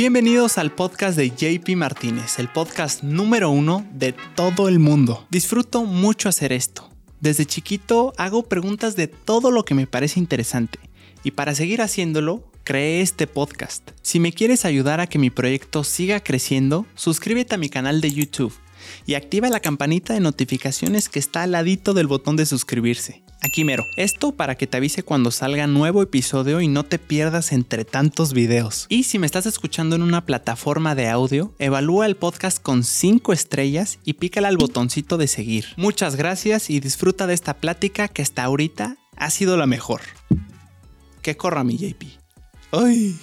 Bienvenidos 0.00 0.58
al 0.58 0.70
podcast 0.70 1.18
de 1.18 1.30
JP 1.30 1.70
Martínez, 1.74 2.38
el 2.38 2.46
podcast 2.46 3.02
número 3.02 3.50
uno 3.50 3.84
de 3.92 4.14
todo 4.36 4.68
el 4.68 4.78
mundo. 4.78 5.26
Disfruto 5.28 5.82
mucho 5.82 6.28
hacer 6.28 6.52
esto. 6.52 6.88
Desde 7.18 7.46
chiquito 7.46 8.12
hago 8.16 8.44
preguntas 8.44 8.94
de 8.94 9.08
todo 9.08 9.50
lo 9.50 9.64
que 9.64 9.74
me 9.74 9.88
parece 9.88 10.20
interesante 10.20 10.78
y 11.24 11.32
para 11.32 11.52
seguir 11.56 11.82
haciéndolo, 11.82 12.48
creé 12.62 13.00
este 13.00 13.26
podcast. 13.26 13.90
Si 14.00 14.20
me 14.20 14.32
quieres 14.32 14.64
ayudar 14.64 15.00
a 15.00 15.08
que 15.08 15.18
mi 15.18 15.30
proyecto 15.30 15.82
siga 15.82 16.20
creciendo, 16.20 16.86
suscríbete 16.94 17.56
a 17.56 17.58
mi 17.58 17.68
canal 17.68 18.00
de 18.00 18.12
YouTube 18.12 18.54
y 19.04 19.14
activa 19.14 19.48
la 19.48 19.58
campanita 19.58 20.14
de 20.14 20.20
notificaciones 20.20 21.08
que 21.08 21.18
está 21.18 21.42
al 21.42 21.50
ladito 21.50 21.92
del 21.92 22.06
botón 22.06 22.36
de 22.36 22.46
suscribirse. 22.46 23.24
Aquí 23.40 23.64
mero. 23.64 23.86
Esto 23.96 24.32
para 24.32 24.56
que 24.56 24.66
te 24.66 24.76
avise 24.76 25.02
cuando 25.02 25.30
salga 25.30 25.66
nuevo 25.66 26.02
episodio 26.02 26.60
y 26.60 26.68
no 26.68 26.84
te 26.84 26.98
pierdas 26.98 27.52
entre 27.52 27.84
tantos 27.84 28.32
videos. 28.32 28.86
Y 28.88 29.04
si 29.04 29.18
me 29.18 29.26
estás 29.26 29.46
escuchando 29.46 29.96
en 29.96 30.02
una 30.02 30.26
plataforma 30.26 30.94
de 30.94 31.08
audio, 31.08 31.54
evalúa 31.58 32.06
el 32.06 32.16
podcast 32.16 32.60
con 32.60 32.82
5 32.82 33.32
estrellas 33.32 33.98
y 34.04 34.14
pícala 34.14 34.48
al 34.48 34.56
botoncito 34.56 35.16
de 35.16 35.28
seguir. 35.28 35.66
Muchas 35.76 36.16
gracias 36.16 36.68
y 36.70 36.80
disfruta 36.80 37.26
de 37.26 37.34
esta 37.34 37.54
plática 37.54 38.08
que 38.08 38.22
hasta 38.22 38.42
ahorita 38.42 38.96
ha 39.16 39.30
sido 39.30 39.56
la 39.56 39.66
mejor. 39.66 40.00
Que 41.22 41.36
corra 41.36 41.62
mi 41.62 41.76
JP. 41.76 42.04
¡Ay! 42.72 43.16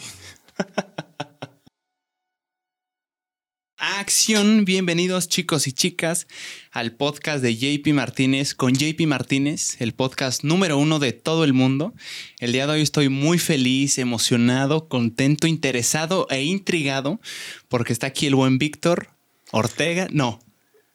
Acción, 3.94 4.66
bienvenidos 4.66 5.28
chicos 5.28 5.68
y 5.68 5.72
chicas 5.72 6.26
al 6.72 6.94
podcast 6.94 7.44
de 7.44 7.56
JP 7.56 7.94
Martínez 7.94 8.56
con 8.56 8.74
JP 8.74 9.00
Martínez, 9.06 9.80
el 9.80 9.94
podcast 9.94 10.44
número 10.44 10.80
uno 10.80 10.98
de 10.98 11.14
todo 11.14 11.44
el 11.44 11.54
mundo. 11.54 11.94
El 12.40 12.52
día 12.52 12.66
de 12.66 12.74
hoy 12.74 12.82
estoy 12.82 13.10
muy 13.10 13.38
feliz, 13.38 14.00
emocionado, 14.00 14.88
contento, 14.88 15.46
interesado 15.46 16.26
e 16.32 16.42
intrigado 16.42 17.22
porque 17.70 17.94
está 17.94 18.08
aquí 18.08 18.26
el 18.26 18.34
buen 18.34 18.58
Víctor 18.58 19.10
Ortega. 19.52 20.08
No. 20.10 20.40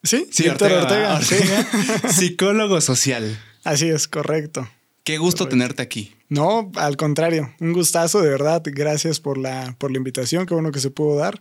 Sí, 0.02 0.27
sí 0.32 0.42
Víctor 0.42 0.72
Ortega. 0.72 1.14
Ortega 1.14 1.69
psicólogo 2.08 2.80
social. 2.80 3.41
Así 3.62 3.88
es, 3.88 4.08
correcto. 4.08 4.69
Qué 5.04 5.19
gusto 5.19 5.47
tenerte 5.47 5.80
aquí. 5.80 6.12
No, 6.28 6.72
al 6.75 6.97
contrario, 6.97 7.54
un 7.60 7.72
gustazo, 7.72 8.20
de 8.20 8.30
verdad. 8.30 8.62
Gracias 8.64 9.20
por 9.20 9.38
la, 9.38 9.77
por 9.78 9.92
la 9.92 9.98
invitación, 9.98 10.44
qué 10.44 10.54
bueno 10.54 10.72
que 10.72 10.80
se 10.80 10.91
pudo 10.91 11.16
dar. 11.16 11.41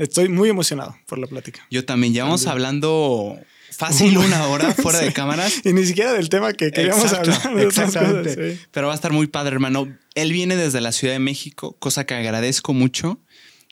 Estoy 0.00 0.30
muy 0.30 0.48
emocionado 0.48 0.96
por 1.06 1.18
la 1.18 1.26
plática. 1.26 1.66
Yo 1.70 1.84
también. 1.84 2.14
Llevamos 2.14 2.46
hablando 2.46 3.38
fácil 3.70 4.16
una 4.16 4.46
hora 4.46 4.72
fuera 4.72 4.98
de 4.98 5.12
cámaras. 5.12 5.60
Y 5.62 5.74
ni 5.74 5.84
siquiera 5.84 6.14
del 6.14 6.30
tema 6.30 6.54
que 6.54 6.70
queríamos 6.70 7.12
hablar. 7.12 7.38
exactamente. 7.58 8.58
Pero 8.70 8.86
va 8.86 8.94
a 8.94 8.96
estar 8.96 9.12
muy 9.12 9.26
padre, 9.26 9.52
hermano. 9.52 9.94
Él 10.14 10.32
viene 10.32 10.56
desde 10.56 10.80
la 10.80 10.92
Ciudad 10.92 11.12
de 11.12 11.18
México, 11.18 11.76
cosa 11.78 12.06
que 12.06 12.14
agradezco 12.14 12.72
mucho. 12.72 13.20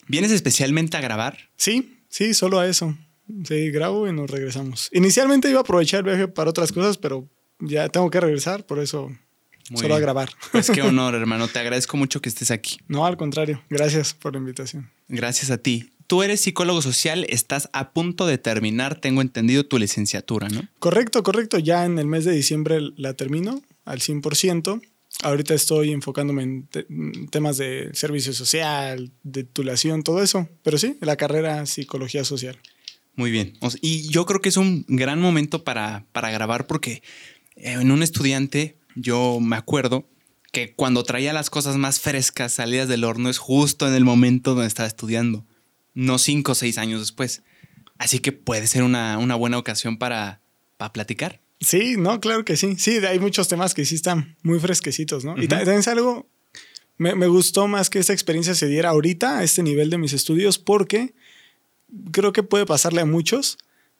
¿Vienes 0.06 0.30
especialmente 0.30 0.98
a 0.98 1.00
grabar? 1.00 1.48
Sí, 1.56 1.98
sí, 2.10 2.34
solo 2.34 2.58
a 2.58 2.66
eso. 2.66 2.94
Sí, 3.44 3.70
grabo 3.70 4.06
y 4.06 4.12
nos 4.12 4.30
regresamos. 4.30 4.90
Inicialmente 4.92 5.48
iba 5.48 5.60
a 5.60 5.62
aprovechar 5.62 6.00
el 6.00 6.04
viaje 6.04 6.28
para 6.28 6.50
otras 6.50 6.72
cosas, 6.72 6.98
pero 6.98 7.26
ya 7.58 7.88
tengo 7.88 8.10
que 8.10 8.20
regresar, 8.20 8.66
por 8.66 8.80
eso 8.80 9.10
solo 9.74 9.94
a 9.94 9.98
grabar. 9.98 10.28
Pues 10.52 10.70
qué 10.70 10.82
honor, 10.82 11.14
hermano. 11.14 11.48
Te 11.48 11.58
agradezco 11.58 11.96
mucho 11.96 12.20
que 12.20 12.28
estés 12.28 12.50
aquí. 12.50 12.76
No, 12.86 13.06
al 13.06 13.16
contrario. 13.16 13.62
Gracias 13.70 14.12
por 14.12 14.34
la 14.34 14.40
invitación. 14.40 14.90
Gracias 15.08 15.50
a 15.50 15.56
ti 15.56 15.94
tú 16.08 16.22
eres 16.24 16.40
psicólogo 16.40 16.82
social, 16.82 17.24
estás 17.28 17.70
a 17.72 17.92
punto 17.92 18.26
de 18.26 18.38
terminar, 18.38 18.98
tengo 18.98 19.20
entendido, 19.20 19.64
tu 19.64 19.78
licenciatura, 19.78 20.48
¿no? 20.48 20.62
Correcto, 20.80 21.22
correcto. 21.22 21.58
Ya 21.58 21.84
en 21.84 21.98
el 21.98 22.06
mes 22.06 22.24
de 22.24 22.32
diciembre 22.32 22.80
la 22.96 23.14
termino 23.14 23.62
al 23.84 24.00
100%. 24.00 24.82
Ahorita 25.22 25.54
estoy 25.54 25.92
enfocándome 25.92 26.42
en, 26.42 27.28
temas 27.30 27.58
de 27.58 27.90
servicio 27.92 28.32
social, 28.32 29.12
de 29.22 29.44
titulación, 29.44 30.02
todo 30.02 30.22
eso. 30.22 30.48
Pero 30.62 30.78
sí, 30.78 30.96
la 31.00 31.16
carrera 31.16 31.66
psicología 31.66 32.24
social. 32.24 32.58
Muy 33.14 33.30
bien. 33.30 33.58
Y 33.82 34.08
yo 34.08 34.24
creo 34.26 34.40
que 34.40 34.48
es 34.48 34.56
un 34.56 34.86
gran 34.88 35.20
momento 35.20 35.62
para, 35.62 36.06
para 36.12 36.30
grabar 36.30 36.66
porque 36.66 37.02
eh, 37.56 37.72
en 37.72 37.90
un 37.90 38.02
estudiante 38.02 38.78
yo 38.94 39.41
me 39.41 39.56
acuerdo 39.56 40.08
que 40.52 40.72
cuando 40.72 41.02
traía 41.02 41.34
las 41.34 41.50
cosas 41.50 41.76
más 41.76 42.00
frescas, 42.00 42.52
salidas 42.52 42.88
del 42.88 43.04
horno, 43.04 43.28
es 43.28 43.36
justo 43.36 43.86
en 43.86 43.94
el 43.94 44.04
momento 44.04 44.54
donde 44.54 44.68
estaba 44.68 44.86
estudiando 44.86 45.44
no 45.98 46.19
cinco 46.19 46.53
o 46.53 46.54
seis 46.54 46.78
años 46.78 47.00
después. 47.00 47.42
Así 47.98 48.20
que 48.20 48.31
puede 48.31 48.69
ser 48.69 48.84
una, 48.84 49.16
buena 49.34 49.59
ocasión 49.59 49.98
para, 49.98 50.41
para, 50.76 50.92
platicar. 50.92 51.41
Sí, 51.60 51.97
no, 51.98 52.20
claro 52.20 52.44
que 52.44 52.56
sí. 52.56 52.76
Sí, 52.78 52.98
hay 52.98 53.19
muchos 53.19 53.48
temas 53.48 53.75
que 53.75 53.84
sí 53.84 53.97
están 53.97 54.36
muy 54.44 54.60
fresquecitos, 54.60 55.25
¿no? 55.25 55.36
Y 55.42 55.48
también 55.48 55.78
es 55.78 55.88
algo, 55.88 56.28
me, 56.98 57.16
me, 57.16 57.26
gustó 57.26 57.66
más 57.66 57.91
que 57.91 57.98
esta 57.98 58.12
experiencia 58.12 58.54
se 58.54 58.69
diera 58.69 58.91
ahorita, 58.91 59.38
a 59.38 59.42
este 59.42 59.64
nivel 59.64 59.91
de 59.91 59.98
mis 59.98 60.12
estudios, 60.12 60.60
porque 60.60 61.14
creo 62.12 62.32
que 62.32 62.44
puede 62.44 62.65
pasarle 62.65 63.00
a 63.00 63.04
muchos. 63.04 63.59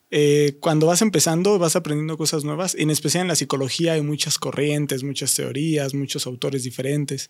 Eh, 0.09 0.55
cuando 0.61 0.87
vas 0.87 1.01
empezando, 1.01 1.59
vas 1.59 1.75
aprendiendo 1.75 2.17
cosas 2.17 2.45
nuevas, 2.45 2.75
en 2.75 2.91
especial 2.91 3.23
en 3.23 3.27
la 3.27 3.35
psicología 3.35 3.93
hay 3.93 4.01
muchas 4.01 4.39
corrientes, 4.39 5.03
muchas 5.03 5.35
teorías, 5.35 5.93
muchos 5.93 6.25
autores 6.25 6.63
diferentes. 6.63 7.29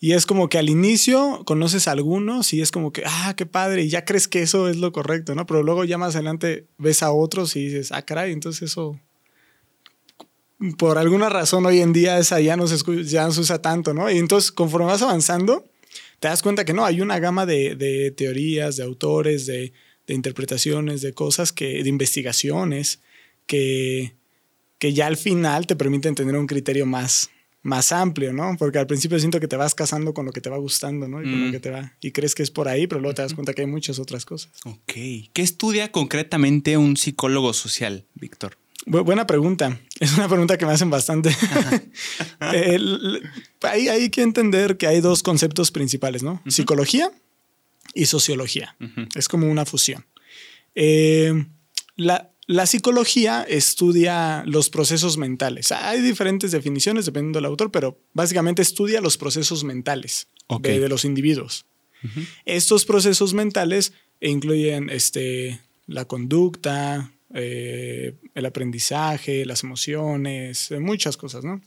Y 0.00 0.12
es 0.12 0.26
como 0.26 0.48
que 0.48 0.58
al 0.58 0.70
inicio 0.70 1.42
conoces 1.44 1.88
a 1.88 1.92
algunos 1.92 2.52
y 2.52 2.60
es 2.60 2.70
como 2.70 2.92
que, 2.92 3.02
ah, 3.04 3.34
qué 3.36 3.46
padre, 3.46 3.82
y 3.82 3.88
ya 3.88 4.04
crees 4.04 4.28
que 4.28 4.42
eso 4.42 4.68
es 4.68 4.76
lo 4.76 4.92
correcto, 4.92 5.34
¿no? 5.34 5.44
Pero 5.46 5.62
luego 5.64 5.84
ya 5.84 5.98
más 5.98 6.14
adelante 6.14 6.66
ves 6.78 7.02
a 7.02 7.10
otros 7.10 7.56
y 7.56 7.64
dices, 7.64 7.90
ah, 7.90 8.02
caray, 8.02 8.32
entonces 8.32 8.70
eso, 8.70 9.00
por 10.76 10.98
alguna 10.98 11.28
razón 11.28 11.66
hoy 11.66 11.80
en 11.80 11.92
día 11.92 12.18
esa 12.18 12.40
ya 12.40 12.56
no 12.56 12.68
se, 12.68 12.76
ya 13.04 13.24
no 13.24 13.32
se 13.32 13.40
usa 13.40 13.60
tanto, 13.60 13.92
¿no? 13.92 14.08
Y 14.08 14.18
entonces 14.18 14.52
conforme 14.52 14.86
vas 14.86 15.02
avanzando, 15.02 15.64
te 16.20 16.28
das 16.28 16.42
cuenta 16.42 16.64
que 16.64 16.72
no, 16.72 16.84
hay 16.84 17.00
una 17.00 17.18
gama 17.18 17.44
de, 17.44 18.12
teorías, 18.16 18.76
de 18.76 18.84
autores, 18.84 19.46
de, 19.46 19.72
de, 20.06 20.14
interpretaciones, 20.14 21.00
de 21.00 21.12
cosas 21.12 21.52
que, 21.52 21.82
de 21.82 21.88
investigaciones, 21.88 23.00
que, 23.46 24.14
que 24.78 24.92
ya 24.92 25.06
al 25.06 25.16
final 25.16 25.66
te 25.66 25.76
permiten 25.76 26.14
tener 26.14 26.36
un 26.36 26.46
criterio 26.46 26.86
más, 26.86 27.30
más 27.62 27.92
amplio, 27.92 28.32
¿no? 28.32 28.56
Porque 28.58 28.78
al 28.78 28.86
principio 28.86 29.18
siento 29.18 29.40
que 29.40 29.48
te 29.48 29.56
vas 29.56 29.74
casando 29.74 30.14
con 30.14 30.26
lo 30.26 30.32
que 30.32 30.40
te 30.40 30.50
va 30.50 30.58
gustando, 30.58 31.08
¿no? 31.08 31.20
Y, 31.20 31.24
con 31.24 31.40
lo 31.40 31.48
mm. 31.48 31.52
que 31.52 31.60
te 31.60 31.70
va, 31.70 31.92
y 32.00 32.12
crees 32.12 32.34
que 32.34 32.42
es 32.42 32.50
por 32.50 32.68
ahí, 32.68 32.86
pero 32.86 33.00
luego 33.00 33.14
te 33.14 33.22
das 33.22 33.34
cuenta 33.34 33.52
que 33.54 33.62
hay 33.62 33.66
muchas 33.66 33.98
otras 33.98 34.24
cosas. 34.24 34.50
Ok. 34.64 34.92
¿Qué 35.32 35.42
estudia 35.42 35.92
concretamente 35.92 36.76
un 36.76 36.96
psicólogo 36.96 37.52
social, 37.52 38.04
Víctor? 38.14 38.56
buena 38.86 39.26
pregunta. 39.26 39.80
Es 40.00 40.16
una 40.16 40.28
pregunta 40.28 40.56
que 40.56 40.64
me 40.64 40.70
hacen 40.70 40.90
bastante. 40.90 41.34
hay, 42.38 44.10
que 44.10 44.22
entender 44.22 44.76
que 44.76 44.86
hay 44.86 45.00
dos 45.00 45.24
conceptos 45.24 45.72
principales, 45.72 46.22
¿no? 46.22 46.40
Psicología 46.46 47.10
y 47.94 48.06
sociología. 48.06 48.76
Es 49.16 49.26
como 49.26 49.50
una 49.50 49.64
fusión. 49.64 50.06
Eh, 50.76 51.46
la, 51.96 52.30
la 52.48 52.66
psicología 52.66 53.44
estudia 53.46 54.42
los 54.46 54.70
procesos 54.70 55.18
mentales. 55.18 55.70
Hay 55.70 56.00
diferentes 56.00 56.50
definiciones 56.50 57.04
dependiendo 57.04 57.36
del 57.36 57.44
autor, 57.44 57.70
pero 57.70 58.00
básicamente 58.14 58.62
estudia 58.62 59.02
los 59.02 59.18
procesos 59.18 59.64
mentales 59.64 60.28
de, 60.62 60.88
los 60.88 61.04
individuos. 61.04 61.66
Estos 62.46 62.86
procesos 62.86 63.34
mentales 63.34 63.92
incluyen 64.22 64.88
este, 64.88 65.60
la 65.86 66.06
conducta, 66.06 67.12
eh, 67.34 68.14
el 68.34 68.46
aprendizaje, 68.46 69.44
las 69.44 69.62
emociones, 69.62 70.70
eh, 70.70 70.80
muchas 70.80 71.18
cosas, 71.18 71.44
¿no? 71.44 71.60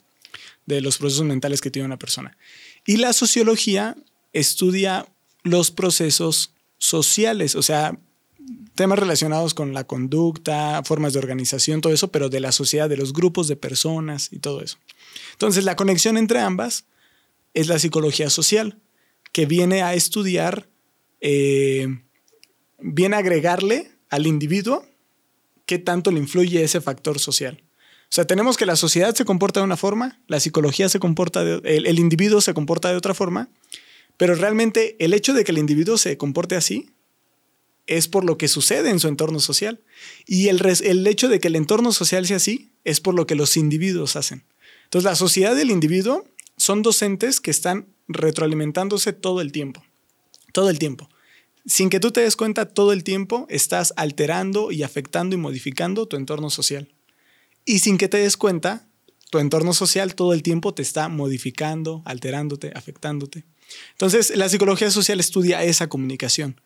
De 0.66 0.82
los 0.82 0.98
procesos 0.98 1.26
mentales 1.26 1.62
que 1.62 1.70
tiene 1.70 1.86
una 1.86 2.00
persona. 2.00 2.36
Y 2.88 2.98
la 2.98 3.14
sociología 3.14 3.96
estudia 4.34 5.06
los 5.44 5.70
procesos 5.70 6.56
sociales, 6.80 7.54
o 7.54 7.62
sea, 7.62 8.00
temas 8.76 9.00
relacionados 9.00 9.54
con 9.54 9.74
la 9.74 9.84
conducta, 9.84 10.82
formas 10.84 11.14
de 11.14 11.20
organización, 11.20 11.82
todo 11.82 11.94
eso, 11.94 12.12
pero 12.12 12.30
de 12.30 12.40
la 12.40 12.52
sociedad, 12.52 12.90
de 12.90 12.98
los 12.98 13.14
grupos 13.14 13.48
de 13.48 13.56
personas 13.56 14.30
y 14.32 14.40
todo 14.40 14.62
eso. 14.62 14.78
Entonces, 15.34 15.66
la 15.66 15.76
conexión 15.76 16.18
entre 16.18 16.40
ambas 16.40 16.86
es 17.54 17.68
la 17.68 17.80
psicología 17.80 18.30
social, 18.30 18.80
que 19.32 19.46
viene 19.46 19.82
a 19.82 19.94
estudiar, 19.94 20.68
eh, 21.20 21.88
viene 22.80 23.16
a 23.16 23.20
agregarle 23.20 23.92
al 24.10 24.28
individuo 24.28 24.86
qué 25.66 25.80
tanto 25.80 26.12
le 26.12 26.20
influye 26.20 26.64
ese 26.64 26.82
factor 26.82 27.20
social. 27.20 27.64
O 28.04 28.14
sea, 28.14 28.26
tenemos 28.26 28.58
que 28.58 28.66
la 28.66 28.76
sociedad 28.76 29.16
se 29.16 29.24
comporta 29.24 29.62
de 29.62 29.66
una 29.66 29.78
forma, 29.78 30.20
la 30.28 30.40
psicología 30.40 30.90
se 30.90 31.00
comporta, 31.00 31.44
el 31.44 32.00
individuo 32.00 32.42
se 32.42 32.54
comporta 32.54 32.90
de 32.90 32.98
otra 32.98 33.14
forma, 33.14 33.50
pero 34.18 34.36
realmente 34.36 34.98
el 35.00 35.14
hecho 35.14 35.34
de 35.34 35.46
que 35.46 35.52
el 35.52 35.58
individuo 35.58 35.98
se 35.98 36.18
comporte 36.18 36.56
así 36.56 36.90
es 37.98 38.08
por 38.08 38.24
lo 38.24 38.38
que 38.38 38.48
sucede 38.48 38.90
en 38.90 39.00
su 39.00 39.08
entorno 39.08 39.40
social. 39.40 39.82
Y 40.26 40.48
el, 40.48 40.62
el 40.66 41.06
hecho 41.08 41.28
de 41.28 41.40
que 41.40 41.50
el 41.50 41.56
entorno 41.56 41.92
social 41.92 42.26
sea 42.26 42.38
así 42.38 42.72
es 42.86 43.02
por 43.02 43.14
lo 43.14 43.28
que 43.28 43.36
los 43.36 43.58
individuos 43.58 44.16
hacen. 44.16 44.46
Entonces, 44.86 45.10
la 45.10 45.16
sociedad 45.16 45.58
y 45.58 45.62
el 45.62 45.72
individuo 45.72 46.26
son 46.58 46.84
docentes 46.84 47.42
que 47.42 47.52
están 47.52 47.88
retroalimentándose 48.08 49.14
todo 49.14 49.42
el 49.42 49.52
tiempo. 49.52 49.84
Todo 50.54 50.70
el 50.70 50.80
tiempo. 50.80 51.10
Sin 51.66 51.90
que 51.90 52.00
tú 52.00 52.12
te 52.12 52.22
des 52.22 52.36
cuenta, 52.36 52.66
todo 52.66 52.94
el 52.94 53.04
tiempo 53.04 53.46
estás 53.50 53.94
alterando 53.98 54.72
y 54.72 54.84
afectando 54.84 55.36
y 55.36 55.40
modificando 55.40 56.08
tu 56.08 56.16
entorno 56.18 56.50
social. 56.50 56.94
Y 57.66 57.80
sin 57.80 57.98
que 57.98 58.08
te 58.08 58.18
des 58.18 58.38
cuenta, 58.38 58.88
tu 59.30 59.40
entorno 59.40 59.74
social 59.74 60.16
todo 60.16 60.34
el 60.34 60.44
tiempo 60.44 60.74
te 60.74 60.82
está 60.82 61.08
modificando, 61.10 62.02
alterándote, 62.06 62.72
afectándote. 62.76 63.46
Entonces, 63.92 64.36
la 64.36 64.50
psicología 64.50 64.92
social 64.92 65.20
estudia 65.20 65.64
esa 65.64 65.88
comunicación, 65.88 66.60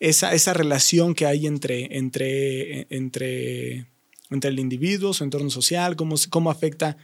esa, 0.00 0.34
esa 0.34 0.54
relación 0.54 1.14
que 1.14 1.26
hay 1.26 1.46
entre, 1.46 1.96
entre, 1.96 2.86
entre, 2.90 3.86
entre 4.30 4.50
el 4.50 4.58
individuo, 4.58 5.12
su 5.12 5.24
entorno 5.24 5.50
social, 5.50 5.94
cómo, 5.94 6.16
cómo 6.30 6.50
afecta 6.50 6.96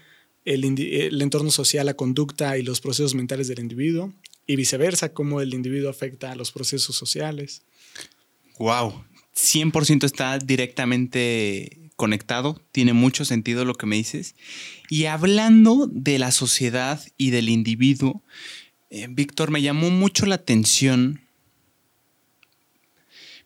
el, 0.47 0.65
entorno 1.23 1.51
social, 1.51 1.87
la 1.87 1.95
conducta 1.95 2.57
y 2.57 2.63
los 2.63 2.81
procesos 2.81 3.15
mentales 3.15 3.49
del 3.49 3.59
individuo, 3.59 4.13
y 4.47 4.57
viceversa, 4.57 5.13
cómo 5.13 5.41
el 5.41 5.53
individuo 5.55 5.91
afecta 5.91 6.33
a 6.33 6.37
los 6.37 6.53
procesos 6.53 6.97
sociales. 6.97 7.63
Wow, 8.59 9.05
100% 9.35 10.05
está 10.05 10.39
directamente 10.39 11.91
conectado, 11.97 12.63
tiene 12.73 12.93
mucho 12.93 13.25
sentido 13.25 13.65
lo 13.65 13.75
que 13.75 13.87
me 13.87 13.97
dices. 13.97 14.37
Y 14.89 15.07
hablando 15.07 15.89
de 15.91 16.19
la 16.19 16.31
sociedad 16.31 17.03
y 17.19 17.31
del 17.31 17.49
individuo, 17.49 18.23
eh, 18.89 19.09
Víctor, 19.11 19.51
me 19.51 19.63
llamó 19.63 19.91
mucho 19.91 20.27
la 20.27 20.37
atención, 20.37 21.26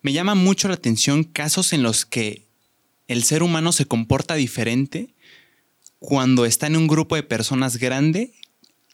me 0.02 0.12
llama 0.12 0.34
mucho 0.34 0.68
la 0.68 0.74
atención 0.74 1.24
casos 1.24 1.72
en 1.72 1.82
los 1.82 2.06
que 2.06 2.46
el 3.08 3.24
ser 3.24 3.42
humano 3.42 3.72
se 3.72 3.86
comporta 3.86 4.34
diferente 4.34 5.14
cuando 5.98 6.46
está 6.46 6.66
en 6.66 6.76
un 6.76 6.86
grupo 6.86 7.16
de 7.16 7.22
personas 7.22 7.76
grande 7.76 8.32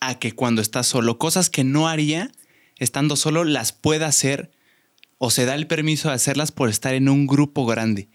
a 0.01 0.19
que 0.19 0.33
cuando 0.33 0.63
está 0.63 0.83
solo. 0.83 1.19
Cosas 1.19 1.51
que 1.51 1.65
no 1.65 1.89
haría 1.89 2.33
estando 2.77 3.17
solo 3.17 3.45
las 3.45 3.73
puede 3.73 4.05
hacer 4.05 4.51
o 5.19 5.31
se 5.31 5.45
da 5.45 5.55
el 5.55 5.67
permiso 5.67 6.09
de 6.09 6.15
hacerlas 6.15 6.53
por 6.53 6.69
estar 6.69 6.95
en 6.95 7.09
un 7.09 7.27
grupo 7.27 7.67
grande. 7.67 8.09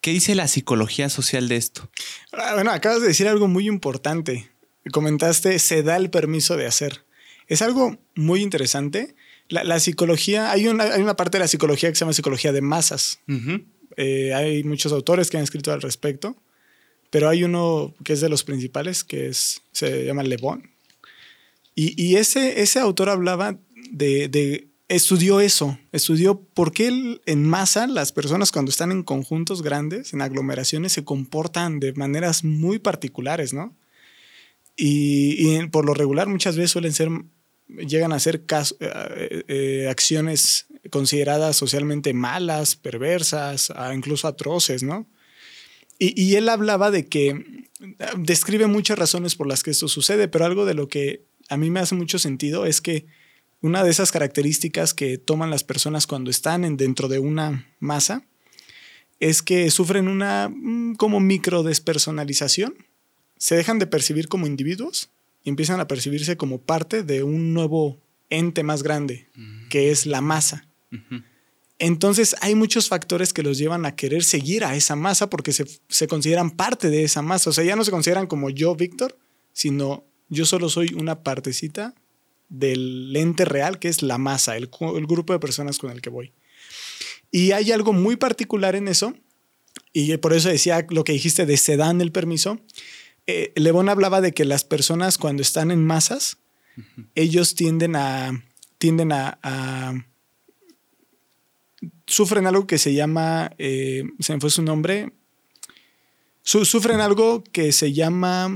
¿Qué 0.00 0.12
dice 0.12 0.34
la 0.34 0.48
psicología 0.48 1.08
social 1.08 1.48
de 1.48 1.56
esto? 1.56 1.90
Ah, 2.32 2.54
bueno, 2.54 2.70
acabas 2.70 3.00
de 3.00 3.08
decir 3.08 3.26
algo 3.26 3.48
muy 3.48 3.66
importante. 3.66 4.50
Comentaste, 4.92 5.58
se 5.58 5.82
da 5.82 5.96
el 5.96 6.08
permiso 6.08 6.56
de 6.56 6.66
hacer. 6.66 7.04
Es 7.46 7.62
algo 7.62 7.98
muy 8.14 8.42
interesante. 8.42 9.16
La, 9.48 9.80
psicología, 9.80 10.50
hay 10.50 10.68
una, 10.68 10.84
hay 10.84 11.02
una, 11.02 11.16
parte 11.16 11.38
de 11.38 11.44
la 11.44 11.48
psicología 11.48 11.88
que 11.88 11.94
se 11.94 12.00
llama 12.00 12.12
psicología 12.12 12.52
de 12.52 12.60
masas. 12.60 13.20
Eh, 13.96 14.34
hay 14.34 14.62
muchos 14.64 14.92
autores 14.92 15.30
que 15.30 15.38
han 15.38 15.42
escrito 15.42 15.72
al 15.72 15.80
respecto, 15.80 16.36
pero 17.10 17.28
hay 17.28 17.44
uno 17.44 17.94
que 18.04 18.12
es 18.12 18.20
de 18.20 18.28
los 18.28 18.44
principales, 18.44 19.04
que 19.04 19.28
es, 19.28 19.62
se 19.72 20.04
llama 20.04 20.22
Le 20.22 20.36
Bon. 20.36 20.70
Y, 21.74 22.00
y 22.02 22.16
ese, 22.16 22.60
ese 22.60 22.78
autor 22.78 23.08
hablaba 23.08 23.56
de, 23.90 24.28
de 24.28 24.68
estudió 24.88 25.40
eso, 25.40 25.78
estudió 25.92 26.40
por 26.40 26.72
qué 26.72 27.20
en 27.24 27.44
masa 27.44 27.86
las 27.86 28.12
personas 28.12 28.50
cuando 28.50 28.70
están 28.70 28.90
en 28.90 29.02
conjuntos 29.02 29.62
grandes, 29.62 30.12
en 30.12 30.22
aglomeraciones, 30.22 30.92
se 30.92 31.04
comportan 31.04 31.78
de 31.78 31.92
maneras 31.92 32.42
muy 32.42 32.78
particulares, 32.78 33.52
¿no? 33.52 33.76
Y, 34.80 35.66
por 35.68 35.84
lo 35.84 35.92
regular 35.92 36.28
muchas 36.28 36.56
veces 36.56 36.70
suelen 36.70 36.92
ser, 36.92 37.10
llegan 37.68 38.12
a 38.12 38.20
ser 38.20 38.42
eh, 38.80 39.44
eh, 39.48 39.88
acciones 39.88 40.66
consideradas 40.90 41.56
socialmente 41.56 42.14
malas, 42.14 42.76
perversas, 42.76 43.72
incluso 43.94 44.26
atroces, 44.28 44.82
¿no? 44.82 45.06
Y, 45.98 46.20
y 46.20 46.36
él 46.36 46.48
hablaba 46.48 46.90
de 46.90 47.06
que 47.06 47.66
describe 48.16 48.66
muchas 48.66 48.98
razones 48.98 49.34
por 49.34 49.46
las 49.46 49.62
que 49.62 49.70
esto 49.70 49.88
sucede, 49.88 50.28
pero 50.28 50.44
algo 50.44 50.64
de 50.64 50.74
lo 50.74 50.88
que 50.88 51.24
a 51.48 51.56
mí 51.56 51.70
me 51.70 51.80
hace 51.80 51.94
mucho 51.94 52.18
sentido 52.18 52.66
es 52.66 52.80
que 52.80 53.06
una 53.60 53.82
de 53.82 53.90
esas 53.90 54.12
características 54.12 54.94
que 54.94 55.18
toman 55.18 55.50
las 55.50 55.64
personas 55.64 56.06
cuando 56.06 56.30
están 56.30 56.76
dentro 56.76 57.08
de 57.08 57.18
una 57.18 57.66
masa 57.80 58.22
es 59.18 59.42
que 59.42 59.70
sufren 59.70 60.06
una 60.06 60.48
mm, 60.48 60.94
como 60.94 61.18
micro 61.18 61.64
despersonalización. 61.64 62.74
Se 63.36 63.56
dejan 63.56 63.78
de 63.78 63.86
percibir 63.86 64.28
como 64.28 64.46
individuos 64.46 65.10
y 65.42 65.50
empiezan 65.50 65.80
a 65.80 65.88
percibirse 65.88 66.36
como 66.36 66.60
parte 66.60 67.02
de 67.02 67.22
un 67.22 67.54
nuevo 67.54 68.00
ente 68.30 68.62
más 68.62 68.82
grande, 68.82 69.28
que 69.70 69.90
es 69.90 70.06
la 70.06 70.20
masa. 70.20 70.68
Entonces 71.78 72.34
hay 72.40 72.54
muchos 72.54 72.88
factores 72.88 73.32
que 73.32 73.42
los 73.42 73.56
llevan 73.56 73.86
a 73.86 73.94
querer 73.94 74.24
seguir 74.24 74.64
a 74.64 74.74
esa 74.74 74.96
masa 74.96 75.30
porque 75.30 75.52
se, 75.52 75.64
se, 75.88 76.08
consideran 76.08 76.50
parte 76.50 76.90
de 76.90 77.04
esa 77.04 77.22
masa. 77.22 77.50
O 77.50 77.52
sea, 77.52 77.62
ya 77.62 77.76
no 77.76 77.84
se 77.84 77.90
consideran 77.90 78.26
como 78.26 78.50
yo, 78.50 78.74
Víctor, 78.74 79.16
sino 79.52 80.04
yo 80.28 80.44
solo 80.44 80.68
soy 80.68 80.94
una 80.94 81.22
partecita 81.22 81.94
del 82.48 83.14
ente 83.14 83.44
real, 83.44 83.78
que 83.78 83.88
es 83.88 84.02
la 84.02 84.18
masa, 84.18 84.56
el, 84.56 84.68
grupo 84.68 85.32
de 85.32 85.38
personas 85.38 85.78
con 85.78 85.90
el 85.90 86.00
que 86.00 86.10
voy. 86.10 86.32
Y 87.30 87.52
hay 87.52 87.72
algo 87.72 87.92
muy 87.92 88.16
particular 88.16 88.74
en 88.74 88.88
eso, 88.88 89.14
y 89.92 90.16
por 90.18 90.32
eso 90.32 90.48
decía 90.48 90.86
lo 90.90 91.04
que 91.04 91.12
dijiste 91.12 91.46
de 91.46 91.56
se 91.56 91.76
dan 91.76 92.00
el 92.00 92.12
permiso. 92.12 92.60
Eh, 93.30 93.52
hablaba 93.90 94.22
de 94.22 94.32
que 94.32 94.46
las 94.46 94.64
personas 94.64 95.18
cuando 95.18 95.42
están 95.42 95.70
en 95.70 95.84
masas, 95.84 96.38
ellos 97.14 97.54
tienden 97.54 97.94
a, 97.94 98.42
tienden 98.78 99.12
a, 99.12 100.06
sufren 102.06 102.46
algo 102.46 102.66
que 102.66 102.78
se 102.78 102.94
llama, 102.94 103.52
eh, 103.58 104.04
se 104.18 104.32
me 104.32 104.40
fue 104.40 104.48
su 104.48 104.62
nombre, 104.62 105.12
sufren 106.42 107.00
algo 107.00 107.44
que 107.52 107.72
se 107.72 107.92
llama 107.92 108.50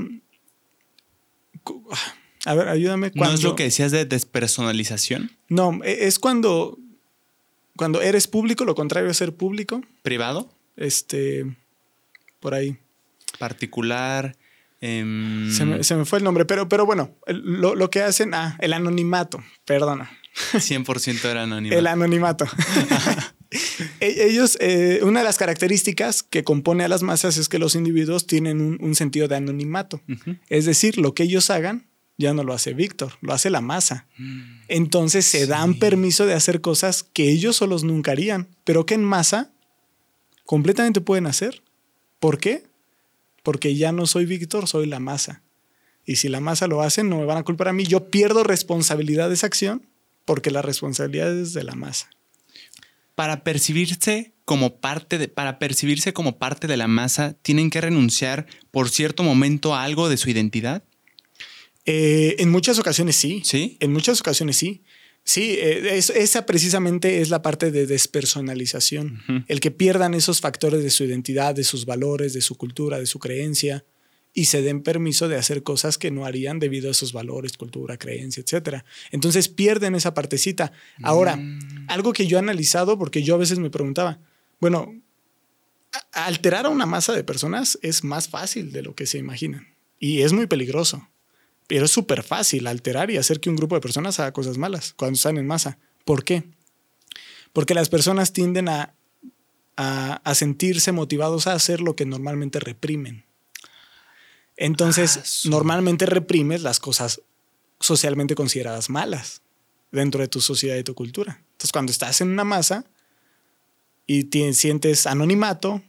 a 2.45 2.55
ver, 2.55 2.67
ayúdame. 2.67 3.11
¿No 3.13 3.31
es 3.31 3.43
lo 3.43 3.55
que 3.55 3.63
decías 3.63 3.91
de 3.91 4.05
despersonalización? 4.05 5.31
No, 5.49 5.81
e, 5.83 6.07
es 6.07 6.17
cuando, 6.17 6.79
cuando 7.77 8.01
eres 8.01 8.27
público, 8.27 8.65
lo 8.65 8.73
contrario 8.73 9.11
es 9.11 9.17
ser 9.17 9.35
público. 9.35 9.81
¿Privado? 10.01 10.51
Este, 10.75 11.45
por 12.39 12.55
ahí. 12.55 12.77
Particular. 13.37 14.35
Em, 14.85 15.49
se, 15.49 15.95
me, 15.95 16.03
fue 16.03 16.19
el 16.19 16.25
nombre, 16.25 16.43
pero, 16.43 16.67
pero 16.67 16.85
bueno, 16.85 17.15
lo, 17.25 17.89
que 17.89 18.01
hacen, 18.01 18.33
ah, 18.33 18.57
el 18.59 18.73
anonimato, 18.73 19.41
perdona. 19.63 20.11
100% 20.55 21.23
era 21.23 21.43
anonimato. 21.43 21.79
el 21.79 21.87
anonimato. 21.87 22.45
E, 23.99 24.25
ellos, 24.25 24.57
eh, 24.61 25.01
una 25.03 25.19
de 25.19 25.25
las 25.25 25.37
características 25.37 26.23
que 26.23 26.43
compone 26.43 26.83
a 26.83 26.87
las 26.87 27.03
masas 27.03 27.37
es 27.37 27.49
que 27.49 27.59
los 27.59 27.75
individuos 27.75 28.25
tienen 28.25 28.79
un, 28.81 28.95
sentido 28.95 29.27
de 29.27 29.35
anonimato. 29.35 30.01
Es 30.49 30.65
decir, 30.65 30.97
lo 30.97 31.13
que 31.13 31.21
ellos 31.21 31.51
hagan 31.51 31.85
ya 32.17 32.33
no 32.33 32.43
lo 32.43 32.53
hace 32.53 32.73
Víctor, 32.73 33.13
lo 33.21 33.31
hace 33.31 33.51
la 33.51 33.61
masa. 33.61 34.07
Mm. 34.17 34.41
Entonces 34.69 35.25
se 35.25 35.45
dan 35.45 35.75
permiso 35.75 36.25
de 36.25 36.33
hacer 36.33 36.61
cosas 36.61 37.03
que 37.03 37.29
ellos 37.29 37.57
solos 37.57 37.83
nunca 37.83 38.11
harían, 38.11 38.47
pero 38.63 38.87
que 38.87 38.95
en 38.95 39.03
masa 39.03 39.51
completamente 40.45 40.99
pueden 40.99 41.27
hacer. 41.27 41.61
¿Por 42.19 42.39
qué? 42.39 42.63
Porque 43.43 43.75
ya 43.75 43.91
no 43.91 44.07
soy 44.07 44.25
Víctor, 44.25 44.67
soy 44.67 44.87
la 44.87 44.99
masa. 44.99 45.43
Y 46.05 46.17
si 46.17 46.27
la 46.27 46.39
masa 46.39 46.67
lo 46.67 46.81
hace, 46.81 47.03
no 47.03 47.17
me 47.19 47.25
van 47.25 47.37
a 47.37 47.43
culpar 47.43 47.67
a 47.67 47.73
mí. 47.73 47.85
Yo 47.85 48.09
pierdo 48.09 48.43
responsabilidad 48.43 49.29
de 49.29 49.35
esa 49.35 49.47
acción 49.47 49.87
porque 50.25 50.51
la 50.51 50.61
responsabilidad 50.61 51.37
es 51.37 51.53
de 51.53 51.63
la 51.63 51.75
masa. 51.75 52.09
Para 53.15 53.43
percibirse 53.43 54.33
como 54.45 54.77
parte 54.77 55.17
de, 55.17 55.27
para 55.27 55.59
percibirse 55.59 56.13
como 56.13 56.37
parte 56.37 56.67
de 56.67 56.77
la 56.77 56.87
masa, 56.87 57.33
tienen 57.41 57.69
que 57.69 57.81
renunciar 57.81 58.47
por 58.71 58.89
cierto 58.89 59.23
momento 59.23 59.75
a 59.75 59.83
algo 59.83 60.09
de 60.09 60.17
su 60.17 60.29
identidad. 60.29 60.83
Eh, 61.85 62.35
en 62.39 62.49
muchas 62.49 62.79
ocasiones 62.79 63.15
sí. 63.15 63.41
Sí. 63.45 63.77
En 63.79 63.93
muchas 63.93 64.19
ocasiones 64.19 64.57
sí. 64.57 64.83
Sí, 65.25 65.55
eh, 65.57 65.97
esa 65.97 66.45
precisamente 66.45 67.21
es 67.21 67.29
la 67.29 67.41
parte 67.41 67.71
de 67.71 67.87
despersonalización. 67.87 69.45
El 69.47 69.59
que 69.61 69.71
pierdan 69.71 70.13
esos 70.13 70.41
factores 70.41 70.83
de 70.83 70.89
su 70.89 71.05
identidad, 71.05 71.55
de 71.55 71.63
sus 71.63 71.85
valores, 71.85 72.33
de 72.33 72.41
su 72.41 72.55
cultura, 72.55 72.99
de 72.99 73.05
su 73.05 73.19
creencia 73.19 73.85
y 74.33 74.45
se 74.45 74.61
den 74.61 74.81
permiso 74.81 75.29
de 75.29 75.37
hacer 75.37 75.63
cosas 75.63 75.97
que 75.97 76.11
no 76.11 76.25
harían 76.25 76.59
debido 76.59 76.89
a 76.89 76.91
esos 76.91 77.13
valores, 77.13 77.55
cultura, 77.55 77.97
creencia, 77.97 78.41
etc. 78.41 78.83
Entonces 79.11 79.47
pierden 79.47 79.95
esa 79.95 80.13
partecita. 80.13 80.73
Ahora, 81.03 81.37
mm. 81.37 81.85
algo 81.87 82.13
que 82.13 82.27
yo 82.27 82.37
he 82.37 82.39
analizado, 82.39 82.97
porque 82.97 83.23
yo 83.23 83.35
a 83.35 83.37
veces 83.37 83.59
me 83.59 83.69
preguntaba, 83.69 84.19
bueno, 84.59 84.93
alterar 86.11 86.65
a 86.65 86.69
una 86.69 86.85
masa 86.85 87.13
de 87.13 87.23
personas 87.23 87.77
es 87.81 88.03
más 88.03 88.27
fácil 88.27 88.71
de 88.71 88.81
lo 88.81 88.95
que 88.95 89.05
se 89.05 89.19
imaginan 89.19 89.67
y 89.99 90.21
es 90.21 90.33
muy 90.33 90.47
peligroso. 90.47 91.07
Pero 91.73 91.85
es 91.85 91.91
súper 91.91 92.21
fácil 92.21 92.67
alterar 92.67 93.09
y 93.09 93.17
hacer 93.17 93.39
que 93.39 93.49
un 93.49 93.55
grupo 93.55 93.73
de 93.73 93.81
personas 93.81 94.19
haga 94.19 94.31
cosas 94.31 94.59
malas 94.59 94.93
cuando 94.95 95.15
están 95.15 95.39
en 95.39 95.47
masa. 95.47 95.79
¿Por 96.05 96.23
qué? 96.23 96.43
Porque 97.51 97.73
las 97.73 97.89
personas 97.89 98.31
tienden 98.31 98.69
a, 98.69 98.93
a, 99.75 100.35
sentirse 100.35 100.91
motivados 100.91 101.47
a 101.47 101.53
hacer 101.53 101.81
lo 101.81 101.95
que 101.95 102.05
normalmente 102.05 102.59
reprimen. 102.59 103.25
Entonces, 104.55 105.17
ah, 105.17 105.49
normalmente 105.49 106.05
reprimes 106.05 106.61
las 106.61 106.79
cosas 106.79 107.23
socialmente 107.79 108.35
consideradas 108.35 108.91
malas 108.91 109.41
dentro 109.91 110.21
de 110.21 110.27
tu 110.27 110.41
sociedad 110.41 110.77
y 110.77 110.83
tu 110.83 110.93
cultura. 110.93 111.41
Entonces, 111.53 111.71
cuando 111.71 111.91
estás 111.91 112.21
en 112.21 112.29
una 112.29 112.43
masa 112.43 112.85
y 114.05 114.29
sientes 114.53 115.07
anonimato, 115.07 115.81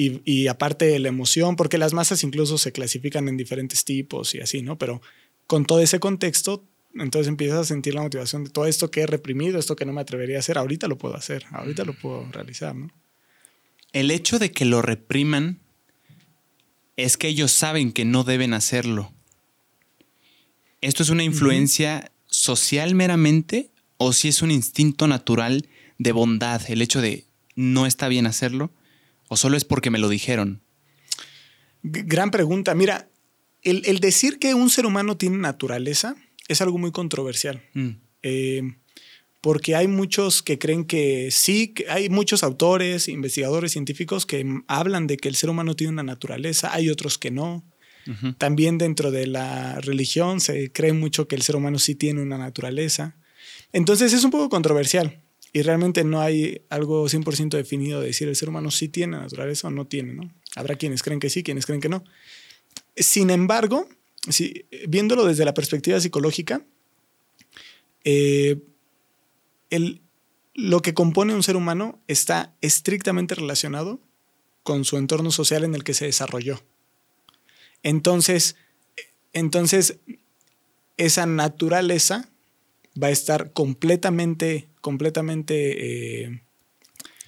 y, 0.00 0.46
aparte 0.46 0.84
de 0.84 1.00
la 1.00 1.08
emoción, 1.08 1.56
porque 1.56 1.76
las 1.76 1.92
masas 1.92 2.22
incluso 2.22 2.56
se 2.56 2.70
clasifican 2.70 3.26
en 3.26 3.36
diferentes 3.36 3.84
tipos 3.84 4.32
y 4.32 4.40
así, 4.40 4.62
¿no? 4.62 4.78
Pero 4.78 5.02
con 5.48 5.64
todo 5.64 5.80
ese 5.80 5.98
contexto, 5.98 6.64
entonces 6.94 7.26
empiezas 7.26 7.58
a 7.58 7.64
sentir 7.64 7.94
la 7.94 8.02
motivación 8.02 8.44
de 8.44 8.50
todo 8.50 8.66
esto 8.66 8.92
que 8.92 9.00
he 9.00 9.06
reprimido, 9.08 9.58
esto 9.58 9.74
que 9.74 9.84
no 9.84 9.92
me 9.92 10.00
atrevería 10.00 10.36
a 10.36 10.38
hacer, 10.38 10.56
ahorita 10.56 10.86
lo 10.86 10.98
puedo 10.98 11.16
hacer, 11.16 11.46
ahorita 11.50 11.84
lo 11.84 11.94
puedo 11.94 12.30
realizar, 12.30 12.76
¿no? 12.76 12.92
El 13.92 14.12
hecho 14.12 14.38
de 14.38 14.52
que 14.52 14.64
lo 14.64 14.82
repriman 14.82 15.58
es 16.96 17.16
que 17.16 17.26
ellos 17.26 17.50
saben 17.50 17.90
que 17.90 18.04
no 18.04 18.22
deben 18.22 18.54
hacerlo. 18.54 19.12
¿Esto 20.80 21.02
es 21.02 21.08
una 21.08 21.24
influencia 21.24 22.12
social 22.26 22.94
meramente 22.94 23.72
o 23.96 24.12
si 24.12 24.28
es 24.28 24.42
un 24.42 24.52
instinto 24.52 25.08
natural 25.08 25.66
de 25.98 26.12
bondad, 26.12 26.62
el 26.68 26.82
hecho 26.82 27.00
de 27.00 27.24
no 27.56 27.84
está 27.84 28.06
bien 28.06 28.26
hacerlo? 28.26 28.70
¿O 29.28 29.36
solo 29.36 29.56
es 29.56 29.64
porque 29.64 29.90
me 29.90 29.98
lo 29.98 30.08
dijeron? 30.08 30.62
Gran 31.82 32.30
pregunta. 32.30 32.74
Mira, 32.74 33.08
el, 33.62 34.00
decir 34.00 34.38
que 34.38 34.54
un 34.54 34.70
ser 34.70 34.86
humano 34.86 35.16
tiene 35.16 35.36
naturaleza 35.36 36.16
es 36.48 36.60
algo 36.60 36.78
muy 36.78 36.90
controversial. 36.90 37.62
Mm. 37.74 37.90
Eh, 38.22 38.62
porque 39.40 39.76
hay 39.76 39.86
muchos 39.86 40.42
que 40.42 40.58
creen 40.58 40.84
que 40.84 41.30
sí, 41.30 41.74
hay 41.88 42.08
muchos 42.08 42.42
autores, 42.42 43.08
investigadores 43.08 43.72
científicos 43.72 44.26
que 44.26 44.44
hablan 44.66 45.06
de 45.06 45.16
que 45.16 45.28
el 45.28 45.36
ser 45.36 45.50
humano 45.50 45.76
tiene 45.76 45.92
una 45.92 46.02
naturaleza, 46.02 46.74
hay 46.74 46.90
otros 46.90 47.18
que 47.18 47.30
no. 47.30 47.64
También 48.38 48.78
dentro 48.78 49.10
de 49.10 49.26
la 49.26 49.82
religión 49.82 50.40
se 50.40 50.72
cree 50.72 50.94
mucho 50.94 51.28
que 51.28 51.36
el 51.36 51.42
ser 51.42 51.56
humano 51.56 51.78
sí 51.78 51.94
tiene 51.94 52.22
una 52.22 52.38
naturaleza. 52.38 53.16
Entonces 53.74 54.14
es 54.14 54.24
un 54.24 54.30
poco 54.30 54.48
controversial 54.48 55.20
y 55.52 55.62
realmente 55.62 56.04
no 56.04 56.20
hay 56.20 56.62
algo 56.68 57.06
100% 57.06 57.50
definido 57.50 58.00
de 58.00 58.08
decir 58.08 58.28
el 58.28 58.36
ser 58.36 58.48
humano 58.48 58.70
sí 58.70 58.88
tiene 58.88 59.16
naturaleza 59.16 59.68
o 59.68 59.70
no 59.70 59.86
tiene, 59.86 60.14
¿no? 60.14 60.32
Habrá 60.54 60.76
quienes 60.76 61.02
creen 61.02 61.20
que 61.20 61.30
sí, 61.30 61.42
quienes 61.42 61.66
creen 61.66 61.80
que 61.80 61.88
no. 61.88 62.04
Sin 62.96 63.30
embargo, 63.30 63.88
si, 64.28 64.66
viéndolo 64.88 65.24
desde 65.24 65.44
la 65.44 65.54
perspectiva 65.54 66.00
psicológica, 66.00 66.62
eh, 68.04 68.58
el, 69.70 70.00
lo 70.54 70.80
que 70.80 70.94
compone 70.94 71.34
un 71.34 71.42
ser 71.42 71.56
humano 71.56 72.00
está 72.08 72.54
estrictamente 72.60 73.34
relacionado 73.34 74.00
con 74.62 74.84
su 74.84 74.96
entorno 74.96 75.30
social 75.30 75.64
en 75.64 75.74
el 75.74 75.84
que 75.84 75.94
se 75.94 76.06
desarrolló. 76.06 76.60
Entonces, 77.82 78.56
entonces 79.32 79.98
esa 80.96 81.26
naturaleza 81.26 82.28
va 83.00 83.06
a 83.06 83.12
estar 83.12 83.52
completamente, 83.52 84.68
completamente 84.88 86.24
eh, 86.24 86.42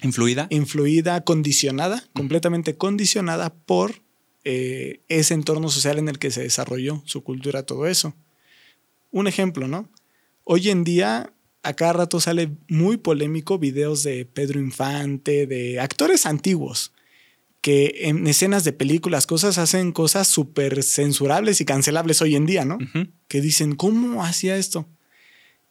influida, 0.01 0.47
influida, 0.49 1.23
condicionada, 1.23 2.03
completamente 2.11 2.75
condicionada 2.75 3.53
por 3.53 4.01
eh, 4.43 5.01
ese 5.09 5.35
entorno 5.35 5.69
social 5.69 5.99
en 5.99 6.09
el 6.09 6.17
que 6.17 6.31
se 6.31 6.41
desarrolló 6.41 7.03
su 7.05 7.23
cultura, 7.23 7.61
todo 7.61 7.85
eso. 7.85 8.15
Un 9.11 9.27
ejemplo, 9.27 9.67
¿no? 9.67 9.87
Hoy 10.43 10.71
en 10.71 10.83
día 10.83 11.35
a 11.61 11.73
cada 11.75 11.93
rato 11.93 12.19
sale 12.19 12.49
muy 12.67 12.97
polémico 12.97 13.59
videos 13.59 14.01
de 14.01 14.25
Pedro 14.25 14.59
Infante, 14.59 15.45
de 15.45 15.79
actores 15.79 16.25
antiguos, 16.25 16.93
que 17.61 17.93
en 18.05 18.25
escenas 18.25 18.63
de 18.63 18.73
películas, 18.73 19.27
cosas, 19.27 19.59
hacen 19.59 19.91
cosas 19.91 20.27
súper 20.27 20.81
censurables 20.81 21.61
y 21.61 21.65
cancelables 21.65 22.23
hoy 22.23 22.35
en 22.35 22.47
día, 22.47 22.65
¿no? 22.65 22.79
Que 23.27 23.39
dicen, 23.39 23.75
¿cómo 23.75 24.23
hacía 24.23 24.57
esto? 24.57 24.89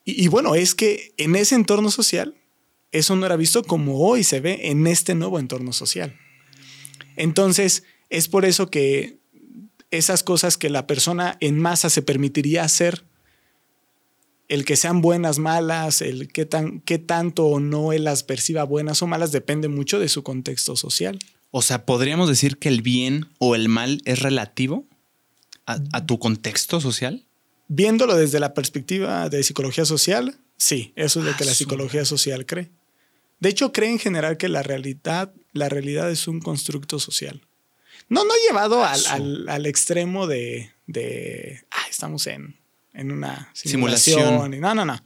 Y, 0.05 0.29
bueno, 0.29 0.55
es 0.55 0.75
que 0.75 1.13
en 1.19 1.37
ese 1.37 1.55
entorno 1.55 1.91
social, 1.91 2.35
eso 2.91 3.15
no 3.17 3.27
era 3.27 3.37
visto 3.37 3.63
como 3.63 4.01
hoy 4.01 4.25
se 4.25 4.41
ve 4.41 4.71
en 4.71 4.87
este 4.87 5.15
nuevo 5.15 5.39
entorno 5.39 5.73
social. 5.73 6.19
Entonces, 7.17 7.85
es 8.09 8.29
por 8.29 8.45
eso 8.45 8.71
que 8.71 9.19
esas 9.91 10.23
cosas 10.23 10.57
que 10.57 10.71
la 10.71 10.87
persona 10.87 11.37
en 11.41 11.59
masa 11.59 11.91
se 11.91 12.03
permitiría 12.03 12.65
hacer 12.65 13.05
el 14.49 14.65
que 14.65 14.75
sean 14.75 15.01
buenas, 15.01 15.39
malas, 15.39 16.03
el 16.03 16.29
qué, 16.29 16.45
tan, 16.45 16.81
qué 16.81 16.99
tanto 16.99 17.47
o 17.47 17.61
no 17.61 17.93
él 17.93 18.05
las 18.05 18.25
perciba 18.25 18.65
buenas 18.65 19.01
o 19.01 19.07
malas, 19.07 19.31
depende 19.31 19.69
mucho 19.69 20.01
de 20.01 20.09
su 20.09 20.25
contexto 20.25 20.75
social. 20.75 21.19
O 21.53 21.63
sea, 21.63 21.87
¿podríamos 21.87 22.29
decir 22.29 22.59
que 22.59 22.69
el 22.69 22.83
bien 22.83 23.29
o 23.39 23.55
el 23.55 23.69
mal 23.69 24.03
es 24.05 24.21
relativo 24.21 24.87
a, 25.67 26.05
tu 26.05 26.19
contexto 26.19 26.81
social? 26.81 27.27
Viéndolo 27.73 28.17
desde 28.17 28.41
la 28.41 28.53
perspectiva 28.53 29.29
de 29.29 29.45
psicología 29.45 29.85
social, 29.85 30.37
sí, 30.57 30.93
eso 30.97 31.21
es 31.21 31.27
lo 31.27 31.37
que 31.37 31.45
la 31.45 31.53
ah, 31.53 31.55
psicología 31.55 32.05
social 32.05 32.45
cree. 32.45 32.69
De 33.39 33.49
hecho, 33.49 33.73
cree 33.73 33.91
en 33.91 34.01
general 34.01 34.37
que 34.37 34.49
la 34.49 34.63
realidad, 34.65 35.33
la 35.53 35.69
realidad 35.69 36.11
es 36.11 36.27
un 36.27 36.41
constructo 36.41 36.99
social. 36.99 37.41
No, 38.09 38.25
no 38.25 38.33
llevado 38.49 38.83
ah, 38.83 38.97
al, 39.13 39.67
extremo 39.67 40.27
de, 40.27 40.73
de 40.87 41.63
ah, 41.71 41.87
estamos 41.89 42.27
en 42.27 42.61
en 42.95 43.13
una 43.13 43.51
simulación. 43.55 44.61
No, 44.61 44.75
no, 44.75 44.85
no. 44.85 45.05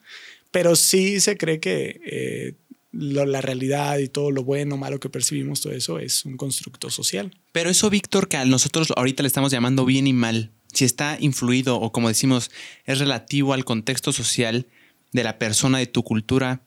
Pero 0.50 0.76
sí 0.76 1.21
se 1.21 1.37
cree 1.37 1.61
que 1.61 2.00
eh, 2.04 2.54
la 2.92 3.40
realidad 3.40 3.99
y 3.99 4.09
todo 4.09 4.30
lo 4.30 4.44
bueno, 4.44 4.76
o 4.76 4.78
malo 4.78 5.00
que 5.00 5.09
percibimos, 5.09 5.61
todo 5.61 5.73
eso 5.73 5.99
es 5.99 6.25
un 6.25 6.37
constructo 6.37 6.90
social. 6.90 7.37
Pero 7.52 7.71
eso, 7.71 7.90
Víctor, 7.90 8.28
que 8.28 8.37
a 8.37 8.44
nosotros 8.44 8.92
ahorita 8.97 9.23
le 9.23 9.26
estamos 9.26 9.50
llamando 9.52 9.85
bien 9.85 10.06
y 10.06 10.12
mal, 10.12 10.52
si 10.74 10.84
está 10.84 11.16
influido 11.20 11.80
o 11.80 11.92
como 11.92 12.08
decimos, 12.08 12.50
es 12.84 12.98
relativo 12.98 13.52
al 13.52 13.64
contexto 13.64 14.12
social 14.12 14.66
de 15.12 15.24
la 15.24 15.38
persona, 15.38 15.78
de 15.78 15.86
tu 15.86 16.02
cultura, 16.02 16.62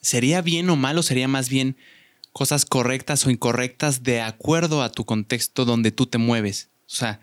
¿sería 0.00 0.42
bien 0.42 0.68
o 0.70 0.76
malo? 0.76 1.02
¿Sería 1.02 1.28
más 1.28 1.48
bien 1.48 1.76
cosas 2.32 2.66
correctas 2.66 3.26
o 3.26 3.30
incorrectas 3.30 4.02
de 4.02 4.20
acuerdo 4.20 4.82
a 4.82 4.90
tu 4.90 5.04
contexto 5.04 5.64
donde 5.64 5.92
tú 5.92 6.06
te 6.06 6.18
mueves? 6.18 6.68
O 6.86 6.94
sea, 6.94 7.20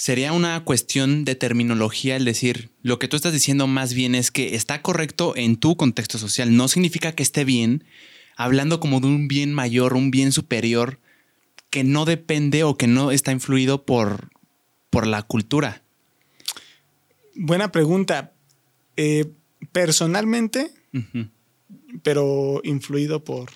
Sería 0.00 0.32
una 0.32 0.64
cuestión 0.64 1.26
de 1.26 1.34
terminología 1.34 2.16
el 2.16 2.24
decir, 2.24 2.70
lo 2.80 2.98
que 2.98 3.06
tú 3.06 3.16
estás 3.16 3.34
diciendo 3.34 3.66
más 3.66 3.92
bien 3.92 4.14
es 4.14 4.30
que 4.30 4.54
está 4.54 4.80
correcto 4.80 5.34
en 5.36 5.58
tu 5.58 5.76
contexto 5.76 6.16
social. 6.16 6.56
No 6.56 6.68
significa 6.68 7.12
que 7.12 7.22
esté 7.22 7.44
bien, 7.44 7.84
hablando 8.34 8.80
como 8.80 9.00
de 9.00 9.08
un 9.08 9.28
bien 9.28 9.52
mayor, 9.52 9.92
un 9.92 10.10
bien 10.10 10.32
superior, 10.32 11.00
que 11.68 11.84
no 11.84 12.06
depende 12.06 12.64
o 12.64 12.78
que 12.78 12.86
no 12.86 13.10
está 13.10 13.32
influido 13.32 13.84
por, 13.84 14.30
por 14.90 15.06
la 15.06 15.22
cultura. 15.22 15.82
Buena 17.34 17.72
pregunta. 17.72 18.32
Eh, 18.96 19.30
personalmente, 19.72 20.70
pero 22.02 22.60
influido 22.64 23.24
por 23.24 23.50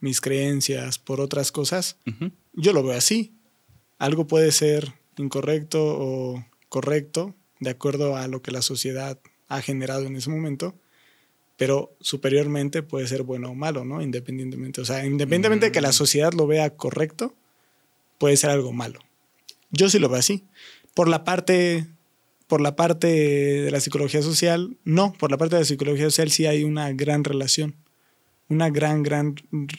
mis 0.00 0.20
creencias, 0.20 0.98
por 0.98 1.20
otras 1.20 1.52
cosas, 1.52 1.96
yo 2.52 2.72
lo 2.72 2.82
veo 2.82 2.96
así. 2.96 3.32
Algo 3.98 4.26
puede 4.26 4.50
ser 4.52 4.92
incorrecto 5.16 5.80
o 5.82 6.44
correcto, 6.68 7.34
de 7.60 7.70
acuerdo 7.70 8.16
a 8.16 8.26
lo 8.26 8.42
que 8.42 8.50
la 8.50 8.62
sociedad 8.62 9.18
ha 9.48 9.62
generado 9.62 10.06
en 10.06 10.16
ese 10.16 10.30
momento, 10.30 10.74
pero 11.56 11.94
superiormente 12.00 12.82
puede 12.82 13.06
ser 13.06 13.22
bueno 13.22 13.50
o 13.50 13.54
malo, 13.54 13.84
¿no? 13.84 14.02
Independientemente, 14.02 14.80
o 14.80 14.84
sea, 14.84 15.04
independientemente 15.04 15.66
de 15.66 15.72
que 15.72 15.80
la 15.80 15.90
mm. 15.90 15.94
sociedad 15.94 16.32
lo 16.32 16.46
vea 16.46 16.74
correcto, 16.76 17.34
puede 18.18 18.36
ser 18.36 18.50
algo 18.50 18.72
malo. 18.72 19.00
Yo 19.72 19.90
sí 19.90 19.98
lo 19.98 20.08
veo 20.08 20.20
así. 20.20 20.44
Por 20.94 21.08
la 21.08 21.24
parte 21.24 21.86
por 22.52 22.60
la 22.60 22.76
parte 22.76 23.06
de 23.06 23.70
la 23.70 23.80
psicología 23.80 24.20
social, 24.20 24.76
no, 24.84 25.14
por 25.14 25.30
la 25.30 25.38
parte 25.38 25.54
de 25.54 25.62
la 25.62 25.66
psicología 25.66 26.04
social 26.04 26.30
sí 26.30 26.44
hay 26.44 26.64
una 26.64 26.92
gran 26.92 27.24
relación, 27.24 27.76
una 28.50 28.68
gran, 28.68 29.02
gran 29.02 29.36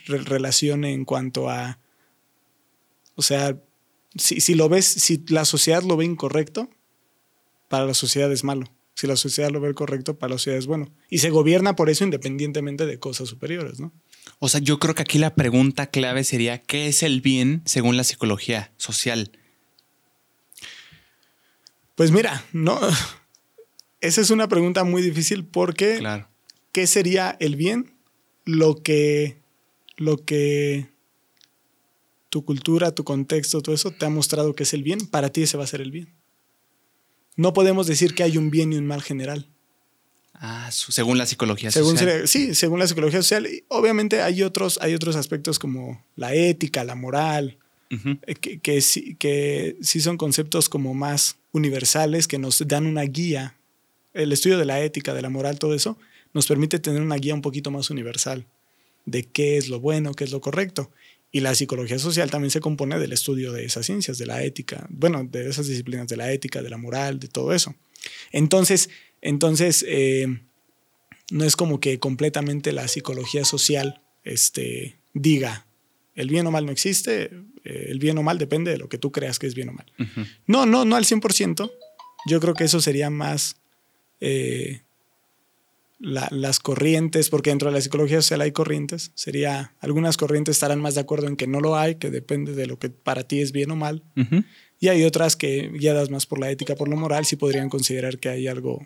relación 0.08 0.84
en 0.84 1.06
cuanto 1.06 1.52
a, 1.52 1.78
o 3.14 3.22
sea, 3.22 3.62
si, 4.16 4.56
lo 4.56 4.70
ves, 4.70 4.86
si 4.86 5.24
la 5.28 5.46
sociedad 5.46 5.84
lo 5.84 5.98
ve 5.98 6.06
incorrecto, 6.06 6.68
para 7.68 7.86
la 7.86 7.94
sociedad 7.94 8.32
es 8.32 8.44
malo. 8.44 8.66
Si 8.96 9.06
la 9.06 9.18
sociedad 9.18 9.52
lo 9.52 9.62
ve 9.62 9.76
correcto, 9.76 10.18
para 10.18 10.32
la 10.32 10.38
sociedad 10.40 10.58
es 10.58 10.66
bueno. 10.66 10.92
Y 11.12 11.20
se 11.20 11.30
gobierna 11.30 11.76
por 11.76 11.92
eso 11.92 12.04
independientemente 12.04 12.88
de 12.88 12.98
cosas 12.98 13.30
superiores, 13.30 13.80
¿no? 13.80 13.92
O 14.40 14.50
sea, 14.50 14.60
yo 14.60 14.80
creo 14.80 14.96
que 14.96 15.04
aquí 15.04 15.20
la 15.20 15.36
pregunta 15.36 15.88
clave 15.88 16.24
sería, 16.24 16.58
¿qué 16.58 16.88
es 16.88 17.04
el 17.04 17.22
bien 17.22 17.62
según 17.66 17.98
la 17.98 18.04
psicología 18.04 18.74
social? 18.78 19.32
Pues 21.96 22.12
mira, 22.12 22.46
no. 22.54 22.80
Esa 24.02 24.22
es 24.22 24.30
una 24.30 24.48
pregunta 24.48 24.84
muy 24.84 25.02
difícil 25.02 25.46
porque 25.46 25.98
claro. 26.00 26.28
¿qué 26.72 26.88
sería 26.88 27.38
el 27.40 27.56
bien? 27.56 27.94
Lo 28.46 28.84
que, 28.84 29.38
lo 29.96 30.18
que 30.18 30.90
tu 32.30 32.44
cultura, 32.44 32.94
tu 32.94 33.04
contexto, 33.04 33.62
todo 33.62 33.74
eso 33.74 33.92
te 33.92 34.06
ha 34.06 34.10
mostrado 34.10 34.56
que 34.56 34.64
es 34.64 34.74
el 34.74 34.84
bien, 34.84 35.08
para 35.08 35.30
ti 35.30 35.44
ese 35.44 35.56
va 35.56 35.64
a 35.64 35.68
ser 35.68 35.82
el 35.82 35.92
bien. 35.92 36.10
No 37.36 37.54
podemos 37.54 37.88
decir 37.88 38.14
que 38.16 38.24
hay 38.24 38.38
un 38.38 38.50
bien 38.50 38.74
y 38.74 38.78
un 38.78 38.86
mal 38.86 39.02
general. 39.02 39.48
Ah, 40.34 40.70
según 40.72 41.18
la 41.18 41.26
psicología 41.26 41.72
social. 41.72 42.28
Sí, 42.28 42.54
según 42.54 42.80
la 42.80 42.88
psicología 42.88 43.22
social. 43.22 43.48
obviamente 43.70 44.22
hay 44.22 44.44
otros, 44.44 44.78
hay 44.82 44.94
otros 44.94 45.16
aspectos 45.16 45.58
como 45.60 46.04
la 46.16 46.34
ética, 46.34 46.84
la 46.84 46.96
moral, 46.96 47.60
eh, 48.26 48.36
que, 48.36 48.60
que, 48.60 48.82
sí, 48.82 49.16
que 49.16 49.78
sí 49.82 50.02
son 50.02 50.18
conceptos 50.18 50.70
como 50.70 50.94
más 50.94 51.38
universales, 51.52 52.28
que 52.28 52.40
nos 52.40 52.66
dan 52.68 52.86
una 52.86 53.04
guía. 53.04 53.56
El 54.14 54.32
estudio 54.32 54.58
de 54.58 54.66
la 54.66 54.82
ética, 54.82 55.14
de 55.14 55.22
la 55.22 55.30
moral, 55.30 55.60
todo 55.60 55.74
eso, 55.74 55.98
nos 56.34 56.48
permite 56.48 56.80
tener 56.80 57.02
una 57.02 57.16
guía 57.16 57.34
un 57.34 57.42
poquito 57.42 57.72
más 57.72 57.90
universal 57.90 58.46
de 59.06 59.24
qué 59.24 59.58
es 59.58 59.70
lo 59.70 59.80
bueno, 59.80 60.14
qué 60.14 60.24
es 60.24 60.32
lo 60.32 60.42
correcto. 60.42 60.92
Y 61.32 61.40
la 61.40 61.56
psicología 61.56 61.98
social 61.98 62.30
también 62.30 62.52
se 62.52 62.60
compone 62.60 63.00
del 63.00 63.12
estudio 63.12 63.52
de 63.52 63.66
esas 63.66 63.86
ciencias, 63.86 64.18
de 64.18 64.28
la 64.28 64.44
ética, 64.44 64.86
bueno, 64.90 65.24
de 65.24 65.50
esas 65.50 65.68
disciplinas 65.68 66.08
de 66.08 66.18
la 66.18 66.32
ética, 66.32 66.62
de 66.62 66.70
la 66.70 66.78
moral, 66.78 67.20
de 67.20 67.28
todo 67.28 67.54
eso. 67.54 67.76
Entonces, 68.32 68.90
entonces 69.22 69.84
eh, 69.88 70.28
no 71.32 71.46
es 71.46 71.56
como 71.56 71.80
que 71.80 72.00
completamente 72.00 72.72
la 72.72 72.88
psicología 72.88 73.46
social 73.46 74.02
este, 74.24 74.96
diga 75.14 75.66
El 76.16 76.30
bien 76.30 76.46
o 76.48 76.52
mal 76.52 76.66
no 76.66 76.72
existe, 76.72 77.32
eh, 77.64 77.88
el 77.90 78.00
bien 78.00 78.18
o 78.18 78.24
mal 78.24 78.38
depende 78.38 78.72
de 78.72 78.78
lo 78.78 78.90
que 78.90 78.98
tú 78.98 79.12
creas 79.12 79.40
que 79.40 79.48
es 79.48 79.56
bien 79.56 79.70
o 79.70 79.74
mal. 79.74 79.86
No, 80.46 80.66
no, 80.66 80.86
no 80.86 80.96
al 80.96 81.06
100%. 81.06 81.72
Yo 82.28 82.40
creo 82.40 82.54
que 82.54 82.64
eso 82.66 82.80
sería 82.80 83.10
más 83.10 83.58
eh, 84.20 84.82
las 86.00 86.60
corrientes, 86.60 87.30
porque 87.30 87.50
dentro 87.50 87.70
de 87.70 87.76
la 87.76 87.82
psicología 87.82 88.22
social 88.22 88.42
hay 88.42 88.52
corrientes. 88.52 89.12
Sería, 89.16 89.74
algunas 89.80 90.18
corrientes 90.18 90.58
estarán 90.58 90.82
más 90.82 90.96
de 90.96 91.02
acuerdo 91.02 91.28
en 91.28 91.38
que 91.38 91.48
no 91.48 91.62
lo 91.62 91.78
hay, 91.78 91.96
que 91.96 92.12
depende 92.12 92.54
de 92.54 92.68
lo 92.68 92.78
que 92.78 92.90
para 92.90 93.24
ti 93.24 93.40
es 93.40 93.52
bien 93.52 93.72
o 93.72 93.76
mal. 93.76 94.04
Y 94.80 94.90
hay 94.90 95.04
otras 95.04 95.36
que, 95.36 95.70
guiadas 95.70 96.10
más 96.10 96.26
por 96.26 96.40
la 96.40 96.52
ética, 96.52 96.76
por 96.76 96.90
lo 96.90 96.98
moral, 96.98 97.26
sí 97.26 97.38
podrían 97.38 97.70
considerar 97.70 98.20
que 98.20 98.30
hay 98.30 98.48
algo 98.48 98.86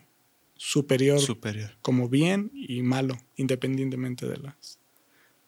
superior, 0.55 1.19
superior. 1.19 1.71
como 1.81 2.07
bien 2.09 2.51
y 2.53 2.81
malo, 2.83 3.17
independientemente 3.35 4.27
de 4.27 4.37
las 4.37 4.76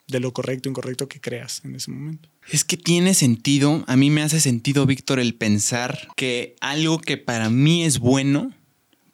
de 0.09 0.19
lo 0.19 0.33
correcto 0.33 0.69
incorrecto 0.69 1.07
que 1.07 1.21
creas 1.21 1.61
en 1.63 1.75
ese 1.75 1.91
momento. 1.91 2.29
Es 2.51 2.63
que 2.63 2.77
tiene 2.77 3.13
sentido, 3.13 3.83
a 3.87 3.95
mí 3.95 4.09
me 4.09 4.21
hace 4.21 4.39
sentido, 4.39 4.85
Víctor, 4.85 5.19
el 5.19 5.35
pensar 5.35 6.07
que 6.15 6.55
algo 6.61 6.99
que 6.99 7.17
para 7.17 7.49
mí 7.49 7.83
es 7.83 7.99
bueno, 7.99 8.51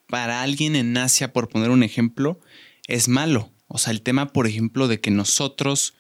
para 0.08 0.42
alguien 0.42 0.76
en 0.76 0.98
Asia, 0.98 1.34
por 1.34 1.50
poner 1.50 1.70
un 1.70 1.84
ejemplo, 1.84 2.40
es 2.88 3.08
malo. 3.08 3.52
O 3.68 3.78
sea, 3.78 3.92
el 3.92 4.02
tema, 4.02 4.32
por 4.32 4.48
ejemplo, 4.48 4.88
de 4.88 5.02
que 5.02 5.12
nosotros, 5.12 5.96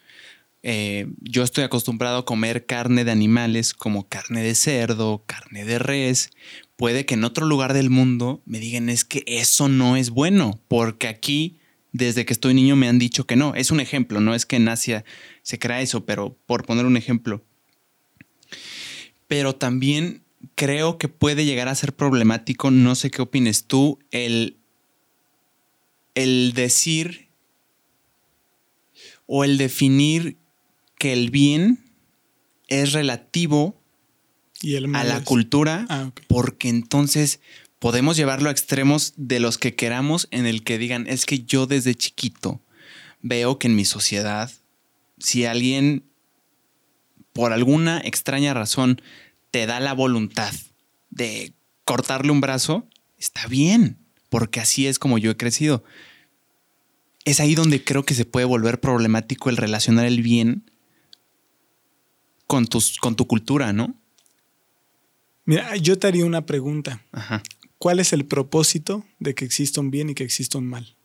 eh, 0.63 1.07
yo 1.19 1.43
estoy 1.43 1.63
acostumbrado 1.63 2.19
a 2.19 2.25
comer 2.25 2.65
carne 2.65 3.03
de 3.03 3.11
animales 3.11 3.73
como 3.73 4.07
carne 4.07 4.41
de 4.43 4.55
cerdo, 4.55 5.23
carne 5.25 5.65
de 5.65 5.79
res, 5.79 6.29
puede 6.77 7.05
que 7.05 7.15
en 7.15 7.23
otro 7.23 7.45
lugar 7.45 7.73
del 7.73 7.89
mundo 7.89 8.41
me 8.45 8.59
digan 8.59 8.89
es 8.89 9.03
que 9.03 9.23
eso 9.27 9.67
no 9.67 9.97
es 9.97 10.09
bueno, 10.09 10.61
porque 10.67 11.07
aquí 11.07 11.57
desde 11.95 12.25
que 12.25 12.33
estoy 12.33 12.53
niño 12.53 12.75
me 12.75 12.89
han 12.89 12.99
dicho 12.99 13.25
que 13.25 13.37
no. 13.37 13.55
Es 13.55 13.71
un 13.71 13.79
ejemplo, 13.79 14.19
no 14.19 14.35
es 14.35 14.45
que 14.45 14.57
en 14.57 14.67
Asia 14.67 15.05
se 15.43 15.59
crea 15.59 15.79
eso, 15.79 16.05
pero 16.05 16.37
por 16.45 16.65
poner 16.65 16.85
un 16.85 16.97
ejemplo. 16.97 17.41
Pero 19.27 19.55
también 19.55 20.21
creo 20.55 20.97
que 20.97 21.07
puede 21.07 21.45
llegar 21.45 21.69
a 21.69 21.75
ser 21.75 21.95
problemático, 21.95 22.69
no 22.69 22.95
sé 22.95 23.11
qué 23.11 23.21
opines 23.21 23.63
tú, 23.63 23.97
el, 24.11 24.57
el 26.15 26.51
decir 26.53 27.29
o 29.25 29.45
el 29.45 29.57
definir 29.57 30.35
que 30.99 31.13
el 31.13 31.29
bien 31.29 31.79
es 32.67 32.91
relativo 32.91 33.81
a 34.93 35.03
la 35.05 35.23
cultura, 35.23 35.85
ah, 35.87 36.11
porque 36.27 36.67
entonces 36.67 37.39
podemos 37.79 38.17
llevarlo 38.17 38.49
a 38.49 38.51
extremos 38.51 39.13
de 39.17 39.39
los 39.39 39.57
que 39.57 39.75
queramos 39.75 40.27
en 40.31 40.45
el 40.45 40.63
que 40.63 40.77
digan, 40.77 41.07
es 41.07 41.25
que 41.25 41.39
yo 41.43 41.67
desde 41.67 41.95
chiquito 41.95 42.61
veo 43.21 43.59
que 43.59 43.67
en 43.67 43.75
mi 43.75 43.85
sociedad, 43.85 44.51
si 45.17 45.45
alguien 45.45 46.03
por 47.33 47.51
alguna 47.51 47.99
extraña 47.99 48.53
razón 48.53 49.01
te 49.51 49.65
da 49.65 49.79
la 49.79 49.93
voluntad 49.93 50.53
de 51.09 51.53
cortarle 51.83 52.31
un 52.31 52.41
brazo, 52.41 52.87
está 53.17 53.47
bien, 53.47 53.97
porque 54.29 54.59
así 54.59 54.87
es 54.87 54.99
como 54.99 55.17
yo 55.17 55.31
he 55.31 55.37
crecido. 55.37 55.83
Es 57.25 57.39
ahí 57.39 57.55
donde 57.55 57.83
creo 57.83 58.03
que 58.03 58.13
se 58.13 58.25
puede 58.25 58.45
volver 58.45 58.79
problemático 58.79 59.49
el 59.49 59.57
relacionar 59.57 60.05
el 60.05 60.21
bien 60.21 60.69
con, 62.47 62.67
tus, 62.67 62.97
con 62.97 63.15
tu 63.15 63.27
cultura, 63.27 63.73
¿no? 63.73 63.95
Mira, 65.45 65.75
yo 65.75 65.97
te 65.97 66.07
haría 66.07 66.25
una 66.25 66.45
pregunta. 66.45 67.01
Ajá. 67.11 67.43
¿Cuál 67.77 67.99
es 67.99 68.13
el 68.13 68.25
propósito 68.25 69.05
de 69.19 69.35
que 69.35 69.45
exista 69.45 69.81
un 69.81 69.91
bien 69.91 70.09
y 70.09 70.15
que 70.15 70.23
exista 70.23 70.57
un 70.57 70.67
mal? 70.67 70.95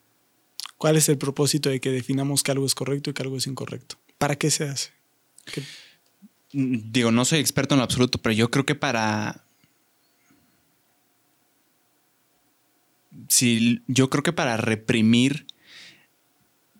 ¿Cuál 0.79 0.97
es 0.97 1.09
el 1.09 1.19
propósito 1.19 1.69
de 1.69 1.81
que 1.81 1.91
definamos 1.91 2.43
que 2.43 2.53
algo 2.53 2.65
es 2.65 2.75
correcto 2.75 3.11
y 3.11 3.13
que 3.13 3.23
algo 3.23 3.37
es 3.37 3.47
incorrecto? 3.47 3.97
¿Para 4.19 4.37
qué 4.37 4.51
se 4.51 4.65
hace? 4.65 4.91
Mm, 6.53 6.91
digo, 6.91 7.11
no 7.11 7.25
soy 7.25 7.41
experto 7.41 7.75
en 7.75 7.79
lo 7.79 7.85
absoluto, 7.85 8.19
pero 8.23 8.33
yo 8.33 8.51
creo 8.51 8.65
que 8.65 8.75
para... 8.75 9.45
Sí, 13.29 13.83
yo 13.87 14.09
creo 14.09 14.23
que 14.23 14.33
para 14.33 14.57
reprimir 14.57 15.47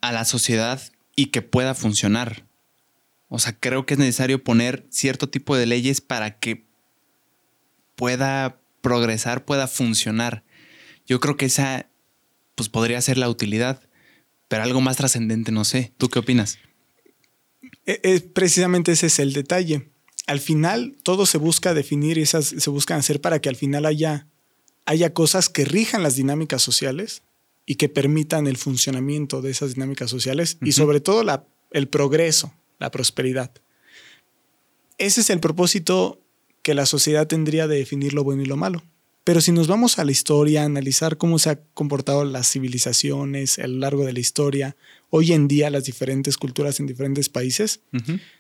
a 0.01 0.13
la 0.13 0.25
sociedad 0.25 0.81
y 1.15 1.27
que 1.27 1.43
pueda 1.43 1.75
funcionar. 1.75 2.47
O 3.29 3.39
sea, 3.39 3.53
creo 3.53 3.85
que 3.85 3.95
es 3.95 4.01
necesario 4.01 4.43
poner 4.43 4.87
cierto 4.91 5.29
tipo 5.29 5.57
de 5.57 5.67
leyes 5.67 6.01
para 6.01 6.39
que 6.39 6.65
pueda 7.97 8.60
progresar, 8.81 9.45
pueda 9.45 9.67
funcionar. 9.69 10.45
Yo 11.07 11.21
creo 11.21 11.37
que 11.37 11.47
esa 11.47 11.89
pues 12.55 12.69
podría 12.69 13.01
ser 13.01 13.17
la 13.17 13.29
utilidad, 13.29 13.83
pero 14.49 14.63
algo 14.63 14.81
más 14.81 14.97
trascendente 14.97 15.53
no 15.53 15.65
sé. 15.65 15.93
¿Tú 15.97 16.09
qué 16.09 16.19
opinas? 16.19 16.59
E, 17.87 18.21
precisamente 18.21 18.93
ese 18.93 19.07
es 19.07 19.19
el 19.19 19.33
detalle. 19.33 19.91
Al 20.27 20.41
final 20.41 20.97
todo 21.03 21.27
se 21.27 21.39
busca 21.39 21.75
definir 21.75 22.19
y 22.19 22.23
esas 22.23 22.47
se 22.47 22.71
buscan 22.71 22.99
hacer 22.99 23.21
para 23.21 23.41
que 23.41 23.49
al 23.49 23.57
final 23.57 23.87
haya, 23.87 24.27
haya 24.85 25.13
cosas 25.13 25.49
que 25.49 25.65
rijan 25.65 26.03
las 26.03 26.17
dinámicas 26.17 26.63
sociales 26.63 27.23
y 27.67 27.77
que 27.77 27.89
permitan 27.89 28.47
el 28.47 28.57
funcionamiento 28.57 29.43
de 29.43 29.51
esas 29.51 29.75
dinámicas 29.75 30.11
sociales 30.11 30.59
y 30.63 30.73
sobre 30.73 31.01
todo 31.01 31.25
la, 31.25 31.47
el 31.71 31.89
progreso, 31.89 32.53
la 32.79 32.91
prosperidad. 32.91 33.51
Ese 34.99 35.23
es 35.23 35.31
el 35.31 35.41
propósito 35.41 36.20
que 36.63 36.75
la 36.75 36.87
sociedad 36.87 37.27
tendría 37.27 37.67
de 37.67 37.77
definir 37.77 38.13
lo 38.13 38.25
bueno 38.25 38.43
y 38.43 38.47
lo 38.47 38.57
malo. 38.57 38.83
Pero 39.25 39.41
si 39.41 39.53
nos 39.53 39.67
vamos 39.67 39.99
a 39.99 40.05
la 40.05 40.13
historia, 40.13 40.63
a 40.63 40.67
analizar 40.67 41.19
cómo 41.19 41.39
se 41.39 41.51
han 41.51 41.61
comportado 41.75 42.25
las 42.25 42.51
civilizaciones 42.51 43.59
a 43.59 43.67
lo 43.67 43.79
largo 43.79 44.05
de 44.05 44.13
la 44.13 44.21
historia, 44.21 44.77
hoy 45.11 45.33
en 45.33 45.47
día 45.47 45.71
las 45.71 45.85
diferentes 45.85 46.37
culturas 46.37 46.81
en 46.81 46.87
diferentes 46.87 47.29
países, 47.29 47.81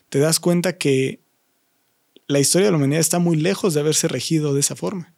te 0.08 0.18
das 0.18 0.40
cuenta 0.40 0.78
que 0.78 1.20
la 2.26 2.40
historia 2.40 2.66
de 2.66 2.72
la 2.72 2.78
humanidad 2.78 3.00
está 3.00 3.18
muy 3.18 3.36
lejos 3.36 3.74
de 3.74 3.80
haberse 3.80 4.08
regido 4.08 4.54
de 4.54 4.60
esa 4.60 4.74
forma. 4.74 5.12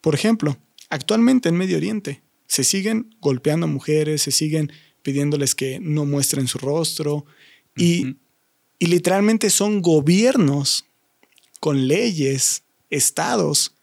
Por 0.00 0.14
ejemplo, 0.14 0.58
actualmente 0.88 1.48
en 1.48 1.56
Medio 1.56 1.76
Oriente 1.76 2.22
se 2.46 2.64
siguen 2.64 3.14
golpeando 3.20 3.66
a 3.66 3.70
mujeres, 3.70 4.22
se 4.22 4.32
siguen 4.32 4.72
pidiéndoles 5.02 5.54
que 5.54 5.78
no 5.80 6.04
muestren 6.04 6.48
su 6.48 6.58
rostro 6.58 7.24
y, 7.76 8.16
y 8.78 8.86
literalmente 8.86 9.50
son 9.50 9.82
gobiernos 9.82 10.89
con 11.60 11.86
leyes, 11.86 12.62
estados, 12.90 13.74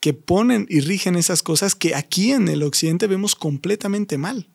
que 0.00 0.14
ponen 0.14 0.66
y 0.68 0.80
rigen 0.80 1.16
esas 1.16 1.42
cosas 1.42 1.74
que 1.74 1.94
aquí 1.94 2.32
en 2.32 2.48
el 2.48 2.62
occidente 2.62 3.06
vemos 3.06 3.34
completamente 3.34 4.18
mal 4.18 4.48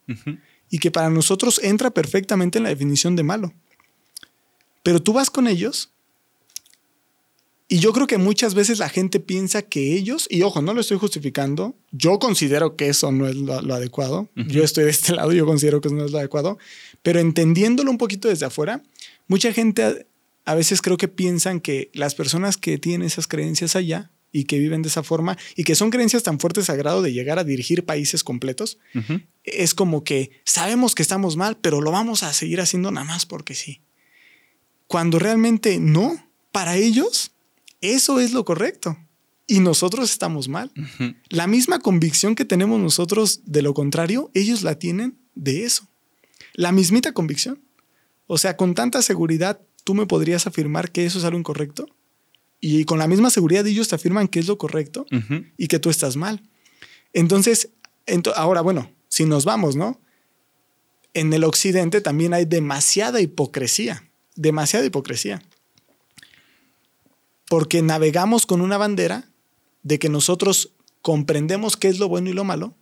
y 0.69 0.79
que 0.79 0.91
para 0.91 1.09
nosotros 1.09 1.59
entra 1.63 1.89
perfectamente 1.89 2.59
en 2.59 2.63
la 2.63 2.69
definición 2.69 3.15
de 3.15 3.23
malo. 3.23 3.53
Pero 4.83 5.01
tú 5.01 5.13
vas 5.13 5.29
con 5.29 5.47
ellos 5.47 5.91
y 7.71 7.79
yo 7.79 7.93
creo 7.93 8.07
que 8.07 8.17
muchas 8.17 8.55
veces 8.55 8.79
la 8.79 8.89
gente 8.89 9.19
piensa 9.19 9.61
que 9.61 9.95
ellos, 9.95 10.27
y 10.31 10.41
ojo, 10.41 10.59
no 10.59 10.73
lo 10.73 10.81
estoy 10.81 10.97
justificando, 10.97 11.75
yo 11.91 12.17
considero 12.17 12.75
que 12.75 12.89
eso 12.89 13.11
no 13.11 13.27
es 13.27 13.35
lo, 13.35 13.53
adecuado, 13.53 14.27
yo 14.35 14.63
estoy 14.63 14.85
de 14.85 14.89
este 14.89 15.13
lado, 15.15 15.31
yo 15.33 15.45
considero 15.45 15.79
que 15.79 15.87
eso 15.87 15.95
no 15.95 16.03
es 16.03 16.11
lo 16.11 16.17
adecuado, 16.17 16.57
pero 17.03 17.19
entendiéndolo 17.19 17.91
un 17.91 17.99
poquito 17.99 18.27
desde 18.27 18.47
afuera, 18.47 18.81
mucha 19.27 19.53
gente 19.53 20.07
a 20.45 20.55
veces 20.55 20.81
creo 20.81 20.97
que 20.97 21.07
piensan 21.07 21.59
que 21.59 21.89
las 21.93 22.15
personas 22.15 22.57
que 22.57 22.77
tienen 22.77 23.05
esas 23.05 23.27
creencias 23.27 23.75
allá 23.75 24.11
y 24.31 24.45
que 24.45 24.59
viven 24.59 24.81
de 24.81 24.89
esa 24.89 25.03
forma 25.03 25.37
y 25.55 25.63
que 25.63 25.75
son 25.75 25.89
creencias 25.89 26.23
tan 26.23 26.39
fuertes 26.39 26.69
a 26.69 26.75
grado 26.75 27.01
de 27.01 27.13
llegar 27.13 27.39
a 27.39 27.43
dirigir 27.43 27.85
países 27.85 28.23
completos, 28.23 28.77
es 29.43 29.73
como 29.73 30.03
que 30.03 30.31
sabemos 30.45 30.95
que 30.95 31.01
estamos 31.01 31.35
mal, 31.35 31.57
pero 31.57 31.81
lo 31.81 31.91
vamos 31.91 32.23
a 32.23 32.33
seguir 32.33 32.61
haciendo 32.61 32.91
nada 32.91 33.05
más 33.05 33.25
porque 33.25 33.55
sí. 33.55 33.81
Cuando 34.87 35.19
realmente 35.19 35.79
no, 35.79 36.27
para 36.51 36.75
ellos 36.75 37.31
eso 37.81 38.19
es 38.19 38.33
lo 38.33 38.45
correcto 38.45 38.97
y 39.47 39.61
nosotros 39.61 40.11
estamos 40.11 40.47
mal. 40.47 40.71
La 41.29 41.47
misma 41.47 41.79
convicción 41.79 42.35
que 42.35 42.45
tenemos 42.45 42.79
nosotros 42.79 43.41
de 43.45 43.61
lo 43.61 43.73
contrario, 43.73 44.29
ellos 44.33 44.61
la 44.61 44.75
tienen 44.75 45.17
de 45.35 45.63
eso. 45.63 45.87
La 46.53 46.71
mismita 46.71 47.13
convicción. 47.13 47.61
O 48.27 48.37
sea, 48.37 48.57
con 48.57 48.75
tanta 48.75 49.01
seguridad 49.01 49.59
tú 49.89 49.95
me 49.95 50.05
podrías 50.05 50.45
afirmar 50.45 50.91
que 50.91 51.07
eso 51.07 51.17
es 51.17 51.25
algo 51.25 51.39
incorrecto 51.39 51.87
y 52.59 52.85
con 52.85 52.99
la 52.99 53.07
misma 53.07 53.31
seguridad 53.31 53.65
ellos 53.65 53.87
te 53.87 53.95
afirman 53.95 54.27
que 54.27 54.39
es 54.39 54.45
lo 54.45 54.59
correcto 54.59 55.07
y 55.57 55.67
que 55.67 55.79
tú 55.79 55.89
estás 55.89 56.15
mal. 56.15 56.43
Entonces, 57.11 57.69
ahora, 58.35 58.61
bueno, 58.61 58.91
si 59.07 59.25
nos 59.25 59.45
vamos, 59.45 59.75
¿no? 59.75 59.99
En 61.15 61.33
el 61.33 61.43
occidente 61.43 62.01
también 62.01 62.35
hay 62.35 62.45
demasiada 62.45 63.19
hipocresía, 63.19 64.07
demasiada 64.35 64.85
hipocresía. 64.85 65.41
Porque 67.47 67.81
navegamos 67.81 68.45
con 68.45 68.61
una 68.61 68.77
bandera 68.77 69.31
de 69.81 69.97
que 69.97 70.09
nosotros 70.09 70.73
comprendemos 71.01 71.77
qué 71.77 71.87
es 71.87 71.97
lo 71.97 72.07
bueno 72.07 72.29
y 72.29 72.33
lo 72.33 72.43
malo, 72.43 72.75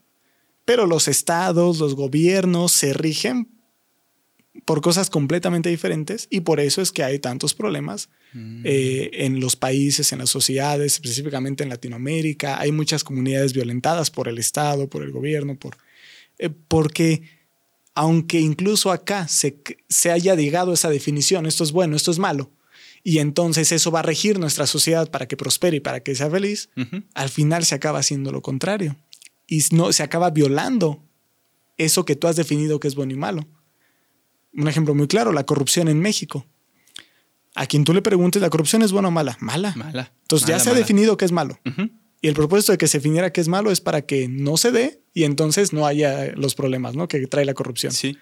pero 0.65 0.85
los 0.85 1.07
estados, 1.07 1.79
los 1.79 1.95
gobiernos 1.95 2.73
se 2.73 2.91
rigen 2.91 3.56
por 4.65 4.81
cosas 4.81 5.09
completamente 5.09 5.69
diferentes 5.69 6.27
y 6.29 6.41
por 6.41 6.59
eso 6.59 6.81
es 6.81 6.91
que 6.91 7.03
hay 7.03 7.19
tantos 7.19 7.53
problemas 7.53 8.09
mm. 8.33 8.61
eh, 8.65 9.09
en 9.13 9.39
los 9.39 9.55
países, 9.55 10.11
en 10.11 10.19
las 10.19 10.29
sociedades, 10.29 10.93
específicamente 10.93 11.63
en 11.63 11.69
Latinoamérica. 11.69 12.59
Hay 12.59 12.71
muchas 12.71 13.03
comunidades 13.03 13.53
violentadas 13.53 14.11
por 14.11 14.27
el 14.27 14.37
Estado, 14.37 14.89
por 14.89 15.03
el 15.03 15.11
gobierno, 15.11 15.57
por, 15.57 15.77
eh, 16.39 16.49
porque 16.49 17.23
aunque 17.93 18.39
incluso 18.39 18.91
acá 18.91 19.27
se, 19.27 19.61
se 19.89 20.11
haya 20.11 20.35
llegado 20.35 20.71
a 20.71 20.75
esa 20.75 20.89
definición, 20.89 21.45
esto 21.45 21.63
es 21.63 21.71
bueno, 21.71 21.95
esto 21.95 22.11
es 22.11 22.19
malo, 22.19 22.51
y 23.03 23.19
entonces 23.19 23.71
eso 23.71 23.89
va 23.89 23.99
a 23.99 24.03
regir 24.03 24.37
nuestra 24.37 24.67
sociedad 24.67 25.09
para 25.09 25.27
que 25.27 25.37
prospere 25.37 25.77
y 25.77 25.79
para 25.79 26.01
que 26.01 26.13
sea 26.13 26.29
feliz, 26.29 26.69
al 27.13 27.29
final 27.29 27.65
se 27.65 27.73
acaba 27.73 27.99
haciendo 27.99 28.31
lo 28.31 28.41
contrario 28.41 28.97
y 29.47 29.63
no, 29.71 29.91
se 29.93 30.03
acaba 30.03 30.29
violando 30.29 31.03
eso 31.77 32.05
que 32.05 32.15
tú 32.15 32.27
has 32.27 32.35
definido 32.35 32.79
que 32.79 32.87
es 32.87 32.95
bueno 32.95 33.13
y 33.13 33.17
malo. 33.17 33.47
Un 34.57 34.67
ejemplo 34.67 34.93
muy 34.93 35.07
claro, 35.07 35.31
la 35.31 35.45
corrupción 35.45 35.87
en 35.87 35.99
México. 35.99 36.45
A 37.55 37.65
quien 37.65 37.85
tú 37.85 37.93
le 37.93 38.01
preguntes, 38.01 38.41
¿la 38.41 38.49
corrupción 38.49 38.81
es 38.81 38.91
buena 38.91 39.07
o 39.07 39.11
mala? 39.11 39.37
Mala. 39.39 39.73
Mala. 39.75 40.11
Entonces 40.23 40.47
ya 40.47 40.59
se 40.59 40.69
ha 40.69 40.73
definido 40.73 41.15
que 41.15 41.25
es 41.25 41.31
malo. 41.31 41.59
Y 42.21 42.27
el 42.27 42.33
propósito 42.33 42.71
de 42.71 42.77
que 42.77 42.87
se 42.87 42.97
definiera 42.97 43.31
que 43.31 43.39
es 43.39 43.47
malo 43.47 43.71
es 43.71 43.79
para 43.79 44.01
que 44.01 44.27
no 44.27 44.57
se 44.57 44.71
dé 44.71 45.01
y 45.13 45.23
entonces 45.23 45.71
no 45.71 45.85
haya 45.85 46.33
los 46.35 46.55
problemas 46.55 46.95
¿no? 46.95 47.07
que 47.07 47.25
trae 47.27 47.45
la 47.45 47.53
corrupción. 47.53 47.93
Sí. 47.93 48.17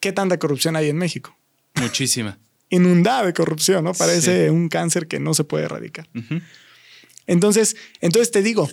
¿Qué 0.00 0.12
tanta 0.12 0.38
corrupción 0.38 0.76
hay 0.76 0.88
en 0.88 0.96
México? 0.96 1.36
Muchísima 1.74 2.38
inundada 2.72 3.26
de 3.26 3.34
corrupción, 3.34 3.84
¿no? 3.84 3.92
Parece 3.92 4.50
un 4.50 4.68
cáncer 4.68 5.06
que 5.06 5.20
no 5.20 5.34
se 5.34 5.44
puede 5.44 5.66
erradicar. 5.66 6.08
Entonces, 7.26 7.76
entonces 8.00 8.30
te 8.30 8.42
digo, 8.42 8.68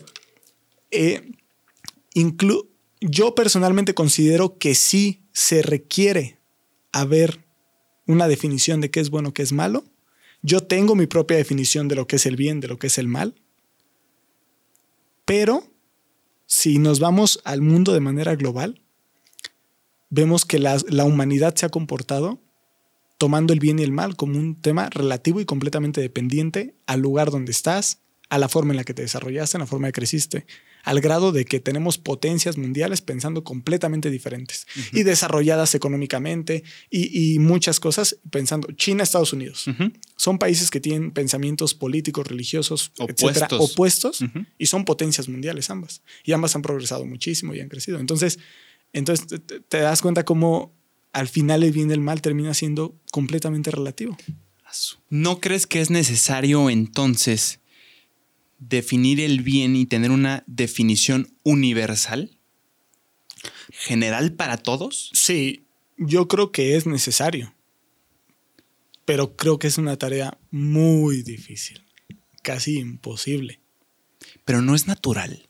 eh, 0.89 1.32
yo 3.01 3.36
personalmente 3.36 3.93
considero 3.93 4.58
que 4.58 4.73
sí 4.73 5.21
se 5.34 5.62
requiere 5.62 6.38
haber 6.91 7.45
una 8.06 8.28
definición 8.28 8.82
de 8.82 8.89
qué 8.91 8.99
es 8.99 9.10
bueno, 9.10 9.34
qué 9.34 9.41
es 9.41 9.52
malo. 9.52 9.84
Yo 10.41 10.62
tengo 10.62 10.95
mi 10.95 11.08
propia 11.08 11.38
definición 11.38 11.88
de 11.88 11.95
lo 11.95 12.08
que 12.08 12.15
es 12.15 12.25
el 12.25 12.36
bien, 12.36 12.60
de 12.60 12.67
lo 12.67 12.78
que 12.78 12.88
es 12.88 12.97
el 12.97 13.08
mal. 13.08 13.36
Pero 15.25 15.63
si 16.45 16.80
nos 16.80 16.99
vamos 16.99 17.41
al 17.43 17.62
mundo 17.62 17.93
de 17.93 17.99
manera 17.99 18.36
global, 18.36 18.82
vemos 20.10 20.45
que 20.45 20.60
la 20.60 21.06
humanidad 21.06 21.56
se 21.56 21.65
ha 21.65 21.69
comportado 21.69 22.39
tomando 23.19 23.52
el 23.52 23.60
bien 23.60 23.78
y 23.78 23.84
el 23.84 23.91
mal 23.91 24.15
como 24.15 24.39
un 24.39 24.56
tema 24.56 24.89
relativo 24.89 25.41
y 25.41 25.45
completamente 25.45 25.99
dependiente 25.99 26.73
al 26.88 27.02
lugar 27.02 27.30
donde 27.30 27.52
estás, 27.52 27.99
a 28.30 28.38
la 28.39 28.47
forma 28.47 28.71
en 28.71 28.78
la 28.78 28.86
que 28.86 28.93
te 28.93 29.02
desarrollaste, 29.02 29.58
a 29.58 29.60
la 29.60 29.65
forma 29.67 29.88
en 29.88 29.91
que 29.91 29.99
creciste, 29.99 30.47
al 30.84 31.02
grado 31.02 31.32
de 31.32 31.46
que 31.46 31.60
tenemos 31.60 31.98
potencias 31.98 32.58
mundiales 32.58 33.02
pensando 33.02 33.44
completamente 33.44 34.10
diferentes 34.10 34.65
y 34.92 35.04
desarrolladas 35.04 35.76
económicamente 35.76 36.63
y, 36.89 37.38
muchas 37.39 37.80
cosas 37.80 38.18
pensando 38.30 38.72
China, 38.74 39.04
Estados 39.04 39.34
Unidos. 39.34 39.65
Son 40.15 40.39
países 40.39 40.70
que 40.70 40.80
tienen 40.80 41.12
pensamientos 41.12 41.74
políticos, 41.74 42.28
religiosos, 42.28 42.92
opuestos, 42.98 43.72
opuestos 43.72 44.20
y 44.58 44.65
son 44.65 44.86
potencias 44.86 45.30
mundiales 45.30 45.70
ambas. 45.70 46.02
Y 46.24 46.32
ambas 46.34 46.56
han 46.56 46.62
progresado 46.62 47.06
muchísimo 47.06 47.54
y 47.54 47.60
han 47.60 47.70
crecido. 47.70 48.00
Entonces, 48.00 48.39
entonces 48.94 49.42
te 49.68 49.78
das 49.80 50.02
cuenta 50.02 50.26
cómo 50.26 50.74
al 51.12 51.28
final 51.28 51.63
el 51.63 51.72
bien 51.72 51.89
y 51.89 51.94
el 51.94 52.02
mal 52.02 52.22
termina 52.22 52.54
siendo 52.54 52.96
completamente 53.12 53.72
relativo. 53.72 54.18
¿No 55.10 55.39
crees 55.39 55.65
que 55.65 55.82
es 55.82 55.89
necesario 55.89 56.70
entonces 56.70 57.59
definir 58.60 59.19
el 59.19 59.41
bien 59.41 59.76
y 59.76 59.86
tener 59.86 60.12
una 60.12 60.43
definición 60.48 61.34
universal? 61.43 62.38
¿General 63.72 64.34
para 64.34 64.58
todos? 64.58 65.12
Sí, 65.13 65.65
yo 65.98 66.28
creo 66.28 66.52
que 66.52 66.76
es 66.76 66.86
necesario. 66.86 67.54
Pero 69.06 69.36
creo 69.36 69.58
que 69.58 69.67
es 69.67 69.78
una 69.78 69.98
tarea 69.98 70.38
muy 70.52 71.24
difícil, 71.24 71.84
casi 72.43 72.78
imposible. 72.78 73.60
Pero 74.45 74.62
no 74.62 74.76
es 74.76 74.88
natural. 74.88 75.50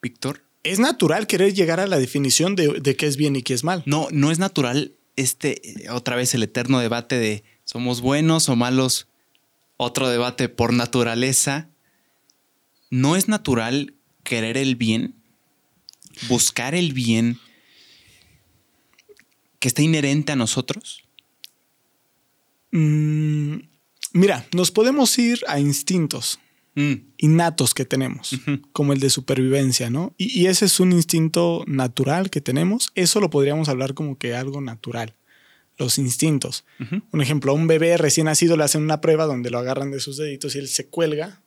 Víctor 0.00 0.44
es 0.64 0.78
natural 0.78 1.26
querer 1.26 1.54
llegar 1.54 1.78
a 1.78 1.86
la 1.86 1.98
definición 1.98 2.56
de, 2.56 2.96
qué 2.96 3.06
es 3.06 3.16
bien 3.16 3.36
y 3.36 3.42
qué 3.42 3.54
es 3.54 3.62
mal. 3.62 3.82
No, 3.86 4.08
no 4.10 4.30
es 4.32 4.38
natural 4.38 4.92
este, 5.14 5.60
otra 5.90 6.16
vez 6.16 6.34
el 6.34 6.42
eterno 6.42 6.80
debate 6.80 7.18
de 7.18 7.44
somos 7.64 8.00
buenos 8.00 8.48
o 8.48 8.56
malos, 8.56 9.06
otro 9.76 10.08
debate 10.08 10.48
por 10.48 10.72
naturaleza. 10.72 11.68
¿No 12.94 13.16
es 13.16 13.26
natural 13.26 13.92
querer 14.22 14.56
el 14.56 14.76
bien? 14.76 15.16
¿Buscar 16.28 16.76
el 16.76 16.92
bien 16.92 17.40
que 19.58 19.66
está 19.66 19.82
inherente 19.82 20.30
a 20.30 20.36
nosotros? 20.36 21.02
Mm, 22.70 23.56
mira, 24.12 24.46
nos 24.52 24.70
podemos 24.70 25.18
ir 25.18 25.40
a 25.48 25.58
instintos. 25.58 26.38
Mm. 26.76 26.94
innatos 27.18 27.72
que 27.72 27.84
tenemos, 27.84 28.36
como 28.72 28.92
el 28.92 28.98
de 28.98 29.08
supervivencia, 29.08 29.90
¿no? 29.90 30.12
Y, 30.16 30.46
ese 30.46 30.64
es 30.64 30.80
un 30.80 30.90
instinto 30.92 31.64
natural 31.68 32.30
que 32.30 32.40
tenemos. 32.40 32.90
Eso 32.96 33.20
lo 33.20 33.30
podríamos 33.30 33.68
hablar 33.68 33.94
como 33.94 34.18
que 34.18 34.34
algo 34.34 34.60
natural. 34.60 35.14
Los 35.78 35.98
instintos. 35.98 36.64
Un 37.10 37.20
ejemplo, 37.20 37.50
a 37.50 37.54
un 37.56 37.66
bebé 37.66 37.96
recién 37.96 38.26
nacido 38.26 38.56
le 38.56 38.62
hacen 38.62 38.82
una 38.82 39.00
prueba 39.00 39.26
donde 39.26 39.50
lo 39.50 39.58
agarran 39.58 39.90
de 39.90 39.98
sus 39.98 40.16
deditos 40.16 40.54
y 40.54 40.58
él 40.58 40.68
se 40.68 40.86
cuelga, 40.86 41.43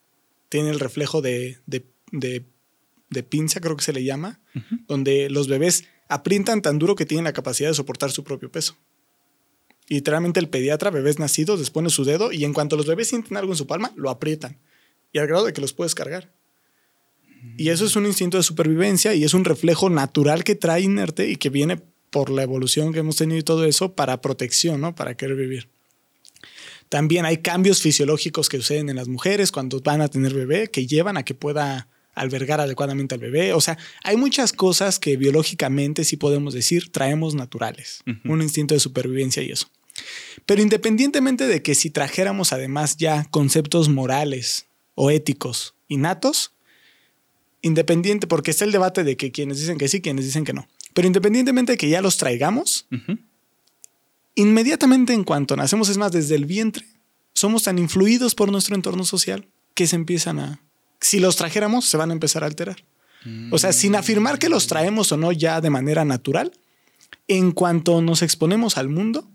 tiene 0.49 0.69
el 0.69 0.79
reflejo 0.79 1.21
de, 1.21 1.59
de, 1.65 3.23
pinza, 3.23 3.59
creo 3.59 3.75
que 3.75 3.83
se 3.83 3.93
le 3.93 4.03
llama, 4.03 4.39
donde 4.87 5.29
los 5.29 5.47
bebés 5.47 5.85
aprietan 6.09 6.61
tan 6.61 6.79
duro 6.79 6.95
que 6.95 7.05
tienen 7.05 7.25
la 7.25 7.33
capacidad 7.33 7.69
de 7.69 7.75
soportar 7.75 8.11
su 8.11 8.23
propio 8.23 8.51
peso. 8.51 8.77
Y 9.89 9.95
literalmente 9.95 10.39
el 10.39 10.49
pediatra, 10.49 10.89
bebés 10.89 11.17
nacidos, 11.19 11.59
les 11.59 11.69
pone 11.69 11.89
su 11.89 12.03
dedo 12.03 12.31
y 12.31 12.43
en 12.43 12.53
cuanto 12.53 12.75
los 12.75 12.87
bebés 12.87 13.07
sienten 13.07 13.37
algo 13.37 13.53
en 13.53 13.57
su 13.57 13.67
palma, 13.67 13.93
lo 13.95 14.09
aprietan 14.09 14.59
y 15.13 15.19
al 15.19 15.27
grado 15.27 15.45
de 15.45 15.53
que 15.53 15.61
los 15.61 15.73
puedes 15.73 15.95
cargar. 15.95 16.33
Y 17.57 17.69
eso 17.69 17.85
es 17.85 17.95
un 17.95 18.05
instinto 18.05 18.37
de 18.37 18.43
supervivencia 18.43 19.13
y 19.13 19.23
es 19.23 19.33
un 19.33 19.45
reflejo 19.45 19.89
natural 19.89 20.43
que 20.43 20.55
trae 20.55 20.81
inerte 20.81 21.29
y 21.29 21.37
que 21.37 21.49
viene 21.49 21.81
por 22.09 22.29
la 22.29 22.43
evolución 22.43 22.93
que 22.93 22.99
hemos 22.99 23.17
tenido 23.17 23.39
y 23.39 23.43
todo 23.43 23.65
eso 23.65 23.93
para 23.93 24.21
protección, 24.21 24.81
¿no? 24.81 24.95
Para 24.95 25.15
querer 25.15 25.37
vivir. 25.37 25.69
También 26.89 27.25
hay 27.25 27.37
cambios 27.37 27.81
fisiológicos 27.81 28.49
que 28.49 28.57
suceden 28.57 28.89
en 28.89 28.95
las 28.95 29.07
mujeres 29.07 29.51
cuando 29.51 29.81
van 29.81 30.01
a 30.01 30.07
tener 30.07 30.33
bebé 30.33 30.69
que 30.69 30.87
llevan 30.87 31.17
a 31.17 31.23
que 31.23 31.33
pueda 31.33 31.87
albergar 32.15 32.59
adecuadamente 32.59 33.15
al 33.15 33.21
bebé. 33.21 33.53
O 33.53 33.61
sea, 33.61 33.77
hay 34.03 34.17
muchas 34.17 34.53
cosas 34.53 34.99
que 34.99 35.17
biológicamente 35.17 36.03
sí 36.03 36.17
podemos 36.17 36.53
decir 36.53 36.91
traemos 36.91 37.35
naturales. 37.35 38.03
Un 38.25 38.41
instinto 38.41 38.73
de 38.73 38.79
supervivencia 38.79 39.43
y 39.43 39.51
eso. 39.51 39.69
Pero 40.45 40.61
independientemente 40.61 41.47
de 41.47 41.61
que 41.61 41.75
si 41.75 41.89
trajéramos 41.89 42.53
además 42.53 42.97
ya 42.97 43.25
conceptos 43.31 43.89
morales 43.89 44.67
o 44.95 45.11
éticos 45.11 45.75
innatos, 45.87 46.53
independiente, 47.61 48.27
porque 48.27 48.51
está 48.51 48.65
el 48.65 48.71
debate 48.71 49.03
de 49.03 49.17
que 49.17 49.31
quienes 49.31 49.59
dicen 49.59 49.77
que 49.77 49.87
sí, 49.87 50.01
quienes 50.01 50.25
dicen 50.25 50.43
que 50.45 50.53
no. 50.53 50.67
Pero 50.93 51.07
independientemente 51.07 51.73
de 51.73 51.77
que 51.77 51.89
ya 51.89 52.01
los 52.01 52.17
traigamos, 52.17 52.87
inmediatamente 54.37 55.13
en 55.13 55.23
cuanto 55.23 55.55
nacemos, 55.55 55.89
es 55.89 55.97
más, 55.97 56.11
desde 56.11 56.35
el 56.35 56.45
vientre, 56.45 56.85
somos 57.33 57.63
tan 57.63 57.77
influidos 57.77 58.33
por 58.33 58.51
nuestro 58.51 58.75
entorno 58.75 59.03
social 59.03 59.47
que 59.73 59.87
se 59.87 59.95
empiezan 59.95 60.39
a... 60.39 60.61
Si 61.01 61.19
los 61.19 61.35
trajéramos, 61.35 61.85
se 61.85 61.97
van 61.97 62.11
a 62.11 62.13
empezar 62.13 62.43
a 62.43 62.47
alterar. 62.47 62.77
O 63.51 63.57
sea, 63.57 63.73
sin 63.73 63.95
afirmar 63.95 64.39
que 64.39 64.47
los 64.47 64.67
traemos 64.67 65.11
o 65.11 65.17
no 65.17 65.33
ya 65.33 65.59
de 65.59 65.69
manera 65.69 66.05
natural, 66.05 66.53
en 67.27 67.51
cuanto 67.51 68.01
nos 68.01 68.21
exponemos 68.21 68.77
al 68.77 68.87
mundo, 68.87 69.29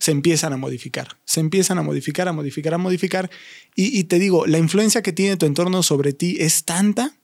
se 0.00 0.10
empiezan 0.10 0.52
a 0.52 0.56
modificar, 0.56 1.18
se 1.24 1.40
empiezan 1.40 1.78
a 1.78 1.82
modificar, 1.82 2.26
a 2.26 2.32
modificar, 2.32 2.74
a 2.74 2.78
modificar. 2.78 3.30
Y, 3.76 4.04
te 4.04 4.18
digo, 4.18 4.46
la 4.46 4.58
influencia 4.58 5.02
que 5.02 5.12
tiene 5.12 5.36
tu 5.36 5.46
entorno 5.46 5.82
sobre 5.82 6.12
ti 6.12 6.36
es 6.40 6.64
tanta 6.64 7.14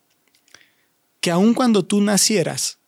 que 1.20 1.30
aun 1.30 1.54
cuando 1.54 1.84
tú 1.84 2.00
nacieras 2.00 2.78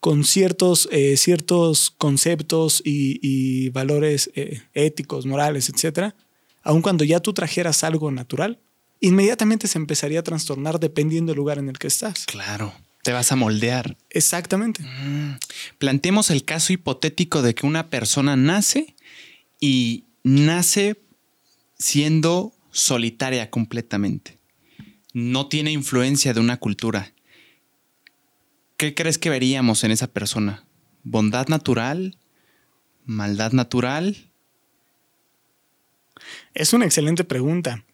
con 0.00 0.24
ciertos, 0.24 0.88
eh, 0.90 1.16
ciertos 1.16 1.90
conceptos 1.90 2.82
y, 2.84 3.68
valores 3.70 4.30
eh, 4.34 4.62
éticos, 4.74 5.26
morales, 5.26 5.68
etc., 5.68 6.14
aun 6.62 6.82
cuando 6.82 7.04
ya 7.04 7.20
tú 7.20 7.32
trajeras 7.32 7.84
algo 7.84 8.10
natural, 8.10 8.58
inmediatamente 9.00 9.66
se 9.68 9.78
empezaría 9.78 10.20
a 10.20 10.22
trastornar 10.22 10.80
dependiendo 10.80 11.30
del 11.30 11.38
lugar 11.38 11.58
en 11.58 11.68
el 11.68 11.78
que 11.78 11.86
estás. 11.86 12.26
Claro. 12.26 12.74
Te 13.02 13.12
vas 13.12 13.32
a 13.32 13.36
moldear. 13.36 13.96
Exactamente. 14.10 14.82
Mm. 14.82 15.38
Planteemos 15.78 16.30
el 16.30 16.44
caso 16.44 16.74
hipotético 16.74 17.40
de 17.40 17.54
que 17.54 17.66
una 17.66 17.88
persona 17.88 18.36
nace 18.36 18.94
y 19.58 20.04
nace 20.22 21.00
siendo 21.78 22.52
solitaria 22.72 23.48
completamente. 23.48 24.36
No 25.14 25.48
tiene 25.48 25.72
influencia 25.72 26.34
de 26.34 26.40
una 26.40 26.58
cultura. 26.58 27.12
¿Qué 28.80 28.94
crees 28.94 29.18
que 29.18 29.28
veríamos 29.28 29.84
en 29.84 29.90
esa 29.90 30.06
persona? 30.06 30.64
¿Bondad 31.02 31.48
natural? 31.48 32.16
¿Maldad 33.04 33.52
natural? 33.52 34.16
Es 36.54 36.72
una 36.72 36.86
excelente 36.86 37.24
pregunta. 37.24 37.84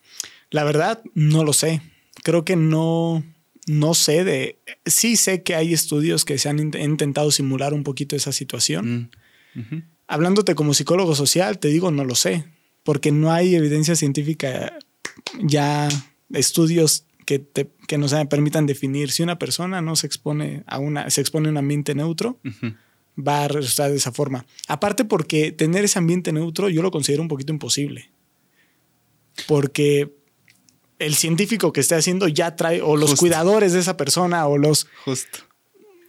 La 0.49 0.63
verdad, 0.63 1.03
no 1.13 1.43
lo 1.43 1.53
sé. 1.55 1.83
Creo 2.23 2.45
que 2.45 2.55
no, 2.55 3.25
no 3.67 3.95
sé 3.95 4.23
de... 4.23 4.61
Sí 4.85 5.17
sé 5.17 5.43
que 5.43 5.57
hay 5.57 5.73
estudios 5.73 6.25
que 6.25 6.39
se 6.39 6.49
han 6.49 6.61
intentado 6.61 7.33
simular 7.33 7.75
un 7.75 7.83
poquito 7.83 8.15
esa 8.15 8.31
situación. 8.31 9.11
Mm, 9.57 9.83
Hablándote 10.07 10.55
como 10.55 10.73
psicólogo 10.73 11.17
social, 11.17 11.59
te 11.59 11.67
digo, 11.67 11.91
no 11.91 12.05
lo 12.05 12.15
sé, 12.15 12.45
porque 12.85 13.11
no 13.11 13.33
hay 13.33 13.57
evidencia 13.57 13.97
científica 13.97 14.79
ya, 15.43 15.89
estudios 16.33 17.07
que, 17.27 17.99
nos 17.99 18.15
permitan 18.31 18.67
definir 18.67 19.11
si 19.11 19.23
una 19.23 19.39
persona 19.39 19.83
no 19.83 19.97
se 19.97 20.07
expone 20.07 20.63
a 20.67 20.79
una, 20.79 21.11
se 21.11 21.21
expone 21.21 21.49
a 21.49 21.51
un 21.51 21.59
ambiente 21.59 21.95
neutro, 21.95 22.39
va 23.19 23.45
a 23.45 23.49
resultar 23.49 23.91
de 23.91 23.97
esa 23.97 24.13
forma. 24.13 24.47
Aparte 24.69 25.05
porque 25.05 25.53
tener 25.53 25.85
ese 25.85 25.99
ambiente 25.99 26.33
neutro 26.33 26.69
yo 26.69 26.83
lo 26.83 26.91
considero 26.91 27.23
un 27.23 27.29
poquito 27.29 27.53
imposible. 27.53 28.11
Porque 29.47 30.15
el 30.99 31.15
científico 31.15 31.73
que 31.73 31.81
esté 31.81 31.97
haciendo 31.97 32.29
ya 32.29 32.57
trae, 32.57 32.81
o 32.81 32.97
los 32.97 33.17
cuidadores 33.17 33.73
de 33.73 33.81
esa 33.81 33.97
persona, 33.97 34.47
o 34.47 34.57
los... 34.57 34.87
Justo. 35.05 35.41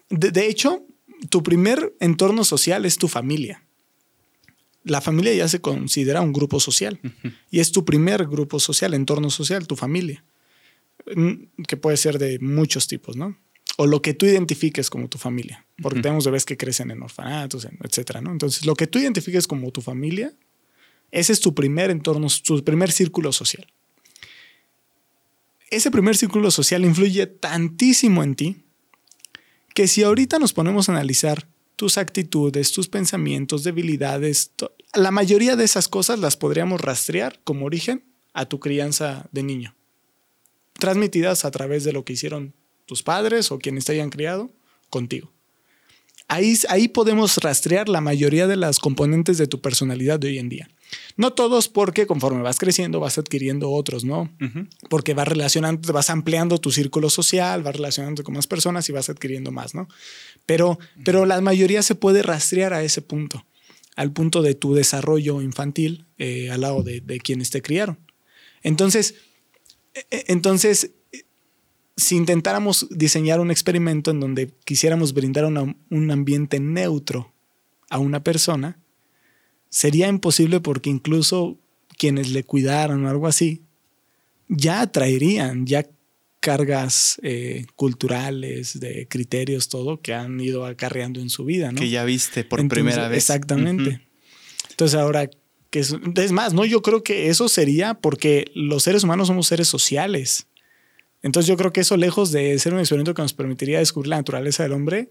De, 0.10 0.47
hecho, 0.47 0.84
tu 1.30 1.43
primer 1.43 1.93
entorno 1.99 2.45
social 2.45 2.86
es 2.86 2.97
tu 2.97 3.08
familia. 3.10 3.63
La 4.84 5.01
familia 5.01 5.34
ya 5.34 5.49
se 5.49 5.60
considera 5.60 6.21
un 6.21 6.32
grupo 6.32 6.62
social. 6.62 7.01
Y 7.51 7.60
es 7.60 7.73
tu 7.73 7.84
primer 7.84 8.27
grupo 8.27 8.60
social, 8.62 8.93
entorno 8.93 9.30
social, 9.30 9.67
tu 9.67 9.75
familia. 9.75 10.23
Que 11.67 11.77
puede 11.77 11.97
ser 11.97 12.19
de 12.19 12.39
muchos 12.39 12.87
tipos, 12.87 13.15
¿no? 13.15 13.37
O 13.77 13.85
lo 13.85 14.01
que 14.01 14.13
tú 14.13 14.25
identifiques 14.25 14.89
como 14.89 15.07
tu 15.07 15.17
familia. 15.17 15.65
Porque 15.81 16.01
tenemos 16.01 16.25
bebés 16.25 16.45
que 16.45 16.57
crecen 16.57 16.91
en 16.91 17.01
orfanatos, 17.01 17.67
etcétera, 17.83 18.21
¿no? 18.21 18.31
Entonces, 18.31 18.65
lo 18.65 18.75
que 18.75 18.87
tú 18.87 18.99
identifiques 18.99 19.47
como 19.47 19.71
tu 19.71 19.81
familia, 19.81 20.33
ese 21.11 21.33
es 21.33 21.39
tu 21.39 21.53
primer 21.53 21.91
entorno, 21.91 22.27
tu 22.43 22.63
primer 22.63 22.91
círculo 22.91 23.31
social 23.31 23.67
ese 25.69 25.91
primer 25.91 26.15
círculo 26.15 26.51
social 26.51 26.85
influye 26.85 27.27
tantísimo 27.27 28.23
en 28.23 28.35
ti 28.35 28.63
que 29.73 29.87
si 29.87 30.03
ahorita 30.03 30.39
nos 30.39 30.53
ponemos 30.53 30.89
a 30.89 30.93
analizar 30.93 31.47
tus 31.75 31.97
actitudes, 31.97 32.71
tus 32.71 32.87
pensamientos, 32.87 33.63
debilidades, 33.63 34.51
la 34.93 35.11
mayoría 35.11 35.55
de 35.55 35.63
esas 35.63 35.87
cosas 35.87 36.19
las 36.19 36.37
podríamos 36.37 36.81
rastrear 36.81 37.39
como 37.43 37.65
origen 37.65 38.03
a 38.33 38.45
tu 38.45 38.59
crianza 38.59 39.29
de 39.31 39.43
niño, 39.43 39.75
transmitidas 40.79 41.45
a 41.45 41.51
través 41.51 41.83
de 41.83 41.93
lo 41.93 42.03
que 42.03 42.13
hicieron 42.13 42.53
tus 42.85 43.03
padres 43.03 43.51
o 43.51 43.59
quienes 43.59 43.85
te 43.85 43.93
hayan 43.93 44.09
criado 44.09 44.51
contigo. 44.89 45.31
Ahí, 46.29 46.57
ahí 46.69 46.89
podemos 46.89 47.37
rastrear 47.37 47.87
la 47.87 48.01
mayoría 48.01 48.47
de 48.47 48.57
las 48.57 48.79
componentes 48.79 49.37
de 49.37 49.47
tu 49.47 49.61
personalidad 49.61 50.19
de 50.19 50.27
hoy 50.27 50.39
en 50.39 50.49
día. 50.49 50.69
No 51.15 51.33
todos 51.33 51.67
porque 51.67 52.05
conforme 52.05 52.41
vas 52.41 52.59
creciendo 52.59 52.99
vas 52.99 53.17
adquiriendo 53.17 53.71
otros, 53.71 54.03
¿no? 54.03 54.29
Porque 54.89 55.13
vas 55.13 55.27
relacionando, 55.27 55.91
vas 55.93 56.09
ampliando 56.09 56.59
tu 56.59 56.71
círculo 56.71 57.09
social, 57.09 57.63
vas 57.63 57.75
relacionando 57.75 58.23
con 58.23 58.35
más 58.35 58.47
personas 58.47 58.87
y 58.89 58.91
vas 58.91 59.09
adquiriendo 59.09 59.51
más, 59.51 59.73
¿no? 59.73 59.87
Pero, 60.45 60.79
pero 61.03 61.25
la 61.25 61.41
mayoría 61.41 61.81
se 61.81 61.95
puede 61.95 62.23
rastrear 62.23 62.73
a 62.73 62.83
ese 62.83 63.01
punto, 63.01 63.45
al 63.95 64.11
punto 64.11 64.41
de 64.41 64.53
tu 64.53 64.73
desarrollo 64.73 65.41
infantil 65.41 66.05
eh, 66.17 66.51
al 66.51 66.61
lado 66.61 66.83
de, 66.83 67.01
quienes 67.19 67.49
te 67.49 67.61
criaron. 67.61 67.99
Entonces, 68.63 69.15
entonces, 70.10 70.91
si 71.95 72.15
intentáramos 72.15 72.88
diseñar 72.91 73.39
un 73.39 73.51
experimento 73.51 74.12
en 74.12 74.19
donde 74.19 74.51
quisiéramos 74.65 75.13
brindar 75.13 75.45
un 75.45 76.12
ambiente 76.12 76.60
neutro 76.60 77.33
a 77.89 77.99
una 77.99 78.23
persona, 78.23 78.79
sería 79.69 80.07
imposible 80.07 80.60
porque 80.60 80.89
incluso 80.89 81.57
quienes 81.97 82.29
le 82.29 82.43
cuidaran 82.43 83.03
o 83.03 83.10
algo 83.10 83.27
así, 83.27 83.63
ya 84.47 84.86
traerían 84.88 85.65
ya 85.65 85.88
cargas 86.39 87.19
eh, 87.23 87.65
culturales, 87.75 88.79
de 88.79 89.07
criterios, 89.10 89.67
todo 89.67 90.01
que 90.01 90.13
han 90.13 90.39
ido 90.39 90.65
acarreando 90.65 91.19
en 91.19 91.29
su 91.29 91.43
vida, 91.43 91.71
¿no? 91.71 91.79
Que 91.79 91.89
ya 91.89 92.05
viste 92.05 92.43
por 92.43 92.65
primera 92.67 93.07
vez. 93.10 93.17
Exactamente. 93.17 94.07
Entonces 94.69 94.99
ahora 94.99 95.29
que 95.69 95.80
es, 95.80 95.95
es, 96.15 96.32
más, 96.32 96.53
¿no? 96.53 96.65
Yo 96.65 96.82
creo 96.82 97.03
que 97.03 97.30
eso 97.30 97.49
sería 97.49 97.95
porque 97.95 98.51
los 98.53 98.84
seres 98.84 99.03
humanos 99.03 99.27
somos 99.27 99.47
seres 99.47 99.67
sociales. 99.67 100.47
Entonces 101.23 101.47
yo 101.47 101.58
creo 101.58 101.73
que 101.73 101.82
eso, 101.82 101.97
lejos 101.97 102.32
de 102.32 102.58
ser 102.60 102.73
un 102.73 102.80
experimento 102.80 103.13
que 103.13 103.21
nos 103.21 103.34
permitiría 103.34 103.80
descubrir 103.80 104.10
la 104.10 104.17
naturaleza 104.17 104.63
del 104.63 104.73
hombre, 104.73 105.10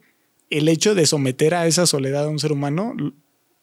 el 0.51 0.69
hecho 0.69 0.95
de 0.95 1.07
someter 1.07 1.55
a 1.55 1.66
esa 1.66 1.87
soledad 1.87 2.25
a 2.25 2.29
un 2.29 2.38
ser 2.38 2.53
humano 2.53 2.95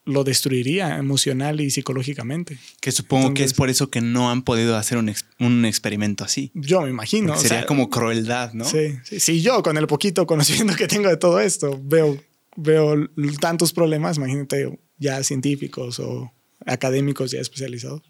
lo 0.06 0.22
destruiría 0.22 0.98
emocional 0.98 1.60
y 1.60 1.70
psicológicamente. 1.70 2.58
Que 2.80 2.92
supongo 2.92 3.32
que 3.32 3.42
es 3.42 3.54
por 3.54 3.70
eso 3.70 3.88
que 3.88 4.02
no 4.02 4.30
han 4.30 4.42
podido 4.42 4.76
hacer 4.76 4.98
un, 4.98 5.64
experimento 5.64 6.24
así. 6.24 6.50
Yo 6.54 6.82
me 6.82 6.90
imagino. 6.90 7.36
sería 7.36 7.64
como 7.64 7.88
crueldad, 7.88 8.52
¿no? 8.52 8.64
Sí, 8.64 8.98
sí, 9.04 9.20
sí, 9.20 9.40
yo 9.40 9.62
con 9.62 9.78
el 9.78 9.86
poquito 9.86 10.26
conocimiento 10.26 10.76
que 10.76 10.86
tengo 10.86 11.08
de 11.08 11.16
todo 11.16 11.40
esto 11.40 11.80
veo, 11.82 12.18
veo 12.56 13.08
tantos 13.40 13.72
problemas, 13.72 14.18
imagínate 14.18 14.78
ya 14.98 15.22
científicos 15.24 15.98
o 16.00 16.30
académicos 16.66 17.30
ya 17.30 17.40
especializados. 17.40 18.02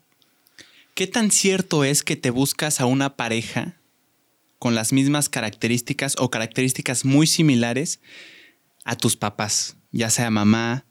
¿Qué 0.94 1.08
tan 1.08 1.32
cierto 1.32 1.82
es 1.82 2.04
que 2.04 2.14
te 2.14 2.30
buscas 2.30 2.80
a 2.80 2.86
una 2.86 3.16
pareja 3.16 3.80
con 4.60 4.76
las 4.76 4.92
mismas 4.92 5.28
características 5.28 6.14
o 6.18 6.30
características 6.30 7.04
muy 7.04 7.26
similares 7.26 8.00
a 8.84 8.96
tus 8.96 9.16
papás, 9.16 9.76
ya 9.90 10.08
sea 10.08 10.30
mamá, 10.30 10.86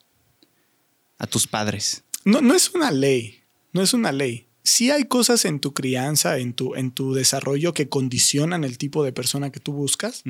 a 1.17 1.27
tus 1.27 1.47
padres? 1.47 2.03
No, 2.25 2.41
no 2.41 2.53
es 2.53 2.71
una 2.71 2.91
ley, 2.91 3.43
no 3.71 3.81
es 3.81 3.93
una 3.93 4.11
ley. 4.11 4.47
Sí 4.63 4.91
hay 4.91 5.05
cosas 5.05 5.45
en 5.45 5.59
tu 5.59 5.73
crianza, 5.73 6.37
en 6.37 6.53
tu, 6.53 6.75
en 6.75 6.91
tu 6.91 7.13
desarrollo 7.13 7.73
que 7.73 7.87
condicionan 7.87 8.65
el 8.65 8.77
tipo 8.77 9.05
de 9.05 9.13
persona 9.13 9.51
que 9.51 9.59
tú 9.59 9.71
buscas, 9.71 10.23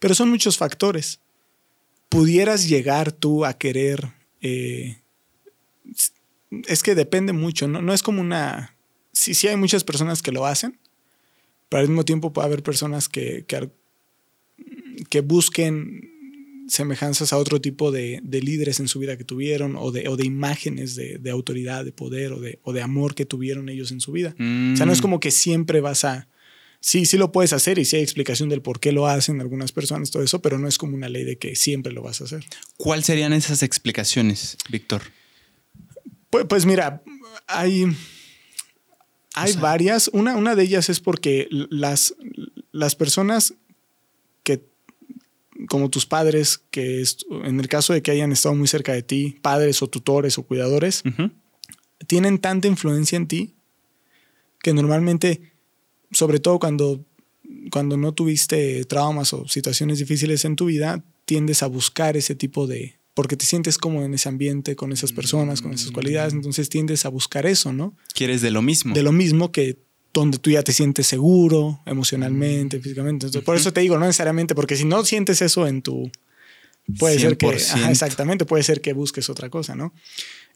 pero 0.00 0.14
son 0.14 0.28
muchos 0.28 0.56
factores. 0.56 1.20
Pudieras 2.08 2.68
llegar 2.68 3.12
tú 3.12 3.44
a 3.44 3.54
querer... 3.54 4.12
Eh, 4.40 4.98
es 6.66 6.82
que 6.82 6.94
depende 6.94 7.32
mucho, 7.32 7.68
¿no? 7.68 7.82
No 7.82 7.92
es 7.92 8.02
como 8.02 8.20
una... 8.20 8.76
Sí, 9.12 9.34
sí 9.34 9.48
hay 9.48 9.56
muchas 9.56 9.84
personas 9.84 10.22
que 10.22 10.32
lo 10.32 10.46
hacen, 10.46 10.78
pero 11.68 11.82
al 11.82 11.88
mismo 11.88 12.04
tiempo 12.04 12.32
puede 12.32 12.46
haber 12.46 12.62
personas 12.62 13.08
que, 13.08 13.44
que, 13.46 13.70
que 15.08 15.20
busquen 15.20 16.10
semejanzas 16.70 17.32
a 17.32 17.36
otro 17.36 17.60
tipo 17.60 17.90
de, 17.90 18.22
líderes 18.22 18.80
en 18.80 18.88
su 18.88 19.00
vida 19.00 19.16
que 19.16 19.24
tuvieron 19.24 19.76
o 19.76 19.90
de, 19.90 20.08
o 20.08 20.16
de 20.16 20.24
imágenes 20.24 20.94
de, 20.94 21.30
autoridad, 21.30 21.84
de 21.84 21.92
poder 21.92 22.32
o 22.32 22.40
de, 22.40 22.58
o 22.62 22.72
de 22.72 22.82
amor 22.82 23.14
que 23.14 23.26
tuvieron 23.26 23.68
ellos 23.68 23.90
en 23.90 24.00
su 24.00 24.12
vida. 24.12 24.34
O 24.38 24.76
sea, 24.76 24.86
no 24.86 24.92
es 24.92 25.00
mm. 25.00 25.02
como 25.02 25.20
que 25.20 25.30
siempre 25.30 25.80
vas 25.80 26.04
a... 26.04 26.28
Sí, 26.82 27.04
sí 27.04 27.18
lo 27.18 27.30
puedes 27.30 27.52
hacer 27.52 27.78
y 27.78 27.84
sí 27.84 27.96
hay 27.96 28.02
explicación 28.02 28.48
del 28.48 28.62
por 28.62 28.80
qué 28.80 28.90
lo 28.90 29.06
hacen 29.06 29.40
algunas 29.42 29.70
personas, 29.70 30.10
todo 30.10 30.22
eso, 30.22 30.40
pero 30.40 30.58
no 30.58 30.66
es 30.66 30.78
como 30.78 30.94
una 30.94 31.10
ley 31.10 31.24
de 31.24 31.36
que 31.36 31.54
siempre 31.54 31.92
lo 31.92 32.00
vas 32.00 32.22
a 32.22 32.24
hacer. 32.24 32.42
¿Cuáles 32.78 33.04
serían 33.04 33.34
esas 33.34 33.62
explicaciones, 33.62 34.56
Víctor? 34.70 35.02
Pues, 36.30 36.46
pues, 36.48 36.66
mira, 36.66 37.02
hay, 37.46 37.86
hay 39.34 39.52
varias. 39.54 40.08
Una, 40.12 40.36
una 40.36 40.54
de 40.54 40.62
ellas 40.62 40.88
es 40.88 41.00
porque 41.00 41.48
las, 41.50 42.14
las 42.72 42.94
personas 42.94 43.54
como 45.68 45.90
tus 45.90 46.06
padres, 46.06 46.62
que 46.70 47.04
en 47.44 47.60
el 47.60 47.68
caso 47.68 47.92
de 47.92 48.02
que 48.02 48.10
hayan 48.10 48.32
estado 48.32 48.54
muy 48.54 48.68
cerca 48.68 48.92
de 48.92 49.02
ti, 49.02 49.38
padres 49.42 49.82
o 49.82 49.88
tutores 49.88 50.38
o 50.38 50.42
cuidadores, 50.42 51.02
tienen 52.06 52.38
tanta 52.38 52.68
influencia 52.68 53.16
en 53.16 53.26
ti 53.26 53.54
que 54.62 54.72
normalmente, 54.74 55.52
sobre 56.12 56.38
todo 56.38 56.58
cuando, 56.58 57.04
cuando 57.70 57.96
no 57.96 58.12
tuviste 58.12 58.84
traumas 58.84 59.32
o 59.32 59.48
situaciones 59.48 59.98
difíciles 59.98 60.44
en 60.44 60.56
tu 60.56 60.66
vida, 60.66 61.04
tiendes 61.24 61.62
a 61.62 61.66
buscar 61.66 62.16
ese 62.16 62.34
tipo 62.34 62.66
de, 62.66 62.98
porque 63.20 63.36
te 63.36 63.44
sientes 63.44 63.76
cómodo 63.76 64.06
en 64.06 64.14
ese 64.14 64.30
ambiente, 64.30 64.76
con 64.76 64.92
esas 64.92 65.12
personas, 65.12 65.60
con 65.60 65.74
esas 65.74 65.90
cualidades, 65.90 66.32
entonces 66.32 66.70
tiendes 66.70 67.04
a 67.04 67.10
buscar 67.10 67.44
eso, 67.44 67.70
¿no? 67.70 67.94
Quieres 68.14 68.40
de 68.40 68.50
lo 68.50 68.62
mismo. 68.62 68.94
De 68.94 69.02
lo 69.02 69.12
mismo 69.12 69.52
que 69.52 69.76
donde 70.14 70.38
tú 70.38 70.48
ya 70.48 70.62
te 70.62 70.72
sientes 70.72 71.06
seguro 71.06 71.82
emocionalmente, 71.84 72.78
mm. 72.78 72.80
físicamente. 72.80 73.26
Entonces, 73.26 73.44
por 73.44 73.56
eso 73.56 73.74
te 73.74 73.82
digo, 73.82 73.98
no 73.98 74.06
necesariamente, 74.06 74.54
porque 74.54 74.74
si 74.74 74.86
no 74.86 75.04
sientes 75.04 75.42
eso 75.42 75.66
en 75.66 75.82
tu... 75.82 76.10
Puede 76.98 77.18
ser 77.18 77.36
que... 77.36 77.50
exactamente, 77.90 78.46
puede 78.46 78.62
ser 78.62 78.80
que 78.80 78.94
busques 78.94 79.28
otra 79.28 79.50
cosa, 79.50 79.74
¿no? 79.74 79.92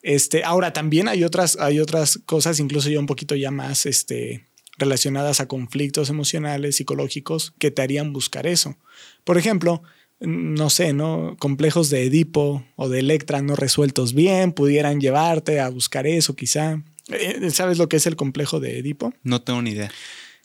Este, 0.00 0.42
ahora, 0.42 0.72
también 0.72 1.06
hay 1.06 1.22
otras, 1.22 1.58
hay 1.60 1.80
otras 1.80 2.18
cosas, 2.24 2.60
incluso 2.60 2.88
yo 2.88 2.98
un 2.98 3.04
poquito 3.04 3.36
ya 3.36 3.50
más 3.50 3.84
este, 3.84 4.46
relacionadas 4.78 5.40
a 5.40 5.48
conflictos 5.48 6.08
emocionales, 6.08 6.76
psicológicos, 6.76 7.52
que 7.58 7.70
te 7.70 7.82
harían 7.82 8.14
buscar 8.14 8.46
eso. 8.46 8.78
Por 9.22 9.36
ejemplo, 9.36 9.82
no 10.20 10.70
sé, 10.70 10.92
¿no? 10.92 11.36
Complejos 11.38 11.90
de 11.90 12.04
Edipo 12.04 12.64
o 12.76 12.88
de 12.88 13.00
Electra 13.00 13.42
no 13.42 13.56
resueltos 13.56 14.14
bien 14.14 14.52
pudieran 14.52 15.00
llevarte 15.00 15.60
a 15.60 15.68
buscar 15.68 16.06
eso 16.06 16.34
quizá. 16.34 16.82
Eh, 17.08 17.50
¿Sabes 17.50 17.78
lo 17.78 17.88
que 17.88 17.96
es 17.96 18.06
el 18.06 18.16
complejo 18.16 18.60
de 18.60 18.78
Edipo? 18.78 19.12
No 19.22 19.42
tengo 19.42 19.60
ni 19.62 19.70
idea. 19.70 19.90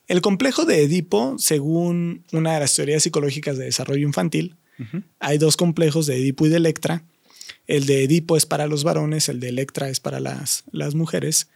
El 0.07 0.21
complejo 0.21 0.65
de 0.65 0.83
Edipo, 0.83 1.35
según 1.37 2.25
una 2.31 2.55
de 2.55 2.59
las 2.61 2.75
teorías 2.75 3.03
psicológicas 3.03 3.57
de 3.57 3.65
desarrollo 3.65 4.07
infantil, 4.07 4.55
hay 5.19 5.37
dos 5.37 5.57
complejos 5.57 6.07
de 6.07 6.15
Edipo 6.15 6.45
y 6.45 6.49
de 6.49 6.55
Electra. 6.55 7.03
El 7.67 7.85
de 7.85 8.03
Edipo 8.05 8.37
es 8.37 8.45
para 8.45 8.65
los 8.65 8.83
varones, 8.83 9.29
el 9.29 9.39
de 9.39 9.49
Electra 9.49 9.89
es 9.89 9.99
para 9.99 10.19
las, 10.19 10.63
las 10.71 10.95
mujeres, 10.95 11.49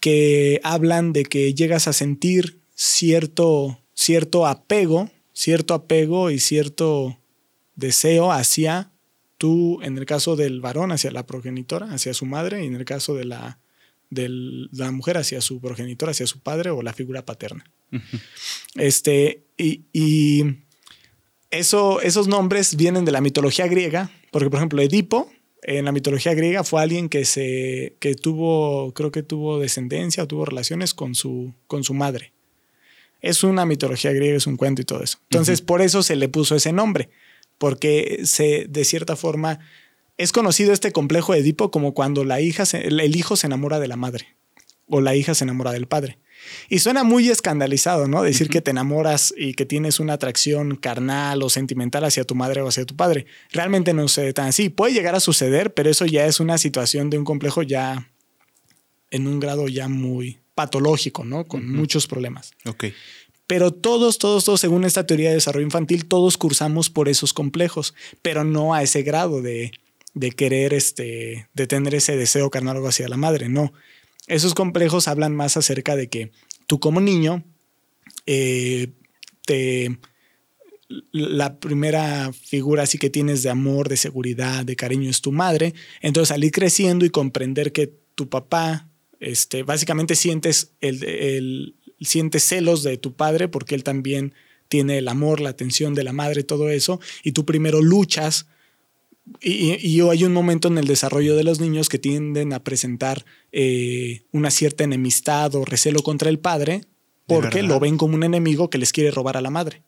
que 0.00 0.60
hablan 0.64 1.12
de 1.12 1.24
que 1.24 1.54
llegas 1.54 1.88
a 1.88 1.92
sentir 1.92 2.58
cierto, 2.74 3.80
cierto 3.94 4.46
apego, 4.46 5.10
cierto 5.32 5.72
apego 5.72 6.30
y 6.30 6.40
cierto 6.40 7.18
deseo 7.78 8.32
hacia 8.32 8.90
tú, 9.38 9.80
en 9.82 9.96
el 9.96 10.04
caso 10.04 10.36
del 10.36 10.60
varón, 10.60 10.92
hacia 10.92 11.12
la 11.12 11.24
progenitora, 11.24 11.92
hacia 11.92 12.12
su 12.12 12.26
madre, 12.26 12.64
y 12.64 12.66
en 12.66 12.74
el 12.74 12.84
caso 12.84 13.14
de 13.14 13.24
la 13.24 13.58
de 14.10 14.28
la 14.72 14.90
mujer 14.90 15.18
hacia 15.18 15.40
su 15.40 15.60
progenitor, 15.60 16.08
hacia 16.08 16.26
su 16.26 16.40
padre 16.40 16.70
o 16.70 16.82
la 16.82 16.92
figura 16.92 17.24
paterna. 17.24 17.64
Este, 18.74 19.44
y, 19.56 20.44
eso, 21.50 22.00
esos 22.00 22.28
nombres 22.28 22.76
vienen 22.76 23.04
de 23.04 23.12
la 23.12 23.20
mitología 23.20 23.66
griega, 23.66 24.10
porque 24.30 24.50
por 24.50 24.58
ejemplo 24.58 24.82
Edipo 24.82 25.30
en 25.62 25.84
la 25.86 25.92
mitología 25.92 26.34
griega 26.34 26.62
fue 26.64 26.82
alguien 26.82 27.08
que 27.08 27.24
se 27.24 27.96
que 28.00 28.14
tuvo, 28.14 28.92
creo 28.92 29.10
que 29.10 29.22
tuvo 29.22 29.58
descendencia 29.58 30.22
o 30.22 30.26
tuvo 30.26 30.44
relaciones 30.44 30.94
con 30.94 31.14
su, 31.14 31.54
con 31.66 31.84
su 31.84 31.94
madre. 31.94 32.32
Es 33.20 33.42
una 33.42 33.66
mitología 33.66 34.12
griega, 34.12 34.36
es 34.36 34.46
un 34.46 34.56
cuento 34.56 34.82
y 34.82 34.84
todo 34.84 35.02
eso. 35.02 35.18
Entonces, 35.30 35.60
por 35.60 35.82
eso 35.82 36.02
se 36.02 36.16
le 36.16 36.28
puso 36.28 36.54
ese 36.54 36.72
nombre, 36.72 37.10
porque 37.58 38.20
se, 38.24 38.66
de 38.68 38.84
cierta 38.84 39.16
forma, 39.16 39.58
es 40.16 40.32
conocido 40.32 40.72
este 40.72 40.92
complejo 40.92 41.32
de 41.32 41.40
Edipo 41.40 41.70
como 41.70 41.94
cuando 41.94 42.24
la 42.24 42.40
hija 42.40 42.64
el 42.72 43.16
hijo 43.16 43.36
se 43.36 43.46
enamora 43.46 43.78
de 43.78 43.88
la 43.88 43.96
madre 43.96 44.36
o 44.86 45.00
la 45.00 45.14
hija 45.14 45.34
se 45.34 45.44
enamora 45.44 45.72
del 45.72 45.86
padre. 45.86 46.18
Y 46.68 46.78
suena 46.78 47.04
muy 47.04 47.28
escandalizado, 47.28 48.08
¿no? 48.08 48.22
Decir 48.22 48.48
que 48.48 48.60
te 48.60 48.70
enamoras 48.70 49.34
y 49.36 49.54
que 49.54 49.66
tienes 49.66 50.00
una 50.00 50.14
atracción 50.14 50.76
carnal 50.76 51.42
o 51.42 51.50
sentimental 51.50 52.04
hacia 52.04 52.24
tu 52.24 52.34
madre 52.34 52.62
o 52.62 52.68
hacia 52.68 52.86
tu 52.86 52.96
padre. 52.96 53.26
Realmente 53.52 53.92
no 53.92 54.02
sucede 54.02 54.32
tan 54.32 54.46
así. 54.46 54.68
Puede 54.68 54.94
llegar 54.94 55.14
a 55.14 55.20
suceder, 55.20 55.74
pero 55.74 55.90
eso 55.90 56.06
ya 56.06 56.26
es 56.26 56.40
una 56.40 56.56
situación 56.56 57.10
de 57.10 57.18
un 57.18 57.24
complejo 57.24 57.62
ya 57.62 58.08
en 59.10 59.26
un 59.26 59.40
grado 59.40 59.68
ya 59.68 59.88
muy 59.88 60.38
patológico, 60.54 61.24
¿no? 61.24 61.46
Con 61.46 61.70
muchos 61.70 62.06
problemas. 62.06 62.52
Ok. 62.66 62.86
Pero 63.48 63.72
todos, 63.72 64.18
todos, 64.18 64.44
todos, 64.44 64.60
según 64.60 64.84
esta 64.84 65.06
teoría 65.06 65.30
de 65.30 65.36
desarrollo 65.36 65.66
infantil, 65.66 66.06
todos 66.06 66.38
cursamos 66.38 66.90
por 66.90 67.08
esos 67.08 67.32
complejos, 67.32 67.94
pero 68.22 68.44
no 68.44 68.74
a 68.74 68.84
ese 68.84 69.02
grado 69.02 69.42
de, 69.42 69.72
de 70.14 70.30
querer, 70.30 70.74
este, 70.74 71.48
de 71.54 71.66
tener 71.66 71.94
ese 71.96 72.16
deseo 72.16 72.50
carnal 72.50 72.86
hacia 72.86 73.08
la 73.08 73.16
madre, 73.16 73.48
no. 73.48 73.72
Esos 74.26 74.54
complejos 74.54 75.08
hablan 75.08 75.34
más 75.34 75.56
acerca 75.56 75.96
de 75.96 76.08
que 76.08 76.30
tú 76.66 76.78
como 76.78 77.00
niño, 77.00 77.42
eh, 78.26 78.92
te, 79.46 79.98
la 81.12 81.58
primera 81.58 82.32
figura 82.32 82.82
así 82.82 82.98
que 82.98 83.10
tienes 83.10 83.42
de 83.42 83.50
amor, 83.50 83.88
de 83.88 83.96
seguridad, 83.96 84.64
de 84.64 84.76
cariño 84.76 85.08
es 85.10 85.20
tu 85.20 85.32
madre. 85.32 85.74
Entonces 86.00 86.32
al 86.32 86.44
ir 86.44 86.52
creciendo 86.52 87.04
y 87.04 87.10
comprender 87.10 87.72
que 87.72 87.92
tu 88.14 88.28
papá, 88.28 88.88
este, 89.20 89.62
básicamente 89.62 90.14
sientes, 90.16 90.72
el, 90.80 91.02
el, 91.04 91.76
sientes 92.04 92.44
celos 92.44 92.82
de 92.82 92.96
tu 92.96 93.14
padre 93.14 93.48
porque 93.48 93.74
él 93.74 93.84
también 93.84 94.34
tiene 94.68 94.98
el 94.98 95.08
amor, 95.08 95.40
la 95.40 95.50
atención 95.50 95.94
de 95.94 96.04
la 96.04 96.12
madre, 96.12 96.42
todo 96.42 96.68
eso, 96.68 97.00
y 97.22 97.32
tú 97.32 97.44
primero 97.44 97.80
luchas 97.80 98.46
y, 99.40 100.00
hay 100.00 100.24
un 100.24 100.32
momento 100.32 100.68
en 100.68 100.78
el 100.78 100.86
desarrollo 100.86 101.36
de 101.36 101.44
los 101.44 101.60
niños 101.60 101.88
que 101.88 101.98
tienden 101.98 102.52
a 102.52 102.62
presentar 102.64 103.24
eh, 103.52 104.22
una 104.32 104.50
cierta 104.50 104.84
enemistad 104.84 105.54
o 105.54 105.64
recelo 105.64 106.02
contra 106.02 106.30
el 106.30 106.38
padre 106.38 106.82
porque 107.26 107.62
lo 107.62 107.78
ven 107.78 107.98
como 107.98 108.14
un 108.14 108.24
enemigo 108.24 108.70
que 108.70 108.78
les 108.78 108.92
quiere 108.92 109.10
robar 109.10 109.36
a 109.36 109.42
la 109.42 109.50
madre. 109.50 109.82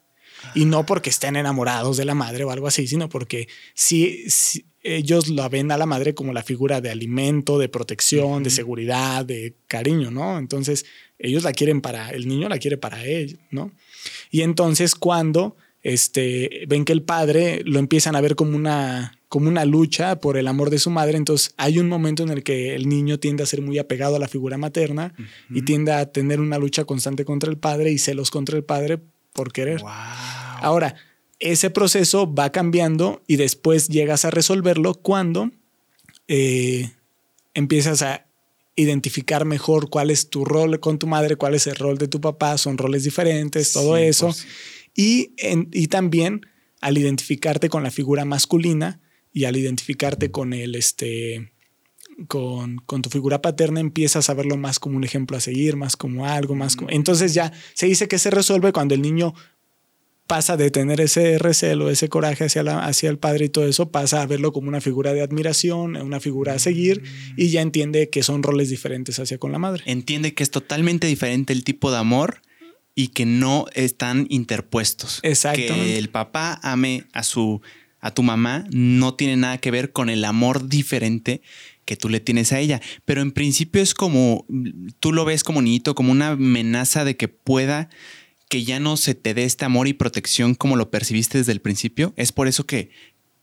Y 0.55 0.67
no 0.67 0.87
porque 0.87 1.11
estén 1.11 1.37
enamorados 1.37 1.97
de 1.97 2.05
la 2.05 2.15
madre 2.15 2.45
o 2.45 2.51
algo 2.51 2.67
así, 2.67 2.87
sino 2.87 3.09
porque 3.09 3.49
si, 3.75 4.27
ellos 4.83 5.29
la 5.29 5.49
ven 5.49 5.71
a 5.71 5.77
la 5.77 5.87
madre 5.87 6.15
como 6.15 6.33
la 6.33 6.43
figura 6.43 6.81
de 6.81 6.91
alimento, 6.91 7.59
de 7.59 7.69
protección, 7.69 8.43
de 8.43 8.51
seguridad, 8.51 9.25
de 9.25 9.55
cariño, 9.69 10.11
¿no? 10.11 10.39
Entonces 10.39 10.87
ellos 11.21 11.45
la 11.45 11.53
quieren 11.53 11.81
para, 11.81 12.11
el 12.11 12.27
niño 12.27 12.49
la 12.49 12.59
quiere 12.59 12.77
para 12.77 13.05
él, 13.05 13.39
¿no? 13.51 13.73
Y 14.31 14.43
entonces 14.43 14.95
cuando 14.95 15.57
este, 15.83 16.65
ven 16.69 16.85
que 16.85 16.93
el 16.93 17.03
padre 17.03 17.63
lo 17.65 17.79
empiezan 17.79 18.17
a 18.17 18.21
ver 18.21 18.37
como 18.37 18.57
una, 18.57 19.19
como 19.29 19.49
una 19.49 19.65
lucha 19.65 20.21
por 20.21 20.37
el 20.37 20.49
amor 20.49 20.71
de 20.71 20.79
su 20.79 20.91
madre, 20.91 21.17
entonces 21.17 21.55
hay 21.57 21.79
un 21.79 21.89
momento 21.89 22.23
en 22.23 22.31
el 22.31 22.43
que 22.43 22.75
el 22.75 22.89
niño 22.89 23.19
tiende 23.19 23.43
a 23.43 23.47
ser 23.47 23.63
muy 23.63 23.79
apegado 23.79 24.17
a 24.17 24.19
la 24.19 24.29
figura 24.29 24.59
materna 24.59 25.15
y 25.49 25.63
tiende 25.63 25.93
a 25.93 26.11
tener 26.11 26.41
una 26.41 26.59
lucha 26.59 26.85
constante 26.85 27.25
contra 27.25 27.51
el 27.51 27.59
padre 27.59 27.91
y 27.91 27.99
celos 27.99 28.31
contra 28.31 28.57
el 28.57 28.65
padre 28.65 28.99
por 29.33 29.53
querer. 29.53 29.83
Ahora, 29.85 30.97
ese 31.39 31.71
proceso 31.71 32.33
va 32.33 32.53
cambiando 32.53 33.23
y 33.27 33.37
después 33.37 33.89
llegas 33.89 34.25
a 34.25 34.31
resolverlo 34.31 34.95
cuando 34.95 35.51
eh, 36.29 36.93
empiezas 37.55 38.03
a 38.03 38.27
identificar 38.77 39.45
mejor 39.45 39.91
cuál 39.91 40.11
es 40.11 40.31
tu 40.31 40.45
rol 40.45 40.81
con 40.81 40.99
tu 40.99 41.07
madre, 41.07 41.37
cuál 41.37 41.55
es 41.55 41.67
el 41.67 41.77
rol 41.77 41.99
de 41.99 42.09
tu 42.09 42.21
papá, 42.21 42.57
son 42.59 42.79
roles 42.79 43.05
diferentes, 43.05 43.73
todo 43.73 43.97
eso. 43.97 44.27
Pues 44.27 44.47
y, 44.95 45.35
y 45.73 45.87
también 45.89 46.47
al 46.81 46.99
identificarte 46.99 47.69
con 47.69 47.83
la 47.83 47.91
figura 47.91 48.25
masculina 48.25 49.01
y 49.33 49.45
al 49.45 49.57
identificarte 49.57 50.31
con 50.31 50.53
el, 50.53 50.75
este, 50.75 51.53
con, 52.27 52.79
con, 52.79 53.03
tu 53.03 53.11
figura 53.11 53.43
paterna, 53.43 53.81
empiezas 53.81 54.29
a 54.29 54.35
verlo 54.35 54.57
más 54.57 54.79
como 54.79 54.97
un 54.97 55.05
ejemplo 55.05 55.37
a 55.37 55.41
seguir, 55.41 55.77
más 55.77 55.97
como 55.97 56.27
algo, 56.27 56.55
más 56.55 56.77
como... 56.77 56.91
Entonces 56.91 57.35
ya 57.35 57.53
se 57.75 57.87
dice 57.87 58.09
que 58.09 58.19
se 58.19 58.31
resuelve 58.31 58.73
cuando 58.73 58.95
el 58.95 59.03
niño 59.03 59.35
pasa 60.31 60.57
de 60.57 60.71
tener 60.71 61.01
ese 61.01 61.39
recelo, 61.39 61.91
ese 61.91 62.09
coraje 62.09 62.45
hacia, 62.45 62.63
la, 62.63 62.87
hacia 62.87 63.11
el 63.11 63.19
padre 63.19 63.47
y 63.47 63.49
todo 63.49 63.67
eso, 63.67 63.91
pasa 63.91 64.23
a 64.23 64.27
verlo 64.27 64.53
como 64.53 64.69
una 64.69 64.81
figura 64.81 65.13
de 65.13 65.23
admiración, 65.23 65.97
una 65.97 66.21
figura 66.21 66.55
a 66.55 66.61
seguir 66.61 67.03
y 67.37 67.49
ya 67.49 67.63
entiende 67.63 68.11
que 68.11 68.23
son 68.23 68.45
roles 68.45 68.71
diferentes 68.71 69.19
hacia 69.19 69.39
con 69.39 69.51
la 69.51 69.59
madre. 69.59 69.83
Entiende 69.87 70.33
que 70.33 70.45
es 70.45 70.53
totalmente 70.53 71.09
diferente 71.09 71.53
el 71.53 71.65
tipo 71.65 71.91
de 71.91 71.97
amor 71.97 72.43
y 72.95 73.09
que 73.09 73.27
no 73.27 73.67
están 73.75 74.29
interpuestos. 74.31 75.19
Exacto. 75.25 75.75
Que 75.75 75.99
el 75.99 76.11
papá 76.11 76.61
ame 76.63 77.07
a 77.13 77.25
su 77.25 77.61
a 77.99 78.13
tu 78.13 78.23
mamá 78.23 78.65
no 78.71 79.15
tiene 79.15 79.37
nada 79.37 79.59
que 79.59 79.73
ver 79.73 79.91
con 79.91 80.11
el 80.11 80.25
amor 80.25 80.69
diferente 80.69 81.43
que 81.85 81.97
tú 81.97 82.09
le 82.09 82.21
tienes 82.21 82.53
a 82.53 82.61
ella. 82.61 82.81
Pero 83.05 83.21
en 83.21 83.33
principio 83.33 83.83
es 83.83 83.95
como, 83.95 84.47
tú 85.01 85.13
lo 85.13 85.25
ves 85.25 85.43
como 85.43 85.61
niñito, 85.61 85.97
como 85.97 86.13
una 86.13 86.29
amenaza 86.29 87.05
de 87.05 87.17
que 87.17 87.27
pueda 87.27 87.91
que 88.51 88.65
ya 88.65 88.81
no 88.81 88.99
se 88.99 89.15
te 89.15 89.33
dé 89.33 89.45
este 89.45 89.65
amor 89.65 89.89
y 89.89 89.95
protección 89.95 90.55
como 90.55 90.77
lo 90.77 90.91
percibiste 90.91 91.39
desde 91.39 91.53
el 91.53 91.61
principio. 91.61 92.13
Es 92.17 92.33
por 92.33 92.49
eso 92.49 92.67
que 92.67 92.91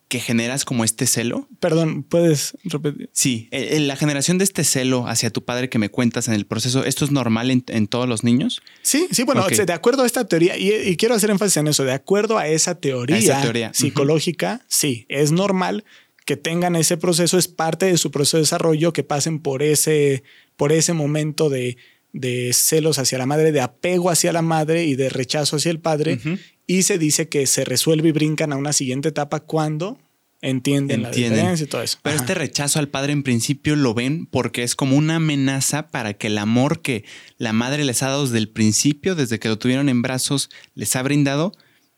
que 0.08 0.20
generas 0.20 0.64
como 0.64 0.84
este 0.84 1.06
celo. 1.06 1.50
Perdón, 1.60 2.04
¿puedes 2.04 2.58
repetir? 2.64 3.10
Sí, 3.12 3.50
eh, 3.52 3.70
eh, 3.72 3.80
la 3.80 3.96
generación 3.96 4.38
de 4.38 4.46
este 4.46 4.64
celo 4.64 5.08
hacia 5.08 5.32
tu 5.32 5.44
padre 5.44 5.70
que 5.70 5.80
me 5.80 5.90
cuentas 5.90 6.28
en 6.28 6.34
el 6.34 6.46
proceso, 6.46 6.86
¿esto 6.86 7.04
es 7.04 7.12
normal 7.12 7.52
en, 7.52 7.88
todos 7.88 8.08
los 8.08 8.24
niños? 8.24 8.62
Sí, 8.82 9.08
sí, 9.12 9.24
bueno, 9.24 9.46
de 9.48 9.74
acuerdo 9.74 10.04
a 10.04 10.06
esta 10.06 10.26
teoría, 10.26 10.58
y, 10.58 10.96
quiero 10.96 11.16
hacer 11.16 11.30
énfasis 11.30 11.58
en 11.58 11.68
eso, 11.68 11.84
de 11.84 11.92
acuerdo 11.92 12.38
a 12.38 12.48
esa 12.48 12.80
teoría, 12.80 13.74
psicológica, 13.74 14.66
sí, 14.70 15.06
es 15.10 15.32
normal 15.32 15.84
que 16.26 16.38
tengan 16.38 16.76
ese 16.76 16.98
proceso, 16.98 17.38
es 17.38 17.48
parte 17.48 17.86
de 17.88 17.98
su 17.98 18.12
proceso 18.12 18.38
de 18.38 18.44
desarrollo, 18.44 18.94
que 18.94 19.04
pasen 19.04 19.40
por 19.40 19.62
ese, 19.62 20.24
por 20.56 20.72
ese 20.72 20.94
momento 20.94 21.50
de, 21.50 21.78
de 22.20 22.52
celos 22.54 23.00
hacia 23.00 23.18
la 23.18 23.26
madre, 23.26 23.52
de 23.52 23.62
apego 23.62 24.10
hacia 24.10 24.34
la 24.34 24.42
madre 24.42 24.86
y 24.86 24.96
de 24.96 25.10
rechazo 25.10 25.58
hacia 25.58 25.72
el 25.72 25.80
padre. 25.80 26.20
Y 26.66 26.84
se 26.84 26.98
dice 26.98 27.30
que 27.30 27.48
se 27.48 27.64
resuelve 27.64 28.10
y 28.10 28.12
brincan 28.12 28.52
a 28.52 28.58
una 28.58 28.74
siguiente 28.74 29.10
etapa 29.10 29.40
cuando 29.40 29.98
entienden, 30.42 31.04
la 31.04 31.12
diferencia 31.12 31.64
y 31.64 31.68
todo 31.68 31.82
eso. 31.82 32.00
Pero 32.02 32.16
este 32.16 32.34
rechazo 32.34 32.80
al 32.80 32.90
padre 32.90 33.14
en 33.14 33.24
principio 33.24 33.76
lo 33.76 33.94
ven 33.94 34.26
porque 34.26 34.64
es 34.64 34.76
como 34.76 34.96
una 34.96 35.16
amenaza 35.16 35.88
para 35.88 36.14
que 36.14 36.28
el 36.28 36.38
amor 36.38 36.82
que 36.82 37.06
la 37.38 37.54
madre 37.54 37.84
les 37.84 38.04
ha 38.04 38.10
dado 38.10 38.26
desde 38.26 38.38
el 38.38 38.50
principio, 38.50 39.16
desde 39.16 39.40
que 39.40 39.50
lo 39.50 39.58
tuvieron 39.58 39.90
en 39.90 40.02
brazos, 40.02 40.50
les 40.76 40.96
ha 40.96 41.04
brindado. 41.04 41.54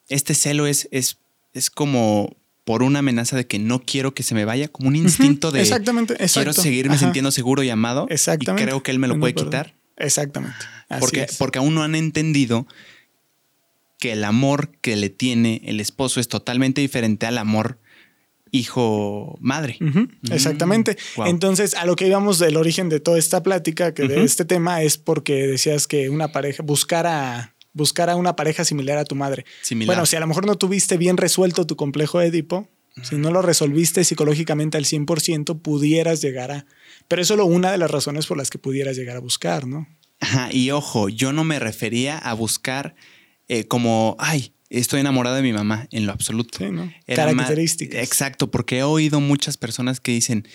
Este 0.07 0.33
celo 0.33 0.67
es, 0.67 0.87
es, 0.91 1.17
es 1.53 1.69
como 1.69 2.35
por 2.65 2.83
una 2.83 2.99
amenaza 2.99 3.35
de 3.35 3.47
que 3.47 3.57
no 3.57 3.81
quiero 3.81 4.13
que 4.13 4.23
se 4.23 4.35
me 4.35 4.45
vaya, 4.45 4.67
como 4.67 4.89
un 4.89 4.95
instinto 4.95 5.51
de 5.51 5.61
exactamente, 5.61 6.15
quiero 6.31 6.53
seguirme 6.53 6.97
sintiendo 6.97 7.31
seguro 7.31 7.63
y 7.63 7.69
amado. 7.69 8.05
Exactamente. 8.09 8.61
Y 8.61 8.65
creo 8.65 8.83
que 8.83 8.91
él 8.91 8.99
me 8.99 9.07
lo 9.07 9.19
puede 9.19 9.33
quitar. 9.33 9.78
Exactamente. 9.99 10.57
porque, 10.99 11.27
porque 11.37 11.59
aún 11.59 11.75
no 11.75 11.83
han 11.83 11.95
entendido 11.95 12.67
que 13.99 14.13
el 14.13 14.23
amor 14.23 14.71
que 14.81 14.95
le 14.95 15.09
tiene 15.09 15.61
el 15.65 15.79
esposo 15.79 16.19
es 16.19 16.27
totalmente 16.27 16.81
diferente 16.81 17.25
al 17.25 17.37
amor 17.37 17.79
hijo 18.51 19.37
madre. 19.41 19.77
exactamente. 20.31 20.97
Entonces, 21.25 21.75
a 21.75 21.85
lo 21.85 21.95
que 21.95 22.07
íbamos 22.07 22.39
del 22.39 22.57
origen 22.57 22.89
de 22.89 22.99
toda 22.99 23.19
esta 23.19 23.43
plática, 23.43 23.93
que 23.93 24.07
de 24.07 24.23
este 24.23 24.45
tema, 24.45 24.81
es 24.81 24.97
porque 24.97 25.47
decías 25.47 25.85
que 25.85 26.09
una 26.09 26.31
pareja 26.31 26.63
buscara 26.63 27.55
buscar 27.73 28.09
a 28.09 28.15
una 28.15 28.35
pareja 28.35 28.65
similar 28.65 28.97
a 28.97 29.05
tu 29.05 29.15
madre. 29.15 29.45
Bueno, 29.85 30.05
si 30.05 30.15
a 30.15 30.19
lo 30.19 30.27
mejor 30.27 30.45
no 30.45 30.55
tuviste 30.55 30.97
bien 30.97 31.17
resuelto 31.17 31.67
tu 31.67 31.75
complejo 31.75 32.19
de 32.19 32.27
Edipo, 32.27 32.67
si 33.03 33.15
no 33.15 33.31
lo 33.31 33.41
resolviste 33.41 34.03
psicológicamente 34.03 34.77
al 34.77 34.85
100%, 34.85 35.61
pudieras 35.61 36.21
llegar 36.21 36.51
a... 36.51 36.65
Pero 37.09 37.21
eso 37.23 37.33
es 37.33 37.41
una 37.41 37.71
de 37.71 37.77
las 37.77 37.91
razones 37.91 38.27
por 38.27 38.37
las 38.37 38.49
que 38.49 38.59
pudieras 38.59 38.95
llegar 38.95 39.17
a 39.17 39.19
buscar, 39.19 39.67
¿no? 39.67 39.87
Ajá, 40.21 40.49
y 40.53 40.71
ojo, 40.71 41.09
yo 41.09 41.33
no 41.33 41.43
me 41.43 41.59
refería 41.59 42.17
a 42.17 42.33
buscar 42.33 42.95
eh, 43.47 43.65
como, 43.65 44.15
ay, 44.19 44.53
estoy 44.69 44.99
enamorado 44.99 45.35
de 45.35 45.41
mi 45.41 45.51
mamá 45.51 45.87
en 45.91 46.05
lo 46.05 46.11
absoluto. 46.11 46.59
Sí, 46.59 46.71
¿no? 46.71 46.93
Características. 47.07 48.03
exacto, 48.03 48.51
porque 48.51 48.77
he 48.77 48.83
oído 48.83 49.19
muchas 49.19 49.57
personas 49.57 49.99
que 49.99 50.11
dicen, 50.11 50.47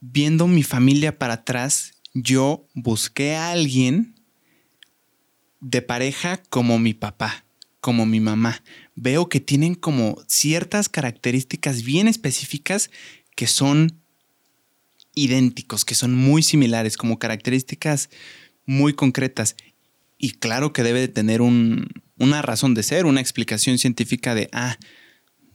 viendo 0.00 0.46
mi 0.46 0.62
familia 0.62 1.18
para 1.18 1.34
atrás, 1.34 2.00
yo 2.14 2.66
busqué 2.74 3.36
a 3.36 3.50
alguien 3.52 4.14
de 5.60 5.82
pareja 5.82 6.40
como 6.48 6.78
mi 6.78 6.94
papá, 6.94 7.44
como 7.80 8.06
mi 8.06 8.20
mamá. 8.20 8.62
Veo 8.94 9.28
que 9.28 9.40
tienen 9.40 9.74
como 9.74 10.22
ciertas 10.26 10.88
características 10.88 11.82
bien 11.82 12.08
específicas 12.08 12.90
que 13.36 13.46
son 13.46 14.00
idénticos, 15.24 15.84
que 15.84 15.94
son 15.94 16.14
muy 16.14 16.42
similares, 16.42 16.96
como 16.96 17.18
características 17.18 18.10
muy 18.66 18.92
concretas. 18.92 19.56
Y 20.18 20.32
claro 20.32 20.72
que 20.72 20.82
debe 20.82 21.00
de 21.00 21.08
tener 21.08 21.40
un, 21.40 21.88
una 22.18 22.42
razón 22.42 22.74
de 22.74 22.82
ser, 22.82 23.06
una 23.06 23.20
explicación 23.20 23.78
científica 23.78 24.34
de, 24.34 24.48
ah, 24.52 24.78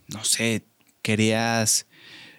no 0.08 0.24
sé, 0.24 0.66
querías, 1.02 1.88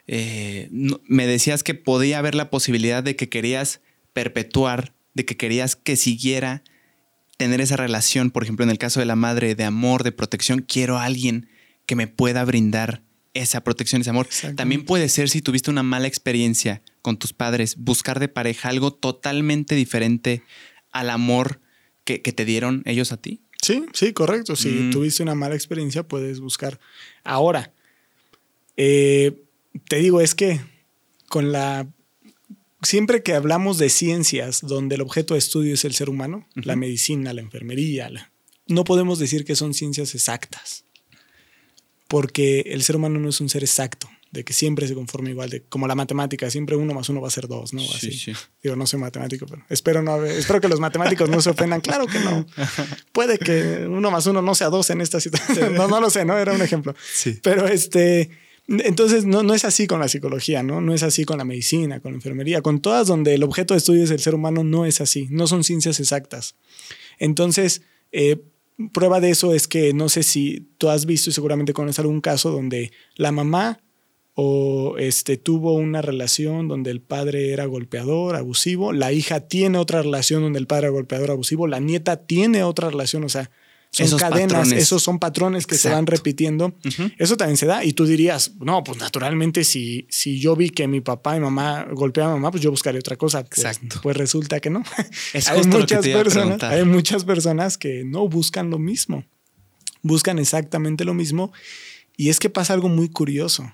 eh, 0.07 0.69
me 1.07 1.27
decías 1.27 1.63
que 1.63 1.75
podía 1.75 2.19
haber 2.19 2.35
la 2.35 2.51
posibilidad 2.51 3.03
de 3.03 3.17
que 3.17 3.29
querías 3.29 3.81
perpetuar, 4.13 4.95
de 5.15 5.25
que 5.25 5.37
querías 5.37 5.77
que 5.77 5.97
siguiera 5.97 6.63
tener 7.37 7.61
esa 7.61 7.77
relación, 7.77 8.31
por 8.31 8.43
ejemplo, 8.43 8.65
en 8.65 8.71
el 8.71 8.79
caso 8.79 9.01
de 9.01 9.07
la 9.07 9.17
madre, 9.17 9.55
de 9.55 9.65
amor, 9.65 10.03
de 10.03 10.13
protección, 10.13 10.65
quiero 10.67 10.99
a 10.99 11.05
alguien 11.05 11.49
que 11.87 11.97
me 11.97 12.07
pueda 12.07 12.45
brindar 12.45 13.03
esa 13.35 13.63
protección, 13.63 14.01
ese 14.01 14.11
amor. 14.11 14.29
También 14.57 14.85
puede 14.85 15.09
ser 15.09 15.29
si 15.29 15.43
tuviste 15.43 15.71
una 15.71 15.83
mala 15.83 16.07
experiencia 16.07 16.83
con 17.03 17.19
tus 17.19 17.33
padres, 17.33 17.77
buscar 17.77 18.21
de 18.21 18.29
pareja 18.29 18.69
algo 18.69 18.93
totalmente 18.93 19.75
diferente 19.75 20.43
al 20.93 21.11
amor 21.11 21.61
que, 22.05 22.19
te 22.19 22.45
dieron 22.45 22.83
ellos 22.87 23.13
a 23.13 23.17
ti. 23.17 23.41
Sí, 23.61 23.85
sí, 23.93 24.13
correcto. 24.13 24.57
Si 24.57 24.69
mm. 24.69 24.91
tuviste 24.91 25.23
una 25.23 25.35
mala 25.35 25.55
experiencia, 25.55 26.07
puedes 26.07 26.41
buscar. 26.41 26.79
Ahora, 27.25 27.73
eh, 28.77 29.43
te 29.89 29.97
digo, 29.97 30.21
es 30.21 30.35
que 30.35 30.61
con 31.29 31.51
la 31.51 31.87
siempre 32.85 33.23
que 33.23 33.35
hablamos 33.35 33.79
de 33.79 33.89
ciencias 33.89 34.61
donde 34.61 34.95
el 34.95 35.01
objeto 35.01 35.35
de 35.35 35.39
estudio 35.39 35.75
es 35.75 35.85
el 35.85 35.95
ser 35.95 36.11
humano, 36.11 36.47
la 36.55 36.77
medicina, 36.77 37.33
la 37.33 37.41
enfermería, 37.41 38.11
no 38.67 38.85
podemos 38.85 39.19
decir 39.19 39.45
que 39.45 39.57
son 39.57 39.75
ciencias 39.75 40.15
exactas, 40.15 40.84
porque 42.15 42.61
el 42.69 42.85
ser 42.85 42.95
humano 42.95 43.19
no 43.19 43.29
es 43.29 43.41
un 43.41 43.49
ser 43.49 43.65
exacto, 43.65 44.09
de 44.31 44.45
que 44.45 44.53
siempre 44.53 44.87
se 44.87 44.95
conforma 44.95 45.31
igual, 45.31 45.51
de 45.51 45.63
como 45.63 45.89
la 45.89 45.97
matemática, 45.97 46.49
siempre 46.49 46.77
uno 46.77 46.95
más 46.95 47.09
uno 47.09 47.21
va 47.21 47.27
a 47.27 47.31
ser 47.33 47.49
dos, 47.49 47.75
¿no? 47.75 47.83
Así. 47.83 48.13
Sí, 48.13 48.33
Digo, 48.63 48.77
no 48.77 48.87
soy 48.87 49.01
matemático, 49.01 49.47
pero 49.47 49.65
espero, 49.69 50.01
no 50.01 50.25
espero 50.25 50.61
que 50.61 50.69
los 50.69 50.79
matemáticos 50.79 51.29
no 51.29 51.43
se 51.43 51.51
ofendan. 51.51 51.81
Claro 51.81 52.07
que 52.07 52.21
no. 52.21 52.47
Puede 53.13 53.37
que 53.37 53.89
uno 53.89 54.13
más 54.13 54.29
uno 54.29 54.43
no 54.43 54.55
sea 54.55 54.69
dos 54.69 54.91
en 54.91 55.01
esta 55.01 55.19
situación. 55.19 55.75
No, 55.75 55.89
no 55.89 56.01
lo 56.01 56.09
sé, 56.09 56.25
¿no? 56.25 56.39
Era 56.39 56.53
un 56.53 56.63
ejemplo. 56.63 56.95
Sí. 57.13 57.41
Pero 57.43 57.67
este 57.67 58.31
entonces, 58.69 59.25
no, 59.25 59.43
no 59.43 59.53
es 59.53 59.65
así 59.65 59.89
con 59.89 59.99
la 59.99 60.07
psicología, 60.07 60.63
¿no? 60.63 60.81
No 60.81 60.95
es 60.95 61.03
así 61.03 61.25
con 61.25 61.39
la 61.39 61.45
medicina, 61.45 61.99
con 61.99 62.13
la 62.13 62.19
enfermería, 62.19 62.63
con 62.63 62.81
todas 62.81 63.09
donde 63.09 63.35
el 63.35 63.43
objeto 63.43 63.75
de 63.75 63.79
estudio 63.79 64.05
es 64.05 64.13
el 64.13 64.21
ser 64.21 64.37
humano, 64.37 64.63
no 64.63 64.87
es 64.87 65.01
así, 65.01 65.27
no 65.33 65.49
son 65.49 65.65
ciencias 65.65 65.99
exactas. 65.99 66.55
Entonces, 67.19 67.83
eh, 68.13 68.37
prueba 68.93 69.21
de 69.21 69.31
eso 69.31 69.55
es 69.55 69.69
que 69.69 69.93
no 69.95 70.09
sé 70.09 70.23
si 70.23 70.69
tú 70.79 70.89
has 70.89 71.07
visto 71.07 71.31
y 71.31 71.33
seguramente 71.33 71.73
conoces 71.73 72.01
algún 72.01 72.21
caso 72.21 72.51
donde 72.51 72.93
la 73.17 73.33
mamá 73.33 73.81
o 74.35 74.97
este, 74.99 75.37
tuvo 75.37 75.75
una 75.75 76.03
relación 76.03 76.67
donde 76.67 76.91
el 76.91 77.01
padre 77.01 77.53
era 77.53 77.67
golpeador, 77.67 78.35
abusivo, 78.35 78.93
la 78.93 79.13
hija 79.13 79.41
tiene 79.41 79.79
otra 79.79 80.03
relación 80.03 80.43
donde 80.43 80.59
el 80.59 80.67
padre 80.67 80.87
era 80.87 80.93
golpeador, 80.93 81.31
abusivo, 81.31 81.69
la 81.69 81.79
nieta 81.79 82.17
tiene 82.27 82.65
otra 82.65 82.91
relación, 82.91 83.23
o 83.23 83.29
sea, 83.29 83.51
son 83.95 84.19
cadenas, 84.19 84.73
esos 84.73 85.03
son 85.03 85.19
patrones 85.19 85.67
que 85.67 85.77
se 85.77 85.89
van 85.89 86.07
repitiendo. 86.07 86.75
Eso 87.17 87.37
también 87.37 87.57
se 87.57 87.67
da. 87.67 87.85
Y 87.85 87.93
tú 87.93 88.07
dirías, 88.07 88.53
no, 88.59 88.83
pues 88.83 88.99
naturalmente 88.99 89.65
si, 89.65 90.07
si 90.11 90.41
yo 90.41 90.57
vi 90.57 90.71
que 90.71 90.89
mi 90.89 91.01
papá 91.01 91.37
y 91.37 91.41
mamá 91.41 91.87
golpeaban 91.93 92.33
a 92.33 92.37
mamá, 92.37 92.51
pues 92.51 92.63
yo 92.63 92.71
buscaré 92.71 92.99
otra 92.99 93.17
cosa. 93.17 93.45
Pues, 93.45 93.59
Exacto. 93.59 94.01
Pues 94.03 94.17
resulta 94.17 94.61
que 94.61 94.71
no. 94.71 94.83
hay, 95.47 95.67
muchas 95.67 96.07
personas, 96.07 96.63
hay 96.63 96.85
muchas 96.85 97.25
personas 97.25 97.79
que 97.79 98.05
no 98.05 98.29
buscan 98.29 98.71
lo 98.71 98.79
mismo. 98.79 99.25
Buscan 100.03 100.39
exactamente 100.39 101.05
lo 101.05 101.15
mismo. 101.15 101.53
Y 102.17 102.29
es 102.29 102.41
que 102.41 102.51
pasa 102.51 102.75
algo 102.75 102.89
muy 102.89 103.09
curioso. 103.09 103.73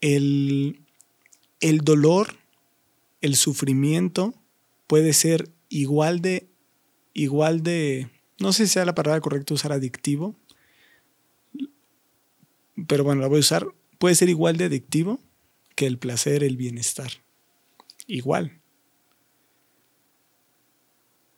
El, 0.00 0.80
el 1.60 1.78
dolor, 1.80 2.34
el 3.20 3.36
sufrimiento 3.36 4.34
puede 4.86 5.12
ser 5.14 5.50
igual 5.68 6.20
de, 6.20 6.48
igual 7.14 7.62
de 7.62 8.08
no 8.42 8.52
sé 8.52 8.66
si 8.66 8.72
sea 8.72 8.84
la 8.84 8.94
palabra 8.94 9.20
correcta 9.20 9.54
usar 9.54 9.72
adictivo, 9.72 10.36
pero 12.88 13.04
bueno, 13.04 13.20
la 13.22 13.28
voy 13.28 13.38
a 13.38 13.40
usar. 13.40 13.66
Puede 13.98 14.16
ser 14.16 14.28
igual 14.28 14.56
de 14.56 14.64
adictivo 14.64 15.20
que 15.76 15.86
el 15.86 15.96
placer, 15.96 16.42
el 16.42 16.56
bienestar. 16.56 17.10
Igual. 18.06 18.60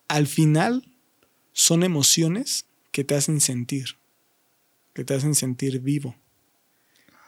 Al 0.08 0.26
final 0.26 0.90
son 1.52 1.82
emociones 1.82 2.66
que 2.90 3.04
te 3.04 3.14
hacen 3.14 3.40
sentir, 3.40 3.98
que 4.94 5.04
te 5.04 5.14
hacen 5.14 5.34
sentir 5.34 5.80
vivo. 5.80 6.16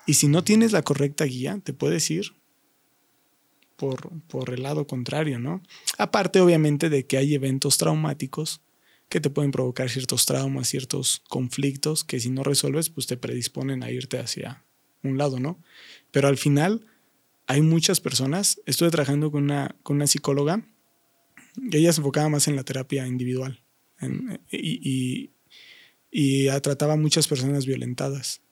Y 0.07 0.15
si 0.15 0.27
no 0.27 0.43
tienes 0.43 0.73
la 0.73 0.83
correcta 0.83 1.25
guía, 1.25 1.61
te 1.63 1.75
puedes 1.75 2.11
ir 2.11 2.35
por, 3.77 4.11
por 4.23 4.55
el 4.55 4.63
lado 4.63 4.87
contrario, 4.87 5.39
¿no? 5.39 5.63
Aparte, 5.99 6.41
obviamente, 6.41 6.89
de 6.89 7.07
que 7.07 7.19
hay 7.19 7.35
eventos 7.35 7.77
traumáticos 7.77 8.63
que 9.09 9.21
te 9.21 9.31
pueden 9.31 9.53
provocar 9.53 9.89
ciertos 9.89 10.27
traumas, 10.27 10.69
ciertos 10.69 11.23
conflictos 11.29 12.05
que 12.05 12.21
si 12.21 12.31
no 12.31 12.43
resuelves, 12.43 12.91
pues 12.91 13.07
te 13.07 13.17
predisponen 13.17 13.83
a 13.83 13.91
irte 13.91 14.19
hacia 14.19 14.65
un 15.03 15.19
lado, 15.19 15.39
¿no? 15.39 15.63
Pero 16.11 16.29
al 16.29 16.37
final 16.37 16.87
hay 17.47 17.63
muchas 17.63 18.01
personas, 18.01 18.61
estuve 18.67 18.91
trabajando 18.91 19.31
con 19.31 19.45
una, 19.45 19.77
con 19.83 19.97
una 19.97 20.07
psicóloga, 20.07 20.67
y 21.57 21.77
ella 21.77 21.93
se 21.93 22.01
enfocaba 22.01 22.29
más 22.29 22.49
en 22.49 22.57
la 22.57 22.65
terapia 22.65 23.07
individual 23.07 23.63
y, 24.51 25.31
y, 26.11 26.49
trataba 26.61 26.95
a 26.95 26.97
muchas 26.97 27.29
personas 27.29 27.67
violentadas. 27.67 28.43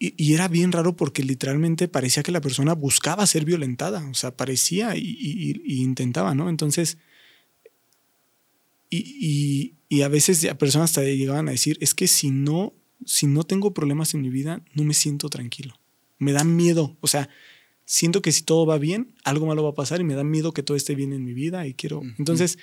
Y, 0.00 0.32
era 0.32 0.48
bien 0.48 0.72
raro 0.72 0.96
porque 0.96 1.22
literalmente 1.22 1.88
parecía 1.88 2.22
que 2.22 2.32
la 2.32 2.40
persona 2.40 2.74
buscaba 2.74 3.26
ser 3.26 3.44
violentada, 3.44 4.08
o 4.08 4.14
sea, 4.14 4.36
parecía 4.36 4.96
y, 4.96 5.54
intentaba, 5.66 6.34
¿no? 6.34 6.48
Entonces, 6.48 6.98
y, 8.90 9.74
a 10.02 10.08
veces 10.08 10.46
personas 10.58 10.90
hasta 10.90 11.02
llegaban 11.02 11.48
a 11.48 11.52
decir, 11.52 11.76
es 11.80 11.94
que 11.94 12.08
si 12.08 12.30
no, 12.30 12.74
si 13.04 13.26
no 13.26 13.44
tengo 13.44 13.74
problemas 13.74 14.14
en 14.14 14.22
mi 14.22 14.30
vida, 14.30 14.62
no 14.74 14.84
me 14.84 14.94
siento 14.94 15.28
tranquilo. 15.28 15.74
Me 16.18 16.32
da 16.32 16.44
miedo. 16.44 16.96
O 17.00 17.06
sea, 17.06 17.28
siento 17.84 18.22
que 18.22 18.32
si 18.32 18.42
todo 18.42 18.66
va 18.66 18.78
bien, 18.78 19.14
algo 19.24 19.46
malo 19.46 19.62
va 19.62 19.70
a 19.70 19.74
pasar 19.74 20.00
y 20.00 20.04
me 20.04 20.14
da 20.14 20.24
miedo 20.24 20.52
que 20.52 20.62
todo 20.62 20.76
esté 20.76 20.94
bien 20.94 21.12
en 21.12 21.24
mi 21.24 21.34
vida 21.34 21.66
y 21.66 21.74
quiero. 21.74 22.02
Entonces, 22.18 22.58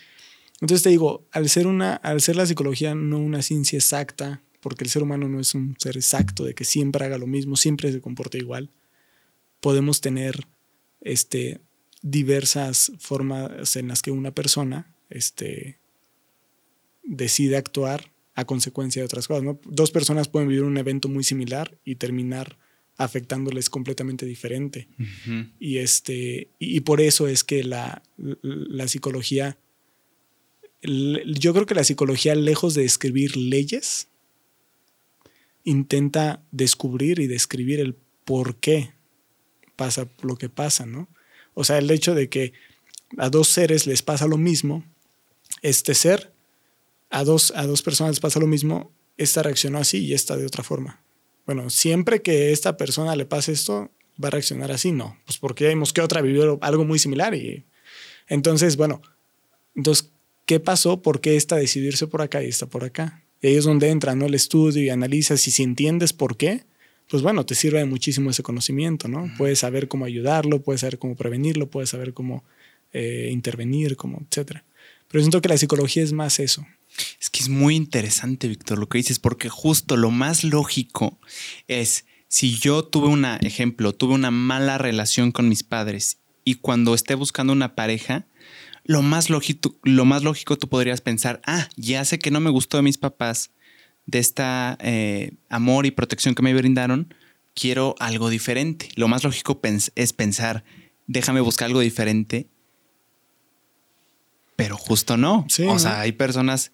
entonces 0.62 0.84
te 0.84 0.90
digo, 0.90 1.28
al 1.32 1.50
ser 1.50 1.68
una, 1.68 1.96
al 1.96 2.22
ser 2.22 2.36
la 2.36 2.46
psicología 2.46 2.96
no 2.96 3.20
una 3.20 3.42
ciencia 3.42 3.78
exacta, 3.78 4.42
porque 4.62 4.84
el 4.84 4.90
ser 4.90 5.04
humano 5.04 5.28
no 5.28 5.40
es 5.40 5.54
un 5.54 5.76
ser 5.80 5.98
exacto 5.98 6.44
de 6.44 6.54
que 6.54 6.64
siempre 6.64 7.06
haga 7.06 7.18
lo 7.18 7.28
mismo, 7.28 7.56
siempre 7.56 7.92
se 7.92 8.02
comporte 8.02 8.38
igual, 8.38 8.72
podemos 9.60 10.00
tener 10.02 10.48
este, 11.02 11.62
diversas 12.02 12.92
formas 13.00 13.76
en 13.76 13.88
las 13.90 14.02
que 14.02 14.12
una 14.12 14.32
persona 14.32 14.96
este, 15.10 15.80
decide 17.06 17.58
actuar 17.58 18.12
a 18.36 18.46
consecuencia 18.46 19.02
de 19.02 19.06
otras 19.06 19.28
cosas. 19.28 19.56
Dos 19.64 19.92
personas 19.92 20.28
pueden 20.28 20.50
vivir 20.50 20.64
un 20.64 20.78
evento 20.78 21.08
muy 21.08 21.24
similar 21.24 21.78
y 21.86 21.96
terminar 21.96 22.58
afectándoles 22.98 23.70
completamente 23.70 24.26
diferente. 24.26 24.88
Y, 25.60 25.78
este, 25.78 26.50
y, 26.60 26.80
por 26.82 27.02
eso 27.02 27.28
es 27.28 27.44
que 27.44 27.64
la, 27.64 28.04
la 28.18 28.88
psicología, 28.88 29.58
yo 30.82 31.54
creo 31.54 31.66
que 31.66 31.76
la 31.76 31.84
psicología, 31.84 32.36
lejos 32.36 32.74
de 32.74 32.86
escribir 32.86 33.36
leyes, 33.36 34.08
intenta 35.64 36.44
descubrir 36.52 37.20
y 37.20 37.28
describir 37.28 37.80
el 37.80 37.96
por 38.24 38.56
qué 38.58 38.94
pasa 39.76 40.08
lo 40.22 40.38
que 40.38 40.50
pasa, 40.50 40.86
¿no? 40.86 41.10
O 41.54 41.64
sea, 41.64 41.78
el 41.78 41.90
hecho 41.92 42.16
de 42.16 42.30
que 42.30 42.54
a 43.18 43.30
dos 43.30 43.48
seres 43.48 43.88
les 43.88 44.02
pasa 44.02 44.28
lo 44.28 44.38
mismo, 44.38 44.86
este 45.62 45.96
ser 45.96 46.35
a 47.10 47.24
dos, 47.24 47.54
a 47.56 47.66
dos 47.66 47.82
personas 47.82 48.12
les 48.12 48.20
pasa 48.20 48.40
lo 48.40 48.48
mismo, 48.48 48.92
esta 49.18 49.44
reaccionó 49.44 49.78
así 49.78 50.00
y 50.00 50.14
esta 50.14 50.38
de 50.38 50.46
otra 50.46 50.64
forma. 50.64 51.02
Bueno, 51.46 51.70
siempre 51.70 52.22
que 52.22 52.52
esta 52.52 52.76
persona 52.78 53.16
le 53.16 53.26
pase 53.26 53.52
esto, 53.52 53.92
va 54.22 54.28
a 54.30 54.32
reaccionar 54.32 54.72
así, 54.72 54.92
no. 54.92 55.18
Pues 55.26 55.38
porque 55.38 55.68
vimos 55.68 55.94
que 55.94 56.02
otra 56.02 56.22
vivió 56.22 56.58
algo 56.62 56.86
muy 56.86 57.00
similar 57.00 57.36
y 57.36 57.66
entonces, 58.28 58.78
bueno, 58.78 59.02
entonces, 59.76 60.12
¿qué 60.46 60.60
pasó? 60.60 61.02
¿Por 61.02 61.22
qué 61.22 61.36
esta 61.36 61.56
decidió 61.56 61.90
irse 61.90 62.08
por 62.08 62.22
acá 62.22 62.44
y 62.44 62.48
esta 62.48 62.66
por 62.66 62.84
acá? 62.84 63.24
Y 63.42 63.48
ahí 63.48 63.56
es 63.56 63.66
donde 63.66 63.90
entra, 63.90 64.16
¿no? 64.16 64.26
El 64.26 64.34
estudio 64.34 64.84
y 64.84 64.90
analizas 64.90 65.48
y 65.48 65.52
si 65.52 65.64
entiendes 65.64 66.14
por 66.14 66.38
qué, 66.38 66.64
pues 67.10 67.22
bueno, 67.22 67.46
te 67.46 67.54
sirve 67.54 67.84
muchísimo 67.86 68.32
ese 68.32 68.42
conocimiento, 68.42 69.08
¿no? 69.08 69.30
Puedes 69.38 69.60
saber 69.60 69.88
cómo 69.88 70.06
ayudarlo, 70.06 70.62
puedes 70.62 70.82
saber 70.82 70.98
cómo 70.98 71.16
prevenirlo, 71.16 71.70
puedes 71.70 71.90
saber 71.90 72.14
cómo 72.14 72.44
eh, 72.94 73.30
intervenir, 73.32 73.96
cómo, 73.96 74.26
etcétera. 74.30 74.64
Pero 75.08 75.22
siento 75.22 75.42
que 75.42 75.50
la 75.50 75.58
psicología 75.58 76.02
es 76.02 76.14
más 76.14 76.40
eso, 76.40 76.66
es 77.20 77.30
que 77.30 77.42
es 77.42 77.50
muy 77.50 77.76
interesante, 77.76 78.48
Víctor, 78.48 78.78
lo 78.80 78.88
que 78.88 78.98
dices, 78.98 79.20
porque 79.20 79.50
justo 79.50 79.98
lo 79.98 80.12
más 80.12 80.44
lógico 80.44 81.20
es, 81.68 82.06
si 82.28 82.56
yo 82.56 82.84
tuve 82.84 83.08
un 83.08 83.26
ejemplo, 83.26 83.94
tuve 83.94 84.14
una 84.14 84.32
mala 84.32 84.78
relación 84.78 85.32
con 85.32 85.50
mis 85.50 85.64
padres 85.64 86.20
y 86.44 86.56
cuando 86.56 86.94
esté 86.94 87.16
buscando 87.16 87.54
una 87.54 87.76
pareja, 87.76 88.28
lo 88.84 89.02
más 89.02 89.30
lógico, 89.30 89.76
lo 89.84 90.06
más 90.06 90.24
lógico 90.24 90.58
tú 90.58 90.70
podrías 90.70 91.02
pensar, 91.02 91.42
ah, 91.46 91.68
ya 91.76 92.06
sé 92.06 92.20
que 92.20 92.32
no 92.32 92.40
me 92.40 92.52
gustó 92.52 92.78
de 92.78 92.84
mis 92.84 92.98
papás, 92.98 93.52
de 94.06 94.20
esta 94.20 94.78
eh, 94.82 95.32
amor 95.50 95.86
y 95.86 95.92
protección 95.92 96.36
que 96.36 96.44
me 96.44 96.54
brindaron, 96.54 97.14
quiero 97.56 97.96
algo 98.00 98.30
diferente. 98.30 98.90
Lo 98.96 99.08
más 99.08 99.24
lógico 99.24 99.60
es 99.96 100.14
pensar, 100.14 100.64
déjame 101.08 101.42
buscar 101.42 101.68
algo 101.68 101.80
diferente, 101.80 102.48
pero 104.56 104.78
justo 104.78 105.18
no. 105.18 105.48
o 105.68 105.80
sea, 105.80 106.02
hay 106.02 106.12
personas 106.12 106.72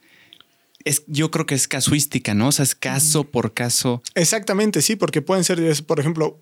es, 0.85 1.03
yo 1.07 1.31
creo 1.31 1.45
que 1.45 1.55
es 1.55 1.67
casuística, 1.67 2.33
¿no? 2.33 2.49
O 2.49 2.51
sea, 2.51 2.63
es 2.63 2.75
caso 2.75 3.23
por 3.23 3.53
caso. 3.53 4.01
Exactamente, 4.15 4.81
sí, 4.81 4.95
porque 4.95 5.21
pueden 5.21 5.43
ser, 5.43 5.59
por 5.85 5.99
ejemplo, 5.99 6.39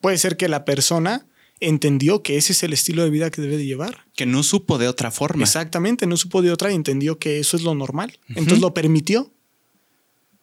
puede 0.00 0.18
ser 0.18 0.36
que 0.36 0.48
la 0.48 0.64
persona 0.64 1.26
entendió 1.60 2.22
que 2.22 2.36
ese 2.36 2.52
es 2.52 2.62
el 2.62 2.72
estilo 2.72 3.02
de 3.02 3.10
vida 3.10 3.30
que 3.30 3.42
debe 3.42 3.56
de 3.56 3.66
llevar. 3.66 4.06
Que 4.14 4.26
no 4.26 4.42
supo 4.42 4.78
de 4.78 4.88
otra 4.88 5.10
forma. 5.10 5.42
Exactamente, 5.42 6.06
no 6.06 6.16
supo 6.16 6.42
de 6.42 6.52
otra 6.52 6.70
y 6.70 6.74
entendió 6.74 7.18
que 7.18 7.38
eso 7.38 7.56
es 7.56 7.62
lo 7.62 7.74
normal. 7.74 8.18
Entonces 8.28 8.60
lo 8.60 8.74
permitió. 8.74 9.32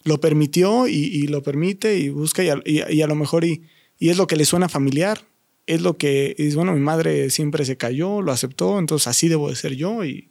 Lo 0.04 0.20
permitió 0.20 0.88
y, 0.88 1.28
lo 1.28 1.42
permite 1.42 1.98
y 1.98 2.10
busca 2.10 2.44
y 2.44 2.50
a, 3.02 3.08
lo 3.08 3.16
mejor 3.16 3.44
y, 3.44 3.64
y, 3.98 4.10
es 4.10 4.18
lo 4.18 4.28
que 4.28 4.36
le 4.36 4.46
suena 4.46 4.70
familiar. 4.70 5.26
Es 5.66 5.82
lo 5.82 5.98
que 5.98 6.36
es, 6.38 6.56
bueno, 6.56 6.74
mi 6.74 6.80
madre 6.80 7.32
siempre 7.32 7.66
se 7.66 7.76
cayó, 7.76 8.22
lo 8.22 8.32
aceptó, 8.32 8.78
entonces 8.78 9.08
así 9.08 9.30
debo 9.30 9.50
de 9.50 9.56
ser 9.56 9.76
yo 9.76 10.06
y 10.06 10.28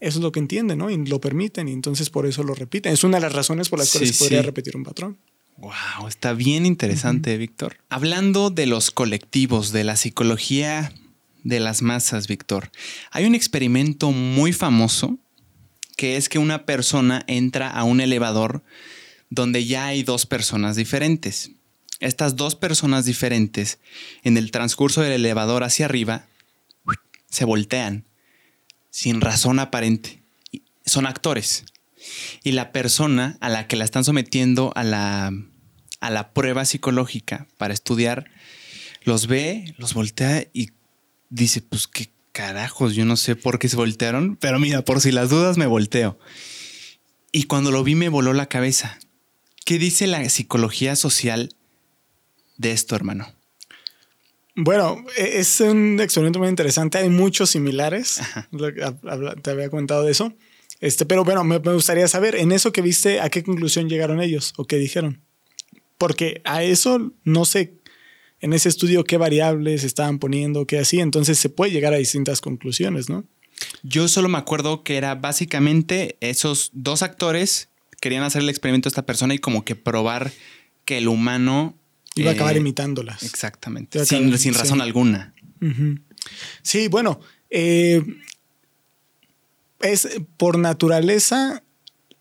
eso 0.00 0.18
es 0.18 0.22
lo 0.22 0.32
que 0.32 0.40
entienden, 0.40 0.78
¿no? 0.78 0.90
Y 0.90 1.06
lo 1.06 1.20
permiten 1.20 1.68
y 1.68 1.72
entonces 1.72 2.10
por 2.10 2.26
eso 2.26 2.42
lo 2.42 2.54
repiten. 2.54 2.92
Es 2.92 3.04
una 3.04 3.18
de 3.18 3.22
las 3.22 3.32
razones 3.32 3.68
por 3.68 3.78
las 3.78 3.90
cuales 3.90 4.14
se 4.14 4.18
podría 4.18 4.42
repetir 4.42 4.76
un 4.76 4.84
patrón. 4.84 5.18
Wow, 5.56 6.08
está 6.08 6.32
bien 6.32 6.66
interesante, 6.66 7.36
Víctor. 7.36 7.76
Hablando 7.88 8.50
de 8.50 8.66
los 8.66 8.90
colectivos, 8.90 9.70
de 9.72 9.84
la 9.84 9.96
psicología 9.96 10.92
de 11.44 11.60
las 11.60 11.80
masas, 11.82 12.26
Víctor, 12.26 12.70
hay 13.12 13.24
un 13.24 13.34
experimento 13.34 14.10
muy 14.10 14.52
famoso 14.52 15.18
que 15.96 16.16
es 16.16 16.28
que 16.28 16.40
una 16.40 16.66
persona 16.66 17.22
entra 17.28 17.70
a 17.70 17.84
un 17.84 18.00
elevador 18.00 18.64
donde 19.30 19.64
ya 19.64 19.86
hay 19.86 20.02
dos 20.02 20.26
personas 20.26 20.74
diferentes. 20.74 21.52
Estas 22.00 22.34
dos 22.34 22.56
personas 22.56 23.04
diferentes, 23.04 23.78
en 24.24 24.36
el 24.36 24.50
transcurso 24.50 25.02
del 25.02 25.12
elevador 25.12 25.62
hacia 25.62 25.86
arriba, 25.86 26.26
se 27.30 27.44
voltean 27.44 28.04
sin 28.94 29.20
razón 29.20 29.58
aparente. 29.58 30.22
Son 30.86 31.04
actores 31.04 31.64
y 32.44 32.52
la 32.52 32.70
persona 32.70 33.36
a 33.40 33.48
la 33.48 33.66
que 33.66 33.74
la 33.74 33.84
están 33.84 34.04
sometiendo 34.04 34.72
a 34.76 34.84
la, 34.84 35.32
a 35.98 36.10
la 36.10 36.32
prueba 36.32 36.64
psicológica 36.64 37.48
para 37.58 37.74
estudiar, 37.74 38.30
los 39.02 39.26
ve, 39.26 39.74
los 39.78 39.94
voltea 39.94 40.46
y 40.52 40.70
dice, 41.28 41.60
pues 41.60 41.88
qué 41.88 42.10
carajos, 42.30 42.94
yo 42.94 43.04
no 43.04 43.16
sé 43.16 43.34
por 43.34 43.58
qué 43.58 43.68
se 43.68 43.74
voltearon, 43.74 44.36
pero 44.36 44.60
mira, 44.60 44.84
por 44.84 45.00
si 45.00 45.10
las 45.10 45.28
dudas 45.28 45.56
me 45.56 45.66
volteo. 45.66 46.16
Y 47.32 47.44
cuando 47.44 47.72
lo 47.72 47.82
vi 47.82 47.96
me 47.96 48.08
voló 48.08 48.32
la 48.32 48.46
cabeza. 48.46 49.00
¿Qué 49.64 49.80
dice 49.80 50.06
la 50.06 50.28
psicología 50.28 50.94
social 50.94 51.52
de 52.58 52.70
esto, 52.70 52.94
hermano? 52.94 53.34
Bueno, 54.56 55.04
e-, 55.16 55.38
es 55.38 55.60
un 55.60 56.00
experimento 56.00 56.38
muy 56.38 56.48
interesante. 56.48 56.98
Hay 56.98 57.08
muchos 57.08 57.50
similares. 57.50 58.20
Te 59.42 59.50
había 59.50 59.70
comentado 59.70 60.04
de 60.04 60.12
eso. 60.12 60.34
Este, 60.80 61.06
pero 61.06 61.24
bueno, 61.24 61.44
me, 61.44 61.58
gustaría 61.58 62.06
saber, 62.08 62.34
en 62.36 62.52
eso 62.52 62.72
que 62.72 62.82
viste, 62.82 63.20
¿a 63.20 63.30
qué 63.30 63.42
conclusión 63.42 63.88
llegaron 63.88 64.20
ellos 64.20 64.52
o 64.56 64.66
qué 64.66 64.76
dijeron? 64.76 65.22
Porque 65.98 66.42
a 66.44 66.62
eso 66.62 67.12
no 67.24 67.44
sé 67.44 67.74
en 68.40 68.52
ese 68.52 68.68
estudio 68.68 69.04
qué 69.04 69.16
variables 69.16 69.84
estaban 69.84 70.18
poniendo, 70.18 70.66
qué 70.66 70.78
así, 70.78 71.00
entonces 71.00 71.38
se 71.38 71.48
puede 71.48 71.72
llegar 71.72 71.94
a 71.94 71.96
distintas 71.96 72.40
conclusiones, 72.42 73.08
¿no? 73.08 73.24
Yo 73.82 74.08
solo 74.08 74.28
me 74.28 74.36
acuerdo 74.36 74.82
que 74.82 74.96
era 74.96 75.14
básicamente 75.14 76.18
esos 76.20 76.70
dos 76.74 77.02
actores 77.02 77.68
querían 78.00 78.24
hacer 78.24 78.42
el 78.42 78.50
experimento 78.50 78.88
a 78.88 78.90
esta 78.90 79.06
persona 79.06 79.32
y 79.32 79.38
como 79.38 79.64
que 79.64 79.76
probar 79.76 80.32
que 80.84 80.98
el 80.98 81.08
humano... 81.08 81.78
Iba 82.14 82.30
a 82.30 82.34
acabar 82.34 82.56
eh, 82.56 82.60
imitándolas. 82.60 83.22
Exactamente, 83.22 84.04
sin, 84.06 84.36
sin, 84.38 84.54
razón 84.54 84.80
alguna. 84.80 85.34
Sí, 86.62 86.88
bueno, 86.88 87.20
eh, 87.50 88.02
es 89.80 90.08
por 90.36 90.58
naturaleza 90.58 91.62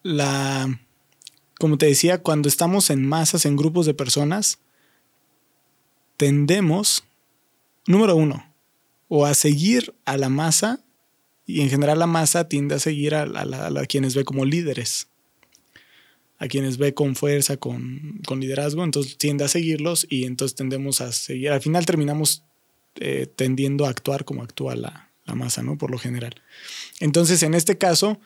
la, 0.01 0.79
como 1.59 1.77
te 1.77 1.85
decía, 1.85 2.21
cuando 2.21 2.49
estamos 2.49 2.89
en 2.89 3.07
masas, 3.07 3.45
en 3.45 3.55
grupos 3.55 3.85
de 3.85 3.93
personas, 3.93 4.59
tendemos, 6.17 7.05
número 7.87 8.15
uno, 8.15 8.53
o 9.07 9.25
a 9.25 9.33
seguir 9.33 9.95
a 10.05 10.17
la 10.17 10.29
masa, 10.29 10.81
y 11.45 11.61
en 11.61 11.69
general 11.69 11.99
la 11.99 12.07
masa 12.07 12.47
tiende 12.47 12.75
a 12.75 12.79
seguir 12.79 13.15
a, 13.15 13.25
quienes 13.87 14.15
ve 14.15 14.23
como 14.23 14.45
líderes, 14.45 15.07
a 16.43 16.47
quienes 16.49 16.77
ve 16.77 16.93
con 16.93 17.15
fuerza, 17.15 17.55
con, 17.55 18.21
liderazgo, 18.37 18.83
entonces 18.83 19.17
tiende 19.17 19.45
a 19.45 19.47
seguirlos 19.47 20.05
y 20.09 20.25
entonces 20.25 20.55
tendemos 20.55 20.99
a 20.99 21.13
seguir. 21.13 21.51
Al 21.51 21.61
final 21.61 21.85
terminamos 21.85 22.43
eh, 22.95 23.27
tendiendo 23.33 23.85
a 23.85 23.89
actuar 23.89 24.25
como 24.25 24.43
actúa 24.43 24.75
la, 24.75 25.09
la 25.23 25.35
masa, 25.35 25.63
¿no? 25.63 25.77
Por 25.77 25.89
lo 25.89 25.97
general. 25.97 26.35
Entonces, 26.99 27.43
en 27.43 27.53
este 27.53 27.77
caso, 27.77 28.19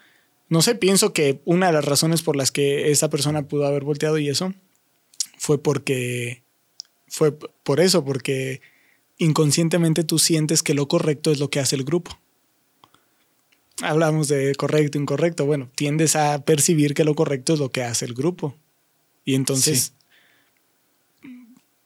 no 0.50 0.64
sé, 0.64 0.74
pienso 0.74 1.14
que 1.14 1.42
una 1.46 1.68
de 1.68 1.74
las 1.74 1.86
razones 1.86 2.24
por 2.24 2.36
las 2.36 2.52
que 2.52 2.90
esa 2.90 3.12
persona 3.12 3.48
pudo 3.48 3.68
haber 3.68 3.84
volteado 3.84 4.18
y 4.18 4.30
eso 4.30 4.52
fue 5.38 5.62
porque 5.62 6.42
fue 7.08 7.38
por 7.38 7.80
eso, 7.80 8.04
porque 8.04 8.62
inconscientemente 9.20 10.04
tú 10.04 10.18
sientes 10.18 10.64
que 10.64 10.74
lo 10.74 10.88
correcto 10.88 11.32
es 11.32 11.38
lo 11.38 11.52
que 11.52 11.60
hace 11.60 11.76
el 11.76 11.84
grupo. 11.84 12.18
Hablamos 13.82 14.28
de 14.28 14.56
correcto, 14.56 14.98
incorrecto. 14.98 15.46
Bueno, 15.46 15.70
tiendes 15.76 16.16
a 16.16 16.44
percibir 16.44 16.94
que 16.94 17.04
lo 17.04 17.16
correcto 17.16 17.54
es 17.54 17.60
lo 17.60 17.70
que 17.70 17.84
hace 17.84 18.06
el 18.06 18.14
grupo. 18.14 18.56
Y 19.24 19.36
entonces 19.36 19.94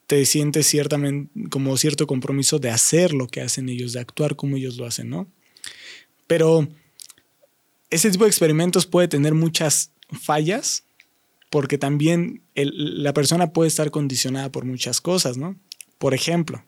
te 0.07 0.25
sientes 0.25 0.67
ciertamente 0.67 1.31
como 1.49 1.75
cierto 1.77 2.07
compromiso 2.07 2.59
de 2.59 2.69
hacer 2.69 3.13
lo 3.13 3.27
que 3.27 3.41
hacen 3.41 3.69
ellos, 3.69 3.93
de 3.93 3.99
actuar 3.99 4.35
como 4.35 4.57
ellos 4.57 4.77
lo 4.77 4.85
hacen, 4.85 5.09
¿no? 5.09 5.27
Pero 6.27 6.67
ese 7.89 8.09
tipo 8.09 8.23
de 8.23 8.29
experimentos 8.29 8.85
puede 8.85 9.07
tener 9.07 9.33
muchas 9.33 9.91
fallas 10.11 10.83
porque 11.49 11.77
también 11.77 12.41
la 12.55 13.13
persona 13.13 13.51
puede 13.51 13.67
estar 13.67 13.91
condicionada 13.91 14.51
por 14.51 14.63
muchas 14.63 15.01
cosas, 15.01 15.37
¿no? 15.37 15.57
Por 15.97 16.13
ejemplo, 16.13 16.63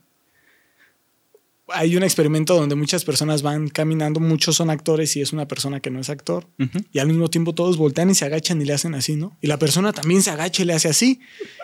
hay 1.73 1.97
un 1.97 2.03
experimento 2.03 2.55
donde 2.55 2.75
muchas 2.75 3.03
personas 3.03 3.41
van 3.41 3.67
caminando, 3.67 4.19
muchos 4.19 4.55
son 4.55 4.69
actores 4.69 5.15
y 5.15 5.21
es 5.21 5.33
una 5.33 5.47
persona 5.47 5.79
que 5.79 5.89
no 5.89 5.99
es 5.99 6.09
actor, 6.09 6.47
y 6.91 6.99
al 6.99 7.07
mismo 7.07 7.29
tiempo 7.29 7.53
todos 7.53 7.77
voltean 7.77 8.09
y 8.09 8.15
se 8.15 8.25
agachan 8.25 8.61
y 8.61 8.65
le 8.65 8.73
hacen 8.73 8.95
así, 8.95 9.15
¿no? 9.15 9.37
Y 9.41 9.47
la 9.47 9.57
persona 9.57 9.93
también 9.93 10.21
se 10.21 10.31
agacha 10.31 10.61
y 10.61 10.65
le 10.65 10.73
hace 10.73 10.87
así. 10.87 11.19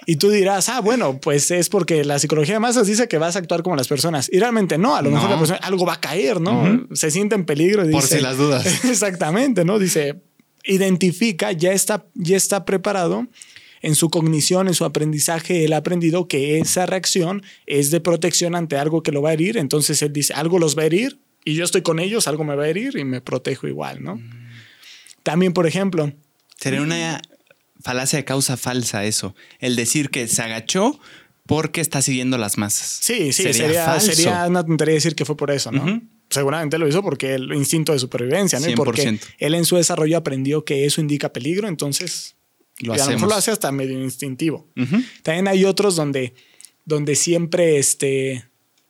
Y 0.06 0.16
tú 0.16 0.30
dirás, 0.30 0.70
ah, 0.70 0.82
bueno, 0.82 1.20
pues 1.20 1.52
es 1.52 1.70
porque 1.70 2.04
la 2.04 2.20
psicología 2.20 2.56
de 2.56 2.60
masas 2.60 2.88
dice 2.88 3.08
que 3.08 3.18
vas 3.18 3.36
a 3.36 3.40
actuar 3.40 3.64
como 3.64 3.76
las 3.76 3.88
personas. 3.88 4.30
Y 4.32 4.40
realmente 4.40 4.78
no, 4.78 4.96
a 4.96 5.02
lo 5.02 5.12
mejor 5.12 5.30
la 5.30 5.38
persona 5.38 5.60
algo 5.62 5.86
va 5.86 5.94
a 5.94 6.02
caer, 6.02 6.42
¿no? 6.42 6.88
Se 6.94 7.12
siente 7.12 7.36
en 7.36 7.46
peligro. 7.46 7.88
Y 7.88 7.92
Por 7.92 8.04
si 8.04 8.20
las 8.20 8.38
dudas. 8.38 8.66
Exactamente, 8.86 9.66
¿no? 9.66 9.80
Dice, 9.80 10.22
identifica, 10.64 11.52
ya 11.52 11.72
está, 11.72 12.06
ya 12.16 12.38
está 12.38 12.66
preparado 12.66 13.28
en 13.82 13.96
su 13.96 14.10
cognición, 14.10 14.68
en 14.68 14.74
su 14.74 14.86
aprendizaje, 14.86 15.66
él 15.66 15.74
ha 15.74 15.78
aprendido 15.78 16.28
que 16.28 16.60
esa 16.60 16.86
reacción 16.86 17.44
es 17.66 17.92
de 17.92 18.00
protección 18.00 18.56
ante 18.56 18.78
algo 18.78 19.04
que 19.04 19.12
lo 19.12 19.22
va 19.22 19.30
a 19.30 19.34
herir. 19.34 19.58
Entonces 19.58 20.02
él 20.02 20.14
dice, 20.14 20.34
algo 20.34 20.60
los 20.60 20.78
va 20.78 20.84
a 20.84 20.86
herir 20.86 21.20
y 21.46 21.56
yo 21.56 21.64
estoy 21.64 21.82
con 21.82 22.00
ellos, 22.00 22.28
algo 22.28 22.44
me 22.44 22.56
va 22.56 22.64
a 22.64 22.70
herir 22.70 22.98
y 22.98 23.06
me 23.06 23.22
protejo 23.22 23.68
igual, 23.68 24.04
¿no? 24.04 24.22
También, 25.24 25.54
por 25.54 25.68
ejemplo... 25.68 26.12
Sería 26.58 26.82
una 26.82 27.22
falacia 27.82 28.18
de 28.18 28.26
causa 28.26 28.58
falsa 28.58 29.06
eso, 29.06 29.36
el 29.60 29.76
decir 29.76 30.10
que 30.10 30.28
se 30.28 30.42
agachó 30.42 31.00
porque 31.46 31.82
está 31.82 32.02
siguiendo 32.02 32.38
las 32.38 32.58
masas. 32.58 33.00
Sí, 33.02 33.34
sí, 33.34 33.54
sería, 33.54 34.00
sería, 34.00 34.46
una 34.48 34.64
tontería 34.64 34.96
decir 34.96 35.16
que 35.16 35.26
fue 35.26 35.36
por 35.36 35.50
eso, 35.50 35.72
¿no? 35.72 36.02
Seguramente 36.30 36.78
lo 36.78 36.88
hizo 36.88 37.02
porque 37.02 37.34
el 37.34 37.52
instinto 37.54 37.92
de 37.92 37.98
supervivencia, 37.98 38.60
¿no? 38.60 38.70
Y 38.70 38.76
porque 38.76 39.20
él 39.40 39.56
en 39.56 39.66
su 39.66 39.78
desarrollo 39.78 40.18
aprendió 40.18 40.64
que 40.64 40.86
eso 40.86 41.02
indica 41.02 41.34
peligro, 41.34 41.68
entonces 41.68 42.36
lo 42.80 42.96
y 42.96 43.00
a 43.00 43.06
lo 43.06 43.12
mejor 43.12 43.30
lo 43.30 43.36
hace 43.36 43.52
hasta 43.52 43.72
medio 43.72 44.02
instintivo. 44.02 44.68
También 45.24 45.48
hay 45.48 45.66
otros 45.66 45.96
donde, 45.96 46.34
donde 46.86 47.16
siempre 47.16 47.78
este, 47.78 48.46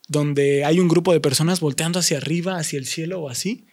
donde 0.08 0.66
hay 0.66 0.80
un 0.80 0.88
grupo 0.88 1.14
de 1.14 1.20
personas 1.20 1.60
volteando 1.60 2.00
hacia 2.00 2.18
arriba, 2.18 2.58
hacia 2.58 2.80
el 2.80 2.86
cielo 2.86 3.20
o 3.22 3.30
así, 3.30 3.66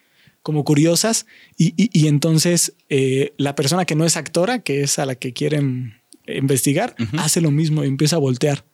como 0.42 0.64
curiosas, 0.64 1.26
y, 1.56 1.74
y, 1.76 2.06
entonces 2.06 2.74
eh, 2.88 3.34
la 3.36 3.56
persona 3.56 3.84
que 3.84 3.96
no 3.96 4.04
es 4.04 4.16
actora, 4.16 4.60
que 4.60 4.82
es 4.82 4.98
a 5.00 5.06
la 5.06 5.16
que 5.16 5.32
quieren 5.32 6.00
investigar, 6.26 6.94
hace 7.18 7.40
lo 7.40 7.50
mismo 7.50 7.84
y 7.84 7.88
empieza 7.88 8.16
a 8.16 8.20
voltear. 8.20 8.64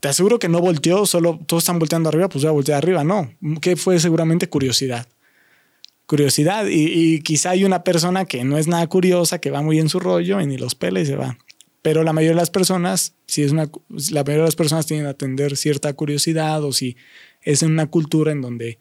Te 0.00 0.08
aseguro 0.08 0.38
que 0.38 0.48
no 0.48 0.60
volteó, 0.60 1.04
solo 1.04 1.38
todos 1.46 1.64
están 1.64 1.78
volteando 1.78 2.08
arriba, 2.08 2.30
pues 2.30 2.44
voy 2.44 2.48
a 2.48 2.52
voltear 2.52 2.78
arriba. 2.78 3.04
No, 3.04 3.30
que 3.60 3.76
fue 3.76 4.00
seguramente 4.00 4.48
curiosidad 4.48 5.06
curiosidad. 6.10 6.66
Y, 6.68 7.20
quizá 7.20 7.50
hay 7.50 7.64
una 7.64 7.84
persona 7.84 8.24
que 8.24 8.42
no 8.42 8.58
es 8.58 8.66
nada 8.66 8.84
curiosa, 8.88 9.38
que 9.38 9.52
va 9.52 9.62
muy 9.62 9.78
en 9.78 9.88
su 9.88 10.00
rollo 10.00 10.40
y 10.40 10.46
ni 10.46 10.58
los 10.58 10.74
pela 10.74 11.00
y 11.00 11.06
se 11.06 11.14
va. 11.14 11.38
Pero 11.82 12.02
la 12.02 12.12
mayoría 12.12 12.34
de 12.34 12.42
las 12.42 12.50
personas, 12.50 13.14
si 13.26 13.44
es 13.44 13.52
una, 13.52 13.70
la 13.88 14.24
mayoría 14.24 14.42
de 14.42 14.48
las 14.48 14.56
personas 14.56 14.86
tienen 14.86 15.06
que 15.06 15.10
atender 15.10 15.56
cierta 15.56 15.92
curiosidad 15.92 16.64
o 16.64 16.72
si 16.72 16.96
es 17.42 17.62
en 17.62 17.70
una 17.70 17.86
cultura 17.86 18.32
en 18.32 18.40
donde 18.40 18.78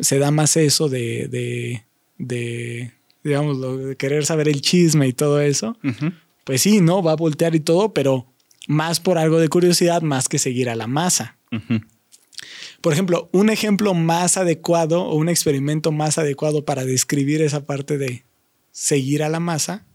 se 0.00 0.18
da 0.18 0.32
más 0.32 0.56
eso 0.56 0.88
de, 0.88 1.28
de, 1.28 1.84
de 2.18 2.92
digamos, 3.22 3.86
de 3.86 3.96
querer 3.96 4.26
saber 4.26 4.48
el 4.48 4.60
chisme 4.60 5.06
y 5.06 5.12
todo 5.12 5.40
eso, 5.40 5.78
pues 6.42 6.60
sí, 6.60 6.80
¿no? 6.80 7.04
Va 7.04 7.12
a 7.12 7.16
voltear 7.16 7.54
y 7.54 7.60
todo, 7.60 7.94
pero 7.94 8.26
más 8.66 8.98
por 8.98 9.16
algo 9.16 9.38
de 9.38 9.48
curiosidad, 9.48 10.02
más 10.02 10.28
que 10.28 10.40
seguir 10.40 10.68
a 10.68 10.74
la 10.74 10.88
masa. 10.88 11.38
Por 12.80 12.92
ejemplo, 12.92 13.28
un 13.32 13.50
ejemplo 13.50 13.94
más 13.94 14.36
adecuado 14.36 15.02
o 15.02 15.16
un 15.16 15.28
experimento 15.28 15.90
más 15.90 16.18
adecuado 16.18 16.64
para 16.64 16.84
describir 16.84 17.42
esa 17.42 17.66
parte 17.66 17.98
de 17.98 18.24
seguir 18.70 19.22
a 19.22 19.28
la 19.28 19.40
masa 19.40 19.86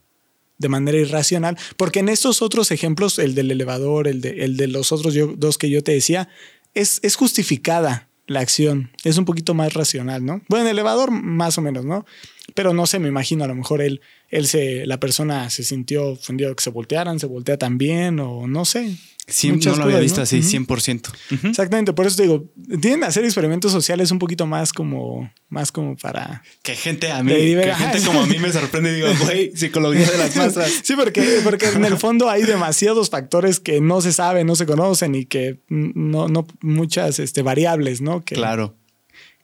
de 0.58 0.68
manera 0.68 0.98
irracional, 0.98 1.58
porque 1.76 2.00
en 2.00 2.08
estos 2.08 2.42
otros 2.42 2.70
ejemplos, 2.70 3.18
el 3.18 3.34
del 3.34 3.50
elevador, 3.50 4.06
el 4.06 4.20
de, 4.20 4.44
el 4.44 4.56
de 4.56 4.68
los 4.68 4.92
otros 4.92 5.14
dos 5.36 5.58
que 5.58 5.70
yo 5.70 5.82
te 5.82 5.92
decía, 5.92 6.28
es, 6.74 7.00
justificada 7.16 8.08
la 8.26 8.40
acción, 8.40 8.90
es 9.04 9.18
un 9.18 9.24
poquito 9.24 9.54
más 9.54 9.74
racional, 9.74 10.24
¿no? 10.24 10.42
Bueno, 10.48 10.64
el 10.64 10.72
elevador 10.72 11.10
más 11.10 11.58
o 11.58 11.62
menos, 11.62 11.84
¿no? 11.84 12.06
Pero 12.54 12.72
no 12.72 12.86
sé, 12.86 12.98
me 12.98 13.08
imagino, 13.08 13.44
a 13.44 13.48
lo 13.48 13.54
mejor 13.54 13.82
él, 13.82 14.00
él 14.28 14.46
se, 14.46 14.86
la 14.86 15.00
persona 15.00 15.50
se 15.50 15.62
sintió 15.62 16.12
ofendido 16.12 16.54
que 16.54 16.62
se 16.62 16.70
voltearan, 16.70 17.18
se 17.18 17.26
voltea 17.26 17.58
también, 17.58 18.20
o 18.20 18.46
no 18.46 18.64
sé. 18.64 18.96
Sí, 19.26 19.52
no 19.52 19.76
lo 19.76 19.84
había 19.84 20.00
visto 20.00 20.20
así, 20.20 20.40
100%. 20.40 21.10
Exactamente, 21.48 21.94
por 21.94 22.06
eso 22.06 22.16
te 22.16 22.24
digo, 22.24 22.44
tienen 22.80 23.00
que 23.00 23.06
hacer 23.06 23.24
experimentos 23.24 23.72
sociales 23.72 24.10
un 24.10 24.18
poquito 24.18 24.46
más 24.46 24.72
como, 24.72 25.32
más 25.48 25.72
como 25.72 25.96
para... 25.96 26.42
Que 26.62 26.74
gente 26.74 27.10
a 27.10 27.22
mí, 27.22 27.32
que 27.32 27.74
gente 27.74 28.02
como 28.04 28.22
a 28.22 28.26
mí 28.26 28.38
me 28.38 28.52
sorprende 28.52 28.92
y 28.92 28.94
digo, 28.96 29.08
güey, 29.22 29.56
psicología 29.56 30.10
de 30.10 30.18
las 30.18 30.36
masas. 30.36 30.80
sí, 30.82 30.94
porque, 30.94 31.40
porque 31.42 31.66
en 31.68 31.86
el 31.86 31.96
fondo 31.96 32.28
hay 32.28 32.42
demasiados 32.42 33.08
factores 33.08 33.60
que 33.60 33.80
no 33.80 34.02
se 34.02 34.12
saben, 34.12 34.46
no 34.46 34.56
se 34.56 34.66
conocen 34.66 35.14
y 35.14 35.24
que 35.24 35.60
no, 35.68 36.28
no 36.28 36.46
muchas 36.60 37.18
este, 37.18 37.40
variables, 37.40 38.02
¿no? 38.02 38.24
Que, 38.24 38.34
claro. 38.34 38.76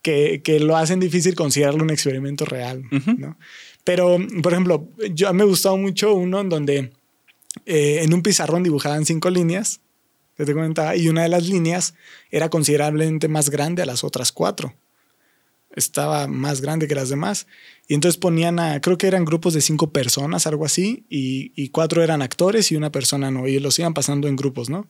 Que, 0.02 0.42
que 0.44 0.60
lo 0.60 0.76
hacen 0.76 1.00
difícil 1.00 1.34
considerarlo 1.34 1.82
un 1.82 1.90
experimento 1.90 2.44
real, 2.44 2.84
¿no? 3.16 3.38
Pero, 3.84 4.18
por 4.42 4.52
ejemplo, 4.52 4.88
yo 5.14 5.32
me 5.32 5.44
gustó 5.44 5.76
mucho 5.76 6.14
uno 6.14 6.40
en 6.40 6.48
donde 6.50 6.92
eh, 7.66 8.00
en 8.02 8.14
un 8.14 8.22
pizarrón 8.22 8.62
dibujaban 8.62 9.04
cinco 9.06 9.30
líneas, 9.30 9.80
que 10.36 10.44
te 10.44 10.54
comentaba, 10.54 10.96
y 10.96 11.08
una 11.08 11.22
de 11.22 11.28
las 11.28 11.46
líneas 11.46 11.94
era 12.30 12.48
considerablemente 12.48 13.28
más 13.28 13.50
grande 13.50 13.82
a 13.82 13.86
las 13.86 14.04
otras 14.04 14.32
cuatro. 14.32 14.74
Estaba 15.74 16.26
más 16.26 16.60
grande 16.62 16.88
que 16.88 16.94
las 16.94 17.10
demás. 17.10 17.46
Y 17.86 17.94
entonces 17.94 18.18
ponían 18.18 18.58
a, 18.58 18.80
creo 18.80 18.98
que 18.98 19.06
eran 19.06 19.24
grupos 19.24 19.54
de 19.54 19.60
cinco 19.60 19.90
personas, 19.90 20.46
algo 20.46 20.64
así, 20.64 21.04
y, 21.08 21.68
cuatro 21.68 22.02
eran 22.02 22.22
actores 22.22 22.72
y 22.72 22.76
una 22.76 22.90
persona 22.90 23.30
no, 23.30 23.46
y 23.46 23.58
los 23.60 23.78
iban 23.78 23.94
pasando 23.94 24.28
en 24.28 24.36
grupos, 24.36 24.70
¿no? 24.70 24.88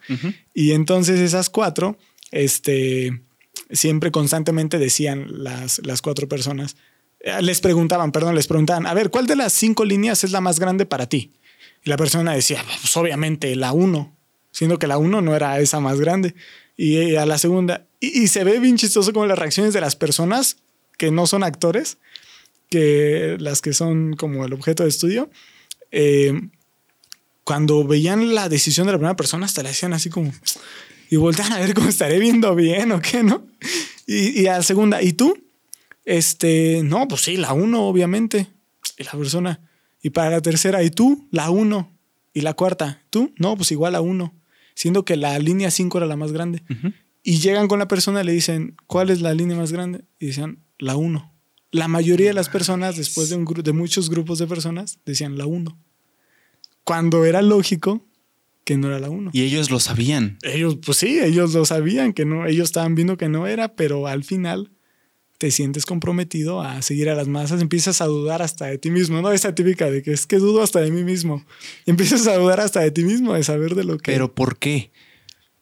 Y 0.54 0.72
entonces 0.72 1.18
esas 1.20 1.50
cuatro, 1.50 1.98
este, 2.30 3.22
siempre 3.70 4.10
constantemente 4.10 4.78
decían 4.78 5.26
las, 5.42 5.84
las 5.84 6.00
cuatro 6.02 6.28
personas, 6.28 6.76
eh, 7.20 7.42
les 7.42 7.60
preguntaban, 7.60 8.12
perdón, 8.12 8.34
les 8.34 8.46
preguntaban, 8.46 8.86
a 8.86 8.94
ver, 8.94 9.10
¿cuál 9.10 9.26
de 9.26 9.36
las 9.36 9.52
cinco 9.52 9.84
líneas 9.84 10.24
es 10.24 10.32
la 10.32 10.40
más 10.40 10.58
grande 10.58 10.86
para 10.86 11.08
ti? 11.08 11.32
Y 11.84 11.90
la 11.90 11.96
persona 11.96 12.32
decía, 12.32 12.64
pues 12.80 12.96
obviamente 12.96 13.54
la 13.56 13.72
1, 13.72 14.16
siendo 14.50 14.78
que 14.78 14.86
la 14.86 14.98
1 14.98 15.20
no 15.20 15.34
era 15.34 15.58
esa 15.60 15.80
más 15.80 16.00
grande. 16.00 16.34
Y 16.76 16.96
eh, 16.96 17.18
a 17.18 17.26
la 17.26 17.38
segunda, 17.38 17.86
y, 18.00 18.28
se 18.28 18.44
ve 18.44 18.58
bien 18.58 18.76
chistoso 18.76 19.12
como 19.12 19.26
las 19.26 19.38
reacciones 19.38 19.74
de 19.74 19.80
las 19.80 19.96
personas 19.96 20.56
que 20.96 21.10
no 21.10 21.26
son 21.26 21.42
actores, 21.42 21.98
que 22.68 23.36
las 23.38 23.60
que 23.60 23.72
son 23.72 24.14
como 24.14 24.44
el 24.44 24.52
objeto 24.52 24.84
de 24.84 24.88
estudio, 24.88 25.30
eh, 25.90 26.48
cuando 27.44 27.84
veían 27.86 28.34
la 28.34 28.48
decisión 28.48 28.86
de 28.86 28.92
la 28.92 28.98
primera 28.98 29.16
persona, 29.16 29.46
hasta 29.46 29.62
le 29.62 29.70
hacían 29.70 29.92
así 29.92 30.08
como, 30.08 30.32
y 31.10 31.16
voltean 31.16 31.52
a 31.52 31.58
ver 31.58 31.74
cómo 31.74 31.88
estaré 31.88 32.18
viendo 32.18 32.54
bien 32.54 32.92
o 32.92 33.00
qué, 33.00 33.22
¿no? 33.22 33.46
Y, 34.06 34.40
y 34.40 34.46
a 34.46 34.58
la 34.58 34.62
segunda, 34.62 35.02
¿y 35.02 35.12
tú? 35.12 35.36
Este, 36.04 36.82
no, 36.82 37.06
pues 37.08 37.22
sí, 37.22 37.36
la 37.36 37.52
1, 37.52 37.86
obviamente. 37.86 38.48
Y 38.98 39.04
la 39.04 39.12
persona, 39.12 39.60
y 40.02 40.10
para 40.10 40.30
la 40.30 40.40
tercera, 40.40 40.82
¿y 40.82 40.90
tú? 40.90 41.28
La 41.30 41.50
1. 41.50 41.96
Y 42.32 42.40
la 42.42 42.54
cuarta, 42.54 43.02
¿tú? 43.10 43.34
No, 43.36 43.56
pues 43.56 43.70
igual 43.72 43.94
a 43.94 44.00
1. 44.00 44.34
Siendo 44.74 45.04
que 45.04 45.16
la 45.16 45.38
línea 45.38 45.70
5 45.70 45.98
era 45.98 46.06
la 46.06 46.16
más 46.16 46.32
grande. 46.32 46.62
Y 47.22 47.38
llegan 47.38 47.68
con 47.68 47.78
la 47.78 47.88
persona 47.88 48.22
y 48.22 48.24
le 48.24 48.32
dicen, 48.32 48.76
¿cuál 48.86 49.10
es 49.10 49.20
la 49.20 49.34
línea 49.34 49.56
más 49.56 49.72
grande? 49.72 50.04
Y 50.18 50.26
decían, 50.26 50.60
la 50.78 50.96
1. 50.96 51.32
La 51.72 51.86
mayoría 51.86 52.28
de 52.28 52.34
las 52.34 52.48
personas, 52.48 52.96
después 52.96 53.28
de, 53.28 53.36
un 53.36 53.44
de 53.44 53.72
muchos 53.72 54.10
grupos 54.10 54.38
de 54.38 54.46
personas, 54.46 54.98
decían 55.04 55.36
la 55.36 55.46
1. 55.46 55.76
Cuando 56.84 57.24
era 57.24 57.42
lógico 57.42 58.06
que 58.64 58.76
no 58.76 58.88
era 58.88 58.98
la 58.98 59.10
1. 59.10 59.30
Y 59.34 59.42
ellos 59.42 59.70
lo 59.70 59.80
sabían. 59.80 60.38
Ellos, 60.42 60.78
pues 60.84 60.98
sí, 60.98 61.20
ellos 61.20 61.52
lo 61.52 61.64
sabían, 61.64 62.12
que 62.12 62.24
no, 62.24 62.46
ellos 62.46 62.68
estaban 62.68 62.94
viendo 62.94 63.16
que 63.16 63.28
no 63.28 63.46
era, 63.46 63.74
pero 63.74 64.06
al 64.06 64.24
final 64.24 64.70
te 65.40 65.50
sientes 65.50 65.86
comprometido 65.86 66.60
a 66.60 66.82
seguir 66.82 67.08
a 67.08 67.14
las 67.14 67.26
masas, 67.26 67.62
empiezas 67.62 68.02
a 68.02 68.04
dudar 68.04 68.42
hasta 68.42 68.66
de 68.66 68.76
ti 68.76 68.90
mismo, 68.90 69.22
¿no? 69.22 69.32
Esa 69.32 69.54
típica 69.54 69.90
de 69.90 70.02
que 70.02 70.12
es 70.12 70.26
que 70.26 70.36
dudo 70.36 70.62
hasta 70.62 70.80
de 70.82 70.90
mí 70.90 71.02
mismo. 71.02 71.46
empiezas 71.86 72.26
a 72.26 72.36
dudar 72.36 72.60
hasta 72.60 72.80
de 72.80 72.90
ti 72.90 73.04
mismo, 73.04 73.32
de 73.32 73.42
saber 73.42 73.74
de 73.74 73.84
lo 73.84 73.96
que... 73.96 74.12
Pero 74.12 74.34
¿por 74.34 74.58
qué? 74.58 74.90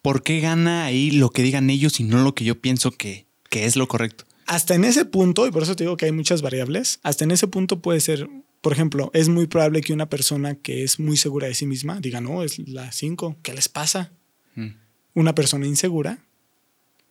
¿Por 0.02 0.24
qué 0.24 0.40
gana 0.40 0.84
ahí 0.84 1.12
lo 1.12 1.30
que 1.30 1.44
digan 1.44 1.70
ellos 1.70 2.00
y 2.00 2.02
no 2.02 2.24
lo 2.24 2.34
que 2.34 2.44
yo 2.44 2.60
pienso 2.60 2.90
que, 2.90 3.26
que 3.50 3.66
es 3.66 3.76
lo 3.76 3.86
correcto? 3.86 4.24
Hasta 4.46 4.74
en 4.74 4.82
ese 4.82 5.04
punto, 5.04 5.46
y 5.46 5.52
por 5.52 5.62
eso 5.62 5.76
te 5.76 5.84
digo 5.84 5.96
que 5.96 6.06
hay 6.06 6.12
muchas 6.12 6.42
variables, 6.42 6.98
hasta 7.04 7.22
en 7.22 7.30
ese 7.30 7.46
punto 7.46 7.80
puede 7.80 8.00
ser, 8.00 8.28
por 8.60 8.72
ejemplo, 8.72 9.12
es 9.14 9.28
muy 9.28 9.46
probable 9.46 9.80
que 9.80 9.92
una 9.92 10.08
persona 10.08 10.56
que 10.56 10.82
es 10.82 10.98
muy 10.98 11.16
segura 11.16 11.46
de 11.46 11.54
sí 11.54 11.66
misma 11.66 12.00
diga, 12.00 12.20
no, 12.20 12.42
es 12.42 12.58
la 12.58 12.90
5, 12.90 13.36
¿qué 13.44 13.54
les 13.54 13.68
pasa? 13.68 14.10
Mm. 14.56 14.70
Una 15.14 15.36
persona 15.36 15.68
insegura 15.68 16.18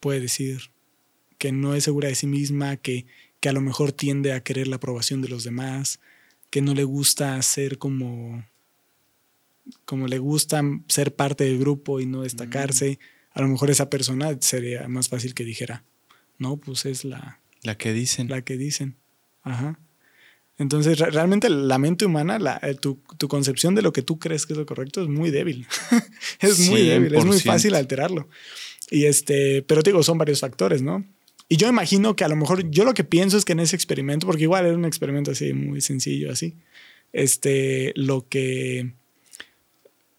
puede 0.01 0.19
decir, 0.19 0.69
que 1.37 1.51
no 1.51 1.75
es 1.75 1.83
segura 1.83 2.09
de 2.09 2.15
sí 2.15 2.27
misma, 2.27 2.77
que, 2.77 3.05
que 3.39 3.49
a 3.49 3.53
lo 3.53 3.61
mejor 3.61 3.91
tiende 3.91 4.33
a 4.33 4.41
querer 4.41 4.67
la 4.67 4.77
aprobación 4.77 5.21
de 5.21 5.29
los 5.29 5.43
demás, 5.43 5.99
que 6.49 6.61
no 6.61 6.73
le 6.73 6.83
gusta 6.83 7.41
ser 7.41 7.77
como, 7.77 8.45
como 9.85 10.07
le 10.07 10.19
gusta 10.19 10.61
ser 10.87 11.15
parte 11.15 11.43
del 11.43 11.59
grupo 11.59 11.99
y 11.99 12.05
no 12.05 12.21
destacarse. 12.21 12.99
Mm. 12.99 13.39
A 13.39 13.41
lo 13.41 13.47
mejor 13.49 13.69
esa 13.69 13.89
persona 13.89 14.37
sería 14.39 14.87
más 14.87 15.09
fácil 15.09 15.33
que 15.33 15.43
dijera, 15.43 15.83
no, 16.37 16.57
pues 16.57 16.85
es 16.85 17.05
la... 17.05 17.39
La 17.63 17.77
que 17.77 17.93
dicen. 17.93 18.29
La 18.29 18.41
que 18.41 18.57
dicen. 18.57 18.95
Ajá. 19.43 19.79
Entonces, 20.57 20.97
realmente 20.97 21.49
la 21.49 21.77
mente 21.77 22.05
humana, 22.05 22.39
la, 22.39 22.59
eh, 22.63 22.73
tu, 22.73 22.99
tu, 23.17 23.27
concepción 23.27 23.75
de 23.75 23.83
lo 23.83 23.93
que 23.93 24.01
tú 24.01 24.17
crees 24.17 24.47
que 24.47 24.53
es 24.53 24.57
lo 24.59 24.65
correcto 24.65 25.03
es 25.03 25.07
muy 25.07 25.29
débil. 25.29 25.67
es 26.39 26.67
muy 26.67 26.81
débil, 26.81 27.13
es 27.13 27.25
muy 27.25 27.39
fácil 27.39 27.75
alterarlo. 27.75 28.27
Y 28.89 29.05
este, 29.05 29.61
pero 29.61 29.83
te 29.83 29.91
digo, 29.91 30.01
son 30.01 30.17
varios 30.17 30.39
factores, 30.39 30.81
¿no? 30.81 31.05
Y 31.49 31.57
yo 31.57 31.67
imagino 31.67 32.15
que 32.15 32.23
a 32.23 32.27
lo 32.27 32.35
mejor 32.35 32.69
yo 32.69 32.83
lo 32.83 32.93
que 32.93 33.03
pienso 33.03 33.37
es 33.37 33.45
que 33.45 33.53
en 33.53 33.61
ese 33.61 33.75
experimento, 33.75 34.27
porque 34.27 34.43
igual 34.43 34.65
era 34.65 34.75
un 34.75 34.85
experimento 34.85 35.31
así 35.31 35.53
muy 35.53 35.81
sencillo, 35.81 36.31
así, 36.31 36.55
este, 37.13 37.93
lo 37.95 38.27
que 38.27 38.93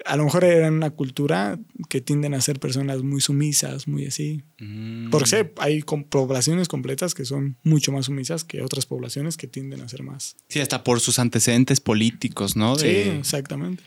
a 0.05 0.17
lo 0.17 0.25
mejor 0.25 0.45
era 0.45 0.69
una 0.69 0.91
cultura 0.91 1.59
que 1.91 2.01
tienden 2.01 2.33
a 2.33 2.41
ser 2.41 2.61
personas 2.61 3.03
muy 3.03 3.21
sumisas, 3.21 3.87
muy 3.89 4.07
así. 4.07 4.43
Mm. 4.59 5.11
Porque 5.11 5.53
hay 5.59 5.83
poblaciones 5.83 6.67
completas 6.69 7.15
que 7.15 7.27
son 7.27 7.57
mucho 7.63 7.93
más 7.93 8.07
sumisas 8.07 8.45
que 8.45 8.63
otras 8.63 8.87
poblaciones 8.87 9.37
que 9.37 9.49
tienden 9.49 9.83
a 9.83 9.89
ser 9.89 10.03
más. 10.03 10.37
Sí, 10.49 10.61
hasta 10.61 10.83
por 10.83 11.01
sus 11.01 11.19
antecedentes 11.19 11.81
políticos, 11.81 12.57
¿no? 12.57 12.77
Sí, 12.77 12.87
exactamente. 12.87 13.83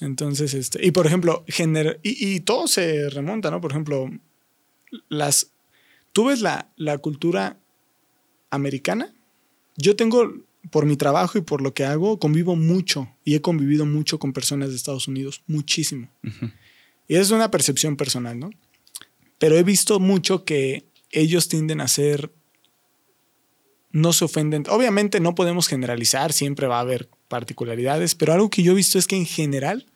Entonces, 0.00 0.54
este, 0.54 0.84
y 0.86 0.92
por 0.92 1.06
ejemplo, 1.06 1.44
gener 1.48 2.00
y, 2.02 2.34
y 2.34 2.40
todo 2.40 2.66
se 2.66 3.10
remonta, 3.10 3.50
¿no? 3.50 3.60
Por 3.60 3.72
ejemplo, 3.72 4.10
las 5.10 5.52
tú 6.12 6.26
ves 6.26 6.40
la, 6.40 6.98
cultura 6.98 7.58
americana. 8.50 9.14
Yo 9.76 9.96
tengo, 9.96 10.32
por 10.70 10.86
mi 10.86 10.96
trabajo 10.96 11.38
y 11.38 11.42
por 11.42 11.62
lo 11.62 11.74
que 11.74 11.84
hago, 11.84 12.18
convivo 12.18 12.56
mucho 12.56 13.08
y 13.24 13.34
he 13.34 13.40
convivido 13.40 13.86
mucho 13.86 14.18
con 14.18 14.32
personas 14.32 14.70
de 14.70 14.76
Estados 14.76 15.08
Unidos, 15.08 15.42
muchísimo. 15.46 16.08
Y 17.08 17.16
es 17.16 17.30
una 17.30 17.50
percepción 17.50 17.96
personal, 17.96 18.38
¿no? 18.38 18.50
Pero 19.38 19.56
he 19.56 19.62
visto 19.62 20.00
mucho 20.00 20.44
que 20.44 20.84
ellos 21.10 21.48
tienden 21.48 21.80
a 21.80 21.88
ser, 21.88 22.30
no 23.90 24.12
se 24.12 24.24
ofenden. 24.24 24.64
Obviamente 24.68 25.18
no 25.18 25.34
podemos 25.34 25.66
generalizar, 25.66 26.32
siempre 26.32 26.66
va 26.66 26.76
a 26.76 26.82
haber 26.82 27.08
particularidades, 27.28 28.14
pero 28.14 28.32
algo 28.32 28.50
que 28.50 28.62
yo 28.62 28.72
he 28.72 28.76
visto 28.76 28.98
es 28.98 29.06
que 29.06 29.16
en 29.16 29.26
general 29.26 29.86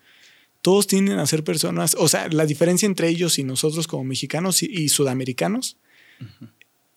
todos 0.62 0.86
tienden 0.86 1.18
a 1.18 1.26
ser 1.26 1.44
personas, 1.44 1.94
o 1.98 2.08
sea, 2.08 2.28
la 2.28 2.46
diferencia 2.46 2.86
entre 2.86 3.08
ellos 3.08 3.38
y 3.38 3.44
nosotros 3.44 3.86
como 3.86 4.02
mexicanos 4.02 4.62
y 4.62 4.88
sudamericanos 4.88 5.76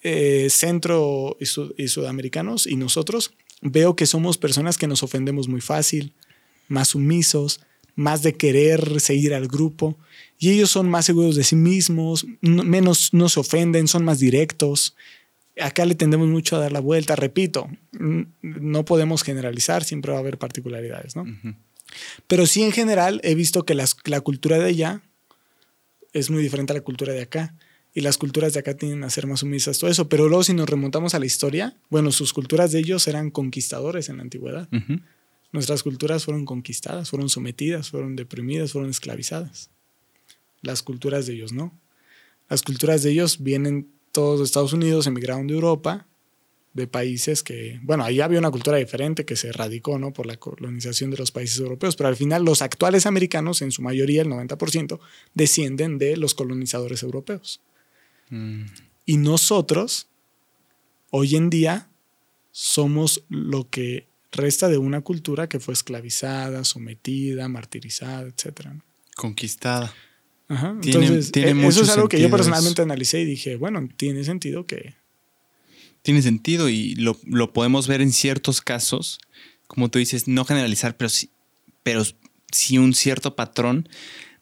eh, 0.03 0.47
centro 0.49 1.38
y, 1.39 1.88
sudamericanos 1.88 2.67
y 2.67 2.75
nosotros, 2.75 3.34
veo 3.61 3.95
que 3.95 4.05
somos 4.05 4.38
personas 4.38 4.78
que 4.78 4.88
nos 4.88 5.03
ofendemos 5.03 5.47
muy 5.47 5.59
fácil, 5.59 6.13
más 6.67 6.89
sumisos, 6.89 7.61
más 7.95 8.21
de 8.21 8.34
querer 8.36 9.01
seguir 9.01 9.34
al 9.34 9.47
grupo. 9.47 9.97
Y 10.38 10.51
ellos 10.51 10.69
son 10.69 10.88
más 10.88 11.05
seguros 11.05 11.36
de 11.36 11.43
sí 11.43 11.55
mismos, 11.55 12.25
menos 12.41 13.13
no 13.13 13.28
se 13.28 13.39
ofenden, 13.39 13.88
son 13.88 14.05
más 14.05 14.19
directos. 14.19 14.95
Acá 15.59 15.86
le 15.86 15.95
tendemos 15.95 16.28
mucho 16.28 16.55
a 16.55 16.59
dar 16.59 16.71
la 16.71 16.80
vuelta. 16.80 17.15
Repito, 17.15 17.67
no 17.91 18.86
podemos 18.86 19.23
generalizar, 19.23 19.84
siempre 19.84 20.11
va 20.11 20.19
a 20.19 20.21
haber 20.21 20.38
particularidades, 20.38 21.15
¿no? 21.15 21.25
Pero 22.28 22.45
sí 22.45 22.61
en 22.61 22.71
general 22.71 23.19
he 23.23 23.34
visto 23.34 23.65
que 23.65 23.73
la 23.73 24.21
cultura 24.21 24.59
de 24.59 24.65
allá 24.65 25.01
es 26.13 26.30
muy 26.30 26.43
diferente 26.43 26.73
a 26.73 26.75
la 26.75 26.82
cultura 26.82 27.13
de 27.13 27.23
acá 27.23 27.55
y 27.98 28.02
las 28.02 28.20
culturas 28.20 28.54
de 28.54 28.60
acá 28.60 28.78
tienden 28.78 29.04
a 29.04 29.10
ser 29.10 29.26
más 29.26 29.39
sumisas, 29.39 29.80
todo 29.80 29.89
eso. 29.89 30.08
Pero 30.08 30.28
luego 30.28 30.43
si 30.43 30.54
nos 30.54 30.70
remontamos 30.70 31.16
a 31.16 31.20
la 31.20 31.26
historia, 31.26 31.76
bueno, 31.89 32.12
sus 32.12 32.32
culturas 32.32 32.72
de 32.72 32.78
ellos 32.78 33.08
eran 33.08 33.32
conquistadores 33.32 34.08
en 34.10 34.18
la 34.18 34.22
antigüedad. 34.22 34.70
Nuestras 35.52 35.82
culturas 35.82 36.24
fueron 36.24 36.45
conquistadas, 36.45 37.10
fueron 37.10 37.28
sometidas, 37.28 37.89
fueron 37.89 38.16
deprimidas, 38.16 38.72
fueron 38.72 38.91
esclavizadas. 38.91 39.72
Las 40.62 40.84
culturas 40.84 41.26
de 41.26 41.34
ellos 41.34 41.54
no. 41.54 41.76
Las 42.50 42.62
culturas 42.62 43.02
de 43.02 43.14
ellos 43.14 43.41
vienen 43.41 43.89
todos 44.12 44.41
de 44.41 44.45
Estados 44.45 44.74
Unidos, 44.74 45.08
emigraron 45.08 45.48
de 45.48 45.56
Europa, 45.56 46.06
de 46.74 46.86
países 46.86 47.41
que, 47.41 47.80
bueno, 47.82 48.04
ahí 48.04 48.22
había 48.22 48.38
una 48.38 48.52
cultura 48.52 48.78
diferente 48.78 49.26
que 49.26 49.36
se 49.36 49.52
radicó, 49.52 49.98
¿no? 49.98 50.14
Por 50.14 50.28
la 50.28 50.38
colonización 50.38 51.10
de 51.10 51.18
los 51.18 51.32
países 51.32 51.58
europeos, 51.58 51.95
pero 51.95 52.10
al 52.10 52.16
final 52.16 52.45
los 52.45 52.62
actuales 52.62 53.08
americanos, 53.08 53.64
en 53.64 53.72
su 53.72 53.82
mayoría, 53.82 54.22
el 54.22 54.28
90%, 54.28 55.00
descienden 55.34 55.98
de 55.98 56.16
los 56.16 56.36
colonizadores 56.36 57.02
europeos. 57.02 57.60
Mm. 58.30 58.63
Y 59.05 59.17
nosotros, 59.17 60.07
hoy 61.11 61.36
en 61.36 61.49
día, 61.49 61.88
somos 62.51 63.23
lo 63.30 63.69
que 63.69 64.07
resta 64.32 64.67
de 64.67 64.78
una 64.78 65.01
cultura 65.01 65.47
que 65.47 65.59
fue 65.59 65.73
esclavizada, 65.73 66.63
sometida, 66.63 67.47
martirizada, 67.47 68.28
etc. 68.28 68.67
Conquistada. 69.15 69.93
Ajá. 70.47 70.75
Entonces, 70.82 71.32
e, 71.36 71.67
eso 71.67 71.82
es 71.84 71.89
algo 71.89 72.07
que 72.07 72.21
yo 72.21 72.30
personalmente 72.30 72.82
analicé 72.82 73.21
y 73.21 73.25
dije, 73.25 73.55
bueno, 73.57 73.88
tiene 73.97 74.23
sentido 74.23 74.65
que... 74.65 74.95
Tiene 76.01 76.21
sentido 76.21 76.69
y 76.69 76.95
lo, 76.95 77.17
podemos 77.51 77.88
ver 77.88 78.01
en 78.01 78.13
ciertos 78.13 78.61
casos, 78.61 79.19
como 79.67 79.89
tú 79.89 79.99
dices, 79.99 80.28
no 80.28 80.45
generalizar, 80.45 80.95
pero 80.95 81.09
sí, 81.09 81.30
pero 81.84 82.03
sí 82.51 82.78
un 82.78 82.93
cierto 82.93 83.36
patrón 83.36 83.89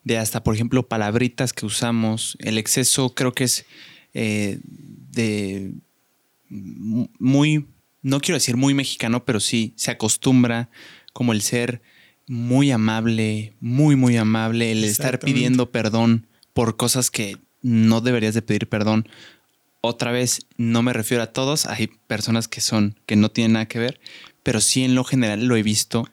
de 0.06 0.18
hasta, 0.18 0.44
por 0.44 0.56
ejemplo, 0.56 0.88
palabritas 0.88 1.52
que 1.52 1.66
usamos. 1.66 2.38
El 2.40 2.58
exceso 2.58 3.14
creo 3.14 3.34
que 3.34 3.44
es 3.44 3.66
eh, 4.14 4.60
de 5.12 5.74
muy, 6.48 7.66
no 8.02 8.22
quiero 8.22 8.38
decir 8.38 8.56
muy 8.56 8.74
mexicano, 8.74 9.26
pero 9.26 9.42
sí 9.42 9.74
se 9.76 9.92
acostumbra 9.92 10.70
como 11.12 11.34
el 11.34 11.42
ser 11.42 11.82
muy 12.28 12.72
amable, 12.72 13.54
muy, 13.60 13.96
muy 13.96 14.16
amable, 14.16 14.72
el 14.72 14.84
estar 14.84 15.20
pidiendo 15.20 15.72
perdón 15.72 16.28
por 16.54 16.78
cosas 16.78 17.12
que 17.12 17.38
no 17.62 18.00
deberías 18.00 18.36
de 18.36 18.44
pedir 18.44 18.70
perdón. 18.70 19.10
Otra 19.82 20.12
vez, 20.12 20.46
no 20.58 20.84
me 20.84 20.94
refiero 20.94 21.24
a 21.24 21.34
todos, 21.34 21.66
hay 21.66 21.88
personas 22.08 22.48
que 22.48 22.62
son, 22.62 23.00
que 23.08 23.16
no 23.16 23.30
tienen 23.30 23.54
nada 23.54 23.68
que 23.68 23.80
ver, 23.80 24.00
pero 24.44 24.62
sí 24.62 24.84
en 24.84 24.94
lo 24.94 25.04
general 25.04 25.46
lo 25.46 25.56
he 25.56 25.64
visto, 25.64 26.08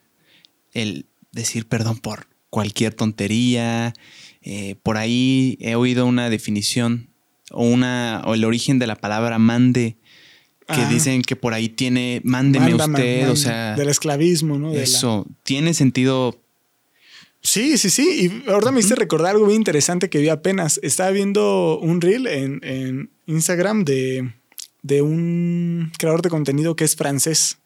el 0.72 1.06
decir 1.30 1.66
perdón 1.66 1.98
por 1.98 2.31
cualquier 2.52 2.92
tontería. 2.92 3.94
Eh, 4.42 4.76
por 4.82 4.98
ahí 4.98 5.56
he 5.60 5.74
oído 5.74 6.04
una 6.04 6.28
definición 6.28 7.08
o, 7.50 7.64
una, 7.64 8.22
o 8.26 8.34
el 8.34 8.44
origen 8.44 8.78
de 8.78 8.86
la 8.86 8.96
palabra 8.96 9.38
mande, 9.38 9.96
que 10.68 10.86
dicen 10.86 11.22
que 11.22 11.34
por 11.34 11.54
ahí 11.54 11.68
tiene, 11.68 12.20
mándeme 12.24 12.74
usted, 12.74 13.30
o 13.30 13.36
sea. 13.36 13.74
Del 13.74 13.88
esclavismo, 13.88 14.58
¿no? 14.58 14.72
eso, 14.72 15.26
tiene 15.42 15.74
sentido. 15.74 16.38
Sí, 17.40 17.76
sí, 17.78 17.90
sí. 17.90 18.42
Y 18.46 18.50
ahora 18.50 18.70
me 18.70 18.80
hice 18.80 18.94
recordar 18.94 19.32
algo 19.32 19.46
muy 19.46 19.54
interesante 19.54 20.08
que 20.08 20.18
vi 20.18 20.28
apenas. 20.28 20.78
Estaba 20.82 21.10
viendo 21.10 21.78
un 21.78 22.00
reel 22.00 22.26
en, 22.26 23.10
Instagram 23.26 23.84
de, 23.84 24.30
de, 24.82 25.02
un 25.02 25.90
creador 25.98 26.22
de 26.22 26.30
contenido 26.30 26.76
que 26.76 26.84
es 26.84 26.96
francés. 26.96 27.58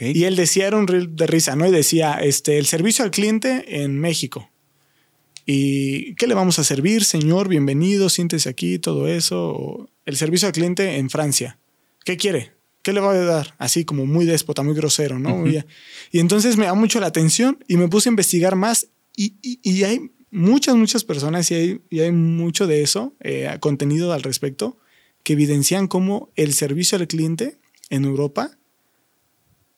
Y 0.00 0.24
él 0.24 0.36
decía, 0.36 0.66
era 0.66 0.76
un 0.76 0.86
reel 0.86 1.16
de 1.16 1.26
risa, 1.26 1.56
¿no? 1.56 1.66
Y 1.66 1.70
decía, 1.70 2.14
este, 2.14 2.58
el 2.58 2.66
servicio 2.66 3.04
al 3.04 3.10
cliente 3.10 3.82
en 3.82 3.98
México. 3.98 4.50
¿Y 5.44 6.14
qué 6.14 6.26
le 6.26 6.34
vamos 6.34 6.58
a 6.58 6.64
servir, 6.64 7.04
señor? 7.04 7.48
Bienvenido, 7.48 8.08
siéntese 8.08 8.48
aquí, 8.48 8.78
todo 8.78 9.08
eso. 9.08 9.88
El 10.04 10.16
servicio 10.16 10.46
al 10.46 10.52
cliente 10.52 10.96
en 10.98 11.10
Francia. 11.10 11.58
¿qué 12.08 12.16
quiere? 12.16 12.52
¿Qué 12.80 12.94
le 12.94 13.00
va 13.00 13.12
a 13.12 13.18
dar? 13.18 13.54
Así 13.58 13.84
como 13.84 14.06
muy 14.06 14.24
déspota, 14.24 14.62
muy 14.62 14.72
grosero, 14.72 15.18
¿no? 15.18 15.46
y, 15.46 15.62
entonces 16.12 16.56
me 16.56 16.64
da 16.64 16.72
mucho 16.72 17.00
la 17.00 17.06
atención 17.06 17.62
y 17.68 17.76
me 17.76 17.86
puse 17.88 18.08
a 18.08 18.12
investigar 18.12 18.56
más 18.56 18.88
y, 19.14 19.34
y, 19.42 19.82
hay 19.82 20.10
muchas, 20.30 20.74
muchas 20.76 21.04
personas 21.04 21.50
y 21.50 21.54
hay, 21.54 21.80
y 21.90 22.00
hay 22.00 22.12
mucho 22.12 22.66
de 22.66 22.82
eso, 22.82 23.14
eh, 23.20 23.54
contenido 23.60 24.14
al 24.14 24.22
respecto, 24.22 24.78
que 25.22 25.34
evidencian 25.34 25.86
cómo 25.86 26.30
el 26.34 26.54
servicio 26.54 26.96
al 26.96 27.06
cliente 27.08 27.58
en 27.90 28.06
Europa 28.06 28.57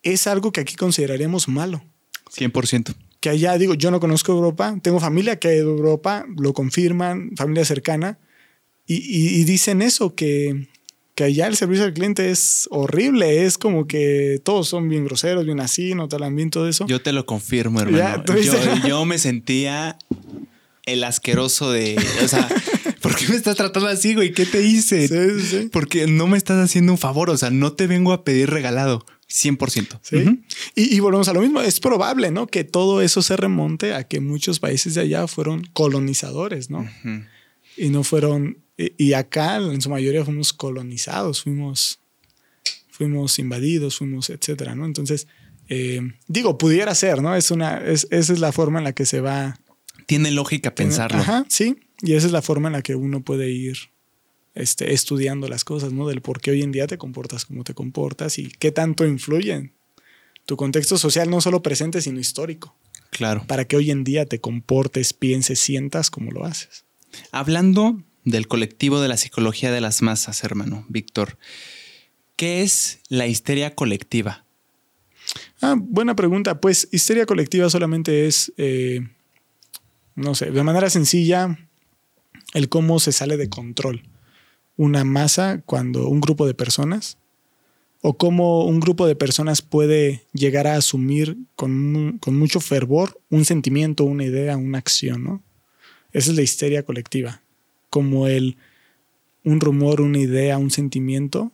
es 0.03 0.27
algo 0.27 0.53
que 0.53 0.61
aquí 0.61 0.77
consideraríamos 0.77 1.49
malo. 1.49 1.83
100%. 2.35 2.95
Que 3.21 3.29
allá, 3.29 3.59
digo, 3.59 3.75
yo 3.75 3.91
no 3.91 4.01
conozco 4.01 4.33
Europa, 4.33 4.79
tengo 4.83 5.01
familia 5.01 5.39
que 5.39 5.49
ha 5.49 5.55
ido 5.55 5.69
a 5.69 5.77
Europa, 5.77 6.27
lo 6.39 6.55
confirman, 6.55 7.33
familia 7.37 7.65
cercana, 7.65 8.19
y, 8.87 8.97
y 8.97 9.45
dicen 9.45 9.83
eso, 9.83 10.15
que 10.15 10.69
que 11.21 11.25
allá 11.25 11.49
el 11.49 11.57
servicio 11.57 11.85
al 11.85 11.93
cliente 11.93 12.31
es 12.31 12.67
horrible, 12.71 13.45
es 13.45 13.59
como 13.59 13.87
que 13.87 14.41
todos 14.43 14.69
son 14.69 14.89
bien 14.89 15.05
groseros, 15.05 15.45
bien 15.45 15.61
así, 15.61 15.95
no 15.95 16.09
tal 16.09 16.33
bien 16.33 16.49
todo 16.49 16.67
eso. 16.67 16.87
Yo 16.87 17.03
te 17.03 17.13
lo 17.13 17.27
confirmo, 17.27 17.81
hermano. 17.81 18.25
Yo, 18.89 19.05
me 19.05 19.19
sentía 19.19 19.99
el 20.87 21.05
asqueroso 21.05 21.71
de, 21.73 22.03
o 22.25 22.27
sea, 22.27 22.49
¿por 23.03 23.15
qué 23.17 23.29
me 23.29 23.37
estás 23.37 23.55
tratando 23.57 23.91
así, 23.91 24.15
güey? 24.15 24.33
¿Qué 24.33 24.47
te 24.47 24.63
hice? 24.63 25.09
Sí, 25.09 25.47
sí. 25.47 25.69
Porque 25.71 26.07
no 26.07 26.27
me 26.27 26.39
estás 26.39 26.57
haciendo 26.65 26.93
un 26.93 26.99
favor, 26.99 27.29
o 27.29 27.37
sea, 27.37 27.51
no 27.51 27.75
te 27.75 27.87
vengo 27.87 28.15
a 28.15 28.25
pedir 28.25 28.49
regalado. 28.49 29.05
100%. 29.31 30.01
¿Sí? 30.03 30.43
y, 30.75 31.01
volvemos 31.01 31.29
a 31.29 31.33
lo 31.33 31.41
mismo. 31.41 31.61
Es 31.61 31.81
probable, 31.81 32.31
¿no? 32.31 32.47
Que 32.47 32.65
todo 32.65 33.01
eso 33.01 33.23
se 33.23 33.37
remonte 33.37 33.95
a 33.95 34.05
que 34.05 34.21
muchos 34.21 34.59
países 34.59 34.95
de 34.95 35.03
allá 35.03 35.27
fueron 35.27 35.65
colonizadores, 35.73 36.71
¿no? 36.71 36.89
Y 37.77 37.89
no 37.91 38.03
fueron 38.03 38.59
y 38.97 39.13
acá 39.13 39.57
en 39.57 39.81
su 39.81 39.91
mayoría 39.91 40.25
fuimos 40.25 40.53
colonizados, 40.53 41.43
fuimos, 41.43 42.01
fuimos 42.91 43.39
invadidos, 43.39 43.99
fuimos, 43.99 44.31
etcétera, 44.31 44.75
¿no? 44.75 44.87
Entonces, 44.87 45.27
eh, 45.69 46.01
digo, 46.29 46.57
pudiera 46.57 46.95
ser, 46.95 47.21
¿no? 47.21 47.37
Es 47.37 47.51
una, 47.51 47.79
es, 47.79 48.07
esa 48.11 48.33
es 48.33 48.39
la 48.39 48.53
forma 48.53 48.79
en 48.79 48.85
la 48.85 48.93
que 48.93 49.05
se 49.05 49.21
va. 49.21 49.61
Tiene 50.07 50.31
lógica 50.31 50.75
pensarlo. 50.75 51.19
Ajá, 51.19 51.45
sí. 51.49 51.77
Y 52.01 52.15
esa 52.15 52.27
es 52.27 52.33
la 52.33 52.43
forma 52.43 52.69
en 52.69 52.73
la 52.73 52.83
que 52.83 52.95
uno 52.95 53.23
puede 53.23 53.51
ir 53.51 53.90
este, 54.61 54.93
estudiando 54.93 55.49
las 55.49 55.65
cosas, 55.65 55.93
¿no? 55.93 56.07
Del 56.07 56.21
por 56.21 56.41
qué 56.41 56.51
hoy 56.51 56.63
en 56.63 56.73
día 56.73 56.87
te 56.87 56.99
comportas 56.99 57.45
como 57.47 57.65
te 57.65 57.75
comportas 57.75 58.39
y 58.39 58.49
qué 58.49 58.71
tanto 58.71 59.07
influyen 59.07 59.73
tu 60.47 60.57
contexto 60.57 60.99
social, 60.99 61.31
no 61.31 61.41
solo 61.41 61.63
presente, 61.63 62.01
sino 62.03 62.21
histórico. 62.21 62.77
Claro. 63.11 63.45
Para 63.47 63.65
que 63.65 63.77
hoy 63.77 63.91
en 63.91 64.05
día 64.05 64.27
te 64.27 64.41
comportes, 64.41 65.13
pienses, 65.13 65.61
sientas 65.61 66.11
como 66.11 66.31
lo 66.31 66.45
haces. 66.45 66.85
Hablando 67.33 68.03
del 68.25 68.49
colectivo 68.49 69.01
de 69.01 69.09
la 69.09 69.17
psicología 69.17 69.73
de 69.73 69.81
las 69.81 70.03
masas, 70.03 70.45
hermano 70.45 70.85
Víctor. 70.89 71.39
¿Qué 72.37 72.63
es 72.63 73.01
la 73.09 73.27
histeria 73.27 73.75
colectiva? 73.75 74.45
Ah, 75.61 75.77
buena 75.79 76.15
pregunta. 76.17 76.61
Pues 76.61 76.89
histeria 76.93 77.27
colectiva 77.27 77.71
solamente 77.71 78.27
es, 78.27 78.53
eh, 78.57 79.09
no 80.15 80.35
sé, 80.35 80.51
de 80.51 80.63
manera 80.63 80.91
sencilla, 80.91 81.59
el 82.55 82.69
cómo 82.69 83.01
se 83.01 83.13
sale 83.13 83.37
de 83.37 83.49
control 83.49 84.03
una 84.81 85.05
masa 85.05 85.61
cuando 85.67 86.09
un 86.09 86.23
grupo 86.23 86.47
de 86.47 86.55
personas 86.55 87.19
o 88.01 88.17
cómo 88.17 88.65
un 88.65 88.81
grupo 88.81 89.07
de 89.07 89.15
personas 89.15 89.61
puede 89.61 90.25
llegar 90.33 90.67
a 90.67 90.77
asumir 90.77 91.37
con, 91.55 92.17
con 92.19 92.39
mucho 92.39 92.61
fervor 92.61 93.21
un 93.29 93.45
sentimiento, 93.45 94.05
una 94.05 94.25
idea, 94.25 94.57
una 94.57 94.79
acción, 94.79 95.23
¿no? 95.23 95.43
Esa 96.13 96.31
es 96.31 96.37
la 96.37 96.41
histeria 96.41 96.83
colectiva 96.83 97.43
como 97.91 98.27
el 98.27 98.57
un 99.45 99.61
rumor, 99.61 100.01
una 100.01 100.19
idea, 100.19 100.57
un 100.57 100.71
sentimiento, 100.71 101.53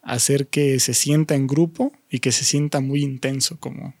hacer 0.00 0.46
que 0.46 0.80
se 0.80 0.94
sienta 0.94 1.34
en 1.34 1.46
grupo 1.46 1.92
y 2.10 2.20
que 2.20 2.32
se 2.32 2.44
sienta 2.44 2.80
muy 2.80 3.02
intenso, 3.02 3.60
como 3.60 3.94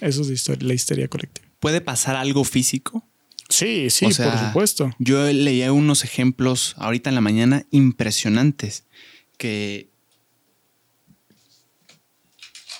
eso 0.00 0.22
es 0.22 0.60
la 0.60 0.74
histeria 0.74 1.06
colectiva. 1.06 1.46
¿Puede 1.60 1.80
pasar 1.80 2.16
algo 2.16 2.42
físico? 2.42 3.04
Sí, 3.52 3.90
sí, 3.90 4.06
por 4.06 4.38
supuesto. 4.38 4.90
Yo 4.98 5.24
leía 5.32 5.72
unos 5.72 6.04
ejemplos 6.04 6.74
ahorita 6.78 7.10
en 7.10 7.14
la 7.14 7.20
mañana 7.20 7.64
impresionantes 7.70 8.84
que 9.38 9.90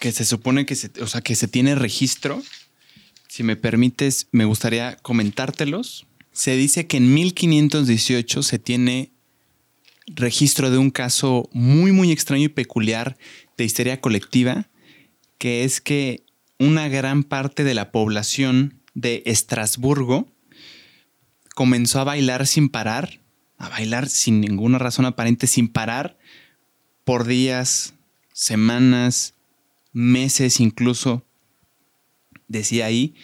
que 0.01 0.11
se 0.11 0.25
supone 0.25 0.67
que 0.67 0.75
se, 0.75 0.91
o 1.01 1.07
sea, 1.07 1.21
que 1.21 1.37
se 1.37 1.47
tiene 1.47 1.77
registro. 1.77 2.43
Si 3.29 3.45
me 3.45 3.55
permites, 3.55 4.27
me 4.33 4.45
gustaría 4.45 4.97
comentártelos 4.97 6.07
se 6.33 6.57
dice 6.57 6.87
que 6.87 6.97
en 6.97 7.15
1518 7.15 8.43
se 8.43 8.59
tiene 8.59 9.13
registro 10.07 10.71
de 10.71 10.79
un 10.79 10.91
caso 10.91 11.49
muy, 11.53 11.93
muy 11.93 12.11
extraño 12.11 12.45
y 12.45 12.49
peculiar 12.49 13.17
de 13.57 13.65
histeria 13.65 14.01
colectiva, 14.01 14.69
que 15.39 15.65
es 15.65 15.81
que 15.81 16.25
una 16.59 16.89
gran 16.89 17.23
parte 17.23 17.65
de 17.65 17.75
la 17.75 17.93
población 17.93 18.81
de 18.95 19.23
Estrasburgo 19.27 20.29
comenzó 21.63 22.01
a 22.01 22.05
bailar 22.05 22.49
sin 22.49 22.69
parar, 22.69 23.21
a 23.57 23.69
bailar 23.69 24.09
sin 24.09 24.41
ninguna 24.41 24.79
razón 24.79 25.05
aparente, 25.05 25.47
sin 25.47 25.69
parar, 25.69 26.19
por 27.05 27.25
días, 27.25 27.95
semanas, 28.33 29.35
meses 29.93 30.59
incluso, 30.59 31.25
decía 32.49 32.87
ahí, 32.87 33.15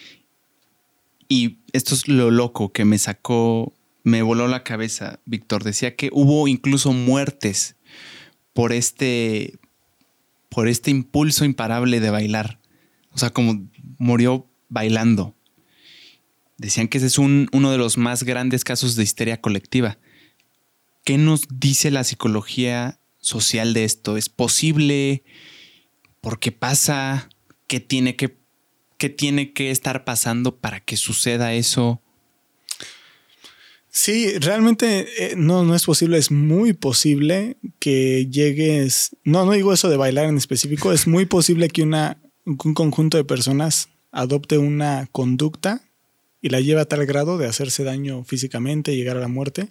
y 1.27 1.57
esto 1.73 1.93
es 1.93 2.07
lo 2.07 2.31
loco 2.31 2.71
que 2.71 2.85
me 2.85 2.97
sacó, 2.97 3.73
me 4.03 4.21
voló 4.21 4.47
la 4.47 4.63
cabeza, 4.63 5.19
Víctor. 5.25 5.65
Decía 5.65 5.97
que 5.97 6.09
hubo 6.13 6.47
incluso 6.47 6.93
muertes 6.93 7.75
por 8.53 8.71
este, 8.71 9.59
por 10.47 10.69
este 10.69 10.91
impulso 10.91 11.43
imparable 11.43 11.99
de 11.99 12.09
bailar. 12.09 12.61
O 13.11 13.17
sea, 13.17 13.31
como 13.31 13.67
murió 13.97 14.47
bailando. 14.69 15.35
Decían 16.59 16.89
que 16.89 16.97
ese 16.97 17.07
es 17.07 17.17
uno 17.17 17.71
de 17.71 17.77
los 17.77 17.97
más 17.97 18.23
grandes 18.23 18.65
casos 18.65 18.97
de 18.97 19.03
histeria 19.03 19.39
colectiva. 19.39 19.97
¿Qué 21.05 21.17
nos 21.17 21.47
dice 21.49 21.89
la 21.89 22.03
psicología 22.03 22.99
social 23.21 23.73
de 23.73 23.85
esto? 23.85 24.17
¿Es 24.17 24.27
posible? 24.27 25.23
¿Por 26.19 26.37
qué 26.37 26.51
pasa? 26.51 27.29
¿Qué 27.67 27.79
tiene 27.79 28.17
que, 28.17 28.37
qué 28.97 29.07
tiene 29.09 29.53
que 29.53 29.71
estar 29.71 30.03
pasando 30.03 30.57
para 30.57 30.81
que 30.81 30.97
suceda 30.97 31.53
eso? 31.53 32.01
Sí, 33.89 34.37
realmente 34.39 35.07
eh, 35.17 35.35
no, 35.37 35.63
no 35.63 35.75
es 35.75 35.85
posible, 35.85 36.17
es 36.17 36.29
muy 36.29 36.73
posible 36.73 37.55
que 37.79 38.27
llegues, 38.29 39.15
no, 39.23 39.45
no 39.45 39.53
digo 39.53 39.71
eso 39.71 39.89
de 39.89 39.97
bailar 39.97 40.25
en 40.25 40.37
específico, 40.37 40.91
es 40.91 41.07
muy 41.07 41.25
posible 41.25 41.69
que 41.69 41.83
una, 41.83 42.21
un 42.45 42.73
conjunto 42.73 43.17
de 43.17 43.23
personas 43.23 43.89
adopte 44.11 44.57
una 44.57 45.07
conducta 45.11 45.88
y 46.41 46.49
la 46.49 46.61
lleva 46.61 46.81
a 46.81 46.85
tal 46.85 47.05
grado 47.05 47.37
de 47.37 47.47
hacerse 47.47 47.83
daño 47.83 48.23
físicamente 48.23 48.93
y 48.93 48.95
llegar 48.95 49.17
a 49.17 49.19
la 49.19 49.27
muerte. 49.27 49.67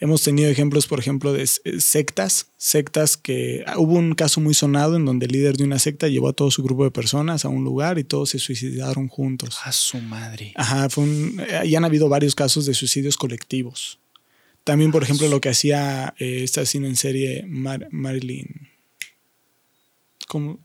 Hemos 0.00 0.22
tenido 0.22 0.50
ejemplos, 0.50 0.86
por 0.88 0.98
ejemplo, 0.98 1.32
de 1.32 1.42
eh, 1.42 1.80
sectas, 1.80 2.48
sectas 2.56 3.16
que 3.16 3.62
ah, 3.66 3.78
hubo 3.78 3.94
un 3.94 4.14
caso 4.14 4.40
muy 4.40 4.54
sonado 4.54 4.96
en 4.96 5.04
donde 5.04 5.26
el 5.26 5.32
líder 5.32 5.56
de 5.56 5.64
una 5.64 5.78
secta 5.78 6.08
llevó 6.08 6.28
a 6.28 6.32
todo 6.32 6.50
su 6.50 6.62
grupo 6.64 6.84
de 6.84 6.90
personas 6.90 7.44
a 7.44 7.48
un 7.48 7.62
lugar 7.62 7.98
y 7.98 8.04
todos 8.04 8.30
se 8.30 8.40
suicidaron 8.40 9.06
juntos. 9.06 9.58
A 9.64 9.70
su 9.70 9.98
madre. 9.98 10.52
Ajá, 10.56 10.88
fue 10.88 11.04
un, 11.04 11.40
eh, 11.40 11.66
y 11.66 11.76
han 11.76 11.84
habido 11.84 12.08
varios 12.08 12.34
casos 12.34 12.66
de 12.66 12.74
suicidios 12.74 13.16
colectivos. 13.16 14.00
También, 14.64 14.90
por 14.90 15.02
ejemplo, 15.04 15.28
lo 15.28 15.40
que 15.40 15.50
hacía 15.50 16.14
eh, 16.18 16.40
esta 16.42 16.62
asesino 16.62 16.86
en 16.86 16.96
serie 16.96 17.44
Marilyn. 17.46 18.68
¿Cómo? 20.26 20.58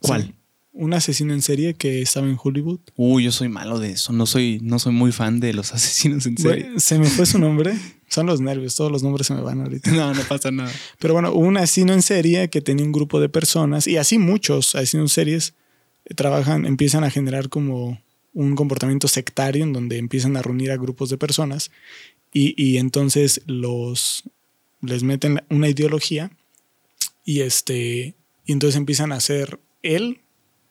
¿Cuál? 0.00 0.34
Un 0.74 0.92
asesino 0.92 1.32
en 1.32 1.40
serie 1.40 1.74
que 1.74 2.02
estaba 2.02 2.28
en 2.28 2.36
Hollywood. 2.40 2.80
Uy, 2.96 3.24
yo 3.24 3.32
soy 3.32 3.48
malo 3.48 3.78
de 3.78 3.92
eso. 3.92 4.12
No 4.12 4.26
soy, 4.26 4.58
no 4.60 4.80
soy 4.80 4.92
muy 4.92 5.12
fan 5.12 5.38
de 5.38 5.54
los 5.54 5.72
asesinos 5.74 6.26
en 6.26 6.36
serie. 6.36 6.72
se 6.78 6.98
me 6.98 7.06
fue 7.06 7.26
su 7.26 7.38
nombre. 7.38 7.74
Son 8.08 8.26
los 8.26 8.40
nervios. 8.40 8.74
Todos 8.74 8.90
los 8.90 9.02
nombres 9.02 9.28
se 9.28 9.34
me 9.34 9.40
van 9.40 9.60
ahorita. 9.60 9.90
No, 9.92 10.12
no 10.12 10.22
pasa 10.22 10.50
nada. 10.50 10.70
Pero 10.98 11.14
bueno, 11.14 11.32
un 11.32 11.56
asesino 11.56 11.92
en 11.92 12.02
serie 12.02 12.50
que 12.50 12.60
tenía 12.60 12.84
un 12.84 12.92
grupo 12.92 13.20
de 13.20 13.28
personas 13.28 13.86
y 13.86 13.96
así 13.96 14.18
muchos 14.18 14.74
asesinos 14.74 15.12
en 15.12 15.14
series 15.14 15.54
eh, 16.06 16.14
trabajan, 16.14 16.66
empiezan 16.66 17.04
a 17.04 17.10
generar 17.10 17.48
como 17.48 18.02
un 18.32 18.56
comportamiento 18.56 19.06
sectario 19.06 19.62
en 19.62 19.72
donde 19.72 19.98
empiezan 19.98 20.36
a 20.36 20.42
reunir 20.42 20.72
a 20.72 20.76
grupos 20.76 21.08
de 21.08 21.16
personas 21.16 21.70
y, 22.32 22.60
y 22.60 22.78
entonces 22.78 23.42
los 23.46 24.24
les 24.80 25.04
meten 25.04 25.40
una 25.50 25.68
ideología 25.68 26.32
y 27.24 27.40
este 27.40 28.16
y 28.44 28.52
entonces 28.52 28.76
empiezan 28.76 29.12
a 29.12 29.16
hacer 29.16 29.60
él 29.82 30.18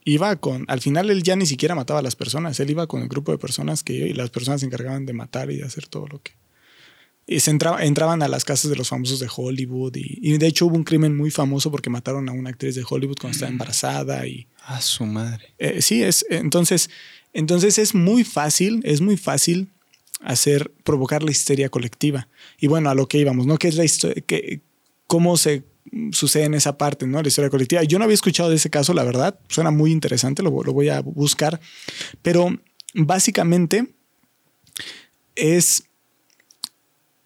iba 0.06 0.36
con, 0.38 0.66
al 0.68 0.82
final 0.82 1.10
él 1.10 1.24
ya 1.24 1.36
ni 1.36 1.46
siquiera 1.46 1.76
mataba 1.76 2.00
a 2.00 2.04
las 2.04 2.16
personas, 2.16 2.60
él 2.60 2.70
iba 2.70 2.88
con 2.88 3.02
el 3.02 3.08
grupo 3.08 3.32
de 3.32 3.38
personas 3.38 3.84
que 3.84 3.94
y 3.94 4.14
las 4.14 4.30
personas 4.30 4.62
se 4.62 4.68
encargaban 4.68 5.06
de 5.06 5.14
matar 5.14 5.52
y 5.52 5.58
de 5.58 5.64
hacer 5.64 5.88
todo 5.88 6.08
lo 6.08 6.22
que... 6.22 6.34
Y 7.26 7.40
se 7.40 7.52
entraba, 7.52 7.84
entraban 7.86 8.22
a 8.22 8.28
las 8.28 8.44
casas 8.44 8.70
de 8.70 8.76
los 8.76 8.90
famosos 8.90 9.20
de 9.20 9.30
Hollywood 9.34 9.96
y, 9.96 10.38
de 10.38 10.46
hecho 10.48 10.66
hubo 10.66 10.76
un 10.76 10.84
crimen 10.84 11.16
muy 11.16 11.32
famoso 11.32 11.72
porque 11.72 11.90
mataron 11.90 12.28
a 12.28 12.34
una 12.34 12.50
actriz 12.50 12.76
de 12.76 12.84
Hollywood 12.88 13.16
cuando 13.20 13.36
estaba 13.36 13.50
mm. 13.50 13.54
embarazada 13.54 14.28
y... 14.28 14.48
A 14.66 14.82
su 14.82 15.06
madre. 15.06 15.54
Eh, 15.58 15.82
sí, 15.82 16.04
es, 16.04 16.26
entonces, 16.30 16.90
entonces 17.32 17.78
es 17.78 17.96
muy 17.96 18.24
fácil, 18.26 18.82
es 18.84 19.00
muy 19.00 19.16
fácil 19.16 19.70
hacer, 20.22 20.72
provocar 20.84 21.24
la 21.24 21.32
histeria 21.32 21.70
colectiva. 21.70 22.28
Y 22.60 22.68
bueno, 22.68 22.90
a 22.90 22.96
lo 22.96 23.08
que 23.08 23.20
íbamos, 23.20 23.46
¿no? 23.46 23.58
¿Qué 23.58 23.70
es 23.70 23.76
la 23.76 23.86
historia? 23.86 24.24
¿Cómo 25.08 25.38
se 25.38 25.64
sucede 26.12 26.46
en 26.46 26.54
esa 26.54 26.78
parte, 26.78 27.06
¿no? 27.08 27.22
La 27.22 27.28
historia 27.28 27.50
colectiva. 27.50 27.84
Yo 27.84 27.98
no 28.00 28.06
había 28.06 28.16
escuchado 28.16 28.50
de 28.50 28.56
ese 28.56 28.70
caso, 28.70 28.94
la 28.94 29.04
verdad. 29.04 29.40
Suena 29.50 29.72
muy 29.72 29.92
interesante, 29.92 30.44
lo, 30.44 30.52
voy 30.52 30.90
a 30.90 31.02
buscar. 31.02 31.60
Pero 32.22 32.58
básicamente 32.94 33.94
es, 35.36 35.84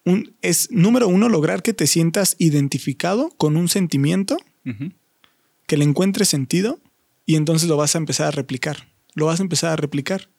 un, 0.05 0.33
es, 0.41 0.69
número 0.71 1.07
uno, 1.07 1.29
lograr 1.29 1.61
que 1.61 1.73
te 1.73 1.87
sientas 1.87 2.35
identificado 2.39 3.29
con 3.37 3.57
un 3.57 3.69
sentimiento, 3.69 4.37
que 5.65 5.77
le 5.77 5.85
encuentres 5.85 6.27
sentido 6.27 6.79
y 7.25 7.35
entonces 7.35 7.69
lo 7.69 7.77
vas 7.77 7.95
a 7.95 7.99
empezar 7.99 8.27
a 8.27 8.31
replicar. 8.31 8.89
Lo 9.13 9.27
vas 9.27 9.39
a 9.39 9.43
empezar 9.43 9.71
a 9.71 9.75
replicar. 9.77 10.29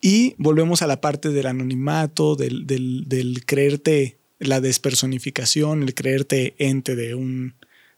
Y 0.00 0.34
volvemos 0.38 0.82
a 0.82 0.86
la 0.86 1.00
parte 1.00 1.30
del 1.30 1.46
anonimato, 1.46 2.36
del, 2.36 2.66
del 2.66 3.44
creerte 3.44 4.15
la 4.38 4.60
despersonificación, 4.60 5.82
el 5.82 5.94
creerte 5.94 6.54
ente 6.58 6.96
de 6.96 7.14
un, 7.14 7.54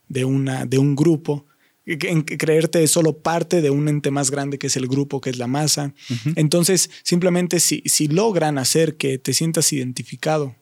de 0.09 0.25
una, 0.25 0.67
de 0.67 0.79
un 0.79 0.95
grupo, 0.95 1.47
en 1.87 2.23
creerte 2.23 2.87
solo 2.87 3.19
parte 3.19 3.63
de 3.63 3.71
un 3.71 3.89
ente 3.89 4.11
más 4.11 4.31
grande 4.31 4.59
que 4.59 4.67
es 4.67 4.77
el 4.77 4.89
grupo, 4.89 5.21
que 5.23 5.31
es 5.31 5.39
la 5.39 5.47
masa. 5.47 5.95
Entonces, 6.37 6.91
simplemente 7.03 7.61
si, 7.61 7.83
si, 7.87 8.09
logran 8.09 8.59
hacer 8.59 8.97
que 8.97 9.17
te 9.19 9.33
sientas 9.33 9.73
identificado 9.73 10.55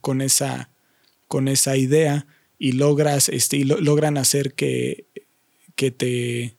con 0.00 0.20
esa, 0.20 0.70
con 1.26 1.48
esa 1.48 1.76
idea 1.76 2.26
y 2.56 2.72
logras, 2.72 3.28
este, 3.28 3.56
y 3.56 3.64
logran 3.64 4.16
hacer 4.16 4.54
que, 4.54 5.06
que 5.74 5.90
te 5.90 6.56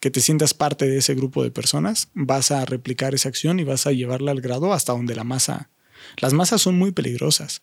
que 0.00 0.10
te 0.10 0.20
sientas 0.20 0.54
parte 0.54 0.86
de 0.86 0.96
ese 0.96 1.14
grupo 1.14 1.44
de 1.44 1.50
personas, 1.50 2.08
vas 2.14 2.50
a 2.50 2.64
replicar 2.64 3.14
esa 3.14 3.28
acción 3.28 3.60
y 3.60 3.64
vas 3.64 3.86
a 3.86 3.92
llevarla 3.92 4.32
al 4.32 4.40
grado 4.40 4.72
hasta 4.72 4.94
donde 4.94 5.14
la 5.14 5.24
masa 5.24 5.68
las 6.18 6.32
masas 6.32 6.62
son 6.62 6.78
muy 6.78 6.92
peligrosas. 6.92 7.62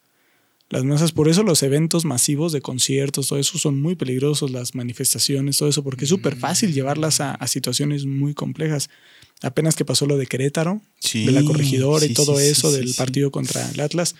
Las 0.69 0.83
masas, 0.83 1.13
por 1.13 1.29
eso 1.29 1.43
los 1.43 1.63
eventos 1.63 2.03
masivos 2.03 2.51
de 2.51 2.59
conciertos, 2.59 3.27
todo 3.27 3.39
eso 3.39 3.57
son 3.57 3.81
muy 3.81 3.95
peligrosos, 3.95 4.51
las 4.51 4.75
manifestaciones, 4.75 5.57
todo 5.57 5.69
eso, 5.69 5.81
porque 5.81 6.03
es 6.03 6.09
súper 6.09 6.35
fácil 6.35 6.73
llevarlas 6.73 7.21
a, 7.21 7.47
situaciones 7.47 8.05
muy 8.05 8.33
complejas. 8.33 8.89
Apenas 9.41 9.75
que 9.75 9.85
pasó 9.85 10.05
lo 10.07 10.17
de 10.17 10.25
Querétaro, 10.25 10.81
de 11.13 11.31
la 11.31 11.43
corregidora 11.43 12.05
y 12.05 12.13
todo 12.13 12.39
eso 12.39 12.71
del 12.71 12.93
partido 12.95 13.31
contra 13.31 13.69
el 13.71 13.79
Atlas, 13.79 14.15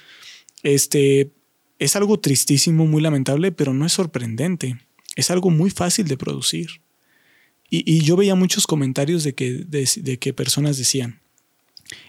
este, 0.63 1.31
es 1.79 1.95
algo 1.97 2.19
tristísimo, 2.19 2.85
muy 2.85 3.01
lamentable, 3.01 3.51
pero 3.51 3.73
no 3.73 3.85
es 3.85 3.91
sorprendente. 3.91 4.79
Es 5.17 5.31
algo 5.31 5.49
muy 5.49 5.69
fácil 5.69 6.07
de 6.07 6.15
producir. 6.15 6.81
Y, 7.69 7.99
yo 8.03 8.15
veía 8.15 8.35
muchos 8.35 8.65
comentarios 8.65 9.25
de 9.25 9.35
que, 9.35 9.65
de 9.65 10.17
que 10.19 10.33
personas 10.33 10.77
decían, 10.77 11.19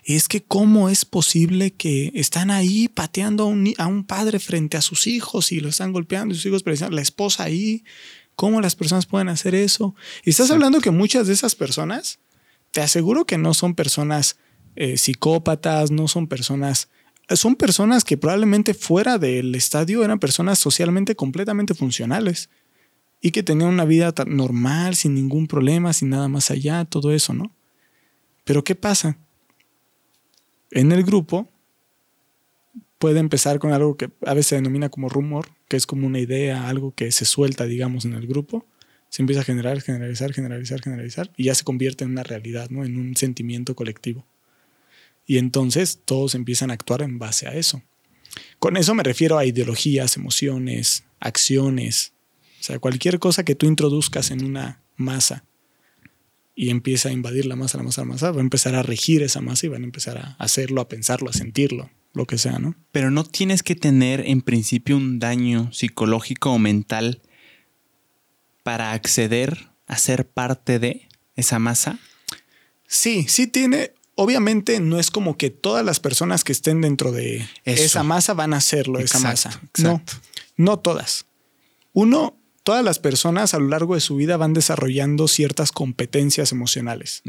es 0.05 0.29
que 0.29 0.43
cómo 0.43 0.89
es 0.89 1.05
posible 1.05 1.73
que 1.73 2.11
están 2.15 2.51
ahí 2.51 2.89
pateando 2.89 3.45
a 3.79 3.87
un, 3.87 4.05
padre 4.05 4.39
frente 4.39 4.77
a 4.77 4.83
sus 4.83 5.07
hijos 5.07 5.53
y 5.53 5.61
lo 5.61 5.69
están 5.69 5.93
golpeando 5.93 6.35
y 6.35 6.37
sus 6.37 6.47
hijos, 6.47 6.63
pero 6.63 6.91
la 6.91 7.03
esposa 7.03 7.45
ahí, 7.45 7.85
¿cómo 8.35 8.61
las 8.61 8.77
personas 8.77 9.07
pueden 9.07 9.29
hacer 9.29 9.55
eso? 9.55 9.95
Y 10.25 10.31
estás 10.31 10.51
hablando 10.51 10.81
que 10.81 10.91
muchas 10.91 11.27
de 11.27 11.35
esas 11.35 11.55
personas, 11.55 12.19
te 12.71 12.81
aseguro 12.81 13.25
que 13.25 13.39
no 13.39 13.55
son 13.55 13.75
personas 13.75 14.37
eh, 14.77 14.97
psicópatas, 14.97 15.91
no 15.91 16.09
son 16.09 16.27
personas, 16.27 16.89
son 17.31 17.57
personas 17.57 18.05
que 18.05 18.17
probablemente 18.17 18.75
fuera 18.75 19.19
del 19.19 19.55
estadio 19.55 20.05
eran 20.05 20.19
personas 20.19 20.59
socialmente 20.59 21.17
completamente 21.17 21.75
funcionales 21.75 22.51
y 23.21 23.33
que 23.33 23.43
tenían 23.43 23.71
una 23.71 23.85
vida 23.85 24.15
normal, 24.27 24.95
sin 24.95 25.15
ningún 25.15 25.47
problema, 25.47 25.93
sin 25.93 26.11
nada 26.11 26.29
más 26.29 26.51
allá, 26.51 26.85
todo 26.85 27.13
eso, 27.13 27.35
¿no? 27.35 27.53
Pero 28.45 28.65
¿qué 28.65 28.75
pasa? 28.75 29.19
En 30.71 30.93
el 30.93 31.03
grupo 31.05 31.49
puede 32.99 33.21
empezar 33.21 33.59
con 33.59 33.73
algo 33.73 33.97
que 33.97 34.11
a 34.27 34.35
veces 34.35 34.49
se 34.49 34.55
denomina 34.57 34.89
como 34.89 35.09
rumor, 35.09 35.49
que 35.69 35.77
es 35.77 35.87
como 35.87 36.07
una 36.07 36.19
idea, 36.19 36.69
algo 36.69 36.93
que 36.95 37.13
se 37.13 37.25
suelta, 37.25 37.65
digamos, 37.65 38.05
en 38.05 38.15
el 38.15 38.27
grupo. 38.27 38.67
Se 39.09 39.23
empieza 39.23 39.43
a 39.43 39.45
generar, 39.45 39.81
generalizar, 39.81 40.33
generalizar, 40.33 40.81
generalizar, 40.81 41.31
y 41.37 41.45
ya 41.45 41.55
se 41.55 41.65
convierte 41.65 42.05
en 42.05 42.11
una 42.11 42.25
realidad, 42.25 42.69
¿no? 42.71 42.85
En 42.85 42.99
un 42.99 43.17
sentimiento 43.17 43.75
colectivo. 43.75 44.27
Y 45.27 45.39
entonces 45.39 46.01
todos 46.05 46.35
empiezan 46.35 46.71
a 46.71 46.75
actuar 46.75 47.03
en 47.03 47.19
base 47.19 47.47
a 47.47 47.55
eso. 47.55 47.83
Con 48.59 48.77
eso 48.77 48.95
me 48.95 49.03
refiero 49.03 49.39
a 49.39 49.47
ideologías, 49.47 50.17
emociones, 50.17 51.05
acciones, 51.21 52.13
o 52.61 52.63
sea, 52.63 52.79
cualquier 52.79 53.19
cosa 53.19 53.45
que 53.45 53.55
tú 53.55 53.67
introduzcas 53.67 54.31
en 54.31 54.45
una 54.45 54.83
masa 54.97 55.45
y 56.61 56.71
empieza 56.71 57.11
a 57.11 57.13
invadir 57.13 57.47
la 57.47 57.55
masa, 57.55 57.79
la 57.79 57.85
masa, 57.85 58.01
la 58.01 58.07
masa, 58.07 58.33
va 58.33 58.39
a 58.39 58.41
empezar 58.41 58.75
a 58.75 58.83
regir 58.83 59.23
esa 59.23 59.41
masa 59.41 59.67
y 59.67 59.69
van 59.69 59.83
a 59.83 59.85
empezar 59.85 60.19
a 60.19 60.35
hacerlo, 60.41 60.81
a 60.81 60.89
pensarlo, 60.89 61.31
a 61.31 61.33
sentirlo, 61.33 61.89
lo 62.15 62.27
que 62.27 62.37
sea, 62.37 62.59
¿no? 62.59 62.75
Pero 62.91 63.13
no 63.13 63.23
tienes 63.23 63.63
que 63.63 63.77
tener 63.77 64.25
en 64.27 64.43
principio 64.43 64.97
un 64.97 65.21
daño 65.21 65.73
psicológico 65.73 66.51
o 66.51 66.59
mental 66.59 67.23
para 68.65 68.91
acceder 68.91 69.69
a 69.87 69.99
ser 69.99 70.27
parte 70.27 70.81
de 70.81 71.07
esa 71.37 71.61
masa. 71.61 72.01
Sí, 72.89 73.27
sí 73.29 73.47
tiene. 73.47 73.93
Obviamente 74.17 74.81
no 74.81 74.99
es 74.99 75.13
como 75.13 75.37
que 75.37 75.51
todas 75.51 75.85
las 75.85 76.01
personas 76.01 76.43
que 76.43 76.51
estén 76.51 76.81
dentro 76.81 77.13
de 77.13 77.49
esa 77.67 78.03
masa 78.03 78.35
van 78.35 78.53
a 78.53 78.57
hacerlo, 78.57 78.99
esa 78.99 79.21
masa. 79.21 79.61
No, 79.79 80.03
no 80.57 80.81
todas. 80.81 81.25
Uno, 81.93 82.37
todas 82.69 82.85
las 82.85 82.99
personas 82.99 83.55
a 83.55 83.59
lo 83.59 83.69
largo 83.69 83.95
de 83.95 84.03
su 84.03 84.17
vida 84.17 84.37
van 84.37 84.53
desarrollando 84.53 85.27
ciertas 85.27 85.73
competencias 85.73 86.53
emocionales, 86.53 87.23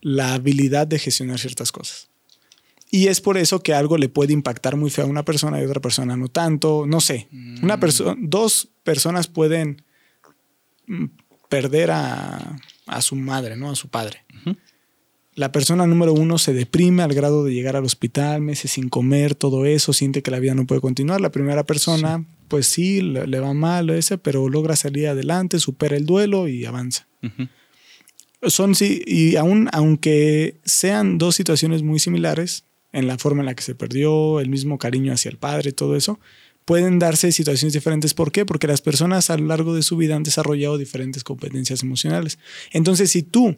la 0.00 0.32
habilidad 0.32 0.86
de 0.86 0.98
gestionar 0.98 1.38
ciertas 1.38 1.70
cosas. 1.70 2.08
Y 2.90 3.08
es 3.08 3.20
por 3.20 3.36
eso 3.36 3.62
que 3.62 3.74
algo 3.74 3.98
le 3.98 4.08
puede 4.08 4.32
impactar 4.32 4.76
muy 4.76 4.88
feo 4.88 5.04
a 5.04 5.08
una 5.08 5.22
persona 5.22 5.60
y 5.60 5.64
a 5.64 5.66
otra 5.66 5.82
persona 5.82 6.16
no 6.16 6.28
tanto, 6.28 6.86
no 6.86 7.02
sé. 7.02 7.28
Una 7.62 7.76
mm. 7.76 7.80
persona, 7.80 8.16
dos 8.22 8.70
personas 8.82 9.26
pueden 9.26 9.82
mm, 10.86 11.04
perder 11.50 11.90
a, 11.90 12.58
su 13.02 13.16
madre, 13.16 13.56
¿no? 13.56 13.70
A 13.70 13.76
su 13.76 13.88
padre. 13.88 14.24
La 15.34 15.52
persona 15.52 15.86
número 15.86 16.14
uno 16.14 16.38
se 16.38 16.54
deprime 16.54 17.02
al 17.02 17.12
grado 17.12 17.44
de 17.44 17.52
llegar 17.52 17.76
al 17.76 17.84
hospital, 17.84 18.40
meses 18.40 18.70
sin 18.70 18.88
comer, 18.88 19.34
todo 19.34 19.66
eso, 19.66 19.92
siente 19.92 20.22
que 20.22 20.30
la 20.30 20.38
vida 20.38 20.54
no 20.54 20.66
puede 20.66 20.80
continuar. 20.80 21.20
La 21.20 21.32
primera 21.32 21.64
persona 21.66 22.24
pues 22.50 22.66
sí, 22.66 23.00
le, 23.00 23.40
va 23.40 23.54
mal 23.54 23.88
ese, 23.88 24.18
pero 24.18 24.48
logra 24.48 24.76
salir 24.76 25.08
adelante, 25.08 25.60
supera 25.60 25.96
el 25.96 26.04
duelo 26.04 26.48
y 26.48 26.66
avanza. 26.66 27.06
Son 28.42 28.74
sí, 28.74 29.02
y 29.06 29.36
aún 29.36 29.68
aunque 29.72 30.56
sean 30.64 31.16
dos 31.16 31.36
situaciones 31.36 31.82
muy 31.82 32.00
similares, 32.00 32.64
en 32.92 33.06
la 33.06 33.16
forma 33.18 33.40
en 33.42 33.46
la 33.46 33.54
que 33.54 33.62
se 33.62 33.76
perdió, 33.76 34.40
el 34.40 34.48
mismo 34.48 34.78
cariño 34.78 35.12
hacia 35.12 35.30
el 35.30 35.38
padre, 35.38 35.72
todo 35.72 35.94
eso, 35.94 36.18
pueden 36.64 36.98
darse 36.98 37.30
situaciones 37.30 37.72
diferentes. 37.72 38.14
¿Por 38.14 38.32
qué? 38.32 38.44
Porque 38.44 38.66
las 38.66 38.82
personas 38.82 39.30
a 39.30 39.38
lo 39.38 39.46
largo 39.46 39.74
de 39.74 39.82
su 39.82 39.96
vida 39.96 40.16
han 40.16 40.24
desarrollado 40.24 40.76
diferentes 40.76 41.22
competencias 41.22 41.84
emocionales. 41.84 42.38
Entonces, 42.72 43.12
si 43.12 43.22
tú, 43.22 43.56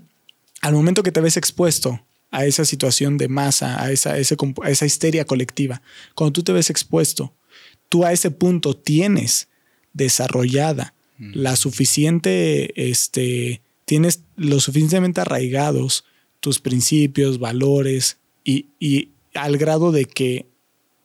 al 0.61 0.74
momento 0.74 1.03
que 1.03 1.12
te 1.12 1.22
ves 1.22 1.38
expuesto 1.38 2.05
a 2.30 2.45
esa 2.45 2.66
situación 2.66 3.16
de 3.16 3.28
masa, 3.28 3.82
a 3.82 3.90
esa, 3.90 4.12
a 4.12 4.18
esa 4.70 4.86
histeria 4.86 5.24
colectiva, 5.24 5.80
cuando 6.14 6.34
tú 6.34 6.43
te 6.43 6.53
ves 6.53 6.68
expuesto, 6.68 7.34
tú 7.93 8.07
a 8.07 8.12
ese 8.14 8.30
punto 8.30 8.74
tienes 8.74 9.49
desarrollada 9.93 10.95
mm. 11.18 11.32
la 11.34 11.57
suficiente, 11.57 12.90
este, 12.90 13.61
tienes 13.84 14.22
lo 14.36 14.61
suficientemente 14.61 15.20
arraigados 15.20 16.07
tus 16.40 16.59
principios, 16.59 17.38
valores 17.38 18.16
y, 18.45 18.68
y 18.80 19.11
al 19.34 19.59
grado 19.59 19.93
de 19.93 20.07
que, 20.07 20.47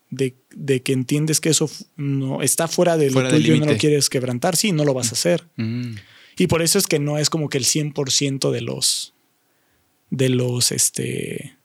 de, 0.09 0.33
que 0.81 0.93
entiendes 0.93 1.41
que 1.41 1.49
eso 1.49 1.69
no 1.97 2.41
está 2.41 2.69
fuera 2.69 2.95
de 2.95 3.11
lo 3.11 3.27
tuyo 3.27 3.53
y 3.53 3.59
no 3.59 3.65
lo 3.65 3.77
quieres 3.77 4.09
quebrantar, 4.09 4.55
sí, 4.55 4.71
no 4.71 4.85
lo 4.85 4.93
vas 4.93 5.09
a 5.09 5.15
hacer. 5.15 5.45
Mm. 5.57 5.95
Y 6.37 6.47
por 6.47 6.61
eso 6.61 6.79
es 6.79 6.87
que 6.87 6.99
no 6.99 7.17
es 7.17 7.29
como 7.29 7.49
que 7.49 7.57
el 7.57 7.65
100% 7.65 8.49
de 8.49 8.61
los, 8.61 9.13
de 10.09 10.29
los, 10.29 10.71
este, 10.71 11.56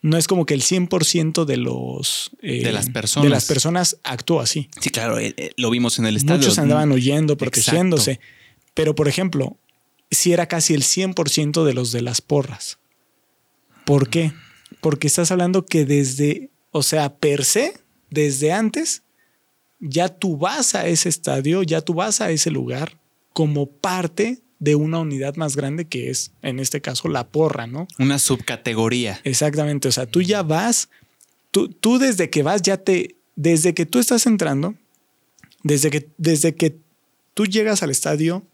no 0.00 0.16
es 0.16 0.28
como 0.28 0.46
que 0.46 0.54
el 0.54 0.62
100% 0.62 1.44
de 1.44 1.56
los... 1.56 2.30
Eh, 2.40 2.62
de 2.62 2.72
las 2.72 2.90
personas. 2.90 3.24
De 3.24 3.30
las 3.30 3.44
personas 3.46 3.98
actúa 4.04 4.44
así. 4.44 4.68
Sí, 4.80 4.90
claro, 4.90 5.18
eh, 5.18 5.34
eh, 5.36 5.50
lo 5.56 5.70
vimos 5.70 5.98
en 5.98 6.06
el 6.06 6.16
estadio. 6.16 6.38
Muchos 6.38 6.58
andaban 6.58 6.92
huyendo, 6.92 7.36
protegiéndose. 7.36 8.20
Pero, 8.74 8.94
por 8.94 9.08
ejemplo, 9.08 9.58
si 10.10 10.32
era 10.32 10.46
casi 10.46 10.74
el 10.74 10.82
100% 10.82 11.64
de 11.64 11.74
los 11.74 11.92
de 11.92 12.02
las 12.02 12.20
porras. 12.20 12.78
¿Por 13.84 14.08
qué? 14.08 14.32
Porque 14.80 15.08
estás 15.08 15.32
hablando 15.32 15.66
que 15.66 15.84
desde, 15.84 16.50
o 16.70 16.82
sea, 16.82 17.16
per 17.16 17.44
se, 17.44 17.80
desde 18.10 18.52
antes, 18.52 19.02
ya 19.80 20.08
tú 20.08 20.36
vas 20.36 20.74
a 20.74 20.86
ese 20.86 21.08
estadio, 21.08 21.62
ya 21.62 21.80
tú 21.80 21.94
vas 21.94 22.20
a 22.20 22.30
ese 22.30 22.50
lugar 22.50 22.98
como 23.32 23.66
parte 23.66 24.42
de 24.58 24.74
una 24.74 24.98
unidad 24.98 25.36
más 25.36 25.56
grande 25.56 25.86
que 25.86 26.10
es, 26.10 26.32
en 26.42 26.58
este 26.58 26.80
caso, 26.80 27.08
la 27.08 27.28
porra, 27.28 27.66
¿no? 27.66 27.86
Una 27.98 28.18
subcategoría. 28.18 29.20
Exactamente, 29.24 29.88
o 29.88 29.92
sea, 29.92 30.06
tú 30.06 30.20
ya 30.20 30.42
vas, 30.42 30.88
tú, 31.50 31.68
tú 31.68 31.98
desde 31.98 32.30
que 32.30 32.42
vas 32.42 32.62
ya 32.62 32.76
te, 32.76 33.16
desde 33.36 33.74
que 33.74 33.86
tú 33.86 33.98
estás 33.98 34.26
entrando, 34.26 34.74
desde 35.62 35.90
que, 35.90 36.08
desde 36.18 36.54
que 36.54 36.76
tú 37.34 37.46
llegas 37.46 37.82
al 37.82 37.90
estadio, 37.90 38.44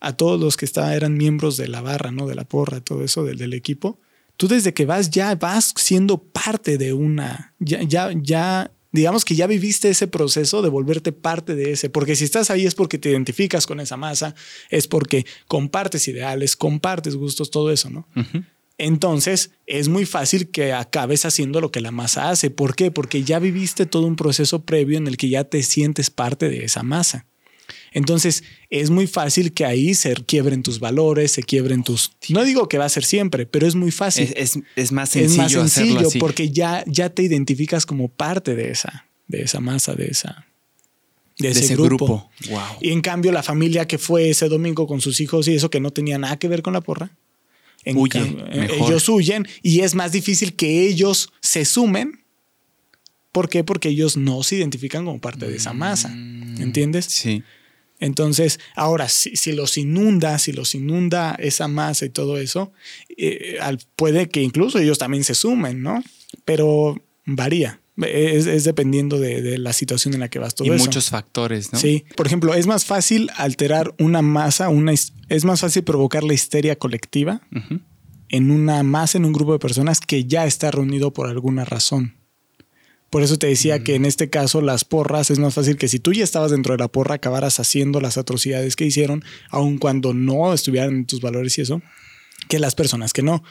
a 0.00 0.16
todos 0.16 0.40
los 0.40 0.56
que 0.56 0.64
estaban, 0.64 0.92
eran 0.92 1.14
miembros 1.14 1.56
de 1.56 1.68
la 1.68 1.82
barra, 1.82 2.10
¿no? 2.10 2.26
De 2.26 2.34
la 2.34 2.44
porra, 2.44 2.80
todo 2.80 3.04
eso, 3.04 3.24
del, 3.24 3.38
del 3.38 3.52
equipo, 3.52 3.98
tú 4.36 4.48
desde 4.48 4.72
que 4.72 4.86
vas 4.86 5.10
ya 5.10 5.34
vas 5.34 5.74
siendo 5.76 6.18
parte 6.18 6.78
de 6.78 6.92
una, 6.94 7.54
ya, 7.58 7.82
ya, 7.82 8.10
ya 8.14 8.70
digamos 8.92 9.24
que 9.24 9.34
ya 9.34 9.46
viviste 9.46 9.90
ese 9.90 10.06
proceso 10.06 10.62
de 10.62 10.68
volverte 10.68 11.12
parte 11.12 11.54
de 11.54 11.72
ese, 11.72 11.90
porque 11.90 12.16
si 12.16 12.24
estás 12.24 12.50
ahí 12.50 12.66
es 12.66 12.74
porque 12.74 12.98
te 12.98 13.10
identificas 13.10 13.66
con 13.66 13.80
esa 13.80 13.96
masa, 13.96 14.34
es 14.68 14.88
porque 14.88 15.26
compartes 15.46 16.08
ideales, 16.08 16.56
compartes 16.56 17.16
gustos, 17.16 17.50
todo 17.50 17.70
eso, 17.70 17.90
¿no? 17.90 18.06
Entonces 18.78 19.50
es 19.66 19.88
muy 19.88 20.06
fácil 20.06 20.50
que 20.50 20.72
acabes 20.72 21.26
haciendo 21.26 21.60
lo 21.60 21.70
que 21.70 21.80
la 21.80 21.90
masa 21.90 22.30
hace. 22.30 22.50
¿Por 22.50 22.74
qué? 22.74 22.90
Porque 22.90 23.22
ya 23.22 23.38
viviste 23.38 23.84
todo 23.84 24.06
un 24.06 24.16
proceso 24.16 24.64
previo 24.64 24.96
en 24.96 25.06
el 25.06 25.18
que 25.18 25.28
ya 25.28 25.44
te 25.44 25.62
sientes 25.62 26.08
parte 26.08 26.48
de 26.48 26.64
esa 26.64 26.82
masa. 26.82 27.26
Entonces 27.92 28.44
es 28.68 28.90
muy 28.90 29.06
fácil 29.06 29.52
que 29.52 29.64
ahí 29.64 29.94
se 29.94 30.14
quiebren 30.14 30.62
tus 30.62 30.80
valores, 30.80 31.32
se 31.32 31.42
quiebren 31.42 31.82
tus... 31.82 32.12
No 32.28 32.44
digo 32.44 32.68
que 32.68 32.78
va 32.78 32.84
a 32.84 32.88
ser 32.88 33.04
siempre, 33.04 33.46
pero 33.46 33.66
es 33.66 33.74
muy 33.74 33.90
fácil. 33.90 34.32
Es, 34.36 34.56
más 34.92 35.10
sencillo. 35.10 35.42
Es 35.44 35.56
más 35.56 35.72
sencillo 35.72 36.08
porque 36.18 36.50
ya, 36.50 36.84
ya 36.86 37.10
te 37.10 37.22
identificas 37.22 37.86
como 37.86 38.08
parte 38.08 38.54
de 38.54 38.70
esa, 38.70 39.06
de 39.26 39.42
esa 39.42 39.60
masa, 39.60 39.94
de 39.94 40.06
esa... 40.06 40.46
De 41.38 41.48
ese, 41.48 41.74
grupo. 41.74 42.30
Y 42.82 42.90
en 42.90 43.00
cambio 43.00 43.32
la 43.32 43.42
familia 43.42 43.88
que 43.88 43.96
fue 43.96 44.28
ese 44.28 44.48
domingo 44.50 44.86
con 44.86 45.00
sus 45.00 45.20
hijos 45.20 45.48
y 45.48 45.54
eso 45.54 45.70
que 45.70 45.80
no 45.80 45.90
tenía 45.90 46.18
nada 46.18 46.38
que 46.38 46.48
ver 46.48 46.60
con 46.60 46.74
la 46.74 46.82
porra, 46.82 47.12
Huye, 47.86 48.36
ellos 48.52 49.08
huyen 49.08 49.48
y 49.62 49.80
es 49.80 49.94
más 49.94 50.12
difícil 50.12 50.54
que 50.54 50.86
ellos 50.86 51.32
se 51.40 51.64
sumen. 51.64 52.20
¿Por 53.32 53.48
qué? 53.48 53.64
Porque 53.64 53.88
ellos 53.88 54.16
no 54.16 54.42
se 54.42 54.56
identifican 54.56 55.04
como 55.04 55.18
parte 55.18 55.46
de 55.46 55.56
esa 55.56 55.72
masa. 55.72 56.08
Mm, 56.08 56.60
¿Entiendes? 56.60 57.06
Sí. 57.06 57.42
Entonces, 58.00 58.58
ahora, 58.74 59.08
si, 59.08 59.52
los 59.52 59.76
inunda, 59.76 60.38
si 60.38 60.52
los 60.52 60.74
inunda 60.74 61.36
esa 61.38 61.68
masa 61.68 62.06
y 62.06 62.08
todo 62.08 62.38
eso, 62.38 62.72
eh, 63.16 63.58
puede 63.94 64.28
que 64.28 64.42
incluso 64.42 64.78
ellos 64.78 64.98
también 64.98 65.22
se 65.22 65.34
sumen, 65.34 65.82
¿no? 65.82 66.02
Pero 66.44 67.00
varía. 67.26 67.80
Es, 68.02 68.64
dependiendo 68.64 69.18
de, 69.18 69.58
la 69.58 69.74
situación 69.74 70.14
en 70.14 70.20
la 70.20 70.30
que 70.30 70.38
vas 70.38 70.54
todo 70.54 70.66
y 70.66 70.70
muchos 70.70 71.10
factores, 71.10 71.70
¿no? 71.70 71.78
Sí. 71.78 72.04
Por 72.16 72.26
ejemplo, 72.26 72.54
es 72.54 72.66
más 72.66 72.86
fácil 72.86 73.28
alterar 73.36 73.94
una 73.98 74.22
masa, 74.22 74.70
una, 74.70 74.92
es 74.92 75.44
más 75.44 75.60
fácil 75.60 75.84
provocar 75.84 76.24
la 76.24 76.32
histeria 76.32 76.78
colectiva 76.78 77.42
en 78.30 78.50
una 78.50 78.82
masa, 78.82 79.18
en 79.18 79.26
un 79.26 79.32
grupo 79.34 79.52
de 79.52 79.58
personas 79.58 80.00
que 80.00 80.24
ya 80.24 80.46
está 80.46 80.70
reunido 80.70 81.12
por 81.12 81.28
alguna 81.28 81.66
razón. 81.66 82.19
Por 83.10 83.22
eso 83.22 83.38
te 83.38 83.48
decía 83.48 83.82
que 83.82 83.96
en 83.96 84.04
este 84.04 84.30
caso 84.30 84.62
las 84.62 84.84
porras 84.84 85.30
es 85.30 85.40
más 85.40 85.54
fácil 85.54 85.76
que 85.76 85.88
si 85.88 85.98
tú 85.98 86.12
ya 86.12 86.22
estabas 86.22 86.52
dentro 86.52 86.74
de 86.74 86.78
la 86.78 86.88
porra 86.88 87.16
acabaras 87.16 87.58
haciendo 87.58 88.00
las 88.00 88.16
atrocidades 88.16 88.76
que 88.76 88.86
hicieron, 88.86 89.24
aun 89.50 89.78
cuando 89.78 90.14
no 90.14 90.54
estuvieran 90.54 90.90
en 90.90 91.06
tus 91.06 91.20
valores 91.20 91.58
y 91.58 91.62
eso, 91.62 91.82
que 92.48 92.60
las 92.60 92.76
personas 92.76 93.12
que 93.12 93.22
no. 93.22 93.42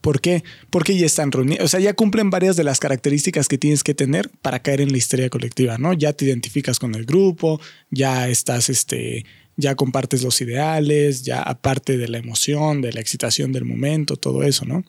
¿Por 0.00 0.20
qué? 0.20 0.44
Porque 0.68 0.98
ya 0.98 1.06
están 1.06 1.32
reunidos, 1.32 1.64
o 1.64 1.68
sea, 1.68 1.80
ya 1.80 1.94
cumplen 1.94 2.28
varias 2.28 2.56
de 2.56 2.64
las 2.64 2.78
características 2.78 3.48
que 3.48 3.56
tienes 3.56 3.82
que 3.82 3.94
tener 3.94 4.28
para 4.42 4.60
caer 4.60 4.82
en 4.82 4.92
la 4.92 4.98
histeria 4.98 5.30
colectiva, 5.30 5.78
¿no? 5.78 5.94
Ya 5.94 6.12
te 6.12 6.26
identificas 6.26 6.78
con 6.78 6.94
el 6.94 7.06
grupo, 7.06 7.58
ya 7.90 8.28
estás, 8.28 8.68
este, 8.68 9.24
ya 9.56 9.76
compartes 9.76 10.22
los 10.22 10.40
ideales, 10.42 11.22
ya 11.22 11.40
aparte 11.40 11.96
de 11.96 12.08
la 12.08 12.18
emoción, 12.18 12.82
de 12.82 12.92
la 12.92 13.00
excitación 13.00 13.52
del 13.52 13.64
momento, 13.64 14.16
todo 14.16 14.42
eso, 14.42 14.66
¿no? 14.66 14.84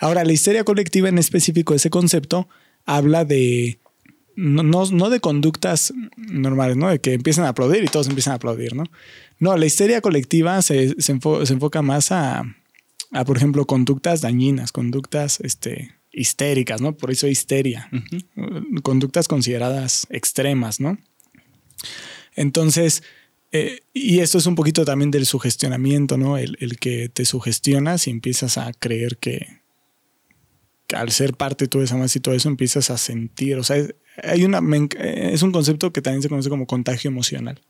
Ahora, 0.00 0.24
la 0.24 0.32
histeria 0.32 0.64
colectiva 0.64 1.08
en 1.08 1.16
específico, 1.16 1.74
ese 1.74 1.88
concepto, 1.88 2.48
habla 2.88 3.26
de, 3.26 3.78
no, 4.34 4.62
no, 4.62 5.10
de 5.10 5.20
conductas 5.20 5.92
normales, 6.16 6.76
¿no? 6.78 6.88
De 6.88 7.00
que 7.00 7.12
empiezan 7.12 7.44
a 7.44 7.50
aplaudir 7.50 7.84
y 7.84 7.88
todos 7.88 8.08
empiezan 8.08 8.32
a 8.32 8.36
aplaudir, 8.36 8.74
¿no? 8.74 8.84
No, 9.38 9.56
la 9.58 9.66
histeria 9.66 10.00
colectiva 10.00 10.62
se, 10.62 11.00
se, 11.00 11.12
enfoca 11.12 11.82
más 11.82 12.10
a, 12.12 12.44
a, 13.12 13.24
por 13.26 13.36
ejemplo, 13.36 13.66
conductas 13.66 14.22
dañinas, 14.22 14.72
conductas 14.72 15.38
este, 15.40 15.96
histéricas, 16.12 16.80
¿no? 16.80 16.96
Por 16.96 17.10
eso 17.10 17.28
histeria. 17.28 17.90
Conductas 18.82 19.28
consideradas 19.28 20.06
extremas, 20.08 20.80
¿no? 20.80 20.96
Entonces, 22.36 23.02
eh, 23.52 23.80
y 23.92 24.20
esto 24.20 24.38
es 24.38 24.46
un 24.46 24.54
poquito 24.54 24.86
también 24.86 25.10
del 25.10 25.26
sugestionamiento, 25.26 26.16
¿no? 26.16 26.38
El, 26.38 26.56
el, 26.60 26.78
que 26.78 27.10
te 27.10 27.26
sugestionas 27.26 28.06
y 28.06 28.10
empiezas 28.10 28.56
a 28.56 28.72
creer 28.72 29.18
que, 29.18 29.57
al 30.94 31.10
ser 31.10 31.34
parte 31.34 31.64
de 31.64 31.68
toda 31.68 31.84
esa 31.84 31.96
masa 31.96 32.18
y 32.18 32.22
todo 32.22 32.34
eso 32.34 32.48
empiezas 32.48 32.90
a 32.90 32.98
sentir, 32.98 33.56
o 33.56 33.64
sea, 33.64 33.86
hay 34.22 34.44
una, 34.44 34.60
es 34.90 35.42
un 35.42 35.52
concepto 35.52 35.92
que 35.92 36.02
también 36.02 36.22
se 36.22 36.28
conoce 36.28 36.48
como 36.48 36.66
contagio 36.66 37.08
emocional. 37.08 37.60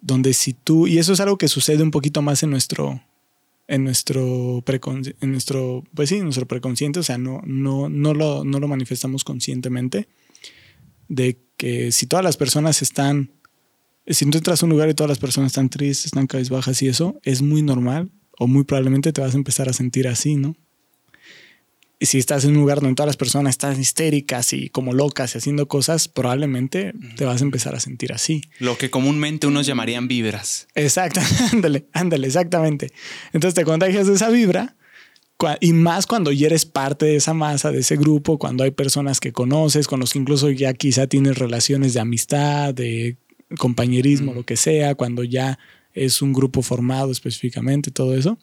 Donde 0.00 0.34
si 0.34 0.52
tú, 0.52 0.86
y 0.86 0.98
eso 0.98 1.14
es 1.14 1.20
algo 1.20 1.38
que 1.38 1.48
sucede 1.48 1.82
un 1.82 1.90
poquito 1.90 2.20
más 2.22 2.42
en 2.42 2.50
nuestro, 2.50 3.02
en 3.66 3.84
nuestro, 3.84 4.62
en 4.66 5.30
nuestro, 5.30 5.84
pues 5.94 6.10
sí, 6.10 6.20
nuestro 6.20 6.46
preconsciente, 6.46 7.00
o 7.00 7.02
sea, 7.02 7.16
no, 7.16 7.40
no, 7.44 7.88
no, 7.88 8.12
lo, 8.12 8.44
no 8.44 8.60
lo 8.60 8.68
manifestamos 8.68 9.24
conscientemente, 9.24 10.06
de 11.08 11.38
que 11.56 11.90
si 11.90 12.06
todas 12.06 12.24
las 12.24 12.36
personas 12.36 12.82
están, 12.82 13.30
si 14.06 14.28
tú 14.30 14.36
entras 14.36 14.62
a 14.62 14.66
un 14.66 14.70
lugar 14.70 14.90
y 14.90 14.94
todas 14.94 15.08
las 15.08 15.18
personas 15.18 15.52
están 15.52 15.70
tristes, 15.70 16.06
están 16.06 16.26
cabizbajas 16.26 16.82
y 16.82 16.88
eso, 16.88 17.18
es 17.22 17.40
muy 17.40 17.62
normal 17.62 18.10
o 18.38 18.46
muy 18.46 18.64
probablemente 18.64 19.12
te 19.12 19.22
vas 19.22 19.34
a 19.34 19.38
empezar 19.38 19.68
a 19.68 19.72
sentir 19.72 20.06
así, 20.08 20.36
¿no? 20.36 20.54
Y 22.04 22.06
si 22.06 22.18
estás 22.18 22.44
en 22.44 22.50
un 22.50 22.56
lugar 22.58 22.82
donde 22.82 22.96
todas 22.96 23.06
las 23.06 23.16
personas 23.16 23.52
están 23.52 23.80
histéricas 23.80 24.52
y 24.52 24.68
como 24.68 24.92
locas 24.92 25.34
y 25.34 25.38
haciendo 25.38 25.68
cosas, 25.68 26.06
probablemente 26.06 26.92
te 27.16 27.24
vas 27.24 27.40
a 27.40 27.44
empezar 27.44 27.74
a 27.74 27.80
sentir 27.80 28.12
así. 28.12 28.42
Lo 28.58 28.76
que 28.76 28.90
comúnmente 28.90 29.46
unos 29.46 29.64
llamarían 29.64 30.06
vibras. 30.06 30.68
Exacto, 30.74 31.20
ándale, 31.54 31.86
ándale, 31.94 32.26
exactamente. 32.26 32.92
Entonces 33.32 33.54
te 33.54 33.64
contagias 33.64 34.06
de 34.06 34.12
esa 34.12 34.28
vibra 34.28 34.76
y 35.60 35.72
más 35.72 36.06
cuando 36.06 36.30
ya 36.30 36.48
eres 36.48 36.66
parte 36.66 37.06
de 37.06 37.16
esa 37.16 37.32
masa, 37.32 37.72
de 37.72 37.78
ese 37.78 37.96
grupo, 37.96 38.38
cuando 38.38 38.64
hay 38.64 38.70
personas 38.70 39.18
que 39.18 39.32
conoces, 39.32 39.88
con 39.88 39.98
los 39.98 40.12
que 40.12 40.18
incluso 40.18 40.50
ya 40.50 40.74
quizá 40.74 41.06
tienes 41.06 41.38
relaciones 41.38 41.94
de 41.94 42.00
amistad, 42.00 42.74
de 42.74 43.16
compañerismo, 43.56 44.34
lo 44.34 44.44
que 44.44 44.58
sea, 44.58 44.94
cuando 44.94 45.24
ya 45.24 45.58
es 45.94 46.20
un 46.20 46.34
grupo 46.34 46.60
formado 46.60 47.10
específicamente, 47.10 47.90
todo 47.90 48.14
eso, 48.14 48.38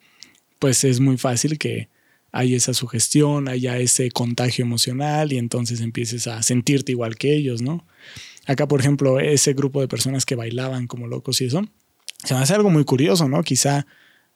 pues 0.58 0.82
es 0.82 0.98
muy 0.98 1.16
fácil 1.16 1.60
que 1.60 1.91
hay 2.32 2.54
esa 2.54 2.74
sugestión, 2.74 3.48
haya 3.48 3.76
ese 3.78 4.10
contagio 4.10 4.64
emocional 4.64 5.32
y 5.32 5.38
entonces 5.38 5.80
empieces 5.80 6.26
a 6.26 6.42
sentirte 6.42 6.92
igual 6.92 7.16
que 7.16 7.36
ellos, 7.36 7.60
¿no? 7.60 7.86
Acá, 8.46 8.66
por 8.66 8.80
ejemplo, 8.80 9.20
ese 9.20 9.52
grupo 9.52 9.80
de 9.80 9.88
personas 9.88 10.24
que 10.24 10.34
bailaban 10.34 10.86
como 10.86 11.06
locos 11.06 11.40
y 11.40 11.44
eso, 11.44 11.62
se 12.24 12.34
me 12.34 12.40
hace 12.40 12.54
algo 12.54 12.70
muy 12.70 12.84
curioso, 12.84 13.28
¿no? 13.28 13.42
Quizá 13.42 13.86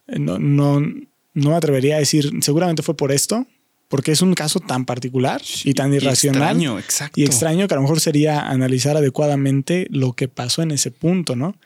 eh, 0.07 0.19
no, 0.19 0.39
no, 0.39 0.81
no 0.81 1.51
me 1.51 1.57
atrevería 1.57 1.97
a 1.97 1.99
decir, 1.99 2.31
seguramente 2.43 2.83
fue 2.83 2.97
por 2.97 3.11
esto, 3.11 3.47
porque 3.89 4.13
es 4.13 4.21
un 4.21 4.35
caso 4.35 4.61
tan 4.61 4.85
particular 4.85 5.41
y 5.65 5.75
tan 5.75 5.95
irracional. 5.95 6.41
Y 6.41 6.45
extraño, 6.45 6.79
exacto. 6.79 7.21
Y 7.21 7.25
extraño 7.25 7.69
que 7.69 7.75
a 7.75 7.77
lo 7.77 7.83
mejor 7.83 8.01
sería 8.01 8.49
analizar 8.49 8.97
adecuadamente 8.97 9.87
lo 9.91 10.13
que 10.13 10.29
pasó 10.29 10.63
en 10.63 10.73
ese 10.73 10.91
punto, 10.91 11.37
¿no? 11.37 11.57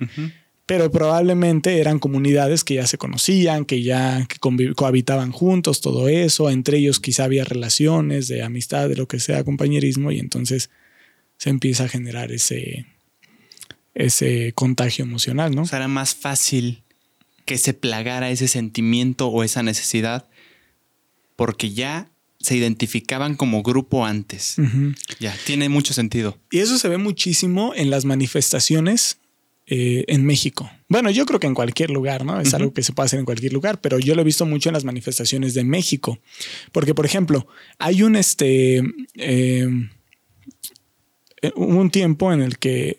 Pero 0.71 0.89
probablemente 0.93 1.81
eran 1.81 1.99
comunidades 1.99 2.63
que 2.63 2.75
ya 2.75 2.87
se 2.87 2.97
conocían, 2.97 3.65
que 3.65 3.83
ya 3.83 4.29
cohabitaban 4.77 5.33
juntos, 5.33 5.81
todo 5.81 6.09
eso. 6.09 6.49
Entre 6.49 6.79
ellos 6.79 7.01
quizá 7.01 7.25
había 7.25 7.45
relaciones 7.45 8.29
de 8.29 8.45
amistad, 8.45 8.89
de 8.89 8.95
lo 8.95 9.09
que 9.09 9.19
sea, 9.19 9.43
compañerismo, 9.43 10.13
y 10.13 10.21
entonces 10.21 10.71
se 11.39 11.51
empieza 11.51 11.87
a 11.87 11.89
generar 11.89 12.31
ese, 12.31 12.87
ese 13.97 14.53
contagio 14.55 15.05
emocional, 15.05 15.57
¿no? 15.57 15.63
O 15.63 15.67
sea, 15.67 15.79
era 15.81 15.89
más 15.89 16.15
fácil 16.15 16.85
que 17.47 17.59
se 17.59 17.75
plagara 17.75 18.31
ese 18.31 18.47
sentimiento 18.47 19.27
o 19.27 19.43
esa 19.43 19.65
necesidad 19.65 20.29
porque 21.35 21.73
ya 21.73 22.13
se 22.39 22.57
identificaban 22.57 23.35
como 23.35 23.65
grupo 23.65 24.07
antes. 24.07 24.55
Ya, 25.19 25.37
tiene 25.47 25.69
mucho 25.69 25.95
sentido. 25.95 26.39
Y 26.49 26.61
eso 26.61 26.79
se 26.79 26.89
ve 26.89 26.97
muchísimo 26.97 27.73
en 27.75 27.91
las 27.91 28.05
manifestaciones 28.05 29.20
eh, 29.73 30.05
en 30.09 30.27
México. 30.27 30.69
Bueno, 30.89 31.11
yo 31.11 31.25
creo 31.27 31.39
que 31.39 31.47
en 31.47 31.55
cualquier 31.55 31.91
lugar, 31.91 32.25
¿no? 32.25 32.41
Es 32.41 32.55
algo 32.55 32.73
que 32.75 32.83
se 32.83 32.93
puede 32.93 33.07
hacer 33.07 33.21
en 33.21 33.25
cualquier 33.25 33.53
lugar, 33.53 33.81
pero 33.81 34.01
yo 34.01 34.17
lo 34.17 34.23
he 34.23 34.25
visto 34.25 34.45
mucho 34.45 34.69
en 34.69 34.73
las 34.73 34.85
manifestaciones 34.85 35.55
de 35.55 35.63
México. 35.63 36.19
Porque, 36.73 36.93
por 36.93 37.07
ejemplo, 37.07 37.47
hay 37.79 38.03
un 38.03 38.17
este. 38.17 38.83
Eh, 39.15 39.69
un 41.55 41.91
tiempo 41.91 42.33
en 42.33 42.43
el 42.43 42.59
que. 42.59 42.99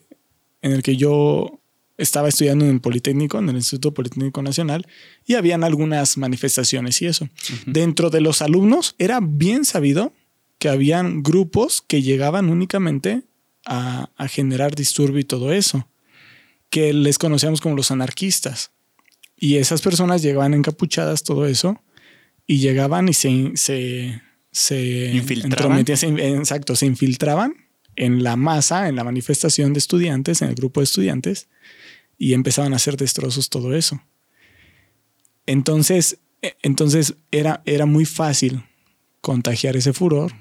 En 0.62 0.72
el 0.72 0.82
que 0.82 0.96
yo 0.96 1.60
estaba 1.98 2.30
estudiando 2.30 2.66
en 2.66 2.72
el 2.72 2.80
Politécnico, 2.82 3.38
en 3.40 3.50
el 3.50 3.58
Instituto 3.58 3.94
Politécnico 3.94 4.42
Nacional, 4.42 4.88
y 5.26 5.36
habían 5.36 5.66
algunas 5.66 6.18
manifestaciones 6.18 7.02
y 7.02 7.08
eso. 7.08 7.30
Dentro 7.66 8.10
de 8.10 8.22
los 8.22 8.42
alumnos 8.42 8.96
era 8.98 9.20
bien 9.22 9.66
sabido 9.66 10.14
que 10.58 10.70
habían 10.70 11.22
grupos 11.22 11.84
que 11.86 12.02
llegaban 12.02 12.50
únicamente 12.50 13.24
a, 13.66 14.10
generar 14.30 14.76
disturbio 14.76 15.20
y 15.20 15.24
todo 15.24 15.52
eso, 15.52 15.88
que 16.72 16.94
les 16.94 17.20
conocíamos 17.20 17.62
como 17.62 17.76
los 17.76 17.92
anarquistas. 17.92 18.72
Y 19.38 19.58
esas 19.58 19.82
personas 19.82 20.24
llegaban 20.24 20.56
encapuchadas, 20.56 21.22
todo 21.24 21.46
eso, 21.46 21.80
y 22.48 22.60
llegaban 22.60 23.10
y 23.10 23.14
se, 23.14 23.52
se, 23.56 24.22
se 24.52 25.12
infiltraban. 25.14 25.78
exacto, 25.80 26.76
se 26.76 26.86
infiltraban 26.88 27.54
en 27.96 28.24
la 28.24 28.38
masa, 28.38 28.88
en 28.88 28.96
la 28.96 29.04
manifestación 29.04 29.74
de 29.74 29.80
estudiantes, 29.80 30.42
en 30.42 30.50
el 30.50 30.56
grupo 30.56 30.80
de 30.80 30.86
estudiantes, 30.86 31.50
y 32.18 32.34
empezaban 32.34 32.74
a 32.74 32.78
hacer 32.78 32.98
destrozos 32.98 33.50
todo 33.50 33.76
eso. 33.76 34.02
Entonces, 35.46 36.20
e, 36.42 36.56
entonces 36.62 37.16
era, 37.32 37.62
era 37.66 37.86
muy 37.86 38.06
fácil 38.06 38.64
contagiar 39.20 39.76
ese 39.76 39.92
furor 39.92 40.32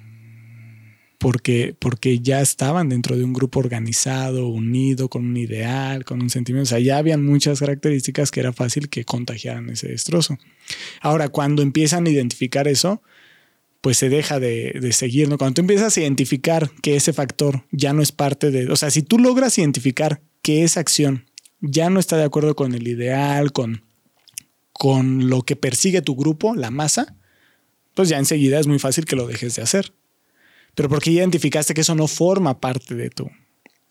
porque, 1.21 1.77
porque 1.79 2.21
ya 2.21 2.41
estaban 2.41 2.89
dentro 2.89 3.15
de 3.15 3.25
un 3.25 3.35
grupo 3.35 3.61
organizado, 3.61 4.49
unido, 4.49 5.11
con 5.11 5.27
un 5.27 5.37
ideal, 5.37 6.07
con 6.07 6.23
un 6.23 6.31
sentimiento. 6.31 6.63
O 6.63 6.67
sea, 6.71 6.79
ya 6.79 6.97
habían 6.97 7.23
muchas 7.27 7.61
características 7.61 8.31
que 8.31 8.41
era 8.41 8.55
fácil 8.55 8.89
que 8.89 9.05
contagiaran 9.05 9.69
ese 9.69 9.89
destrozo. 9.89 10.39
Ahora, 11.03 11.29
cuando 11.29 11.61
empiezan 11.61 12.07
a 12.07 12.11
identificar 12.11 12.67
eso, 12.69 13.03
pues 13.83 13.99
se 13.99 14.09
deja 14.09 14.41
de, 14.41 14.79
de, 14.81 14.93
seguir, 14.95 15.29
¿no? 15.29 15.37
Cuando 15.37 15.57
tú 15.57 15.61
empiezas 15.61 15.95
a 15.95 16.01
identificar 16.01 16.71
que 16.83 16.97
ese 16.97 17.13
factor 17.13 17.67
ya 17.71 17.93
no 17.93 18.01
es 18.01 18.13
parte 18.13 18.51
de, 18.51 18.71
o 18.71 18.77
sea, 18.77 18.91
si 18.91 19.03
tú 19.03 19.19
logras 19.19 19.59
identificar 19.59 20.23
que 20.41 20.65
esa 20.65 20.81
acción 20.81 21.27
ya 21.61 21.91
no 21.91 22.01
está 22.01 22.17
de 22.17 22.25
acuerdo 22.25 22.57
con 22.57 22.75
el 22.75 22.89
ideal, 22.89 23.53
con, 23.53 23.85
con 24.73 25.29
lo 25.29 25.43
que 25.43 25.55
persigue 25.55 26.01
tu 26.01 26.17
grupo, 26.17 26.55
la 26.55 26.71
masa, 26.71 27.15
pues 27.95 28.09
ya 28.09 28.17
enseguida 28.17 28.59
es 28.59 28.67
muy 28.67 28.79
fácil 28.79 29.05
que 29.05 29.17
lo 29.17 29.27
dejes 29.27 29.57
de 29.57 29.63
hacer. 29.63 29.93
Pero 30.75 30.89
porque 30.89 31.11
identificaste 31.11 31.75
que 31.75 31.81
eso 31.83 31.95
no 31.95 32.07
forma 32.07 32.61
parte 32.61 32.95
de 32.95 33.11
tu, 33.11 33.31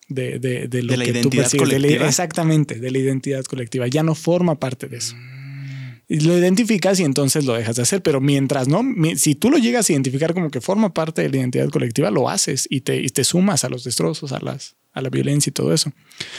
de, 0.07 0.39
de, 0.39 0.67
de 0.67 0.83
lo 0.83 0.95
la 0.95 1.03
que 1.03 1.11
identidad 1.11 1.43
tú 1.49 1.57
persigues. 1.57 1.67
colectiva. 1.67 2.07
exactamente, 2.07 2.79
de 2.79 2.91
la 2.91 2.97
identidad 2.97 3.43
colectiva. 3.45 3.87
Ya 3.87 4.03
no 4.03 4.15
forma 4.15 4.59
parte 4.59 4.87
de 4.87 4.97
eso. 4.97 5.15
Y 6.11 6.21
lo 6.21 6.35
identificas 6.35 6.99
y 6.99 7.03
entonces 7.03 7.45
lo 7.45 7.53
dejas 7.53 7.75
de 7.75 7.83
hacer. 7.83 8.01
Pero 8.01 8.19
mientras 8.19 8.67
no, 8.67 8.81
si 9.15 9.35
tú 9.35 9.51
lo 9.51 9.59
llegas 9.59 9.87
a 9.89 9.93
identificar 9.93 10.33
como 10.33 10.49
que 10.49 10.59
forma 10.59 10.91
parte 10.91 11.21
de 11.21 11.29
la 11.29 11.37
identidad 11.37 11.69
colectiva, 11.69 12.09
lo 12.09 12.29
haces 12.29 12.67
y 12.69 12.81
te, 12.81 12.99
y 12.99 13.09
te 13.09 13.23
sumas 13.23 13.63
a 13.63 13.69
los 13.69 13.83
destrozos, 13.83 14.31
a 14.31 14.39
las, 14.39 14.75
a 14.91 15.01
la 15.03 15.09
violencia 15.09 15.51
y 15.51 15.53
todo 15.53 15.71
eso. 15.71 15.91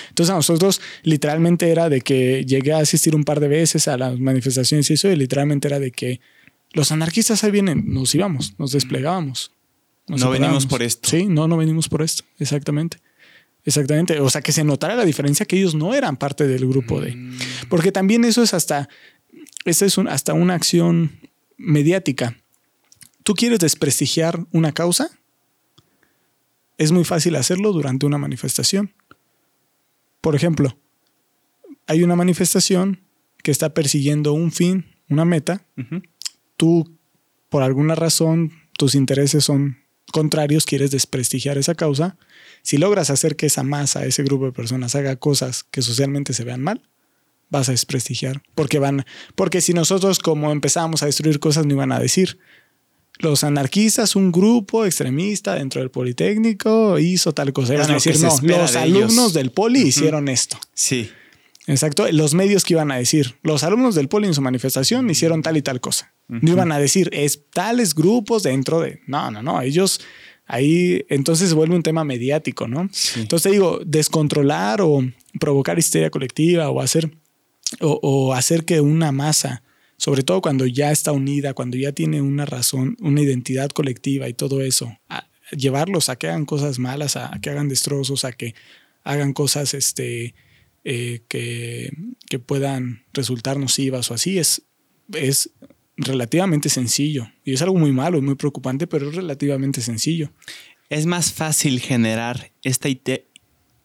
Entonces 0.08 0.32
a 0.32 0.34
nosotros 0.36 0.80
literalmente 1.04 1.70
era 1.70 1.88
de 1.88 2.00
que 2.00 2.44
llegué 2.44 2.72
a 2.72 2.78
asistir 2.78 3.14
un 3.14 3.22
par 3.22 3.38
de 3.38 3.46
veces 3.46 3.86
a 3.86 3.96
las 3.96 4.18
manifestaciones 4.18 4.90
y 4.90 4.94
eso, 4.94 5.08
y 5.08 5.14
literalmente 5.14 5.68
era 5.68 5.78
de 5.78 5.92
que 5.92 6.20
los 6.72 6.90
anarquistas 6.90 7.44
ahí 7.44 7.52
vienen, 7.52 7.84
nos 7.86 8.12
íbamos, 8.14 8.54
nos 8.58 8.72
desplegábamos. 8.72 9.52
No 10.16 10.30
venimos 10.30 10.66
por 10.66 10.82
esto. 10.82 11.08
Sí, 11.08 11.26
no, 11.26 11.48
no 11.48 11.56
venimos 11.56 11.88
por 11.88 12.02
esto, 12.02 12.24
exactamente. 12.38 12.98
Exactamente. 13.64 14.20
O 14.20 14.30
sea, 14.30 14.40
que 14.40 14.52
se 14.52 14.64
notara 14.64 14.94
la 14.94 15.04
diferencia 15.04 15.44
que 15.46 15.56
ellos 15.56 15.74
no 15.74 15.94
eran 15.94 16.16
parte 16.16 16.46
del 16.46 16.66
grupo 16.66 17.00
de. 17.00 17.14
Mm. 17.14 17.38
Porque 17.68 17.92
también 17.92 18.24
eso 18.24 18.42
es 18.42 18.54
hasta. 18.54 18.88
Esa 19.64 19.84
es 19.84 19.98
un, 19.98 20.08
hasta 20.08 20.32
una 20.32 20.54
acción 20.54 21.20
mediática. 21.58 22.36
Tú 23.22 23.34
quieres 23.34 23.58
desprestigiar 23.58 24.46
una 24.50 24.72
causa, 24.72 25.10
es 26.78 26.92
muy 26.92 27.04
fácil 27.04 27.36
hacerlo 27.36 27.72
durante 27.72 28.06
una 28.06 28.16
manifestación. 28.16 28.94
Por 30.22 30.34
ejemplo, 30.34 30.78
hay 31.86 32.02
una 32.02 32.16
manifestación 32.16 33.02
que 33.42 33.50
está 33.50 33.74
persiguiendo 33.74 34.32
un 34.32 34.50
fin, 34.50 34.86
una 35.08 35.26
meta. 35.26 35.66
Tú, 36.56 36.96
por 37.50 37.62
alguna 37.62 37.94
razón, 37.94 38.52
tus 38.78 38.94
intereses 38.94 39.44
son 39.44 39.76
contrarios, 40.10 40.64
quieres 40.64 40.90
desprestigiar 40.90 41.58
esa 41.58 41.74
causa. 41.74 42.16
Si 42.62 42.78
logras 42.78 43.10
hacer 43.10 43.36
que 43.36 43.46
esa 43.46 43.62
masa, 43.62 44.04
ese 44.04 44.22
grupo 44.22 44.46
de 44.46 44.52
personas 44.52 44.94
haga 44.94 45.16
cosas 45.16 45.64
que 45.64 45.82
socialmente 45.82 46.32
se 46.32 46.44
vean 46.44 46.62
mal, 46.62 46.82
vas 47.48 47.68
a 47.68 47.72
desprestigiar. 47.72 48.42
Porque 48.54 48.78
van, 48.78 49.04
porque 49.34 49.60
si 49.60 49.74
nosotros 49.74 50.18
como 50.18 50.52
empezamos 50.52 51.02
a 51.02 51.06
destruir 51.06 51.40
cosas, 51.40 51.66
no 51.66 51.74
iban 51.74 51.92
a 51.92 51.98
decir, 51.98 52.38
los 53.18 53.44
anarquistas, 53.44 54.16
un 54.16 54.32
grupo 54.32 54.86
extremista 54.86 55.54
dentro 55.54 55.80
del 55.80 55.90
Politécnico, 55.90 56.98
hizo 56.98 57.32
tal 57.32 57.52
cosa. 57.52 57.74
Iban 57.74 57.90
a 57.90 57.94
decir, 57.94 58.18
no, 58.20 58.38
los 58.42 58.76
alumnos 58.76 59.32
del 59.34 59.50
Poli 59.50 59.80
hicieron 59.80 60.28
esto. 60.28 60.58
Sí. 60.74 61.10
Exacto. 61.66 62.10
Los 62.10 62.34
medios 62.34 62.64
que 62.64 62.74
iban 62.74 62.90
a 62.90 62.96
decir, 62.96 63.36
los 63.42 63.62
alumnos 63.62 63.94
del 63.94 64.08
Poli 64.08 64.26
en 64.26 64.34
su 64.34 64.40
manifestación 64.40 65.08
hicieron 65.10 65.42
tal 65.42 65.56
y 65.56 65.62
tal 65.62 65.80
cosa. 65.80 66.14
No 66.30 66.52
iban 66.52 66.72
a 66.72 66.78
decir, 66.78 67.10
es 67.12 67.50
tales 67.50 67.94
grupos 67.94 68.44
dentro 68.44 68.80
de. 68.80 69.00
No, 69.06 69.30
no, 69.30 69.42
no. 69.42 69.60
Ellos 69.60 70.00
ahí 70.46 71.04
entonces 71.08 71.48
se 71.48 71.54
vuelve 71.54 71.76
un 71.76 71.82
tema 71.82 72.04
mediático, 72.04 72.68
¿no? 72.68 72.88
Entonces 73.16 73.42
te 73.42 73.50
digo, 73.50 73.80
descontrolar 73.84 74.80
o 74.80 75.02
provocar 75.38 75.78
histeria 75.78 76.10
colectiva 76.10 76.70
o 76.70 76.80
hacer, 76.80 77.10
o 77.80 78.34
hacer 78.34 78.64
que 78.64 78.80
una 78.80 79.12
masa 79.12 79.62
sobre 80.00 80.22
todo 80.22 80.40
cuando 80.40 80.64
ya 80.64 80.90
está 80.90 81.12
unida, 81.12 81.52
cuando 81.52 81.76
ya 81.76 81.92
tiene 81.92 82.22
una 82.22 82.46
razón, 82.46 82.96
una 83.00 83.20
identidad 83.20 83.68
colectiva 83.68 84.30
y 84.30 84.32
todo 84.32 84.62
eso, 84.62 84.96
a 85.10 85.28
llevarlos 85.54 86.08
a 86.08 86.16
que 86.16 86.28
hagan 86.28 86.46
cosas 86.46 86.78
malas, 86.78 87.16
a, 87.16 87.38
que 87.42 87.50
hagan 87.50 87.68
destrozos, 87.68 88.24
a 88.24 88.32
que 88.32 88.54
hagan 89.04 89.34
cosas 89.34 89.74
este, 89.74 90.34
eh, 90.84 91.20
que, 91.28 91.92
que, 92.30 92.38
puedan 92.38 93.04
resultar 93.12 93.58
nocivas 93.58 94.10
o 94.10 94.14
así, 94.14 94.38
es, 94.38 94.62
es 95.12 95.50
relativamente 96.00 96.68
sencillo. 96.68 97.30
Y 97.44 97.54
es 97.54 97.62
algo 97.62 97.76
muy 97.76 97.92
malo 97.92 98.18
y 98.18 98.22
muy 98.22 98.34
preocupante, 98.34 98.86
pero 98.86 99.08
es 99.08 99.14
relativamente 99.14 99.80
sencillo. 99.80 100.32
Es 100.88 101.06
más 101.06 101.32
fácil 101.32 101.80
generar 101.80 102.50
esta 102.62 102.88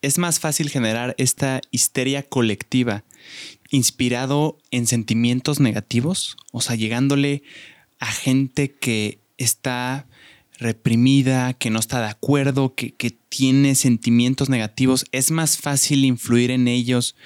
es 0.01 0.17
más 0.19 0.39
fácil 0.39 0.69
generar 0.69 1.15
esta 1.17 1.61
histeria 1.71 2.23
colectiva 2.23 3.03
inspirado 3.71 4.59
en 4.69 4.85
sentimientos 4.85 5.59
negativos, 5.59 6.37
o 6.51 6.61
sea, 6.61 6.75
llegándole 6.75 7.41
a 7.99 8.11
gente 8.11 8.75
que 8.75 9.19
está 9.37 10.07
reprimida, 10.57 11.53
que 11.53 11.69
no 11.69 11.79
está 11.79 12.01
de 12.01 12.07
acuerdo, 12.07 12.75
que, 12.75 12.93
tiene 13.35 13.75
sentimientos 13.75 14.47
negativos, 14.47 15.05
es 15.11 15.29
más 15.29 15.57
fácil 15.57 16.05
influir 16.05 16.51
en 16.51 16.69
ellos 16.69 17.17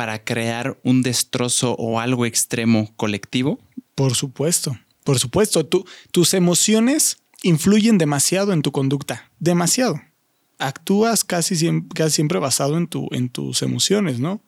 para 0.00 0.24
crear 0.24 0.80
un 0.82 1.02
destrozo 1.02 1.74
o 1.74 2.00
algo 2.00 2.24
extremo 2.24 2.90
colectivo? 2.96 3.60
Por 3.94 4.14
supuesto, 4.14 4.78
por 5.04 5.18
supuesto. 5.18 5.68
tus 6.10 6.32
emociones 6.32 7.18
influyen 7.42 7.98
demasiado 7.98 8.54
en 8.54 8.62
tu 8.62 8.72
conducta, 8.72 9.30
demasiado. 9.40 10.00
Actúas 10.58 11.22
casi 11.22 11.54
siempre, 11.54 12.40
basado 12.40 12.78
en, 12.78 12.86
tu, 12.86 13.08
en 13.12 13.28
tus 13.28 13.60
emociones, 13.60 14.20
¿no? 14.20 14.42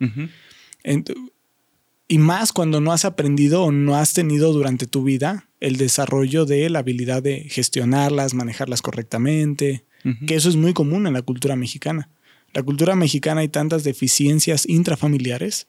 y 2.09 2.17
más 2.17 2.55
cuando 2.55 2.81
no 2.81 2.91
has 2.91 3.05
aprendido 3.05 3.65
o 3.65 3.73
no 3.73 3.97
has 3.97 4.15
tenido 4.15 4.55
durante 4.55 4.87
tu 4.87 5.05
vida 5.05 5.51
el 5.61 5.77
desarrollo 5.77 6.47
de 6.47 6.71
la 6.71 6.79
habilidad 6.79 7.23
de 7.23 7.43
gestionarlas, 7.51 8.33
manejarlas 8.33 8.81
correctamente, 8.81 9.85
que 10.27 10.35
eso 10.35 10.49
es 10.49 10.57
muy 10.57 10.73
común 10.73 11.07
en 11.07 11.13
la 11.13 11.21
cultura 11.21 11.57
mexicana. 11.57 12.09
La 12.53 12.63
cultura 12.63 12.95
mexicana 12.97 13.41
hay 13.41 13.49
tantas 13.49 13.85
deficiencias 13.85 14.69
intrafamiliares 14.69 15.69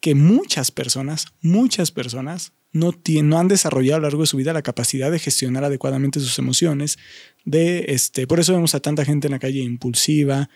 que 0.00 0.14
muchas 0.14 0.70
personas, 0.70 1.26
muchas 1.42 1.90
personas 1.90 2.52
no, 2.72 2.94
no 3.22 3.38
han 3.38 3.48
desarrollado 3.48 3.96
a 3.96 3.98
lo 4.00 4.06
largo 4.06 4.22
de 4.22 4.26
su 4.28 4.36
vida 4.36 4.52
la 4.52 4.62
capacidad 4.62 5.10
de 5.10 5.18
gestionar 5.18 5.64
adecuadamente 5.64 6.20
sus 6.20 6.38
emociones. 6.38 6.98
De, 7.44 7.86
este, 7.88 8.26
por 8.26 8.40
eso 8.40 8.54
vemos 8.54 8.74
a 8.74 8.80
tanta 8.80 9.04
gente 9.04 9.26
en 9.26 9.32
la 9.32 9.38
calle 9.38 9.60
impulsiva, 9.60 10.48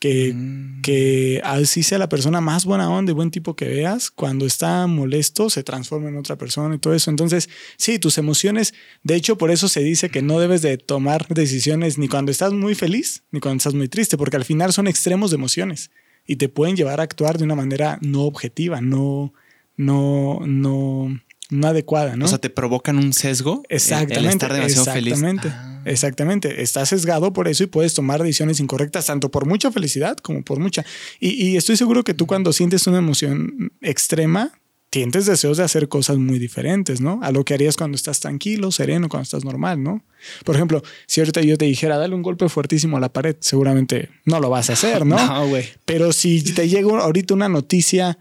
que, 0.00 0.32
mm. 0.34 0.82
que 0.82 1.40
así 1.44 1.82
sea 1.82 1.98
la 1.98 2.08
persona 2.08 2.40
más 2.40 2.64
buena 2.64 2.90
onda 2.90 3.12
y 3.12 3.14
buen 3.14 3.30
tipo 3.30 3.56
que 3.56 3.66
veas, 3.66 4.10
cuando 4.10 4.46
está 4.46 4.86
molesto 4.86 5.50
se 5.50 5.62
transforma 5.62 6.08
en 6.08 6.16
otra 6.16 6.36
persona 6.36 6.74
y 6.74 6.78
todo 6.78 6.94
eso. 6.94 7.10
Entonces, 7.10 7.48
sí, 7.76 7.98
tus 7.98 8.18
emociones, 8.18 8.74
de 9.02 9.14
hecho, 9.14 9.38
por 9.38 9.50
eso 9.50 9.68
se 9.68 9.80
dice 9.80 10.08
que 10.08 10.22
no 10.22 10.38
debes 10.38 10.62
de 10.62 10.78
tomar 10.78 11.26
decisiones 11.28 11.98
ni 11.98 12.08
cuando 12.08 12.30
estás 12.30 12.52
muy 12.52 12.74
feliz 12.74 13.24
ni 13.30 13.40
cuando 13.40 13.58
estás 13.58 13.74
muy 13.74 13.88
triste, 13.88 14.16
porque 14.16 14.36
al 14.36 14.44
final 14.44 14.72
son 14.72 14.86
extremos 14.86 15.30
de 15.30 15.36
emociones 15.36 15.90
y 16.26 16.36
te 16.36 16.48
pueden 16.48 16.76
llevar 16.76 17.00
a 17.00 17.04
actuar 17.04 17.38
de 17.38 17.44
una 17.44 17.54
manera 17.54 17.98
no 18.02 18.22
objetiva, 18.22 18.80
no, 18.80 19.32
no, 19.76 20.40
no, 20.44 21.20
no 21.50 21.68
adecuada, 21.68 22.16
¿no? 22.16 22.24
O 22.24 22.28
sea, 22.28 22.38
te 22.38 22.50
provocan 22.50 22.98
un 22.98 23.12
sesgo. 23.12 23.62
Exactamente. 23.68 24.28
estar 24.28 24.52
demasiado 24.52 24.82
exactamente. 24.82 25.42
Feliz. 25.42 25.56
Ah. 25.58 25.76
Exactamente. 25.84 26.62
Estás 26.62 26.88
sesgado 26.88 27.32
por 27.32 27.48
eso 27.48 27.64
y 27.64 27.66
puedes 27.66 27.94
tomar 27.94 28.22
decisiones 28.22 28.60
incorrectas, 28.60 29.06
tanto 29.06 29.30
por 29.30 29.46
mucha 29.46 29.70
felicidad 29.70 30.16
como 30.16 30.42
por 30.42 30.58
mucha. 30.58 30.84
Y, 31.20 31.56
estoy 31.56 31.76
seguro 31.76 32.02
que 32.04 32.14
tú 32.14 32.26
cuando 32.26 32.52
sientes 32.52 32.86
una 32.86 32.98
emoción 32.98 33.72
extrema, 33.80 34.52
sientes 34.90 35.26
deseos 35.26 35.58
de 35.58 35.64
hacer 35.64 35.88
cosas 35.88 36.16
muy 36.16 36.38
diferentes, 36.38 37.00
¿no? 37.00 37.20
A 37.22 37.30
lo 37.30 37.44
que 37.44 37.54
harías 37.54 37.76
cuando 37.76 37.96
estás 37.96 38.18
tranquilo, 38.18 38.72
sereno, 38.72 39.08
cuando 39.08 39.24
estás 39.24 39.44
normal, 39.44 39.82
¿no? 39.82 40.02
Por 40.44 40.56
ejemplo, 40.56 40.82
si 41.06 41.20
ahorita 41.20 41.42
yo 41.42 41.56
te 41.58 41.66
dijera, 41.66 41.98
dale 41.98 42.14
un 42.14 42.22
golpe 42.22 42.48
fuertísimo 42.48 42.96
a 42.96 43.00
la 43.00 43.12
pared, 43.12 43.36
seguramente 43.40 44.08
no 44.24 44.40
lo 44.40 44.50
vas 44.50 44.70
a 44.70 44.72
hacer, 44.72 45.06
¿no? 45.06 45.16
No, 45.26 45.48
güey. 45.48 45.68
Pero 45.84 46.12
si 46.12 46.42
te 46.42 46.68
llega 46.68 46.88
ahorita 46.98 47.34
una 47.34 47.48
noticia 47.48 48.18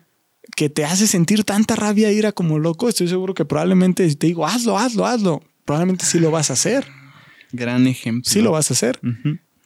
que 0.55 0.69
te 0.69 0.85
hace 0.85 1.07
sentir 1.07 1.43
tanta 1.43 1.75
rabia, 1.75 2.11
ira 2.11 2.31
como 2.31 2.59
loco, 2.59 2.89
estoy 2.89 3.07
seguro 3.07 3.33
que 3.33 3.45
probablemente 3.45 4.07
si 4.09 4.15
te 4.15 4.27
digo, 4.27 4.45
hazlo, 4.45 4.77
hazlo, 4.77 5.05
hazlo, 5.05 5.43
probablemente 5.65 6.05
sí 6.05 6.19
lo 6.19 6.31
vas 6.31 6.49
a 6.49 6.53
hacer. 6.53 6.85
Gran 7.51 7.87
ejemplo. 7.87 8.29
Sí 8.29 8.41
lo 8.41 8.51
vas 8.51 8.71
a 8.71 8.73
hacer. 8.73 8.99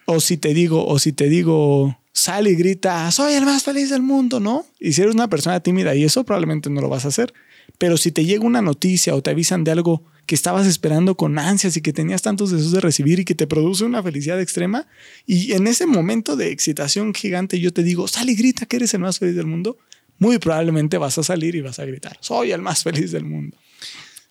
O 0.05 0.19
si 0.19 0.37
te 0.37 0.53
digo, 0.53 0.85
o 0.85 0.99
si 0.99 1.13
te 1.13 1.29
digo, 1.29 1.99
sale 2.11 2.51
y 2.51 2.55
grita, 2.55 3.09
soy 3.11 3.33
el 3.33 3.45
más 3.45 3.63
feliz 3.63 3.89
del 3.89 4.01
mundo, 4.01 4.39
¿no? 4.39 4.65
Y 4.79 4.93
si 4.93 5.01
eres 5.01 5.15
una 5.15 5.29
persona 5.29 5.59
tímida 5.59 5.95
y 5.95 6.03
eso 6.03 6.23
probablemente 6.23 6.69
no 6.69 6.81
lo 6.81 6.89
vas 6.89 7.05
a 7.05 7.09
hacer. 7.09 7.33
Pero 7.77 7.97
si 7.97 8.11
te 8.11 8.25
llega 8.25 8.43
una 8.45 8.61
noticia 8.61 9.15
o 9.15 9.21
te 9.21 9.29
avisan 9.29 9.63
de 9.63 9.71
algo 9.71 10.03
que 10.25 10.35
estabas 10.35 10.67
esperando 10.67 11.15
con 11.15 11.39
ansias 11.39 11.77
y 11.77 11.81
que 11.81 11.93
tenías 11.93 12.21
tantos 12.21 12.51
deseos 12.51 12.71
de 12.71 12.81
recibir 12.81 13.19
y 13.19 13.25
que 13.25 13.35
te 13.35 13.47
produce 13.47 13.83
una 13.83 14.03
felicidad 14.03 14.39
extrema, 14.41 14.87
y 15.25 15.53
en 15.53 15.65
ese 15.65 15.85
momento 15.85 16.35
de 16.35 16.51
excitación 16.51 17.13
gigante 17.13 17.59
yo 17.59 17.71
te 17.71 17.83
digo, 17.83 18.07
sale 18.07 18.33
y 18.33 18.35
grita 18.35 18.65
que 18.65 18.75
eres 18.77 18.93
el 18.93 18.99
más 18.99 19.19
feliz 19.19 19.35
del 19.35 19.47
mundo, 19.47 19.77
muy 20.19 20.37
probablemente 20.37 20.97
vas 20.97 21.17
a 21.17 21.23
salir 21.23 21.55
y 21.55 21.61
vas 21.61 21.79
a 21.79 21.85
gritar, 21.85 22.17
soy 22.21 22.51
el 22.51 22.61
más 22.61 22.83
feliz 22.83 23.11
del 23.11 23.25
mundo. 23.25 23.57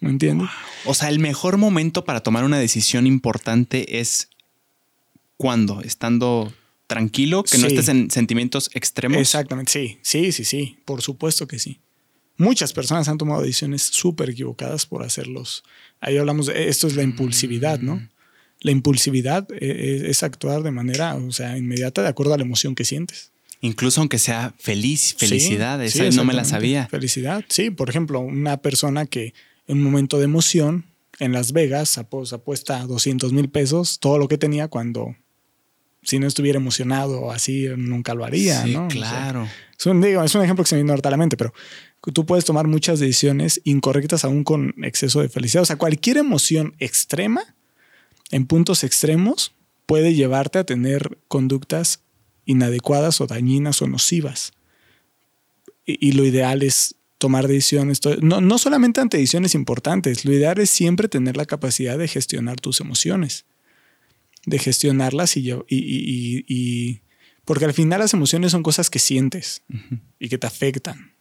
¿Me 0.00 0.10
entiendes? 0.10 0.48
O 0.84 0.94
sea, 0.94 1.08
el 1.08 1.18
mejor 1.18 1.56
momento 1.56 2.04
para 2.04 2.20
tomar 2.20 2.44
una 2.44 2.58
decisión 2.58 3.06
importante 3.06 3.98
es 3.98 4.28
cuando, 5.36 5.80
estando 5.80 6.52
tranquilo, 6.86 7.42
que 7.42 7.58
no 7.58 7.66
estés 7.66 7.88
en 7.88 8.10
sentimientos 8.10 8.70
extremos. 8.74 9.18
Exactamente, 9.18 9.72
sí, 9.72 9.98
sí, 10.02 10.32
sí, 10.32 10.44
sí, 10.44 10.78
por 10.84 11.02
supuesto 11.02 11.48
que 11.48 11.58
sí. 11.58 11.80
Muchas 12.36 12.72
personas 12.72 13.08
han 13.08 13.18
tomado 13.18 13.42
decisiones 13.42 13.82
súper 13.82 14.30
equivocadas 14.30 14.86
por 14.86 15.02
hacerlos. 15.02 15.64
Ahí 16.00 16.16
hablamos 16.16 16.46
de 16.46 16.68
esto 16.68 16.86
es 16.86 16.94
la 16.94 17.02
impulsividad, 17.02 17.80
¿no? 17.80 17.96
Mm. 17.96 18.08
La 18.60 18.70
impulsividad 18.70 19.46
eh, 19.52 19.58
eh, 19.60 20.02
es, 20.08 20.22
actuar 20.22 20.62
de 20.62 20.70
manera, 20.70 21.16
o 21.16 21.32
sea, 21.32 21.58
inmediata 21.58 22.02
de 22.02 22.08
acuerdo 22.08 22.34
a 22.34 22.36
la 22.36 22.44
emoción 22.44 22.74
que 22.74 22.84
sientes. 22.84 23.32
Incluso 23.60 24.00
aunque 24.00 24.18
sea 24.18 24.54
feliz, 24.58 25.14
felicidad, 25.18 25.82
esa 25.82 26.08
no 26.10 26.24
me 26.24 26.34
la 26.34 26.44
sabía. 26.44 26.86
Felicidad, 26.86 27.44
sí. 27.48 27.70
Por 27.70 27.90
ejemplo, 27.90 28.20
una 28.20 28.58
persona 28.58 29.06
que 29.06 29.34
en 29.66 29.78
un 29.78 29.84
momento 29.84 30.18
de 30.18 30.24
emoción 30.24 30.84
en 31.18 31.32
Las 31.32 31.52
Vegas 31.52 31.98
apuesta 31.98 32.86
200 32.86 33.32
mil 33.32 33.48
pesos, 33.48 33.98
todo 33.98 34.18
lo 34.18 34.28
que 34.28 34.38
tenía 34.38 34.68
cuando 34.68 35.16
si 36.02 36.18
no 36.18 36.26
estuviera 36.26 36.58
emocionado 36.58 37.30
así 37.30 37.66
nunca 37.76 38.14
lo 38.14 38.24
haría, 38.24 38.62
sí, 38.62 38.76
Claro. 38.88 39.48
es, 39.78 39.86
un, 39.86 40.00
digo, 40.00 40.22
es 40.22 40.34
un 40.34 40.42
ejemplo 40.42 40.64
que 40.64 40.70
se 40.70 40.76
me 40.76 40.82
vino 40.82 40.94
a 40.94 41.10
la 41.10 41.16
mente, 41.16 41.36
pero 41.36 41.52
tú 42.14 42.24
puedes 42.24 42.44
tomar 42.44 42.66
muchas 42.66 43.00
decisiones 43.00 43.60
incorrectas 43.64 44.24
aún 44.24 44.44
con 44.44 44.74
exceso 44.82 45.20
de 45.20 45.28
felicidad. 45.28 45.62
O 45.62 45.66
sea, 45.66 45.76
cualquier 45.76 46.18
emoción 46.18 46.74
extrema, 46.78 47.42
en 48.30 48.46
puntos 48.46 48.84
extremos, 48.84 49.52
puede 49.86 50.14
llevarte 50.14 50.58
a 50.58 50.64
tener 50.64 51.18
conductas 51.28 52.00
inadecuadas 52.48 53.20
o 53.20 53.26
dañinas 53.26 53.82
o 53.82 53.86
nocivas. 53.86 54.52
Y, 55.84 56.12
lo 56.12 56.24
ideal 56.24 56.62
es 56.62 56.96
tomar 57.18 57.46
decisiones, 57.46 58.00
no, 58.20 58.40
no 58.40 58.58
solamente 58.58 59.00
ante 59.00 59.18
decisiones 59.18 59.54
importantes, 59.54 60.24
lo 60.24 60.32
ideal 60.32 60.58
es 60.58 60.70
siempre 60.70 61.08
tener 61.08 61.36
la 61.36 61.46
capacidad 61.46 61.96
de 61.98 62.08
gestionar 62.08 62.60
tus 62.60 62.80
emociones, 62.80 63.44
de 64.44 64.58
gestionarlas 64.58 65.36
y, 65.36 65.50
y, 65.50 66.44
y, 66.46 67.00
porque 67.44 67.64
al 67.64 67.74
final 67.74 68.00
las 68.00 68.14
emociones 68.14 68.52
son 68.52 68.62
cosas 68.62 68.90
que 68.90 68.98
sientes 68.98 69.62
y 70.18 70.28
que 70.28 70.38
te 70.38 70.46
afectan, 70.46 71.12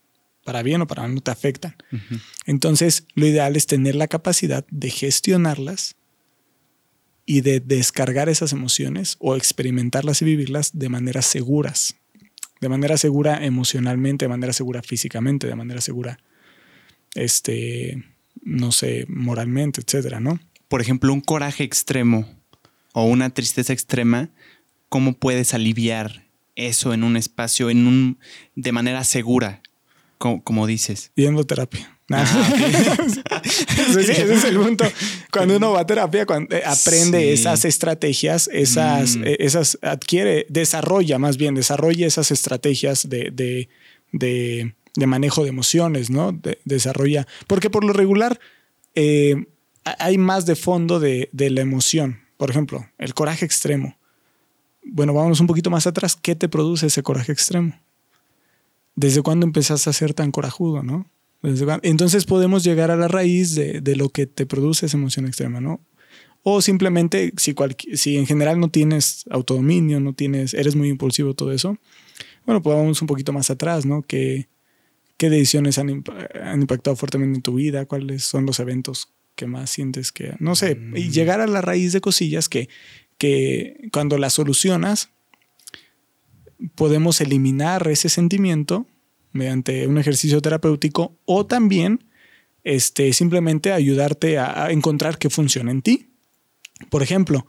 para 0.43 0.63
bien 0.63 0.81
o 0.81 0.87
para 0.87 1.03
mal 1.03 1.15
no 1.15 1.21
te 1.21 1.31
afectan. 1.31 1.75
Entonces, 2.45 3.05
lo 3.15 3.25
ideal 3.25 3.55
es 3.55 3.67
tener 3.67 3.95
la 3.95 4.07
capacidad 4.07 4.65
de 4.69 4.89
gestionarlas 4.89 5.95
y 7.29 7.41
de 7.41 7.59
descargar 7.59 8.29
esas 8.29 8.53
emociones 8.53 9.17
o 9.19 9.35
experimentarlas 9.35 10.21
y 10.21 10.25
vivirlas 10.25 10.71
de 10.79 10.87
maneras 10.89 11.25
seguras. 11.25 11.95
De 12.61 12.69
manera 12.69 12.97
segura 12.97 13.45
emocionalmente, 13.45 14.25
de 14.25 14.29
manera 14.29 14.53
segura 14.53 14.81
físicamente, 14.81 15.45
de 15.45 15.53
manera 15.53 15.81
segura, 15.81 16.17
este, 17.13 18.01
no 18.41 18.71
sé, 18.71 19.05
moralmente, 19.09 19.81
etcétera, 19.81 20.21
¿no? 20.21 20.39
Por 20.69 20.81
ejemplo, 20.81 21.13
un 21.13 21.21
coraje 21.21 21.65
extremo 21.65 22.27
o 22.93 23.03
una 23.03 23.29
tristeza 23.29 23.73
extrema, 23.73 24.29
¿cómo 24.87 25.13
puedes 25.13 25.53
aliviar 25.53 26.25
eso 26.55 26.93
en 26.93 27.03
un 27.03 27.17
espacio, 27.17 27.69
en 27.69 27.87
un, 27.87 28.19
de 28.55 28.71
manera 28.71 29.03
segura, 29.03 29.61
como, 30.17 30.41
como 30.43 30.65
dices? 30.65 31.11
Yendo 31.15 31.43
terapia. 31.43 31.96
Ah, 32.09 32.23
ese 33.43 34.34
es 34.34 34.43
el 34.45 34.57
punto. 34.57 34.85
Cuando 35.31 35.57
uno 35.57 35.73
va 35.73 35.81
a 35.81 35.85
terapia, 35.85 36.25
cuando, 36.25 36.55
eh, 36.55 36.63
aprende 36.65 37.34
esas 37.34 37.65
estrategias, 37.65 38.49
esas, 38.53 39.17
mm. 39.17 39.23
eh, 39.25 39.38
esas 39.39 39.77
adquiere, 39.81 40.45
desarrolla 40.49 41.19
más 41.19 41.38
bien, 41.38 41.53
desarrolla 41.55 42.07
esas 42.07 42.31
estrategias 42.31 43.09
de, 43.09 43.29
de, 43.31 43.67
de, 44.13 44.73
de 44.95 45.07
manejo 45.07 45.43
de 45.43 45.49
emociones, 45.49 46.09
¿no? 46.09 46.39
desarrolla, 46.63 47.27
porque 47.45 47.69
por 47.69 47.84
lo 47.84 47.91
regular 47.91 48.39
eh, 48.95 49.45
hay 49.99 50.17
más 50.17 50.45
de 50.45 50.55
fondo 50.55 51.01
de, 51.01 51.29
de 51.34 51.49
la 51.49 51.61
emoción. 51.61 52.21
Por 52.38 52.49
ejemplo, 52.49 52.88
el 52.99 53.13
coraje 53.13 53.45
extremo. 53.45 53.97
Bueno, 54.84 55.13
vámonos 55.13 55.41
un 55.41 55.47
poquito 55.47 55.69
más 55.69 55.88
atrás. 55.88 56.15
¿Qué 56.15 56.35
te 56.35 56.47
produce 56.47 56.88
ese 56.88 57.03
coraje 57.03 57.34
extremo? 57.34 57.77
¿Desde 58.95 59.21
cuándo 59.21 59.45
empezaste 59.45 59.89
a 59.89 59.93
ser 59.93 60.13
tan 60.13 60.31
corajudo, 60.31 60.84
no? 60.84 61.05
Entonces 61.83 62.25
podemos 62.25 62.63
llegar 62.63 62.91
a 62.91 62.95
la 62.95 63.07
raíz 63.07 63.55
de, 63.55 63.81
de, 63.81 63.95
lo 63.95 64.09
que 64.09 64.27
te 64.27 64.45
produce 64.45 64.85
esa 64.85 64.97
emoción 64.97 65.25
extrema, 65.25 65.61
¿no? 65.61 65.81
O 66.43 66.61
simplemente, 66.61 67.33
si, 67.37 67.53
si 67.93 68.17
en 68.17 68.25
general 68.25 68.59
no 68.59 68.69
tienes 68.69 69.25
autodominio, 69.29 69.99
no 69.99 70.13
tienes, 70.13 70.53
eres 70.53 70.75
muy 70.75 70.87
impulsivo, 70.87 71.33
todo 71.33 71.51
eso, 71.51 71.77
bueno, 72.45 72.61
pues 72.61 72.75
vamos 72.77 73.01
un 73.01 73.07
poquito 73.07 73.33
más 73.33 73.49
atrás, 73.49 73.85
¿no? 73.85 74.01
¿Qué, 74.03 74.47
qué 75.17 75.29
decisiones 75.29 75.77
han, 75.77 76.03
han, 76.41 76.61
impactado 76.61 76.95
fuertemente 76.95 77.37
en 77.37 77.41
tu 77.41 77.55
vida? 77.55 77.85
¿Cuáles 77.85 78.23
son 78.23 78.45
los 78.45 78.59
eventos 78.61 79.11
que 79.35 79.45
más 79.45 79.69
sientes 79.69 80.11
que, 80.11 80.35
no 80.39 80.55
sé, 80.55 80.79
y 80.95 81.09
mm. 81.09 81.11
llegar 81.11 81.41
a 81.41 81.47
la 81.47 81.61
raíz 81.61 81.91
de 81.91 82.01
cosillas 82.01 82.47
que, 82.47 82.69
que 83.17 83.89
cuando 83.91 84.17
las 84.17 84.33
solucionas, 84.33 85.09
podemos 86.75 87.21
eliminar 87.21 87.87
ese 87.87 88.09
sentimiento 88.09 88.87
mediante 89.38 89.88
un 89.88 89.97
ejercicio 89.97 90.41
terapéutico 90.41 91.18
o 91.26 91.45
también 91.45 92.03
este, 92.64 93.14
simplemente 93.14 93.72
ayudarte 93.72 94.39
a, 94.39 94.72
encontrar 94.72 95.18
qué 95.18 95.30
funciona 95.30 95.72
en 95.72 95.81
ti. 95.81 96.09
Por 96.89 97.01
ejemplo, 97.01 97.47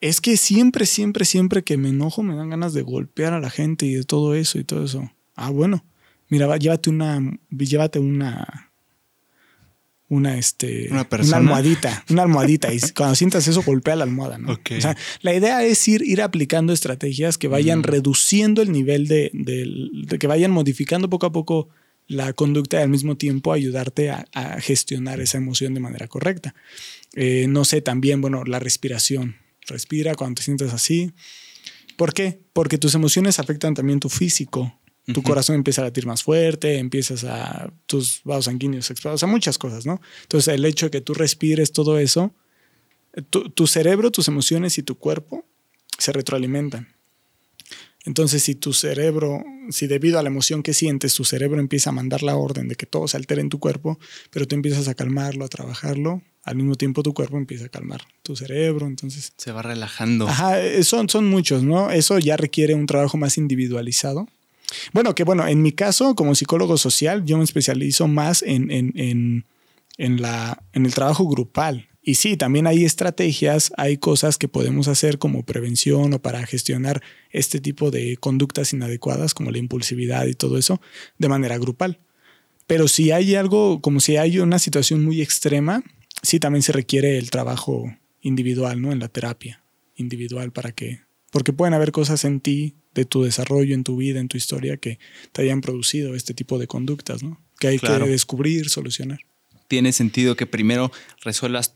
es 0.00 0.20
que 0.20 0.36
siempre, 0.36 0.86
siempre, 0.86 1.24
siempre 1.24 1.64
que 1.64 1.76
me 1.76 1.88
enojo 1.88 2.22
me 2.22 2.36
dan 2.36 2.50
ganas 2.50 2.72
de 2.72 2.82
golpear 2.82 3.32
a 3.32 3.40
la 3.40 3.50
gente 3.50 3.86
y 3.86 3.94
de 3.94 4.04
todo 4.04 4.34
eso 4.34 4.58
y 4.58 4.64
todo 4.64 4.84
eso. 4.84 5.10
Ah, 5.34 5.50
bueno, 5.50 5.84
mira, 6.28 6.56
llévate 6.56 6.90
una, 6.90 7.20
llévate 7.50 7.98
una, 7.98 8.71
una, 10.12 10.36
este, 10.36 10.88
una, 10.90 11.08
almohadita, 11.32 12.04
una 12.10 12.22
almohadita. 12.22 12.72
y 12.74 12.80
cuando 12.94 13.14
sientas 13.14 13.48
eso, 13.48 13.62
golpea 13.62 13.96
la 13.96 14.04
almohada. 14.04 14.36
¿no? 14.36 14.52
O 14.52 14.80
sea, 14.80 14.94
la 15.22 15.34
idea 15.34 15.64
es 15.64 15.88
ir, 15.88 16.02
ir 16.02 16.20
aplicando 16.20 16.74
estrategias 16.74 17.38
que 17.38 17.48
vayan 17.48 17.78
mm. 17.78 17.84
reduciendo 17.84 18.60
el 18.60 18.72
nivel 18.72 19.08
de, 19.08 19.30
de, 19.32 20.18
que 20.18 20.26
vayan 20.26 20.50
modificando 20.50 21.08
poco 21.08 21.24
a 21.24 21.32
poco 21.32 21.70
la 22.08 22.34
conducta 22.34 22.78
y 22.78 22.82
al 22.82 22.90
mismo 22.90 23.16
tiempo 23.16 23.54
ayudarte 23.54 24.10
a, 24.10 24.26
gestionar 24.60 25.20
esa 25.20 25.38
emoción 25.38 25.72
de 25.72 25.80
manera 25.80 26.08
correcta. 26.08 26.54
Eh, 27.14 27.46
no 27.48 27.64
sé, 27.64 27.80
también, 27.80 28.20
bueno, 28.20 28.44
la 28.44 28.58
respiración. 28.58 29.36
Respira 29.66 30.14
cuando 30.14 30.40
te 30.40 30.42
sientas 30.42 30.74
así 30.74 31.12
¿Por 31.96 32.14
qué? 32.14 32.40
Porque 32.52 32.78
tus 32.78 32.94
emociones 32.94 33.38
afectan 33.38 33.74
también 33.74 34.00
tu 34.00 34.08
físico. 34.08 34.78
Tu 35.06 35.20
corazón 35.22 35.56
empieza 35.56 35.80
a 35.80 35.84
latir 35.84 36.06
más 36.06 36.22
fuerte, 36.22 36.78
empiezas 36.78 37.24
a 37.24 37.72
tus 37.86 38.20
vasos 38.22 38.44
sanguíneos 38.44 38.88
explotar, 38.88 39.14
o 39.16 39.18
sea, 39.18 39.26
muchas 39.26 39.58
cosas, 39.58 39.84
¿no? 39.84 40.00
Entonces, 40.22 40.54
el 40.54 40.64
hecho 40.64 40.86
de 40.86 40.90
que 40.90 41.00
tú 41.00 41.12
respires 41.12 41.72
todo 41.72 41.98
eso, 41.98 42.32
tu, 43.30 43.50
tu 43.50 43.66
cerebro, 43.66 44.12
tus 44.12 44.28
emociones 44.28 44.78
y 44.78 44.82
tu 44.82 44.96
cuerpo 44.96 45.44
se 45.98 46.12
retroalimentan. 46.12 46.88
Entonces, 48.04 48.42
si 48.42 48.54
tu 48.54 48.72
cerebro, 48.72 49.44
si 49.70 49.86
debido 49.86 50.18
a 50.18 50.22
la 50.22 50.28
emoción 50.28 50.62
que 50.62 50.74
sientes, 50.74 51.14
tu 51.14 51.24
cerebro 51.24 51.60
empieza 51.60 51.90
a 51.90 51.92
mandar 51.92 52.22
la 52.22 52.34
orden 52.34 52.68
de 52.68 52.74
que 52.74 52.86
todo 52.86 53.06
se 53.06 53.16
altere 53.16 53.40
en 53.40 53.48
tu 53.48 53.60
cuerpo, 53.60 53.98
pero 54.30 54.46
tú 54.46 54.56
empiezas 54.56 54.88
a 54.88 54.94
calmarlo, 54.94 55.44
a 55.44 55.48
trabajarlo, 55.48 56.22
al 56.42 56.56
mismo 56.56 56.74
tiempo 56.74 57.04
tu 57.04 57.14
cuerpo 57.14 57.36
empieza 57.36 57.66
a 57.66 57.68
calmar 57.68 58.02
tu 58.24 58.34
cerebro, 58.34 58.86
entonces... 58.86 59.32
Se 59.36 59.52
va 59.52 59.62
relajando. 59.62 60.26
Ajá, 60.26 60.60
eh, 60.60 60.82
son, 60.82 61.08
son 61.08 61.28
muchos, 61.28 61.62
¿no? 61.62 61.92
Eso 61.92 62.18
ya 62.18 62.36
requiere 62.36 62.74
un 62.74 62.86
trabajo 62.86 63.16
más 63.16 63.38
individualizado. 63.38 64.26
Bueno, 64.92 65.14
que 65.14 65.24
bueno, 65.24 65.46
en 65.46 65.62
mi 65.62 65.72
caso, 65.72 66.14
como 66.14 66.34
psicólogo 66.34 66.76
social, 66.78 67.24
yo 67.24 67.38
me 67.38 67.44
especializo 67.44 68.08
más 68.08 68.42
en, 68.42 68.70
en, 68.70 68.92
en, 68.96 69.46
en 69.98 70.22
la, 70.22 70.62
en 70.72 70.86
el 70.86 70.94
trabajo 70.94 71.26
grupal. 71.28 71.88
Y 72.04 72.16
sí, 72.16 72.36
también 72.36 72.66
hay 72.66 72.84
estrategias, 72.84 73.72
hay 73.76 73.96
cosas 73.96 74.36
que 74.36 74.48
podemos 74.48 74.88
hacer 74.88 75.18
como 75.18 75.44
prevención 75.44 76.12
o 76.14 76.18
para 76.18 76.44
gestionar 76.46 77.00
este 77.30 77.60
tipo 77.60 77.92
de 77.92 78.16
conductas 78.16 78.72
inadecuadas 78.72 79.34
como 79.34 79.52
la 79.52 79.58
impulsividad 79.58 80.26
y 80.26 80.34
todo 80.34 80.58
eso 80.58 80.80
de 81.18 81.28
manera 81.28 81.58
grupal. 81.58 82.00
Pero 82.66 82.88
si 82.88 83.12
hay 83.12 83.36
algo, 83.36 83.80
como 83.80 84.00
si 84.00 84.16
hay 84.16 84.40
una 84.40 84.58
situación 84.58 85.04
muy 85.04 85.22
extrema, 85.22 85.84
sí 86.22 86.40
también 86.40 86.62
se 86.62 86.72
requiere 86.72 87.18
el 87.18 87.30
trabajo 87.30 87.96
individual, 88.20 88.82
¿no? 88.82 88.90
En 88.90 88.98
la 88.98 89.08
terapia 89.08 89.62
individual 89.94 90.52
para 90.52 90.72
que, 90.72 91.02
porque 91.30 91.52
pueden 91.52 91.74
haber 91.74 91.92
cosas 91.92 92.24
en 92.24 92.40
ti, 92.40 92.74
de 92.94 93.04
tu 93.04 93.22
desarrollo, 93.22 93.74
en 93.74 93.84
tu 93.84 93.96
vida, 93.96 94.20
en 94.20 94.28
tu 94.28 94.36
historia, 94.36 94.76
que 94.76 94.98
te 95.32 95.42
hayan 95.42 95.60
producido 95.60 96.14
este 96.14 96.34
tipo 96.34 96.58
de 96.58 96.66
conductas, 96.66 97.22
¿no? 97.22 97.40
Que 97.58 97.68
hay 97.68 97.78
Claro. 97.78 98.04
que 98.06 98.10
descubrir, 98.12 98.68
solucionar. 98.68 99.20
Tiene 99.68 99.92
sentido 99.92 100.36
que 100.36 100.46
primero 100.46 100.92
resuelvas, 101.22 101.74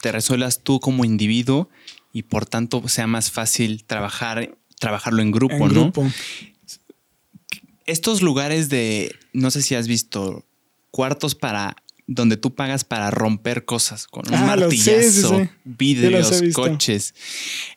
te 0.00 0.10
resuelvas 0.12 0.62
tú 0.62 0.80
como 0.80 1.04
individuo 1.04 1.68
y 2.12 2.22
por 2.22 2.46
tanto 2.46 2.86
sea 2.88 3.06
más 3.06 3.30
fácil 3.30 3.84
trabajar, 3.84 4.56
trabajarlo 4.78 5.20
en 5.22 5.30
grupo, 5.32 5.54
en 5.54 5.60
¿no? 5.60 5.68
grupo. 5.68 6.10
Estos 7.86 8.22
lugares 8.22 8.70
de, 8.70 9.14
no 9.34 9.50
sé 9.50 9.60
si 9.60 9.74
has 9.74 9.86
visto, 9.88 10.46
cuartos 10.90 11.34
para 11.34 11.76
donde 12.06 12.36
tú 12.36 12.54
pagas 12.54 12.84
para 12.84 13.10
romper 13.10 13.64
cosas 13.64 14.06
con 14.06 14.26
un 14.28 14.34
Ah, 14.34 14.38
sí, 14.40 14.44
martillazo, 14.46 15.38
sí. 15.40 15.48
vidrios, 15.64 16.42
coches. 16.52 17.14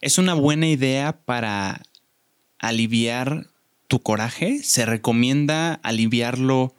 Es 0.02 0.18
una 0.18 0.34
buena 0.34 0.68
idea 0.70 1.18
para 1.26 1.82
aliviar 2.60 3.48
tu 3.88 4.00
coraje. 4.02 4.62
Se 4.64 4.86
recomienda 4.86 5.76
aliviarlo 5.76 6.76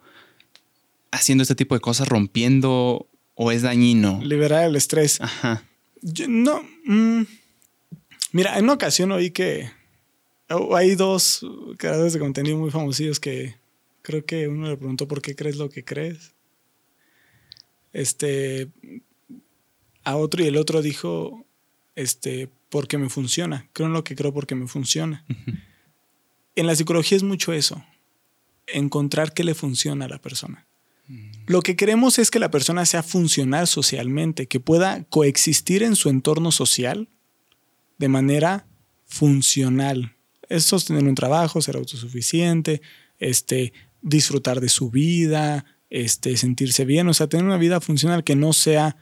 haciendo 1.11 1.41
este 1.41 1.55
tipo 1.55 1.75
de 1.75 1.81
cosas, 1.81 2.07
rompiendo 2.07 3.07
o 3.35 3.51
es 3.51 3.61
dañino. 3.61 4.19
Liberar 4.23 4.65
el 4.65 4.75
estrés. 4.75 5.19
Ajá. 5.21 5.63
Yo- 6.01 6.27
no. 6.27 6.61
mm, 6.85 7.23
mira, 8.31 8.57
en 8.57 8.63
una 8.65 8.73
ocasión 8.73 9.11
oí 9.11 9.31
que 9.31 9.71
hay 10.75 10.95
dos 10.95 11.45
creadores 11.77 12.13
de 12.13 12.19
contenido 12.19 12.57
muy 12.57 12.71
famosillos 12.71 13.19
que 13.19 13.55
creo 14.01 14.25
que 14.25 14.47
uno 14.47 14.67
le 14.69 14.77
preguntó 14.77 15.07
por 15.07 15.21
qué 15.21 15.35
crees 15.35 15.57
lo 15.57 15.69
que 15.69 15.83
crees. 15.85 16.33
Este 17.93 18.69
a 20.03 20.15
otro 20.15 20.43
y 20.43 20.47
el 20.47 20.57
otro 20.57 20.81
dijo 20.81 21.45
este 21.95 22.49
porque 22.69 22.97
me 22.97 23.09
funciona. 23.09 23.67
Creo 23.73 23.87
en 23.87 23.93
lo 23.93 24.03
que 24.03 24.15
creo 24.15 24.33
porque 24.33 24.55
me 24.55 24.67
funciona. 24.67 25.25
En 26.59 26.67
la 26.67 26.75
psicología 26.75 27.15
es 27.15 27.23
mucho 27.23 27.53
eso. 27.53 27.81
Encontrar 28.67 29.33
qué 29.33 29.45
le 29.45 29.55
funciona 29.55 30.03
a 30.03 30.09
la 30.09 30.19
persona. 30.19 30.67
Lo 31.47 31.61
que 31.61 31.77
queremos 31.77 32.19
es 32.19 32.29
que 32.29 32.37
la 32.37 32.51
persona 32.51 32.85
sea 32.85 33.01
funcional 33.01 33.65
socialmente, 33.65 34.47
que 34.47 34.59
pueda 34.59 35.05
coexistir 35.05 35.83
en 35.83 35.95
su 35.95 36.09
entorno 36.09 36.51
social 36.51 37.07
de 37.97 38.09
manera 38.09 38.67
funcional. 39.05 40.17
Es 40.49 40.65
sostener 40.65 41.05
un 41.05 41.15
trabajo, 41.15 41.61
ser 41.61 41.77
autosuficiente, 41.77 42.81
este, 43.19 43.71
disfrutar 44.01 44.59
de 44.59 44.67
su 44.67 44.91
vida, 44.91 45.63
este, 45.89 46.35
sentirse 46.35 46.83
bien, 46.83 47.07
o 47.07 47.13
sea, 47.13 47.27
tener 47.27 47.45
una 47.45 47.57
vida 47.57 47.79
funcional 47.79 48.25
que 48.25 48.35
no 48.35 48.51
sea, 48.51 48.97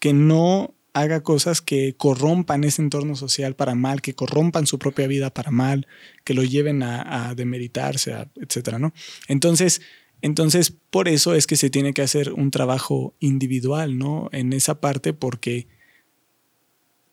que 0.00 0.12
no 0.12 0.74
haga 0.92 1.22
cosas 1.22 1.60
que 1.60 1.94
corrompan 1.96 2.64
ese 2.64 2.82
entorno 2.82 3.14
social 3.16 3.54
para 3.54 3.74
mal, 3.74 4.02
que 4.02 4.14
corrompan 4.14 4.66
su 4.66 4.78
propia 4.78 5.06
vida 5.06 5.32
para 5.32 5.50
mal, 5.50 5.86
que 6.24 6.34
lo 6.34 6.42
lleven 6.42 6.82
a, 6.82 7.34
demeritarse, 7.34 8.14
etcétera, 8.36 8.78
¿no? 8.78 8.92
Entonces, 9.28 9.82
entonces, 10.22 10.72
por 10.90 11.08
eso 11.08 11.34
es 11.34 11.46
que 11.46 11.56
se 11.56 11.70
tiene 11.70 11.94
que 11.94 12.02
hacer 12.02 12.32
un 12.32 12.50
trabajo 12.50 13.14
individual, 13.20 13.98
¿no? 13.98 14.28
En 14.32 14.52
esa 14.52 14.80
parte, 14.80 15.12
porque 15.12 15.66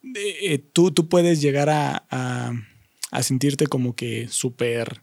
eh, 0.04 0.36
eh, 0.42 0.58
tú, 0.60 0.92
tú 0.92 1.08
puedes 1.08 1.42
llegar 1.42 1.70
a, 1.70 2.06
a- 2.10 2.52
a 3.12 3.24
sentirte 3.24 3.68
como 3.68 3.96
que 3.96 4.28
súper... 4.30 5.02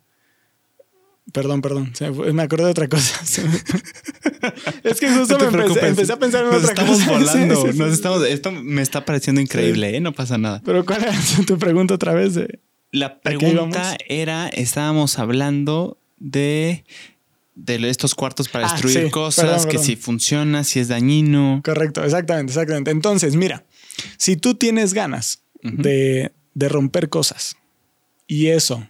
Perdón, 1.33 1.63
perdón, 1.63 1.93
me, 2.33 2.43
acordé 2.43 2.65
de 2.67 2.71
otra 2.71 2.89
cosa. 2.89 3.21
Es 4.85 5.01
que 5.01 5.11
justo 5.11 5.39
No 5.39 5.51
me 5.51 5.65
empecé, 5.89 6.13
a 6.13 6.19
pensar 6.19 6.45
en 6.45 6.51
Nos 6.51 6.59
otra 6.59 6.73
estamos 6.75 6.99
cosa. 6.99 7.11
volando. 7.19 7.57
Sí, 7.57 7.63
sí, 7.67 7.73
sí. 7.73 7.79
Nos 7.79 7.93
estamos, 7.93 8.27
esto 8.27 8.53
me 8.53 8.83
está 8.83 9.05
pareciendo 9.05 9.41
increíble, 9.41 9.97
¿eh? 9.97 10.01
No 10.01 10.13
pasa 10.13 10.37
nada. 10.37 10.61
Pero 10.65 10.85
¿cuál 10.85 11.03
era 11.03 11.15
tu 11.47 11.59
pregunta 11.59 11.95
otra 11.95 12.13
vez? 12.13 12.35
De, 12.35 12.61
La 12.91 13.21
pregunta 13.21 13.97
era, 14.07 14.49
estábamos 14.49 15.19
hablando 15.19 15.99
de, 16.19 16.85
de 17.55 17.89
estos 17.89 18.15
cuartos 18.15 18.49
para 18.51 18.69
Ah, 18.69 18.73
destruir 18.73 19.11
cosas, 19.11 19.45
perdón, 19.47 19.61
que 19.65 19.69
perdón. 19.71 19.85
si 19.87 19.97
funciona, 19.97 20.63
si 20.63 20.81
es 20.81 20.89
dañino. 20.89 21.63
Correcto, 21.65 22.05
exactamente, 22.05 22.53
exactamente. 22.53 22.91
Entonces, 22.91 23.35
mira, 23.35 23.65
si 24.19 24.37
tú 24.37 24.55
tienes 24.57 24.93
ganas 24.93 25.43
de, 25.63 26.33
de 26.53 26.69
romper 26.69 27.09
cosas 27.09 27.57
y 28.27 28.49
eso 28.49 28.87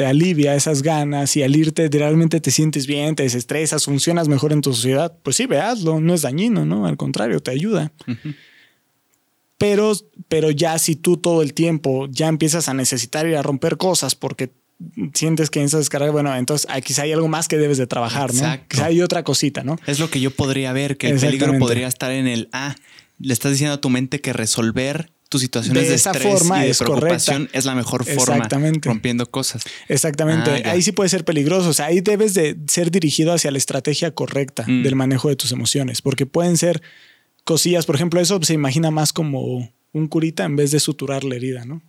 te 0.00 0.06
alivia 0.06 0.54
esas 0.54 0.80
ganas 0.80 1.36
y 1.36 1.42
al 1.42 1.54
irte 1.54 1.86
realmente 1.92 2.40
te 2.40 2.50
sientes 2.50 2.86
bien, 2.86 3.16
te 3.16 3.24
desestresas, 3.24 3.84
funcionas 3.84 4.28
mejor 4.28 4.50
en 4.54 4.62
tu 4.62 4.72
sociedad, 4.72 5.14
pues 5.22 5.36
sí, 5.36 5.44
veazlo, 5.44 6.00
no 6.00 6.14
es 6.14 6.22
dañino, 6.22 6.64
¿no? 6.64 6.86
Al 6.86 6.96
contrario, 6.96 7.40
te 7.40 7.50
ayuda. 7.50 7.92
Pero, 9.58 9.92
pero 10.28 10.50
ya 10.50 10.78
si 10.78 10.96
tú 10.96 11.18
todo 11.18 11.42
el 11.42 11.52
tiempo 11.52 12.08
ya 12.10 12.28
empiezas 12.28 12.70
a 12.70 12.72
necesitar 12.72 13.26
ir 13.26 13.36
a 13.36 13.42
romper 13.42 13.76
cosas 13.76 14.14
porque 14.14 14.52
sientes 15.12 15.50
que 15.50 15.60
necesitas 15.60 15.80
descargar, 15.80 16.12
bueno, 16.12 16.34
entonces 16.34 16.66
quizá 16.82 17.02
hay 17.02 17.12
algo 17.12 17.28
más 17.28 17.46
que 17.46 17.58
debes 17.58 17.76
de 17.76 17.86
trabajar, 17.86 18.32
¿no? 18.32 18.58
Quizá 18.68 18.86
hay 18.86 19.02
otra 19.02 19.22
cosita, 19.22 19.64
¿no? 19.64 19.76
Es 19.86 20.00
lo 20.00 20.08
que 20.08 20.18
yo 20.18 20.30
podría 20.30 20.72
ver, 20.72 20.96
que 20.96 21.10
el 21.10 21.20
peligro 21.20 21.58
podría 21.58 21.88
estar 21.88 22.10
en 22.10 22.26
el, 22.26 22.48
ah, 22.54 22.74
le 23.18 23.34
estás 23.34 23.52
diciendo 23.52 23.74
a 23.74 23.82
tu 23.82 23.90
mente 23.90 24.22
que 24.22 24.32
resolver 24.32 25.12
tus 25.30 25.40
situaciones 25.40 25.82
De 25.84 25.88
de, 25.88 25.94
esa 25.94 26.10
estrés 26.10 26.30
forma 26.40 26.58
y 26.58 26.64
de 26.66 26.70
es 26.72 26.78
preocupación 26.78 27.36
correcta. 27.44 27.58
es 27.58 27.64
la 27.64 27.74
mejor 27.74 28.04
forma, 28.04 28.34
Exactamente. 28.36 28.86
rompiendo 28.88 29.30
cosas. 29.30 29.62
Exactamente. 29.88 30.62
Ah, 30.66 30.72
ahí 30.72 30.82
sí 30.82 30.92
puede 30.92 31.08
ser 31.08 31.24
peligroso. 31.24 31.70
O 31.70 31.72
sea, 31.72 31.86
ahí 31.86 32.00
debes 32.02 32.34
de 32.34 32.58
ser 32.68 32.90
dirigido 32.90 33.32
hacia 33.32 33.50
la 33.50 33.56
estrategia 33.58 34.10
correcta 34.14 34.64
Mm. 34.66 34.82
del 34.82 34.94
manejo 34.96 35.28
de 35.30 35.36
tus 35.36 35.52
emociones, 35.52 36.02
porque 36.02 36.26
pueden 36.26 36.56
ser 36.58 36.82
cosillas. 37.44 37.86
Por 37.86 37.94
ejemplo, 37.94 38.20
eso 38.20 38.38
se 38.42 38.52
imagina 38.54 38.90
más 38.90 39.12
como 39.14 39.72
un 39.92 40.08
curita 40.08 40.44
en 40.44 40.56
vez 40.56 40.72
de 40.72 40.80
suturar 40.80 41.24
la 41.24 41.36
herida, 41.36 41.64
¿no? 41.64 41.80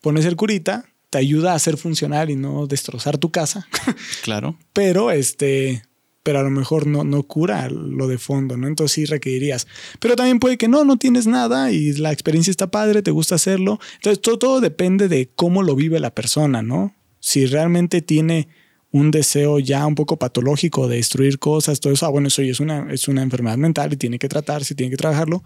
Pones 0.00 0.24
el 0.24 0.36
curita, 0.36 0.86
te 1.10 1.18
ayuda 1.18 1.54
a 1.54 1.58
ser 1.58 1.76
funcional 1.76 2.30
y 2.30 2.36
no 2.36 2.66
destrozar 2.66 3.18
tu 3.18 3.30
casa, 3.30 3.68
Claro. 4.24 4.58
pero 4.72 5.10
este, 5.10 5.82
pero 6.30 6.38
a 6.38 6.42
lo 6.44 6.50
mejor 6.50 6.86
no, 6.86 7.02
no 7.02 7.24
cura 7.24 7.68
lo 7.68 8.06
de 8.06 8.16
fondo, 8.16 8.56
¿no? 8.56 8.68
Entonces 8.68 8.92
sí 8.92 9.04
requerirías. 9.04 9.66
Pero 9.98 10.14
también 10.14 10.38
puede 10.38 10.58
que 10.58 10.68
no, 10.68 10.84
no 10.84 10.96
tienes 10.96 11.26
nada 11.26 11.72
y 11.72 11.92
la 11.94 12.12
experiencia 12.12 12.52
está 12.52 12.70
padre, 12.70 13.02
te 13.02 13.10
gusta 13.10 13.34
hacerlo. 13.34 13.80
Entonces 13.96 14.22
todo, 14.22 14.38
todo 14.38 14.60
depende 14.60 15.08
de 15.08 15.28
cómo 15.34 15.64
lo 15.64 15.74
vive 15.74 15.98
la 15.98 16.14
persona, 16.14 16.62
¿no? 16.62 16.94
Si 17.18 17.46
realmente 17.46 18.00
tiene 18.00 18.46
un 18.92 19.10
deseo 19.10 19.58
ya 19.58 19.84
un 19.84 19.96
poco 19.96 20.20
patológico 20.20 20.86
de 20.86 20.98
destruir 20.98 21.40
cosas, 21.40 21.80
todo 21.80 21.92
eso, 21.92 22.06
ah, 22.06 22.10
bueno, 22.10 22.28
eso 22.28 22.42
es 22.42 22.60
una, 22.60 22.86
es 22.92 23.08
una 23.08 23.24
enfermedad 23.24 23.56
mental 23.56 23.92
y 23.92 23.96
tiene 23.96 24.20
que 24.20 24.28
tratarse, 24.28 24.76
tiene 24.76 24.90
que 24.90 24.96
trabajarlo. 24.96 25.42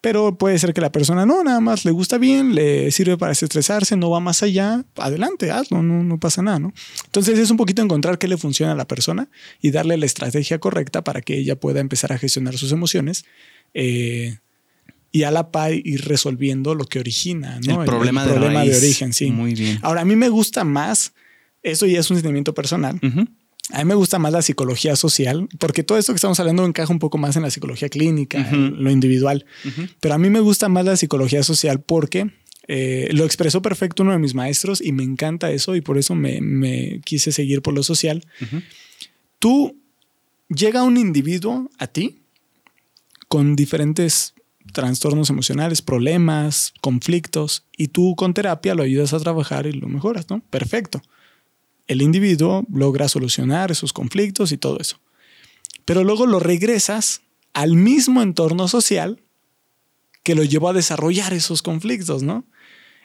Pero 0.00 0.38
puede 0.38 0.58
ser 0.60 0.74
que 0.74 0.80
la 0.80 0.92
persona 0.92 1.26
no, 1.26 1.42
nada 1.42 1.58
más 1.58 1.84
le 1.84 1.90
gusta 1.90 2.18
bien, 2.18 2.54
le 2.54 2.90
sirve 2.92 3.16
para 3.18 3.30
desestresarse, 3.30 3.96
no 3.96 4.10
va 4.10 4.20
más 4.20 4.44
allá, 4.44 4.84
adelante, 4.96 5.50
hazlo, 5.50 5.82
no, 5.82 6.04
no 6.04 6.20
pasa 6.20 6.40
nada, 6.40 6.60
¿no? 6.60 6.72
Entonces 7.06 7.36
es 7.36 7.50
un 7.50 7.56
poquito 7.56 7.82
encontrar 7.82 8.18
qué 8.18 8.28
le 8.28 8.36
funciona 8.36 8.72
a 8.72 8.76
la 8.76 8.86
persona 8.86 9.28
y 9.60 9.72
darle 9.72 9.96
la 9.96 10.06
estrategia 10.06 10.60
correcta 10.60 11.02
para 11.02 11.20
que 11.20 11.36
ella 11.36 11.58
pueda 11.58 11.80
empezar 11.80 12.12
a 12.12 12.18
gestionar 12.18 12.56
sus 12.56 12.70
emociones 12.70 13.24
eh, 13.74 14.38
y 15.10 15.24
a 15.24 15.32
la 15.32 15.50
par 15.50 15.72
ir 15.72 16.04
resolviendo 16.04 16.76
lo 16.76 16.84
que 16.84 17.00
origina, 17.00 17.58
¿no? 17.66 17.80
el 17.80 17.86
problema, 17.86 18.24
de, 18.24 18.34
problema 18.34 18.64
de 18.64 18.76
origen, 18.76 19.12
sí. 19.12 19.32
Muy 19.32 19.54
bien. 19.54 19.80
Ahora, 19.82 20.02
a 20.02 20.04
mí 20.04 20.14
me 20.14 20.28
gusta 20.28 20.62
más, 20.62 21.12
eso 21.64 21.86
ya 21.86 21.98
es 21.98 22.08
un 22.08 22.18
sentimiento 22.18 22.54
personal. 22.54 23.00
A 23.72 23.78
mí 23.78 23.84
me 23.84 23.94
gusta 23.94 24.18
más 24.18 24.32
la 24.32 24.42
psicología 24.42 24.96
social, 24.96 25.48
porque 25.58 25.82
todo 25.82 25.98
esto 25.98 26.12
que 26.12 26.16
estamos 26.16 26.40
hablando 26.40 26.64
encaja 26.64 26.92
un 26.92 26.98
poco 26.98 27.18
más 27.18 27.36
en 27.36 27.42
la 27.42 27.50
psicología 27.50 27.88
clínica, 27.88 28.38
en 28.38 28.82
lo 28.82 28.90
individual. 28.90 29.44
Pero 30.00 30.14
a 30.14 30.18
mí 30.18 30.30
me 30.30 30.40
gusta 30.40 30.68
más 30.68 30.84
la 30.84 30.96
psicología 30.96 31.42
social 31.42 31.80
porque 31.80 32.30
Eh, 32.70 33.08
lo 33.12 33.24
expresó 33.24 33.62
perfecto 33.62 34.02
uno 34.02 34.12
de 34.12 34.18
mis 34.18 34.34
maestros 34.34 34.82
y 34.82 34.92
me 34.92 35.02
encanta 35.02 35.50
eso 35.50 35.74
y 35.74 35.80
por 35.80 35.96
eso 35.96 36.14
me, 36.14 37.00
quise 37.02 37.32
seguir 37.32 37.62
por 37.62 37.72
lo 37.72 37.82
social. 37.82 38.26
Tú 39.38 39.74
llega 40.54 40.82
un 40.82 40.98
individuo 40.98 41.70
a 41.78 41.86
ti 41.86 42.18
con 43.26 43.56
diferentes 43.56 44.34
trastornos 44.74 45.30
emocionales, 45.30 45.80
problemas, 45.80 46.74
conflictos, 46.82 47.64
y 47.74 47.88
tú 47.88 48.14
con 48.16 48.34
terapia 48.34 48.74
lo 48.74 48.82
ayudas 48.82 49.14
a 49.14 49.18
trabajar 49.18 49.66
y 49.66 49.72
lo 49.72 49.88
mejoras, 49.88 50.28
¿no? 50.28 50.42
Perfecto. 50.50 51.00
El 51.88 52.02
individuo 52.02 52.64
logra 52.72 53.08
solucionar 53.08 53.70
esos 53.70 53.92
conflictos 53.92 54.52
y 54.52 54.58
todo 54.58 54.78
eso. 54.78 55.00
Pero 55.84 56.04
luego 56.04 56.26
lo 56.26 56.38
regresas 56.38 57.22
al 57.54 57.74
mismo 57.74 58.22
entorno 58.22 58.68
social 58.68 59.20
que 60.22 60.34
lo 60.34 60.44
llevó 60.44 60.68
a 60.68 60.74
desarrollar 60.74 61.32
esos 61.32 61.62
conflictos, 61.62 62.22
¿no? 62.22 62.44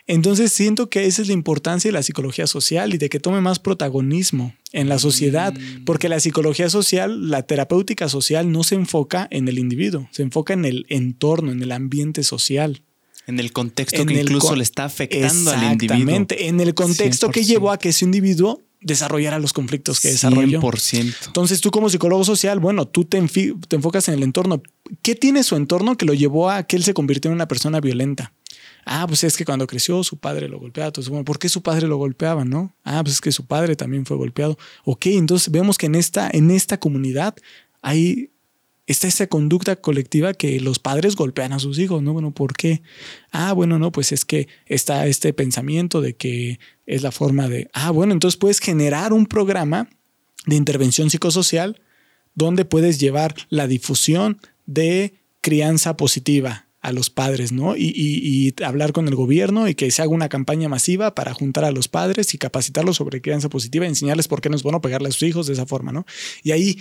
Entonces 0.05 0.51
siento 0.51 0.89
que 0.89 1.05
esa 1.05 1.21
es 1.21 1.29
la 1.29 1.33
importancia 1.33 1.87
de 1.87 1.93
la 1.93 2.03
psicología 2.03 2.45
social 2.45 2.93
y 2.93 2.97
de 2.97 3.07
que 3.07 3.21
tome 3.21 3.39
más 3.39 3.59
protagonismo 3.59 4.53
en 4.73 4.89
la 4.89 4.99
sociedad, 4.99 5.53
mm. 5.53 5.85
porque 5.85 6.09
la 6.09 6.19
psicología 6.19 6.69
social, 6.69 7.29
la 7.29 7.43
terapéutica 7.43 8.09
social 8.09 8.51
no 8.51 8.63
se 8.63 8.75
enfoca 8.75 9.27
en 9.31 9.47
el 9.47 9.59
individuo, 9.59 10.09
se 10.11 10.23
enfoca 10.23 10.53
en 10.53 10.65
el 10.65 10.85
entorno, 10.89 11.53
en 11.53 11.63
el 11.63 11.71
ambiente 11.71 12.23
social. 12.23 12.81
En 13.27 13.39
el 13.39 13.53
contexto 13.53 14.05
que 14.05 14.19
incluso 14.19 14.57
le 14.57 14.63
está 14.63 14.83
afectando 14.83 15.51
al 15.51 15.63
individuo. 15.63 15.95
Exactamente, 15.95 16.47
en 16.47 16.59
el 16.59 16.73
contexto 16.73 17.29
que 17.29 17.45
llevó 17.45 17.71
a 17.71 17.79
que 17.79 17.89
ese 17.89 18.03
individuo 18.03 18.61
desarrollara 18.83 19.39
los 19.39 19.53
conflictos 19.53 19.99
que 19.99 20.09
desarrolló. 20.09 20.61
100%. 20.61 21.15
Entonces 21.27 21.61
tú 21.61 21.71
como 21.71 21.89
psicólogo 21.89 22.23
social, 22.23 22.59
bueno, 22.59 22.87
tú 22.87 23.05
te, 23.05 23.21
te 23.21 23.75
enfocas 23.75 24.07
en 24.07 24.15
el 24.15 24.23
entorno. 24.23 24.61
¿Qué 25.01 25.15
tiene 25.15 25.43
su 25.43 25.55
entorno 25.55 25.97
que 25.97 26.05
lo 26.05 26.13
llevó 26.13 26.49
a 26.49 26.63
que 26.63 26.75
él 26.75 26.83
se 26.83 26.93
convirtió 26.93 27.29
en 27.29 27.35
una 27.35 27.47
persona 27.47 27.79
violenta? 27.79 28.33
Ah, 28.85 29.05
pues 29.07 29.23
es 29.23 29.37
que 29.37 29.45
cuando 29.45 29.65
creció 29.65 30.03
su 30.03 30.17
padre 30.17 30.49
lo 30.49 30.59
golpeaba. 30.59 30.87
Entonces, 30.87 31.09
bueno, 31.09 31.23
¿por 31.25 31.39
qué 31.39 31.47
su 31.49 31.61
padre 31.61 31.87
lo 31.87 31.97
golpeaba, 31.97 32.43
no? 32.43 32.75
Ah, 32.83 33.01
pues 33.03 33.15
es 33.15 33.21
que 33.21 33.31
su 33.31 33.45
padre 33.45 33.75
también 33.75 34.05
fue 34.05 34.17
golpeado. 34.17 34.57
Ok, 34.83 35.07
entonces 35.07 35.51
vemos 35.51 35.77
que 35.77 35.85
en 35.85 35.95
esta, 35.95 36.29
en 36.31 36.51
esta 36.51 36.79
comunidad 36.79 37.35
hay 37.81 38.32
está 38.93 39.07
esta 39.07 39.27
conducta 39.27 39.75
colectiva 39.75 40.33
que 40.33 40.59
los 40.59 40.79
padres 40.79 41.15
golpean 41.15 41.51
a 41.51 41.59
sus 41.59 41.79
hijos, 41.79 42.01
¿no? 42.01 42.13
Bueno, 42.13 42.31
¿por 42.31 42.53
qué? 42.53 42.81
Ah, 43.31 43.53
bueno, 43.53 43.77
no, 43.79 43.91
pues 43.91 44.11
es 44.11 44.23
que 44.23 44.47
está 44.65 45.05
este 45.07 45.33
pensamiento 45.33 45.99
de 45.99 46.15
que 46.15 46.59
es 46.85 47.01
la 47.01 47.11
forma 47.11 47.49
de, 47.49 47.69
ah, 47.73 47.91
bueno, 47.91 48.13
entonces 48.13 48.37
puedes 48.37 48.59
generar 48.59 49.13
un 49.13 49.25
programa 49.25 49.89
de 50.45 50.55
intervención 50.55 51.09
psicosocial 51.09 51.81
donde 52.35 52.65
puedes 52.65 52.99
llevar 52.99 53.35
la 53.49 53.67
difusión 53.67 54.39
de 54.65 55.15
crianza 55.41 55.97
positiva, 55.97 56.67
a 56.83 56.91
los 56.91 57.09
padres, 57.09 57.53
¿no? 57.53 57.75
Y, 57.77 58.53
hablar 58.63 58.91
con 58.91 59.07
el 59.07 59.15
gobierno 59.15 59.69
y 59.69 59.73
que 59.73 59.89
se 59.89 60.01
haga 60.01 60.11
una 60.11 60.27
campaña 60.27 60.67
masiva 60.67 61.15
para 61.15 61.33
juntar 61.33 61.63
a 61.63 61.71
los 61.71 61.87
padres 61.87 62.33
y 62.33 62.37
capacitarlos 62.37 62.97
sobre 62.97 63.21
crianza 63.21 63.47
positiva 63.47 63.85
y 63.85 63.87
enseñarles 63.87 64.27
por 64.27 64.41
qué 64.41 64.49
no 64.49 64.57
es 64.57 64.63
bueno 64.63 64.81
pegarle 64.81 65.07
a 65.07 65.11
sus 65.11 65.23
hijos 65.23 65.47
de 65.47 65.53
esa 65.53 65.65
forma, 65.65 65.93
¿no? 65.93 66.05
Y 66.43 66.51
ahí, 66.51 66.77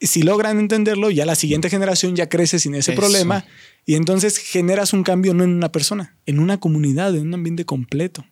si 0.00 0.22
logran 0.22 0.58
entenderlo, 0.58 1.10
ya 1.10 1.26
la 1.26 1.34
siguiente 1.34 1.70
generación 1.70 2.14
ya 2.14 2.28
crece 2.28 2.58
sin 2.58 2.74
ese 2.74 2.92
problema 2.92 3.44
y 3.84 3.94
entonces 3.94 4.38
generas 4.38 4.92
un 4.92 5.02
cambio 5.02 5.34
no 5.34 5.44
en 5.44 5.50
una 5.50 5.72
persona, 5.72 6.16
en 6.26 6.38
una 6.38 6.58
comunidad, 6.60 7.14
en 7.16 7.28
un 7.28 7.34
ambiente 7.34 7.64
completo. 7.64 8.24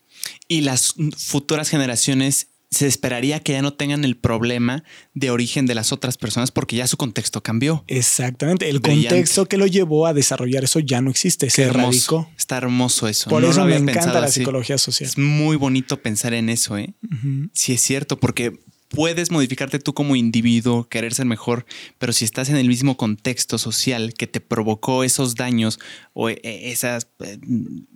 Y 0.48 0.60
las 0.60 0.94
futuras 1.16 1.68
generaciones 1.68 2.48
se 2.70 2.86
esperaría 2.86 3.40
que 3.40 3.52
ya 3.52 3.62
no 3.62 3.72
tengan 3.72 4.04
el 4.04 4.16
problema 4.16 4.84
de 5.14 5.30
origen 5.30 5.66
de 5.66 5.74
las 5.74 5.92
otras 5.92 6.18
personas 6.18 6.50
porque 6.50 6.76
ya 6.76 6.86
su 6.86 6.96
contexto 6.96 7.42
cambió. 7.42 7.84
Exactamente. 7.86 8.68
El 8.68 8.80
contexto 8.80 9.46
que 9.46 9.56
lo 9.56 9.66
llevó 9.66 10.06
a 10.06 10.14
desarrollar 10.14 10.64
eso 10.64 10.80
ya 10.80 11.00
no 11.00 11.10
existe. 11.10 11.48
se 11.48 11.62
erradicó. 11.62 12.28
Está 12.36 12.58
hermoso 12.58 13.08
eso. 13.08 13.30
Por 13.30 13.44
eso 13.44 13.64
me 13.64 13.76
encanta 13.76 14.20
la 14.20 14.28
psicología 14.28 14.78
social. 14.78 15.08
Es 15.08 15.16
muy 15.16 15.56
bonito 15.56 16.02
pensar 16.02 16.34
en 16.34 16.48
eso, 16.48 16.76
¿eh? 16.76 16.94
Sí, 17.52 17.72
es 17.72 17.80
cierto, 17.80 18.18
porque 18.18 18.60
puedes 18.96 19.30
modificarte 19.30 19.78
tú 19.78 19.92
como 19.94 20.16
individuo, 20.16 20.88
querer 20.88 21.14
ser 21.14 21.26
mejor, 21.26 21.66
pero 21.98 22.12
si 22.12 22.24
estás 22.24 22.48
en 22.48 22.56
el 22.56 22.66
mismo 22.66 22.96
contexto 22.96 23.58
social 23.58 24.14
que 24.14 24.26
te 24.26 24.40
provocó 24.40 25.04
esos 25.04 25.34
daños 25.34 25.78
o 26.14 26.30
eh, 26.30 26.40
esas 26.42 27.08
eh, 27.20 27.38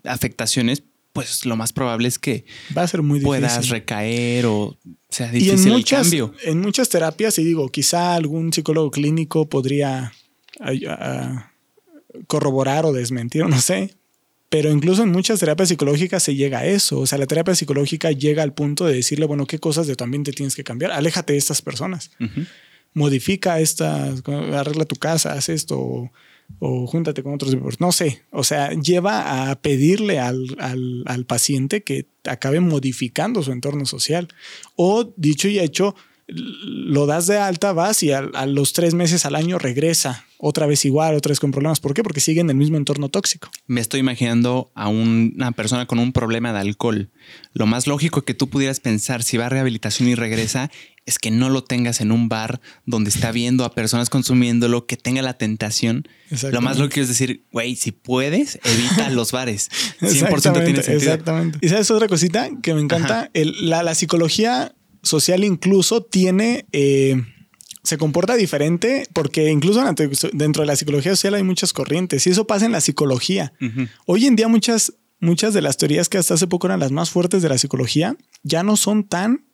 afectaciones, 0.04 0.82
pues 1.14 1.46
lo 1.46 1.56
más 1.56 1.72
probable 1.72 2.06
es 2.06 2.18
que 2.18 2.44
va 2.76 2.82
a 2.82 2.86
ser 2.86 3.02
muy 3.02 3.20
puedas 3.20 3.68
recaer 3.68 4.46
o 4.46 4.78
sea 5.08 5.28
difícil 5.32 5.68
en 5.68 5.72
muchas, 5.72 6.12
el 6.12 6.20
cambio. 6.20 6.34
En 6.44 6.60
muchas 6.60 6.88
terapias, 6.88 7.38
y 7.38 7.44
digo, 7.44 7.68
quizá 7.70 8.14
algún 8.14 8.52
psicólogo 8.52 8.90
clínico 8.90 9.48
podría 9.48 10.12
corroborar 12.26 12.84
o 12.84 12.92
desmentir, 12.92 13.46
no 13.46 13.60
sé, 13.60 13.96
pero 14.50 14.70
incluso 14.70 15.04
en 15.04 15.10
muchas 15.10 15.38
terapias 15.38 15.68
psicológicas 15.68 16.24
se 16.24 16.34
llega 16.34 16.58
a 16.58 16.66
eso. 16.66 16.98
O 16.98 17.06
sea, 17.06 17.18
la 17.18 17.26
terapia 17.26 17.54
psicológica 17.54 18.10
llega 18.10 18.42
al 18.42 18.52
punto 18.52 18.84
de 18.84 18.94
decirle, 18.94 19.26
bueno, 19.26 19.46
¿qué 19.46 19.60
cosas 19.60 19.86
de 19.86 19.94
tu 19.94 20.02
ambiente 20.02 20.32
tienes 20.32 20.56
que 20.56 20.64
cambiar? 20.64 20.90
Aléjate 20.90 21.32
de 21.32 21.38
estas 21.38 21.62
personas. 21.62 22.10
Modifica 22.92 23.60
estas, 23.60 24.22
arregla 24.26 24.84
tu 24.84 24.96
casa, 24.96 25.34
haz 25.34 25.48
esto 25.48 26.10
o 26.58 26.86
júntate 26.86 27.22
con 27.22 27.32
otros, 27.32 27.56
no 27.78 27.92
sé, 27.92 28.22
o 28.32 28.42
sea, 28.42 28.72
lleva 28.72 29.50
a 29.50 29.60
pedirle 29.60 30.18
al, 30.18 30.56
al, 30.58 31.24
paciente 31.24 31.82
que 31.82 32.06
acabe 32.24 32.58
modificando 32.58 33.42
su 33.44 33.52
entorno 33.52 33.86
social. 33.86 34.28
O 34.74 35.12
dicho 35.16 35.48
y 35.48 35.60
hecho, 35.60 35.94
lo 36.32 37.06
das 37.06 37.26
de 37.26 37.38
alta, 37.38 37.72
vas 37.72 38.02
y 38.02 38.12
a, 38.12 38.22
los 38.46 38.72
tres 38.72 38.94
meses 38.94 39.26
al 39.26 39.34
año 39.34 39.58
regresa 39.58 40.24
otra 40.38 40.66
vez 40.66 40.84
igual, 40.84 41.14
otra 41.14 41.30
vez 41.30 41.40
con 41.40 41.50
problemas. 41.50 41.80
¿Por 41.80 41.92
qué? 41.92 42.02
Porque 42.02 42.20
sigue 42.20 42.40
en 42.40 42.48
el 42.48 42.56
mismo 42.56 42.76
entorno 42.76 43.08
tóxico. 43.08 43.50
Me 43.66 43.80
estoy 43.80 44.00
imaginando 44.00 44.70
a 44.74 44.88
una 44.88 45.52
persona 45.52 45.86
con 45.86 45.98
un 45.98 46.12
problema 46.12 46.52
de 46.52 46.60
alcohol. 46.60 47.10
Lo 47.52 47.66
más 47.66 47.86
lógico 47.86 48.22
que 48.22 48.34
tú 48.34 48.48
pudieras 48.48 48.80
pensar 48.80 49.22
si 49.22 49.36
va 49.36 49.46
a 49.46 49.48
rehabilitación 49.50 50.08
y 50.08 50.14
regresa 50.14 50.70
es 51.06 51.18
que 51.18 51.30
no 51.30 51.50
lo 51.50 51.64
tengas 51.64 52.00
en 52.00 52.12
un 52.12 52.28
bar 52.28 52.60
donde 52.86 53.10
está 53.10 53.32
viendo 53.32 53.64
a 53.64 53.74
personas 53.74 54.10
consumiéndolo, 54.10 54.86
que 54.86 54.96
tenga 54.96 55.22
la 55.22 55.34
tentación. 55.34 56.06
Lo 56.52 56.60
más 56.60 56.78
lógico 56.78 57.00
es 57.00 57.08
decir, 57.08 57.44
güey, 57.52 57.76
si 57.76 57.92
puedes, 57.92 58.60
evita 58.64 59.10
los 59.10 59.32
bares. 59.32 59.70
100% 60.00 60.64
tiene 60.64 60.82
sentido. 60.82 61.12
Exactamente. 61.12 61.58
Y 61.60 61.68
sabes 61.68 61.90
otra 61.90 62.08
cosita 62.08 62.48
que 62.62 62.74
me 62.74 62.80
encanta, 62.80 63.30
la, 63.34 63.82
la 63.82 63.94
psicología 63.94 64.74
social 65.02 65.44
incluso 65.44 66.02
tiene, 66.02 66.66
eh, 66.72 67.22
se 67.82 67.98
comporta 67.98 68.34
diferente 68.34 69.06
porque 69.12 69.50
incluso 69.50 69.82
dentro 70.32 70.62
de 70.62 70.66
la 70.66 70.76
psicología 70.76 71.12
social 71.12 71.34
hay 71.34 71.42
muchas 71.42 71.72
corrientes 71.72 72.26
y 72.26 72.30
eso 72.30 72.46
pasa 72.46 72.66
en 72.66 72.72
la 72.72 72.80
psicología. 72.80 73.52
Hoy 74.06 74.26
en 74.26 74.36
día 74.36 74.48
muchas, 74.48 74.94
muchas 75.18 75.54
de 75.54 75.62
las 75.62 75.76
teorías 75.76 76.08
que 76.08 76.18
hasta 76.18 76.34
hace 76.34 76.46
poco 76.46 76.66
eran 76.66 76.80
las 76.80 76.92
más 76.92 77.10
fuertes 77.10 77.42
de 77.42 77.48
la 77.48 77.58
psicología 77.58 78.16
ya 78.42 78.62
no 78.62 78.76
son 78.76 79.04
tan 79.04 79.44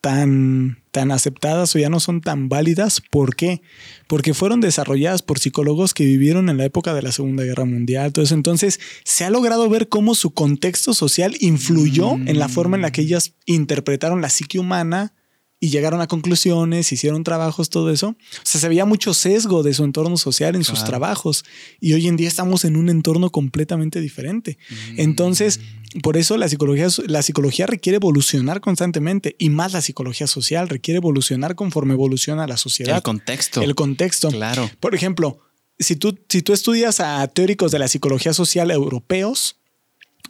tan, 0.00 0.82
tan 0.90 1.10
aceptadas 1.10 1.74
o 1.74 1.78
ya 1.78 1.90
no 1.90 2.00
son 2.00 2.20
tan 2.20 2.48
válidas. 2.48 3.02
¿Por 3.10 3.36
qué? 3.36 3.60
Porque 4.06 4.34
fueron 4.34 4.60
desarrolladas 4.60 5.22
por 5.22 5.38
psicólogos 5.38 5.94
que 5.94 6.04
vivieron 6.04 6.48
en 6.48 6.56
la 6.56 6.64
época 6.64 6.94
de 6.94 7.02
la 7.02 7.12
Segunda 7.12 7.44
Guerra 7.44 7.64
Mundial. 7.64 8.12
Todo 8.12 8.24
Entonces, 8.30 8.80
se 9.04 9.24
ha 9.24 9.30
logrado 9.30 9.68
ver 9.68 9.88
cómo 9.88 10.14
su 10.14 10.32
contexto 10.32 10.94
social 10.94 11.36
influyó 11.40 12.14
en 12.14 12.38
la 12.38 12.48
forma 12.48 12.76
en 12.76 12.82
la 12.82 12.92
que 12.92 13.02
ellas 13.02 13.34
interpretaron 13.46 14.20
la 14.20 14.30
psique 14.30 14.58
humana 14.58 15.12
y 15.62 15.68
llegaron 15.68 16.00
a 16.00 16.06
conclusiones, 16.06 16.90
hicieron 16.90 17.22
trabajos, 17.22 17.68
todo 17.68 17.90
eso. 17.90 18.08
O 18.08 18.16
sea, 18.44 18.60
se 18.62 18.68
veía 18.68 18.86
mucho 18.86 19.12
sesgo 19.12 19.62
de 19.62 19.74
su 19.74 19.84
entorno 19.84 20.16
social 20.16 20.56
en 20.56 20.64
sus 20.64 20.84
trabajos 20.84 21.44
y 21.80 21.92
hoy 21.92 22.08
en 22.08 22.16
día 22.16 22.28
estamos 22.28 22.64
en 22.64 22.76
un 22.76 22.88
entorno 22.88 23.30
completamente 23.30 24.00
diferente. 24.00 24.56
Mm. 24.70 25.00
Entonces, 25.00 25.60
por 26.02 26.16
eso 26.16 26.38
la 26.38 26.48
psicología, 26.48 26.88
la 27.06 27.20
psicología 27.20 27.66
requiere 27.66 27.96
evolucionar 27.96 28.62
constantemente 28.62 29.36
y 29.38 29.50
más 29.50 29.74
la 29.74 29.82
psicología 29.82 30.26
social 30.26 30.70
requiere 30.70 30.96
evolucionar 30.96 31.54
conforme 31.56 31.92
evoluciona 31.92 32.46
la 32.46 32.56
sociedad. 32.56 32.96
El 32.96 33.02
contexto. 33.02 33.60
El 33.60 33.74
contexto. 33.74 34.28
Claro. 34.30 34.70
Por 34.80 34.94
ejemplo, 34.94 35.40
si 35.78 35.94
tú, 35.96 36.18
si 36.30 36.40
tú 36.40 36.54
estudias 36.54 37.00
a 37.00 37.26
teóricos 37.28 37.70
de 37.70 37.78
la 37.78 37.88
psicología 37.88 38.32
social 38.32 38.70
europeos 38.70 39.56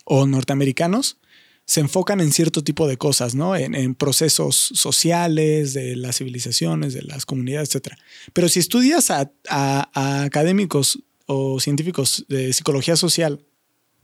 o 0.04 0.26
norteamericanos, 0.26 1.18
se 1.70 1.78
enfocan 1.78 2.20
en 2.20 2.32
cierto 2.32 2.64
tipo 2.64 2.88
de 2.88 2.96
cosas, 2.96 3.36
¿no? 3.36 3.54
En, 3.54 3.94
procesos 3.94 4.56
sociales, 4.74 5.72
de 5.72 5.94
las 5.94 6.16
civilizaciones, 6.16 6.94
de 6.94 7.02
las 7.02 7.26
comunidades, 7.26 7.72
etc. 7.76 7.92
Pero 8.32 8.48
si 8.48 8.58
estudias 8.58 9.12
a, 9.12 9.30
académicos 10.24 11.04
o 11.26 11.60
científicos 11.60 12.26
de 12.28 12.52
psicología 12.52 12.96
social 12.96 13.46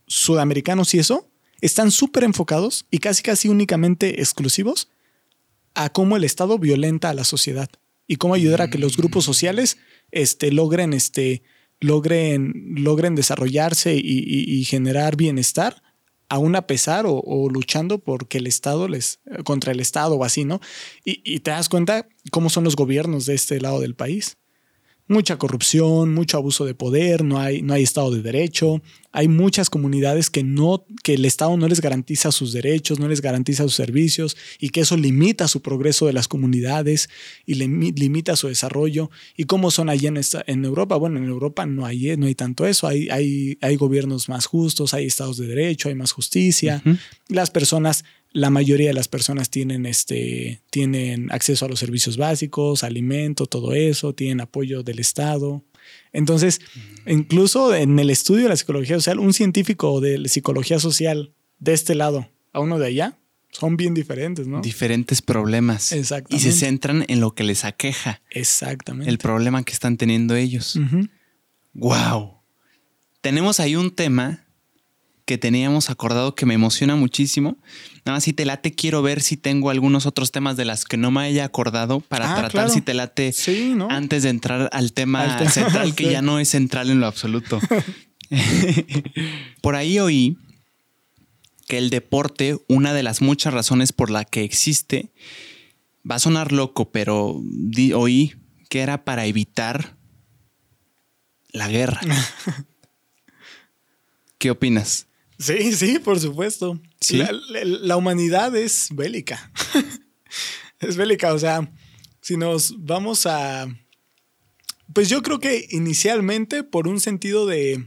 sudamericanos 0.07 0.95
y 0.95 1.01
eso, 1.01 1.29
están 1.61 1.91
súper 1.91 2.23
enfocados 2.23 2.87
y 2.89 2.99
casi 2.99 3.25
casi 3.25 3.49
únicamente 3.49 4.21
exclusivos 4.21 4.89
a 5.75 5.89
cómo 5.89 6.17
el 6.17 6.23
Estado 6.23 6.61
violenta 6.61 7.11
a 7.11 7.15
la 7.15 7.25
sociedad 7.25 7.69
y 8.07 8.15
cómo 8.15 8.35
ayudar 8.35 8.63
a 8.63 8.71
que 8.71 8.79
los 8.79 8.97
grupos 8.97 9.25
sociales 9.25 9.77
este, 10.13 10.53
logren, 10.53 10.93
este, 10.93 11.43
logren, 11.81 12.53
logren 12.77 13.17
desarrollarse 13.17 13.97
y 13.97 14.63
generar 14.67 15.17
bienestar 15.17 15.83
aún 16.29 16.57
a 16.57 16.67
pesar 16.67 17.05
o, 17.09 17.49
luchando 17.51 17.99
porque 17.99 18.39
el 18.39 18.47
Estado 18.47 18.89
les, 18.89 19.21
contra 19.45 19.73
el 19.73 19.81
Estado 19.81 20.17
o 20.17 20.25
así, 20.25 20.45
¿no? 20.45 20.61
Y, 21.05 21.41
te 21.41 21.51
das 21.51 21.69
cuenta 21.69 22.09
cómo 22.31 22.51
son 22.51 22.65
los 22.65 22.77
gobiernos 22.77 23.27
de 23.27 23.35
este 23.35 23.61
lado 23.61 23.81
del 23.81 23.95
país. 23.95 24.39
Mucha 25.09 25.37
corrupción, 25.39 26.13
mucho 26.13 26.37
abuso 26.37 26.65
de 26.65 26.75
poder, 26.75 27.25
no 27.25 27.39
hay, 27.39 27.63
no 27.63 27.75
hay 27.75 27.83
Estado 27.83 28.11
de 28.11 28.23
Derecho, 28.23 28.83
hay 29.13 29.29
muchas 29.29 29.71
comunidades 29.71 30.29
que, 30.29 30.43
no, 30.43 30.85
que 31.03 31.15
el 31.15 31.25
Estado 31.25 31.57
no 31.57 31.69
les 31.69 31.81
garantiza 31.81 32.33
sus 32.33 32.53
derechos, 32.53 32.99
no 32.99 33.09
les 33.09 33.23
garantiza 33.23 33.63
sus 33.63 33.75
servicios 33.75 34.37
y 34.61 34.71
que 34.71 34.81
eso 34.81 34.97
limita 34.97 35.49
su 35.49 35.63
progreso 35.63 36.07
de 36.07 36.13
las 36.13 36.29
comunidades 36.29 37.09
y 37.47 37.55
limita 37.55 38.37
su 38.37 38.49
desarrollo. 38.49 39.11
¿Y 39.37 39.45
cómo 39.45 39.71
son 39.71 39.89
allí 39.89 40.07
en, 40.07 40.21
en 40.47 40.65
Europa? 40.65 40.97
Bueno, 40.97 41.19
en 41.19 41.25
Europa 41.25 41.65
no 41.65 41.87
hay, 41.87 42.17
no 42.17 42.27
hay 42.27 42.35
tanto 42.35 42.67
eso, 42.67 42.89
hay, 42.89 43.09
hay, 43.09 43.57
hay 43.63 43.77
gobiernos 43.77 44.29
más 44.29 44.45
justos, 44.47 44.93
hay 44.93 45.07
estados 45.07 45.39
de 45.39 45.47
derecho, 45.47 45.89
hay 45.89 45.95
más 45.95 46.13
justicia, 46.13 46.83
las 47.29 47.51
personas 47.51 48.05
la 48.37 48.51
mayoría 48.51 48.89
de 48.89 48.95
las 48.95 49.09
personas 49.09 49.49
tienen, 49.49 49.87
este, 49.87 50.61
tienen 50.69 51.33
acceso 51.33 51.65
a 51.65 51.69
los 51.71 51.79
servicios 51.79 52.19
básicos, 52.19 52.85
alimento, 52.85 53.47
todo 53.47 53.73
eso, 53.73 54.15
tienen 54.15 54.43
apoyo 54.43 54.83
del 54.83 54.99
Estado. 54.99 55.65
Entonces, 56.13 56.61
mm. 57.07 57.11
incluso 57.13 57.75
en 57.75 57.99
el 57.99 58.11
estudio 58.11 58.43
de 58.43 58.51
la 58.51 58.57
psicología 58.57 58.97
social, 58.97 59.21
un 59.21 59.33
científico 59.33 60.03
de 60.03 60.29
psicología 60.29 60.79
social 60.79 61.33
de 61.61 61.73
este 61.73 61.95
lado 61.95 62.29
a 62.53 62.61
uno 62.61 62.79
de 62.79 62.89
allá 62.89 63.19
son 63.53 63.79
bien 63.79 63.95
diferentes, 63.95 64.47
¿no? 64.47 64.61
Diferentes 64.61 65.23
problemas. 65.23 65.93
Exactamente. 65.93 66.47
Y 66.47 66.53
se 66.53 66.59
centran 66.59 67.07
en 67.09 67.21
lo 67.21 67.35
que 67.35 67.43
les 67.43 67.65
aqueja. 67.65 68.21
Exactamente. 68.29 69.09
El 69.09 69.17
problema 69.17 69.63
que 69.63 69.73
están 69.73 69.97
teniendo 69.97 70.37
ellos. 70.37 70.79
Wow. 71.73 72.35
Tenemos 73.23 73.61
ahí 73.61 73.77
un 73.77 73.93
tema 73.93 74.46
que 75.27 75.39
teníamos 75.39 75.91
acordado 75.91 76.37
que 76.37 76.47
me 76.47 76.55
emociona 76.55 76.95
muchísimo. 76.95 77.59
Nada 78.05 78.17
más 78.17 78.25
si 78.25 78.33
te 78.33 78.45
late, 78.45 78.73
quiero 78.73 79.03
ver 79.03 79.21
si 79.21 79.37
tengo 79.37 79.71
algunos 79.71 80.07
otros 80.07 80.31
temas 80.31 80.57
de 80.57 80.65
las 80.65 80.85
que 80.85 80.97
no 80.97 81.11
me 81.11 81.23
haya 81.23 81.45
acordado 81.45 82.01
para 82.01 82.33
ah, 82.33 82.37
tratar 82.37 82.71
si 82.71 82.81
te 82.81 82.95
late 82.95 83.35
antes 83.91 84.23
de 84.23 84.29
entrar 84.29 84.71
al 84.73 84.93
tema 84.93 85.47
central, 85.49 85.97
que 85.97 86.13
ya 86.13 86.23
no 86.23 86.39
es 86.39 86.49
central 86.49 86.91
en 86.91 87.01
lo 87.01 87.07
absoluto. 87.07 87.61
por 89.61 89.75
ahí 89.75 89.99
oí 89.99 90.39
que 91.67 91.79
el 91.79 91.91
deporte, 91.91 92.59
una 92.69 92.95
de 92.95 93.03
las 93.03 93.21
muchas 93.21 93.53
razones 93.53 93.93
por 93.93 94.11
la 94.11 94.25
que 94.25 94.45
existe, 94.45 95.11
va 96.09 96.15
a 96.15 96.21
sonar 96.21 96.53
loco, 96.53 96.93
pero 96.93 97.43
oí 97.97 98.37
que 98.69 98.81
era 98.81 99.05
para 99.05 99.27
evitar 99.27 99.97
la 101.51 101.67
guerra. 101.67 102.01
¿Qué 104.39 104.53
opinas? 104.53 105.09
Sí, 105.39 105.73
sí, 105.77 105.99
por 105.99 106.19
supuesto. 106.21 106.81
La, 107.11 107.97
humanidad 107.97 108.55
es 108.57 108.89
bélica. 108.93 109.51
es 110.81 110.97
bélica, 110.97 111.33
o 111.33 111.39
sea, 111.39 111.73
si 112.21 112.37
nos 112.37 112.75
vamos 112.85 113.27
a... 113.27 113.67
Pues 114.93 115.09
yo 115.09 115.23
creo 115.23 115.41
que 115.41 115.67
inicialmente 115.71 116.63
por 116.63 116.89
un 116.89 117.01
sentido 117.01 117.45
de, 117.45 117.87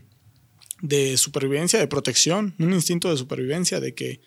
de 0.82 1.18
supervivencia, 1.18 1.80
de 1.80 1.88
protección, 1.88 2.56
un 2.60 2.74
instinto 2.74 3.10
de 3.10 3.18
supervivencia, 3.18 3.80
de 3.80 3.96
que 3.96 4.22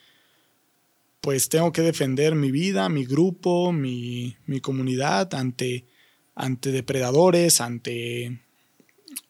pues 1.21 1.49
tengo 1.49 1.71
que 1.71 1.83
defender 1.83 2.35
mi 2.35 2.51
vida, 2.51 2.89
mi 2.89 3.05
grupo, 3.05 3.73
mi, 3.73 4.37
mi 4.47 4.61
comunidad 4.61 5.33
ante, 5.35 5.87
ante 6.35 6.73
depredadores, 6.73 7.61
ante, 7.61 8.41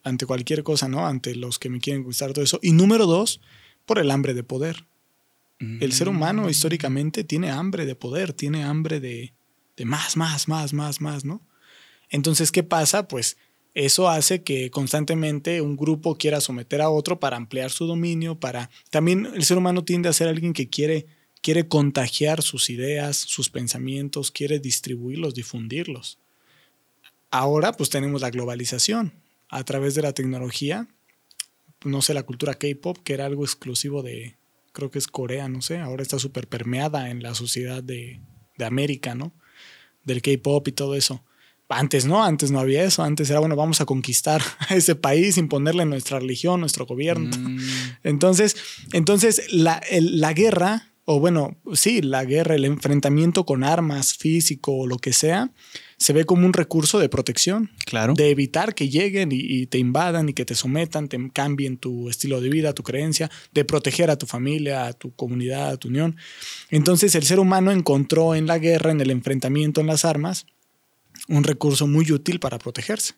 ante 0.03 0.25
cualquier 0.25 0.63
cosa, 0.63 0.89
¿no? 0.89 1.07
Ante 1.07 1.35
los 1.35 1.59
que 1.59 1.69
me 1.69 1.81
quieren 1.81 2.03
gustar, 2.03 2.33
todo 2.33 2.45
eso. 2.45 2.59
Y 2.63 2.73
número 2.73 3.07
dos, 3.07 3.43
por 3.85 3.99
el 3.99 4.11
hambre 4.11 4.35
de 4.35 4.43
poder. 4.43 4.87
El 5.59 5.93
ser 5.93 6.09
humano 6.09 6.43
mm. 6.43 6.49
históricamente 6.49 7.23
tiene 7.23 7.51
hambre 7.51 7.87
de 7.87 7.95
poder, 7.95 8.33
tiene 8.33 8.65
hambre 8.65 8.99
de, 8.99 9.33
de 9.77 9.85
más, 9.85 10.17
más, 10.17 10.49
más, 10.49 10.73
más, 10.73 11.01
más, 11.01 11.25
¿no? 11.25 11.41
Entonces, 12.11 12.51
¿qué 12.51 12.65
pasa? 12.65 13.07
Pues 13.07 13.37
eso 13.75 14.09
hace 14.09 14.43
que 14.43 14.71
constantemente 14.71 15.63
un 15.63 15.77
grupo 15.77 16.17
quiera 16.17 16.41
someter 16.41 16.83
a 16.83 16.91
otro 16.91 17.21
para 17.21 17.37
ampliar 17.37 17.71
su 17.71 17.87
dominio, 17.87 18.39
para... 18.39 18.71
También 18.91 19.29
el 19.35 19.45
ser 19.45 19.57
humano 19.57 19.85
tiende 19.85 20.09
a 20.09 20.13
ser 20.13 20.29
alguien 20.29 20.53
que 20.53 20.69
quiere, 20.69 21.07
quiere 21.41 21.69
contagiar 21.69 22.43
sus 22.43 22.69
ideas, 22.69 23.17
sus 23.17 23.49
pensamientos, 23.49 24.31
quiere 24.31 24.59
distribuirlos, 24.59 25.35
difundirlos. 25.35 26.19
Ahora 27.31 27.73
pues 27.73 27.89
tenemos 27.89 28.21
la 28.21 28.31
globalización. 28.31 29.15
A 29.49 29.65
través 29.65 29.95
de 29.95 30.03
la 30.03 30.13
tecnología 30.13 30.89
no 31.85 32.03
sé, 32.03 32.15
la 32.15 32.23
cultura 32.23 32.55
K-pop, 32.55 32.99
que 33.03 33.15
era 33.15 33.27
algo 33.27 33.45
exclusivo 33.45 34.03
de, 34.03 34.37
creo 34.73 34.91
que 34.91 34.99
es 34.99 35.07
Corea, 35.07 35.49
no 35.49 35.63
sé, 35.63 35.79
ahora 35.79 36.03
está 36.03 36.19
súper 36.19 36.49
permeada 36.49 37.11
en 37.11 37.23
la 37.23 37.35
sociedad 37.35 37.83
de, 37.83 38.21
de 38.57 38.65
América, 38.65 39.15
¿no? 39.15 39.33
Del 40.05 40.23
K-pop 40.23 40.67
y 40.69 40.73
todo 40.73 40.95
eso. 40.95 41.25
Antes 41.69 42.05
no, 42.05 42.23
antes 42.23 42.51
no 42.51 42.61
había 42.61 42.85
eso, 42.85 43.03
antes 43.03 43.31
era, 43.31 43.41
bueno, 43.41 43.57
vamos 43.57 43.81
a 43.81 43.87
conquistar 43.87 44.43
a 44.69 44.75
ese 44.75 44.95
país, 44.95 45.39
imponerle 45.39 45.85
nuestra 45.87 46.19
religión, 46.19 46.61
nuestro 46.61 46.87
gobierno. 46.87 47.35
Mm. 47.37 47.59
Entonces, 48.03 48.57
entonces 48.93 49.53
la, 49.53 49.83
la 49.91 50.33
guerra, 50.35 50.93
o 51.05 51.19
bueno, 51.19 51.57
sí, 51.73 52.03
la 52.03 52.25
guerra, 52.25 52.55
el 52.57 52.65
enfrentamiento 52.65 53.47
con 53.47 53.65
armas, 53.65 54.15
físico 54.15 54.73
o 54.73 54.87
lo 54.87 54.99
que 54.99 55.13
sea, 55.13 55.51
se 56.03 56.13
ve 56.13 56.25
como 56.25 56.47
un 56.47 56.53
recurso 56.53 56.99
de 56.99 57.09
protección. 57.09 57.71
Claro. 57.87 58.15
De 58.15 58.31
evitar 58.31 58.75
que 58.75 58.89
lleguen 58.89 59.29
y, 59.31 59.67
te 59.67 59.79
invadan 59.79 60.29
y 60.29 60.33
que 60.33 60.45
te 60.45 60.57
sometan, 60.57 61.07
te 61.07 61.31
cambien 61.31 61.77
tu 61.77 62.09
estilo 62.09 62.41
de 62.41 62.49
vida, 62.49 62.73
tu 62.73 62.83
creencia, 62.83 63.31
de 63.53 63.65
proteger 63.65 64.11
a 64.11 64.17
tu 64.17 64.27
familia, 64.27 64.87
a 64.87 64.95
tu 64.95 65.15
comunidad, 65.15 65.71
a 65.71 65.77
tu 65.77 65.87
unión. 65.87 66.17
Entonces 66.71 67.15
el 67.15 67.23
ser 67.23 67.39
humano 67.39 67.71
encontró 67.71 68.35
en 68.35 68.49
la 68.49 68.59
guerra, 68.59 68.91
en 68.91 69.01
el 69.01 69.13
enfrentamiento, 69.13 69.81
en 69.81 69.87
las 69.87 70.05
armas, 70.05 70.47
un 71.29 71.45
recurso 71.45 71.87
muy 71.87 72.11
útil 72.11 72.41
para 72.41 72.59
protegerse. 72.59 73.15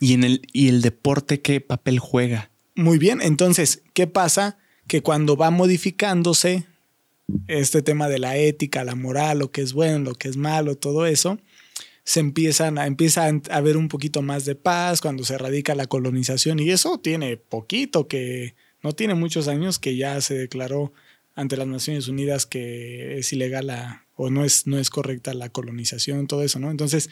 ¿Y, 0.00 0.14
en 0.14 0.24
el, 0.24 0.40
y 0.50 0.68
el 0.68 0.80
deporte 0.80 1.42
qué 1.42 1.60
papel 1.60 1.98
juega? 1.98 2.50
Muy 2.74 2.96
bien, 2.96 3.20
entonces, 3.20 3.82
¿qué 3.92 4.06
pasa? 4.06 4.56
Que 4.86 5.02
cuando 5.02 5.36
va 5.36 5.50
modificándose 5.50 6.64
este 7.48 7.82
tema 7.82 8.08
de 8.08 8.18
la 8.18 8.38
ética, 8.38 8.82
la 8.82 8.94
moral, 8.94 9.40
lo 9.40 9.50
que 9.50 9.60
es 9.60 9.74
bueno, 9.74 9.98
lo 9.98 10.14
que 10.14 10.28
es 10.28 10.38
malo, 10.38 10.74
todo 10.74 11.04
eso, 11.04 11.38
se 12.04 12.20
empiezan 12.20 12.78
a, 12.78 12.86
empieza 12.86 13.26
a 13.26 13.56
haber 13.56 13.76
un 13.76 13.88
poquito 13.88 14.22
más 14.22 14.44
de 14.44 14.54
paz 14.54 15.00
cuando 15.00 15.24
se 15.24 15.34
erradica 15.34 15.74
la 15.74 15.86
colonización 15.86 16.60
y 16.60 16.70
eso 16.70 16.98
tiene 16.98 17.36
poquito 17.36 18.08
que 18.08 18.54
no 18.82 18.92
tiene 18.92 19.14
muchos 19.14 19.48
años 19.48 19.78
que 19.78 19.96
ya 19.96 20.20
se 20.20 20.34
declaró 20.34 20.92
ante 21.34 21.56
las 21.56 21.66
Naciones 21.66 22.06
Unidas 22.08 22.44
que 22.46 23.18
es 23.18 23.32
ilegal 23.32 23.70
o 24.16 24.30
no 24.30 24.44
es, 24.44 24.66
no 24.66 24.78
es 24.78 24.90
correcta 24.90 25.34
la 25.34 25.48
colonización, 25.48 26.26
todo 26.26 26.44
eso, 26.44 26.58
¿no? 26.58 26.70
Entonces, 26.70 27.10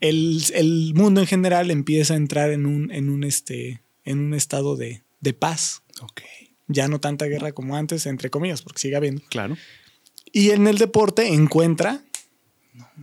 el, 0.00 0.92
mundo 0.94 1.20
en 1.20 1.26
general 1.26 1.70
empieza 1.70 2.14
a 2.14 2.16
entrar 2.16 2.50
en 2.50 2.66
un, 2.66 2.90
en 2.90 3.08
un, 3.08 3.22
este, 3.22 3.82
en 4.04 4.18
un 4.18 4.34
estado 4.34 4.76
de, 4.76 5.02
de 5.20 5.32
paz. 5.32 5.82
Ok. 6.00 6.22
Ya 6.66 6.88
no 6.88 6.98
tanta 6.98 7.26
guerra 7.26 7.52
como 7.52 7.76
antes, 7.76 8.06
entre 8.06 8.30
comillas, 8.30 8.62
porque 8.62 8.80
sigue 8.80 8.96
habiendo. 8.96 9.22
Claro. 9.28 9.56
Y 10.32 10.50
en 10.50 10.66
el 10.66 10.78
deporte 10.78 11.28
encuentra 11.28 12.02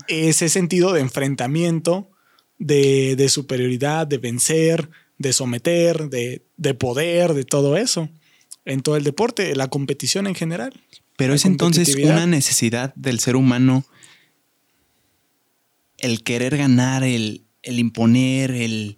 ese 0.07 0.49
sentido 0.49 0.93
de 0.93 1.01
enfrentamiento, 1.01 2.09
de, 2.57 3.27
superioridad, 3.29 4.07
de 4.07 4.17
vencer, 4.17 4.89
de 5.17 5.33
someter, 5.33 6.09
de, 6.09 6.73
poder, 6.75 7.33
de 7.33 7.43
todo 7.43 7.77
eso. 7.77 8.09
En 8.65 8.81
todo 8.81 8.97
el 8.97 9.03
deporte, 9.03 9.55
la 9.55 9.67
competición 9.67 10.27
en 10.27 10.35
general. 10.35 10.73
Pero 11.17 11.33
es 11.33 11.45
entonces 11.45 11.95
una 11.95 12.25
necesidad 12.27 12.93
del 12.95 13.19
ser 13.19 13.35
humano 13.35 13.85
el 15.97 16.23
querer 16.23 16.55
ganar, 16.57 17.03
el, 17.03 17.43
el 17.61 17.79
imponer, 17.79 18.51
el 18.51 18.97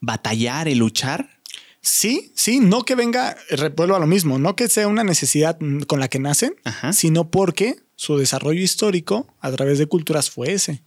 batallar, 0.00 0.68
el 0.68 0.78
luchar. 0.78 1.38
Sí, 1.80 2.32
sí, 2.34 2.60
no 2.60 2.82
que 2.82 2.94
venga, 2.94 3.36
revuelvo 3.50 3.96
a 3.96 3.98
lo 3.98 4.06
mismo, 4.06 4.38
no 4.38 4.56
que 4.56 4.68
sea 4.68 4.88
una 4.88 5.04
necesidad 5.04 5.58
con 5.86 6.00
la 6.00 6.08
que 6.08 6.18
nacen, 6.18 6.54
sino 6.92 7.30
porque 7.30 7.76
su 7.96 8.16
desarrollo 8.16 8.60
histórico 8.60 9.26
a 9.40 9.50
través 9.52 9.78
de 9.78 9.86
culturas 9.86 10.30
fue 10.30 10.52
ese. 10.52 10.82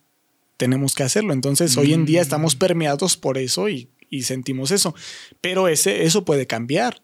Tenemos 0.58 0.96
que 0.96 1.04
hacerlo. 1.04 1.34
Entonces, 1.34 1.78
hoy 1.78 1.94
en 1.94 2.06
día 2.06 2.22
estamos 2.22 2.56
mm. 2.56 2.60
permeados 2.60 3.18
por 3.18 3.38
eso 3.38 3.70
y, 3.70 3.90
y 4.10 4.24
sentimos 4.24 4.72
eso. 4.72 4.96
Pero 5.42 5.68
ese, 5.68 6.04
eso 6.04 6.26
puede 6.26 6.48
cambiar. 6.48 7.02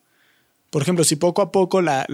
Por 0.73 0.81
ejemplo, 0.81 1.03
si 1.03 1.17
poco 1.17 1.43
a 1.43 1.51
poco 1.51 1.83
la, 1.83 2.07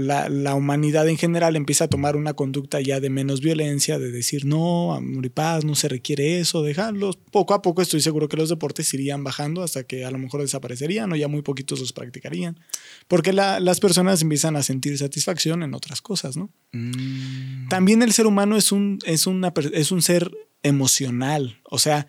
humanidad 0.53 1.07
en 1.07 1.15
general 1.15 1.55
empieza 1.55 1.85
a 1.85 1.87
tomar 1.87 2.17
una 2.17 2.33
conducta 2.33 2.81
ya 2.81 2.99
de 2.99 3.09
menos 3.09 3.39
violencia, 3.39 3.97
de 3.99 4.11
decir 4.11 4.43
no, 4.43 4.93
amor 4.93 5.25
y 5.25 5.29
paz, 5.29 5.63
no 5.63 5.75
se 5.75 5.87
requiere 5.87 6.41
eso, 6.41 6.61
dejarlos, 6.61 7.15
poco 7.15 7.53
a 7.53 7.61
poco 7.61 7.81
estoy 7.81 8.01
seguro 8.01 8.27
que 8.27 8.35
los 8.35 8.49
deportes 8.49 8.93
irían 8.93 9.23
bajando 9.23 9.63
hasta 9.63 9.85
que 9.85 10.03
a 10.03 10.11
lo 10.11 10.17
mejor 10.17 10.41
desaparecerían 10.41 11.09
o 11.09 11.15
ya 11.15 11.29
muy 11.29 11.41
poquitos 11.41 11.79
los 11.79 11.93
practicarían. 11.93 12.59
Porque 13.07 13.31
las 13.31 13.79
personas 13.79 14.21
empiezan 14.23 14.57
a 14.57 14.61
sentir 14.61 14.97
satisfacción 14.97 15.63
en 15.63 15.73
otras 15.73 16.01
cosas, 16.01 16.35
¿no? 16.35 16.49
Mm. 16.73 17.69
También 17.69 18.01
el 18.01 18.11
ser 18.11 18.27
humano 18.27 18.57
es 18.57 18.73
un, 18.73 18.99
es, 19.05 19.25
una, 19.25 19.53
es 19.71 19.93
un 19.93 20.01
ser 20.01 20.33
emocional, 20.63 21.61
o 21.63 21.79
sea, 21.79 22.07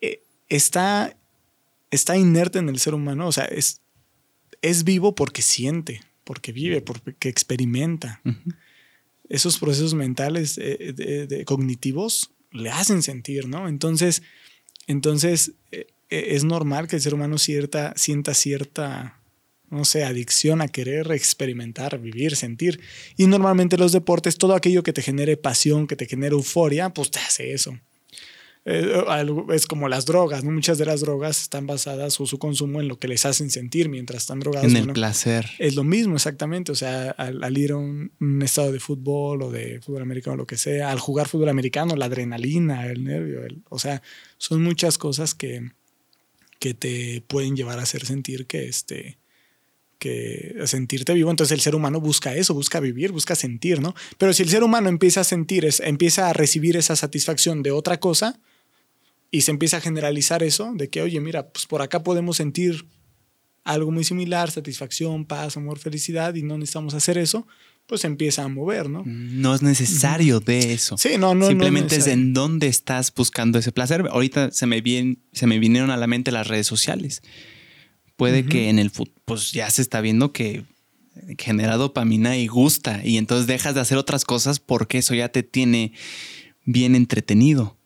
eh, 0.00 0.22
está, 0.48 1.14
está 1.90 2.16
inerte 2.16 2.58
en 2.58 2.70
el 2.70 2.78
ser 2.78 2.94
humano, 2.94 3.28
o 3.28 3.32
sea, 3.32 3.44
es 3.44 3.82
es 4.62 4.84
vivo 4.84 5.14
porque 5.14 5.42
siente, 5.42 6.02
porque 6.24 6.52
vive, 6.52 6.80
porque 6.80 7.28
experimenta. 7.28 8.20
Esos 9.28 9.58
procesos 9.58 9.94
mentales 9.94 10.58
eh, 10.58 10.92
de, 11.28 11.44
cognitivos 11.44 12.30
le 12.52 12.70
hacen 12.70 13.02
sentir, 13.02 13.48
¿no? 13.48 13.68
Entonces, 13.68 14.22
entonces 14.86 15.52
eh, 15.70 15.86
es 16.08 16.44
normal 16.44 16.88
que 16.88 16.96
el 16.96 17.02
ser 17.02 17.14
humano 17.14 17.38
cierta, 17.38 17.92
sienta 17.96 18.34
cierta, 18.34 19.20
no 19.70 19.84
sé, 19.84 20.04
adicción 20.04 20.60
a 20.60 20.68
querer 20.68 21.12
experimentar, 21.12 21.98
vivir, 22.00 22.34
sentir. 22.34 22.80
Y 23.16 23.26
normalmente 23.26 23.78
los 23.78 23.92
deportes, 23.92 24.36
todo 24.36 24.54
aquello 24.54 24.82
que 24.82 24.92
te 24.92 25.02
genere 25.02 25.36
pasión, 25.36 25.86
que 25.86 25.96
te 25.96 26.06
genere 26.06 26.34
euforia, 26.34 26.90
pues 26.90 27.10
te 27.10 27.20
hace 27.20 27.52
eso. 27.52 27.78
Eh, 28.66 29.04
es 29.52 29.66
como 29.66 29.88
las 29.88 30.04
drogas, 30.04 30.44
¿no? 30.44 30.50
Muchas 30.50 30.76
de 30.76 30.84
las 30.84 31.00
drogas 31.00 31.40
están 31.40 31.66
basadas 31.66 32.20
o 32.20 32.26
su 32.26 32.38
consumo 32.38 32.80
en 32.80 32.88
lo 32.88 32.98
que 32.98 33.08
les 33.08 33.24
hacen 33.24 33.50
sentir 33.50 33.88
mientras 33.88 34.22
están 34.22 34.40
drogados. 34.40 34.70
En 34.70 34.76
el 34.76 34.92
placer. 34.92 35.48
Es 35.58 35.74
lo 35.74 35.84
mismo, 35.84 36.16
exactamente. 36.16 36.70
O 36.70 36.74
sea, 36.74 37.10
al, 37.10 37.56
ir 37.56 37.72
a 37.72 37.76
un, 37.76 38.12
estado 38.42 38.70
de 38.72 38.80
fútbol 38.80 39.42
o 39.42 39.50
de 39.50 39.80
fútbol 39.80 40.02
americano, 40.02 40.36
lo 40.36 40.46
que 40.46 40.58
sea, 40.58 40.90
al 40.90 40.98
jugar 40.98 41.28
fútbol 41.28 41.48
americano, 41.48 41.96
la 41.96 42.06
adrenalina, 42.06 42.86
el 42.86 43.04
nervio, 43.04 43.40
o 43.70 43.78
sea, 43.78 44.02
son 44.36 44.62
muchas 44.62 44.98
cosas 44.98 45.34
que, 45.34 45.70
que 46.58 46.74
te 46.74 47.22
pueden 47.26 47.56
llevar 47.56 47.78
a 47.78 47.82
hacer 47.82 48.04
sentir 48.04 48.46
que 48.46 48.68
este 48.68 49.18
que 49.98 50.56
a 50.60 50.66
sentirte 50.66 51.12
vivo, 51.12 51.30
entonces 51.30 51.52
el 51.52 51.60
ser 51.60 51.74
humano 51.74 52.00
busca 52.00 52.34
eso, 52.34 52.54
busca 52.54 52.80
vivir, 52.80 53.12
busca 53.12 53.34
sentir, 53.34 53.82
¿no? 53.82 53.94
Pero 54.16 54.32
si 54.32 54.42
el 54.42 54.48
ser 54.48 54.64
humano 54.64 54.88
empieza 54.88 55.20
a 55.20 55.24
sentir, 55.24 55.68
empieza 55.80 56.30
a 56.30 56.32
recibir 56.32 56.78
esa 56.78 56.96
satisfacción 56.96 57.62
de 57.62 57.70
otra 57.70 58.00
cosa, 58.00 58.40
y 59.30 59.42
se 59.42 59.50
empieza 59.50 59.78
a 59.78 59.80
generalizar 59.80 60.42
eso, 60.42 60.72
de 60.74 60.88
que, 60.88 61.02
oye, 61.02 61.20
mira, 61.20 61.48
pues 61.48 61.66
por 61.66 61.82
acá 61.82 62.02
podemos 62.02 62.36
sentir 62.36 62.86
algo 63.64 63.90
muy 63.90 64.04
similar, 64.04 64.50
satisfacción, 64.50 65.24
paz, 65.24 65.56
amor, 65.56 65.78
felicidad, 65.78 66.34
y 66.34 66.42
no 66.42 66.58
necesitamos 66.58 66.94
hacer 66.94 67.18
eso, 67.18 67.46
pues 67.86 68.02
se 68.02 68.06
empieza 68.06 68.44
a 68.44 68.48
mover, 68.48 68.88
¿no? 68.88 69.02
No 69.04 69.54
es 69.54 69.62
necesario 69.62 70.40
de 70.40 70.72
eso. 70.72 70.96
Sí, 70.96 71.10
no, 71.18 71.34
no. 71.34 71.48
Simplemente 71.48 71.96
es, 71.96 72.06
en 72.06 72.32
dónde 72.32 72.68
estás 72.68 73.12
buscando 73.14 73.58
ese 73.58 73.72
placer. 73.72 74.04
Ahorita 74.10 74.50
se 74.52 74.66
me, 74.66 74.82
se 75.32 75.46
me 75.46 75.58
vinieron 75.58 75.90
a 75.90 75.96
la 75.96 76.06
mente 76.06 76.30
las 76.32 76.46
redes 76.46 76.66
sociales. 76.66 77.22
Puede 78.16 78.44
que 78.44 78.68
en 78.68 78.78
el 78.78 78.92
pues 79.24 79.52
ya 79.52 79.70
se 79.70 79.80
está 79.80 80.00
viendo 80.00 80.32
que 80.32 80.64
genera 81.38 81.76
dopamina 81.76 82.36
y 82.36 82.46
gusta, 82.46 83.00
y 83.04 83.16
entonces 83.16 83.46
dejas 83.46 83.74
de 83.74 83.80
hacer 83.80 83.98
otras 83.98 84.24
cosas 84.24 84.60
porque 84.60 84.98
eso 84.98 85.14
ya 85.14 85.30
te 85.30 85.42
tiene 85.42 85.92
bien 86.64 86.94
entretenido. 86.94 87.76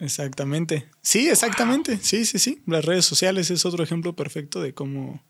Exactamente. 0.00 0.86
Sí, 1.02 1.28
exactamente. 1.28 1.98
Sí, 2.02 2.24
sí, 2.24 2.38
sí. 2.38 2.62
Las 2.66 2.84
redes 2.84 3.04
sociales 3.04 3.50
es 3.50 3.64
otro 3.64 3.84
ejemplo 3.84 4.16
perfecto 4.16 4.60
de 4.60 4.74
cómo... 4.74 5.22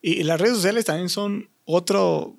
Y 0.00 0.22
las 0.22 0.40
redes 0.40 0.56
sociales 0.56 0.84
también 0.84 1.08
son 1.08 1.48
otro 1.64 2.36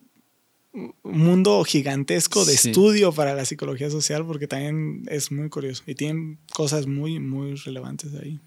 mundo 1.04 1.64
gigantesco 1.64 2.46
de 2.46 2.54
estudio 2.54 3.12
para 3.12 3.34
la 3.34 3.46
psicología 3.46 3.90
social 3.90 4.26
porque 4.26 4.48
también 4.48 5.04
es 5.10 5.32
muy 5.32 5.50
curioso 5.50 5.84
y 5.88 5.96
tienen 5.96 6.38
cosas 6.54 6.88
muy, 6.88 7.20
muy 7.20 7.56
relevantes 7.56 8.14
ahí. 8.14 8.40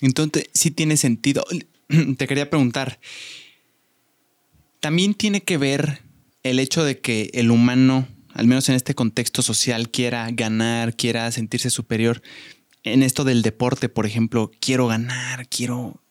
Entonces, 0.00 0.48
sí 0.52 0.70
tiene 0.70 0.96
sentido. 0.96 1.44
Te 2.18 2.26
quería 2.26 2.50
preguntar, 2.50 3.00
¿también 4.80 5.14
tiene 5.14 5.42
que 5.42 5.58
ver 5.58 6.02
el 6.42 6.60
hecho 6.60 6.84
de 6.84 7.00
que 7.00 7.30
el 7.34 7.50
humano 7.50 8.06
al 8.34 8.48
menos 8.48 8.68
en 8.68 8.74
este 8.74 8.94
contexto 8.94 9.42
social, 9.42 9.90
quiera 9.90 10.28
ganar, 10.32 10.96
quiera 10.96 11.30
sentirse 11.30 11.70
superior. 11.70 12.20
En 12.82 13.02
esto 13.04 13.22
del 13.22 13.42
deporte, 13.42 13.88
por 13.88 14.06
ejemplo, 14.06 14.50
quiero 14.60 14.88
ganar, 14.88 15.48
quiero, 15.48 16.02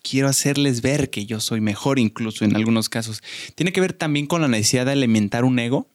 quiero 0.00 0.28
hacerles 0.28 0.80
ver 0.80 1.10
que 1.10 1.26
yo 1.26 1.40
soy 1.40 1.60
mejor, 1.60 1.98
incluso 1.98 2.44
en 2.44 2.54
algunos 2.54 2.88
casos. 2.88 3.20
¿Tiene 3.56 3.72
que 3.72 3.80
ver 3.80 3.92
también 3.92 4.26
con 4.26 4.40
la 4.40 4.48
necesidad 4.48 4.86
de 4.86 4.92
alimentar 4.92 5.44
un 5.44 5.58
ego? 5.58 5.88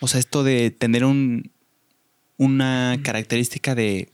O 0.00 0.06
sea, 0.06 0.20
esto 0.20 0.44
de 0.44 0.70
tener 0.70 1.04
un, 1.06 1.50
una 2.36 3.00
característica 3.02 3.74
de 3.74 4.10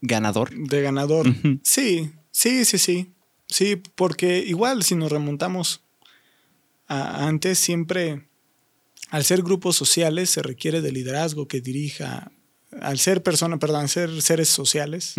ganador. 0.00 0.54
De 0.54 0.80
ganador. 0.80 1.26
Sí, 1.64 2.12
sí, 2.30 2.64
sí, 2.64 2.78
sí. 2.78 3.12
Sí, 3.48 3.82
porque 3.96 4.38
igual 4.38 4.84
si 4.84 4.94
nos 4.94 5.10
remontamos 5.10 5.82
antes 6.86 7.58
siempre, 7.58 8.26
al 9.10 9.24
ser 9.24 9.42
grupos 9.42 9.76
sociales, 9.76 10.30
se 10.30 10.42
requiere 10.42 10.80
de 10.80 10.92
liderazgo 10.92 11.48
que 11.48 11.60
dirija, 11.60 12.32
al 12.80 12.98
ser 12.98 13.22
persona, 13.22 13.58
perdón, 13.58 13.88
ser 13.88 14.22
seres 14.22 14.48
sociales, 14.48 15.14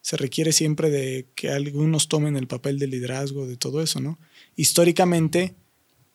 se 0.00 0.16
requiere 0.16 0.52
siempre 0.52 0.90
de 0.90 1.28
que 1.34 1.50
algunos 1.50 2.08
tomen 2.08 2.36
el 2.36 2.48
papel 2.48 2.78
de 2.78 2.88
liderazgo 2.88 3.46
de 3.46 3.56
todo 3.56 3.82
eso, 3.82 4.00
¿no? 4.00 4.18
Históricamente, 4.56 5.54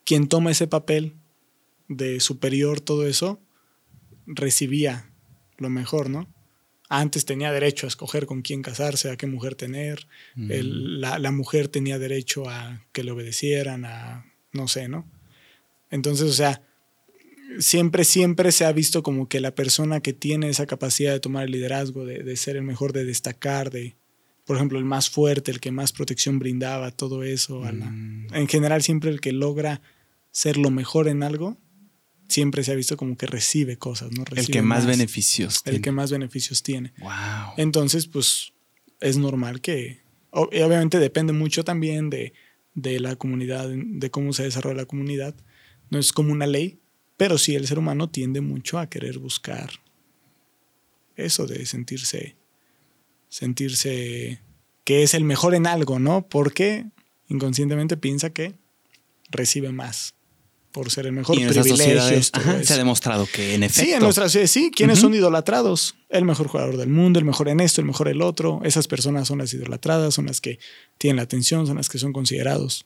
quien 0.03 0.27
toma 0.27 0.51
ese 0.51 0.67
papel 0.67 1.15
de 1.87 2.19
superior, 2.19 2.81
todo 2.81 3.07
eso, 3.07 3.41
recibía 4.25 5.09
lo 5.57 5.69
mejor, 5.69 6.09
¿no? 6.09 6.27
Antes 6.89 7.25
tenía 7.25 7.51
derecho 7.51 7.85
a 7.85 7.89
escoger 7.89 8.25
con 8.25 8.41
quién 8.41 8.61
casarse, 8.61 9.09
a 9.09 9.17
qué 9.17 9.27
mujer 9.27 9.55
tener. 9.55 10.07
la, 10.35 11.19
la, 11.19 11.31
mujer 11.31 11.67
tenía 11.67 11.99
derecho 11.99 12.49
a 12.49 12.85
que 12.93 13.03
le 13.03 13.11
obedecieran, 13.11 13.83
a 13.83 14.25
no 14.53 14.67
sé, 14.67 14.87
¿no? 14.87 15.09
Entonces, 15.89 16.29
o 16.29 16.33
sea, 16.33 16.61
siempre, 17.59 18.03
siempre 18.03 18.51
se 18.51 18.65
ha 18.65 18.71
visto 18.71 19.03
como 19.03 19.27
que 19.27 19.39
la 19.39 19.55
persona 19.55 19.99
que 19.99 20.13
tiene 20.13 20.49
esa 20.49 20.65
capacidad 20.65 21.13
de 21.13 21.19
tomar 21.19 21.45
el 21.45 21.51
liderazgo, 21.51 22.05
de, 22.05 22.35
ser 22.35 22.55
el 22.55 22.63
mejor, 22.63 22.93
de 22.93 23.05
destacar, 23.05 23.69
de, 23.71 23.95
por 24.45 24.57
ejemplo, 24.57 24.77
el 24.79 24.85
más 24.85 25.09
fuerte, 25.09 25.51
el 25.51 25.59
que 25.59 25.71
más 25.71 25.91
protección 25.91 26.39
brindaba, 26.39 26.91
todo 26.91 27.23
eso. 27.23 27.61
Mm. 27.61 28.33
en 28.33 28.47
general, 28.47 28.81
siempre 28.83 29.09
el 29.09 29.21
que 29.21 29.31
logra 29.31 29.81
ser 30.31 30.57
lo 30.57 30.69
mejor 30.69 31.07
en 31.07 31.23
algo, 31.23 31.57
siempre 32.27 32.63
se 32.63 32.71
ha 32.71 32.75
visto 32.75 32.97
como 32.97 33.15
que 33.15 33.25
recibe 33.25 33.77
cosas, 33.77 34.11
¿no? 34.11 34.23
el 34.35 34.47
que 34.47 34.61
más, 34.61 34.85
beneficios 34.85 35.61
El 35.65 35.81
que 35.81 35.91
más 35.91 36.11
beneficios 36.11 36.61
tiene. 36.63 36.93
Entonces, 37.55 38.07
pues, 38.07 38.53
es 38.99 39.17
normal 39.17 39.61
que, 39.61 40.01
obviamente 40.31 40.99
depende 40.99 41.33
mucho 41.33 41.63
también 41.63 42.09
de 42.09 42.33
de 42.77 42.99
la 42.99 43.15
comunidad, 43.15 43.67
de 43.69 44.11
cómo 44.11 44.33
se 44.33 44.43
desarrolla 44.43 44.81
la 44.81 44.85
comunidad. 44.85 45.35
No 45.89 45.97
es 45.97 46.13
como 46.13 46.31
una 46.31 46.45
ley, 46.45 46.79
pero 47.17 47.39
sí 47.39 47.55
el 47.55 47.67
ser 47.67 47.79
humano 47.79 48.07
tiende 48.11 48.39
mucho 48.39 48.77
a 48.77 48.87
querer 48.87 49.17
buscar 49.17 49.71
eso 51.15 51.47
de 51.47 51.65
sentirse, 51.65 52.35
sentirse 53.29 54.41
que 54.83 55.01
es 55.01 55.15
el 55.15 55.23
mejor 55.23 55.55
en 55.55 55.65
algo, 55.65 55.97
¿no? 55.97 56.29
Porque 56.29 56.85
inconscientemente 57.29 57.97
piensa 57.97 58.29
que 58.29 58.53
recibe 59.31 59.71
más 59.71 60.13
por 60.77 60.91
ser 60.91 61.07
el 61.07 61.11
mejor. 61.11 61.35
Y 61.35 61.41
en 61.41 61.49
privilegios, 61.49 62.31
se 62.61 62.73
ha 62.75 62.77
demostrado 62.77 63.27
que 63.33 63.55
en 63.55 63.63
efecto. 63.63 63.81
Sí, 63.81 63.93
en 63.95 64.03
nuestras 64.03 64.27
sociedades 64.27 64.51
sí. 64.51 64.69
¿Quiénes 64.69 64.99
son 64.99 65.15
idolatrados? 65.15 65.95
El 66.07 66.23
mejor 66.23 66.47
jugador 66.47 66.77
del 66.77 66.89
mundo, 66.89 67.17
el 67.17 67.25
mejor 67.25 67.49
en 67.49 67.61
esto, 67.61 67.81
el 67.81 67.87
mejor 67.87 68.09
el 68.09 68.21
otro. 68.21 68.61
Esas 68.63 68.87
personas 68.87 69.27
son 69.27 69.39
las 69.39 69.51
idolatradas, 69.55 70.13
son 70.13 70.27
las 70.27 70.39
que 70.39 70.59
tienen 70.99 71.15
la 71.15 71.23
atención, 71.23 71.65
son 71.65 71.77
las 71.77 71.89
que 71.89 71.97
son 71.97 72.13
considerados. 72.13 72.85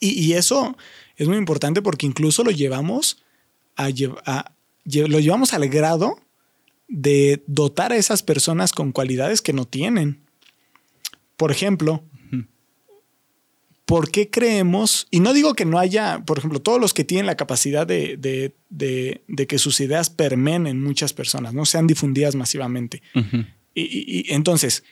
Y, 0.00 0.32
eso 0.32 0.78
es 1.16 1.28
muy 1.28 1.36
importante 1.36 1.82
porque 1.82 2.06
incluso 2.06 2.42
lo 2.42 2.50
llevamos 2.50 3.22
a, 3.76 3.90
a, 4.24 4.52
lo 4.86 5.20
llevamos 5.20 5.52
al 5.52 5.68
grado 5.68 6.18
de 6.88 7.42
dotar 7.46 7.92
a 7.92 7.96
esas 7.96 8.22
personas 8.22 8.72
con 8.72 8.92
cualidades 8.92 9.42
que 9.42 9.52
no 9.52 9.66
tienen. 9.66 10.20
Por 11.36 11.50
ejemplo, 11.50 12.02
¿por 13.84 14.10
qué 14.10 14.30
creemos? 14.30 15.06
Y 15.10 15.20
no 15.20 15.32
digo 15.32 15.54
que 15.54 15.64
no 15.64 15.78
haya, 15.78 16.22
por 16.24 16.38
ejemplo, 16.38 16.60
todos 16.60 16.80
los 16.80 16.94
que 16.94 17.04
tienen 17.04 17.26
la 17.26 17.36
capacidad 17.36 17.86
de, 17.86 18.54
que 19.48 19.58
sus 19.58 19.80
ideas 19.80 20.10
permeen 20.10 20.66
en 20.66 20.82
muchas 20.82 21.12
personas, 21.12 21.54
no 21.54 21.64
sean 21.66 21.86
difundidas 21.86 22.34
masivamente. 22.34 23.02
y, 23.74 24.32
entonces, 24.32 24.84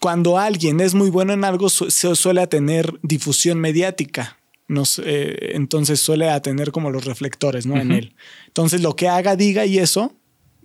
cuando 0.00 0.38
alguien 0.38 0.80
es 0.80 0.94
muy 0.94 1.10
bueno 1.10 1.32
en 1.32 1.44
algo, 1.44 1.70
se 1.70 2.14
suele 2.14 2.46
tener 2.46 2.98
difusión 3.02 3.58
mediática. 3.60 4.38
entonces 4.68 6.00
suele 6.00 6.28
tener 6.40 6.72
como 6.72 6.90
los 6.90 7.04
reflectores 7.04 7.66
¿no? 7.66 7.76
en 7.80 7.92
él. 7.92 8.14
Entonces, 8.46 8.82
lo 8.82 8.96
que 8.96 9.08
haga, 9.08 9.36
diga 9.36 9.64
y 9.66 9.78
eso 9.78 10.14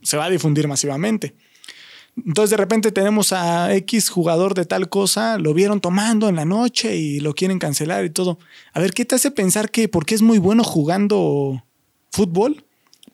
se 0.02 0.18
va 0.18 0.26
a 0.26 0.30
difundir 0.30 0.68
masivamente. 0.68 1.36
Entonces 2.26 2.52
de 2.52 2.58
repente 2.58 2.92
tenemos 2.92 3.34
a 3.34 3.74
X 3.76 4.10
jugador 4.10 4.54
de 4.54 4.66
tal 4.66 4.90
cosa, 4.90 5.38
lo 5.38 5.54
vieron 5.54 5.82
tomando 5.82 6.30
en 6.30 6.36
la 6.36 6.46
noche 6.46 6.96
y 6.96 7.20
lo 7.20 7.34
quieren 7.34 7.60
cancelar 7.60 8.06
y 8.06 8.10
todo. 8.10 8.40
A 8.74 8.80
ver, 8.80 8.94
¿qué 8.94 9.06
te 9.06 9.16
hace 9.16 9.32
pensar 9.32 9.72
que 9.72 9.88
porque 9.88 10.16
es 10.16 10.22
muy 10.22 10.38
bueno 10.38 10.64
jugando 10.64 11.64
fútbol, 12.12 12.66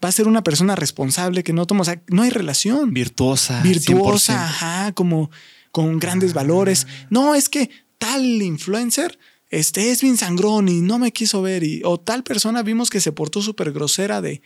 va 0.04 0.10
a 0.10 0.12
ser 0.12 0.28
una 0.28 0.44
persona 0.44 0.76
responsable 0.76 1.44
que 1.44 1.54
no 1.54 1.66
toma, 1.66 1.82
o 1.82 1.86
sea, 1.86 2.02
no 2.08 2.24
hay 2.24 2.30
relación. 2.30 2.94
Virtuosa. 2.94 3.62
Virtuosa, 3.62 4.46
ajá, 4.46 4.92
como 4.94 5.30
con 5.72 6.00
grandes 6.00 6.32
ah. 6.32 6.36
valores. 6.36 6.88
No, 7.10 7.36
es 7.36 7.50
que 7.50 7.70
tal 7.98 8.24
influencer 8.42 9.18
este 9.50 9.92
es 9.92 10.02
bien 10.02 10.18
sangrón 10.18 10.68
y 10.68 10.82
no 10.82 10.98
me 10.98 11.14
quiso 11.14 11.42
ver 11.42 11.64
y 11.64 11.82
o 11.86 12.00
tal 12.00 12.24
persona 12.24 12.64
vimos 12.64 12.90
que 12.90 13.00
se 13.00 13.12
portó 13.12 13.42
súper 13.42 13.72
grosera 13.72 14.20
de 14.20 14.42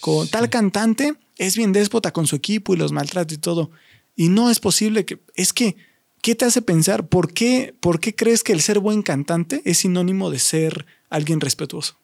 con 0.00 0.28
tal 0.28 0.48
cantante 0.48 1.14
es 1.36 1.56
bien 1.56 1.72
déspota 1.72 2.12
con 2.12 2.26
su 2.26 2.36
equipo 2.36 2.72
y 2.72 2.78
los 2.78 2.92
maltrata 2.92 3.34
y 3.34 3.38
todo. 3.38 3.70
Y 4.16 4.28
no 4.28 4.50
es 4.50 4.60
posible 4.60 5.04
que, 5.04 5.18
es 5.34 5.52
que, 5.52 5.76
¿qué 6.22 6.34
te 6.34 6.44
hace 6.44 6.62
pensar? 6.62 7.06
¿Por 7.08 7.32
qué, 7.32 7.74
¿Por 7.80 8.00
qué 8.00 8.14
crees 8.14 8.42
que 8.44 8.52
el 8.52 8.60
ser 8.62 8.78
buen 8.78 9.02
cantante 9.02 9.60
es 9.64 9.78
sinónimo 9.78 10.30
de 10.30 10.38
ser 10.38 10.86
alguien 11.10 11.40
respetuoso? 11.40 11.96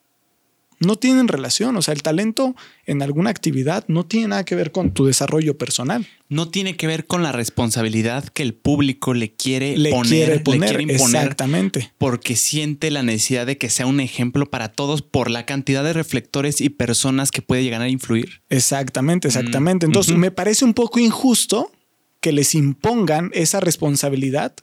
no 0.83 0.97
tienen 0.97 1.29
relación. 1.29 1.77
O 1.77 1.83
sea, 1.83 1.93
el 1.93 2.03
talento 2.03 2.57
en 2.87 3.03
alguna 3.03 3.29
actividad 3.29 3.85
no 3.89 4.07
tiene 4.07 4.29
nada 4.29 4.47
que 4.47 4.55
ver 4.55 4.73
con 4.73 4.95
tu 4.95 5.05
desarrollo 5.05 5.59
personal. 5.59 6.07
No 6.31 6.49
tiene 6.49 6.75
que 6.79 6.87
ver 6.87 7.07
con 7.07 7.23
la 7.23 7.33
responsabilidad 7.33 8.25
que 8.25 8.43
el 8.43 8.55
público 8.55 9.13
le 9.13 9.31
quiere 9.31 9.77
Le 9.77 9.91
poner, 9.91 10.09
quiere 10.09 10.41
poner, 10.41 10.61
le 10.61 10.67
quiere 10.69 10.83
imponer. 10.95 11.17
exactamente. 11.21 11.93
Porque 11.99 12.35
siente 12.35 12.91
la 12.91 13.03
necesidad 13.03 13.45
de 13.45 13.59
que 13.59 13.69
sea 13.69 13.85
un 13.85 14.01
ejemplo 14.01 14.47
para 14.49 14.73
todos 14.73 15.03
por 15.03 15.31
la 15.31 15.45
cantidad 15.45 15.85
de 15.85 15.93
reflectores 15.93 16.63
y 16.63 16.71
personas 16.71 17.31
que 17.31 17.43
puede 17.43 17.63
llegar 17.63 17.83
a 17.83 17.89
influir. 17.91 18.41
Exactamente, 18.49 19.29
exactamente. 19.29 19.85
Entonces, 19.85 20.13
Mm, 20.13 20.15
ujú. 20.15 20.21
me 20.23 20.31
parece 20.31 20.65
un 20.65 20.73
poco 20.73 20.99
injusto 20.99 21.71
que 22.21 22.33
les 22.33 22.55
impongan 22.55 23.31
esa 23.35 23.61
responsabilidad, 23.61 24.55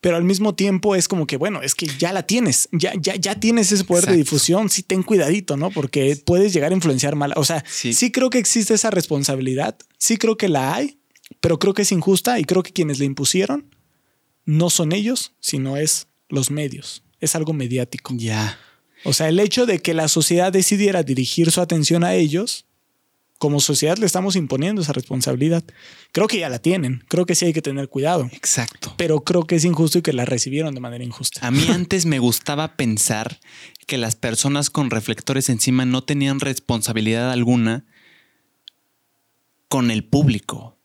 pero 0.00 0.16
al 0.16 0.24
mismo 0.24 0.54
tiempo 0.54 0.94
es 0.94 1.08
como 1.08 1.26
que, 1.26 1.36
bueno, 1.36 1.60
es 1.62 1.74
que 1.74 1.86
ya 1.86 2.12
la 2.12 2.22
tienes, 2.26 2.68
ya, 2.72 2.92
ya, 2.98 3.16
ya 3.16 3.34
tienes 3.38 3.70
ese 3.72 3.84
poder 3.84 4.06
de 4.06 4.16
difusión, 4.16 4.70
sí 4.70 4.82
ten 4.82 5.02
cuidadito, 5.02 5.56
¿no? 5.56 5.70
Porque 5.70 6.16
puedes 6.24 6.52
llegar 6.52 6.70
a 6.72 6.74
influenciar 6.74 7.16
mal. 7.16 7.32
O 7.36 7.44
sea, 7.44 7.64
Sí. 7.68 7.92
sí. 7.92 8.10
creo 8.10 8.30
que 8.30 8.38
existe 8.38 8.72
esa 8.74 8.90
responsabilidad, 8.90 9.76
sí 9.98 10.16
creo 10.16 10.36
que 10.36 10.48
la 10.48 10.74
hay, 10.74 10.98
pero 11.40 11.58
creo 11.58 11.74
que 11.74 11.82
es 11.82 11.92
injusta 11.92 12.38
y 12.40 12.44
creo 12.44 12.62
que 12.62 12.72
quienes 12.72 12.98
la 12.98 13.04
impusieron 13.04 13.74
no 14.46 14.70
son 14.70 14.92
ellos, 14.92 15.34
sino 15.40 15.76
es 15.76 16.06
los 16.28 16.50
medios. 16.50 17.02
Es 17.20 17.34
algo 17.34 17.52
mediático. 17.52 18.14
Ya. 18.16 18.58
O 19.04 19.12
sea, 19.12 19.28
el 19.28 19.38
hecho 19.38 19.66
de 19.66 19.80
que 19.80 19.94
la 19.94 20.08
sociedad 20.08 20.52
decidiera 20.52 21.02
dirigir 21.02 21.50
su 21.50 21.60
atención 21.60 22.04
a 22.04 22.14
ellos, 22.14 22.64
como 23.40 23.58
sociedad 23.60 23.96
le 23.96 24.04
estamos 24.04 24.36
imponiendo 24.36 24.82
esa 24.82 24.92
responsabilidad. 24.92 25.64
Creo 26.12 26.28
que 26.28 26.38
ya 26.38 26.50
la 26.50 26.58
tienen, 26.58 27.02
creo 27.08 27.24
que 27.24 27.34
sí 27.34 27.46
hay 27.46 27.54
que 27.54 27.62
tener 27.62 27.88
cuidado, 27.88 28.28
Exacto. 28.32 28.92
pero 28.98 29.24
creo 29.24 29.46
que 29.46 29.56
es 29.56 29.64
injusto 29.64 29.96
y 29.96 30.02
que 30.02 30.12
la 30.12 30.26
recibieron 30.26 30.74
de 30.74 30.80
manera 30.80 31.02
injusta. 31.02 31.40
A 31.44 31.50
mí 31.50 31.66
antes 31.70 32.04
me 32.04 32.18
gustaba 32.18 32.76
pensar 32.76 33.40
que 33.86 33.96
las 33.96 34.14
personas 34.14 34.68
con 34.68 34.90
reflectores 34.90 35.48
encima 35.48 35.86
no 35.86 36.04
tenían 36.04 36.38
responsabilidad 36.38 37.32
alguna 37.32 37.86
con 39.68 39.90
el 39.90 40.04
público. 40.04 40.78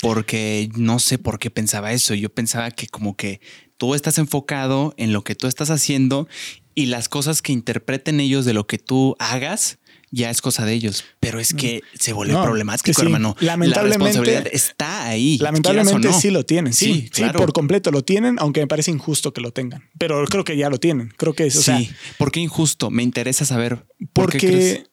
Porque 0.00 0.70
no 0.76 1.00
sé 1.00 1.18
por 1.18 1.40
qué 1.40 1.50
pensaba 1.50 1.92
eso. 1.92 2.14
Yo 2.14 2.32
pensaba 2.32 2.70
que 2.70 2.86
como 2.86 3.16
que 3.16 3.40
tú 3.78 3.96
estás 3.96 4.18
enfocado 4.18 4.94
en 4.96 5.12
lo 5.12 5.24
que 5.24 5.34
tú 5.34 5.48
estás 5.48 5.70
haciendo 5.70 6.28
y 6.76 6.86
las 6.86 7.08
cosas 7.08 7.42
que 7.42 7.52
interpreten 7.52 8.20
ellos 8.20 8.44
de 8.44 8.54
lo 8.54 8.68
que 8.68 8.78
tú 8.78 9.16
hagas 9.18 9.78
ya 10.14 10.30
es 10.30 10.40
cosa 10.40 10.64
de 10.64 10.72
ellos. 10.72 11.04
Pero 11.20 11.38
es 11.40 11.52
que 11.54 11.82
se 11.98 12.12
vuelve 12.12 12.32
No, 12.34 12.42
problemático, 12.44 12.92
sí. 12.98 13.04
hermano. 13.06 13.36
Lamentablemente- 13.40 13.98
la 13.98 14.06
responsabilidad 14.12 14.46
está 14.52 15.06
ahí. 15.06 15.38
Lamentablemente 15.38 16.08
no. 16.08 16.20
sí 16.20 16.30
lo 16.30 16.44
tienen, 16.44 16.72
sí, 16.72 17.08
Sí, 17.12 17.24
por 17.36 17.52
completo 17.52 17.90
lo 17.90 18.02
tienen, 18.04 18.36
aunque 18.38 18.60
me 18.60 18.66
parece 18.66 18.90
injusto 18.90 19.32
que 19.32 19.40
lo 19.40 19.52
tengan, 19.52 19.88
pero 19.98 20.24
creo 20.26 20.44
que 20.44 20.56
ya 20.56 20.70
lo 20.70 20.78
tienen, 20.78 21.12
creo 21.16 21.34
que 21.34 21.46
es, 21.46 21.56
o 21.56 21.62
sí. 21.62 21.64
sea, 21.64 21.96
¿Por 22.18 22.30
qué 22.32 22.40
injusto? 22.40 22.90
Me 22.90 23.02
interesa 23.02 23.44
saber. 23.44 23.84
¿Por 24.12 24.30
qué 24.30 24.38
crees? 24.38 24.74
porque, 24.76 24.90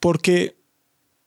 porque 0.00 0.56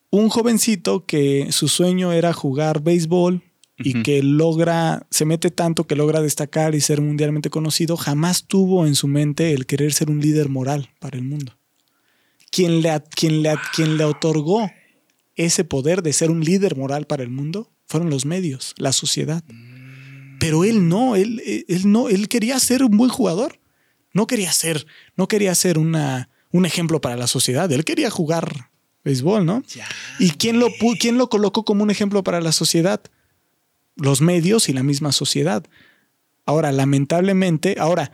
un 0.09 0.29
jovencito 0.29 1.05
que 1.05 1.47
su 1.51 1.67
sueño 1.67 2.11
era 2.11 2.33
jugar 2.33 2.81
béisbol 2.81 3.43
y 3.83 4.03
que 4.03 4.21
logra, 4.21 5.07
se 5.09 5.25
mete 5.25 5.49
tanto 5.49 5.87
que 5.87 5.95
logra 5.95 6.21
destacar 6.21 6.75
y 6.75 6.81
ser 6.81 7.01
mundialmente 7.01 7.49
conocido, 7.49 7.97
jamás 7.97 8.45
tuvo 8.45 8.85
en 8.85 8.93
su 8.95 9.07
mente 9.07 9.53
el 9.53 9.65
querer 9.65 9.91
ser 9.93 10.11
un 10.11 10.19
líder 10.19 10.49
moral 10.49 10.91
para 10.99 11.17
el 11.17 11.23
mundo. 11.23 11.57
Quien 12.51 12.81
le, 12.81 13.01
quien 13.15 13.41
le, 13.41 13.55
quien 13.73 13.97
le 13.97 14.03
otorgó 14.03 14.69
ese 15.35 15.63
poder 15.63 16.03
de 16.03 16.13
ser 16.13 16.29
un 16.29 16.43
líder 16.43 16.77
moral 16.77 17.07
para 17.07 17.23
el 17.23 17.29
mundo 17.29 17.71
fueron 17.87 18.09
los 18.09 18.25
medios, 18.25 18.73
la 18.77 18.91
sociedad. 18.91 19.43
Pero 20.39 20.63
él 20.63 20.87
no, 20.87 21.15
él, 21.15 21.41
él 21.67 21.91
no, 21.91 22.09
él 22.09 22.27
quería 22.27 22.59
ser 22.59 22.83
un 22.83 22.97
buen 22.97 23.09
jugador. 23.09 23.59
No 24.13 24.27
quería 24.27 24.51
ser, 24.51 24.85
no 25.15 25.27
quería 25.27 25.55
ser 25.55 25.77
una, 25.77 26.29
un 26.51 26.65
ejemplo 26.65 26.99
para 26.99 27.15
la 27.15 27.27
sociedad. 27.27 27.71
Él 27.71 27.85
quería 27.85 28.09
jugar 28.09 28.69
béisbol, 29.03 29.45
¿no? 29.45 29.63
Ya. 29.73 29.87
¿Y 30.19 30.31
quién 30.31 30.59
lo, 30.59 30.67
quién 30.99 31.17
lo 31.17 31.29
colocó 31.29 31.63
como 31.63 31.83
un 31.83 31.91
ejemplo 31.91 32.23
para 32.23 32.41
la 32.41 32.51
sociedad? 32.51 33.01
Los 33.95 34.21
medios 34.21 34.69
y 34.69 34.73
la 34.73 34.83
misma 34.83 35.11
sociedad. 35.11 35.63
Ahora, 36.45 36.71
lamentablemente, 36.71 37.75
ahora, 37.79 38.11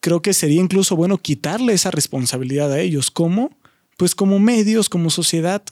creo 0.00 0.22
que 0.22 0.32
sería 0.32 0.60
incluso 0.60 0.96
bueno 0.96 1.18
quitarle 1.18 1.72
esa 1.72 1.90
responsabilidad 1.90 2.72
a 2.72 2.80
ellos. 2.80 3.10
¿Cómo? 3.10 3.56
Pues 3.96 4.14
como 4.14 4.38
medios, 4.38 4.88
como 4.88 5.10
sociedad, 5.10 5.62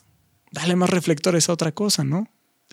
dale 0.51 0.75
más 0.75 0.89
reflectores 0.89 1.49
a 1.49 1.53
otra 1.53 1.73
cosa, 1.73 2.03
¿no? 2.03 2.27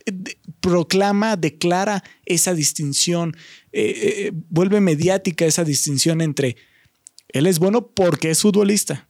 Eh, 0.06 0.36
Proclama, 0.60 1.36
declara 1.36 2.02
esa 2.24 2.54
distinción, 2.54 3.36
eh, 3.72 3.94
eh, 3.96 4.32
vuelve 4.48 4.80
mediática 4.80 5.44
esa 5.44 5.64
distinción 5.64 6.20
entre 6.20 6.56
él 7.28 7.46
es 7.46 7.58
bueno 7.58 7.88
porque 7.88 8.30
es 8.30 8.42
futbolista, 8.42 9.08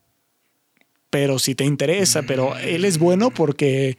pero 1.10 1.38
si 1.38 1.54
te 1.54 1.64
interesa, 1.64 2.22
pero 2.22 2.56
él 2.56 2.84
es 2.84 2.98
bueno 2.98 3.30
porque 3.30 3.98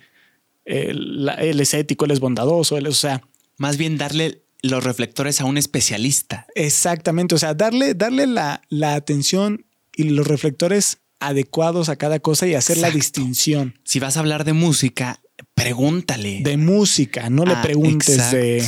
él, 0.65 1.29
es 1.59 1.73
ético, 1.73 2.05
él 2.05 2.11
es 2.11 2.19
bondadoso, 2.21 2.77
él 2.77 2.87
es, 2.87 2.93
o 2.93 2.99
sea, 2.99 3.21
Más 3.57 3.77
bien 3.77 3.97
darle 3.97 4.42
los 4.63 4.83
reflectores 4.83 5.39
a 5.41 5.45
un 5.45 5.57
especialista. 5.59 6.47
exactamente, 6.55 7.35
o 7.35 7.37
sea, 7.37 7.53
darle, 7.53 7.93
darle 7.93 8.25
la, 8.25 8.61
la 8.69 8.95
atención 8.95 9.65
y 9.95 10.03
los 10.05 10.25
reflectores 10.25 10.97
adecuados 11.19 11.89
a 11.89 11.95
cada 11.97 12.19
cosa 12.19 12.47
y 12.47 12.55
hacer 12.55 12.77
la 12.79 12.89
distinción 12.89 13.79
Si 13.85 13.99
vas 13.99 14.17
a 14.17 14.21
hablar 14.21 14.43
de 14.45 14.53
música, 14.53 15.21
pregúntale. 15.53 16.41
de 16.43 16.57
música, 16.57 17.29
no 17.29 17.45
le 17.45 17.53
Ah, 17.53 17.61
preguntes 17.61 18.31
de... 18.31 18.65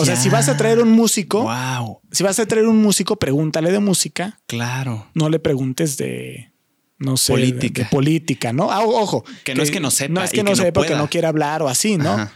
O 0.00 0.04
sea, 0.04 0.14
si 0.16 0.28
vas 0.28 0.48
a 0.48 0.56
traer 0.56 0.80
un 0.80 0.92
músico, 0.92 1.42
Wow, 1.42 2.00
si 2.12 2.22
vas 2.22 2.38
a 2.38 2.46
traer 2.46 2.66
un 2.66 2.80
músico, 2.80 3.16
pregúntale 3.16 3.72
de 3.72 3.80
música, 3.80 4.38
claro. 4.46 5.08
no 5.14 5.28
le 5.28 5.38
preguntes 5.40 5.96
de 5.96 6.52
no 6.98 7.16
sé, 7.16 7.32
Política. 7.32 7.82
de, 7.84 7.88
política, 7.90 8.52
¿no? 8.52 8.70
Ah, 8.72 8.80
ojo, 8.84 9.24
Que 9.44 9.54
no 9.54 9.62
es 9.62 9.70
que 9.70 9.78
no 9.80 9.90
sepa 9.90 10.12
no 10.14 10.22
es 10.24 10.32
y 10.32 10.36
que 10.36 10.42
no 10.42 10.50
que 10.52 10.56
no 10.56 10.64
sepa 10.64 10.80
que 10.82 10.88
pueda. 10.88 10.98
no 10.98 11.08
quiera 11.10 11.28
hablar 11.28 11.62
o 11.62 11.68
así, 11.68 11.96
¿no? 11.96 12.12
Ajá. 12.12 12.32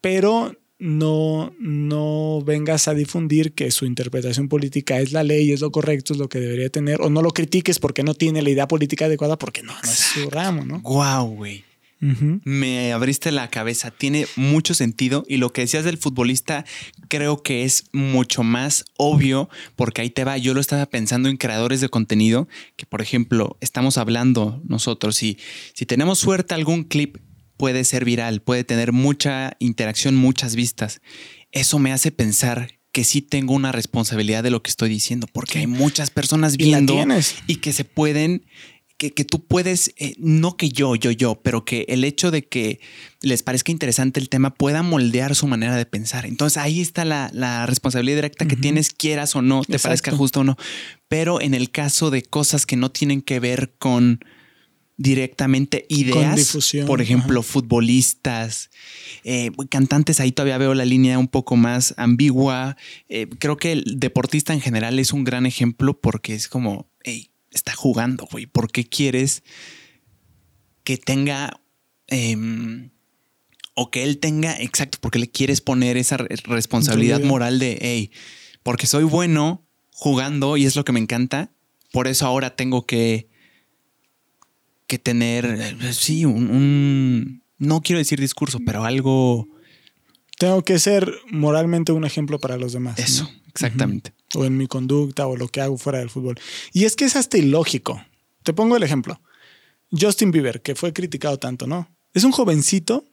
Pero 0.00 0.54
no 0.78 1.54
no 1.58 2.42
vengas 2.44 2.88
a 2.88 2.94
difundir 2.94 3.52
que 3.52 3.70
su 3.70 3.86
interpretación 3.86 4.48
política 4.48 5.00
es 5.00 5.12
la 5.12 5.22
ley, 5.22 5.52
es 5.52 5.60
lo 5.60 5.70
correcto, 5.70 6.12
es 6.12 6.18
lo 6.18 6.28
que 6.28 6.40
debería 6.40 6.68
tener 6.68 7.00
o 7.00 7.10
no 7.10 7.22
lo 7.22 7.30
critiques 7.30 7.78
porque 7.78 8.02
no 8.02 8.14
tiene 8.14 8.42
la 8.42 8.50
idea 8.50 8.68
política 8.68 9.06
adecuada 9.06 9.38
porque 9.38 9.62
no, 9.62 9.72
no 9.72 9.90
es 9.90 9.98
su 9.98 10.30
ramo, 10.30 10.64
¿no? 10.64 10.80
Wow, 10.80 11.36
güey. 11.36 11.64
Me 12.44 12.92
abriste 12.92 13.32
la 13.32 13.48
cabeza. 13.48 13.90
Tiene 13.90 14.26
mucho 14.36 14.74
sentido. 14.74 15.24
Y 15.26 15.38
lo 15.38 15.52
que 15.52 15.62
decías 15.62 15.84
del 15.84 15.96
futbolista, 15.96 16.64
creo 17.08 17.42
que 17.42 17.64
es 17.64 17.84
mucho 17.92 18.42
más 18.42 18.84
obvio, 18.98 19.48
porque 19.74 20.02
ahí 20.02 20.10
te 20.10 20.24
va. 20.24 20.36
Yo 20.36 20.52
lo 20.52 20.60
estaba 20.60 20.84
pensando 20.86 21.28
en 21.28 21.38
creadores 21.38 21.80
de 21.80 21.88
contenido, 21.88 22.46
que 22.76 22.84
por 22.84 23.00
ejemplo, 23.00 23.56
estamos 23.60 23.96
hablando 23.96 24.60
nosotros. 24.66 25.22
Y 25.22 25.38
si 25.72 25.86
tenemos 25.86 26.18
suerte, 26.18 26.54
algún 26.54 26.84
clip 26.84 27.16
puede 27.64 27.84
ser 27.84 28.04
viral, 28.04 28.42
puede 28.42 28.62
tener 28.62 28.92
mucha 28.92 29.56
interacción, 29.58 30.16
muchas 30.16 30.54
vistas. 30.54 31.00
Eso 31.50 31.78
me 31.78 31.94
hace 31.94 32.10
pensar 32.10 32.78
que 32.92 33.04
sí 33.04 33.22
tengo 33.22 33.54
una 33.54 33.72
responsabilidad 33.72 34.42
de 34.42 34.50
lo 34.50 34.62
que 34.62 34.68
estoy 34.68 34.90
diciendo, 34.90 35.26
porque 35.32 35.60
hay 35.60 35.66
muchas 35.66 36.10
personas 36.10 36.58
viendo 36.58 36.94
y 37.46 37.56
que 37.56 37.72
se 37.72 37.84
pueden, 37.86 38.44
que, 38.98 39.14
que 39.14 39.24
tú 39.24 39.46
puedes, 39.46 39.94
eh, 39.96 40.12
no 40.18 40.58
que 40.58 40.68
yo, 40.68 40.94
yo, 40.94 41.10
yo, 41.10 41.36
pero 41.36 41.64
que 41.64 41.86
el 41.88 42.04
hecho 42.04 42.30
de 42.30 42.46
que 42.46 42.80
les 43.22 43.42
parezca 43.42 43.72
interesante 43.72 44.20
el 44.20 44.28
tema 44.28 44.52
pueda 44.52 44.82
moldear 44.82 45.34
su 45.34 45.46
manera 45.46 45.74
de 45.74 45.86
pensar. 45.86 46.26
Entonces 46.26 46.58
ahí 46.58 46.82
está 46.82 47.06
la, 47.06 47.30
la 47.32 47.64
responsabilidad 47.64 48.18
directa 48.18 48.46
que 48.46 48.56
tienes, 48.56 48.90
quieras 48.90 49.34
o 49.36 49.40
no, 49.40 49.64
te 49.64 49.72
Exacto. 49.72 49.88
parezca 49.88 50.10
justo 50.12 50.40
o 50.40 50.44
no. 50.44 50.58
Pero 51.08 51.40
en 51.40 51.54
el 51.54 51.70
caso 51.70 52.10
de 52.10 52.20
cosas 52.20 52.66
que 52.66 52.76
no 52.76 52.90
tienen 52.90 53.22
que 53.22 53.40
ver 53.40 53.72
con 53.78 54.20
directamente 54.96 55.86
ideas, 55.88 56.56
por 56.86 57.00
ejemplo, 57.00 57.40
ajá. 57.40 57.48
futbolistas, 57.48 58.70
eh, 59.24 59.50
cantantes, 59.68 60.20
ahí 60.20 60.30
todavía 60.32 60.58
veo 60.58 60.74
la 60.74 60.84
línea 60.84 61.18
un 61.18 61.28
poco 61.28 61.56
más 61.56 61.94
ambigua. 61.96 62.76
Eh, 63.08 63.26
creo 63.38 63.56
que 63.56 63.72
el 63.72 63.84
deportista 63.98 64.52
en 64.52 64.60
general 64.60 64.98
es 64.98 65.12
un 65.12 65.24
gran 65.24 65.46
ejemplo 65.46 66.00
porque 66.00 66.34
es 66.34 66.46
como, 66.48 66.88
hey, 67.02 67.30
está 67.50 67.74
jugando, 67.74 68.26
güey, 68.30 68.46
¿por 68.46 68.70
qué 68.70 68.84
quieres 68.88 69.42
que 70.84 70.96
tenga... 70.96 71.60
em, 72.08 72.90
o 73.76 73.90
que 73.90 74.04
él 74.04 74.18
tenga, 74.18 74.56
exacto, 74.60 74.98
porque 75.00 75.18
le 75.18 75.28
quieres 75.28 75.60
poner 75.60 75.96
esa 75.96 76.16
re- 76.16 76.26
responsabilidad 76.28 77.16
Responsabilidad. 77.18 77.20
moral 77.28 77.58
de, 77.58 77.78
hey, 77.80 78.12
porque 78.62 78.86
soy 78.86 79.02
bueno 79.02 79.66
jugando 79.90 80.56
y 80.56 80.64
es 80.64 80.76
lo 80.76 80.84
que 80.84 80.92
me 80.92 81.00
encanta, 81.00 81.50
por 81.90 82.06
eso 82.06 82.24
ahora 82.26 82.54
tengo 82.54 82.86
que, 82.86 83.28
que 84.86 84.98
tener, 84.98 85.44
eh, 85.46 85.92
sí, 85.92 86.24
un, 86.24 86.50
un- 86.50 87.42
no 87.58 87.80
quiero 87.80 87.98
decir 87.98 88.20
discurso, 88.20 88.58
pero 88.66 88.84
algo, 88.84 89.48
Tengo 90.38 90.62
que 90.62 90.78
ser 90.78 91.12
moralmente 91.30 91.92
un 91.92 92.04
ejemplo 92.04 92.38
para 92.38 92.56
los 92.56 92.72
demás. 92.72 92.98
¿no? 92.98 93.04
eso, 93.04 93.30
exactamente. 93.48 94.12
o 94.34 94.44
en 94.44 94.56
mi 94.56 94.66
conducta 94.66 95.26
o 95.26 95.36
lo 95.36 95.48
que 95.48 95.60
hago 95.60 95.78
fuera 95.78 96.00
del 96.00 96.10
fútbol. 96.10 96.38
Y 96.72 96.84
es 96.84 96.96
que 96.96 97.04
es 97.04 97.14
hasta 97.16 97.38
ilógico. 97.38 98.04
Te 98.42 98.52
pongo 98.52 98.76
el 98.76 98.82
ejemplo. 98.82 99.20
Justin 99.92 100.32
Bieber, 100.32 100.60
que 100.60 100.74
fue 100.74 100.92
criticado 100.92 101.38
tanto, 101.38 101.66
¿no? 101.68 101.88
Es 102.12 102.24
un 102.24 102.32
jovencito. 102.32 103.04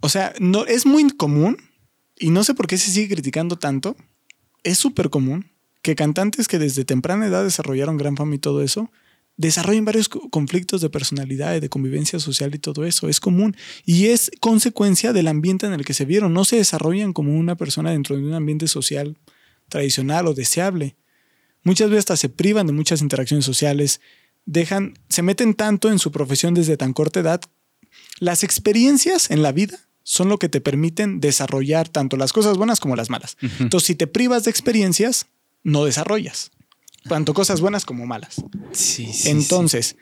O 0.00 0.08
sea, 0.08 0.32
no, 0.38 0.64
es 0.64 0.86
muy 0.86 1.08
común 1.10 1.56
y 2.18 2.30
no 2.30 2.44
sé 2.44 2.54
por 2.54 2.66
qué 2.68 2.78
se 2.78 2.90
sigue 2.92 3.08
criticando 3.14 3.56
tanto. 3.56 3.96
Es 4.62 4.78
súper 4.78 5.10
común 5.10 5.50
que 5.82 5.96
cantantes 5.96 6.46
que 6.48 6.58
desde 6.58 6.84
temprana 6.84 7.26
edad 7.26 7.42
desarrollaron 7.44 7.96
gran 7.96 8.16
fama 8.16 8.34
y 8.36 8.38
todo 8.38 8.62
eso, 8.62 8.90
desarrollan 9.38 9.84
varios 9.84 10.08
conflictos 10.08 10.82
de 10.82 10.90
personalidad 10.90 11.56
y 11.56 11.60
de 11.60 11.68
convivencia 11.70 12.18
social 12.18 12.54
y 12.54 12.58
todo 12.58 12.84
eso. 12.84 13.08
Es 13.08 13.20
común 13.20 13.56
y 13.86 14.06
es 14.06 14.30
consecuencia 14.40 15.14
del 15.14 15.28
ambiente 15.28 15.64
en 15.64 15.72
el 15.72 15.84
que 15.84 15.94
se 15.94 16.04
vieron. 16.04 16.34
No 16.34 16.44
se 16.44 16.56
desarrollan 16.56 17.14
como 17.14 17.34
una 17.34 17.56
persona 17.56 17.92
dentro 17.92 18.16
de 18.16 18.24
un 18.24 18.34
ambiente 18.34 18.66
social 18.66 19.16
tradicional 19.68 20.26
o 20.26 20.34
deseable. 20.34 20.96
Muchas 21.62 21.88
veces 21.88 22.00
hasta 22.00 22.16
se 22.16 22.28
privan 22.28 22.66
de 22.66 22.72
muchas 22.72 23.00
interacciones 23.00 23.46
sociales, 23.46 24.00
dejan, 24.44 24.98
se 25.08 25.22
meten 25.22 25.54
tanto 25.54 25.88
en 25.88 26.00
su 26.00 26.10
profesión 26.10 26.52
desde 26.52 26.76
tan 26.76 26.92
corta 26.92 27.20
edad. 27.20 27.40
Las 28.18 28.42
experiencias 28.42 29.30
en 29.30 29.42
la 29.42 29.52
vida 29.52 29.78
son 30.02 30.28
lo 30.28 30.38
que 30.38 30.48
te 30.48 30.60
permiten 30.60 31.20
desarrollar 31.20 31.88
tanto 31.88 32.16
las 32.16 32.32
cosas 32.32 32.56
buenas 32.56 32.80
como 32.80 32.96
las 32.96 33.08
malas. 33.08 33.36
Entonces, 33.60 33.86
si 33.86 33.94
te 33.94 34.08
privas 34.08 34.44
de 34.44 34.50
experiencias, 34.50 35.26
no 35.62 35.84
desarrollas. 35.84 36.50
Tanto 37.08 37.34
cosas 37.34 37.60
buenas 37.60 37.84
como 37.84 38.06
malas. 38.06 38.42
Sí, 38.72 39.12
sí, 39.12 39.30
Entonces, 39.30 39.96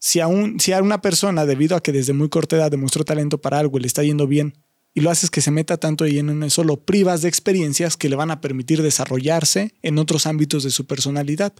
Si, 0.00 0.20
a 0.20 0.28
si 0.58 0.72
a 0.72 0.82
una 0.82 1.02
persona, 1.02 1.44
debido 1.44 1.76
a 1.76 1.82
que 1.82 1.92
desde 1.92 2.12
muy 2.12 2.28
corta 2.28 2.56
edad 2.56 2.70
demostró 2.70 3.04
talento 3.04 3.40
para 3.40 3.58
algo 3.58 3.78
y 3.78 3.82
le 3.82 3.86
está 3.86 4.02
yendo 4.02 4.26
bien, 4.26 4.54
y 4.94 5.00
lo 5.00 5.10
haces 5.10 5.30
que 5.30 5.40
se 5.40 5.50
meta 5.50 5.76
tanto 5.76 6.06
y 6.06 6.18
en 6.18 6.42
eso, 6.42 6.64
lo 6.64 6.84
privas 6.84 7.22
de 7.22 7.28
experiencias 7.28 7.96
que 7.96 8.08
le 8.08 8.16
van 8.16 8.30
a 8.30 8.40
permitir 8.40 8.82
desarrollarse 8.82 9.74
en 9.82 9.98
otros 9.98 10.26
ámbitos 10.26 10.64
de 10.64 10.70
su 10.70 10.86
personalidad. 10.86 11.52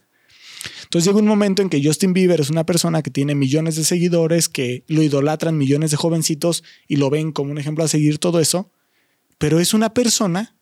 Entonces 0.83 1.07
llega 1.07 1.19
un 1.19 1.27
momento 1.27 1.63
en 1.63 1.69
que 1.69 1.83
Justin 1.83 2.13
Bieber 2.13 2.41
es 2.41 2.51
una 2.51 2.67
persona 2.67 3.03
que 3.03 3.11
tiene 3.11 3.35
millones 3.35 3.77
de 3.77 3.85
seguidores, 3.85 4.49
que 4.49 4.85
lo 4.89 5.03
idolatran 5.03 5.57
millones 5.57 5.91
de 5.91 5.97
jovencitos 5.97 6.65
y 6.89 6.97
lo 6.97 7.11
ven 7.11 7.31
como 7.33 7.53
un 7.53 7.59
ejemplo 7.59 7.85
a 7.85 7.89
seguir 7.89 8.19
todo 8.19 8.41
eso, 8.41 8.73
pero 9.39 9.61
es 9.61 9.75
una 9.75 9.95
persona 9.95 10.58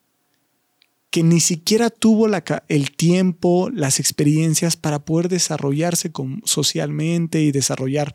que 1.10 1.22
ni 1.22 1.40
siquiera 1.40 1.90
tuvo 1.90 2.28
el 2.68 2.90
tiempo, 2.90 3.70
las 3.72 4.00
experiencias 4.00 4.76
para 4.76 5.04
poder 5.04 5.28
desarrollarse 5.28 6.10
socialmente 6.44 7.40
y 7.40 7.52
desarrollar 7.52 8.14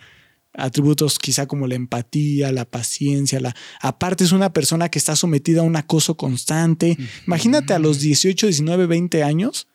atributos 0.53 1.17
quizá 1.17 1.47
como 1.47 1.67
la 1.67 1.75
empatía, 1.75 2.51
la 2.51 2.65
paciencia, 2.65 3.39
la 3.39 3.55
aparte 3.81 4.23
es 4.23 4.33
una 4.33 4.51
persona 4.51 4.89
que 4.89 4.99
está 4.99 5.15
sometida 5.15 5.61
a 5.61 5.63
un 5.63 5.77
acoso 5.77 6.17
constante. 6.17 6.97
Imagínate 7.25 7.73
a 7.73 7.79
los 7.79 7.99
18, 7.99 8.47
19, 8.47 8.85
20 8.85 9.23
años 9.23 9.67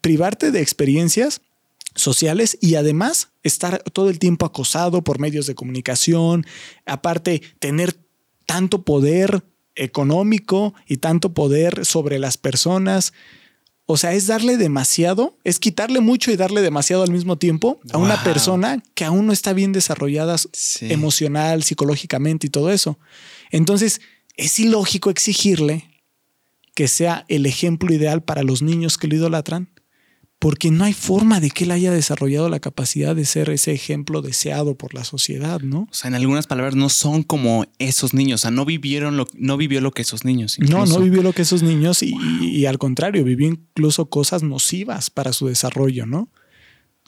privarte 0.00 0.50
de 0.50 0.62
experiencias 0.62 1.42
sociales 1.94 2.56
y 2.60 2.76
además 2.76 3.30
estar 3.42 3.82
todo 3.92 4.10
el 4.10 4.18
tiempo 4.18 4.46
acosado 4.46 5.02
por 5.02 5.18
medios 5.18 5.46
de 5.46 5.54
comunicación, 5.54 6.46
aparte 6.86 7.42
tener 7.58 7.96
tanto 8.46 8.84
poder 8.84 9.44
económico 9.74 10.74
y 10.86 10.98
tanto 10.98 11.32
poder 11.32 11.84
sobre 11.84 12.18
las 12.18 12.36
personas. 12.36 13.12
O 13.86 13.96
sea, 13.96 14.12
es 14.12 14.26
darle 14.26 14.56
demasiado, 14.56 15.36
es 15.42 15.58
quitarle 15.58 16.00
mucho 16.00 16.30
y 16.30 16.36
darle 16.36 16.60
demasiado 16.60 17.02
al 17.02 17.10
mismo 17.10 17.38
tiempo 17.38 17.80
a 17.92 17.98
una 17.98 18.22
persona 18.22 18.82
que 18.94 19.04
aún 19.04 19.26
no 19.26 19.32
está 19.32 19.52
bien 19.52 19.72
desarrollada 19.72 20.36
emocional, 20.82 21.64
psicológicamente 21.64 22.46
y 22.46 22.50
todo 22.50 22.70
eso. 22.70 22.98
Entonces, 23.50 24.00
es 24.36 24.58
ilógico 24.60 25.10
exigirle 25.10 25.90
que 26.74 26.86
sea 26.86 27.24
el 27.28 27.46
ejemplo 27.46 27.92
ideal 27.92 28.22
para 28.22 28.42
los 28.42 28.62
niños 28.62 28.96
que 28.96 29.08
lo 29.08 29.16
idolatran 29.16 29.68
porque 30.40 30.70
no 30.70 30.84
hay 30.84 30.94
forma 30.94 31.38
de 31.38 31.50
que 31.50 31.64
él 31.64 31.70
haya 31.70 31.92
desarrollado 31.92 32.48
la 32.48 32.60
capacidad 32.60 33.14
de 33.14 33.26
ser 33.26 33.50
ese 33.50 33.72
ejemplo 33.72 34.22
deseado 34.22 34.74
por 34.74 34.94
la 34.94 35.04
sociedad, 35.04 35.60
¿no? 35.60 35.80
O 35.90 35.94
sea, 35.94 36.08
en 36.08 36.14
algunas 36.14 36.46
palabras 36.46 36.74
no 36.74 36.88
son 36.88 37.22
como 37.22 37.66
esos 37.78 38.14
niños, 38.14 38.40
o 38.40 38.42
sea, 38.42 38.50
no 38.50 38.64
vivieron 38.64 39.18
lo, 39.18 39.26
no 39.34 39.58
vivió 39.58 39.82
lo 39.82 39.90
que 39.90 40.00
esos 40.00 40.24
niños. 40.24 40.58
No, 40.58 40.86
no 40.86 41.00
vivió 41.00 41.22
lo 41.22 41.34
que 41.34 41.42
esos 41.42 41.62
niños 41.62 42.02
y, 42.02 42.64
al 42.64 42.78
contrario, 42.78 43.22
vivió 43.22 43.48
incluso 43.48 44.08
cosas 44.08 44.42
nocivas 44.42 45.10
para 45.10 45.34
su 45.34 45.46
desarrollo, 45.46 46.06
¿no? 46.06 46.32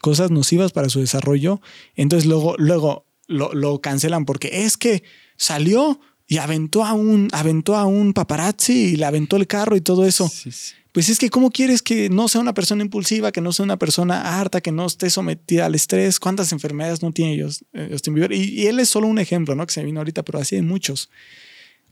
Cosas 0.02 0.30
nocivas 0.30 0.72
para 0.72 0.90
su 0.90 1.00
desarrollo. 1.00 1.62
Entonces 1.94 2.28
luego, 2.28 2.54
luego 2.58 3.06
lo, 3.28 3.54
lo 3.54 3.80
cancelan 3.80 4.26
porque 4.26 4.66
es 4.66 4.76
que 4.76 5.04
salió 5.38 6.00
y 6.26 6.36
aventó 6.36 6.84
a 6.84 6.92
un, 6.92 7.28
aventó 7.32 7.76
a 7.76 7.86
un 7.86 8.12
paparazzi 8.12 8.92
y 8.92 8.96
le 8.96 9.06
aventó 9.06 9.36
el 9.36 9.46
carro 9.46 9.74
y 9.74 9.80
todo 9.80 10.04
eso. 10.04 10.28
Sí, 10.28 10.52
sí. 10.52 10.74
Pues 10.92 11.08
es 11.08 11.18
que, 11.18 11.30
¿cómo 11.30 11.50
quieres 11.50 11.80
que 11.80 12.10
no 12.10 12.28
sea 12.28 12.42
una 12.42 12.52
persona 12.52 12.82
impulsiva, 12.82 13.32
que 13.32 13.40
no 13.40 13.52
sea 13.52 13.64
una 13.64 13.78
persona 13.78 14.38
harta, 14.38 14.60
que 14.60 14.72
no 14.72 14.86
esté 14.86 15.08
sometida 15.08 15.64
al 15.64 15.74
estrés? 15.74 16.20
¿Cuántas 16.20 16.52
enfermedades 16.52 17.02
no 17.02 17.12
tiene 17.12 17.42
eh, 17.72 17.88
Justin 17.90 18.14
Bieber? 18.14 18.32
Y, 18.32 18.66
él 18.66 18.78
es 18.78 18.90
solo 18.90 19.06
un 19.06 19.18
ejemplo, 19.18 19.54
¿no? 19.54 19.66
Que 19.66 19.72
se 19.72 19.82
vino 19.82 20.00
ahorita, 20.00 20.22
pero 20.22 20.38
así 20.38 20.56
hay 20.56 20.62
muchos. 20.62 21.08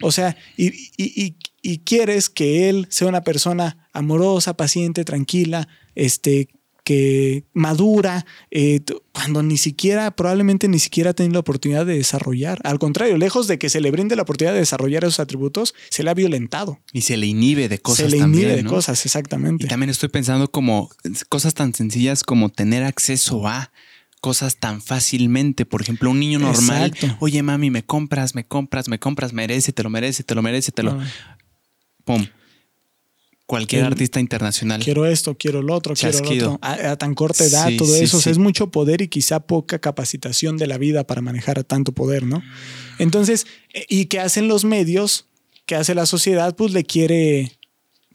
O 0.02 0.12
sea, 0.12 0.36
y, 0.56 0.68
y, 0.98 1.36
y, 1.62 1.78
quieres 1.78 2.28
que 2.28 2.68
él 2.68 2.86
sea 2.90 3.09
una 3.09 3.22
persona 3.22 3.89
amorosa, 3.93 4.55
paciente, 4.56 5.05
tranquila, 5.05 5.66
este, 5.94 6.48
que 6.85 7.44
madura, 7.52 8.27
eh, 8.51 8.81
cuando 9.12 9.43
ni 9.43 9.57
siquiera, 9.57 10.11
probablemente 10.11 10.69
ni 10.69 10.78
siquiera 10.78 11.11
ha 11.11 11.15
tenido 11.15 11.35
la 11.35 11.40
oportunidad 11.40 11.86
de 11.86 11.94
desarrollar. 11.94 12.61
Al 12.65 12.78
contrario, 12.78 13.19
lejos 13.19 13.47
de 13.47 13.59
que 13.59 13.69
se 13.69 13.81
le 13.81 13.90
brinde 13.90 14.16
la 14.16 14.23
oportunidad 14.23 14.55
de 14.55 14.61
desarrollar 14.61 15.05
esos 15.05 15.20
atributos, 15.20 15.74
se 15.90 16.02
le 16.02 16.11
ha 16.11 16.15
violentado. 16.15 16.81
Y 16.93 17.02
se 17.02 17.16
le 17.16 17.27
inhibe 17.27 17.69
de 17.69 17.78
cosas. 17.78 18.11
Se 18.11 18.16
le 18.16 18.19
inhibe 18.19 18.57
de 18.57 18.65
cosas, 18.65 19.05
exactamente. 19.05 19.66
Y 19.66 19.69
también 19.69 19.90
estoy 19.90 20.09
pensando 20.09 20.51
como 20.51 20.90
cosas 21.28 21.55
tan 21.55 21.74
sencillas 21.74 22.23
como 22.23 22.48
tener 22.48 22.85
acceso 22.85 23.47
a 23.47 23.73
cosas 24.20 24.57
tan 24.57 24.82
fácilmente. 24.82 25.66
Por 25.66 25.82
ejemplo, 25.82 26.11
un 26.11 26.20
niño 26.20 26.39
normal, 26.39 26.94
oye 27.20 27.43
mami, 27.43 27.70
me 27.70 27.85
compras, 27.85 28.35
me 28.35 28.44
compras, 28.44 28.89
me 28.89 28.98
compras, 28.98 29.32
merece, 29.32 29.73
te 29.73 29.82
lo 29.82 29.90
merece, 29.90 30.23
te 30.23 30.35
lo 30.35 30.43
merece, 30.43 30.73
te 30.73 30.82
lo... 30.82 30.98
Pum 32.05 32.27
cualquier 33.51 33.82
artista 33.82 34.20
internacional. 34.20 34.81
Quiero 34.81 35.06
esto, 35.06 35.36
quiero 35.36 35.60
lo 35.60 35.74
otro, 35.74 35.94
quiero 35.94 36.20
lo 36.20 36.31
otro. 36.31 36.59
A, 36.62 36.94
tan 36.94 37.16
corta 37.16 37.44
edad, 37.44 37.68
todo 37.77 37.97
eso. 37.97 38.31
es 38.31 38.39
mucho 38.39 38.70
poder 38.70 39.02
y 39.02 39.09
quizá 39.09 39.40
poca 39.40 39.81
capacitación 39.81 40.56
de 40.56 40.68
la 40.68 40.78
vida 40.78 41.05
para 41.05 41.20
manejar 41.20 41.59
a 41.59 41.64
tanto 41.64 41.90
poder, 41.90 42.22
¿no? 42.22 42.44
Entonces, 43.01 43.48
eh, 43.74 43.85
¿y 43.89 44.05
qué 44.05 44.20
hacen 44.20 44.47
los 44.47 44.64
medios? 44.64 45.27
¿Qué 45.66 45.74
hace 45.74 45.97
la 45.97 46.06
sociedad? 46.06 46.55
Pues 46.55 46.72
le 46.72 46.85
quiere, 46.85 47.59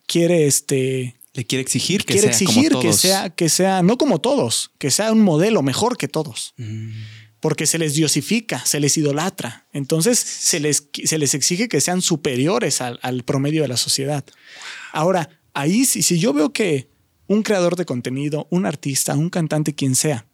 quiere 0.08 0.48
este... 0.48 1.18
Le 1.34 1.44
quiere 1.44 1.62
exigir 1.64 2.06
que 2.06 2.14
quiere 2.14 2.22
sea 2.22 2.32
exigir 2.32 2.72
como 2.72 2.84
todos. 2.84 3.02
que 3.02 3.08
sea, 3.08 3.30
que 3.30 3.50
sea, 3.50 3.84
no 3.84 3.98
como 3.98 4.22
todos, 4.22 4.72
que 4.78 4.90
sea 4.90 5.12
un 5.12 5.22
modelo 5.22 5.64
mejor 5.64 5.98
que 5.98 6.08
todos. 6.08 6.54
Mm. 6.56 6.92
Porque 7.46 7.68
se 7.68 7.78
les 7.78 7.94
diosifica, 7.94 8.66
se 8.66 8.80
les 8.80 8.98
idolatra. 8.98 9.68
Entonces 9.72 10.18
se 10.18 10.60
les, 10.60 10.90
se 11.04 11.18
les 11.20 11.36
exige 11.36 11.70
que 11.70 11.80
sean 11.80 12.02
superiores 12.02 12.82
al, 12.82 13.00
al 13.04 13.24
promedio 13.24 13.62
de 13.62 13.68
la 13.68 13.78
sociedad. 13.78 14.26
Ahora, 14.92 15.30
ahí 15.54 15.86
si, 15.86 16.02
si 16.02 16.18
yo 16.18 16.34
veo 16.34 16.52
que 16.52 16.90
un 17.28 17.44
creador 17.44 17.76
de 17.76 17.86
contenido, 17.86 18.48
un 18.50 18.66
artista, 18.66 19.16
un 19.16 19.30
cantante, 19.30 19.76
quien 19.76 19.96
sea, 19.96 20.26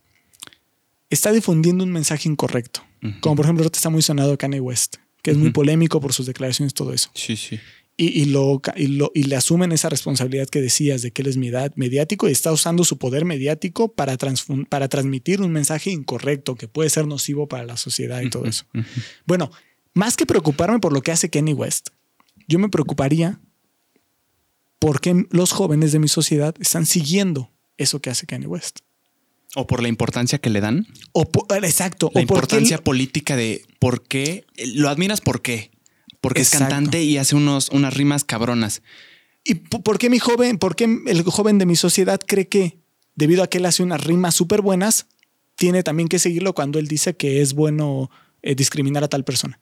está 1.09 1.31
difundiendo 1.31 1.83
un 1.83 1.91
mensaje 1.91 2.29
incorrecto, 2.29 2.83
como 3.19 3.35
por 3.35 3.45
ejemplo 3.45 3.63
ahorita 3.63 3.77
está 3.77 3.89
muy 3.89 4.01
sonado 4.01 4.38
Kanye 4.38 4.59
West, 4.59 4.97
que 5.21 5.31
es 5.31 5.38
muy 5.38 5.51
polémico 5.51 5.99
por 5.99 6.13
sus 6.13 6.25
declaraciones, 6.25 6.73
todo 6.73 6.93
eso. 6.93 7.09
Sí, 7.13 7.35
sí. 7.35 7.59
Y, 8.03 8.25
lo, 8.25 8.61
y, 8.75 9.23
le 9.23 9.35
asumen 9.35 9.71
esa 9.71 9.87
responsabilidad 9.87 10.47
que 10.47 10.59
decías 10.59 11.03
de 11.03 11.11
que 11.11 11.21
él 11.21 11.27
es 11.27 11.37
mediático 11.37 12.27
y 12.27 12.31
está 12.31 12.51
usando 12.51 12.83
su 12.83 12.97
poder 12.97 13.25
mediático 13.25 13.93
para, 13.93 14.17
para 14.69 14.87
transmitir 14.87 15.39
un 15.39 15.51
mensaje 15.51 15.91
incorrecto 15.91 16.55
que 16.55 16.67
puede 16.67 16.89
ser 16.89 17.05
nocivo 17.05 17.47
para 17.47 17.63
la 17.63 17.77
sociedad 17.77 18.21
y 18.21 18.31
todo 18.31 18.45
eso. 18.45 18.65
Bueno, 19.27 19.51
más 19.93 20.17
que 20.17 20.25
preocuparme 20.25 20.79
por 20.79 20.93
lo 20.93 21.01
que 21.01 21.11
hace 21.11 21.29
Kanye 21.29 21.53
West, 21.53 21.89
yo 22.47 22.57
me 22.57 22.69
preocuparía 22.69 23.39
por 24.79 24.99
qué 24.99 25.27
los 25.29 25.51
jóvenes 25.51 25.91
de 25.91 25.99
mi 25.99 26.07
sociedad 26.07 26.55
están 26.59 26.87
siguiendo 26.87 27.51
eso 27.77 28.01
que 28.01 28.09
hace 28.09 28.25
Kanye 28.25 28.47
West. 28.47 28.79
O 29.53 29.67
por 29.67 29.83
la 29.83 29.89
importancia 29.89 30.39
que 30.39 30.49
le 30.49 30.59
dan. 30.59 30.87
O 31.11 31.29
exacto. 31.61 32.09
La 32.15 32.21
importancia 32.21 32.79
política 32.79 33.35
de 33.35 33.63
por 33.77 34.01
qué. 34.01 34.45
Lo 34.73 34.89
admiras 34.89 35.21
por 35.21 35.43
qué. 35.43 35.69
Porque 36.22 36.41
es 36.41 36.52
cantante 36.52 37.03
y 37.03 37.18
hace 37.18 37.35
unos, 37.35 37.69
unas 37.69 37.93
rimas 37.93 38.23
cabronas. 38.23 38.81
¿Y 39.43 39.56
por 39.56 39.98
qué 39.98 40.10
mi 40.10 40.19
joven, 40.19 40.60
por 40.60 40.76
qué 40.76 40.85
el 41.07 41.23
joven 41.23 41.57
de 41.57 41.65
mi 41.65 41.76
sociedad 41.76 42.19
cree 42.26 42.48
que, 42.48 42.80
debido 43.15 43.43
a 43.43 43.48
que 43.48 43.57
él 43.57 43.65
hace 43.65 43.81
unas 43.81 44.03
rimas 44.03 44.35
súper 44.35 44.61
buenas, 44.61 45.07
tiene 45.56 45.84
también 45.84 46.07
que 46.07 46.19
seguirlo 46.19 46.53
cuando 46.53 46.80
él 46.80 46.88
dice 46.88 47.15
que 47.15 47.41
es 47.41 47.53
bueno 47.53 48.11
eh, 48.43 48.56
discriminar 48.56 49.03
a 49.03 49.07
tal 49.07 49.23
persona? 49.23 49.60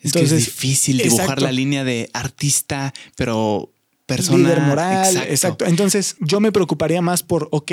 Entonces, 0.00 0.32
es 0.32 0.44
difícil 0.46 0.98
dibujar 0.98 1.42
la 1.42 1.50
línea 1.50 1.82
de 1.82 2.08
artista, 2.12 2.92
pero 3.16 3.72
persona. 4.06 4.38
Líder 4.38 4.60
moral, 4.60 5.16
exacto. 5.28 5.64
Entonces 5.64 6.16
yo 6.20 6.38
me 6.40 6.52
preocuparía 6.52 7.02
más 7.02 7.22
por, 7.24 7.48
ok, 7.50 7.72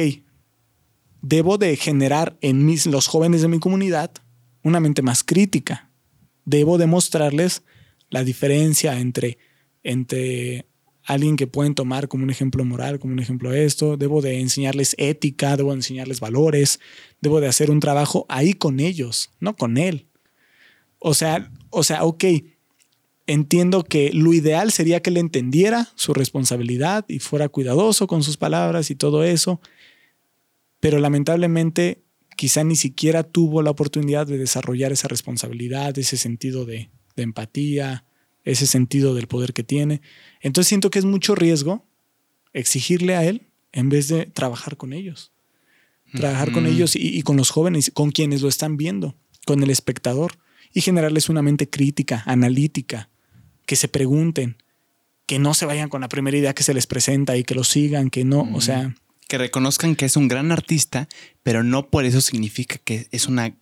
debo 1.22 1.58
de 1.58 1.76
generar 1.78 2.38
en 2.42 2.66
mis, 2.66 2.88
los 2.88 3.08
jóvenes 3.08 3.42
de 3.42 3.48
mi 3.48 3.60
comunidad 3.60 4.12
una 4.64 4.80
mente 4.80 5.04
más 5.04 5.24
crítica. 5.24 5.92
Debo 6.46 6.78
demostrarles 6.78 7.64
la 8.10 8.24
diferencia 8.24 9.00
entre, 9.00 9.38
entre 9.84 10.66
alguien 11.04 11.36
que 11.36 11.48
pueden 11.48 11.76
tomar 11.76 12.08
como 12.08 12.24
un 12.24 12.30
ejemplo 12.30 12.64
moral, 12.66 13.00
como 13.00 13.14
un 13.14 13.20
ejemplo 13.20 13.52
de 13.52 13.66
esto. 13.66 13.98
Debo 13.98 14.22
de 14.22 14.40
enseñarles 14.40 14.96
ética, 14.98 15.58
debo 15.58 15.72
de 15.72 15.78
enseñarles 15.78 16.20
valores. 16.20 16.80
Debo 17.22 17.42
de 17.42 17.48
hacer 17.48 17.72
un 17.72 17.80
trabajo 17.80 18.26
ahí 18.30 18.54
con 18.54 18.80
ellos, 18.80 19.32
no 19.40 19.56
con 19.56 19.78
él. 19.78 20.08
O 21.00 21.14
sea, 21.14 21.52
o 21.70 21.84
sea, 21.84 22.04
ok, 22.04 22.24
entiendo 23.28 23.84
que 23.84 24.12
lo 24.14 24.34
ideal 24.34 24.72
sería 24.72 25.02
que 25.02 25.10
él 25.10 25.18
entendiera 25.18 25.90
su 25.96 26.14
responsabilidad 26.14 27.06
y 27.08 27.20
fuera 27.20 27.50
cuidadoso 27.50 28.08
con 28.08 28.24
sus 28.24 28.38
palabras 28.38 28.92
y 28.92 28.96
todo 28.96 29.24
eso, 29.24 29.62
pero 30.80 31.00
lamentablemente 31.00 32.05
quizá 32.36 32.64
ni 32.64 32.76
siquiera 32.76 33.24
tuvo 33.24 33.62
la 33.62 33.72
oportunidad 33.72 34.28
de 34.28 34.38
desarrollar 34.38 34.92
esa 34.92 35.08
responsabilidad, 35.08 35.98
ese 35.98 36.18
sentido 36.18 36.66
de, 36.66 36.90
empatía, 37.16 38.06
ese 38.44 38.68
sentido 38.68 39.16
del 39.16 39.28
poder 39.28 39.54
que 39.54 39.64
tiene. 39.64 40.02
Entonces 40.42 40.68
siento 40.68 40.90
que 40.90 41.00
es 41.00 41.06
mucho 41.06 41.36
riesgo 41.36 41.86
exigirle 42.54 43.16
a 43.16 43.24
él 43.24 43.48
en 43.72 43.90
vez 43.90 44.08
de 44.08 44.26
trabajar 44.26 44.78
con 44.78 44.94
ellos. 44.94 45.32
Trabajar 46.14 46.52
con 46.52 46.66
ellos 46.66 46.96
y, 46.96 47.18
y, 47.18 47.24
con 47.24 47.36
los 47.36 47.50
jóvenes, 47.50 47.92
con 47.94 48.12
quienes 48.12 48.42
lo 48.42 48.48
están 48.48 48.78
viendo, 48.78 49.18
con 49.46 49.62
el 49.64 49.70
espectador 49.70 50.38
y 50.72 50.82
generarles 50.82 51.28
una 51.28 51.42
mente 51.42 51.70
crítica, 51.70 52.24
analítica, 52.26 53.10
que 53.66 53.76
se 53.76 53.88
pregunten, 53.88 54.58
que 55.26 55.40
no 55.40 55.54
se 55.54 55.66
vayan 55.66 55.90
con 55.90 56.02
la 56.02 56.08
primera 56.08 56.38
idea 56.38 56.54
que 56.54 56.64
se 56.64 56.74
les 56.74 56.88
presenta 56.88 57.36
y 57.36 57.44
que 57.44 57.56
lo 57.56 57.64
sigan, 57.64 58.10
que 58.10 58.24
no, 58.24 58.50
o 58.54 58.62
sea... 58.62 58.96
Que 59.28 59.38
reconozcan 59.38 59.96
que 59.96 60.06
es 60.06 60.18
un 60.18 60.28
gran 60.28 60.52
artista, 60.52 61.08
pero 61.44 61.64
no 61.64 61.90
por 61.90 62.06
eso 62.06 62.22
significa 62.22 62.78
que 62.78 63.08
es 63.12 63.28
una 63.28 63.56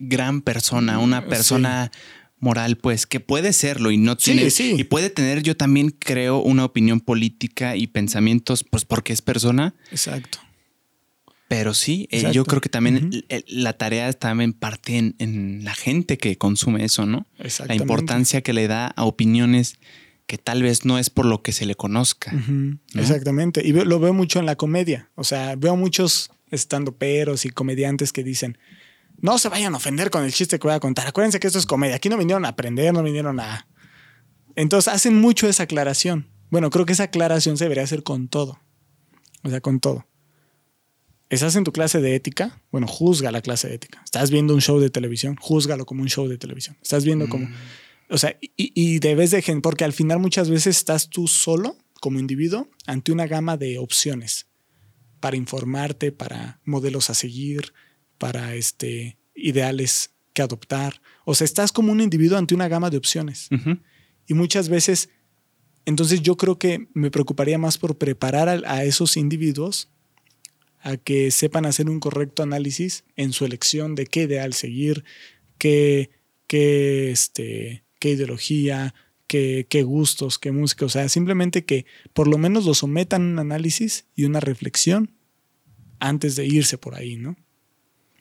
gran 0.00 0.42
persona, 0.42 0.98
una 0.98 1.20
mm, 1.20 1.28
persona 1.28 1.92
moral, 2.38 2.76
pues 2.76 3.06
que 3.06 3.20
puede 3.20 3.52
serlo 3.52 3.90
y 3.90 3.96
no 3.96 4.16
tiene... 4.16 4.48
Y 4.58 4.84
puede 4.84 5.10
tener, 5.10 5.42
yo 5.42 5.56
también 5.56 5.90
creo, 5.90 6.38
una 6.38 6.64
opinión 6.64 7.00
política 7.00 7.76
y 7.76 7.86
pensamientos, 7.86 8.64
pues 8.64 8.84
porque 8.84 9.12
es 9.12 9.22
persona. 9.22 9.74
Exacto. 9.90 10.38
Pero 11.48 11.74
sí, 11.74 12.08
eh, 12.10 12.30
yo 12.32 12.44
creo 12.44 12.60
que 12.60 12.68
también 12.68 13.24
la 13.46 13.72
tarea 13.74 14.12
también 14.12 14.52
parte 14.52 14.96
en, 14.96 15.60
la 15.62 15.74
gente 15.74 16.18
que 16.18 16.36
consume 16.36 16.84
eso, 16.84 17.06
¿no? 17.06 17.26
La 17.68 17.76
importancia 17.76 18.42
que 18.42 18.52
le 18.52 18.66
da 18.66 18.88
a 18.88 19.04
opiniones 19.04 19.78
que 20.26 20.38
tal 20.38 20.62
vez 20.62 20.84
no 20.84 20.98
es 20.98 21.08
por 21.08 21.24
lo 21.24 21.42
que 21.42 21.52
se 21.52 21.66
le 21.66 21.74
conozca. 21.74 22.32
Exactamente. 22.94 23.66
Y 23.66 23.72
lo 23.72 24.00
veo 24.00 24.12
mucho 24.12 24.38
en 24.38 24.46
la 24.46 24.56
comedia. 24.56 25.10
O 25.14 25.24
sea, 25.24 25.54
veo 25.56 25.76
muchos 25.76 26.30
estando 26.50 26.96
peros 26.96 27.44
y 27.44 27.50
comediantes 27.50 28.12
que 28.12 28.24
dicen, 28.24 28.58
no 29.18 29.38
se 29.38 29.48
vayan 29.48 29.74
a 29.74 29.76
ofender 29.76 30.10
con 30.10 30.24
el 30.24 30.32
chiste 30.32 30.58
que 30.58 30.66
voy 30.66 30.74
a 30.74 30.80
contar. 30.80 31.06
Acuérdense 31.06 31.40
que 31.40 31.46
esto 31.46 31.58
es 31.58 31.66
comedia. 31.66 31.96
Aquí 31.96 32.08
no 32.08 32.18
vinieron 32.18 32.44
a 32.44 32.48
aprender, 32.48 32.92
no 32.92 33.02
vinieron 33.02 33.40
a... 33.40 33.68
Entonces 34.56 34.92
hacen 34.92 35.18
mucho 35.20 35.48
esa 35.48 35.64
aclaración. 35.64 36.28
Bueno, 36.50 36.70
creo 36.70 36.86
que 36.86 36.92
esa 36.92 37.04
aclaración 37.04 37.56
se 37.56 37.64
debería 37.64 37.84
hacer 37.84 38.02
con 38.02 38.28
todo. 38.28 38.60
O 39.42 39.50
sea, 39.50 39.60
con 39.60 39.80
todo. 39.80 40.06
¿Estás 41.28 41.56
en 41.56 41.64
tu 41.64 41.72
clase 41.72 42.00
de 42.00 42.14
ética? 42.14 42.60
Bueno, 42.70 42.86
juzga 42.86 43.30
la 43.32 43.42
clase 43.42 43.68
de 43.68 43.74
ética. 43.74 44.00
¿Estás 44.04 44.30
viendo 44.30 44.54
un 44.54 44.60
show 44.60 44.78
de 44.80 44.90
televisión? 44.90 45.36
Júzgalo 45.40 45.86
como 45.86 46.02
un 46.02 46.08
show 46.08 46.28
de 46.28 46.38
televisión. 46.38 46.76
¿Estás 46.82 47.04
viendo 47.04 47.28
como... 47.28 47.48
O 48.08 48.18
sea, 48.18 48.36
y, 48.40 48.50
y 48.56 48.98
debes 48.98 49.30
de... 49.30 49.42
Porque 49.62 49.84
al 49.84 49.92
final 49.92 50.18
muchas 50.18 50.50
veces 50.50 50.76
estás 50.76 51.08
tú 51.08 51.28
solo, 51.28 51.76
como 52.00 52.18
individuo, 52.18 52.68
ante 52.86 53.12
una 53.12 53.26
gama 53.26 53.56
de 53.56 53.78
opciones 53.78 54.46
para 55.20 55.36
informarte, 55.36 56.12
para 56.12 56.60
modelos 56.64 57.10
a 57.10 57.14
seguir, 57.14 57.72
para 58.18 58.54
este, 58.54 59.18
ideales 59.34 60.10
que 60.32 60.42
adoptar. 60.42 61.00
O 61.24 61.34
sea, 61.34 61.44
estás 61.44 61.72
como 61.72 61.92
un 61.92 62.00
individuo 62.00 62.38
ante 62.38 62.54
una 62.54 62.68
gama 62.68 62.90
de 62.90 62.98
opciones. 62.98 63.48
Y 64.26 64.34
muchas 64.34 64.68
veces, 64.68 65.08
entonces 65.84 66.22
yo 66.22 66.36
creo 66.36 66.58
que 66.58 66.88
me 66.94 67.10
preocuparía 67.10 67.58
más 67.58 67.78
por 67.78 67.96
preparar 67.96 68.62
a 68.66 68.84
esos 68.84 69.16
individuos 69.16 69.88
a 70.80 70.96
que 70.96 71.30
sepan 71.30 71.66
hacer 71.66 71.88
un 71.88 72.00
correcto 72.00 72.42
análisis 72.42 73.04
en 73.16 73.32
su 73.32 73.44
elección 73.44 73.94
de 73.94 74.06
qué 74.06 74.22
ideal 74.22 74.52
seguir, 74.52 75.04
qué, 75.58 76.10
qué, 76.46 77.10
este, 77.10 77.82
qué 77.98 78.10
ideología, 78.10 78.94
qué, 79.26 79.66
qué 79.68 79.82
gustos, 79.82 80.38
qué 80.38 80.52
música. 80.52 80.84
O 80.84 80.88
sea, 80.88 81.08
simplemente 81.08 81.64
que 81.64 81.86
por 82.12 82.28
lo 82.28 82.38
menos 82.38 82.64
lo 82.64 82.74
sometan 82.74 83.22
a 83.22 83.32
un 83.32 83.38
análisis 83.38 84.06
y 84.14 84.24
una 84.24 84.40
reflexión 84.40 85.10
antes 85.98 86.36
de 86.36 86.46
irse 86.46 86.78
por 86.78 86.94
ahí, 86.94 87.16
¿no? 87.16 87.36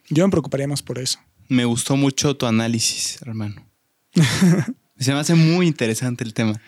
Yo 0.10 0.26
me 0.26 0.32
preocuparía 0.32 0.68
más 0.68 0.82
por 0.82 1.00
eso. 1.00 1.20
Me 1.48 1.66
gustó 1.66 1.96
mucho 1.96 2.36
tu 2.36 2.46
análisis, 2.46 3.22
hermano. 3.22 3.68
Se 4.98 5.12
me 5.12 5.20
hace 5.20 5.36
muy 5.36 5.68
interesante 5.68 6.24
el 6.24 6.34
tema. 6.34 6.62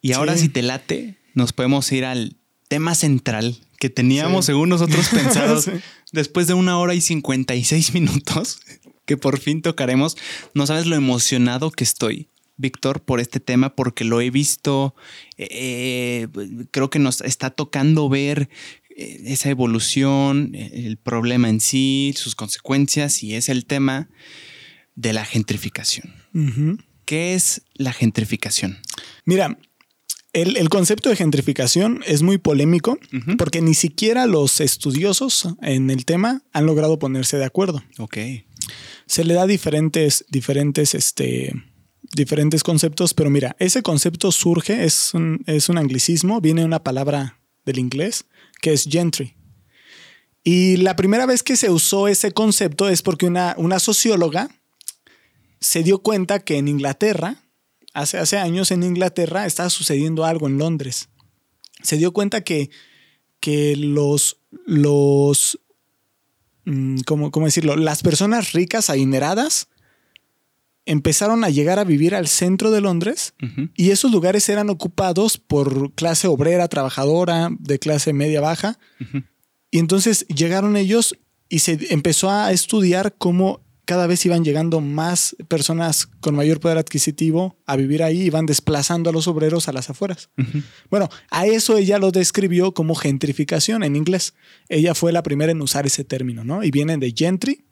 Y 0.00 0.12
ahora 0.12 0.36
si 0.36 0.48
te 0.48 0.62
late, 0.62 1.16
nos 1.34 1.52
podemos 1.52 1.90
ir 1.92 2.04
al 2.04 2.36
tema 2.68 2.94
central 2.94 3.58
que 3.78 3.90
teníamos, 3.90 4.46
según 4.46 4.68
nosotros 4.68 5.08
pensados, 5.12 5.70
después 6.12 6.46
de 6.46 6.54
una 6.54 6.78
hora 6.78 6.94
y 6.94 7.00
56 7.00 7.94
minutos, 7.94 8.60
que 9.04 9.16
por 9.16 9.38
fin 9.38 9.62
tocaremos. 9.62 10.16
No 10.54 10.66
sabes 10.66 10.86
lo 10.86 10.96
emocionado 10.96 11.70
que 11.70 11.84
estoy, 11.84 12.28
Víctor, 12.58 13.00
por 13.02 13.20
este 13.20 13.40
tema, 13.40 13.74
porque 13.74 14.04
lo 14.04 14.20
he 14.20 14.30
visto, 14.30 14.94
eh, 15.38 16.28
creo 16.70 16.90
que 16.90 16.98
nos 16.98 17.22
está 17.22 17.50
tocando 17.50 18.08
ver 18.08 18.50
eh, 18.94 19.22
esa 19.26 19.48
evolución, 19.48 20.54
el 20.54 20.98
problema 20.98 21.48
en 21.48 21.60
sí, 21.60 22.12
sus 22.16 22.34
consecuencias, 22.34 23.22
y 23.22 23.34
es 23.34 23.48
el 23.48 23.64
tema 23.64 24.10
de 24.94 25.12
la 25.12 25.24
gentrificación. 25.24 26.12
¿Qué 27.04 27.34
es 27.34 27.62
la 27.74 27.92
gentrificación? 27.92 28.78
Mira, 29.24 29.58
el, 30.32 30.68
concepto 30.68 31.08
de 31.08 31.16
gentrificación 31.16 32.02
es 32.06 32.22
muy 32.22 32.38
polémico 32.38 32.98
porque 33.38 33.62
ni 33.62 33.74
siquiera 33.74 34.26
los 34.26 34.60
estudiosos 34.60 35.48
en 35.62 35.90
el 35.90 36.04
tema 36.04 36.42
han 36.52 36.66
logrado 36.66 36.98
ponerse 36.98 37.38
de 37.38 37.44
acuerdo. 37.44 37.82
Ok. 37.98 38.18
Se 39.06 39.24
le 39.24 39.34
da 39.34 39.46
diferentes, 39.46 40.26
diferentes, 40.28 40.94
este, 40.94 41.54
diferentes 42.14 42.62
conceptos, 42.62 43.14
pero 43.14 43.30
mira, 43.30 43.56
ese 43.58 43.82
concepto 43.82 44.32
surge, 44.32 44.84
es 44.84 45.14
un, 45.14 45.42
es 45.46 45.68
un 45.68 45.78
anglicismo, 45.78 46.40
viene 46.40 46.64
una 46.64 46.82
palabra 46.82 47.38
del 47.64 47.78
inglés 47.78 48.24
que 48.60 48.72
es 48.72 48.84
gentry. 48.84 49.34
Y 50.42 50.78
la 50.78 50.96
primera 50.96 51.26
vez 51.26 51.42
que 51.42 51.56
se 51.56 51.70
usó 51.70 52.08
ese 52.08 52.32
concepto 52.32 52.88
es 52.88 53.02
porque 53.02 53.26
una, 53.26 53.54
una 53.58 53.78
socióloga 53.78 54.48
se 55.60 55.82
dio 55.82 55.98
cuenta 55.98 56.38
que 56.40 56.56
en 56.56 56.68
Inglaterra, 56.68 57.36
hace, 57.92 58.38
años 58.38 58.70
en 58.70 58.82
Inglaterra 58.82 59.46
estaba 59.46 59.70
sucediendo 59.70 60.24
algo 60.24 60.46
en 60.46 60.58
Londres. 60.58 61.08
Se 61.82 61.96
dio 61.96 62.12
cuenta 62.12 62.42
que, 62.42 62.70
que 63.40 63.76
los, 63.76 64.38
los 64.66 65.60
mm, 66.64 67.00
¿cómo, 67.00 67.30
decirlo? 67.44 67.76
Las 67.76 68.02
personas 68.02 68.52
ricas, 68.52 68.90
adineradas, 68.90 69.68
empezaron 70.88 71.44
a 71.44 71.50
llegar 71.50 71.78
a 71.78 71.84
vivir 71.84 72.14
al 72.14 72.26
centro 72.26 72.70
de 72.70 72.80
Londres 72.80 73.34
y 73.76 73.90
esos 73.90 74.10
lugares 74.10 74.48
eran 74.48 74.70
ocupados 74.70 75.38
por 75.38 75.92
clase 75.92 76.26
obrera, 76.26 76.66
trabajadora, 76.68 77.50
de 77.60 77.78
clase 77.78 78.12
media 78.12 78.40
baja. 78.40 78.78
Y 79.70 79.78
entonces 79.78 80.26
llegaron 80.28 80.76
ellos 80.76 81.14
y 81.48 81.60
se 81.60 81.78
empezó 81.90 82.30
a 82.30 82.52
estudiar 82.52 83.14
cómo 83.16 83.60
cada 83.84 84.06
vez 84.06 84.24
iban 84.26 84.44
llegando 84.44 84.82
más 84.82 85.34
personas 85.48 86.06
con 86.20 86.34
mayor 86.34 86.60
poder 86.60 86.76
adquisitivo 86.76 87.56
a 87.64 87.76
vivir 87.76 88.02
ahí 88.02 88.22
y 88.22 88.30
van 88.30 88.44
desplazando 88.44 89.08
a 89.08 89.12
los 89.14 89.28
obreros 89.28 89.68
a 89.68 89.72
las 89.72 89.88
afueras. 89.88 90.28
Bueno, 90.90 91.08
a 91.30 91.46
eso 91.46 91.76
ella 91.78 91.98
lo 91.98 92.10
describió 92.12 92.72
como 92.72 92.94
gentrificación 92.94 93.82
en 93.82 93.96
inglés. 93.96 94.34
Ella 94.68 94.94
fue 94.94 95.12
la 95.12 95.22
primera 95.22 95.52
en 95.52 95.62
usar 95.62 95.86
ese 95.86 96.04
término, 96.04 96.44
¿no? 96.44 96.62
Y 96.62 96.70
viene 96.70 96.98
de 96.98 97.14
gentry, 97.16 97.64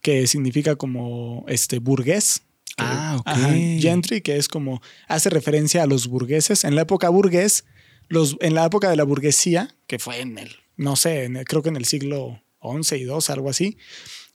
que 0.00 0.26
significa 0.26 0.76
como 0.76 1.44
este 1.48 1.80
burgués. 1.80 2.42
Ah, 2.78 3.16
ok. 3.20 3.80
gentry, 3.80 4.20
que 4.20 4.36
es 4.36 4.48
como 4.48 4.80
hace 5.06 5.30
referencia 5.30 5.82
a 5.82 5.86
los 5.86 6.08
burgueses. 6.08 6.64
En 6.64 6.74
la 6.74 6.82
época 6.82 7.08
burgués, 7.08 7.64
los, 8.08 8.36
en 8.40 8.54
la 8.54 8.64
época 8.64 8.90
de 8.90 8.96
la 8.96 9.04
burguesía, 9.04 9.74
que 9.86 9.98
fue 9.98 10.20
en 10.20 10.38
el, 10.38 10.56
no 10.76 10.96
sé, 10.96 11.30
creo 11.46 11.62
que 11.62 11.68
en 11.68 11.76
el 11.76 11.84
siglo 11.84 12.42
XI 12.62 12.96
y 12.96 13.02
II, 13.02 13.18
algo 13.28 13.50
así, 13.50 13.76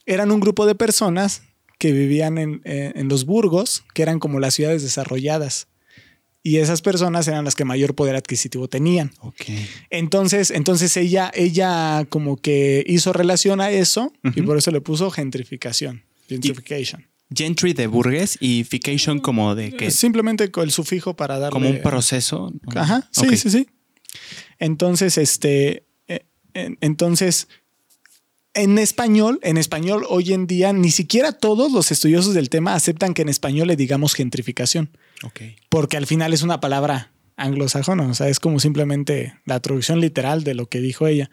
eran 0.06 0.30
un 0.30 0.40
grupo 0.40 0.66
de 0.66 0.74
personas 0.74 1.42
que 1.78 1.92
vivían 1.92 2.38
eh, 2.38 2.92
en, 2.94 3.08
los 3.08 3.26
burgos, 3.26 3.84
que 3.94 4.02
eran 4.02 4.18
como 4.18 4.40
las 4.40 4.54
ciudades 4.54 4.82
desarrolladas. 4.82 5.68
Y 6.42 6.58
esas 6.58 6.82
personas 6.82 7.26
eran 7.26 7.44
las 7.44 7.54
que 7.54 7.64
mayor 7.64 7.94
poder 7.94 8.16
adquisitivo 8.16 8.68
tenían. 8.68 9.12
Okay. 9.20 9.66
Entonces, 9.88 10.50
entonces 10.50 10.96
ella, 10.98 11.32
ella 11.34 12.06
como 12.10 12.36
que 12.36 12.84
hizo 12.86 13.14
relación 13.14 13.62
a 13.62 13.70
eso 13.70 14.12
y 14.34 14.42
por 14.42 14.58
eso 14.58 14.70
le 14.70 14.82
puso 14.82 15.10
gentrificación. 15.10 16.04
Gentrification. 16.28 17.06
Gentry 17.34 17.72
de 17.72 17.86
burgués 17.86 18.38
y 18.40 18.64
fication 18.64 19.20
como 19.20 19.54
de 19.54 19.72
que. 19.72 19.90
Simplemente 19.90 20.50
con 20.50 20.64
el 20.64 20.70
sufijo 20.70 21.14
para 21.14 21.38
darle. 21.38 21.52
Como 21.52 21.70
un 21.70 21.82
proceso. 21.82 22.52
Ajá, 22.74 23.08
sí, 23.10 23.36
sí, 23.36 23.50
sí. 23.50 23.68
Entonces, 24.58 25.18
este. 25.18 25.86
Eh, 26.08 26.24
entonces, 26.80 27.48
en 28.54 28.78
español, 28.78 29.40
en 29.42 29.58
español 29.58 30.06
hoy 30.08 30.32
en 30.32 30.46
día 30.46 30.72
ni 30.72 30.90
siquiera 30.90 31.32
todos 31.32 31.72
los 31.72 31.90
estudiosos 31.90 32.34
del 32.34 32.48
tema 32.48 32.74
aceptan 32.74 33.12
que 33.12 33.22
en 33.22 33.28
español 33.28 33.68
le 33.68 33.76
digamos 33.76 34.14
gentrificación. 34.14 34.90
Porque 35.68 35.96
al 35.96 36.06
final 36.06 36.32
es 36.32 36.42
una 36.42 36.60
palabra 36.60 37.10
anglosajona, 37.36 38.06
o 38.06 38.14
sea, 38.14 38.28
es 38.28 38.38
como 38.38 38.60
simplemente 38.60 39.34
la 39.44 39.58
traducción 39.60 40.00
literal 40.00 40.44
de 40.44 40.54
lo 40.54 40.66
que 40.66 40.80
dijo 40.80 41.06
ella. 41.06 41.30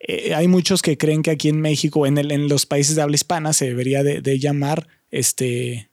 Eh, 0.00 0.34
hay 0.34 0.48
muchos 0.48 0.82
que 0.82 0.98
creen 0.98 1.22
que 1.22 1.30
aquí 1.30 1.48
en 1.48 1.60
México, 1.60 2.06
en, 2.06 2.18
el, 2.18 2.32
en 2.32 2.48
los 2.48 2.66
países 2.66 2.96
de 2.96 3.02
habla 3.02 3.14
hispana, 3.14 3.52
se 3.52 3.66
debería 3.66 4.02
de, 4.02 4.38
llamar 4.38 4.88
este 5.18 5.90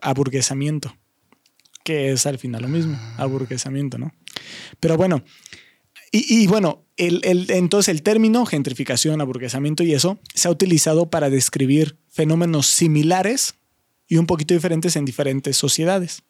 aburguesamiento. 0.00 0.96
que 1.82 2.12
es 2.12 2.26
al 2.26 2.38
final 2.38 2.62
lo 2.62 2.68
mismo, 2.68 2.98
aburguesamiento, 3.16 3.96
¿no? 3.96 4.12
Pero 4.80 4.96
bueno, 4.98 5.24
y, 6.12 6.46
bueno, 6.48 6.84
el, 6.96 7.22
entonces 7.50 7.88
el 7.88 8.02
término 8.02 8.44
gentrificación, 8.44 9.20
aburguesamiento 9.20 9.84
y 9.84 9.94
eso 9.94 10.18
se 10.34 10.48
ha 10.48 10.50
utilizado 10.50 11.08
para 11.08 11.30
describir 11.30 11.98
fenómenos 12.08 12.66
similares 12.66 13.54
y 14.08 14.16
un 14.16 14.26
poquito 14.26 14.52
diferentes 14.52 14.96
en 14.96 15.04
diferentes 15.04 15.56
sociedades. 15.56 16.22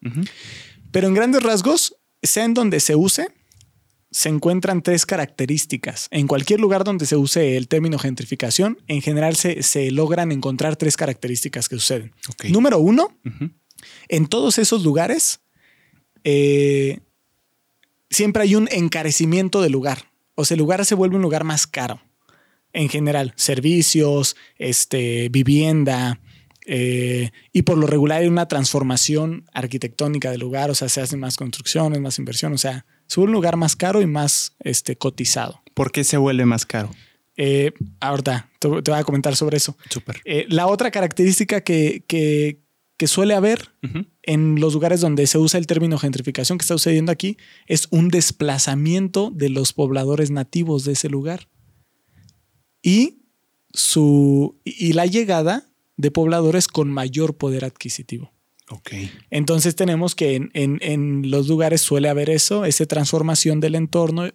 Pero 0.91 1.07
en 1.07 1.15
grandes 1.15 1.41
rasgos, 1.41 1.97
sea 2.21 2.45
en 2.45 2.53
donde 2.53 2.79
se 2.79 2.95
use, 2.95 3.29
se 4.11 4.27
encuentran 4.27 4.81
tres 4.81 5.05
características. 5.05 6.07
En 6.11 6.27
cualquier 6.27 6.59
lugar 6.59 6.83
donde 6.83 7.05
se 7.05 7.15
use 7.15 7.55
el 7.55 7.69
término 7.69 7.97
gentrificación, 7.97 8.77
en 8.87 9.01
general 9.01 9.37
se, 9.37 9.91
logran 9.91 10.31
encontrar 10.33 10.75
tres 10.75 10.97
características 10.97 11.69
que 11.69 11.77
suceden. 11.77 12.13
Número 12.49 12.77
uno, 12.77 13.17
en 14.09 14.27
todos 14.27 14.57
esos 14.57 14.83
lugares 14.83 15.39
eh, 16.25 16.99
siempre 18.09 18.43
hay 18.43 18.55
un 18.55 18.67
encarecimiento 18.71 19.61
del 19.61 19.71
lugar. 19.71 20.11
O 20.35 20.43
sea, 20.43 20.55
el 20.55 20.59
lugar 20.59 20.85
se 20.85 20.95
vuelve 20.95 21.15
un 21.15 21.21
lugar 21.21 21.45
más 21.45 21.65
caro. 21.65 22.01
En 22.73 22.89
general, 22.89 23.33
servicios, 23.37 24.35
este, 24.57 25.29
vivienda, 25.29 26.19
eh, 26.65 27.31
y 27.51 27.63
por 27.63 27.77
lo 27.77 27.87
regular 27.87 28.21
hay 28.21 28.27
una 28.27 28.47
transformación 28.47 29.45
arquitectónica 29.53 30.31
del 30.31 30.41
lugar, 30.41 30.69
o 30.69 30.75
sea, 30.75 30.89
se 30.89 31.01
hacen 31.01 31.19
más 31.19 31.35
construcciones, 31.35 31.99
más 31.99 32.19
inversión, 32.19 32.53
o 32.53 32.57
sea, 32.57 32.85
se 33.11 33.19
vuelve 33.19 33.31
un 33.31 33.33
lugar 33.33 33.57
más 33.57 33.75
caro 33.75 34.01
y 34.01 34.05
más 34.05 34.55
este, 34.61 34.95
cotizado. 34.95 35.61
¿Por 35.73 35.91
qué 35.91 36.05
se 36.05 36.15
vuelve 36.15 36.45
más 36.45 36.65
caro? 36.65 36.91
Eh, 37.35 37.73
ahorita 37.99 38.49
te, 38.57 38.69
voy 38.69 38.81
a 38.93 39.03
comentar 39.03 39.35
sobre 39.35 39.57
eso. 39.57 39.75
Súper. 39.89 40.21
Eh, 40.23 40.45
la 40.47 40.67
otra 40.67 40.91
característica 40.91 41.59
que, 41.59 42.05
que, 42.07 42.57
suele 43.07 43.33
haber 43.33 43.73
en 44.21 44.61
los 44.61 44.75
lugares 44.75 45.01
donde 45.01 45.27
se 45.27 45.39
usa 45.39 45.57
el 45.57 45.67
término 45.67 45.97
gentrificación 45.97 46.57
que 46.57 46.63
está 46.63 46.75
sucediendo 46.75 47.11
aquí 47.11 47.35
es 47.65 47.89
un 47.89 48.07
desplazamiento 48.07 49.29
de 49.29 49.49
los 49.49 49.73
pobladores 49.73 50.31
nativos 50.31 50.85
de 50.85 50.93
ese 50.93 51.09
lugar. 51.09 51.49
Y, 52.81 53.25
su, 53.73 54.57
y 54.63 54.93
la 54.93 55.05
llegada 55.05 55.67
de 55.97 56.11
pobladores 56.11 56.69
con 56.69 56.89
mayor 56.89 57.35
poder 57.35 57.65
adquisitivo. 57.65 58.31
Entonces 59.29 59.75
tenemos 59.75 60.15
que 60.15 60.49
en, 60.53 61.31
los 61.31 61.47
lugares 61.47 61.81
suele 61.81 62.09
haber 62.09 62.29
eso, 62.29 62.65
esa 62.65 62.85
transformación 62.85 63.59
del 63.59 63.75
entorno, 63.75 64.29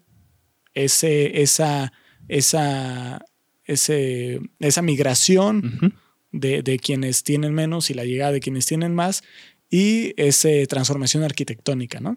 ese, 0.74 1.42
esa, 1.42 1.92
esa, 2.28 3.24
ese, 3.64 4.40
esa 4.60 4.82
migración 4.82 5.94
de, 6.32 6.78
quienes 6.82 7.22
tienen 7.22 7.54
menos 7.54 7.90
y 7.90 7.94
la 7.94 8.04
llegada 8.04 8.32
de 8.32 8.40
quienes 8.40 8.66
tienen 8.66 8.94
más 8.94 9.22
y 9.70 10.14
esa 10.16 10.48
transformación 10.68 11.22
arquitectónica, 11.22 12.00
¿no? 12.00 12.16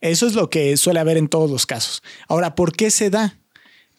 Eso 0.00 0.26
es 0.26 0.34
lo 0.34 0.50
que 0.50 0.76
suele 0.76 1.00
haber 1.00 1.16
en 1.16 1.28
todos 1.28 1.50
los 1.50 1.64
casos. 1.64 2.02
Ahora, 2.28 2.54
¿por 2.54 2.72
qué 2.72 2.90
se 2.90 3.08
da? 3.08 3.38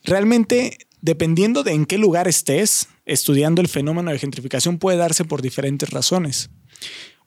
Realmente, 0.04 0.78
dependiendo 1.06 1.62
de 1.62 1.74
en 1.74 1.86
qué 1.86 2.00
lugar 2.00 2.28
estés 2.28 2.88
estudiando 3.06 3.62
el 3.62 3.68
fenómeno 3.68 4.10
de 4.10 4.18
gentrificación, 4.18 4.80
puede 4.80 4.98
darse 4.98 5.24
por 5.24 5.44
diferentes 5.44 5.92
razones. 5.92 6.50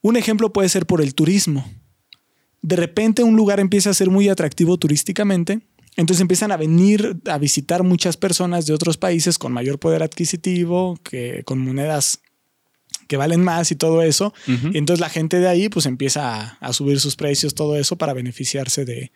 Un 0.00 0.16
ejemplo 0.16 0.52
puede 0.52 0.68
ser 0.68 0.84
por 0.84 1.00
el 1.00 1.14
turismo. 1.14 1.64
De 2.60 2.74
repente 2.74 3.22
un 3.22 3.36
lugar 3.36 3.60
empieza 3.60 3.90
a 3.90 3.94
ser 3.94 4.10
muy 4.10 4.28
atractivo 4.28 4.78
turísticamente, 4.78 5.60
entonces 5.96 6.20
empiezan 6.20 6.50
a 6.50 6.56
venir 6.56 7.18
a 7.26 7.38
visitar 7.38 7.84
muchas 7.84 8.16
personas 8.16 8.66
de 8.66 8.74
otros 8.74 8.96
países 8.96 9.38
con 9.38 9.52
mayor 9.52 9.78
poder 9.78 10.02
adquisitivo, 10.02 10.98
que, 11.04 11.44
con 11.44 11.60
monedas 11.60 12.20
que 13.06 13.16
valen 13.16 13.44
más 13.44 13.70
y 13.70 13.76
todo 13.76 14.02
eso. 14.02 14.34
Y 14.46 14.76
entonces 14.76 15.00
la 15.00 15.08
gente 15.08 15.38
de 15.38 15.46
ahí 15.46 15.68
pues 15.68 15.86
empieza 15.86 16.58
a, 16.60 16.72
subir 16.72 16.98
sus 16.98 17.14
precios, 17.14 17.54
todo 17.54 17.76
eso 17.76 17.96
para 17.96 18.12
beneficiarse 18.12 18.84
de, 18.84 19.12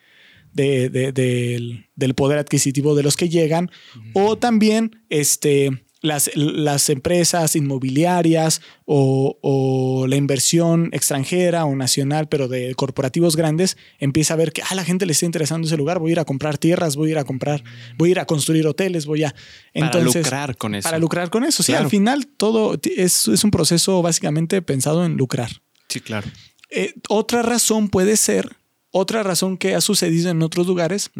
del, 0.52 2.14
poder 2.14 2.38
adquisitivo 2.38 2.94
de 2.94 3.02
los 3.02 3.16
que 3.16 3.28
llegan. 3.28 3.70
O 4.14 4.36
también 4.38 5.02
este, 5.08 5.70
las, 6.02 6.88
empresas 6.90 7.56
inmobiliarias 7.56 8.60
o, 8.84 10.06
la 10.08 10.16
inversión 10.16 10.90
extranjera 10.92 11.64
o 11.64 11.74
nacional, 11.76 12.28
pero 12.28 12.48
de 12.48 12.74
corporativos 12.74 13.36
grandes, 13.36 13.76
empieza 13.98 14.34
a 14.34 14.36
ver 14.36 14.52
que 14.52 14.62
a 14.62 14.66
ah, 14.70 14.74
la 14.74 14.84
gente 14.84 15.06
le 15.06 15.12
está 15.12 15.26
interesando 15.26 15.66
ese 15.66 15.76
lugar, 15.76 15.98
voy 15.98 16.10
a 16.10 16.12
ir 16.12 16.20
a 16.20 16.24
comprar 16.24 16.58
tierras, 16.58 16.96
voy 16.96 17.10
a 17.10 17.12
ir 17.12 17.18
a 17.18 17.24
comprar, 17.24 17.62
voy 17.96 18.10
a 18.10 18.12
ir 18.12 18.20
a 18.20 18.26
construir 18.26 18.66
hoteles, 18.66 19.06
voy 19.06 19.24
a... 19.24 19.34
Entonces, 19.72 20.24
para 20.24 20.46
lucrar 20.46 20.56
con 20.56 20.74
eso. 20.74 20.86
Para 20.86 20.98
lucrar 20.98 21.30
con 21.30 21.44
eso. 21.44 21.62
Sí, 21.62 21.72
al 21.72 21.88
final 21.88 22.26
todo 22.26 22.78
es, 22.82 23.28
un 23.28 23.50
proceso 23.50 24.02
básicamente 24.02 24.60
pensado 24.60 25.04
en 25.04 25.16
lucrar. 25.16 25.62
Sí, 25.88 26.00
claro. 26.00 26.28
Eh, 26.70 26.94
otra 27.08 27.42
razón 27.42 27.88
puede 27.88 28.16
ser, 28.16 28.56
otra 28.92 29.22
razón 29.22 29.56
que 29.56 29.74
ha 29.74 29.80
sucedido 29.80 30.30
en 30.30 30.42
otros 30.42 30.66
lugares, 30.66 31.10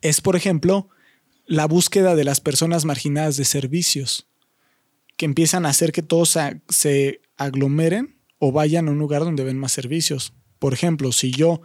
es, 0.00 0.20
por 0.20 0.36
ejemplo, 0.36 0.88
la 1.46 1.66
búsqueda 1.66 2.14
de 2.14 2.24
las 2.24 2.40
personas 2.40 2.84
marginadas 2.84 3.36
de 3.36 3.44
servicios, 3.44 4.28
que 5.16 5.26
empiezan 5.26 5.66
a 5.66 5.70
hacer 5.70 5.90
que 5.90 6.02
todos 6.02 6.38
se 6.68 7.20
aglomeren 7.36 8.18
o 8.38 8.52
vayan 8.52 8.86
a 8.86 8.92
un 8.92 8.98
lugar 8.98 9.24
donde 9.24 9.42
ven 9.42 9.58
más 9.58 9.72
servicios. 9.72 10.32
Por 10.58 10.74
ejemplo, 10.74 11.10
si 11.10 11.32
yo, 11.32 11.60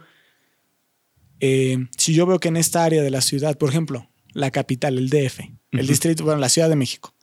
eh, 1.40 1.86
si 1.96 2.14
yo 2.14 2.26
veo 2.26 2.40
que 2.40 2.48
en 2.48 2.56
esta 2.56 2.84
área 2.84 3.02
de 3.02 3.10
la 3.10 3.20
ciudad, 3.20 3.56
por 3.56 3.68
ejemplo, 3.68 4.10
la 4.32 4.50
capital, 4.50 4.98
el 4.98 5.08
DF, 5.10 5.40
el 5.70 5.86
distrito, 5.86 6.24
bueno, 6.24 6.40
la 6.40 6.48
Ciudad 6.48 6.68
de 6.68 6.76
México, 6.76 7.13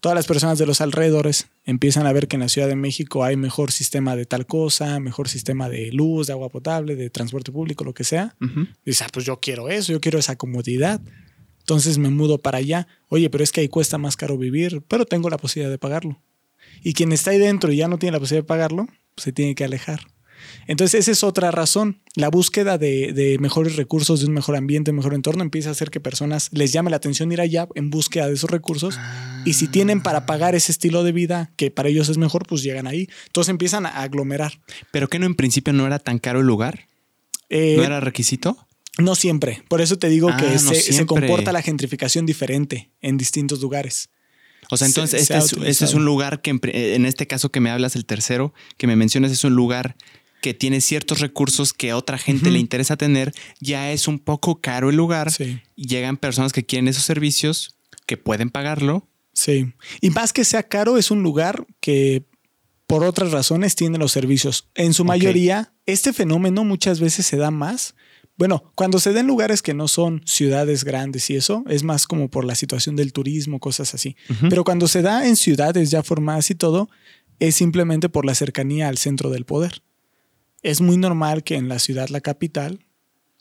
todas 0.00 0.16
las 0.16 0.26
personas 0.26 0.58
de 0.58 0.66
los 0.66 0.80
alrededores 0.80 1.48
empiezan 1.64 2.06
a 2.06 2.12
ver 2.12 2.26
que 2.26 2.36
en 2.36 2.40
la 2.40 2.48
Ciudad 2.48 2.68
de 2.68 2.76
México 2.76 3.22
hay 3.24 3.36
mejor 3.36 3.70
sistema 3.70 4.16
de 4.16 4.26
tal 4.26 4.46
cosa, 4.46 4.98
mejor 4.98 5.28
sistema 5.28 5.68
de 5.68 5.92
luz, 5.92 6.26
de 6.26 6.32
agua 6.32 6.48
potable, 6.48 6.96
de 6.96 7.10
transporte 7.10 7.52
público, 7.52 7.84
lo 7.84 7.94
que 7.94 8.04
sea. 8.04 8.34
Dice, 8.84 9.04
ah, 9.04 9.08
pues 9.12 9.26
yo 9.26 9.38
quiero 9.40 9.68
eso, 9.68 9.92
yo 9.92 10.00
quiero 10.00 10.18
esa 10.18 10.36
comodidad. 10.36 11.00
Entonces 11.60 11.98
me 11.98 12.08
mudo 12.08 12.38
para 12.38 12.58
allá. 12.58 12.88
Oye, 13.08 13.30
pero 13.30 13.44
es 13.44 13.52
que 13.52 13.60
ahí 13.60 13.68
cuesta 13.68 13.98
más 13.98 14.16
caro 14.16 14.36
vivir, 14.38 14.82
pero 14.88 15.04
tengo 15.04 15.30
la 15.30 15.38
posibilidad 15.38 15.70
de 15.70 15.78
pagarlo. 15.78 16.20
Y 16.82 16.94
quien 16.94 17.12
está 17.12 17.30
ahí 17.30 17.38
dentro 17.38 17.70
y 17.70 17.76
ya 17.76 17.88
no 17.88 17.98
tiene 17.98 18.12
la 18.12 18.20
posibilidad 18.20 18.44
de 18.44 18.48
pagarlo, 18.48 18.86
pues 19.14 19.24
se 19.24 19.32
tiene 19.32 19.54
que 19.54 19.64
alejar. 19.64 20.00
Entonces 20.66 21.00
esa 21.00 21.10
es 21.10 21.24
otra 21.24 21.50
razón. 21.50 22.00
La 22.14 22.28
búsqueda 22.28 22.78
de, 22.78 23.36
mejores 23.40 23.76
recursos, 23.76 24.20
de 24.20 24.26
un 24.26 24.32
mejor 24.32 24.56
ambiente, 24.56 24.90
un 24.90 24.98
mejor 24.98 25.14
entorno, 25.14 25.42
empieza 25.42 25.68
a 25.68 25.72
hacer 25.72 25.90
que 25.90 26.00
personas 26.00 26.48
les 26.52 26.72
llame 26.72 26.90
la 26.90 26.96
atención 26.96 27.30
ir 27.32 27.40
allá 27.40 27.68
en 27.74 27.90
búsqueda 27.90 28.28
de 28.28 28.34
esos 28.34 28.50
recursos. 28.50 28.98
Y 29.44 29.54
si 29.54 29.68
tienen 29.68 30.02
para 30.02 30.26
pagar 30.26 30.54
ese 30.54 30.72
estilo 30.72 31.04
de 31.04 31.12
vida 31.12 31.52
que 31.56 31.70
para 31.70 31.88
ellos 31.88 32.08
es 32.08 32.18
mejor, 32.18 32.46
pues 32.46 32.62
llegan 32.62 32.86
ahí. 32.86 33.08
Entonces 33.26 33.50
empiezan 33.50 33.86
a 33.86 34.02
aglomerar. 34.02 34.60
¿Pero 34.90 35.08
que 35.08 35.18
no 35.18 35.26
en 35.26 35.34
principio 35.34 35.72
no 35.72 35.86
era 35.86 35.98
tan 35.98 36.18
caro 36.18 36.40
el 36.40 36.46
lugar? 36.46 36.88
Eh, 37.48 37.74
¿No 37.76 37.84
era 37.84 38.00
requisito? 38.00 38.56
No 38.98 39.14
siempre. 39.14 39.62
Por 39.68 39.80
eso 39.80 39.98
te 39.98 40.08
digo 40.08 40.28
que 40.36 40.46
ah, 40.46 40.58
se, 40.58 41.06
comporta 41.06 41.52
la 41.52 41.62
gentrificación 41.62 42.26
diferente 42.26 42.90
en 43.00 43.16
distintos 43.16 43.60
lugares. 43.60 44.10
O 44.70 44.76
sea, 44.76 44.86
entonces 44.86 45.22
este, 45.22 45.36
este, 45.68 45.84
es, 45.84 45.94
un 45.94 46.04
lugar 46.04 46.42
que 46.42 46.50
en 46.62 47.06
este 47.06 47.26
caso 47.26 47.50
que 47.50 47.60
me 47.60 47.70
hablas, 47.70 47.96
el 47.96 48.04
tercero, 48.04 48.54
que 48.76 48.86
me 48.86 48.94
mencionas, 48.94 49.32
es 49.32 49.42
un 49.42 49.54
lugar 49.54 49.96
que 50.40 50.54
tiene 50.54 50.80
ciertos 50.80 51.20
recursos 51.20 51.72
que 51.72 51.90
a 51.90 51.96
otra 51.96 52.18
gente 52.18 52.50
le 52.50 52.58
interesa 52.58 52.96
tener. 52.96 53.32
Ya 53.60 53.92
es 53.92 54.08
un 54.08 54.18
poco 54.18 54.60
caro 54.60 54.90
el 54.90 54.96
lugar. 54.96 55.30
Llegan 55.76 56.16
personas 56.16 56.52
que 56.52 56.64
quieren 56.64 56.88
esos 56.88 57.04
servicios, 57.04 57.76
que 58.06 58.16
pueden 58.16 58.50
pagarlo. 58.50 59.08
Sí. 59.32 59.72
Y 60.00 60.10
más 60.10 60.32
que 60.32 60.44
sea 60.44 60.62
caro, 60.64 60.98
es 60.98 61.10
un 61.10 61.22
lugar 61.22 61.66
que 61.80 62.24
por 62.86 63.04
otras 63.04 63.30
razones 63.30 63.76
tiene 63.76 63.98
los 63.98 64.12
servicios. 64.12 64.68
En 64.74 64.94
su 64.94 65.04
mayoría, 65.04 65.72
este 65.86 66.12
fenómeno 66.12 66.64
muchas 66.64 67.00
veces 67.00 67.26
se 67.26 67.36
da 67.36 67.50
más 67.50 67.94
bueno, 68.40 68.72
cuando 68.74 68.98
se 69.00 69.12
den 69.12 69.26
lugares 69.26 69.60
que 69.60 69.74
no 69.74 69.86
son 69.86 70.22
ciudades 70.24 70.84
grandes 70.84 71.28
y 71.28 71.36
eso, 71.36 71.62
es 71.68 71.82
más 71.82 72.06
como 72.06 72.30
por 72.30 72.46
la 72.46 72.54
situación 72.54 72.96
del 72.96 73.12
turismo, 73.12 73.60
cosas 73.60 73.92
así. 73.92 74.16
Pero 74.48 74.64
cuando 74.64 74.88
se 74.88 75.02
da 75.02 75.28
en 75.28 75.36
ciudades 75.36 75.90
ya 75.90 76.02
formadas 76.02 76.50
y 76.50 76.54
todo, 76.54 76.88
es 77.38 77.56
simplemente 77.56 78.08
por 78.08 78.24
la 78.24 78.34
cercanía 78.34 78.88
al 78.88 78.96
centro 78.96 79.28
del 79.28 79.44
poder. 79.44 79.82
Es 80.62 80.80
muy 80.80 80.96
normal 80.96 81.42
que 81.42 81.56
en 81.56 81.68
la 81.68 81.78
ciudad, 81.78 82.08
la 82.08 82.20
capital, 82.20 82.84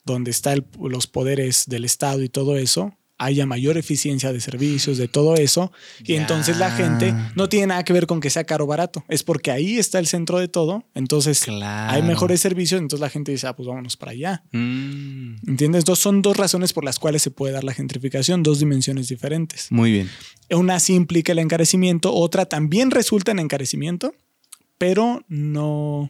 donde 0.05 0.31
están 0.31 0.65
los 0.79 1.07
poderes 1.07 1.65
del 1.67 1.85
Estado 1.85 2.23
y 2.23 2.29
todo 2.29 2.57
eso, 2.57 2.93
haya 3.19 3.45
mayor 3.45 3.77
eficiencia 3.77 4.31
de 4.31 4.39
servicios, 4.39 4.97
de 4.97 5.09
todo 5.09 5.35
eso. 5.35 5.71
Y 6.03 6.15
entonces 6.15 6.57
la 6.57 6.71
gente 6.71 7.13
no 7.35 7.49
tiene 7.49 7.67
nada 7.67 7.83
que 7.83 7.91
ver 7.91 8.07
con 8.07 8.21
que 8.21 8.29
sea 8.29 8.45
caro 8.45 8.63
o 8.63 8.67
barato. 8.67 9.03
Es 9.09 9.23
porque 9.23 9.51
ahí 9.51 9.77
está 9.77 9.99
el 9.99 10.07
centro 10.07 10.39
de 10.39 10.47
todo. 10.47 10.85
Entonces 10.95 11.45
hay 11.61 12.01
mejores 12.01 12.39
servicios. 12.39 12.81
Entonces 12.81 13.01
la 13.01 13.09
gente 13.09 13.33
dice, 13.33 13.45
ah, 13.47 13.55
pues 13.55 13.67
vámonos 13.67 13.97
para 13.97 14.13
allá. 14.13 14.43
Mm. 14.53 15.49
¿Entiendes? 15.49 15.83
Dos, 15.83 15.99
son 15.99 16.21
dos 16.21 16.37
razones 16.37 16.71
por 16.71 16.85
las 16.85 16.97
cuales 16.97 17.21
se 17.21 17.29
puede 17.29 17.53
dar 17.53 17.65
la 17.65 17.73
gentrificación, 17.73 18.41
dos 18.41 18.59
dimensiones 18.59 19.09
diferentes. 19.09 19.67
Muy 19.69 19.91
bien. 19.91 20.09
Una 20.49 20.79
sí 20.79 20.95
implica 20.95 21.33
el 21.33 21.39
encarecimiento, 21.39 22.13
otra 22.13 22.45
también 22.45 22.89
resulta 22.89 23.31
en 23.31 23.39
encarecimiento, 23.39 24.15
pero 24.77 25.23
no, 25.27 26.09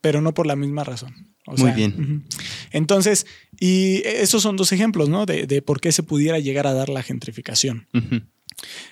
pero 0.00 0.20
no 0.20 0.34
por 0.34 0.46
la 0.46 0.56
misma 0.56 0.84
razón. 0.84 1.34
Muy 1.56 1.72
bien. 1.72 2.24
Entonces, 2.72 3.26
y 3.58 4.02
esos 4.04 4.42
son 4.42 4.56
dos 4.56 4.72
ejemplos, 4.72 5.08
¿no? 5.08 5.24
De, 5.26 5.62
por 5.62 5.80
qué 5.80 5.92
se 5.92 6.02
pudiera 6.02 6.38
llegar 6.38 6.66
a 6.66 6.74
dar 6.74 6.88
la 6.88 7.02
gentrificación. 7.02 7.88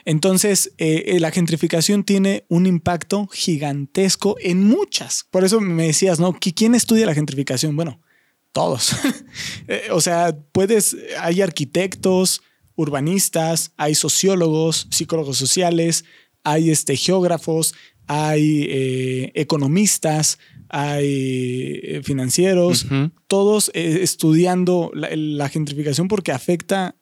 Entonces, 0.04 0.72
eh, 0.78 1.04
eh, 1.06 1.20
la 1.20 1.30
gentrificación 1.30 2.04
tiene 2.04 2.44
un 2.48 2.66
impacto 2.66 3.26
gigantesco 3.26 4.36
en 4.40 4.64
muchas. 4.64 5.26
Por 5.30 5.44
eso 5.44 5.60
me 5.60 5.86
decías, 5.86 6.20
¿no? 6.20 6.36
¿Quién 6.38 6.74
estudia 6.74 7.06
la 7.06 7.14
gentrificación? 7.14 7.76
Bueno, 7.76 8.00
todos. 8.52 8.92
Eh, 9.68 9.88
o 9.90 10.00
sea, 10.00 10.36
puedes, 10.52 10.96
hay 11.18 11.42
arquitectos, 11.42 12.42
urbanistas, 12.76 13.72
hay 13.76 13.96
sociólogos, 13.96 14.86
psicólogos 14.90 15.36
sociales, 15.36 16.04
hay 16.44 16.70
este, 16.70 16.96
geógrafos, 16.96 17.74
hay 18.06 19.32
economistas, 19.34 20.38
hay 20.68 22.00
financieros, 22.02 22.86
todos 23.26 23.70
estudiando 23.74 24.90
la, 24.94 25.48
gentrificación 25.48 26.08
porque 26.08 26.32
afecta, 26.32 26.96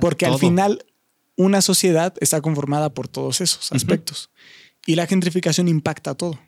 porque 0.00 0.26
al 0.26 0.38
final 0.38 0.84
una 1.36 1.62
sociedad 1.62 2.14
está 2.20 2.40
conformada 2.40 2.92
por 2.92 3.08
todos 3.08 3.40
esos 3.40 3.72
aspectos. 3.72 4.30
Y 4.86 4.94
la 4.94 5.06
gentrificación 5.06 5.68
impacta 5.68 6.14
todo. 6.14 6.38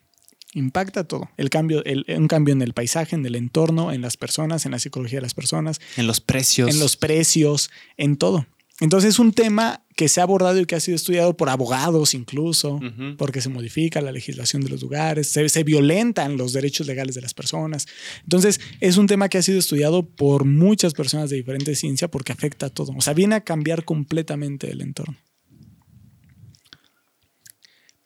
Impacta 0.55 1.05
todo. 1.05 1.31
El 1.37 1.49
cambio, 1.49 1.83
un 2.17 2.27
cambio 2.27 2.53
en 2.53 2.63
el 2.63 2.73
paisaje, 2.73 3.15
en 3.15 3.25
el 3.25 3.37
entorno, 3.37 3.93
en 3.93 4.01
las 4.01 4.17
personas, 4.17 4.67
en 4.67 4.73
la 4.73 4.79
psicología 4.79 5.19
de 5.19 5.23
las 5.23 5.35
personas. 5.35 5.81
En 5.97 6.07
los 6.07 6.21
precios. 6.21 6.71
En 6.71 6.81
los 6.81 6.97
precios, 6.97 7.71
en 7.97 8.17
todo. 8.17 8.47
Entonces 8.81 9.11
es 9.11 9.19
un 9.19 9.33
tema 9.33 9.85
que 9.95 10.09
se 10.09 10.21
ha 10.21 10.23
abordado 10.23 10.59
y 10.59 10.65
que 10.65 10.75
ha 10.75 10.81
sido 10.81 10.97
estudiado 10.97 11.37
por 11.37 11.51
abogados 11.51 12.15
incluso, 12.15 12.81
porque 13.19 13.43
se 13.43 13.51
modifica 13.51 14.01
la 14.01 14.13
legislación 14.13 14.63
de 14.63 14.71
los 14.71 14.81
lugares, 14.81 15.29
se, 15.29 15.65
violentan 15.65 16.39
los 16.39 16.55
derechos 16.55 16.87
legales 16.87 17.15
de 17.15 17.21
las 17.21 17.35
personas. 17.35 17.87
Entonces 18.23 18.61
es 18.81 18.97
un 18.97 19.07
tema 19.07 19.29
que 19.29 19.37
ha 19.37 19.43
sido 19.43 19.59
estudiado 19.59 20.09
por 20.09 20.47
muchas 20.47 20.95
personas 20.95 21.29
de 21.29 21.37
diferente 21.37 21.75
ciencia 21.75 22.09
porque 22.09 22.33
afecta 22.33 22.67
a 22.67 22.71
todo. 22.71 22.93
O 22.97 23.03
sea, 23.03 23.13
viene 23.13 23.35
a 23.35 23.43
cambiar 23.43 23.85
completamente 23.85 24.71
el 24.71 24.81
entorno. 24.81 25.19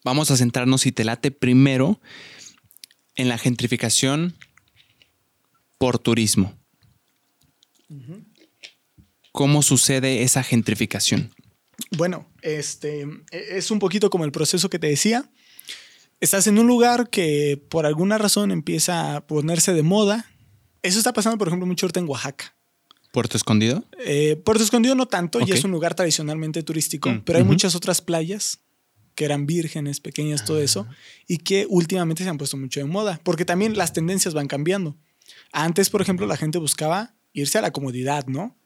Vamos 0.02 0.32
a 0.32 0.36
centrarnos, 0.36 0.82
si 0.82 0.92
te 0.92 1.04
late, 1.04 1.30
primero 1.30 2.00
en 3.14 3.28
la 3.28 3.38
gentrificación 3.38 4.34
por 5.78 6.00
turismo. 6.00 6.58
¿Cómo 9.34 9.62
sucede 9.62 10.22
esa 10.22 10.44
gentrificación? 10.44 11.34
Bueno, 11.96 12.30
este 12.40 13.02
e, 13.32 13.58
es 13.58 13.72
un 13.72 13.80
poquito 13.80 14.08
como 14.08 14.24
el 14.24 14.30
proceso 14.30 14.70
que 14.70 14.78
te 14.78 14.86
decía. 14.86 15.28
Estás 16.20 16.46
en 16.46 16.56
un 16.56 16.68
lugar 16.68 17.10
que 17.10 17.60
por 17.68 17.84
alguna 17.84 18.16
razón 18.16 18.52
empieza 18.52 19.16
a 19.16 19.26
ponerse 19.26 19.72
de 19.72 19.82
moda. 19.82 20.30
Eso 20.82 20.98
está 20.98 21.12
pasando, 21.12 21.36
por 21.36 21.48
ejemplo, 21.48 21.66
mucho 21.66 21.84
ahorita 21.86 21.98
en 21.98 22.08
Oaxaca. 22.08 22.54
¿Puerto 23.10 23.36
Escondido? 23.36 23.82
Eh, 24.06 24.36
Puerto 24.36 24.62
Escondido 24.62 24.94
no 24.94 25.06
tanto, 25.06 25.40
y 25.44 25.50
es 25.50 25.64
un 25.64 25.72
lugar 25.72 25.96
tradicionalmente 25.96 26.62
turístico, 26.62 27.10
mm, 27.10 27.22
pero 27.24 27.40
hay 27.40 27.44
muchas 27.44 27.74
otras 27.74 28.00
playas 28.02 28.60
que 29.16 29.24
eran 29.24 29.46
vírgenes, 29.46 29.98
pequeñas, 29.98 30.44
todo 30.44 30.60
eso, 30.60 30.86
ah. 30.88 30.94
y 31.26 31.38
que 31.38 31.66
últimamente 31.68 32.22
se 32.22 32.30
han 32.30 32.38
puesto 32.38 32.56
mucho 32.56 32.78
de 32.78 32.86
moda, 32.86 33.20
porque 33.24 33.44
también 33.44 33.76
las 33.76 33.92
tendencias 33.92 34.32
van 34.32 34.46
cambiando. 34.46 34.96
Antes, 35.50 35.90
por 35.90 36.02
ejemplo, 36.02 36.24
la 36.28 36.36
gente 36.36 36.58
buscaba 36.58 37.16
irse 37.32 37.58
a 37.58 37.62
la 37.62 37.72
comodidad, 37.72 38.26
¿no? 38.28 38.56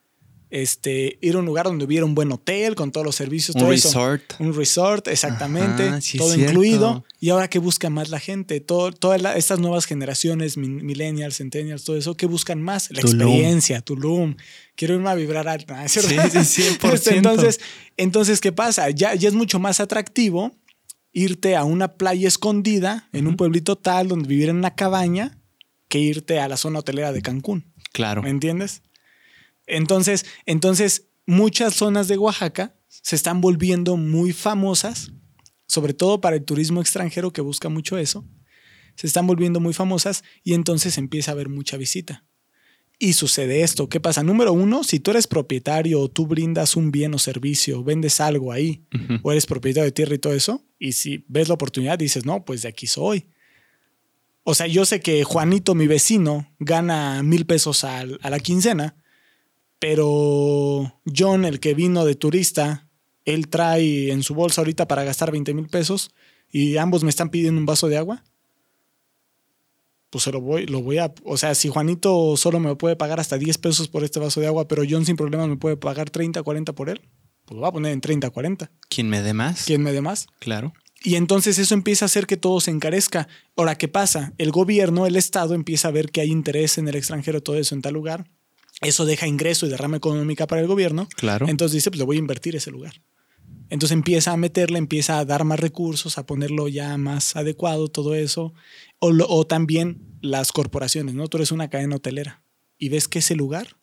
Este, 0.51 1.19
ir 1.21 1.35
a 1.35 1.39
un 1.39 1.47
lugar 1.47 1.67
donde 1.67 1.85
hubiera 1.85 2.05
un 2.05 2.15
buen 2.15 2.33
hotel 2.33 2.75
con 2.75 2.91
todos 2.91 3.05
los 3.05 3.15
servicios. 3.15 3.55
Un 3.57 3.69
resort. 3.69 4.23
Un 4.39 4.55
resort, 4.55 5.09
exactamente. 5.09 5.91
todo 6.17 6.35
incluido. 6.35 7.05
Y 7.21 7.31
ahora, 7.31 7.49
¿qué 7.49 7.59
busca 7.59 7.91
más 7.91 8.09
la 8.11 8.21
gente? 8.21 8.61
Todo, 8.61 8.93
todas 8.93 9.37
estas 9.37 9.59
nuevas 9.59 9.85
generaciones, 9.87 10.57
millennials, 10.57 11.37
centennials, 11.37 11.85
todo 11.85 11.97
eso, 11.97 12.17
¿qué 12.17 12.27
buscan 12.27 12.63
más? 12.63 12.91
La 12.91 13.01
experiencia, 13.01 13.81
Tulum. 13.81 14.37
Quiero 14.75 14.95
irme 14.95 15.11
a 15.11 15.15
vibrar 15.15 15.49
alto. 15.49 15.75
Sí, 15.87 16.01
sí, 16.01 16.63
100%. 16.79 17.13
Entonces, 17.17 17.61
entonces, 17.97 18.41
¿qué 18.41 18.53
pasa? 18.53 18.91
Ya, 18.91 19.15
ya 19.15 19.29
es 19.29 19.35
mucho 19.35 19.59
más 19.59 19.81
atractivo 19.81 20.53
irte 21.13 21.57
a 21.57 21.65
una 21.65 21.95
playa 21.95 22.29
escondida 22.29 23.09
en 23.13 23.27
un 23.27 23.37
pueblito 23.37 23.77
tal 23.77 24.07
donde 24.09 24.29
vivir 24.29 24.51
en 24.51 24.57
una 24.57 24.75
cabaña 24.75 25.39
que 25.89 25.99
irte 25.99 26.39
a 26.39 26.49
la 26.49 26.57
zona 26.57 26.79
hotelera 26.79 27.13
de 27.13 27.23
Cancún. 27.23 27.73
Claro. 27.93 28.23
¿Me 28.23 28.31
entiendes? 28.31 28.83
Entonces, 29.69 30.27
entonces, 30.47 31.09
muchas 31.27 31.75
zonas 31.75 32.09
de 32.09 32.19
Oaxaca 32.19 32.75
se 32.89 33.15
están 33.15 33.41
volviendo 33.41 33.97
muy 33.97 34.33
famosas, 34.33 35.13
sobre 35.67 35.95
todo 35.95 36.21
para 36.21 36.37
el 36.37 36.45
turismo 36.45 36.81
extranjero 36.81 37.33
que 37.33 37.43
busca 37.43 37.69
mucho 37.69 37.99
eso. 37.99 38.25
Se 38.97 39.07
están 39.07 39.27
volviendo 39.27 39.61
muy 39.61 39.75
famosas 39.75 40.25
y 40.43 40.55
entonces 40.55 40.99
empieza 40.99 41.31
a 41.31 41.35
haber 41.35 41.49
mucha 41.49 41.77
visita. 41.77 42.25
Y 42.99 43.13
sucede 43.13 43.63
esto. 43.63 43.89
¿Qué 43.89 44.01
pasa? 44.01 44.25
Número 44.25 44.53
uno, 44.53 44.83
si 44.83 44.99
tú 44.99 45.13
eres 45.13 45.29
propietario 45.29 46.01
o 46.01 46.09
tú 46.09 46.27
brindas 46.27 46.75
un 46.75 46.91
bien 46.91 47.15
o 47.15 47.19
servicio, 47.19 47.85
vendes 47.85 48.21
algo 48.21 48.51
ahí, 48.51 48.87
o 49.23 49.31
eres 49.31 49.47
propietario 49.47 49.85
de 49.85 49.93
tierra 49.93 50.17
y 50.17 50.19
todo 50.19 50.33
eso, 50.33 50.65
y 50.81 50.93
si 50.93 51.25
ves 51.29 51.47
la 51.47 51.55
oportunidad, 51.55 51.97
dices, 51.97 52.27
no, 52.27 52.45
pues 52.45 52.63
de 52.63 52.69
aquí 52.69 52.89
soy. 52.89 53.27
O 54.43 54.55
sea, 54.55 54.67
yo 54.67 54.85
sé 54.85 54.99
que 54.99 55.23
Juanito, 55.23 55.77
mi 55.77 55.87
vecino, 55.87 56.53
gana 56.59 57.23
mil 57.23 57.47
pesos 57.47 57.85
a 57.85 58.05
la 58.05 58.41
quincena, 58.41 58.97
pero 59.79 60.95
John, 61.07 61.45
el 61.45 61.61
que 61.61 61.75
vino 61.75 62.05
de 62.05 62.15
turista, 62.15 62.89
él 63.25 63.49
trae 63.49 64.11
en 64.11 64.23
su 64.23 64.35
bolsa 64.35 64.61
ahorita 64.61 64.89
para 64.89 65.05
gastar 65.05 65.31
20 65.31 65.55
mil 65.55 65.69
pesos 65.69 66.11
y 66.51 66.77
ambos 66.79 67.05
me 67.05 67.11
están 67.11 67.31
pidiendo 67.31 67.61
un 67.61 67.67
vaso 67.67 67.89
de 67.89 67.97
agua. 67.97 68.25
Pues 70.11 70.25
se 70.25 70.33
lo 70.33 70.41
voy, 70.41 70.67
lo 70.67 70.81
voy 70.81 70.99
a. 70.99 71.13
O 71.25 71.37
sea, 71.37 71.55
si 71.55 71.69
Juanito 71.69 72.37
solo 72.37 72.59
me 72.61 72.75
puede 72.77 72.97
pagar 72.97 73.21
hasta 73.21 73.37
10 73.37 73.59
pesos 73.59 73.89
por 73.89 74.05
este 74.05 74.19
vaso 74.19 74.41
de 74.41 74.47
agua, 74.47 74.67
pero 74.67 74.83
John 74.89 75.05
sin 75.05 75.17
problemas 75.17 75.49
me 75.49 75.57
puede 75.57 75.77
pagar 75.77 76.09
30, 76.09 76.43
40 76.43 76.73
por 76.75 76.89
él, 76.89 77.03
pues 77.45 77.57
lo 77.57 77.61
va 77.61 77.69
a 77.69 77.73
poner 77.73 77.93
en 77.93 78.01
30, 78.01 78.31
40. 78.31 78.71
¿Quién 78.89 79.11
me 79.11 79.21
dé 79.21 79.35
más? 79.35 79.65
¿Quién 79.67 79.83
me 79.83 79.93
dé 79.93 80.01
más? 80.01 80.27
Claro. 80.39 80.73
Y 81.05 81.17
entonces 81.17 81.59
eso 81.59 81.75
empieza 81.75 82.07
a 82.07 82.07
hacer 82.07 82.27
que 82.27 82.39
todo 82.39 82.61
se 82.61 82.71
encarezca. 82.71 83.29
Ahora, 83.55 83.77
¿qué 83.77 83.87
pasa? 83.87 84.33
El 84.39 84.51
gobierno, 84.51 85.07
el 85.07 85.15
Estado 85.15 85.55
empieza 85.55 85.89
a 85.89 85.93
ver 85.93 86.11
que 86.11 86.23
hay 86.23 86.31
interés 86.31 86.79
en 86.79 86.89
el 86.89 86.97
extranjero, 86.97 87.43
todo 87.43 87.57
eso 87.57 87.75
en 87.75 87.83
tal 87.83 87.93
lugar 87.93 88.25
eso 88.81 89.05
deja 89.05 89.27
ingreso 89.27 89.67
y 89.67 89.71
derrama 89.71 89.97
económica 89.97 90.47
para 90.47 90.61
el 90.61 90.69
gobierno. 90.69 91.09
Claro. 91.17 91.49
Entonces 91.49 91.75
dice, 91.75 91.91
pues 91.91 91.99
le 91.99 92.05
voy 92.05 92.17
a 92.17 92.21
invertir 92.21 92.57
ese 92.57 92.71
lugar. 92.71 93.03
Entonces 93.71 93.95
empieza 93.95 94.33
a 94.33 94.37
meterle, 94.37 94.79
empieza 94.79 95.19
a 95.19 95.25
dar 95.25 95.45
más 95.45 95.61
recursos, 95.61 96.17
a 96.17 96.27
ponerlo 96.27 96.69
ya 96.69 96.97
más 96.97 97.37
adecuado, 97.37 97.89
todo 97.89 98.15
eso. 98.15 98.55
O, 98.99 99.11
o 99.29 99.47
también 99.47 100.19
las 100.21 100.53
corporaciones, 100.53 101.15
¿no? 101.15 101.29
Tú 101.29 101.39
eres 101.39 101.53
una 101.53 101.69
cadena 101.69 101.97
hotelera 101.97 102.43
y 102.79 102.89
ves 102.89 103.09
que 103.09 103.19
ese 103.19 103.35
lugar 103.35 103.77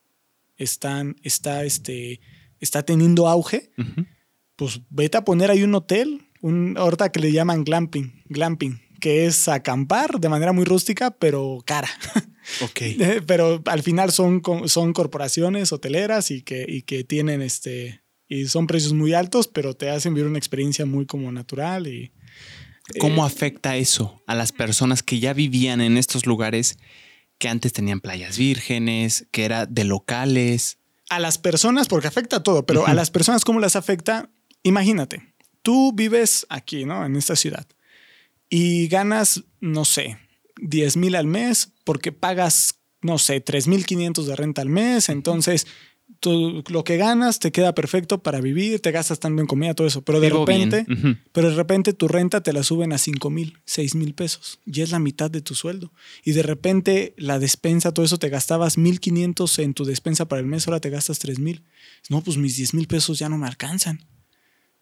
están, 0.57 1.17
está, 1.21 1.65
este, 1.65 2.21
está 2.59 2.83
teniendo 2.83 3.27
auge, 3.27 3.71
pues 4.55 4.81
vete 4.89 5.17
a 5.17 5.25
poner 5.25 5.51
ahí 5.51 5.63
un 5.63 5.75
hotel, 5.75 6.29
un, 6.41 6.75
ahorita 6.77 7.11
que 7.11 7.19
le 7.19 7.31
llaman 7.31 7.63
glamping, 7.63 8.23
glamping, 8.25 8.81
que 8.99 9.25
es 9.25 9.47
acampar 9.47 10.19
de 10.19 10.29
manera 10.29 10.53
muy 10.53 10.65
rústica, 10.65 11.11
pero 11.11 11.59
cara. 11.65 11.89
Ok. 12.61 12.81
pero 13.27 13.61
al 13.65 13.83
final 13.83 14.11
son, 14.11 14.41
son 14.67 14.93
corporaciones 14.93 15.71
hoteleras 15.71 16.31
y 16.31 16.41
que, 16.41 16.65
y 16.67 16.83
que 16.83 17.03
tienen 17.03 17.41
este. 17.41 18.03
Y 18.27 18.45
son 18.47 18.65
precios 18.65 18.93
muy 18.93 19.13
altos, 19.13 19.47
pero 19.47 19.75
te 19.75 19.89
hacen 19.89 20.13
vivir 20.13 20.27
una 20.27 20.39
experiencia 20.39 20.85
muy 20.85 21.05
como 21.05 21.31
natural 21.31 21.87
y. 21.87 22.11
¿Cómo 22.99 23.23
eh, 23.23 23.27
afecta 23.27 23.77
eso 23.77 24.21
a 24.27 24.35
las 24.35 24.51
personas 24.51 25.01
que 25.01 25.19
ya 25.19 25.33
vivían 25.33 25.81
en 25.81 25.97
estos 25.97 26.25
lugares 26.27 26.77
que 27.39 27.49
antes 27.49 27.73
tenían 27.73 27.99
playas 27.99 28.37
vírgenes, 28.37 29.27
que 29.31 29.45
era 29.45 29.65
de 29.65 29.83
locales? 29.83 30.77
A 31.09 31.19
las 31.19 31.37
personas, 31.37 31.87
porque 31.87 32.07
afecta 32.07 32.37
a 32.37 32.43
todo, 32.43 32.65
pero 32.65 32.85
a 32.87 32.93
las 32.93 33.11
personas, 33.11 33.43
¿cómo 33.43 33.59
las 33.59 33.75
afecta? 33.75 34.29
Imagínate, 34.63 35.33
tú 35.61 35.93
vives 35.93 36.45
aquí, 36.49 36.85
¿no? 36.85 37.05
En 37.05 37.15
esta 37.15 37.35
ciudad 37.35 37.67
y 38.49 38.87
ganas, 38.87 39.43
no 39.59 39.85
sé, 39.85 40.17
10 40.61 40.97
mil 40.97 41.15
al 41.15 41.27
mes 41.27 41.73
porque 41.83 42.11
pagas, 42.11 42.81
no 43.01 43.17
sé, 43.17 43.43
3.500 43.43 44.23
de 44.23 44.35
renta 44.35 44.61
al 44.61 44.69
mes, 44.69 45.09
entonces 45.09 45.67
lo 46.23 46.83
que 46.83 46.97
ganas 46.97 47.39
te 47.39 47.51
queda 47.51 47.75
perfecto 47.75 48.21
para 48.21 48.41
vivir, 48.41 48.79
te 48.79 48.91
gastas 48.91 49.19
tanto 49.19 49.41
en 49.41 49.47
comida, 49.47 49.73
todo 49.73 49.87
eso, 49.87 50.03
pero 50.03 50.19
de 50.19 50.29
repente, 50.29 50.85
pero 51.31 51.49
de 51.49 51.55
repente 51.55 51.93
tu 51.93 52.07
renta 52.07 52.41
te 52.41 52.53
la 52.53 52.63
suben 52.63 52.93
a 52.93 52.97
5 52.97 53.29
mil, 53.29 53.59
6 53.65 53.95
mil 53.95 54.13
pesos 54.13 54.59
y 54.65 54.81
es 54.81 54.91
la 54.91 54.99
mitad 54.99 55.29
de 55.29 55.41
tu 55.41 55.55
sueldo. 55.55 55.91
Y 56.23 56.31
de 56.31 56.43
repente 56.43 57.13
la 57.17 57.39
despensa, 57.39 57.93
todo 57.93 58.05
eso 58.05 58.17
te 58.17 58.29
gastabas 58.29 58.77
1.500 58.77 59.63
en 59.63 59.73
tu 59.73 59.85
despensa 59.85 60.27
para 60.27 60.39
el 60.39 60.47
mes, 60.47 60.67
ahora 60.67 60.79
te 60.79 60.89
gastas 60.89 61.19
3 61.19 61.39
mil. 61.39 61.63
No, 62.09 62.21
pues 62.21 62.37
mis 62.37 62.55
10 62.55 62.73
mil 62.73 62.87
pesos 62.87 63.19
ya 63.19 63.29
no 63.29 63.37
me 63.37 63.47
alcanzan. 63.47 64.05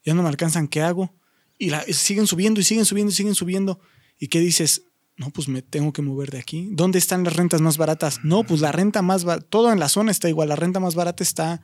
Ya 0.05 0.13
no 0.13 0.23
me 0.23 0.29
alcanzan, 0.29 0.67
¿qué 0.67 0.81
hago? 0.81 1.13
Y 1.57 1.71
siguen 1.93 2.27
subiendo 2.27 2.59
y 2.59 2.63
siguen 2.63 2.85
subiendo 2.85 3.11
y 3.11 3.15
siguen 3.15 3.35
subiendo. 3.35 3.79
¿Y 4.19 4.27
qué 4.27 4.39
dices? 4.39 4.83
No, 5.15 5.29
pues 5.29 5.47
me 5.47 5.61
tengo 5.61 5.93
que 5.93 6.01
mover 6.01 6.31
de 6.31 6.39
aquí. 6.39 6.69
¿Dónde 6.71 6.97
están 6.97 7.23
las 7.23 7.35
rentas 7.35 7.61
más 7.61 7.77
baratas? 7.77 8.19
No, 8.23 8.43
pues 8.43 8.61
la 8.61 8.71
renta 8.71 9.01
más 9.01 9.23
barata, 9.23 9.47
todo 9.47 9.71
en 9.71 9.79
la 9.79 9.89
zona 9.89 10.11
está 10.11 10.27
igual. 10.29 10.49
La 10.49 10.55
renta 10.55 10.79
más 10.79 10.95
barata 10.95 11.23
está 11.23 11.61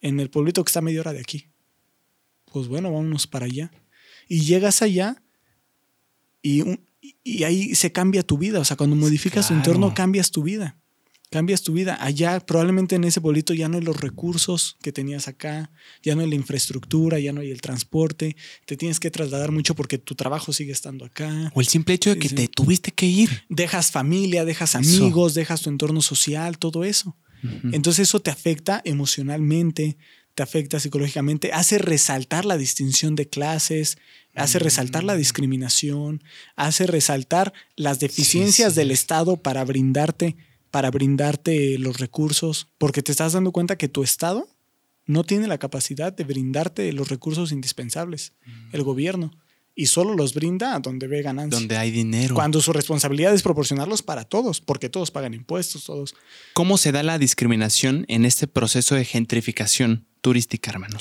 en 0.00 0.20
el 0.20 0.30
pueblito 0.30 0.62
que 0.64 0.68
está 0.68 0.80
a 0.80 0.82
media 0.82 1.00
hora 1.00 1.12
de 1.12 1.20
aquí. 1.20 1.50
Pues 2.52 2.68
bueno, 2.68 2.92
vámonos 2.92 3.26
para 3.26 3.46
allá. 3.46 3.70
Y 4.28 4.40
llegas 4.42 4.82
allá 4.82 5.22
y, 6.42 6.62
y 7.24 7.44
ahí 7.44 7.74
se 7.74 7.92
cambia 7.92 8.22
tu 8.22 8.38
vida. 8.38 8.60
O 8.60 8.64
sea, 8.64 8.76
cuando 8.76 8.96
modificas 8.96 9.48
tu 9.48 9.54
entorno, 9.54 9.94
cambias 9.94 10.30
tu 10.30 10.42
vida. 10.42 10.79
Cambias 11.30 11.62
tu 11.62 11.72
vida. 11.72 11.96
Allá 12.00 12.40
probablemente 12.40 12.96
en 12.96 13.04
ese 13.04 13.20
pueblito 13.20 13.54
ya 13.54 13.68
no 13.68 13.78
hay 13.78 13.82
los 13.82 14.00
recursos 14.00 14.76
que 14.82 14.92
tenías 14.92 15.28
acá, 15.28 15.70
ya 16.02 16.14
no 16.14 16.22
hay 16.22 16.28
la 16.28 16.34
infraestructura, 16.34 17.18
ya 17.18 17.32
no 17.32 17.40
hay 17.40 17.50
el 17.50 17.60
transporte, 17.60 18.36
te 18.66 18.76
tienes 18.76 19.00
que 19.00 19.10
trasladar 19.10 19.52
mucho 19.52 19.74
porque 19.74 19.96
tu 19.96 20.14
trabajo 20.14 20.52
sigue 20.52 20.72
estando 20.72 21.04
acá. 21.04 21.50
O 21.54 21.60
el 21.60 21.66
simple 21.66 21.94
hecho 21.94 22.10
de 22.10 22.18
que 22.18 22.28
te 22.28 22.48
tuviste 22.48 22.90
que 22.90 23.06
ir. 23.06 23.44
Dejas 23.48 23.90
familia, 23.90 24.44
dejas 24.44 24.74
amigos, 24.74 25.34
dejas 25.34 25.62
tu 25.62 25.70
entorno 25.70 26.02
social, 26.02 26.58
todo 26.58 26.84
eso. 26.84 27.16
Entonces 27.72 28.08
eso 28.08 28.20
te 28.20 28.30
afecta 28.30 28.82
emocionalmente, 28.84 29.96
te 30.34 30.42
afecta 30.42 30.78
psicológicamente, 30.78 31.52
hace 31.52 31.78
resaltar 31.78 32.44
la 32.44 32.58
distinción 32.58 33.16
de 33.16 33.28
clases, 33.28 33.96
hace 34.34 34.58
resaltar 34.58 35.04
la 35.04 35.14
mm. 35.14 35.18
discriminación, 35.18 36.22
hace 36.54 36.86
resaltar 36.86 37.54
las 37.76 37.98
deficiencias 37.98 38.74
del 38.74 38.90
Estado 38.90 39.38
para 39.38 39.64
brindarte 39.64 40.36
para 40.70 40.90
brindarte 40.90 41.78
los 41.78 41.98
recursos, 41.98 42.68
porque 42.78 43.02
te 43.02 43.12
estás 43.12 43.32
dando 43.32 43.52
cuenta 43.52 43.76
que 43.76 43.88
tu 43.88 44.02
Estado 44.02 44.48
no 45.06 45.24
tiene 45.24 45.48
la 45.48 45.58
capacidad 45.58 46.12
de 46.12 46.24
brindarte 46.24 46.92
los 46.92 47.08
recursos 47.08 47.52
indispensables, 47.52 48.32
mm. 48.46 48.76
el 48.76 48.82
gobierno, 48.82 49.32
y 49.74 49.86
solo 49.86 50.14
los 50.14 50.34
brinda 50.34 50.78
donde 50.78 51.06
ve 51.06 51.22
ganancias. 51.22 51.60
Donde 51.60 51.76
hay 51.76 51.90
dinero. 51.90 52.34
Cuando 52.34 52.60
su 52.60 52.72
responsabilidad 52.72 53.34
es 53.34 53.42
proporcionarlos 53.42 54.02
para 54.02 54.24
todos, 54.24 54.60
porque 54.60 54.88
todos 54.88 55.10
pagan 55.10 55.34
impuestos, 55.34 55.84
todos. 55.84 56.14
¿Cómo 56.52 56.76
se 56.76 56.92
da 56.92 57.02
la 57.02 57.18
discriminación 57.18 58.04
en 58.08 58.24
este 58.24 58.46
proceso 58.46 58.94
de 58.94 59.04
gentrificación 59.04 60.06
turística, 60.20 60.70
hermano? 60.70 60.98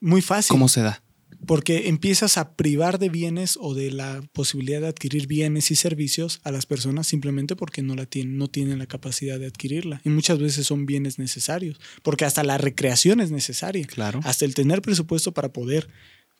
Muy 0.00 0.22
fácil. 0.22 0.50
¿Cómo 0.50 0.68
se 0.68 0.82
da? 0.82 1.02
Porque 1.46 1.88
empiezas 1.88 2.36
a 2.36 2.54
privar 2.54 2.98
de 2.98 3.08
bienes 3.08 3.58
o 3.60 3.74
de 3.74 3.90
la 3.90 4.22
posibilidad 4.32 4.80
de 4.80 4.88
adquirir 4.88 5.26
bienes 5.26 5.70
y 5.70 5.76
servicios 5.76 6.40
a 6.42 6.50
las 6.50 6.66
personas 6.66 7.06
simplemente 7.06 7.56
porque 7.56 7.82
no 7.82 7.94
la 7.94 8.06
tienen, 8.06 8.38
no 8.38 8.48
tienen 8.48 8.78
la 8.78 8.86
capacidad 8.86 9.38
de 9.38 9.46
adquirirla. 9.46 10.00
Y 10.04 10.10
muchas 10.10 10.38
veces 10.38 10.66
son 10.66 10.86
bienes 10.86 11.18
necesarios, 11.18 11.80
porque 12.02 12.24
hasta 12.24 12.44
la 12.44 12.58
recreación 12.58 13.20
es 13.20 13.30
necesaria. 13.30 13.86
Claro. 13.86 14.20
Hasta 14.24 14.44
el 14.44 14.54
tener 14.54 14.82
presupuesto 14.82 15.32
para 15.32 15.52
poder 15.52 15.88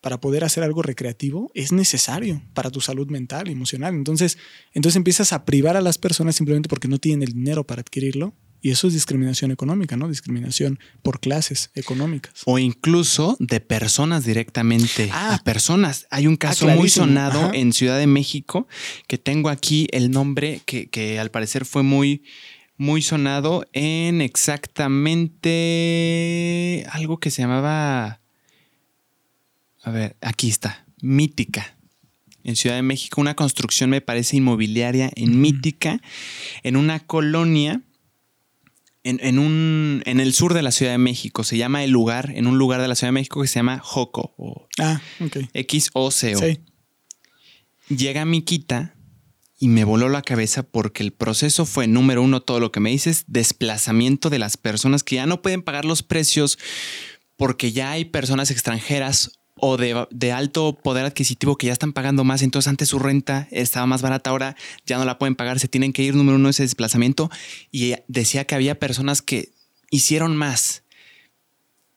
para 0.01 0.21
poder 0.21 0.45
hacer 0.45 0.63
algo 0.63 0.83
recreativo 0.83 1.51
es 1.55 1.73
necesario 1.73 2.41
para 2.55 2.71
tu 2.71 2.81
salud 2.81 3.09
mental 3.09 3.49
y 3.49 3.53
emocional. 3.53 3.95
Entonces, 3.95 4.39
entonces 4.73 4.97
empiezas 4.97 5.33
a 5.33 5.45
privar 5.45 5.77
a 5.77 5.81
las 5.81 5.99
personas 5.99 6.37
simplemente 6.37 6.69
porque 6.69 6.87
no 6.87 6.99
tienen 6.99 7.27
el 7.27 7.35
dinero 7.35 7.67
para 7.67 7.81
adquirirlo 7.81 8.33
y 8.61 8.71
eso 8.71 8.89
es 8.89 8.95
discriminación 8.95 9.51
económica, 9.51 9.97
¿no? 9.97 10.09
Discriminación 10.09 10.79
por 11.03 11.21
clases 11.21 11.71
económicas. 11.75 12.43
O 12.45 12.59
incluso 12.59 13.37
de 13.39 13.61
personas 13.61 14.25
directamente 14.25 15.11
a 15.13 15.35
ah. 15.35 15.43
personas. 15.45 16.07
Hay 16.11 16.27
un 16.27 16.35
caso 16.37 16.69
ah, 16.69 16.75
muy 16.75 16.89
sonado 16.89 17.53
en 17.55 17.73
Ciudad 17.73 17.97
de 17.99 18.09
México 18.09 18.67
que 19.07 19.19
tengo 19.19 19.49
aquí 19.49 19.87
el 19.93 20.11
nombre 20.11 20.61
que, 20.67 20.89
que 20.89 21.21
al 21.21 21.31
parecer 21.31 21.65
fue 21.65 21.85
muy, 21.85 22.25
muy 22.77 23.03
sonado 23.03 23.65
en 23.73 24.21
exactamente 24.21 26.85
algo 26.91 27.19
que 27.19 27.31
se 27.31 27.43
llamaba... 27.43 28.21
A 29.83 29.91
ver, 29.91 30.17
aquí 30.21 30.49
está. 30.49 30.85
Mítica 31.01 31.79
en 32.49 32.57
Ciudad 32.57 32.77
de 32.77 32.83
México, 32.83 33.21
una 33.21 33.35
construcción 33.35 33.91
me 33.91 34.01
parece 34.01 34.39
inmobiliaria 34.39 35.11
en 35.17 35.41
Mítica, 35.41 36.01
en 36.63 36.77
una 36.77 37.01
colonia 37.01 37.83
en, 39.09 39.39
un, 39.39 40.03
en 40.05 40.21
el 40.21 40.33
sur 40.33 40.55
de 40.55 40.63
la 40.63 40.73
Ciudad 40.73 40.93
de 40.93 40.99
México. 40.99 41.45
Se 41.45 41.57
llama 41.57 41.85
el 41.85 41.91
lugar, 41.91 42.33
en 42.35 42.47
un 42.47 42.59
lugar 42.59 42.81
de 42.81 42.89
la 42.89 42.95
Ciudad 42.95 43.09
de 43.09 43.13
México 43.13 43.41
que 43.41 43.49
se 43.49 43.57
llama 43.57 43.79
Joco. 43.79 44.35
O 44.37 44.69
ah, 44.79 45.01
X-O-C-O. 45.55 46.39
Sí. 46.39 46.61
Llega 47.89 48.25
Miquita 48.25 48.95
y 49.59 49.69
me 49.69 49.85
voló 49.85 50.09
la 50.09 50.23
cabeza 50.23 50.63
porque 50.63 51.03
el 51.03 51.13
proceso 51.13 51.67
fue, 51.67 51.87
número 51.87 52.23
uno, 52.23 52.43
todo 52.43 52.61
lo 52.61 52.71
que 52.71 52.81
me 52.81 52.91
dices, 52.91 53.25
desplazamiento 53.27 54.31
de 54.31 54.39
las 54.39 54.57
personas 54.57 55.03
que 55.03 55.17
ya 55.17 55.27
no 55.27 55.43
pueden 55.43 55.63
pagar 55.63 55.85
los 55.85 56.03
precios 56.03 56.59
porque 57.37 57.73
ya 57.73 57.93
hay 57.93 58.05
personas 58.05 58.51
extranjeras 58.51 59.39
o 59.61 59.77
de, 59.77 60.33
alto 60.33 60.79
poder 60.83 61.05
adquisitivo 61.05 61.57
que 61.57 61.67
ya 61.69 61.73
están 61.73 61.93
pagando 61.93 62.25
más, 62.25 62.43
entonces 62.43 62.69
antes 62.69 62.89
su 62.89 62.99
renta 62.99 63.49
estaba 63.51 63.87
más 63.87 64.03
barata, 64.03 64.31
ahora 64.31 64.57
ya 64.87 64.99
no 64.99 65.05
la 65.05 65.19
pueden 65.19 65.35
pagar, 65.35 65.59
se 65.59 65.69
tienen 65.69 65.93
que 65.93 66.03
ir, 66.03 66.15
número 66.15 66.37
uno, 66.37 66.49
ese 66.49 66.63
desplazamiento. 66.63 67.31
Y 67.71 67.95
decía 68.07 68.45
que 68.45 68.55
había 68.55 68.79
personas 68.79 69.23
que 69.23 69.51
hicieron 69.91 70.37
más, 70.37 70.83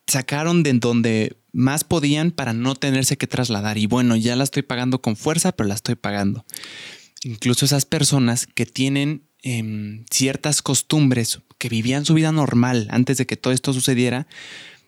sacaron 0.08 0.64
de 0.64 0.74
donde 0.74 1.38
más 1.54 1.84
podían 1.84 2.32
para 2.32 2.54
no 2.54 2.76
tenerse 2.76 3.18
que 3.18 3.28
trasladar. 3.28 3.78
Y 3.78 3.86
bueno, 3.86 4.16
ya 4.16 4.36
la 4.36 4.44
estoy 4.44 4.64
pagando 4.64 5.02
con 5.02 5.16
fuerza, 5.16 5.52
pero 5.52 5.68
la 5.68 5.76
estoy 5.76 5.96
pagando. 5.96 6.46
Incluso 7.24 7.66
esas 7.66 7.86
personas 7.86 8.48
que 8.48 8.66
tienen 8.66 9.28
em, 9.44 10.06
ciertas 10.10 10.62
costumbres, 10.62 11.42
que 11.58 11.70
vivían 11.70 12.06
su 12.06 12.14
vida 12.14 12.32
normal 12.32 12.88
antes 12.90 13.18
de 13.18 13.26
que 13.26 13.38
todo 13.38 13.54
esto 13.54 13.74
sucediera, 13.74 14.28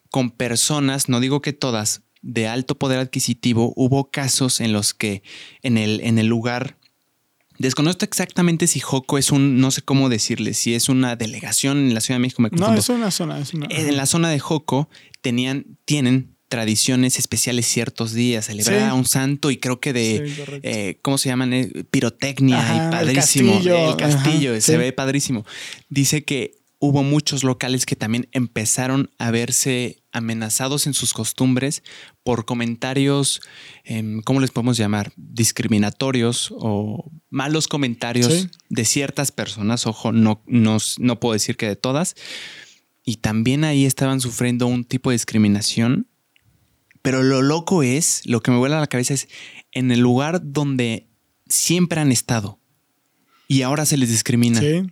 con 0.10 0.32
personas, 0.32 1.10
no 1.10 1.20
digo 1.20 1.42
que 1.42 1.54
todas, 1.54 2.02
de 2.24 2.48
alto 2.48 2.76
poder 2.76 2.98
adquisitivo, 2.98 3.74
hubo 3.76 4.10
casos 4.10 4.60
en 4.60 4.74
los 4.74 4.96
que 4.96 5.22
en 5.62 5.78
el, 5.78 6.02
en 6.02 6.18
el 6.18 6.26
lugar 6.28 6.78
Desconozco 7.60 8.04
exactamente 8.04 8.66
si 8.68 8.80
Joco 8.80 9.18
es 9.18 9.32
un, 9.32 9.60
no 9.60 9.70
sé 9.70 9.84
cómo 9.84 10.10
decirle, 10.10 10.54
si 10.54 10.74
es 10.74 10.90
una 10.90 11.16
delegación 11.16 11.78
en 11.78 11.94
la 11.94 12.02
Ciudad 12.02 12.16
de 12.16 12.22
México. 12.22 12.42
Me 12.42 12.50
no, 12.50 12.74
es 12.74 12.90
una 12.90 13.12
zona. 13.12 13.42
En 13.70 13.96
la 13.96 14.06
zona 14.08 14.30
de 14.30 14.40
Joco 14.40 14.90
tenían, 15.22 15.78
tienen 15.86 16.36
tradiciones 16.50 17.20
especiales 17.20 17.66
ciertos 17.68 18.14
días, 18.14 18.46
celebrar 18.46 18.90
a 18.90 18.94
un 18.96 19.06
santo 19.06 19.50
y 19.50 19.58
creo 19.58 19.80
que 19.80 19.94
de, 19.94 20.60
eh, 20.64 21.00
¿cómo 21.02 21.18
se 21.18 21.30
llaman? 21.30 21.54
Eh, 21.54 21.84
pirotecnia 21.90 22.60
y 22.60 22.92
padrísimo. 22.92 23.54
El 23.64 23.98
castillo, 23.98 24.60
se 24.60 24.78
ve 24.78 24.92
padrísimo. 24.92 25.46
Dice 25.90 26.24
que 26.24 26.63
hubo 26.84 27.02
muchos 27.02 27.46
locales 27.46 27.86
que 27.86 27.96
también 27.96 28.28
empezaron 28.34 29.10
a 29.18 29.32
verse 29.32 30.04
amenazados 30.12 30.86
en 30.86 30.94
sus 30.94 31.14
costumbres 31.14 31.82
por 32.24 32.44
comentarios, 32.44 33.40
em, 33.86 34.22
¿cómo 34.22 34.42
les 34.42 34.52
podemos 34.52 34.76
llamar? 34.76 35.14
Discriminatorios 35.16 36.54
o 36.58 37.10
malos 37.30 37.70
comentarios 37.70 38.50
de 38.68 38.84
ciertas 38.84 39.32
personas. 39.32 39.88
Ojo, 39.88 40.12
no, 40.12 40.44
no, 40.46 40.78
no 40.98 41.20
puedo 41.22 41.32
decir 41.32 41.56
que 41.56 41.70
de 41.70 41.78
todas. 41.78 42.16
Y 43.06 43.18
también 43.18 43.64
ahí 43.64 43.86
estaban 43.86 44.20
sufriendo 44.20 44.68
un 44.68 44.84
tipo 44.84 45.10
de 45.10 45.16
discriminación. 45.16 46.10
Pero 47.02 47.24
lo 47.24 47.42
loco 47.42 47.82
es, 47.82 48.24
lo 48.26 48.42
que 48.42 48.52
me 48.52 48.58
vuela 48.58 48.76
a 48.76 48.82
la 48.82 48.88
cabeza 48.88 49.14
es 49.14 49.30
en 49.72 49.90
el 49.90 50.02
lugar 50.02 50.42
donde 50.44 51.08
siempre 51.48 52.02
han 52.02 52.12
estado 52.12 52.60
y 53.48 53.62
ahora 53.62 53.86
se 53.86 53.96
les 53.96 54.10
discrimina. 54.10 54.60
Sí 54.60 54.84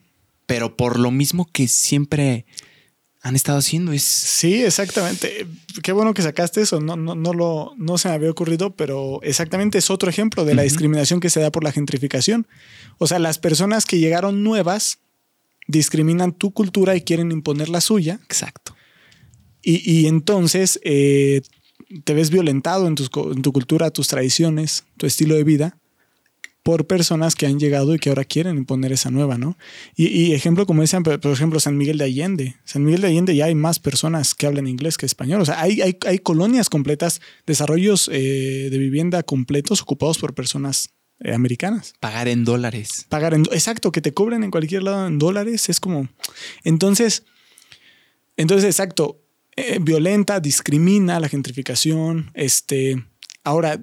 pero 0.52 0.76
por 0.76 1.00
lo 1.00 1.12
mismo 1.12 1.48
que 1.50 1.70
siempre 1.70 2.46
han 3.22 3.38
estado 3.38 3.60
haciendo. 3.60 3.94
Es... 3.94 4.04
Sí, 4.04 4.66
exactamente. 4.66 5.48
Qué 5.82 5.94
bueno 5.94 6.14
que 6.14 6.22
sacaste 6.22 6.60
eso. 6.60 6.82
No, 6.82 6.98
no, 6.98 7.16
no, 7.16 7.34
lo, 7.34 7.72
no 7.78 7.98
se 7.98 8.10
me 8.10 8.16
había 8.16 8.30
ocurrido, 8.30 8.76
pero 8.76 9.22
exactamente 9.24 9.78
es 9.78 9.90
otro 9.90 10.10
ejemplo 10.10 10.44
de 10.44 10.54
la 10.54 10.64
discriminación 10.64 11.22
que 11.22 11.30
se 11.30 11.40
da 11.40 11.54
por 11.54 11.64
la 11.64 11.72
gentrificación. 11.72 12.48
O 12.98 13.08
sea, 13.08 13.18
las 13.18 13.40
personas 13.40 13.86
que 13.86 14.00
llegaron 14.00 14.44
nuevas 14.44 15.00
discriminan 15.70 16.34
tu 16.34 16.52
cultura 16.52 16.98
y 16.98 17.02
quieren 17.02 17.32
imponer 17.32 17.70
la 17.70 17.80
suya. 17.80 18.20
Exacto. 18.26 18.76
Y, 19.62 20.08
entonces 20.08 20.82
eh, 20.84 21.44
te 22.04 22.14
ves 22.14 22.30
violentado 22.30 22.88
en, 22.88 22.96
en 22.98 23.42
tu 23.42 23.54
cultura, 23.54 23.90
tus 23.92 24.10
tradiciones, 24.10 24.84
tu 24.98 25.06
estilo 25.06 25.36
de 25.36 25.46
vida 25.46 25.78
por 26.64 26.86
personas 26.86 27.36
que 27.36 27.48
han 27.48 27.60
llegado 27.60 27.96
y 27.96 28.00
que 28.00 28.10
ahora 28.10 28.24
quieren 28.24 28.58
imponer 28.58 28.92
esa 28.92 29.10
nueva, 29.10 29.38
¿no? 29.38 29.58
Y, 29.96 30.34
ejemplo 30.34 30.66
como 30.66 30.84
ese, 30.84 31.00
por 31.02 31.32
ejemplo, 31.32 31.60
San 31.60 31.78
Miguel 31.78 31.98
de 31.98 32.06
Allende. 32.06 32.56
San 32.66 32.84
Miguel 32.84 33.02
de 33.02 33.08
Allende 33.08 33.36
ya 33.36 33.46
hay 33.46 33.56
más 33.56 33.80
personas 33.80 34.36
que 34.36 34.46
hablan 34.46 34.68
inglés 34.68 34.98
que 34.98 35.06
español. 35.06 35.42
O 35.42 35.46
sea, 35.46 35.60
hay, 35.60 35.82
hay, 35.82 36.20
colonias 36.20 36.70
completas, 36.70 37.22
desarrollos 37.48 38.10
eh, 38.12 38.70
de 38.70 38.78
vivienda 38.78 39.24
completos 39.24 39.82
ocupados 39.82 40.20
por 40.20 40.36
personas 40.36 40.90
eh, 41.20 41.34
americanas. 41.34 41.94
Pagar 42.00 42.28
en 42.28 42.44
dólares. 42.44 43.06
Pagar 43.10 43.34
en... 43.34 43.42
Exacto, 43.52 43.92
que 43.92 44.02
te 44.02 44.14
cobren 44.14 44.44
en 44.44 44.52
cualquier 44.52 44.84
lado 44.84 45.08
en 45.08 45.18
dólares 45.18 45.70
es 45.70 45.80
como... 45.80 46.10
Entonces, 46.64 47.24
entonces, 48.38 48.66
exacto, 48.66 49.22
eh, 49.56 49.80
violenta, 49.82 50.40
discrimina 50.40 51.20
la 51.20 51.30
gentrificación. 51.30 52.32
Este, 52.34 53.04
ahora, 53.44 53.82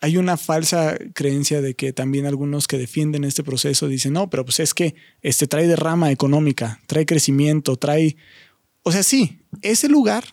hay 0.00 0.16
una 0.16 0.36
falsa 0.36 0.96
creencia 1.14 1.60
de 1.60 1.74
que 1.74 1.92
también 1.92 2.26
algunos 2.26 2.68
que 2.68 2.78
defienden 2.78 3.24
este 3.24 3.42
proceso 3.42 3.88
dicen, 3.88 4.12
no, 4.12 4.30
pero 4.30 4.44
pues 4.44 4.60
es 4.60 4.74
que 4.74 4.94
este 5.22 5.46
trae 5.46 5.66
derrama 5.66 6.12
económica, 6.12 6.80
trae 6.86 7.06
crecimiento, 7.06 7.76
trae... 7.76 8.16
O 8.82 8.92
sea, 8.92 9.02
sí, 9.02 9.40
ese 9.62 9.88
lugar 9.88 10.24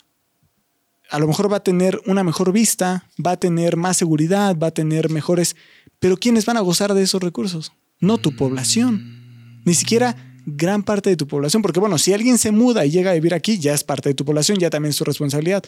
a 1.09 1.19
lo 1.19 1.27
mejor 1.27 1.51
va 1.51 1.57
a 1.57 1.63
tener 1.63 2.01
una 2.05 2.23
mejor 2.23 2.51
vista, 2.51 3.09
va 3.23 3.31
a 3.31 3.39
tener 3.39 3.75
más 3.75 3.97
seguridad, 3.97 4.55
va 4.57 4.67
a 4.67 4.73
tener 4.73 5.09
mejores... 5.09 5.55
Pero 5.99 6.17
¿quiénes 6.17 6.45
van 6.45 6.57
a 6.57 6.61
gozar 6.61 6.93
de 6.93 7.01
esos 7.01 7.21
recursos? 7.21 7.71
No 7.99 8.17
tu 8.17 8.35
población. 8.35 9.61
Ni 9.65 9.73
siquiera 9.73 10.15
gran 10.45 10.83
parte 10.83 11.09
de 11.09 11.17
tu 11.17 11.27
población, 11.27 11.63
porque 11.63 11.79
bueno, 11.79 11.97
si 11.97 12.13
alguien 12.13 12.37
se 12.37 12.51
muda 12.51 12.85
y 12.85 12.91
llega 12.91 13.11
a 13.11 13.15
vivir 13.15 13.33
aquí, 13.33 13.57
ya 13.57 13.73
es 13.73 13.83
parte 13.83 14.09
de 14.09 14.15
tu 14.15 14.25
población, 14.25 14.59
ya 14.59 14.69
también 14.69 14.91
es 14.91 14.97
tu 14.97 15.03
responsabilidad 15.03 15.63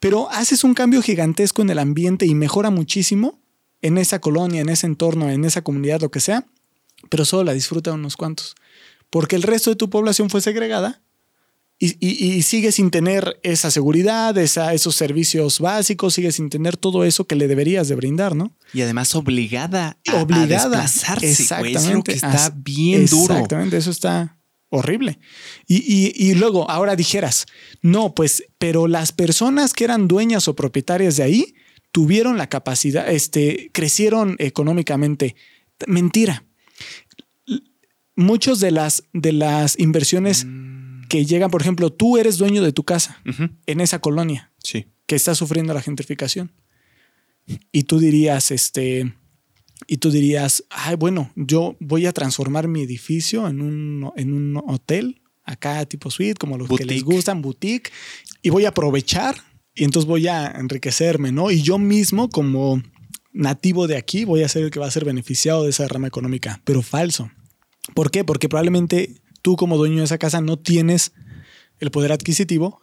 pero 0.00 0.30
haces 0.30 0.64
un 0.64 0.74
cambio 0.74 1.02
gigantesco 1.02 1.62
en 1.62 1.70
el 1.70 1.78
ambiente 1.78 2.26
y 2.26 2.34
mejora 2.34 2.70
muchísimo 2.70 3.40
en 3.82 3.98
esa 3.98 4.20
colonia, 4.20 4.60
en 4.60 4.68
ese 4.68 4.86
entorno, 4.86 5.30
en 5.30 5.44
esa 5.44 5.62
comunidad, 5.62 6.00
lo 6.00 6.10
que 6.10 6.20
sea, 6.20 6.46
pero 7.08 7.24
solo 7.24 7.44
la 7.44 7.52
disfrutan 7.52 7.94
unos 7.94 8.16
cuantos. 8.16 8.54
porque 9.10 9.36
el 9.36 9.42
resto 9.42 9.70
de 9.70 9.76
tu 9.76 9.88
población 9.88 10.30
fue 10.30 10.40
segregada 10.40 11.00
y, 11.78 11.96
y, 12.00 12.40
sigue 12.40 12.72
sin 12.72 12.90
tener 12.90 13.38
esa 13.42 13.70
seguridad, 13.70 14.36
esa, 14.38 14.72
esos 14.72 14.96
servicios 14.96 15.60
básicos, 15.60 16.14
sigue 16.14 16.32
sin 16.32 16.48
tener 16.48 16.78
todo 16.78 17.04
eso 17.04 17.26
que 17.26 17.36
le 17.36 17.48
deberías 17.48 17.86
de 17.88 17.94
brindar, 17.94 18.34
¿no? 18.34 18.56
Y 18.72 18.80
además 18.80 19.14
obligada 19.14 19.98
a, 20.08 20.22
obligada. 20.22 20.70
desplazarse. 20.70 21.30
Exactamente. 21.30 22.12
que 22.12 22.16
está 22.16 22.50
bien 22.56 23.04
duro. 23.04 23.34
Exactamente, 23.34 23.76
eso 23.76 23.90
está 23.90 24.38
horrible. 24.76 25.18
Y, 25.66 26.12
y, 26.14 26.34
luego, 26.34 26.70
ahora 26.70 26.96
dijeras, 26.96 27.46
no, 27.82 28.14
pues, 28.14 28.44
pero 28.58 28.86
las 28.88 29.12
personas 29.12 29.72
que 29.72 29.84
eran 29.84 30.08
dueñas 30.08 30.48
o 30.48 30.56
propietarias 30.56 31.16
de 31.16 31.22
ahí 31.22 31.54
tuvieron 31.92 32.38
la 32.38 32.48
capacidad, 32.48 33.10
este, 33.10 33.70
crecieron 33.72 34.36
económicamente. 34.38 35.36
Mentira. 35.86 36.44
Muchos 38.14 38.60
de 38.60 38.70
las, 38.70 39.02
de 39.12 39.32
las 39.32 39.78
inversiones... 39.78 40.44
Mm 40.44 40.76
que 41.08 41.24
llegan, 41.24 41.50
por 41.50 41.62
ejemplo, 41.62 41.92
tú 41.92 42.18
eres 42.18 42.38
dueño 42.38 42.62
de 42.62 42.72
tu 42.72 42.84
casa 42.84 43.22
en 43.66 43.80
esa 43.80 44.00
colonia 44.00 44.52
sí. 44.62 44.86
que 45.06 45.16
está 45.16 45.34
sufriendo 45.34 45.74
la 45.74 45.82
gentrificación. 45.82 46.52
Y 47.70 47.84
tú 47.84 48.00
dirías, 48.00 48.50
este, 48.50 49.14
y 49.86 49.98
tú 49.98 50.10
dirías, 50.10 50.64
ay, 50.70 50.96
bueno, 50.96 51.30
yo 51.36 51.76
voy 51.80 52.06
a 52.06 52.12
transformar 52.12 52.68
mi 52.68 52.82
edificio 52.82 53.46
en 53.48 53.60
un, 53.60 54.12
en 54.16 54.32
un 54.32 54.56
hotel, 54.66 55.22
acá 55.44 55.84
tipo 55.86 56.10
suite, 56.10 56.34
como 56.34 56.58
los 56.58 56.68
que 56.68 56.84
les 56.84 57.04
gustan, 57.04 57.42
boutique, 57.42 57.92
y 58.42 58.50
voy 58.50 58.64
a 58.64 58.70
aprovechar 58.70 59.36
y 59.74 59.84
entonces 59.84 60.08
voy 60.08 60.26
a 60.26 60.46
enriquecerme, 60.52 61.32
¿no? 61.32 61.50
Y 61.50 61.62
yo 61.62 61.78
mismo, 61.78 62.30
como 62.30 62.82
nativo 63.32 63.86
de 63.86 63.96
aquí, 63.96 64.24
voy 64.24 64.42
a 64.42 64.48
ser 64.48 64.64
el 64.64 64.70
que 64.70 64.80
va 64.80 64.86
a 64.86 64.90
ser 64.90 65.04
beneficiado 65.04 65.64
de 65.64 65.70
esa 65.70 65.86
rama 65.86 66.08
económica, 66.08 66.62
pero 66.64 66.82
falso. 66.82 67.30
¿Por 67.94 68.10
qué? 68.10 68.24
Porque 68.24 68.48
probablemente 68.48 69.20
tú 69.42 69.56
como 69.56 69.76
dueño 69.76 69.98
de 69.98 70.04
esa 70.04 70.18
casa 70.18 70.40
no 70.40 70.58
tienes 70.58 71.12
el 71.78 71.90
poder 71.90 72.12
adquisitivo 72.12 72.80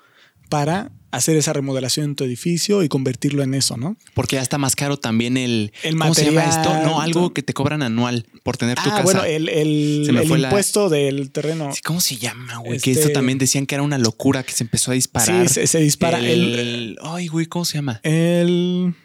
para 0.49 0.91
hacer 1.13 1.37
esa 1.37 1.53
remodelación 1.53 2.07
en 2.07 2.15
tu 2.15 2.23
edificio 2.23 2.81
y 2.81 2.89
convertirlo 2.89 3.43
en 3.43 3.53
eso, 3.53 3.77
¿no? 3.77 3.95
Porque 4.15 4.37
ya 4.37 4.41
está 4.41 4.57
más 4.57 4.75
caro 4.75 4.97
también 4.97 5.37
el, 5.37 5.71
el 5.83 5.95
¿cómo 5.95 6.15
se 6.15 6.25
llama 6.25 6.43
esto? 6.43 6.73
No, 6.83 7.01
algo 7.01 7.33
que 7.33 7.43
te 7.43 7.53
cobran 7.53 7.83
anual 7.83 8.25
por 8.41 8.57
tener 8.57 8.77
tu 8.77 8.89
ah, 8.89 8.89
casa. 8.89 9.03
Bueno, 9.03 9.23
el, 9.23 9.47
el, 9.47 10.09
impuesto 10.27 10.89
del 10.89 11.29
terreno. 11.31 11.69
¿Cómo 11.83 12.01
se 12.01 12.17
llama, 12.17 12.57
güey? 12.57 12.79
Que 12.79 12.91
esto 12.91 13.03
este 13.03 13.13
también 13.13 13.37
decían 13.37 13.67
que 13.67 13.75
era 13.75 13.83
una 13.83 13.99
locura 13.99 14.41
que 14.41 14.53
se 14.53 14.63
empezó 14.63 14.89
a 14.89 14.95
disparar. 14.95 15.47
Sí, 15.47 15.67
se, 15.67 15.79
dispara. 15.79 16.19
El, 16.19 16.97
Ay, 17.03 17.27
güey, 17.27 17.45
¿cómo 17.45 17.63
se 17.63 17.75
llama? 17.75 17.99
El. 18.03 18.95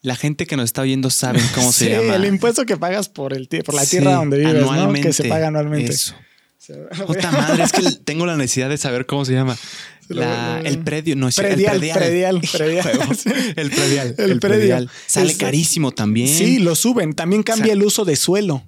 La 0.00 0.16
gente 0.16 0.48
que 0.48 0.56
nos 0.56 0.64
está 0.64 0.82
viendo 0.82 1.10
sabe 1.10 1.40
cómo 1.54 1.70
se 1.70 1.90
llama. 1.90 2.16
El 2.16 2.24
impuesto 2.24 2.66
que 2.66 2.76
pagas 2.76 3.08
por 3.08 3.34
el 3.34 3.46
por 3.64 3.74
la 3.74 3.86
tierra 3.86 4.14
donde 4.14 4.38
vives, 4.38 4.54
¿no? 4.54 4.92
Que 4.94 5.12
se 5.12 5.28
paga 5.28 5.46
anualmente. 5.46 5.92
Eso. 5.92 6.16
Puta 7.06 7.30
madre, 7.30 7.62
es 7.62 7.72
que 7.72 7.82
tengo 8.04 8.26
la 8.26 8.36
necesidad 8.36 8.68
de 8.68 8.78
saber 8.78 9.06
cómo 9.06 9.24
se 9.24 9.32
llama. 9.32 9.56
El 10.12 10.78
predio, 10.80 11.16
no 11.16 11.28
es 11.28 11.36
predial, 11.36 11.82
el 11.82 11.92
predial. 11.92 12.40
Predial, 12.40 13.00
el 13.56 13.70
predial. 13.70 14.14
El, 14.18 14.40
predial. 14.40 14.90
Sale 15.06 15.36
carísimo 15.36 15.92
también. 15.92 16.28
Sí, 16.28 16.58
lo 16.58 16.74
suben. 16.74 17.14
También 17.14 17.42
cambia 17.42 17.72
el 17.72 17.82
uso 17.82 18.04
de 18.04 18.16
suelo. 18.16 18.62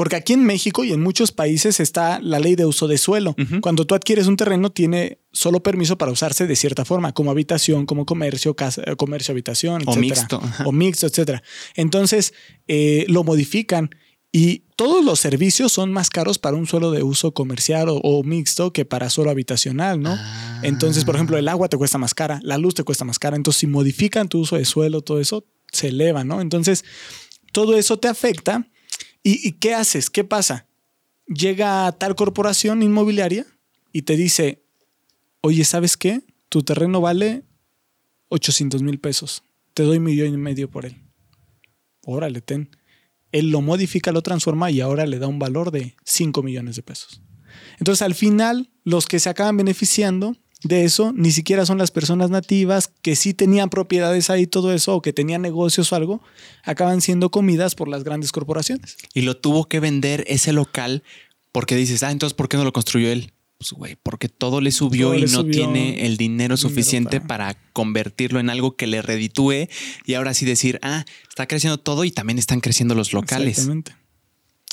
Porque 0.00 0.16
aquí 0.16 0.32
en 0.32 0.44
México 0.44 0.82
y 0.82 0.92
en 0.92 1.02
muchos 1.02 1.30
países 1.30 1.78
está 1.78 2.20
la 2.20 2.38
ley 2.38 2.54
de 2.54 2.64
uso 2.64 2.88
de 2.88 2.96
suelo. 2.96 3.36
Cuando 3.60 3.86
tú 3.86 3.94
adquieres 3.94 4.28
un 4.28 4.36
terreno, 4.36 4.70
tiene 4.70 5.18
solo 5.30 5.62
permiso 5.62 5.98
para 5.98 6.10
usarse 6.10 6.46
de 6.46 6.56
cierta 6.56 6.86
forma, 6.86 7.12
como 7.12 7.30
habitación, 7.30 7.84
como 7.84 8.06
comercio, 8.06 8.54
casa, 8.56 8.82
comercio, 8.96 9.32
habitación, 9.32 9.82
O 9.84 9.96
mixto. 9.96 10.40
O 10.64 10.72
mixto, 10.72 11.06
etcétera. 11.06 11.42
Entonces, 11.74 12.32
eh, 12.66 13.04
lo 13.08 13.24
modifican 13.24 13.90
y 14.32 14.60
todos 14.76 15.04
los 15.04 15.18
servicios 15.18 15.72
son 15.72 15.92
más 15.92 16.08
caros 16.08 16.38
para 16.38 16.56
un 16.56 16.66
suelo 16.66 16.92
de 16.92 17.02
uso 17.02 17.34
comercial 17.34 17.88
o, 17.90 18.22
mixto 18.22 18.72
que 18.72 18.84
para 18.84 19.10
suelo 19.10 19.30
habitacional, 19.30 20.00
¿no? 20.00 20.14
Ah. 20.16 20.60
Entonces, 20.62 21.04
por 21.04 21.16
ejemplo, 21.16 21.36
el 21.36 21.48
agua 21.48 21.68
te 21.68 21.76
cuesta 21.76 21.98
más 21.98 22.14
cara, 22.14 22.38
la 22.44 22.56
luz 22.56 22.74
te 22.74 22.84
cuesta 22.84 23.04
más 23.04 23.18
cara. 23.18 23.36
Entonces, 23.36 23.60
si 23.60 23.66
modifican 23.66 24.28
tu 24.28 24.38
uso 24.38 24.56
de 24.56 24.64
suelo, 24.64 25.02
todo 25.02 25.20
eso 25.20 25.44
se 25.72 25.88
eleva, 25.88 26.22
¿no? 26.22 26.40
Entonces, 26.40 26.84
todo 27.52 27.76
eso 27.76 27.98
te 27.98 28.06
afecta. 28.06 28.68
¿Y, 29.22 29.52
qué 29.52 29.74
haces? 29.74 30.10
¿Qué 30.10 30.22
pasa? 30.22 30.66
Llega 31.26 31.90
tal 31.92 32.14
corporación 32.14 32.82
inmobiliaria 32.82 33.46
y 33.92 34.02
te 34.02 34.16
dice, 34.16 34.62
oye, 35.40 35.64
¿sabes 35.64 35.96
qué? 35.96 36.22
Tu 36.48 36.62
terreno 36.62 37.00
vale 37.00 37.42
800 38.28 38.82
mil 38.82 38.98
pesos. 39.00 39.42
Te 39.74 39.82
doy 39.82 39.98
un 39.98 40.04
millón 40.04 40.32
y 40.32 40.36
medio 40.36 40.70
por 40.70 40.86
él. 40.86 40.96
Órale, 42.02 42.40
ten 42.40 42.70
él 43.32 43.50
lo 43.50 43.60
modifica, 43.60 44.12
lo 44.12 44.22
transforma 44.22 44.70
y 44.70 44.80
ahora 44.80 45.06
le 45.06 45.18
da 45.18 45.26
un 45.26 45.38
valor 45.38 45.70
de 45.70 45.94
5 46.04 46.42
millones 46.42 46.76
de 46.76 46.82
pesos. 46.82 47.22
Entonces 47.78 48.02
al 48.02 48.14
final 48.14 48.70
los 48.84 49.06
que 49.06 49.20
se 49.20 49.28
acaban 49.28 49.56
beneficiando 49.56 50.36
de 50.62 50.84
eso 50.84 51.12
ni 51.14 51.30
siquiera 51.30 51.64
son 51.64 51.78
las 51.78 51.90
personas 51.90 52.30
nativas 52.30 52.92
que 53.02 53.16
sí 53.16 53.32
tenían 53.32 53.70
propiedades 53.70 54.30
ahí, 54.30 54.46
todo 54.46 54.72
eso, 54.72 54.96
o 54.96 55.02
que 55.02 55.12
tenían 55.12 55.42
negocios 55.42 55.92
o 55.92 55.96
algo, 55.96 56.22
acaban 56.64 57.00
siendo 57.00 57.30
comidas 57.30 57.74
por 57.74 57.88
las 57.88 58.04
grandes 58.04 58.32
corporaciones. 58.32 58.96
Y 59.14 59.22
lo 59.22 59.36
tuvo 59.36 59.68
que 59.68 59.80
vender 59.80 60.24
ese 60.26 60.52
local 60.52 61.02
porque 61.52 61.76
dices, 61.76 62.02
ah, 62.02 62.10
entonces, 62.10 62.34
¿por 62.34 62.48
qué 62.48 62.56
no 62.56 62.64
lo 62.64 62.72
construyó 62.72 63.10
él? 63.10 63.32
Pues, 63.60 63.72
güey, 63.72 63.96
porque 64.02 64.30
todo 64.30 64.62
le 64.62 64.72
subió 64.72 65.14
y 65.14 65.26
no 65.26 65.44
tiene 65.44 66.06
el 66.06 66.16
dinero 66.16 66.56
suficiente 66.56 67.20
para... 67.20 67.58
convertirlo 67.74 68.40
en 68.40 68.48
algo 68.48 68.74
que 68.74 68.86
le 68.86 69.02
reditúe 69.02 69.68
y 70.06 70.14
ahora 70.14 70.32
sí 70.32 70.46
decir, 70.46 70.78
ah, 70.82 71.04
está 71.28 71.46
creciendo 71.46 71.76
todo 71.76 72.04
y 72.04 72.10
también 72.10 72.38
están 72.38 72.60
creciendo 72.60 72.94
los 72.94 73.12
locales. 73.12 73.58
Exactamente. 73.58 73.96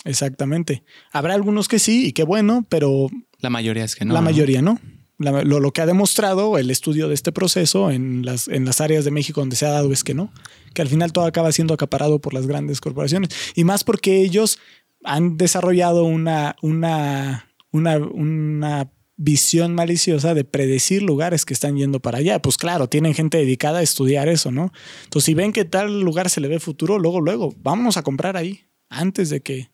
Exactamente. 0.05 0.83
Habrá 1.11 1.33
algunos 1.33 1.67
que 1.67 1.79
sí 1.79 2.07
y 2.07 2.13
qué 2.13 2.23
bueno, 2.23 2.65
pero... 2.69 3.09
La 3.39 3.49
mayoría 3.49 3.83
es 3.83 3.97
que 3.97 4.05
no. 4.05 4.13
La 4.13 4.21
mayoría 4.21 4.61
no. 4.61 4.79
lo, 5.17 5.43
lo, 5.43 5.71
que 5.73 5.81
ha 5.81 5.85
demostrado 5.85 6.57
el 6.57 6.71
estudio 6.71 7.09
de 7.09 7.13
este 7.13 7.33
proceso 7.33 7.91
en 7.91 8.25
las, 8.25 8.47
en 8.47 8.63
las 8.63 8.79
áreas 8.79 9.03
de 9.03 9.11
México 9.11 9.41
donde 9.41 9.57
se 9.57 9.65
ha 9.65 9.71
dado 9.71 9.91
es 9.91 10.05
que 10.05 10.13
no, 10.13 10.31
que 10.73 10.81
al 10.81 10.87
final 10.87 11.11
todo 11.11 11.25
acaba 11.25 11.51
siendo 11.51 11.73
acaparado 11.73 12.19
por 12.19 12.33
las 12.33 12.47
grandes 12.47 12.79
corporaciones. 12.79 13.31
Y 13.53 13.65
más 13.65 13.83
porque 13.83 14.21
ellos 14.21 14.59
han 15.03 15.35
desarrollado 15.35 16.05
una, 16.05 16.55
una 16.61 17.46
una, 17.77 18.91
visión 19.19 19.73
maliciosa 19.73 20.35
de 20.35 20.43
predecir 20.43 21.01
lugares 21.01 21.43
que 21.43 21.55
están 21.55 21.75
yendo 21.75 21.99
para 21.99 22.19
allá. 22.19 22.39
Pues 22.39 22.55
claro, 22.55 22.87
tienen 22.87 23.15
gente 23.15 23.39
dedicada 23.39 23.79
a 23.79 23.81
estudiar 23.81 24.27
eso, 24.27 24.51
¿no? 24.51 24.71
Entonces, 25.05 25.25
si 25.25 25.33
ven 25.33 25.53
que 25.53 25.65
tal 25.65 26.01
lugar 26.01 26.29
se 26.29 26.39
le 26.39 26.47
ve 26.47 26.59
futuro, 26.59 26.99
luego, 26.99 27.19
luego, 27.19 27.51
vámonos 27.57 27.97
a 27.97 28.03
comprar 28.03 28.37
ahí, 28.37 28.65
antes 28.89 29.31
de 29.31 29.41
que 29.41 29.71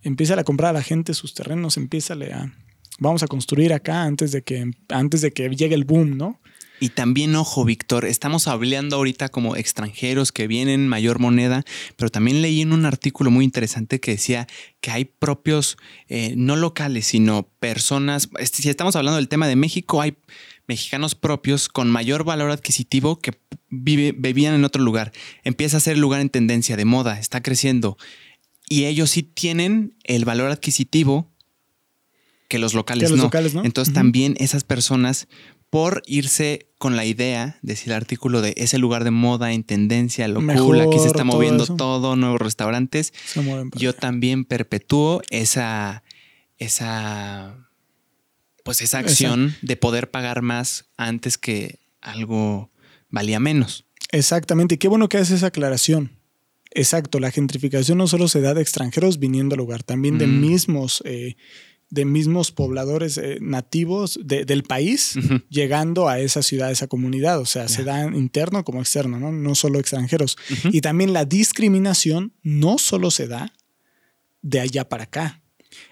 empiece 0.00 0.32
a 0.32 0.44
comprar 0.44 0.70
a 0.70 0.78
la 0.78 0.82
gente 0.82 1.12
sus 1.12 1.34
terrenos, 1.34 1.76
empieza 1.76 2.14
a... 2.14 2.54
Vamos 2.98 3.22
a 3.22 3.26
construir 3.26 3.74
acá 3.74 4.02
antes 4.04 4.32
de 4.32 4.42
que, 4.42 4.70
antes 4.88 5.20
de 5.20 5.32
que 5.32 5.50
llegue 5.50 5.74
el 5.74 5.84
boom, 5.84 6.16
¿no? 6.16 6.40
Y 6.80 6.88
también, 6.88 7.36
ojo, 7.36 7.66
Víctor, 7.66 8.06
estamos 8.06 8.48
hablando 8.48 8.96
ahorita 8.96 9.28
como 9.28 9.54
extranjeros 9.54 10.32
que 10.32 10.46
vienen 10.46 10.88
mayor 10.88 11.18
moneda, 11.18 11.62
pero 11.96 12.10
también 12.10 12.40
leí 12.40 12.62
en 12.62 12.72
un 12.72 12.86
artículo 12.86 13.30
muy 13.30 13.44
interesante 13.44 14.00
que 14.00 14.12
decía 14.12 14.48
que 14.80 14.90
hay 14.90 15.04
propios, 15.04 15.76
eh, 16.08 16.32
no 16.38 16.56
locales, 16.56 17.06
sino 17.06 17.42
personas, 17.60 18.30
este, 18.38 18.62
si 18.62 18.70
estamos 18.70 18.96
hablando 18.96 19.16
del 19.16 19.28
tema 19.28 19.46
de 19.46 19.56
México, 19.56 20.00
hay 20.00 20.16
mexicanos 20.66 21.14
propios 21.14 21.68
con 21.68 21.90
mayor 21.90 22.24
valor 22.24 22.50
adquisitivo 22.50 23.20
que 23.20 23.32
vive, 23.68 24.12
vivían 24.16 24.54
en 24.54 24.64
otro 24.64 24.82
lugar. 24.82 25.12
Empieza 25.44 25.76
a 25.76 25.80
ser 25.80 25.94
el 25.94 26.00
lugar 26.00 26.22
en 26.22 26.30
tendencia 26.30 26.78
de 26.78 26.86
moda, 26.86 27.18
está 27.18 27.42
creciendo. 27.42 27.98
Y 28.70 28.86
ellos 28.86 29.10
sí 29.10 29.22
tienen 29.22 29.96
el 30.04 30.24
valor 30.24 30.50
adquisitivo 30.50 31.30
que 32.48 32.58
los 32.58 32.72
locales, 32.72 33.12
no. 33.12 33.30
Entonces 33.64 33.94
también 33.94 34.34
esas 34.38 34.64
personas 34.64 35.28
por 35.70 36.02
irse 36.06 36.66
con 36.78 36.96
la 36.96 37.04
idea, 37.04 37.58
decir 37.62 37.92
el 37.92 37.96
artículo 37.96 38.42
de 38.42 38.54
ese 38.56 38.78
lugar 38.78 39.04
de 39.04 39.12
moda 39.12 39.52
en 39.52 39.62
tendencia, 39.62 40.26
lo 40.26 40.40
cool, 40.40 40.80
aquí 40.80 40.98
se 40.98 41.06
está 41.06 41.24
moviendo 41.24 41.64
todo, 41.66 42.16
nuevos 42.16 42.40
restaurantes. 42.40 43.12
Yo 43.76 43.94
también 43.94 44.44
perpetúo 44.44 45.22
esa, 45.30 46.02
esa, 46.58 47.68
pues 48.64 48.82
esa 48.82 48.98
acción 48.98 49.54
de 49.62 49.76
poder 49.76 50.10
pagar 50.10 50.42
más 50.42 50.86
antes 50.96 51.38
que 51.38 51.78
algo 52.00 52.70
valía 53.08 53.38
menos. 53.38 53.84
Exactamente, 54.10 54.74
y 54.74 54.78
qué 54.78 54.88
bueno 54.88 55.08
que 55.08 55.18
haces 55.18 55.36
esa 55.36 55.46
aclaración. 55.48 56.18
Exacto, 56.72 57.18
la 57.20 57.30
gentrificación 57.30 57.98
no 57.98 58.06
solo 58.06 58.28
se 58.28 58.40
da 58.40 58.54
de 58.54 58.62
extranjeros 58.62 59.18
viniendo 59.18 59.54
al 59.54 59.58
lugar, 59.58 59.82
también 59.82 60.18
de 60.18 60.26
mm. 60.26 60.40
mismos 60.40 61.02
eh, 61.04 61.36
de 61.90 62.04
mismos 62.04 62.52
pobladores 62.52 63.18
eh, 63.18 63.38
nativos 63.40 64.18
del 64.22 64.62
país 64.62 65.18
llegando 65.48 66.08
a 66.08 66.20
esa 66.20 66.42
ciudad, 66.42 66.68
a 66.68 66.72
esa 66.72 66.86
comunidad. 66.86 67.40
O 67.40 67.46
sea, 67.46 67.68
se 67.68 67.84
da 67.84 68.06
interno 68.06 68.64
como 68.64 68.80
externo, 68.80 69.18
¿no? 69.18 69.32
No 69.32 69.54
solo 69.54 69.78
extranjeros. 69.80 70.36
Y 70.64 70.80
también 70.80 71.12
la 71.12 71.24
discriminación 71.24 72.32
no 72.42 72.78
solo 72.78 73.10
se 73.10 73.26
da 73.26 73.52
de 74.42 74.60
allá 74.60 74.88
para 74.88 75.04
acá. 75.04 75.42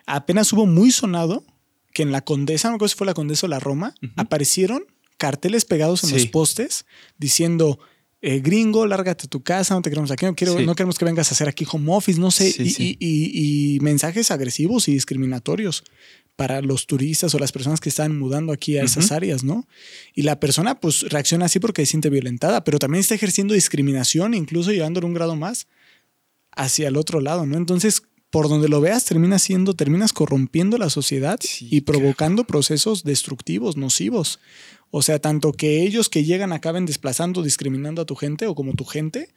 Apenas 0.06 0.52
hubo 0.52 0.66
muy 0.66 0.90
sonado 0.90 1.44
que 1.92 2.02
en 2.02 2.12
la 2.12 2.22
Condesa, 2.22 2.68
no 2.68 2.74
recuerdo 2.74 2.90
si 2.90 2.96
fue 2.96 3.06
la 3.06 3.14
Condesa 3.14 3.46
o 3.46 3.50
la 3.50 3.60
Roma, 3.60 3.94
aparecieron 4.16 4.84
carteles 5.16 5.64
pegados 5.64 6.04
en 6.04 6.12
los 6.12 6.26
postes 6.26 6.86
diciendo 7.18 7.80
eh, 8.20 8.40
gringo, 8.40 8.86
lárgate 8.86 9.26
a 9.26 9.28
tu 9.28 9.42
casa, 9.42 9.74
no 9.74 9.82
te 9.82 9.90
queremos 9.90 10.10
aquí, 10.10 10.26
no, 10.26 10.34
quiero, 10.34 10.58
no 10.60 10.74
queremos 10.74 10.98
que 10.98 11.04
vengas 11.04 11.30
a 11.30 11.34
hacer 11.34 11.48
aquí 11.48 11.64
home 11.70 11.94
office, 11.94 12.18
no 12.18 12.30
sé, 12.30 12.52
y, 12.58 13.78
mensajes 13.80 14.30
agresivos 14.30 14.88
y 14.88 14.92
discriminatorios 14.92 15.84
para 16.34 16.60
los 16.60 16.86
turistas 16.86 17.34
o 17.34 17.38
las 17.38 17.52
personas 17.52 17.80
que 17.80 17.88
están 17.88 18.18
mudando 18.18 18.52
aquí 18.52 18.76
a 18.76 18.82
esas 18.82 19.12
áreas, 19.12 19.44
¿no? 19.44 19.66
Y 20.14 20.22
la 20.22 20.38
persona 20.38 20.78
pues 20.80 21.02
reacciona 21.02 21.46
así 21.46 21.58
porque 21.58 21.84
se 21.84 21.90
siente 21.90 22.10
violentada, 22.10 22.64
pero 22.64 22.78
también 22.78 23.00
está 23.00 23.14
ejerciendo 23.14 23.54
discriminación, 23.54 24.34
incluso 24.34 24.72
llevándolo 24.72 25.06
un 25.06 25.14
grado 25.14 25.36
más 25.36 25.66
hacia 26.52 26.88
el 26.88 26.96
otro 26.96 27.20
lado, 27.20 27.46
¿no? 27.46 27.56
Entonces, 27.56 28.02
por 28.30 28.48
donde 28.48 28.68
lo 28.68 28.80
veas, 28.80 29.04
termina 29.04 29.38
siendo, 29.38 29.74
terminas 29.74 30.12
corrompiendo 30.12 30.76
la 30.78 30.90
sociedad 30.90 31.40
y 31.60 31.80
provocando 31.82 32.44
procesos 32.44 33.04
destructivos, 33.04 33.76
nocivos. 33.76 34.38
O 34.90 35.02
sea, 35.02 35.18
tanto 35.18 35.52
que 35.52 35.82
ellos 35.82 36.08
que 36.08 36.24
llegan 36.24 36.52
acaben 36.52 36.86
desplazando, 36.86 37.42
discriminando 37.42 38.02
a 38.02 38.06
tu 38.06 38.16
gente 38.16 38.46
o 38.46 38.54
como 38.54 38.74
tu 38.74 38.84
gente, 38.84 39.28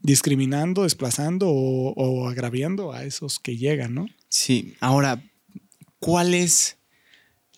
discriminando, 0.00 0.82
desplazando 0.82 1.48
o, 1.48 1.92
o 1.92 2.28
agraviando 2.28 2.92
a 2.92 3.04
esos 3.04 3.38
que 3.38 3.56
llegan, 3.56 3.94
¿no? 3.94 4.06
Sí, 4.28 4.74
ahora, 4.80 5.22
¿cuál 5.98 6.34
es 6.34 6.78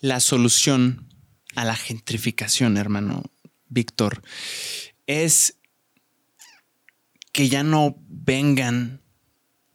la 0.00 0.20
solución 0.20 1.08
a 1.54 1.64
la 1.64 1.76
gentrificación, 1.76 2.76
hermano 2.76 3.22
Víctor? 3.68 4.22
Es 5.06 5.56
que 7.32 7.48
ya 7.48 7.62
no 7.62 7.96
vengan, 8.08 9.00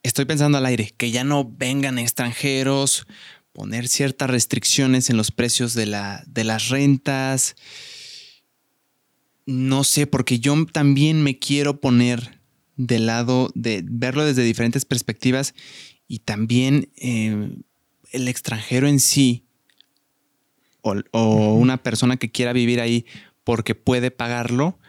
estoy 0.03 0.25
pensando 0.25 0.57
al 0.57 0.65
aire, 0.65 0.93
que 0.95 1.11
ya 1.11 1.23
no 1.23 1.49
vengan 1.49 1.99
extranjeros, 1.99 3.05
poner 3.53 3.87
ciertas 3.87 4.29
restricciones 4.29 5.09
en 5.09 5.17
los 5.17 5.31
precios 5.31 5.73
de, 5.73 5.85
la, 5.85 6.23
de 6.27 6.43
las 6.43 6.69
rentas. 6.69 7.55
No 9.45 9.83
sé, 9.83 10.07
porque 10.07 10.39
yo 10.39 10.65
también 10.71 11.23
me 11.23 11.39
quiero 11.39 11.79
poner 11.79 12.39
del 12.75 13.07
lado 13.07 13.51
de 13.55 13.83
verlo 13.83 14.23
desde 14.23 14.43
diferentes 14.43 14.85
perspectivas 14.85 15.53
y 16.07 16.19
también 16.19 16.89
eh, 16.95 17.57
el 18.11 18.27
extranjero 18.27 18.87
en 18.87 18.99
sí 18.99 19.45
o, 20.81 21.53
una 21.55 21.83
persona 21.83 22.17
que 22.17 22.31
quiera 22.31 22.53
vivir 22.53 22.79
ahí 22.79 23.05
porque 23.43 23.75
puede 23.75 24.11
pagarlo, 24.11 24.79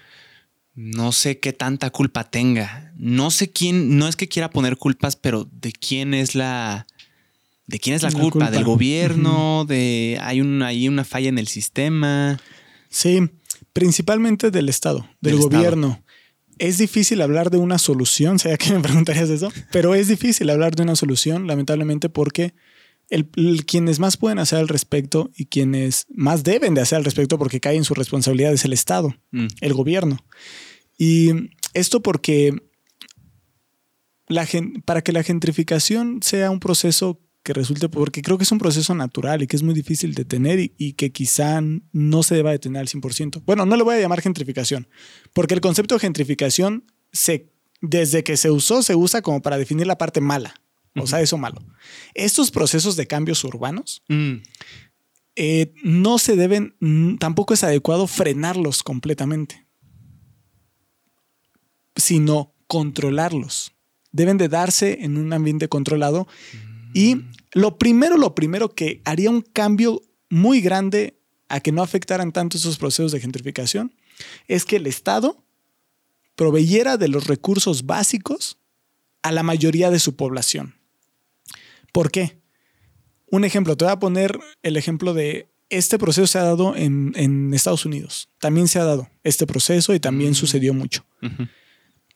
no 0.75 1.13
sé 1.13 1.39
qué 1.41 1.53
tanta 1.53 1.91
culpa 1.91 2.31
tenga. 2.31 2.93
No 2.97 3.31
sé 3.31 3.51
quién, 3.51 3.99
no 3.99 4.09
es 4.09 4.17
que 4.17 4.29
quiera 4.29 4.51
poner 4.51 4.77
culpas, 4.77 5.17
pero 5.17 5.49
de 5.53 5.73
quién 5.73 6.15
es 6.15 6.35
la, 6.35 6.87
de 7.67 7.79
quién 7.79 7.97
es 7.97 8.03
la, 8.03 8.13
culpa? 8.13 8.51
del 8.51 8.65
gobierno, 8.65 9.65
de 9.67 10.19
hay 10.23 10.41
una, 10.41 10.69
hay 10.69 10.89
una 10.89 11.05
falla 11.05 11.29
en 11.29 11.39
el 11.39 11.49
sistema. 11.49 12.41
Sí, 12.89 13.31
principalmente 13.73 14.51
del 14.51 14.69
Estado, 14.69 15.09
del, 15.21 15.37
gobierno. 15.37 16.03
Es 16.59 16.79
difícil 16.79 17.23
hablar 17.23 17.51
de 17.51 17.59
una 17.59 17.79
solución, 17.79 18.39
sé 18.41 18.57
que 18.59 18.73
me 18.73 18.81
preguntarías 18.81 19.31
eso, 19.31 19.53
pero 19.71 19.95
es 19.95 20.09
difícil 20.09 20.51
hablar 20.51 20.75
de 20.75 20.83
una 20.83 20.97
solución, 20.97 21.47
lamentablemente, 21.47 22.09
porque 22.09 22.55
el, 23.11 23.67
quienes 23.67 23.99
más 23.99 24.17
pueden 24.17 24.39
hacer 24.39 24.59
al 24.59 24.69
respecto 24.69 25.31
y 25.37 25.47
quienes 25.47 26.07
más 26.09 26.45
deben 26.45 26.75
de 26.75 26.81
hacer 26.81 26.97
al 26.97 27.05
respecto 27.05 27.39
porque 27.39 27.61
cae 27.61 27.77
en 27.77 27.85
su 27.85 27.95
responsabilidad 27.95 28.53
es 28.53 28.65
el 28.65 28.73
Estado, 28.73 29.15
mm. 29.33 29.47
el 29.61 29.75
gobierno. 29.75 30.19
Y 30.97 31.31
esto 31.75 32.01
porque 32.03 32.55
la, 34.29 34.47
para 34.85 35.03
que 35.03 35.13
la 35.13 35.23
gentrificación 35.23 36.21
sea 36.23 36.51
un 36.51 36.61
proceso 36.61 37.21
que 37.43 37.53
resulte, 37.53 37.89
porque 37.89 38.23
creo 38.23 38.39
que 38.39 38.45
es 38.45 38.53
un 38.53 38.59
proceso 38.59 38.95
natural 38.95 39.43
y 39.43 39.47
que 39.47 39.57
es 39.57 39.63
muy 39.63 39.75
difícil 39.75 40.15
de 40.15 40.25
tener 40.25 40.59
y, 40.59 40.93
que 40.93 41.11
quizá 41.11 41.61
no 41.93 42.23
se 42.23 42.35
deba 42.35 42.51
detener 42.51 42.81
al 42.81 42.89
100%. 42.89 43.43
Bueno, 43.45 43.65
no 43.65 43.77
le 43.77 43.83
voy 43.83 43.95
a 43.95 44.01
llamar 44.01 44.21
gentrificación, 44.21 44.89
porque 45.33 45.55
el 45.55 45.61
concepto 45.61 45.95
de 45.95 46.01
gentrificación 46.01 46.85
se, 47.13 47.51
desde 47.81 48.23
que 48.25 48.37
se 48.37 48.51
usó 48.51 48.83
se 48.83 48.95
usa 48.95 49.23
como 49.23 49.41
para 49.41 49.57
definir 49.57 49.87
la 49.87 49.97
parte 49.97 50.21
mala, 50.21 50.55
o 50.97 51.07
sea, 51.07 51.21
eso 51.21 51.39
malo. 51.39 51.63
Estos 52.15 52.51
procesos 52.51 52.97
de 52.97 53.07
cambios 53.07 53.45
urbanos 53.45 54.03
mm. 54.09 54.35
eh, 55.37 55.73
no 55.83 56.19
se 56.19 56.37
deben, 56.37 56.77
tampoco 57.19 57.55
es 57.55 57.65
adecuado 57.65 58.07
frenarlos 58.07 58.83
completamente, 58.83 59.67
sino 61.97 62.55
controlarlos. 62.67 63.73
Deben 64.13 64.39
de 64.39 64.49
darse 64.49 65.05
en 65.05 65.17
un 65.17 65.33
ambiente 65.33 65.69
controlado. 65.69 66.27
Y 66.95 67.17
mm. 67.17 67.33
lo 67.53 67.79
primero, 67.79 68.17
lo 68.17 68.35
primero 68.35 68.75
que 68.75 69.01
haría 69.05 69.31
un 69.31 69.43
cambio 69.43 70.03
muy 70.29 70.61
grande 70.61 71.21
a 71.49 71.61
que 71.61 71.73
no 71.73 71.83
afectaran 71.83 72.33
tanto 72.33 72.57
esos 72.57 72.79
procesos 72.79 73.13
de 73.13 73.21
gentrificación 73.21 73.95
es 74.49 74.65
que 74.65 74.77
el 74.77 74.87
Estado 74.87 75.45
proveyera 76.37 76.97
de 76.97 77.09
los 77.09 77.27
recursos 77.27 77.87
básicos 77.87 78.59
a 79.23 79.33
la 79.33 79.43
mayoría 79.43 79.91
de 79.91 79.99
su 79.99 80.17
población. 80.17 80.80
¿Por 81.93 82.11
qué? 82.11 82.41
Un 83.31 83.45
ejemplo, 83.45 83.77
te 83.77 83.85
voy 83.85 83.93
a 83.93 83.99
poner 83.99 84.39
el 84.63 84.77
ejemplo 84.77 85.15
de 85.15 85.51
este 85.71 85.99
proceso 85.99 86.27
se 86.27 86.39
ha 86.39 86.43
dado 86.43 86.75
en, 86.77 87.55
Estados 87.55 87.87
Unidos. 87.87 88.29
También 88.41 88.69
se 88.69 88.81
ha 88.81 88.85
dado 88.85 89.09
este 89.23 89.47
proceso 89.47 89.95
y 89.95 90.01
también 90.01 90.33
mm. 90.33 90.35
sucedió 90.35 90.75
mucho. 90.75 91.05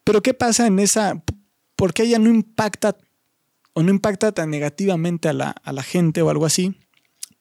Pero 0.02 0.22
¿qué 0.22 0.34
pasa 0.34 0.66
en 0.66 0.78
esa? 0.80 1.22
¿Por 1.76 1.94
qué 1.94 2.02
ella 2.02 2.18
no 2.18 2.28
impacta 2.28 2.96
o 3.72 3.82
no 3.82 3.90
impacta 3.90 4.32
tan 4.32 4.50
negativamente 4.50 5.28
a 5.28 5.32
la, 5.32 5.50
a 5.50 5.72
la 5.72 5.82
gente 5.82 6.20
o 6.20 6.30
algo 6.30 6.46
así? 6.46 6.76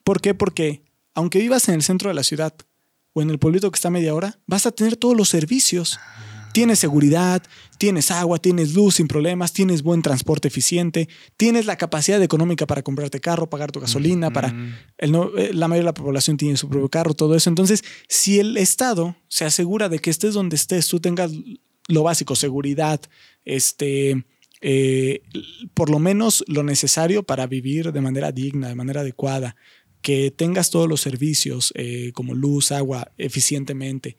¿Por 0.03 0.21
qué? 0.21 0.33
Porque 0.33 0.83
aunque 1.15 1.39
vivas 1.39 1.67
en 1.67 1.75
el 1.75 1.83
centro 1.83 2.09
de 2.09 2.15
la 2.15 2.23
ciudad 2.23 2.53
o 3.13 3.21
en 3.21 3.29
el 3.29 3.39
pueblito 3.39 3.69
que 3.71 3.75
está 3.75 3.89
a 3.89 3.91
media 3.91 4.13
hora, 4.13 4.39
vas 4.45 4.65
a 4.65 4.71
tener 4.71 4.97
todos 4.97 5.17
los 5.17 5.29
servicios. 5.29 5.99
Tienes 6.53 6.79
seguridad, 6.79 7.43
tienes 7.77 8.11
agua, 8.11 8.37
tienes 8.37 8.73
luz 8.73 8.95
sin 8.95 9.07
problemas, 9.07 9.53
tienes 9.53 9.81
buen 9.81 10.01
transporte 10.01 10.47
eficiente, 10.47 11.09
tienes 11.35 11.65
la 11.65 11.77
capacidad 11.77 12.21
económica 12.21 12.67
para 12.67 12.83
comprarte 12.83 13.19
carro, 13.19 13.49
pagar 13.49 13.71
tu 13.71 13.79
gasolina, 13.79 14.31
para 14.31 14.55
el 14.97 15.15
eh, 15.37 15.51
la 15.53 15.67
mayoría 15.67 15.89
de 15.89 15.93
la 15.93 15.93
población 15.93 16.37
tiene 16.37 16.55
su 16.55 16.69
propio 16.69 16.89
carro, 16.89 17.13
todo 17.13 17.35
eso. 17.35 17.49
Entonces, 17.49 17.83
si 18.07 18.39
el 18.39 18.55
Estado 18.57 19.15
se 19.27 19.45
asegura 19.45 19.89
de 19.89 19.99
que 19.99 20.09
estés 20.09 20.33
donde 20.33 20.55
estés, 20.55 20.87
tú 20.87 20.99
tengas 20.99 21.31
lo 21.87 22.03
básico, 22.03 22.35
seguridad, 22.35 23.01
este, 23.45 24.25
eh, 24.61 25.23
por 25.73 25.89
lo 25.89 25.99
menos 25.99 26.43
lo 26.47 26.63
necesario 26.63 27.23
para 27.23 27.47
vivir 27.47 27.91
de 27.91 27.99
manera 27.99 28.31
digna, 28.31 28.69
de 28.69 28.75
manera 28.75 29.01
adecuada, 29.01 29.55
que 30.01 30.31
tengas 30.31 30.69
todos 30.69 30.87
los 30.87 31.01
servicios 31.01 31.73
eh, 31.75 32.11
como 32.13 32.33
luz, 32.33 32.71
agua, 32.71 33.11
eficientemente, 33.17 34.17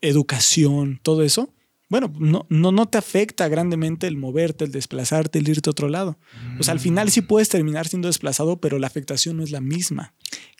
educación, 0.00 1.00
todo 1.02 1.22
eso, 1.22 1.53
bueno, 1.94 2.12
no, 2.18 2.44
no, 2.48 2.72
no 2.72 2.86
te 2.86 2.98
afecta 2.98 3.46
grandemente 3.46 4.08
el 4.08 4.16
moverte, 4.16 4.64
el 4.64 4.72
desplazarte, 4.72 5.38
el 5.38 5.48
irte 5.48 5.70
a 5.70 5.70
otro 5.70 5.88
lado. 5.88 6.18
O 6.58 6.64
sea, 6.64 6.72
al 6.72 6.80
final 6.80 7.08
sí 7.12 7.20
puedes 7.20 7.48
terminar 7.48 7.86
siendo 7.86 8.08
desplazado, 8.08 8.60
pero 8.60 8.80
la 8.80 8.88
afectación 8.88 9.36
no 9.36 9.44
es 9.44 9.52
la 9.52 9.60
misma. 9.60 10.12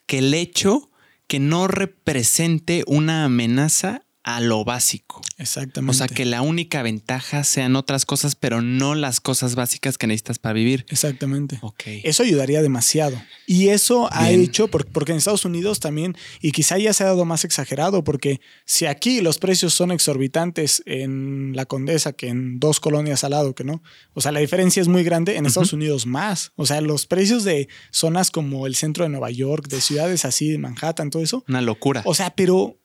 Que 0.07 0.19
el 0.19 0.33
hecho 0.33 0.93
que 1.27 1.41
no 1.41 1.67
represente 1.67 2.85
una 2.87 3.25
amenaza 3.25 4.04
a 4.25 4.41
lo 4.41 4.65
básico. 4.65 5.21
Exactamente. 5.37 5.91
O 5.91 5.95
sea, 5.95 6.09
que 6.09 6.25
la 6.25 6.41
única 6.41 6.83
ventaja 6.83 7.45
sean 7.45 7.77
otras 7.77 8.07
cosas, 8.07 8.35
pero 8.35 8.63
no 8.63 8.95
las 8.95 9.21
cosas 9.21 9.55
básicas 9.55 9.99
que 9.99 10.07
necesitas 10.07 10.39
para 10.39 10.55
vivir. 10.55 10.87
Exactamente. 10.89 11.59
Ok. 11.61 11.83
Eso 12.03 12.23
ayudaría 12.23 12.63
demasiado. 12.63 13.21
Y 13.47 13.69
eso 13.69 14.09
ha 14.11 14.31
hecho, 14.31 14.69
porque 14.69 15.13
en 15.13 15.19
Estados 15.19 15.45
Unidos 15.45 15.79
también, 15.79 16.17
y 16.41 16.53
quizá 16.53 16.79
ya 16.79 16.95
se 16.95 17.05
ha 17.05 17.09
dado 17.09 17.27
más 17.27 17.45
exagerado, 17.45 18.03
porque 18.03 18.41
si 18.65 18.87
aquí 18.87 19.21
los 19.21 19.39
precios 19.39 19.75
son 19.75 19.93
exorbitantes 19.93 20.83
en 20.87 21.53
la 21.55 21.67
Condesa 21.67 22.15
que 22.15 22.29
en 22.29 22.59
dos 22.59 22.81
colonias 22.81 23.25
al 23.25 23.33
lado, 23.33 23.55
que 23.55 23.65
no. 23.65 23.83
O 24.15 24.23
sea, 24.23 24.33
la 24.33 24.41
diferencia 24.41 24.81
es 24.81 24.89
muy 24.89 25.05
grande, 25.05 25.37
en 25.37 25.45
Estados 25.45 25.75
Unidos 25.75 26.07
más. 26.07 26.53
O 26.57 26.65
sea, 26.65 26.81
los 26.81 27.07
precios 27.07 27.45
de 27.45 27.69
zonas 27.91 28.31
como 28.31 28.67
el 28.67 28.75
centro 28.75 29.05
de 29.05 29.11
Nueva 29.11 29.31
York, 29.31 29.69
de 29.69 29.83
ciudades 29.83 30.25
así, 30.25 30.51
de 30.51 30.57
Manhattan, 30.57 31.11
todo 31.11 31.23
eso. 31.23 31.45
Una 31.47 31.61
locura. 31.61 32.03
O 32.07 32.15
sea, 32.15 32.35
pero 32.35 32.81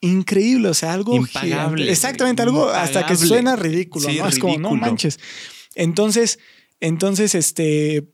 increíble, 0.00 0.68
o 0.68 0.74
sea, 0.74 0.92
algo 0.92 1.16
impagable. 1.16 1.90
Exactamente, 1.90 2.42
algo 2.42 2.68
hasta 2.68 3.06
que 3.06 3.16
suena 3.16 3.56
ridículo, 3.56 4.08
¿no? 4.12 4.28
Es 4.28 4.38
como, 4.38 4.58
no 4.58 4.74
manches. 4.74 5.18
Entonces, 5.74 6.38
entonces, 6.80 7.34
este, 7.34 8.08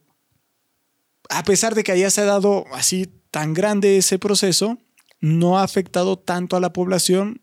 a 1.29 1.43
pesar 1.43 1.75
de 1.75 1.83
que 1.83 1.91
haya 1.91 2.09
se 2.09 2.23
dado 2.25 2.65
así 2.73 3.09
tan 3.31 3.53
grande 3.53 3.97
ese 3.97 4.19
proceso, 4.19 4.77
no 5.19 5.57
ha 5.57 5.63
afectado 5.63 6.17
tanto 6.17 6.55
a 6.55 6.59
la 6.59 6.73
población. 6.73 7.41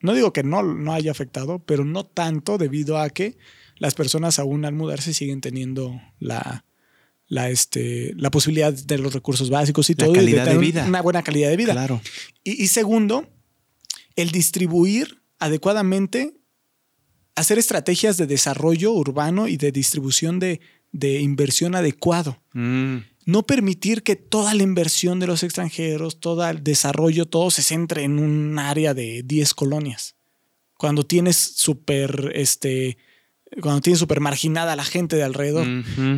No 0.00 0.14
digo 0.14 0.32
que 0.32 0.44
no, 0.44 0.62
no 0.62 0.92
haya 0.92 1.10
afectado, 1.10 1.58
pero 1.60 1.84
no 1.84 2.04
tanto 2.04 2.58
debido 2.58 2.98
a 2.98 3.10
que 3.10 3.36
las 3.76 3.94
personas 3.94 4.38
aún 4.38 4.64
al 4.64 4.74
mudarse 4.74 5.12
siguen 5.12 5.40
teniendo 5.40 6.00
la, 6.18 6.64
la, 7.26 7.50
este, 7.50 8.14
la 8.16 8.30
posibilidad 8.30 8.72
de 8.72 8.98
los 8.98 9.12
recursos 9.12 9.50
básicos 9.50 9.90
y 9.90 9.94
todo. 9.94 10.12
Calidad 10.12 10.46
de, 10.46 10.58
vida. 10.58 10.84
Una 10.86 11.02
buena 11.02 11.22
calidad 11.22 11.50
de 11.50 11.56
vida. 11.56 11.72
Claro. 11.72 12.00
y 12.44 12.68
segundo, 12.68 13.28
el 14.18 14.32
distribuir 14.32 15.22
adecuadamente, 15.38 16.34
hacer 17.36 17.56
estrategias 17.56 18.16
de 18.16 18.26
desarrollo 18.26 18.92
urbano 18.92 19.46
y 19.46 19.56
de 19.56 19.70
distribución 19.70 20.40
de, 20.40 20.60
inversión 21.20 21.76
adecuado. 21.76 22.42
Mm. 22.52 22.96
No 23.26 23.46
permitir 23.46 24.02
que 24.02 24.16
toda 24.16 24.54
la 24.54 24.64
inversión 24.64 25.20
de 25.20 25.28
los 25.28 25.44
extranjeros, 25.44 26.18
todo 26.18 26.48
el 26.48 26.64
desarrollo, 26.64 27.26
todo 27.26 27.52
se 27.52 27.62
centre 27.62 28.02
en 28.02 28.18
un 28.18 28.58
área 28.58 28.92
de 28.92 29.22
10 29.22 29.54
colonias. 29.54 30.16
Cuando 30.76 31.06
tienes 31.06 31.36
súper 31.36 32.32
este, 32.34 32.98
cuando 33.62 33.80
tienes 33.80 34.00
súper 34.00 34.20
marginada 34.20 34.72
a 34.72 34.76
la 34.76 34.84
gente 34.84 35.14
de 35.16 35.22
alrededor, 35.22 35.66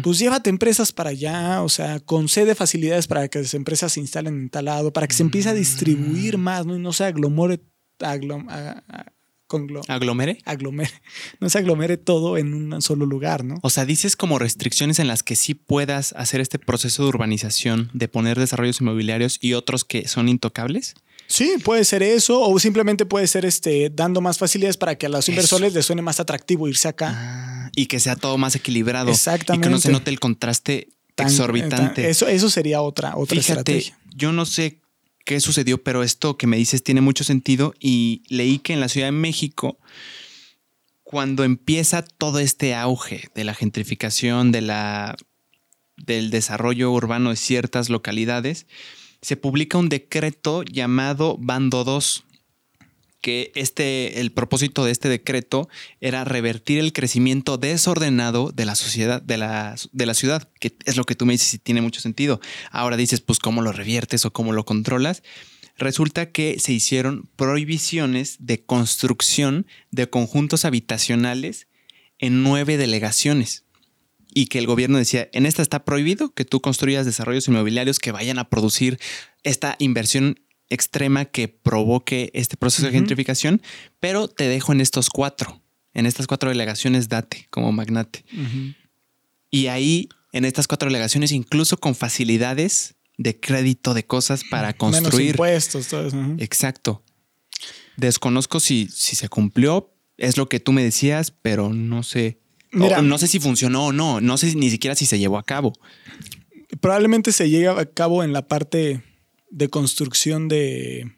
pues 0.03 0.19
llévate 0.19 0.51
empresas 0.51 0.93
para 0.93 1.11
allá, 1.11 1.63
o 1.63 1.69
sea, 1.69 2.01
concede 2.01 2.55
facilidades 2.55 3.07
para 3.07 3.29
que 3.29 3.41
las 3.41 3.55
empresas 3.55 3.93
se 3.93 4.01
instalen 4.01 4.35
en 4.35 4.51
tal 4.51 4.67
lado, 4.67 4.93
para 4.93 5.07
que 5.07 5.15
se 5.15 5.23
empiece 5.23 5.49
a 5.49 5.55
distribuir 5.55 6.39
Mm. 6.39 6.41
más, 6.41 6.67
¿no? 6.67 6.77
Y 6.77 6.81
no 6.81 6.93
se 6.93 7.05
aglomore, 7.05 7.61
aglom- 8.01 8.49
a- 8.51 8.83
a- 8.89 9.13
conglo- 9.47 9.83
¿Aglomere? 9.89 10.39
aglomere, 10.45 10.93
no 11.41 11.51
se 11.51 11.59
aglomere 11.59 11.97
todo 11.97 12.39
en 12.39 12.55
un 12.55 12.81
solo 12.83 13.05
lugar, 13.07 13.45
¿no? 13.45 13.57
O 13.63 13.71
sea, 13.71 13.85
dices 13.85 14.15
como 14.17 14.39
restricciones 14.39 14.99
en 15.01 15.09
las 15.09 15.23
que 15.25 15.35
sí 15.37 15.55
puedas 15.55 16.13
hacer 16.13 16.41
este 16.41 16.59
proceso 16.59 17.03
de 17.03 17.09
urbanización, 17.09 17.91
de 17.93 18.07
poner 18.09 18.39
desarrollos 18.39 18.81
inmobiliarios 18.81 19.39
y 19.41 19.55
otros 19.55 19.85
que 19.85 20.07
son 20.07 20.29
intocables. 20.29 20.95
Sí, 21.27 21.55
puede 21.65 21.85
ser 21.85 22.03
eso, 22.03 22.41
o 22.41 22.59
simplemente 22.59 23.07
puede 23.07 23.27
ser 23.29 23.45
este 23.45 23.89
dando 23.91 24.21
más 24.21 24.39
facilidades 24.39 24.77
para 24.77 24.97
que 24.97 25.07
a 25.07 25.09
los 25.09 25.25
Eso. 25.25 25.33
inversores 25.33 25.75
les 25.75 25.87
suene 25.87 26.03
más 26.03 26.19
atractivo 26.21 26.67
irse 26.69 26.89
acá. 26.89 27.13
Ah, 27.13 27.71
y 27.77 27.87
que 27.87 28.01
sea 28.01 28.17
todo 28.17 28.37
más 28.39 28.57
equilibrado. 28.57 29.11
Exactamente. 29.11 29.67
Y 29.67 29.69
que 29.69 29.73
no 29.73 29.81
se 29.81 29.93
note 29.93 30.11
el 30.11 30.19
contraste 30.21 30.89
Tan- 31.15 31.29
exorbitante. 31.29 32.03
tan- 32.03 32.11
eso, 32.11 32.27
eso 32.27 32.51
sería 32.51 32.83
otra, 32.83 33.17
otra 33.17 33.41
Fíjate, 33.41 33.79
estrategia. 33.79 33.99
yo 34.17 34.33
no 34.33 34.45
sé 34.45 34.80
qué 35.31 35.39
sucedió, 35.39 35.81
pero 35.81 36.03
esto 36.03 36.37
que 36.37 36.49
me 36.49 36.57
dices 36.57 36.83
tiene 36.83 37.03
mucho 37.03 37.23
sentido 37.23 37.73
y 37.79 38.25
leí 38.29 38.59
que 38.59 38.73
en 38.73 38.81
la 38.81 38.89
Ciudad 38.89 39.07
de 39.07 39.13
México, 39.13 39.79
cuando 41.05 41.45
empieza 41.45 42.03
todo 42.03 42.41
este 42.41 42.75
auge 42.75 43.29
de 43.33 43.45
la 43.45 43.55
gentrificación, 43.55 44.51
de 44.51 44.61
la, 44.61 45.17
del 45.97 46.31
desarrollo 46.31 46.91
urbano 46.91 47.31
de 47.31 47.37
ciertas 47.37 47.91
localidades, 47.91 48.67
se 49.23 49.37
publica 49.37 49.79
un 49.79 49.89
decreto 49.89 50.65
llamado 50.65 51.37
Bando 51.39 51.85
2, 51.85 52.25
que 53.21 53.53
este, 53.55 54.21
el 54.21 54.33
propósito 54.33 54.85
de 54.85 54.93
este 54.93 55.09
decreto 55.09 55.69
era 56.01 56.25
revertir 56.25 56.79
el 56.79 56.93
crecimiento 56.93 57.59
desordenado 57.59 58.51
de 58.53 58.65
la 58.65 58.75
sociedad, 58.75 59.21
de 59.21 59.37
la, 59.37 59.77
de 59.93 60.07
la 60.07 60.15
ciudad, 60.15 60.49
que 60.59 60.77
es 60.85 60.97
lo 60.97 61.05
que 61.05 61.15
tú 61.15 61.27
me 61.27 61.35
dices 61.35 61.55
y 61.55 61.59
tiene 61.59 61.83
mucho 61.83 62.01
sentido. 62.01 62.41
Ahora 62.71 62.97
dices, 62.97 63.21
pues, 63.21 63.39
¿cómo 63.39 63.63
lo 63.63 63.73
reviertes 63.73 64.25
o 64.25 64.33
cómo 64.33 64.53
lo 64.53 64.65
controlas? 64.65 65.23
Resulta 65.77 66.31
que 66.31 66.59
se 66.59 66.73
hicieron 66.73 67.29
prohibiciones 67.37 68.37
de 68.41 68.63
construcción 68.65 69.67
de 69.91 70.11
conjuntos 70.11 70.65
habitacionales 70.65 71.69
en 72.19 72.43
nueve 72.43 72.77
delegaciones. 72.77 73.65
Y 74.33 74.47
que 74.47 74.59
el 74.59 74.67
gobierno 74.67 74.99
decía, 74.99 75.29
en 75.33 75.45
esta 75.45 75.63
está 75.63 75.85
prohibido 75.85 76.33
que 76.35 76.45
tú 76.45 76.61
construyas 76.61 77.05
desarrollos 77.05 77.49
inmobiliarios 77.49 77.99
que 77.99 78.13
vayan 78.13 78.39
a 78.39 78.49
producir 78.49 79.01
esta 79.43 79.75
inversión 79.79 80.41
extrema 80.71 81.27
que 81.27 81.49
provoque 81.49 82.31
este 82.33 82.57
proceso 82.57 82.87
de 82.87 82.93
gentrificación, 82.93 83.61
pero 83.99 84.29
te 84.29 84.49
dejo 84.49 84.73
en 84.73 84.81
estos 84.81 85.11
cuatro, 85.11 85.61
en 85.93 86.07
estas 86.07 86.27
cuatro 86.27 86.49
delegaciones 86.49 87.09
date 87.09 87.49
como 87.51 87.73
magnate. 87.73 88.25
Y 89.51 89.67
ahí, 89.67 90.09
en 90.33 90.45
estas 90.45 90.69
cuatro 90.69 90.89
delegaciones, 90.89 91.33
incluso 91.33 91.77
con 91.79 91.95
facilidades 91.95 92.95
de 93.19 93.39
crédito 93.39 93.93
de 93.93 94.07
cosas 94.07 94.43
para 94.49 94.69
Menos 94.69 94.79
construir. 94.79 95.31
impuestos, 95.31 95.89
todo 95.89 96.07
eso. 96.07 96.17
Exacto. 96.39 97.03
Desconozco 97.97 98.61
si, 98.61 98.89
si 98.91 99.17
se 99.17 99.29
cumplió, 99.29 99.93
es 100.17 100.37
lo 100.37 100.49
que 100.49 100.61
tú 100.61 100.73
me 100.73 100.83
decías, 100.83 101.31
pero 101.31 101.75
no 101.75 102.03
sé. 102.03 102.41
o 102.73 103.03
no 103.03 103.19
sé 103.19 103.27
si 103.27 103.41
funcionó 103.41 103.87
o 103.87 103.93
no, 103.93 104.21
no 104.21 104.39
sé 104.39 104.55
ni 104.55 104.71
siquiera 104.71 104.95
si 104.95 105.05
se 105.05 105.19
llevó 105.19 105.37
a 105.37 105.43
cabo. 105.43 105.73
Probablemente 106.81 107.33
se 107.33 107.51
llegue 107.51 107.69
a 107.69 107.85
cabo 107.87 108.23
en 108.23 108.33
la 108.33 108.47
parte 108.47 109.03
de 109.51 109.69
construcción 109.69 110.49
de, 110.49 111.13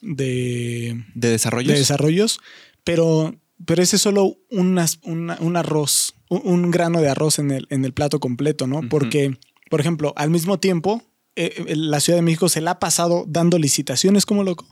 de, 0.00 1.04
De 1.14 1.30
desarrollos. 1.30 1.72
de 1.72 1.78
desarrollos, 1.78 2.40
pero, 2.84 3.34
pero 3.66 3.82
ese 3.82 3.96
es 3.96 4.02
solo 4.02 4.36
unas- 4.50 4.98
una- 5.02 5.36
un 5.40 5.56
arroz, 5.56 6.14
un, 6.28 6.42
un 6.44 6.70
grano 6.70 7.00
de 7.00 7.08
arroz 7.08 7.38
en 7.38 7.50
el, 7.50 7.66
en 7.70 7.84
el 7.84 7.92
plato 7.92 8.20
completo, 8.20 8.66
¿no? 8.66 8.80
Porque, 8.88 9.36
por 9.70 9.80
ejemplo, 9.80 10.12
al 10.16 10.30
mismo 10.30 10.58
tiempo, 10.58 11.02
eh, 11.36 11.64
eh, 11.66 11.76
la 11.76 12.00
Ciudad 12.00 12.18
de 12.18 12.22
México 12.22 12.48
se 12.48 12.60
la 12.60 12.72
ha 12.72 12.78
pasado 12.78 13.24
dando 13.26 13.58
licitaciones 13.58 14.26
como 14.26 14.44
loco 14.44 14.66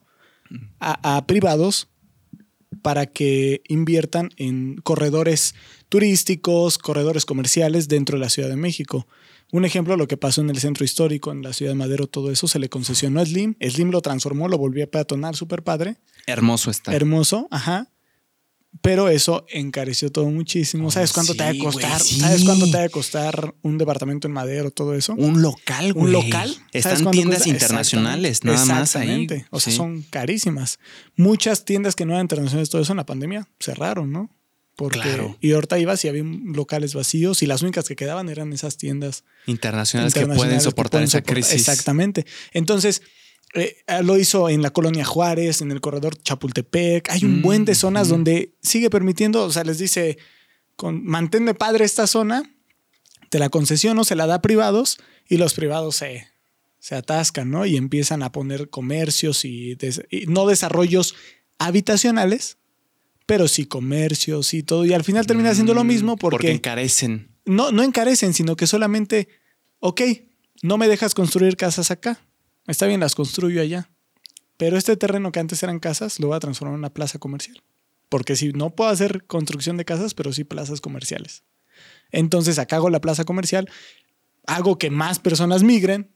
a, 0.78 1.16
a 1.16 1.26
privados 1.26 1.88
para 2.82 3.06
que 3.06 3.62
inviertan 3.68 4.30
en 4.36 4.76
corredores 4.76 5.54
turísticos, 5.88 6.78
corredores 6.78 7.24
comerciales 7.26 7.88
dentro 7.88 8.16
de 8.16 8.24
la 8.24 8.30
Ciudad 8.30 8.48
de 8.48 8.56
México. 8.56 9.06
Un 9.52 9.64
ejemplo, 9.64 9.96
lo 9.96 10.06
que 10.06 10.16
pasó 10.16 10.40
en 10.42 10.50
el 10.50 10.58
centro 10.60 10.84
histórico, 10.84 11.32
en 11.32 11.42
la 11.42 11.52
ciudad 11.52 11.72
de 11.72 11.76
Madero, 11.76 12.06
todo 12.06 12.30
eso 12.30 12.46
se 12.48 12.58
le 12.58 12.68
concesionó 12.68 13.20
a 13.20 13.26
Slim. 13.26 13.56
Slim 13.60 13.90
lo 13.90 14.00
transformó, 14.00 14.48
lo 14.48 14.58
volvió 14.58 14.84
a 14.84 14.86
peatonar, 14.86 15.34
súper 15.36 15.62
padre, 15.62 15.96
Hermoso 16.26 16.70
está. 16.70 16.94
hermoso, 16.94 17.48
ajá. 17.50 17.88
Pero 18.82 19.08
eso 19.08 19.44
encareció 19.48 20.12
todo 20.12 20.26
muchísimo. 20.30 20.86
Oh, 20.86 20.90
¿Sabes 20.92 21.12
cuánto 21.12 21.34
te 21.34 21.42
va 21.42 21.50
a 21.50 21.58
costar? 21.58 22.00
sí. 22.00 22.20
¿Sabes 22.20 22.44
cuánto 22.44 22.70
te 22.70 22.76
va 22.78 22.84
a 22.84 22.88
costar 22.88 23.52
un 23.62 23.78
departamento 23.78 24.28
en 24.28 24.32
Madero, 24.32 24.70
todo 24.70 24.94
eso? 24.94 25.14
Un 25.14 25.42
local, 25.42 25.92
güey. 25.92 26.06
un 26.06 26.12
local. 26.12 26.48
¿Sabes 26.72 26.98
Están 27.00 27.10
tiendas 27.10 27.38
cuesta? 27.42 27.48
internacionales, 27.48 28.44
nada 28.44 28.64
más 28.66 28.94
ahí. 28.94 29.26
O 29.50 29.58
sea, 29.58 29.72
Sí. 29.72 29.76
son 29.76 30.02
carísimas. 30.02 30.78
Muchas 31.16 31.64
tiendas 31.64 31.96
que 31.96 32.06
no 32.06 32.12
eran 32.12 32.22
internacionales, 32.26 32.70
todo 32.70 32.80
eso 32.82 32.92
en 32.92 32.98
la 32.98 33.06
pandemia 33.06 33.48
cerraron, 33.58 34.12
¿no? 34.12 34.30
Porque, 34.80 35.00
Claro. 35.00 35.36
Y 35.42 35.52
ahorita 35.52 35.78
ibas 35.78 36.02
y 36.06 36.08
había 36.08 36.22
locales 36.24 36.94
vacíos 36.94 37.42
y 37.42 37.46
las 37.46 37.60
únicas 37.60 37.86
que 37.86 37.96
quedaban 37.96 38.30
eran 38.30 38.50
esas 38.54 38.78
tiendas 38.78 39.24
internacionales, 39.44 40.14
que 40.14 40.24
pueden 40.26 40.56
que 40.56 40.60
soportar 40.64 41.02
esa 41.02 41.20
crisis. 41.20 41.52
Exactamente. 41.52 42.24
Entonces, 42.54 43.02
eh, 43.52 43.76
lo 44.02 44.16
hizo 44.16 44.48
en 44.48 44.62
la 44.62 44.70
colonia 44.70 45.04
Juárez, 45.04 45.60
en 45.60 45.70
el 45.70 45.82
corredor 45.82 46.16
Chapultepec. 46.22 47.10
Hay 47.10 47.26
un 47.26 47.40
Mm, 47.40 47.42
buen 47.42 47.64
de 47.66 47.74
zonas 47.74 48.04
ujú. 48.06 48.14
donde 48.16 48.54
sigue 48.62 48.88
permitiendo, 48.88 49.44
o 49.44 49.52
sea, 49.52 49.64
les 49.64 49.76
dice, 49.78 50.16
con, 50.76 51.04
manténme 51.04 51.52
padre 51.52 51.84
esta 51.84 52.06
zona, 52.06 52.42
te 53.28 53.38
la 53.38 53.50
concesiono, 53.50 54.04
se 54.04 54.16
la 54.16 54.26
da 54.26 54.36
a 54.36 54.40
privados 54.42 54.96
y 55.28 55.36
los 55.36 55.52
privados 55.52 55.96
se, 55.96 56.26
se 56.78 56.94
atascan, 56.94 57.50
¿no? 57.50 57.66
Y 57.66 57.76
empiezan 57.76 58.22
a 58.22 58.32
poner 58.32 58.70
comercios 58.70 59.44
y, 59.44 59.74
des- 59.74 60.00
y 60.10 60.24
no 60.26 60.46
desarrollos 60.46 61.14
habitacionales, 61.58 62.56
pero 63.30 63.46
sí 63.46 63.64
comercios 63.64 64.52
y 64.54 64.64
todo. 64.64 64.84
Y 64.84 64.92
al 64.92 65.04
final 65.04 65.24
termina 65.24 65.54
siendo 65.54 65.72
lo 65.72 65.84
mismo 65.84 66.14
Mm, 66.14 66.18
Porque 66.18 66.34
porque 66.36 66.50
encarecen. 66.50 67.28
no, 67.44 67.70
no 67.70 67.84
encarecen, 67.84 68.34
sino 68.34 68.56
que 68.56 68.66
solamente, 68.66 69.28
ok, 69.78 70.00
no 70.62 70.76
me 70.78 70.88
dejas 70.88 71.14
construir 71.14 71.56
casas 71.56 71.92
acá. 71.92 72.18
Está 72.66 72.86
bien, 72.86 72.98
las 72.98 73.14
construyo 73.14 73.62
allá. 73.62 73.88
Pero 74.56 74.76
este 74.76 74.96
terreno 74.96 75.30
que 75.30 75.38
antes 75.38 75.62
eran 75.62 75.78
casas 75.78 76.18
lo 76.18 76.26
voy 76.26 76.36
a 76.36 76.40
transformar 76.40 76.74
en 76.74 76.80
una 76.80 76.92
plaza 76.92 77.20
comercial. 77.20 77.62
Porque 78.08 78.34
si 78.34 78.48
no 78.52 78.70
puedo 78.74 78.90
hacer 78.90 79.24
construcción 79.28 79.76
de 79.76 79.84
casas, 79.84 80.12
pero 80.14 80.32
sí 80.32 80.42
plazas 80.42 80.80
comerciales. 80.80 81.44
Entonces 82.10 82.58
acá 82.58 82.76
hago 82.76 82.90
la 82.90 83.00
plaza 83.00 83.22
comercial, 83.24 83.70
hago 84.48 84.76
que 84.76 84.90
más 84.90 85.20
personas 85.20 85.62
migren. 85.62 86.10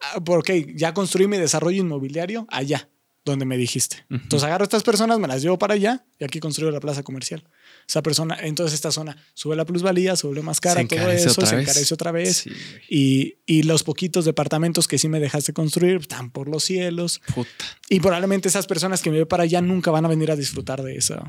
Ah, 0.00 0.20
Porque 0.24 0.72
ya 0.74 0.94
construí 0.94 1.28
mi 1.28 1.36
desarrollo 1.36 1.82
inmobiliario 1.82 2.46
allá, 2.48 2.88
donde 3.24 3.44
me 3.44 3.56
dijiste. 3.56 4.04
Entonces 4.10 4.44
agarro 4.44 4.64
a 4.64 4.66
estas 4.66 4.82
personas, 4.82 5.18
me 5.18 5.28
las 5.28 5.42
llevo 5.42 5.58
para 5.58 5.74
allá 5.74 6.04
y 6.18 6.24
aquí 6.24 6.40
construyo 6.40 6.70
la 6.70 6.80
plaza 6.80 7.02
comercial. 7.02 7.44
Esa 7.88 8.02
persona, 8.02 8.36
entonces 8.40 8.74
esta 8.74 8.90
zona 8.90 9.16
sube 9.34 9.54
la 9.54 9.64
plusvalía, 9.64 10.16
sube 10.16 10.42
más 10.42 10.60
cara, 10.60 10.86
todo 10.86 11.10
eso, 11.10 11.32
se 11.46 11.56
vez. 11.56 11.62
encarece 11.68 11.94
otra 11.94 12.10
vez. 12.12 12.38
Sí. 12.38 12.50
Y, 12.88 13.34
y 13.46 13.62
los 13.62 13.82
poquitos 13.84 14.24
departamentos 14.24 14.88
que 14.88 14.98
sí 14.98 15.08
me 15.08 15.20
dejaste 15.20 15.52
construir 15.52 15.96
están 15.96 16.30
por 16.30 16.48
los 16.48 16.64
cielos. 16.64 17.20
Puta. 17.34 17.50
Y 17.88 18.00
probablemente 18.00 18.48
esas 18.48 18.66
personas 18.66 19.02
que 19.02 19.10
me 19.10 19.18
ve 19.18 19.26
para 19.26 19.44
allá 19.44 19.60
nunca 19.60 19.90
van 19.90 20.04
a 20.04 20.08
venir 20.08 20.30
a 20.30 20.36
disfrutar 20.36 20.82
de 20.82 20.96
eso. 20.96 21.22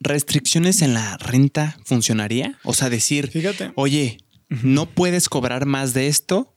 ¿Restricciones 0.00 0.82
en 0.82 0.94
la 0.94 1.16
renta 1.18 1.78
funcionaría? 1.84 2.58
O 2.64 2.74
sea, 2.74 2.90
decir, 2.90 3.28
Fíjate. 3.28 3.72
oye, 3.74 4.18
no 4.62 4.86
puedes 4.90 5.28
cobrar 5.28 5.66
más 5.66 5.94
de 5.94 6.08
esto 6.08 6.53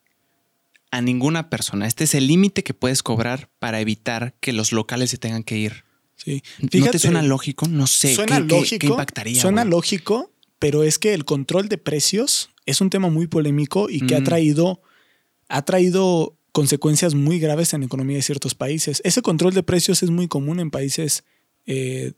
a 0.92 1.02
ninguna 1.02 1.50
persona. 1.50 1.86
Este 1.88 2.04
es 2.06 2.16
el 2.16 2.28
límite 2.28 2.64
que 2.64 2.74
puedes 2.74 3.04
cobrar 3.04 3.50
para 3.60 3.80
evitar 3.82 4.36
que 4.40 4.54
los 4.54 4.72
locales 4.72 5.10
se 5.12 5.18
tengan 5.18 5.44
que 5.44 5.58
ir. 5.58 5.84
Sí. 6.16 6.42
¿No 6.60 6.70
Fíjate, 6.70 6.92
te 6.94 7.00
suena 7.00 7.22
lógico? 7.22 7.68
No 7.68 7.88
sé. 7.88 8.16
Suena 8.16 8.38
¿Qué, 8.42 8.48
qué- 8.48 8.56
lógico. 8.56 8.80
qué 8.80 8.88
impactaría? 8.88 9.42
Suena 9.42 9.66
lógico, 9.66 10.32
pero 10.60 10.84
es 10.84 10.98
que 10.98 11.14
el 11.14 11.26
control 11.26 11.70
de 11.70 11.78
precios 11.78 12.50
es 12.66 12.82
un 12.82 12.90
tema 12.90 13.10
muy 13.10 13.28
polémico 13.28 13.90
y 13.90 14.02
que 14.08 14.16
ha 14.16 14.22
Mm. 14.22 14.24
traído, 14.24 14.82
ha 15.50 15.62
traído 15.64 16.36
consecuencias 16.52 17.14
muy 17.14 17.38
graves 17.40 17.74
en 17.74 17.82
la 17.82 17.86
economía 17.86 18.16
de 18.18 18.24
ciertos 18.24 18.56
países. 18.56 19.02
Ese 19.06 19.22
control 19.22 19.54
de 19.54 19.62
precios 19.64 20.02
es 20.02 20.10
muy 20.10 20.28
común 20.28 20.60
en 20.60 20.72
países 20.72 21.24
eh, 21.70 22.14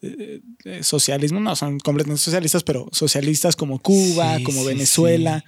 socialismo, 0.82 1.40
no 1.40 1.56
son 1.56 1.80
completamente 1.80 2.22
socialistas, 2.22 2.64
pero 2.64 2.88
socialistas 2.92 3.56
como 3.56 3.80
Cuba, 3.80 4.38
Sí, 4.38 4.44
como 4.44 4.62
sí, 4.62 4.68
Venezuela, 4.68 5.44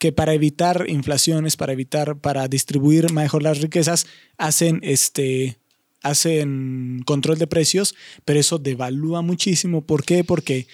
que 0.00 0.10
para 0.12 0.32
evitar 0.34 0.86
inflaciones, 0.88 1.56
para 1.56 1.72
evitar, 1.74 2.18
para 2.18 2.48
distribuir 2.48 3.12
mejor 3.12 3.42
las 3.44 3.60
riquezas, 3.60 4.06
hacen 4.38 4.80
este 4.82 5.58
hacen 6.02 7.02
control 7.04 7.38
de 7.38 7.46
precios, 7.46 7.94
pero 8.24 8.40
eso 8.40 8.58
devalúa 8.58 9.20
muchísimo. 9.22 9.84
¿Por 9.84 10.02
qué? 10.04 10.24
Porque 10.24 10.66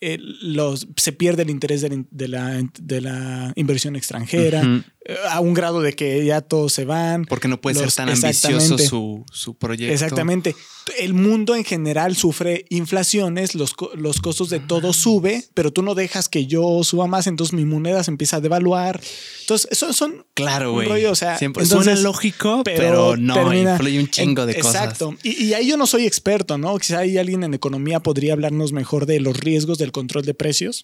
eh, 0.00 0.18
los, 0.42 0.88
se 0.96 1.12
pierde 1.12 1.44
el 1.44 1.50
interés 1.50 1.80
de 1.82 2.28
la, 2.28 2.62
de 2.80 3.00
la- 3.00 3.52
inversión 3.54 3.94
extranjera. 3.96 4.84
A 5.28 5.40
un 5.40 5.54
grado 5.54 5.80
de 5.80 5.92
que 5.92 6.24
ya 6.24 6.40
todos 6.40 6.72
se 6.72 6.84
van. 6.84 7.24
Porque 7.24 7.48
no 7.48 7.60
puede 7.60 7.78
ser 7.78 7.92
tan 7.92 8.08
ambicioso 8.08 8.78
su, 8.78 9.24
su, 9.32 9.54
proyecto. 9.54 9.92
Exactamente. 9.92 10.56
El 10.98 11.14
mundo 11.14 11.56
en 11.56 11.64
general 11.64 12.16
sufre 12.16 12.64
inflaciones, 12.70 13.54
los, 13.54 13.74
los 13.94 14.20
costos 14.20 14.50
de 14.50 14.60
todo 14.60 14.92
sube, 14.92 15.44
pero 15.54 15.72
tú 15.72 15.82
no 15.82 15.94
dejas 15.94 16.28
que 16.28 16.46
yo 16.46 16.82
suba 16.84 17.06
más, 17.06 17.26
entonces 17.26 17.54
mi 17.54 17.64
moneda 17.64 18.04
se 18.04 18.10
empieza 18.10 18.36
a 18.36 18.40
devaluar. 18.40 19.00
Entonces, 19.40 19.68
eso 19.72 19.92
son... 19.92 20.26
Claro, 20.34 20.72
güey. 20.72 21.06
O 21.06 21.14
sea, 21.14 21.38
Siempre, 21.38 21.66
suena 21.66 21.96
lógico, 21.96 22.62
pero, 22.64 23.16
no, 23.16 23.52
influye 23.52 23.98
un 23.98 24.08
chingo 24.08 24.46
de 24.46 24.54
cosas. 24.54 24.74
Exacto. 24.74 25.16
Y, 25.22 25.44
y, 25.44 25.54
ahí 25.54 25.68
yo 25.68 25.76
no 25.76 25.86
soy 25.86 26.06
experto, 26.06 26.58
¿no? 26.58 26.76
Quizá 26.78 27.00
hay 27.00 27.18
alguien 27.18 27.42
en 27.42 27.54
economía 27.54 28.00
podría 28.00 28.32
hablarnos 28.32 28.72
mejor 28.72 29.06
de 29.06 29.20
los 29.20 29.36
riesgos 29.36 29.78
del 29.78 29.92
control 29.92 30.24
de 30.24 30.34
precios. 30.34 30.82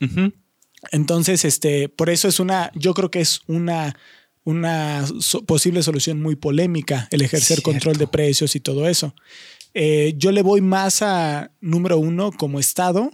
Entonces, 0.90 1.44
este, 1.44 1.88
por 1.88 2.10
eso 2.10 2.28
es 2.28 2.40
una, 2.40 2.70
yo 2.74 2.94
creo 2.94 3.10
que 3.10 3.20
es 3.20 3.40
una, 3.46 3.96
una 4.44 5.06
posible 5.46 5.82
solución 5.82 6.20
muy 6.20 6.36
polémica 6.36 7.08
el 7.10 7.22
ejercer 7.22 7.62
control 7.62 7.96
de 7.96 8.06
precios 8.08 8.56
y 8.56 8.60
todo 8.60 8.88
eso. 8.88 9.14
Eh, 9.74 10.14
yo 10.16 10.32
le 10.32 10.42
voy 10.42 10.60
más 10.60 11.02
a, 11.02 11.52
número 11.60 11.98
uno, 11.98 12.32
como 12.32 12.58
Estado, 12.58 13.10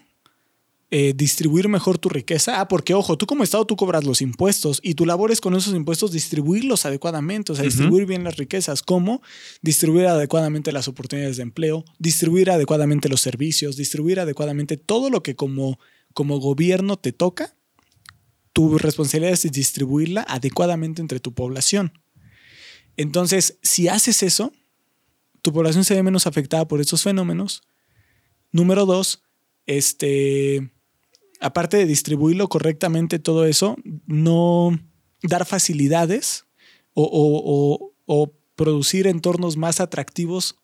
eh, 0.90 1.12
distribuir 1.14 1.68
mejor 1.68 1.98
tu 1.98 2.08
riqueza. 2.08 2.60
Ah, 2.60 2.68
porque 2.68 2.94
ojo, 2.94 3.18
tú 3.18 3.26
como 3.26 3.44
Estado 3.44 3.66
tú 3.66 3.76
cobras 3.76 4.04
los 4.04 4.22
impuestos 4.22 4.80
y 4.82 4.94
tu 4.94 5.04
labor 5.04 5.30
es 5.30 5.40
con 5.40 5.54
esos 5.54 5.74
impuestos 5.74 6.12
distribuirlos 6.12 6.86
adecuadamente, 6.86 7.52
o 7.52 7.54
sea, 7.54 7.64
distribuir 7.64 8.06
bien 8.06 8.24
las 8.24 8.38
riquezas. 8.38 8.82
¿Cómo? 8.82 9.20
Distribuir 9.60 10.06
adecuadamente 10.06 10.72
las 10.72 10.88
oportunidades 10.88 11.36
de 11.36 11.42
empleo, 11.42 11.84
distribuir 11.98 12.50
adecuadamente 12.50 13.10
los 13.10 13.20
servicios, 13.20 13.76
distribuir 13.76 14.18
adecuadamente 14.18 14.78
todo 14.78 15.10
lo 15.10 15.22
que 15.22 15.36
como, 15.36 15.78
como 16.14 16.40
gobierno 16.40 16.96
te 16.96 17.12
toca 17.12 17.54
tu 18.58 18.76
responsabilidad 18.76 19.34
es 19.34 19.52
distribuirla 19.52 20.22
adecuadamente 20.22 21.00
entre 21.00 21.20
tu 21.20 21.32
población. 21.32 21.92
Entonces, 22.96 23.56
si 23.62 23.86
haces 23.86 24.24
eso, 24.24 24.52
tu 25.42 25.52
población 25.52 25.84
se 25.84 25.94
ve 25.94 26.02
menos 26.02 26.26
afectada 26.26 26.66
por 26.66 26.80
estos 26.80 27.04
fenómenos. 27.04 27.62
Número 28.50 28.84
dos, 28.84 29.22
este, 29.66 30.72
aparte 31.38 31.76
de 31.76 31.86
distribuirlo 31.86 32.48
correctamente 32.48 33.20
todo 33.20 33.46
eso, 33.46 33.76
no 34.06 34.76
dar 35.22 35.46
facilidades 35.46 36.44
o, 36.94 37.92
producir 38.56 39.06
entornos 39.06 39.56
más 39.56 39.78
atractivos 39.78 40.56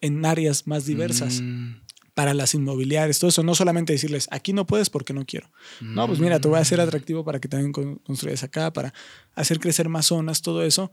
en 0.00 0.26
áreas 0.26 0.66
más 0.66 0.84
diversas. 0.84 1.42
Mm 1.42 1.89
para 2.20 2.34
las 2.34 2.52
inmobiliarias, 2.52 3.18
todo 3.18 3.30
eso, 3.30 3.42
no 3.42 3.54
solamente 3.54 3.94
decirles, 3.94 4.28
aquí 4.30 4.52
no 4.52 4.66
puedes 4.66 4.90
porque 4.90 5.14
no 5.14 5.24
quiero. 5.24 5.50
No, 5.80 6.06
pues 6.06 6.18
mira, 6.18 6.38
te 6.38 6.48
voy 6.48 6.58
a 6.58 6.60
hacer 6.60 6.78
mm. 6.78 6.82
atractivo 6.82 7.24
para 7.24 7.40
que 7.40 7.48
también 7.48 7.72
construyas 7.72 8.42
acá, 8.42 8.74
para 8.74 8.92
hacer 9.34 9.58
crecer 9.58 9.88
más 9.88 10.04
zonas, 10.04 10.42
todo 10.42 10.62
eso. 10.62 10.92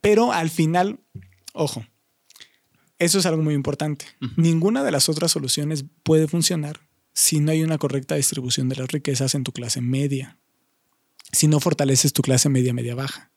Pero 0.00 0.32
al 0.32 0.48
final, 0.48 1.00
ojo, 1.52 1.84
eso 2.98 3.18
es 3.18 3.26
algo 3.26 3.42
muy 3.42 3.52
importante. 3.52 4.06
Ninguna 4.38 4.82
de 4.82 4.92
las 4.92 5.10
otras 5.10 5.30
soluciones 5.30 5.84
puede 6.04 6.26
funcionar 6.26 6.80
si 7.12 7.40
no 7.40 7.52
hay 7.52 7.62
una 7.62 7.76
correcta 7.76 8.14
distribución 8.14 8.70
de 8.70 8.76
las 8.76 8.90
riquezas 8.90 9.34
en 9.34 9.44
tu 9.44 9.52
clase 9.52 9.82
media, 9.82 10.38
si 11.32 11.48
no 11.48 11.60
fortaleces 11.60 12.14
tu 12.14 12.22
clase 12.22 12.48
media, 12.48 12.72
media 12.72 12.94
baja. 12.94 13.30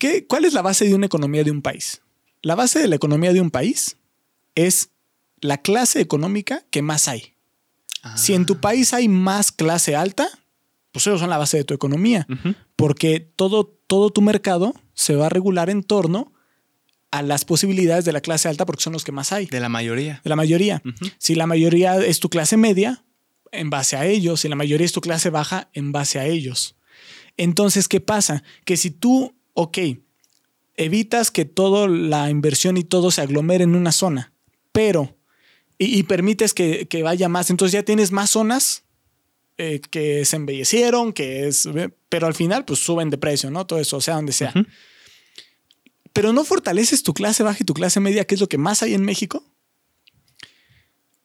¿Qué, 0.00 0.26
¿Cuál 0.26 0.46
es 0.46 0.52
la 0.52 0.62
base 0.62 0.84
de 0.84 0.96
una 0.96 1.06
economía 1.06 1.44
de 1.44 1.52
un 1.52 1.62
país? 1.62 2.02
La 2.42 2.56
base 2.56 2.80
de 2.80 2.88
la 2.88 2.96
economía 2.96 3.32
de 3.32 3.40
un 3.40 3.52
país 3.52 3.98
es 4.56 4.91
la 5.42 5.58
clase 5.58 6.00
económica 6.00 6.64
que 6.70 6.80
más 6.80 7.08
hay. 7.08 7.34
Si 8.16 8.32
en 8.34 8.46
tu 8.46 8.54
ah. 8.54 8.60
país 8.62 8.94
hay 8.94 9.08
más 9.08 9.52
clase 9.52 9.94
alta, 9.94 10.26
pues 10.90 11.06
ellos 11.06 11.20
son 11.20 11.30
la 11.30 11.38
base 11.38 11.58
de 11.58 11.64
tu 11.64 11.74
economía, 11.74 12.26
porque 12.74 13.20
todo, 13.20 13.66
todo 13.86 14.10
tu 14.10 14.22
mercado 14.22 14.74
se 14.94 15.14
va 15.14 15.26
a 15.26 15.28
regular 15.28 15.70
en 15.70 15.82
torno 15.82 16.32
a 17.10 17.22
las 17.22 17.44
posibilidades 17.44 18.04
de 18.04 18.12
la 18.12 18.20
clase 18.20 18.48
alta 18.48 18.66
porque 18.66 18.82
son 18.82 18.92
los 18.92 19.04
que 19.04 19.12
más 19.12 19.32
hay. 19.32 19.46
De 19.46 19.60
la 19.60 19.68
mayoría. 19.68 20.20
De 20.24 20.30
la 20.30 20.36
mayoría. 20.36 20.82
Si 21.18 21.34
la 21.34 21.46
mayoría 21.46 21.96
es 21.98 22.20
tu 22.20 22.28
clase 22.28 22.56
media, 22.56 23.04
en 23.52 23.70
base 23.70 23.96
a 23.96 24.06
ellos. 24.06 24.40
Si 24.40 24.48
la 24.48 24.56
mayoría 24.56 24.86
es 24.86 24.92
tu 24.92 25.00
clase 25.00 25.30
baja, 25.30 25.68
en 25.74 25.92
base 25.92 26.18
a 26.18 26.26
ellos. 26.26 26.76
Entonces, 27.36 27.86
¿qué 27.86 28.00
pasa? 28.00 28.42
Que 28.64 28.76
si 28.76 28.90
tú, 28.90 29.34
ok, 29.54 29.78
evitas 30.76 31.30
que 31.30 31.44
toda 31.44 31.86
la 31.88 32.30
inversión 32.30 32.76
y 32.76 32.84
todo 32.84 33.10
se 33.10 33.20
aglomere 33.20 33.64
en 33.64 33.74
una 33.74 33.92
zona, 33.92 34.32
pero 34.72 35.16
y, 35.84 36.02
permites 36.04 36.54
que, 36.54 37.00
vaya 37.02 37.28
más. 37.28 37.50
Entonces 37.50 37.72
ya 37.72 37.82
tienes 37.82 38.12
más 38.12 38.30
zonas 38.30 38.84
eh, 39.58 39.80
que 39.80 40.24
se 40.24 40.36
embellecieron, 40.36 41.12
que 41.12 41.48
es, 41.48 41.68
pero 42.08 42.26
al 42.26 42.34
final 42.34 42.64
pues 42.64 42.80
suben 42.80 43.10
de 43.10 43.18
precio, 43.18 43.50
¿no? 43.50 43.66
Todo 43.66 43.78
eso, 43.78 44.00
sea, 44.00 44.14
donde 44.14 44.32
sea. 44.32 44.52
Pero 46.12 46.32
no 46.32 46.44
fortaleces 46.44 47.02
tu 47.02 47.14
clase 47.14 47.42
baja 47.42 47.58
y 47.60 47.64
tu 47.64 47.74
clase 47.74 48.00
media, 48.00 48.24
que 48.24 48.34
es 48.34 48.40
lo 48.40 48.48
que 48.48 48.58
más 48.58 48.82
hay 48.82 48.94
en 48.94 49.04
México. 49.04 49.44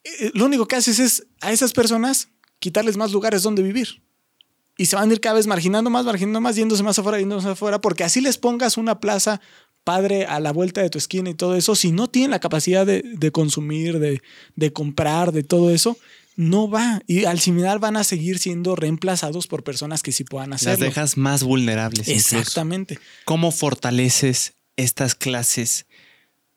Eh, 0.03 0.31
lo 0.33 0.45
único 0.45 0.67
que 0.67 0.75
haces 0.75 0.99
es 0.99 1.27
a 1.41 1.51
esas 1.51 1.73
personas 1.73 2.29
quitarles 2.59 2.97
más 2.97 3.11
lugares 3.11 3.43
donde 3.43 3.63
vivir. 3.63 4.01
Y 4.77 4.85
se 4.85 4.95
van 4.95 5.09
a 5.09 5.13
ir 5.13 5.19
cada 5.19 5.35
vez 5.35 5.47
marginando 5.47 5.89
más, 5.89 6.05
marginando 6.05 6.39
más, 6.39 6.55
yéndose 6.55 6.83
más 6.83 6.97
afuera, 6.99 7.19
yéndose 7.19 7.49
afuera, 7.49 7.81
porque 7.81 8.03
así 8.03 8.21
les 8.21 8.37
pongas 8.37 8.77
una 8.77 8.99
plaza 8.99 9.41
padre 9.87 10.25
a 10.25 10.41
la 10.41 10.51
vuelta 10.51 10.81
de 10.81 10.89
tu 10.89 10.97
esquina 10.97 11.29
y 11.29 11.33
todo 11.33 11.55
eso, 11.55 11.73
si 11.73 11.93
no 11.93 12.09
tienen 12.09 12.31
la 12.31 12.41
capacidad 12.41 12.85
de, 12.85 13.31
consumir, 13.31 13.99
de, 13.99 14.73
comprar, 14.73 15.31
de 15.31 15.43
todo 15.43 15.71
eso, 15.71 15.97
no 16.35 16.69
va. 16.69 17.01
Y 17.07 17.23
al 17.23 17.39
similar 17.39 17.79
van 17.79 17.95
a 17.95 18.03
seguir 18.03 18.37
siendo 18.37 18.75
reemplazados 18.75 19.47
por 19.47 19.63
personas 19.63 20.03
que 20.03 20.11
sí 20.11 20.25
puedan 20.25 20.51
hacerlo. 20.51 20.71
Las 20.73 20.79
dejas 20.81 21.15
más 21.15 21.41
vulnerables. 21.43 22.09
Exactamente. 22.09 22.99
¿Cómo 23.23 23.53
fortaleces 23.53 24.55
estas 24.75 25.15
clases 25.15 25.85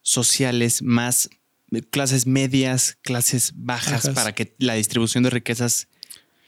sociales 0.02 0.82
más, 0.82 1.30
clases 1.90 2.26
medias, 2.26 2.98
clases 3.00 3.52
bajas, 3.54 4.08
para 4.08 4.34
que 4.34 4.56
la 4.58 4.74
distribución 4.74 5.22
de 5.22 5.30
riquezas 5.30 5.86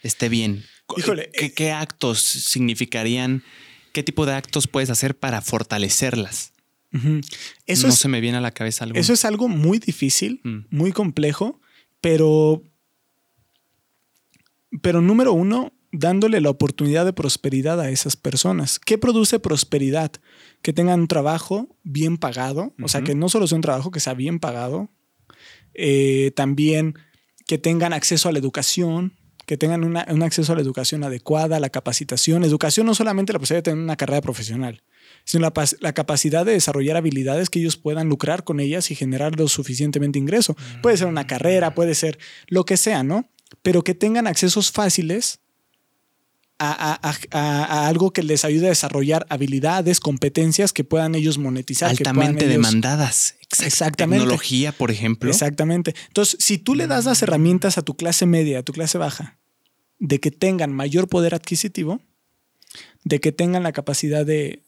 esté 0.03 0.29
bien? 0.29 0.65
Híjole. 0.97 1.31
¿Qué, 1.33 1.53
¿Qué 1.53 1.71
actos 1.71 2.21
significarían? 2.21 3.45
¿Qué 3.93 4.03
tipo 4.03 4.27
de 4.27 4.33
actos 4.33 4.67
puedes 4.67 4.91
hacer 4.91 5.17
para 5.17 5.43
fortalecerlas? 5.43 6.52
Eso 7.67 7.87
no 7.87 7.93
se 7.93 8.09
me 8.09 8.21
viene 8.21 8.39
a 8.39 8.41
la 8.41 8.51
cabeza 8.51 8.85
algo. 8.85 8.99
Eso 8.99 9.13
es 9.13 9.25
algo 9.25 9.49
muy 9.49 9.79
difícil, 9.79 10.41
mm. 10.45 10.59
muy 10.71 10.93
complejo, 10.93 11.61
pero, 12.01 12.63
pero 14.83 15.01
número 15.01 15.33
uno, 15.33 15.73
dándole 15.93 16.41
la 16.41 16.51
oportunidad 16.51 17.05
de 17.05 17.13
prosperidad 17.13 17.81
a 17.81 17.91
esas 17.91 18.17
personas. 18.17 18.79
¿Qué 18.79 18.99
produce 18.99 19.39
prosperidad? 19.39 20.13
Que 20.63 20.73
tengan 20.73 21.01
un 21.01 21.09
trabajo 21.09 21.77
bien 21.83 22.17
pagado, 22.17 22.75
o 22.83 22.89
sea, 22.89 23.03
que 23.03 23.15
no 23.15 23.29
solo 23.29 23.47
sea 23.47 23.57
un 23.57 23.63
trabajo 23.63 23.91
que 23.91 24.01
sea 24.01 24.15
bien 24.15 24.39
pagado, 24.39 24.91
eh, 25.75 26.33
también 26.35 26.95
que 27.47 27.59
tengan 27.59 27.93
acceso 27.93 28.29
a 28.29 28.33
la 28.33 28.39
educación, 28.39 29.15
que 29.47 29.57
tengan 29.57 29.85
un 29.85 30.23
acceso 30.23 30.53
a 30.53 30.57
la 30.57 30.63
educación 30.63 31.05
adecuada, 31.05 31.57
a 31.57 31.61
la 31.61 31.71
capacitación. 31.71 32.45
Educación 32.45 32.87
no 32.87 32.95
solamente 32.95 33.33
la 33.33 33.39
posibilidad 33.39 33.65
de 33.65 33.71
tener 33.71 33.83
una 33.83 33.97
carrera 33.97 34.21
profesional, 34.21 34.83
sino 35.25 35.51
la, 35.81 35.93
capacidad 35.93 36.45
de 36.45 36.53
desarrollar 36.53 36.97
habilidades 36.97 37.51
que 37.51 37.61
ellos 37.61 37.77
puedan 37.77 38.09
lucrar 38.09 38.45
con 38.45 38.61
ellas 38.61 38.91
y 38.91 38.95
generar 38.95 39.39
lo 39.39 39.49
suficientemente 39.49 40.19
ingreso. 40.19 40.57
Puede 40.83 40.97
ser 40.97 41.07
una 41.07 41.27
carrera, 41.27 41.75
puede 41.75 41.95
ser 41.95 42.19
lo 42.49 42.65
que 42.65 42.77
sea, 42.77 43.03
¿no? 43.03 43.29
Pero 43.63 43.83
que 43.83 43.95
tengan 43.95 44.27
accesos 44.27 44.71
fáciles 44.71 45.41
a, 46.59 47.89
algo 47.89 48.13
que 48.13 48.23
les 48.23 48.45
ayude 48.45 48.67
a 48.67 48.71
desarrollar 48.71 49.27
habilidades, 49.31 50.01
competencias 50.01 50.73
que 50.73 50.85
puedan 50.85 51.15
ellos 51.15 51.39
monetizar. 51.39 51.91
Altamente 51.91 52.47
demandadas. 52.47 53.35
Exactamente. 53.61 54.23
Tecnología, 54.23 54.73
por 54.73 54.91
ejemplo. 54.91 55.31
Exactamente. 55.31 55.95
Entonces, 56.09 56.37
si 56.41 56.59
tú 56.59 56.75
le 56.75 56.87
das 56.87 57.05
las 57.05 57.23
herramientas 57.23 57.79
a 57.79 57.83
tu 57.83 57.97
clase 57.97 58.27
media, 58.27 58.61
a 58.61 58.63
tu 58.63 58.73
clase 58.73 58.99
baja, 58.99 59.39
de 59.99 60.21
que 60.21 60.31
tengan 60.31 60.73
mayor 60.73 61.09
poder 61.09 61.35
adquisitivo, 61.35 62.01
de 63.05 63.21
que 63.21 63.33
tengan 63.33 63.63
la 63.63 63.73
capacidad 63.73 64.25
de, 64.25 64.63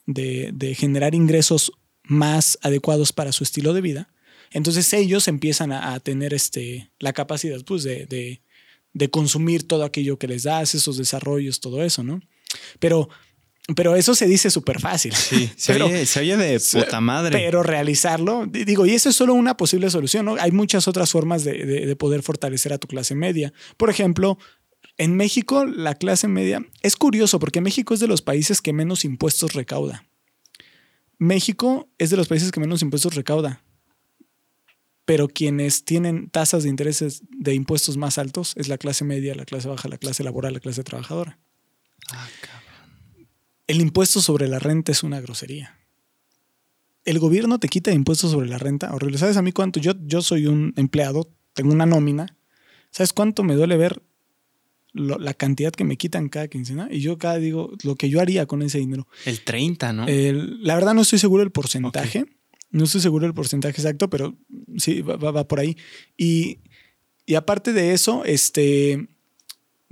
generar 0.77 1.15
ingresos 1.15 1.73
más 2.03 2.59
adecuados 2.63 3.13
para 3.13 3.33
su 3.33 3.45
estilo 3.45 3.73
de 3.73 3.81
vida, 3.81 4.09
entonces 4.51 4.93
ellos 4.93 5.27
empiezan 5.29 5.73
a, 5.73 5.99
tener 6.01 6.35
este, 6.35 6.91
la 6.99 7.13
capacidad 7.13 7.61
pues, 7.65 7.83
de, 7.83 8.41
consumir 9.11 9.67
todo 9.67 9.85
aquello 9.85 10.19
que 10.19 10.29
les 10.29 10.45
das, 10.45 10.75
esos 10.75 10.97
desarrollos, 10.97 11.61
todo 11.61 11.83
eso, 11.83 12.03
¿no? 12.03 12.21
Pero, 12.79 13.09
pero 13.75 13.97
eso 13.97 14.15
se 14.15 14.27
dice 14.29 14.51
súper 14.51 14.79
fácil. 14.79 15.13
Sí, 15.15 15.51
se, 15.57 15.73
oye, 15.73 16.37
de 16.37 16.61
puta 16.61 17.01
madre. 17.01 17.37
Pero 17.39 17.63
realizarlo, 17.63 18.47
digo, 18.47 18.87
y 18.87 18.91
eso 18.91 19.09
es 19.09 19.17
solo 19.17 19.35
una 19.35 19.57
posible 19.57 19.91
solución, 19.91 20.27
¿no? 20.27 20.37
Hay 20.39 20.53
muchas 20.53 20.87
otras 20.87 21.11
formas 21.11 21.43
de 21.45 21.97
poder 21.97 22.23
fortalecer 22.23 22.73
a 22.73 22.79
tu 22.79 22.87
clase 22.87 23.15
media. 23.15 23.53
Por 23.77 23.91
ejemplo, 23.91 24.39
en 24.97 25.17
México, 25.17 25.65
la 25.65 25.97
clase 25.97 26.29
media 26.29 26.65
es 26.83 26.97
curioso 26.97 27.41
porque 27.41 27.61
México 27.61 27.95
es 27.95 28.01
de 28.01 28.07
los 28.07 28.23
países 28.23 28.63
que 28.63 28.73
menos 28.73 29.05
impuestos 29.05 29.55
recauda. 29.55 30.05
México 31.19 31.89
es 31.99 32.11
de 32.11 32.17
los 32.17 32.29
países 32.29 32.53
que 32.53 32.61
menos 32.61 32.83
impuestos 32.83 33.15
recauda. 33.15 33.63
Pero 35.05 35.29
quienes 35.29 35.85
tienen 35.85 36.31
tasas 36.31 36.63
de 36.63 36.71
intereses 36.71 37.23
de 37.29 37.55
impuestos 37.55 37.97
más 37.97 38.19
altos 38.19 38.55
es 38.57 38.69
la 38.69 38.79
clase 38.79 39.05
media, 39.05 39.35
la 39.35 39.45
clase 39.45 39.69
baja, 39.69 39.89
la 39.89 39.99
clase 39.99 40.25
laboral, 40.25 40.55
la 40.55 40.61
clase 40.61 40.83
trabajadora. 40.83 41.39
Ah, 42.11 42.29
el 43.67 43.81
impuesto 43.81 44.21
sobre 44.21 44.49
la 44.49 44.59
renta 44.59 44.93
es 44.93 45.03
una 45.03 45.21
grosería. 45.21 45.79
El 47.05 47.19
gobierno 47.19 47.59
te 47.59 47.69
quita 47.69 47.93
impuestos 47.93 48.31
sobre 48.31 48.49
la 48.49 48.59
renta. 48.59 48.95
Horrible. 48.95 49.19
¿Sabes 49.19 49.37
a 49.37 49.43
mí 49.43 49.53
cuánto? 49.53 49.81
Yo, 49.81 49.93
yo 50.07 50.23
soy 50.23 50.47
un 50.47 50.73
empleado, 50.77 51.31
tengo 51.53 51.73
una 51.73 51.85
nómina. 51.85 52.39
¿Sabes 52.91 53.13
cuánto 53.13 53.43
me 53.43 53.55
duele 53.55 53.77
ver 53.77 54.03
la 54.95 55.35
cantidad 55.35 55.73
que 55.73 55.85
me 55.85 55.97
quitan 55.97 56.29
cada 56.29 56.49
quincena? 56.49 56.89
Y 56.91 57.01
yo 57.01 57.19
cada 57.19 57.39
digo 57.39 57.73
lo 57.83 57.97
que 57.97 58.09
yo 58.09 58.21
haría 58.21 58.47
con 58.47 58.63
ese 58.63 58.79
dinero. 58.79 59.07
El 59.27 59.41
30, 59.43 59.93
¿no? 59.93 60.07
la 60.07 60.75
verdad 60.75 60.95
no 60.95 61.03
estoy 61.03 61.19
seguro 61.19 61.43
del 61.43 61.53
porcentaje. 61.53 62.27
No 62.71 62.85
estoy 62.85 63.01
seguro 63.01 63.27
del 63.27 63.35
porcentaje 63.35 63.81
exacto, 63.81 64.11
pero 64.11 64.37
sí, 64.79 65.01
va, 65.03 65.47
por 65.47 65.61
ahí. 65.61 65.77
Y, 66.17 66.59
y, 67.25 67.37
aparte 67.37 67.73
de 67.73 67.93
eso, 67.93 68.25
este, 68.25 69.09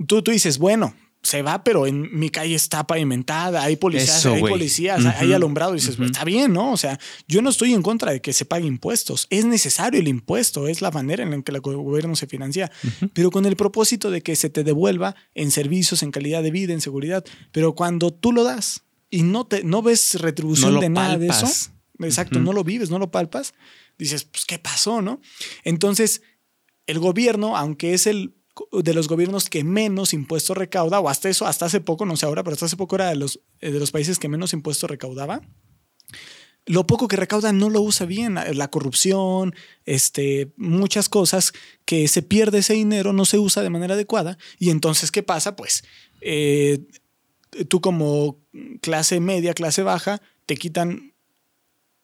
tú, 0.05 0.21
tú 0.21 0.31
dices, 0.31 0.57
bueno, 0.57 0.93
se 1.23 1.41
va, 1.41 1.63
pero 1.63 1.87
en 1.87 2.09
mi 2.19 2.29
calle 2.29 2.53
está 2.53 2.85
pavimentada, 2.85 3.63
hay 3.63 3.77
policías, 3.77 4.25
hay 4.25 4.41
policías, 4.41 5.05
hay 5.05 5.31
alumbrado. 5.31 5.71
Y 5.71 5.75
dices, 5.79 5.97
está 5.97 6.25
bien, 6.25 6.51
¿no? 6.51 6.73
O 6.73 6.77
sea, 6.77 6.99
yo 7.29 7.41
no 7.41 7.49
estoy 7.49 7.73
en 7.73 7.81
contra 7.81 8.11
de 8.11 8.21
que 8.21 8.33
se 8.33 8.43
pague 8.43 8.67
impuestos. 8.67 9.27
Es 9.29 9.45
necesario 9.45 10.01
el 10.01 10.09
impuesto, 10.09 10.67
es 10.67 10.81
la 10.81 10.91
manera 10.91 11.23
en 11.23 11.31
la 11.31 11.41
que 11.41 11.51
el 11.51 11.61
gobierno 11.61 12.15
se 12.17 12.27
financia, 12.27 12.69
pero 13.13 13.31
con 13.31 13.45
el 13.45 13.55
propósito 13.55 14.11
de 14.11 14.21
que 14.21 14.35
se 14.35 14.49
te 14.49 14.65
devuelva 14.65 15.15
en 15.33 15.49
servicios, 15.51 16.03
en 16.03 16.11
calidad 16.11 16.43
de 16.43 16.51
vida, 16.51 16.73
en 16.73 16.81
seguridad. 16.81 17.23
Pero 17.53 17.73
cuando 17.73 18.11
tú 18.11 18.33
lo 18.33 18.43
das 18.43 18.83
y 19.09 19.23
no, 19.23 19.45
te, 19.47 19.63
no 19.63 19.81
ves 19.81 20.15
retribución 20.15 20.81
de 20.81 20.89
nada 20.89 21.17
de 21.17 21.27
eso, 21.27 21.47
exacto, 21.99 22.39
no 22.39 22.51
lo 22.51 22.65
vives, 22.65 22.89
no 22.89 22.99
lo 22.99 23.11
palpas, 23.11 23.53
dices, 23.97 24.25
pues, 24.25 24.43
¿qué 24.43 24.59
pasó, 24.59 25.01
no? 25.01 25.21
Entonces, 25.63 26.21
el 26.85 26.99
gobierno, 26.99 27.55
aunque 27.55 27.93
es 27.93 28.07
el 28.07 28.35
de 28.71 28.93
los 28.93 29.07
gobiernos 29.07 29.49
que 29.49 29.63
menos 29.63 30.13
impuestos 30.13 30.57
recauda, 30.57 30.99
o 30.99 31.09
hasta 31.09 31.29
eso, 31.29 31.45
hasta 31.45 31.65
hace 31.65 31.81
poco, 31.81 32.05
no 32.05 32.17
sé 32.17 32.25
ahora, 32.25 32.43
pero 32.43 32.53
hasta 32.53 32.65
hace 32.65 32.77
poco 32.77 32.95
era 32.95 33.09
de 33.09 33.15
los, 33.15 33.39
eh, 33.61 33.71
de 33.71 33.79
los 33.79 33.91
países 33.91 34.19
que 34.19 34.29
menos 34.29 34.53
impuestos 34.53 34.89
recaudaba. 34.89 35.41
Lo 36.65 36.87
poco 36.87 37.09
que 37.09 37.17
recauda 37.17 37.51
no 37.51 37.69
lo 37.69 37.81
usa 37.81 38.05
bien, 38.05 38.35
la 38.53 38.69
corrupción, 38.69 39.53
este, 39.85 40.53
muchas 40.55 41.09
cosas 41.09 41.51
que 41.83 42.07
se 42.07 42.21
pierde 42.21 42.59
ese 42.59 42.73
dinero, 42.73 43.11
no 43.11 43.25
se 43.25 43.37
usa 43.37 43.63
de 43.63 43.69
manera 43.69 43.95
adecuada. 43.95 44.37
Y 44.59 44.69
entonces, 44.69 45.11
¿qué 45.11 45.23
pasa? 45.23 45.57
Pues 45.57 45.83
eh, 46.21 46.79
tú 47.67 47.81
como 47.81 48.39
clase 48.81 49.19
media, 49.19 49.53
clase 49.53 49.83
baja, 49.83 50.21
te 50.45 50.55
quitan 50.55 51.12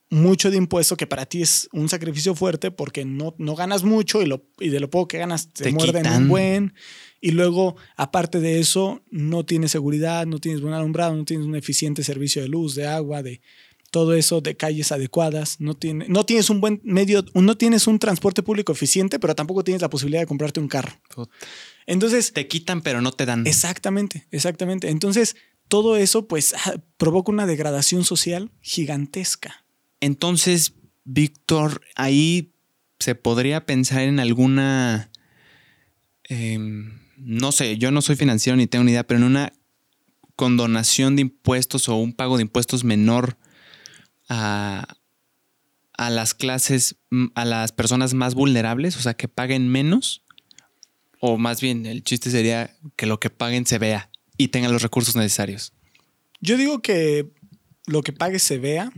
mucho 0.09 0.49
de 0.49 0.57
impuesto 0.57 0.97
que 0.97 1.07
para 1.07 1.25
ti 1.25 1.41
es 1.41 1.69
un 1.71 1.87
sacrificio 1.87 2.33
fuerte 2.35 2.71
porque 2.71 3.05
no, 3.05 3.35
no 3.37 3.55
ganas 3.55 3.83
mucho 3.83 4.21
y, 4.21 4.25
lo, 4.25 4.43
y 4.59 4.69
de 4.69 4.79
lo 4.79 4.89
poco 4.89 5.09
que 5.09 5.17
ganas 5.19 5.53
te, 5.53 5.71
muerden 5.71 6.07
un 6.07 6.27
buen. 6.27 6.73
Y 7.21 7.31
luego, 7.31 7.75
aparte 7.97 8.39
de 8.39 8.59
eso, 8.59 9.01
no 9.11 9.45
tienes 9.45 9.71
seguridad, 9.71 10.25
no 10.25 10.39
tienes 10.39 10.61
buen 10.61 10.73
alumbrado, 10.73 11.15
no 11.15 11.25
tienes 11.25 11.45
un 11.45 11.55
eficiente 11.55 12.03
servicio 12.03 12.41
de 12.41 12.47
luz, 12.47 12.75
de 12.75 12.87
agua, 12.87 13.21
de 13.21 13.41
todo 13.91 14.13
eso, 14.13 14.41
de 14.41 14.55
calles 14.55 14.91
adecuadas, 14.91 15.59
no, 15.59 15.75
tiene, 15.75 16.05
no 16.07 16.25
tienes 16.25 16.49
un 16.49 16.61
buen 16.61 16.79
medio, 16.83 17.25
no 17.33 17.57
tienes 17.57 17.87
un 17.87 17.99
transporte 17.99 18.43
público 18.43 18.71
eficiente, 18.71 19.19
pero 19.19 19.35
tampoco 19.35 19.63
tienes 19.63 19.81
la 19.81 19.89
posibilidad 19.89 20.21
de 20.21 20.27
comprarte 20.27 20.59
un 20.59 20.67
carro. 20.67 20.93
Entonces... 21.85 22.31
Te 22.33 22.47
quitan, 22.47 22.81
pero 22.81 23.01
no 23.01 23.11
te 23.11 23.25
dan. 23.25 23.47
Exactamente, 23.47 24.27
exactamente. 24.31 24.89
Entonces, 24.89 25.35
todo 25.67 25.97
eso 25.97 26.27
pues 26.27 26.53
ah, 26.65 26.75
provoca 26.97 27.31
una 27.31 27.45
degradación 27.45 28.05
social 28.05 28.51
gigantesca. 28.61 29.65
Entonces, 30.01 30.73
Víctor, 31.03 31.81
ahí 31.95 32.53
se 32.99 33.15
podría 33.15 33.65
pensar 33.65 34.01
en 34.01 34.19
alguna, 34.19 35.11
em, 36.23 36.99
no 37.17 37.51
sé, 37.51 37.77
yo 37.77 37.91
no 37.91 38.01
soy 38.01 38.15
financiero 38.15 38.55
ni 38.55 38.67
tengo 38.67 38.83
ni 38.83 38.91
idea, 38.91 39.07
pero 39.07 39.19
en 39.19 39.25
una 39.25 39.53
condonación 40.35 41.15
de 41.15 41.23
impuestos 41.23 41.89
o 41.89 41.95
un 41.95 42.13
pago 42.13 42.37
de 42.37 42.43
impuestos 42.43 42.83
menor 42.83 43.37
a, 44.29 44.95
a 45.93 46.09
las 46.09 46.33
clases, 46.33 46.95
a 47.35 47.43
las 47.43 47.71
personas 47.71 48.13
más 48.13 48.35
vulnerables, 48.35 48.95
o 48.95 49.01
sea, 49.01 49.15
que 49.15 49.27
paguen 49.27 49.67
menos, 49.67 50.23
o 51.19 51.37
más 51.37 51.59
bien 51.61 51.85
el 51.85 52.03
chiste 52.03 52.31
sería 52.31 52.75
que 52.95 53.05
lo 53.05 53.19
que 53.19 53.29
paguen 53.29 53.65
se 53.65 53.79
vea 53.79 54.09
y 54.37 54.47
tengan 54.47 54.71
los 54.71 54.81
recursos 54.81 55.15
necesarios. 55.15 55.73
Yo 56.39 56.57
digo 56.57 56.81
que 56.81 57.29
lo 57.85 58.01
que 58.01 58.13
pague 58.13 58.39
se 58.39 58.57
vea. 58.57 58.91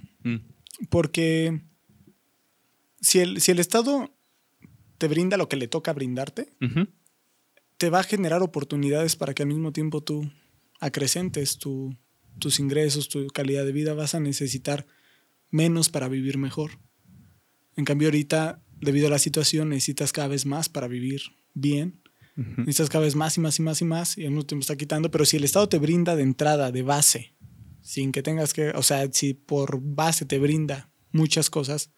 Porque 0.90 1.61
si 3.00 3.19
el, 3.19 3.42
si 3.42 3.51
el 3.51 3.60
Estado 3.60 4.16
te 4.98 5.08
brinda 5.08 5.38
lo 5.38 5.50
que 5.50 5.56
le 5.56 5.68
toca 5.68 5.93
brindarte, 5.93 6.53
te 7.77 7.90
va 7.90 8.00
a 8.01 8.03
generar 8.03 8.43
oportunidades 8.43 9.16
para 9.16 9.34
que 9.34 9.43
al 9.43 9.50
mismo 9.50 9.74
tiempo 9.74 10.01
tú 10.01 10.32
acrecentes 10.80 11.58
tus 11.58 12.60
ingresos, 12.60 13.10
tu 13.10 13.27
calidad 13.27 13.66
de 13.66 13.72
vida, 13.72 13.93
vas 13.93 14.14
a 14.14 14.19
necesitar 14.19 14.85
menos 15.50 15.90
para 15.90 16.08
vivir 16.08 16.38
mejor. 16.38 16.72
En 17.76 17.85
cambio, 17.85 18.10
ahorita, 18.10 18.61
debido 18.80 19.08
a 19.08 19.10
la 19.10 19.19
situación, 19.19 19.69
necesitas 19.69 20.14
cada 20.14 20.27
vez 20.27 20.45
más 20.45 20.69
para 20.69 20.88
vivir 20.88 21.22
bien. 21.53 22.01
Necesitas 22.35 22.90
cada 22.90 23.03
vez 23.03 23.16
más 23.16 23.38
y 23.38 23.42
más 23.42 23.60
y 23.60 23.61
más 23.61 23.82
y 23.82 23.85
más, 23.85 24.18
y 24.18 24.26
al 24.26 24.32
mismo 24.32 24.45
tiempo 24.45 24.61
está 24.61 24.76
quitando. 24.76 25.11
Pero 25.11 25.26
si 25.26 25.38
el 25.38 25.43
Estado 25.43 25.68
te 25.69 25.77
brinda 25.77 26.16
de 26.16 26.24
entrada, 26.24 26.72
de 26.72 26.82
base, 26.82 27.34
sin 27.82 28.11
que 28.11 28.24
tengas 28.24 28.53
que, 28.53 28.69
o 28.69 28.84
sea, 28.84 29.08
si 29.11 29.34
por 29.34 29.80
base 29.82 30.26
te 30.26 30.40
brinda 30.40 30.92
muchas 31.11 31.50
cosas, 31.50 31.92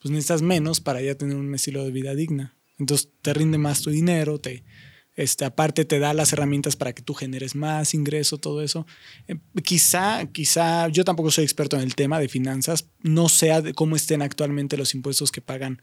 pues 0.00 0.10
necesitas 0.10 0.42
menos 0.42 0.80
para 0.80 1.00
ya 1.00 1.14
tener 1.14 1.36
un 1.36 1.54
estilo 1.54 1.84
de 1.84 1.90
vida 1.90 2.14
digna. 2.14 2.56
Entonces 2.78 3.10
te 3.22 3.34
rinde 3.34 3.58
más 3.58 3.82
tu 3.82 3.90
dinero, 3.90 4.38
te, 4.38 4.64
este, 5.18 5.44
aparte 5.44 5.84
te 5.84 5.98
da 5.98 6.14
las 6.14 6.32
herramientas 6.32 6.76
para 6.76 6.92
que 6.92 7.02
tú 7.02 7.12
generes 7.12 7.56
más 7.56 7.92
ingreso, 7.92 8.38
todo 8.38 8.62
eso. 8.62 8.86
Eh, 9.26 9.36
quizá, 9.64 10.26
quizá, 10.26 10.86
yo 10.88 11.04
tampoco 11.04 11.32
soy 11.32 11.42
experto 11.42 11.76
en 11.76 11.82
el 11.82 11.96
tema 11.96 12.20
de 12.20 12.28
finanzas, 12.28 12.88
no 13.02 13.28
sé 13.28 13.74
cómo 13.74 13.96
estén 13.96 14.22
actualmente 14.22 14.76
los 14.76 14.94
impuestos 14.94 15.32
que 15.32 15.40
pagan 15.40 15.80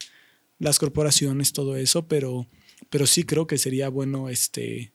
las 0.58 0.80
corporaciones, 0.80 1.52
todo 1.52 1.76
eso, 1.76 2.08
pero, 2.08 2.48
pero 2.90 3.06
sí 3.06 3.24
creo 3.26 3.46
que 3.46 3.58
sería 3.58 3.90
bueno 3.90 4.30
este, 4.30 4.94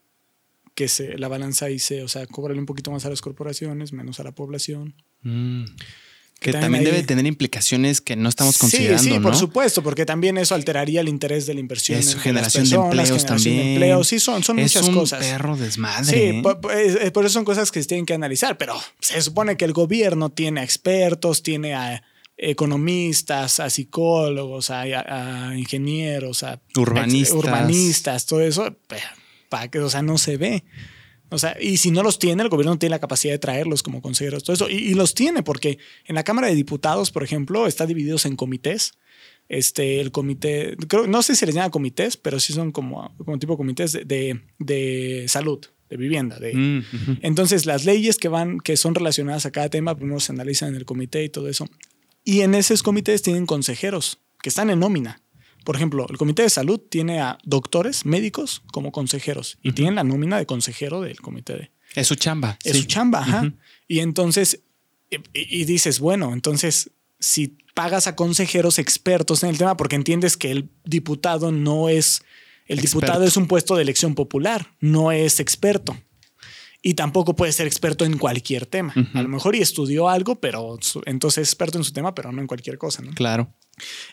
que 0.80 0.88
se, 0.88 1.18
la 1.18 1.28
balanza 1.28 1.66
ahí 1.66 1.78
se, 1.78 2.02
o 2.02 2.08
sea, 2.08 2.26
cobrarle 2.26 2.58
un 2.58 2.64
poquito 2.64 2.90
más 2.90 3.04
a 3.04 3.10
las 3.10 3.20
corporaciones, 3.20 3.92
menos 3.92 4.18
a 4.18 4.22
la 4.22 4.32
población. 4.32 4.94
Mm. 5.20 5.64
Que, 6.40 6.52
también, 6.52 6.84
debe 6.84 7.02
tener 7.02 7.26
implicaciones 7.26 8.00
que 8.00 8.16
no 8.16 8.30
estamos 8.30 8.56
considerando. 8.56 9.02
Sí, 9.02 9.10
sí, 9.10 9.20
por 9.20 9.36
supuesto, 9.36 9.82
porque 9.82 10.06
también 10.06 10.38
eso 10.38 10.54
alteraría 10.54 11.02
el 11.02 11.10
interés 11.10 11.44
de 11.44 11.52
la 11.52 11.60
inversión. 11.60 11.98
Eso, 11.98 12.18
generación 12.18 12.66
de 12.66 12.76
empleos 12.76 13.26
también. 13.26 13.78
De 13.78 14.04
Sí, 14.04 14.20
son, 14.20 14.42
son 14.42 14.58
es 14.58 14.74
muchas 14.74 14.88
un 14.88 14.94
cosas. 14.94 15.22
perro 15.22 15.54
desmadre. 15.54 16.04
Sí, 16.06 16.38
¿eh? 16.38 16.40
por, 16.42 16.58
por, 16.60 16.72
eso 16.72 17.34
son 17.34 17.44
cosas 17.44 17.70
que 17.70 17.82
se 17.82 17.88
tienen 17.88 18.06
que 18.06 18.14
analizar, 18.14 18.56
pero 18.56 18.80
se 19.00 19.20
supone 19.20 19.58
que 19.58 19.66
el 19.66 19.74
gobierno 19.74 20.30
tiene 20.30 20.60
a 20.60 20.64
expertos, 20.64 21.42
tiene 21.42 21.74
a 21.74 22.02
economistas, 22.38 23.60
a 23.60 23.68
psicólogos, 23.68 24.70
a, 24.70 25.52
ingenieros, 25.58 26.42
a 26.42 26.58
urbanistas. 26.74 27.36
urbanistas, 27.36 28.24
todo 28.24 28.40
eso 28.40 28.74
que, 29.70 29.78
o 29.80 29.90
sea, 29.90 30.02
no 30.02 30.18
se 30.18 30.36
ve. 30.36 30.64
O 31.30 31.38
sea, 31.38 31.56
y 31.60 31.76
si 31.76 31.90
no 31.90 32.02
los 32.02 32.18
tiene, 32.18 32.42
el 32.42 32.48
gobierno 32.48 32.78
tiene 32.78 32.90
la 32.90 32.98
capacidad 32.98 33.32
de 33.32 33.38
traerlos 33.38 33.82
como 33.82 34.02
consejeros, 34.02 34.42
todo 34.42 34.54
eso. 34.54 34.68
Y, 34.68 34.94
los 34.94 35.14
tiene, 35.14 35.42
porque 35.42 35.78
en 36.06 36.16
la 36.16 36.24
Cámara 36.24 36.48
de 36.48 36.56
Diputados, 36.56 37.12
por 37.12 37.22
ejemplo, 37.22 37.66
está 37.66 37.86
divididos 37.86 38.26
en 38.26 38.36
comités. 38.36 38.92
Este, 39.48 40.00
el 40.00 40.12
comité, 40.12 40.76
creo, 40.88 41.06
no 41.06 41.22
sé 41.22 41.34
si 41.34 41.44
les 41.46 41.54
llama 41.54 41.70
comités, 41.70 42.16
pero 42.16 42.38
sí 42.38 42.52
son 42.52 42.70
como, 42.72 43.14
como 43.16 43.38
tipo 43.38 43.56
comités 43.56 43.92
de, 43.92 44.40
de, 44.58 45.24
salud, 45.28 45.60
de 45.88 45.96
vivienda. 45.96 46.38
De, 46.38 46.54
mm, 46.54 46.84
Entonces, 47.22 47.66
las 47.66 47.84
leyes 47.84 48.16
que 48.18 48.28
van, 48.28 48.58
que 48.58 48.76
son 48.76 48.94
relacionadas 48.94 49.46
a 49.46 49.50
cada 49.50 49.68
tema, 49.68 49.96
primero 49.96 50.20
se 50.20 50.32
analizan 50.32 50.70
en 50.70 50.76
el 50.76 50.84
comité 50.84 51.24
y 51.24 51.28
todo 51.28 51.48
eso. 51.48 51.68
Y 52.24 52.40
en 52.40 52.54
esos 52.54 52.82
comités 52.82 53.22
tienen 53.22 53.46
consejeros 53.46 54.18
que 54.42 54.48
están 54.48 54.70
en 54.70 54.80
nómina. 54.80 55.20
Por 55.64 55.76
ejemplo, 55.76 56.06
el 56.08 56.16
Comité 56.16 56.42
de 56.42 56.50
Salud 56.50 56.80
tiene 56.80 57.20
a 57.20 57.38
doctores, 57.44 58.06
médicos 58.06 58.62
como 58.72 58.92
consejeros 58.92 59.58
y 59.62 59.72
tienen 59.72 59.94
la 59.94 60.04
nómina 60.04 60.38
de 60.38 60.46
consejero 60.46 61.00
del 61.00 61.20
comité 61.20 61.54
de... 61.54 61.70
Es 61.94 62.06
su 62.06 62.14
chamba. 62.14 62.58
Es 62.64 62.76
su 62.76 62.84
chamba, 62.84 63.20
ajá. 63.20 63.52
Y 63.88 63.98
entonces, 63.98 64.62
y, 65.32 65.64
dices, 65.64 65.98
bueno, 65.98 66.32
entonces, 66.32 66.90
si 67.18 67.58
pagas 67.74 68.06
a 68.06 68.16
consejeros 68.16 68.78
expertos 68.78 69.42
en 69.42 69.50
el 69.50 69.58
tema, 69.58 69.76
porque 69.76 69.96
entiendes 69.96 70.36
que 70.36 70.50
el 70.50 70.70
diputado 70.84 71.52
no 71.52 71.88
es... 71.88 72.22
El 72.66 72.80
diputado 72.80 73.24
es 73.24 73.36
un 73.36 73.48
puesto 73.48 73.74
de 73.74 73.82
elección 73.82 74.14
popular, 74.14 74.74
no 74.78 75.10
es 75.10 75.40
experto. 75.40 75.96
Y 76.82 76.94
tampoco 76.94 77.34
puede 77.34 77.50
ser 77.50 77.66
experto 77.66 78.04
en 78.04 78.16
cualquier 78.16 78.64
tema. 78.64 78.94
A 79.12 79.22
lo 79.22 79.28
mejor 79.28 79.56
y 79.56 79.60
estudió 79.60 80.08
algo, 80.08 80.40
pero 80.40 80.78
entonces 81.04 81.42
es 81.42 81.48
experto 81.48 81.78
en 81.78 81.84
su 81.84 81.92
tema, 81.92 82.14
pero 82.14 82.30
no 82.30 82.40
en 82.40 82.46
cualquier 82.46 82.78
cosa, 82.78 83.02
¿no? 83.02 83.10
Claro. 83.12 83.52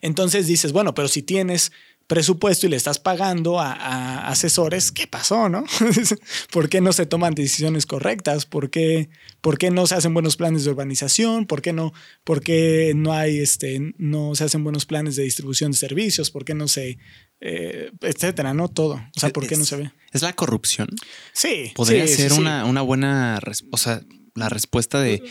Entonces 0.02 0.48
dices, 0.48 0.72
bueno, 0.72 0.94
pero 0.94 1.08
si 1.08 1.22
tienes 1.24 1.72
presupuesto 2.08 2.66
y 2.66 2.70
le 2.70 2.78
estás 2.78 3.00
pagando 3.00 3.60
a, 3.60 4.28
asesores, 4.28 4.92
¿qué 4.92 5.08
pasó, 5.08 5.50
no? 5.50 5.66
¿Por 6.52 6.70
qué 6.70 6.80
no 6.80 6.94
se 6.94 7.06
toman 7.06 7.34
decisiones 7.34 7.86
correctas? 7.86 8.46
¿Por 8.46 8.70
qué, 8.70 9.10
¿Por 9.42 9.58
qué, 9.58 9.72
no 9.72 9.86
se 9.88 9.96
hacen 9.96 10.14
buenos 10.14 10.38
planes 10.38 10.64
de 10.64 10.72
urbanización? 10.72 11.46
¿Por 11.46 11.62
qué 11.62 11.74
no, 11.74 11.94
por 12.24 12.42
qué 12.42 12.94
no 12.96 13.12
hay, 13.14 13.40
este, 13.40 13.94
no 13.98 14.36
se 14.36 14.46
hacen 14.46 14.64
buenos 14.64 14.86
planes 14.86 15.18
de 15.18 15.24
distribución 15.24 15.72
de 15.72 15.78
servicios? 15.78 16.32
¿Por 16.32 16.46
qué 16.46 16.54
no 16.54 16.70
se, 16.70 16.98
eh, 17.42 17.92
etcétera, 18.02 18.54
no 18.54 18.70
todo? 18.70 18.94
O 18.94 19.20
sea, 19.20 19.32
¿por 19.32 19.46
qué 19.46 19.58
no 19.58 19.66
se 19.66 19.76
ve? 19.76 19.92
¿Es 20.14 20.22
la 20.22 20.34
corrupción? 20.34 20.88
Sí. 21.34 21.74
Podría 21.76 22.08
ser 22.08 22.32
Una, 22.34 22.64
una 22.64 22.82
buena, 22.82 23.40
o 23.72 23.78
sea, 23.78 24.02
la 24.34 24.48
respuesta 24.48 25.02
de 25.02 25.24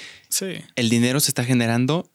el 0.74 0.90
dinero 0.90 1.20
se 1.20 1.30
está 1.30 1.44
generando. 1.44 2.12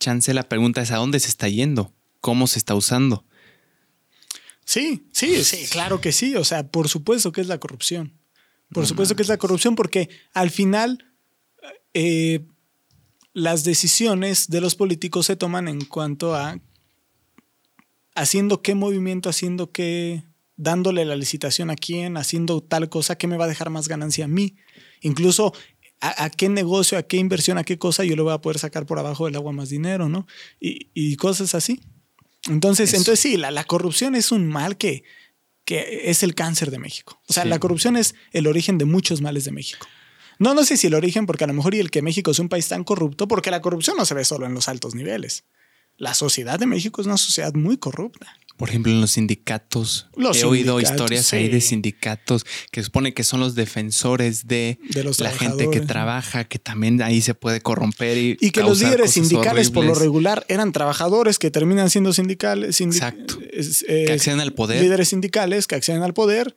Chance, 0.00 0.34
la 0.34 0.48
pregunta 0.48 0.80
es 0.82 0.90
a 0.90 0.96
dónde 0.96 1.20
se 1.20 1.28
está 1.28 1.48
yendo, 1.48 1.92
cómo 2.20 2.46
se 2.46 2.58
está 2.58 2.74
usando. 2.74 3.24
Sí, 4.64 5.06
sí, 5.12 5.44
sí, 5.44 5.66
claro 5.70 6.00
que 6.00 6.10
sí. 6.10 6.34
O 6.36 6.44
sea, 6.44 6.68
por 6.68 6.88
supuesto 6.88 7.32
que 7.32 7.40
es 7.40 7.46
la 7.46 7.58
corrupción. 7.58 8.18
Por 8.72 8.86
supuesto 8.86 9.14
que 9.16 9.22
es 9.22 9.28
la 9.28 9.36
corrupción 9.36 9.74
porque 9.74 10.08
al 10.32 10.50
final 10.50 11.12
eh, 11.92 12.46
las 13.32 13.64
decisiones 13.64 14.48
de 14.48 14.60
los 14.60 14.76
políticos 14.76 15.26
se 15.26 15.36
toman 15.36 15.68
en 15.68 15.84
cuanto 15.84 16.34
a 16.34 16.60
haciendo 18.14 18.62
qué 18.62 18.74
movimiento, 18.74 19.28
haciendo 19.28 19.72
qué, 19.72 20.22
dándole 20.56 21.04
la 21.04 21.16
licitación 21.16 21.70
a 21.70 21.76
quién, 21.76 22.16
haciendo 22.16 22.60
tal 22.62 22.88
cosa 22.88 23.16
que 23.16 23.26
me 23.26 23.36
va 23.36 23.46
a 23.46 23.48
dejar 23.48 23.70
más 23.70 23.88
ganancia 23.88 24.26
a 24.26 24.28
mí. 24.28 24.56
Incluso 25.00 25.52
a, 26.00 26.30
qué 26.30 26.48
negocio, 26.48 26.96
a 26.98 27.02
qué 27.02 27.18
inversión, 27.18 27.58
a 27.58 27.64
qué 27.64 27.78
cosa 27.78 28.04
yo 28.04 28.16
le 28.16 28.22
voy 28.22 28.32
a 28.32 28.40
poder 28.40 28.58
sacar 28.58 28.86
por 28.86 28.98
abajo 28.98 29.26
del 29.26 29.36
agua 29.36 29.52
más 29.52 29.68
dinero, 29.68 30.08
¿no? 30.08 30.26
Y, 30.58 31.16
cosas 31.16 31.54
así. 31.54 31.80
Entonces, 32.48 32.94
entonces 32.94 33.20
sí, 33.20 33.36
la, 33.36 33.64
corrupción 33.64 34.14
es 34.14 34.32
un 34.32 34.46
mal 34.46 34.78
que, 34.78 35.04
que 35.64 36.10
es 36.10 36.22
el 36.22 36.34
cáncer 36.34 36.70
de 36.70 36.78
México. 36.78 37.20
O 37.28 37.32
sea, 37.32 37.44
la 37.44 37.58
corrupción 37.58 37.96
es 37.96 38.14
el 38.32 38.46
origen 38.46 38.78
de 38.78 38.86
muchos 38.86 39.20
males 39.20 39.44
de 39.44 39.52
México. 39.52 39.86
No, 40.38 40.54
no 40.54 40.64
sé 40.64 40.78
si 40.78 40.86
el 40.86 40.94
origen, 40.94 41.26
porque 41.26 41.44
a 41.44 41.46
lo 41.46 41.52
mejor 41.52 41.74
y 41.74 41.80
el 41.80 41.90
que 41.90 42.00
México 42.00 42.30
es 42.30 42.38
un 42.38 42.48
país 42.48 42.66
tan 42.66 42.82
corrupto, 42.82 43.28
porque 43.28 43.50
la 43.50 43.60
corrupción 43.60 43.96
no 43.98 44.06
se 44.06 44.14
ve 44.14 44.24
solo 44.24 44.46
en 44.46 44.54
los 44.54 44.68
altos 44.68 44.94
niveles. 44.94 45.44
La 46.00 46.14
sociedad 46.14 46.58
de 46.58 46.64
México 46.64 47.02
es 47.02 47.06
una 47.06 47.18
sociedad 47.18 47.52
muy 47.52 47.76
corrupta. 47.76 48.34
Por 48.56 48.70
ejemplo, 48.70 48.90
en 48.90 49.02
los 49.02 49.12
sindicatos. 49.12 50.08
he 50.16 50.44
oído 50.44 50.80
historias 50.80 51.30
ahí 51.34 51.48
de 51.48 51.60
sindicatos 51.60 52.46
que 52.70 52.82
supone 52.82 53.12
que 53.12 53.22
son 53.22 53.40
los 53.40 53.54
defensores 53.54 54.46
de, 54.46 54.78
la 55.18 55.30
gente 55.30 55.68
que 55.70 55.80
trabaja, 55.80 56.44
que 56.44 56.58
también 56.58 57.02
ahí 57.02 57.20
se 57.20 57.34
puede 57.34 57.60
corromper. 57.60 58.16
Y, 58.16 58.38
y 58.40 58.50
que 58.50 58.62
los 58.62 58.80
líderes 58.80 59.12
sindicales, 59.12 59.70
por 59.70 59.84
lo 59.84 59.94
regular, 59.94 60.46
eran 60.48 60.72
trabajadores 60.72 61.38
que 61.38 61.50
terminan 61.50 61.90
siendo 61.90 62.14
sindicales. 62.14 62.80
Exacto. 62.80 63.38
Eh, 63.42 64.04
que 64.06 64.12
acceden 64.14 64.40
al 64.40 64.54
poder. 64.54 64.82
Líderes 64.82 65.10
sindicales 65.10 65.66
que 65.66 65.74
acceden 65.74 66.02
al 66.02 66.14
poder 66.14 66.56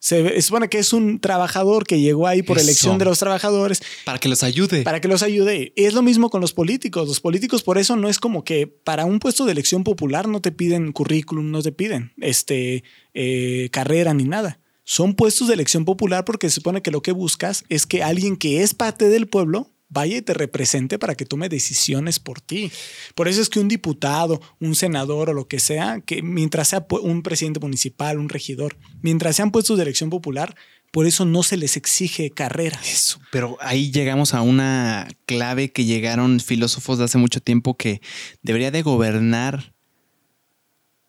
se 0.00 0.40
supone 0.40 0.70
que 0.70 0.78
es 0.78 0.94
un 0.94 1.20
trabajador 1.20 1.86
que 1.86 2.00
llegó 2.00 2.26
ahí 2.26 2.42
por 2.42 2.58
elección 2.58 2.96
de 2.96 3.04
los 3.04 3.18
trabajadores. 3.18 3.82
Para 4.06 4.18
que 4.18 4.30
los 4.30 4.42
ayude. 4.42 4.82
Para 4.82 5.00
que 5.02 5.08
los 5.08 5.22
ayude. 5.22 5.74
Es 5.76 5.92
lo 5.92 6.00
mismo 6.00 6.30
con 6.30 6.40
los 6.40 6.54
políticos. 6.54 7.06
Los 7.06 7.20
políticos 7.20 7.62
por 7.62 7.76
eso 7.76 7.96
no 7.96 8.08
es 8.08 8.18
como 8.18 8.42
que 8.42 8.66
para 8.66 9.04
un 9.04 9.18
puesto 9.18 9.44
de 9.44 9.52
elección 9.52 9.84
popular 9.84 10.26
no 10.26 10.40
te 10.40 10.52
piden 10.52 10.92
currículum, 10.92 11.50
no 11.50 11.62
te 11.62 11.70
piden 11.70 12.12
este, 12.18 12.82
eh, 13.12 13.68
carrera 13.72 14.14
ni 14.14 14.24
nada. 14.24 14.58
Son 14.84 15.14
puestos 15.14 15.48
de 15.48 15.54
elección 15.54 15.84
popular 15.84 16.24
porque 16.24 16.48
se 16.48 16.56
supone 16.56 16.80
que 16.80 16.90
lo 16.90 17.02
que 17.02 17.12
buscas 17.12 17.64
es 17.68 17.84
que 17.84 18.02
alguien 18.02 18.38
que 18.38 18.62
es 18.62 18.72
parte 18.72 19.10
del 19.10 19.28
pueblo 19.28 19.70
vaya 19.90 20.16
y 20.16 20.22
te 20.22 20.32
represente 20.32 20.98
para 20.98 21.14
que 21.14 21.26
tome 21.26 21.48
decisiones 21.48 22.18
por 22.18 22.40
ti. 22.40 22.72
Por 23.14 23.28
eso 23.28 23.42
es 23.42 23.50
que 23.50 23.60
un 23.60 23.68
diputado, 23.68 24.40
un 24.60 24.74
senador 24.74 25.30
o 25.30 25.34
lo 25.34 25.46
que 25.46 25.60
sea, 25.60 26.00
que 26.00 26.22
mientras 26.22 26.68
sea 26.68 26.86
un 27.02 27.22
presidente 27.22 27.60
municipal, 27.60 28.18
un 28.18 28.28
regidor, 28.28 28.78
mientras 29.02 29.36
sean 29.36 29.50
puestos 29.50 29.76
de 29.76 29.82
elección 29.82 30.08
popular, 30.08 30.56
por 30.92 31.06
eso 31.06 31.24
no 31.24 31.42
se 31.42 31.56
les 31.56 31.76
exige 31.76 32.30
carreras. 32.30 32.88
Eso, 32.88 33.20
pero 33.30 33.56
ahí 33.60 33.92
llegamos 33.92 34.34
a 34.34 34.42
una 34.42 35.08
clave 35.26 35.70
que 35.70 35.84
llegaron 35.84 36.40
filósofos 36.40 36.98
de 36.98 37.04
hace 37.04 37.18
mucho 37.18 37.40
tiempo 37.40 37.76
que 37.76 38.00
debería 38.42 38.70
de 38.70 38.82
gobernar 38.82 39.74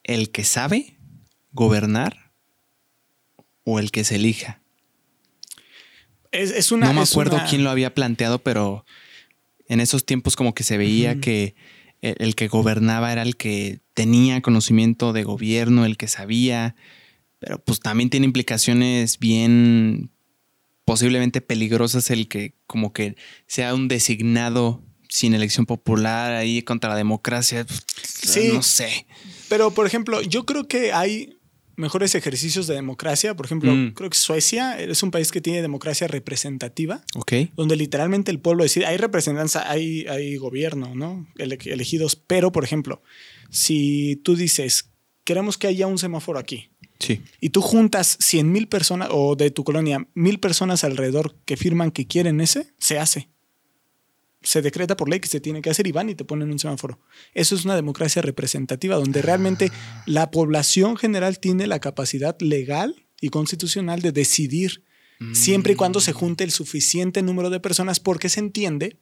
el 0.03 0.31
que 0.31 0.43
sabe 0.43 0.97
gobernar 1.51 2.31
o 3.63 3.79
el 3.79 3.91
que 3.91 4.03
se 4.03 4.15
elija 4.15 4.60
no 6.77 6.93
me 6.93 7.01
acuerdo 7.01 7.39
quién 7.49 7.63
lo 7.63 7.69
había 7.69 7.93
planteado, 7.93 8.39
pero 8.39 8.85
en 9.67 9.79
esos 9.79 10.05
tiempos 10.05 10.35
como 10.35 10.53
que 10.53 10.63
se 10.63 10.77
veía 10.77 11.19
que 11.19 11.55
el, 12.01 12.35
que 12.35 12.47
gobernaba 12.47 13.11
era 13.11 13.21
el 13.21 13.37
que 13.37 13.79
tenía 13.93 14.41
conocimiento 14.41 15.13
de 15.13 15.23
gobierno, 15.23 15.85
el 15.85 15.97
que 15.97 16.07
sabía, 16.07 16.75
pero 17.39 17.63
pues 17.63 17.79
también 17.79 18.09
tiene 18.09 18.25
implicaciones 18.25 19.19
bien 19.19 20.11
posiblemente 20.85 21.41
peligrosas 21.41 22.09
el 22.09 22.27
que 22.27 22.55
como 22.67 22.91
que 22.91 23.15
sea 23.47 23.73
un 23.73 23.87
designado 23.87 24.83
sin 25.09 25.33
elección 25.33 25.65
popular 25.65 26.33
ahí 26.33 26.61
contra 26.63 26.89
la 26.89 26.95
democracia. 26.95 27.65
Sí, 28.03 28.51
no 28.53 28.63
sé. 28.63 29.05
Pero 29.49 29.71
por 29.71 29.85
ejemplo, 29.85 30.21
yo 30.21 30.45
creo 30.45 30.67
que 30.67 30.93
hay 30.93 31.37
mejores 31.75 32.15
ejercicios 32.15 32.67
de 32.67 32.75
democracia. 32.75 33.35
Por 33.35 33.45
ejemplo, 33.45 33.73
mm. 33.73 33.91
creo 33.93 34.09
que 34.09 34.17
Suecia 34.17 34.79
es 34.79 35.03
un 35.03 35.11
país 35.11 35.31
que 35.31 35.41
tiene 35.41 35.61
democracia 35.61 36.07
representativa. 36.07 37.03
Donde 37.55 37.75
literalmente 37.75 38.31
el 38.31 38.39
pueblo 38.39 38.63
decide, 38.63 38.85
hay 38.85 38.97
representantes, 38.97 39.55
hay, 39.55 40.05
hay 40.07 40.35
gobierno, 40.37 40.95
¿no? 40.95 41.27
elegidos. 41.37 42.15
Pero, 42.15 42.51
por 42.51 42.63
ejemplo, 42.63 43.01
si 43.49 44.21
tú 44.23 44.35
dices, 44.35 44.91
queremos 45.23 45.57
que 45.57 45.67
haya 45.67 45.87
un 45.87 45.97
semáforo 45.97 46.39
aquí. 46.39 46.69
Sí. 46.99 47.21
Y 47.39 47.49
tú 47.49 47.61
juntas 47.61 48.17
100 48.19 48.51
mil 48.51 48.67
personas, 48.67 49.09
o 49.11 49.35
de 49.35 49.49
tu 49.49 49.63
colonia, 49.63 50.07
mil 50.13 50.39
personas 50.39 50.83
alrededor 50.83 51.35
que 51.45 51.57
firman 51.57 51.91
que 51.91 52.05
quieren 52.05 52.41
ese, 52.41 52.73
se 52.77 52.99
hace 52.99 53.29
se 54.41 54.61
decreta 54.61 54.97
por 54.97 55.09
ley 55.09 55.19
que 55.19 55.27
se 55.27 55.39
tiene 55.39 55.61
que 55.61 55.69
hacer 55.69 55.87
y 55.87 55.91
van 55.91 56.09
y 56.09 56.15
te 56.15 56.25
ponen 56.25 56.51
un 56.51 56.59
semáforo. 56.59 56.99
Eso 57.33 57.55
es 57.55 57.65
una 57.65 57.75
democracia 57.75 58.21
representativa 58.21 58.95
donde 58.95 59.21
realmente 59.21 59.71
la 60.05 60.31
población 60.31 60.97
general 60.97 61.39
tiene 61.39 61.67
la 61.67 61.79
capacidad 61.79 62.39
legal 62.39 63.05
y 63.19 63.29
constitucional 63.29 64.01
de 64.01 64.11
decidir 64.11 64.83
siempre 65.33 65.73
y 65.73 65.75
cuando 65.75 65.99
se 65.99 66.13
junte 66.13 66.43
el 66.43 66.49
suficiente 66.49 67.21
número 67.21 67.51
de 67.51 67.59
personas 67.59 67.99
porque 67.99 68.27
se 68.27 68.39
entiende 68.39 68.97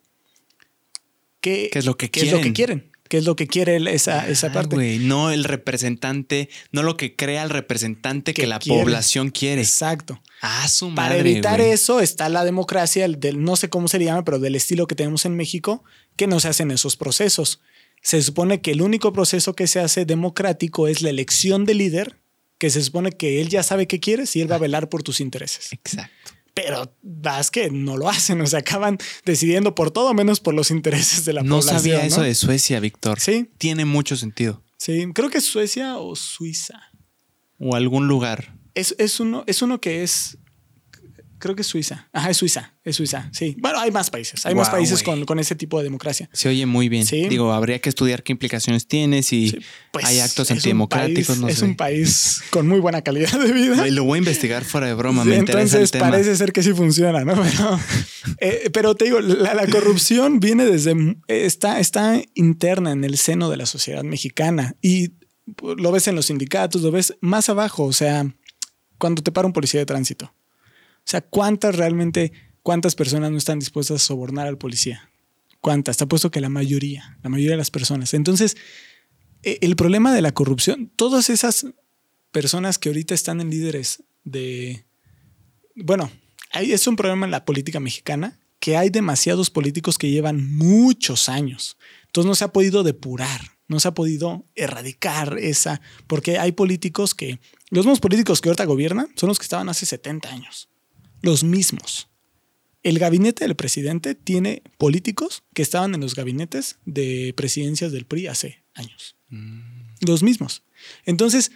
que, 1.40 1.70
¿Qué 1.72 1.78
es 1.78 1.86
lo 1.86 1.96
que 1.96 2.10
quieren. 2.10 2.28
Es 2.28 2.36
lo 2.36 2.42
que 2.42 2.52
quieren 2.52 2.89
qué 3.10 3.18
es 3.18 3.24
lo 3.24 3.34
que 3.34 3.48
quiere 3.48 3.76
esa, 3.92 4.28
esa 4.28 4.52
parte. 4.52 4.98
no 5.00 5.32
el 5.32 5.42
representante, 5.42 6.48
no 6.70 6.84
lo 6.84 6.96
que 6.96 7.16
crea 7.16 7.42
el 7.42 7.50
representante 7.50 8.32
que, 8.32 8.46
la 8.46 8.60
población 8.60 9.30
quiere. 9.30 9.62
Exacto. 9.62 10.22
Ah, 10.40 10.68
su 10.68 10.90
madre, 10.90 11.16
Para 11.16 11.18
evitar 11.18 11.60
eso 11.60 11.98
está 11.98 12.28
la 12.28 12.44
democracia, 12.44 13.04
el 13.04 13.18
del, 13.18 13.42
no 13.42 13.56
sé 13.56 13.68
cómo 13.68 13.88
se 13.88 13.98
llama, 13.98 14.24
pero 14.24 14.38
del 14.38 14.54
estilo 14.54 14.86
que 14.86 14.94
tenemos 14.94 15.24
en 15.24 15.34
México, 15.34 15.82
que 16.14 16.28
no 16.28 16.38
se 16.38 16.48
hacen 16.48 16.70
esos 16.70 16.96
procesos. 16.96 17.60
Se 18.00 18.22
supone 18.22 18.60
que 18.60 18.70
el 18.70 18.80
único 18.80 19.12
proceso 19.12 19.56
que 19.56 19.66
se 19.66 19.80
hace 19.80 20.04
democrático 20.04 20.86
es 20.86 21.02
la 21.02 21.10
elección 21.10 21.64
del 21.64 21.78
líder, 21.78 22.20
que 22.58 22.70
se 22.70 22.80
supone 22.80 23.10
que 23.10 23.40
él 23.40 23.48
ya 23.48 23.64
sabe 23.64 23.88
qué 23.88 23.98
quieres 23.98 24.36
y 24.36 24.40
él 24.40 24.50
va 24.50 24.54
a 24.54 24.60
velar 24.60 24.88
por 24.88 25.02
tus 25.02 25.18
intereses. 25.18 25.72
Exacto 25.72 26.29
pero 26.54 26.94
vas 27.02 27.50
que 27.50 27.70
no 27.70 27.96
lo 27.96 28.08
hacen, 28.08 28.40
o 28.40 28.46
sea, 28.46 28.60
acaban 28.60 28.98
decidiendo 29.24 29.74
por 29.74 29.90
todo 29.90 30.14
menos 30.14 30.40
por 30.40 30.54
los 30.54 30.70
intereses 30.70 31.24
de 31.24 31.32
la 31.32 31.42
población. 31.42 31.74
No 31.74 31.80
sabía 31.80 32.04
eso 32.04 32.22
de 32.22 32.34
Suecia, 32.34 32.80
Víctor. 32.80 33.20
Sí. 33.20 33.50
Tiene 33.58 33.84
mucho 33.84 34.16
sentido. 34.16 34.62
Sí, 34.76 35.06
creo 35.14 35.30
que 35.30 35.38
es 35.38 35.44
Suecia 35.44 35.98
o 35.98 36.16
Suiza. 36.16 36.80
O 37.58 37.76
algún 37.76 38.08
lugar. 38.08 38.56
Es, 38.74 38.94
es, 38.98 39.20
uno, 39.20 39.44
es 39.46 39.62
uno 39.62 39.80
que 39.80 40.02
es 40.02 40.38
Creo 41.40 41.56
que 41.56 41.62
es 41.62 41.68
Suiza. 41.68 42.06
Ajá, 42.12 42.28
es 42.28 42.36
Suiza. 42.36 42.74
Es 42.84 42.96
Suiza, 42.96 43.30
sí. 43.32 43.56
Bueno, 43.58 43.80
hay 43.80 43.90
más 43.90 44.10
países. 44.10 44.44
Hay 44.44 44.54
más 44.54 44.68
países 44.68 45.02
con, 45.02 45.38
ese 45.38 45.54
tipo 45.54 45.78
de 45.78 45.84
democracia. 45.84 46.28
Se 46.34 46.50
oye 46.50 46.66
muy 46.66 46.90
bien. 46.90 47.06
Digo, 47.06 47.52
habría 47.52 47.78
que 47.78 47.88
estudiar 47.88 48.22
qué 48.22 48.32
implicaciones 48.32 48.86
tiene, 48.86 49.22
si 49.22 49.58
pues, 49.90 50.04
hay 50.04 50.20
actos 50.20 50.50
antidemocráticos. 50.50 51.38
no 51.38 51.48
es 51.48 51.62
un 51.62 51.76
país 51.76 52.42
con 52.50 52.68
muy 52.68 52.78
buena 52.78 53.00
calidad 53.00 53.32
de 53.40 53.52
vida. 53.52 53.86
lo 53.86 54.04
voy 54.04 54.16
a 54.16 54.18
investigar 54.18 54.64
fuera 54.64 54.86
de 54.86 54.94
broma. 54.94 55.24
me 55.24 55.36
entonces 55.36 55.90
parece 55.92 56.36
ser 56.36 56.52
que 56.52 56.62
sí 56.62 56.74
funciona, 56.74 57.24
¿no? 57.24 57.40
Eh, 58.38 58.68
pero, 58.72 58.94
te 58.94 59.06
digo, 59.06 59.20
la, 59.20 59.66
corrupción 59.66 60.40
viene 60.40 60.66
desde. 60.66 61.16
Está, 61.26 61.80
está 61.80 62.20
interna 62.34 62.92
en 62.92 63.04
el 63.04 63.16
seno 63.16 63.48
de 63.48 63.56
la 63.56 63.64
sociedad 63.64 64.02
mexicana 64.02 64.76
y 64.82 65.12
lo 65.62 65.90
ves 65.90 66.06
en 66.06 66.16
los 66.16 66.26
sindicatos, 66.26 66.82
lo 66.82 66.90
ves 66.90 67.16
más 67.20 67.48
abajo. 67.48 67.84
O 67.84 67.92
sea, 67.94 68.26
cuando 68.98 69.22
te 69.22 69.32
para 69.32 69.46
un 69.46 69.54
policía 69.54 69.80
de 69.80 69.86
tránsito 69.86 70.34
sea, 71.10 71.22
¿cuántas 71.22 71.74
realmente, 71.74 72.32
cuántas 72.62 72.94
personas 72.94 73.32
no 73.32 73.38
están 73.38 73.58
dispuestas 73.58 73.96
a 73.96 74.06
sobornar 74.06 74.46
al 74.46 74.58
policía? 74.58 75.10
¿Cuántas? 75.60 75.94
Está 75.94 76.06
puesto 76.06 76.30
que 76.30 76.40
la 76.40 76.48
mayoría, 76.48 77.18
la 77.22 77.30
mayoría 77.30 77.52
de 77.52 77.56
las 77.56 77.72
personas. 77.72 78.14
Entonces, 78.14 78.56
e, 79.42 79.58
el 79.60 79.74
problema 79.74 80.14
de 80.14 80.22
la 80.22 80.32
corrupción, 80.32 80.90
todas 80.94 81.28
esas 81.28 81.66
personas 82.30 82.78
que 82.78 82.90
ahorita 82.90 83.14
están 83.14 83.40
en 83.40 83.50
líderes 83.50 84.04
de... 84.22 84.86
Bueno, 85.74 86.12
es 86.52 86.86
un 86.86 86.94
problema 86.94 87.26
en 87.26 87.32
la 87.32 87.44
política 87.44 87.80
mexicana 87.80 88.38
que 88.60 88.76
hay 88.76 88.90
demasiados 88.90 89.50
políticos 89.50 89.98
que 89.98 90.10
llevan 90.10 90.56
muchos 90.56 91.28
años. 91.28 91.76
Entonces 92.06 92.28
no 92.28 92.36
se 92.36 92.44
ha 92.44 92.52
podido 92.52 92.84
depurar, 92.84 93.40
no 93.66 93.80
se 93.80 93.88
ha 93.88 93.94
podido 93.94 94.46
erradicar 94.54 95.38
esa, 95.38 95.80
porque 96.06 96.38
hay 96.38 96.52
políticos 96.52 97.16
que, 97.16 97.40
los 97.70 97.84
mismos 97.84 98.00
políticos 98.00 98.40
que 98.40 98.50
ahorita 98.50 98.64
gobiernan 98.64 99.08
son 99.16 99.28
los 99.28 99.38
que 99.38 99.44
estaban 99.44 99.68
hace 99.68 99.86
70 99.86 100.28
años 100.28 100.69
los 101.22 101.44
mismos. 101.44 102.08
El 102.82 102.98
gabinete 102.98 103.44
del 103.44 103.56
presidente 103.56 104.14
tiene 104.14 104.62
políticos 104.78 105.42
que 105.52 105.62
estaban 105.62 105.94
en 105.94 106.00
los 106.00 106.14
gabinetes 106.14 106.78
de 106.86 107.34
presidencias 107.36 107.92
del 107.92 108.06
PRI 108.06 108.28
hace 108.28 108.62
años. 108.74 109.16
Mm. 109.28 109.60
Los 110.06 110.22
mismos. 110.22 110.62
Entonces, 111.04 111.52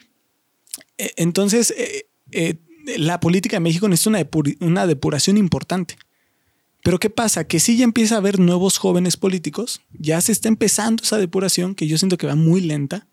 eh, 0.98 1.12
entonces 1.16 1.72
eh, 1.76 2.08
eh, 2.30 2.56
la 2.98 3.20
política 3.20 3.56
de 3.56 3.60
México 3.60 3.88
necesita 3.88 4.10
una, 4.10 4.28
una 4.60 4.86
depuración 4.86 5.38
importante. 5.38 5.96
Pero 6.82 6.98
¿qué 6.98 7.08
pasa? 7.08 7.44
Que 7.44 7.60
sí 7.60 7.78
ya 7.78 7.84
empieza 7.84 8.16
a 8.16 8.18
haber 8.18 8.38
nuevos 8.38 8.76
jóvenes 8.76 9.16
políticos, 9.16 9.80
ya 9.98 10.20
se 10.20 10.32
está 10.32 10.48
empezando 10.48 11.02
esa 11.02 11.16
depuración 11.16 11.74
que 11.74 11.86
yo 11.86 11.96
siento 11.96 12.18
que 12.18 12.26
va 12.26 12.34
muy 12.34 12.60
lenta, 12.60 13.08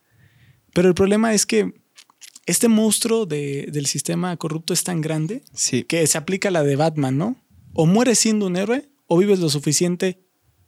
pero 0.73 0.89
el 0.89 0.93
problema 0.93 1.33
es 1.33 1.45
que 1.45 1.80
este 2.51 2.67
monstruo 2.67 3.25
del 3.25 3.85
sistema 3.87 4.35
corrupto 4.37 4.73
es 4.73 4.83
tan 4.83 5.01
grande 5.01 5.43
que 5.87 6.05
se 6.05 6.17
aplica 6.17 6.51
la 6.51 6.63
de 6.63 6.75
Batman, 6.75 7.17
¿no? 7.17 7.35
O 7.73 7.85
mueres 7.85 8.19
siendo 8.19 8.47
un 8.47 8.57
héroe 8.57 8.89
o 9.07 9.17
vives 9.17 9.39
lo 9.39 9.49
suficiente 9.49 10.19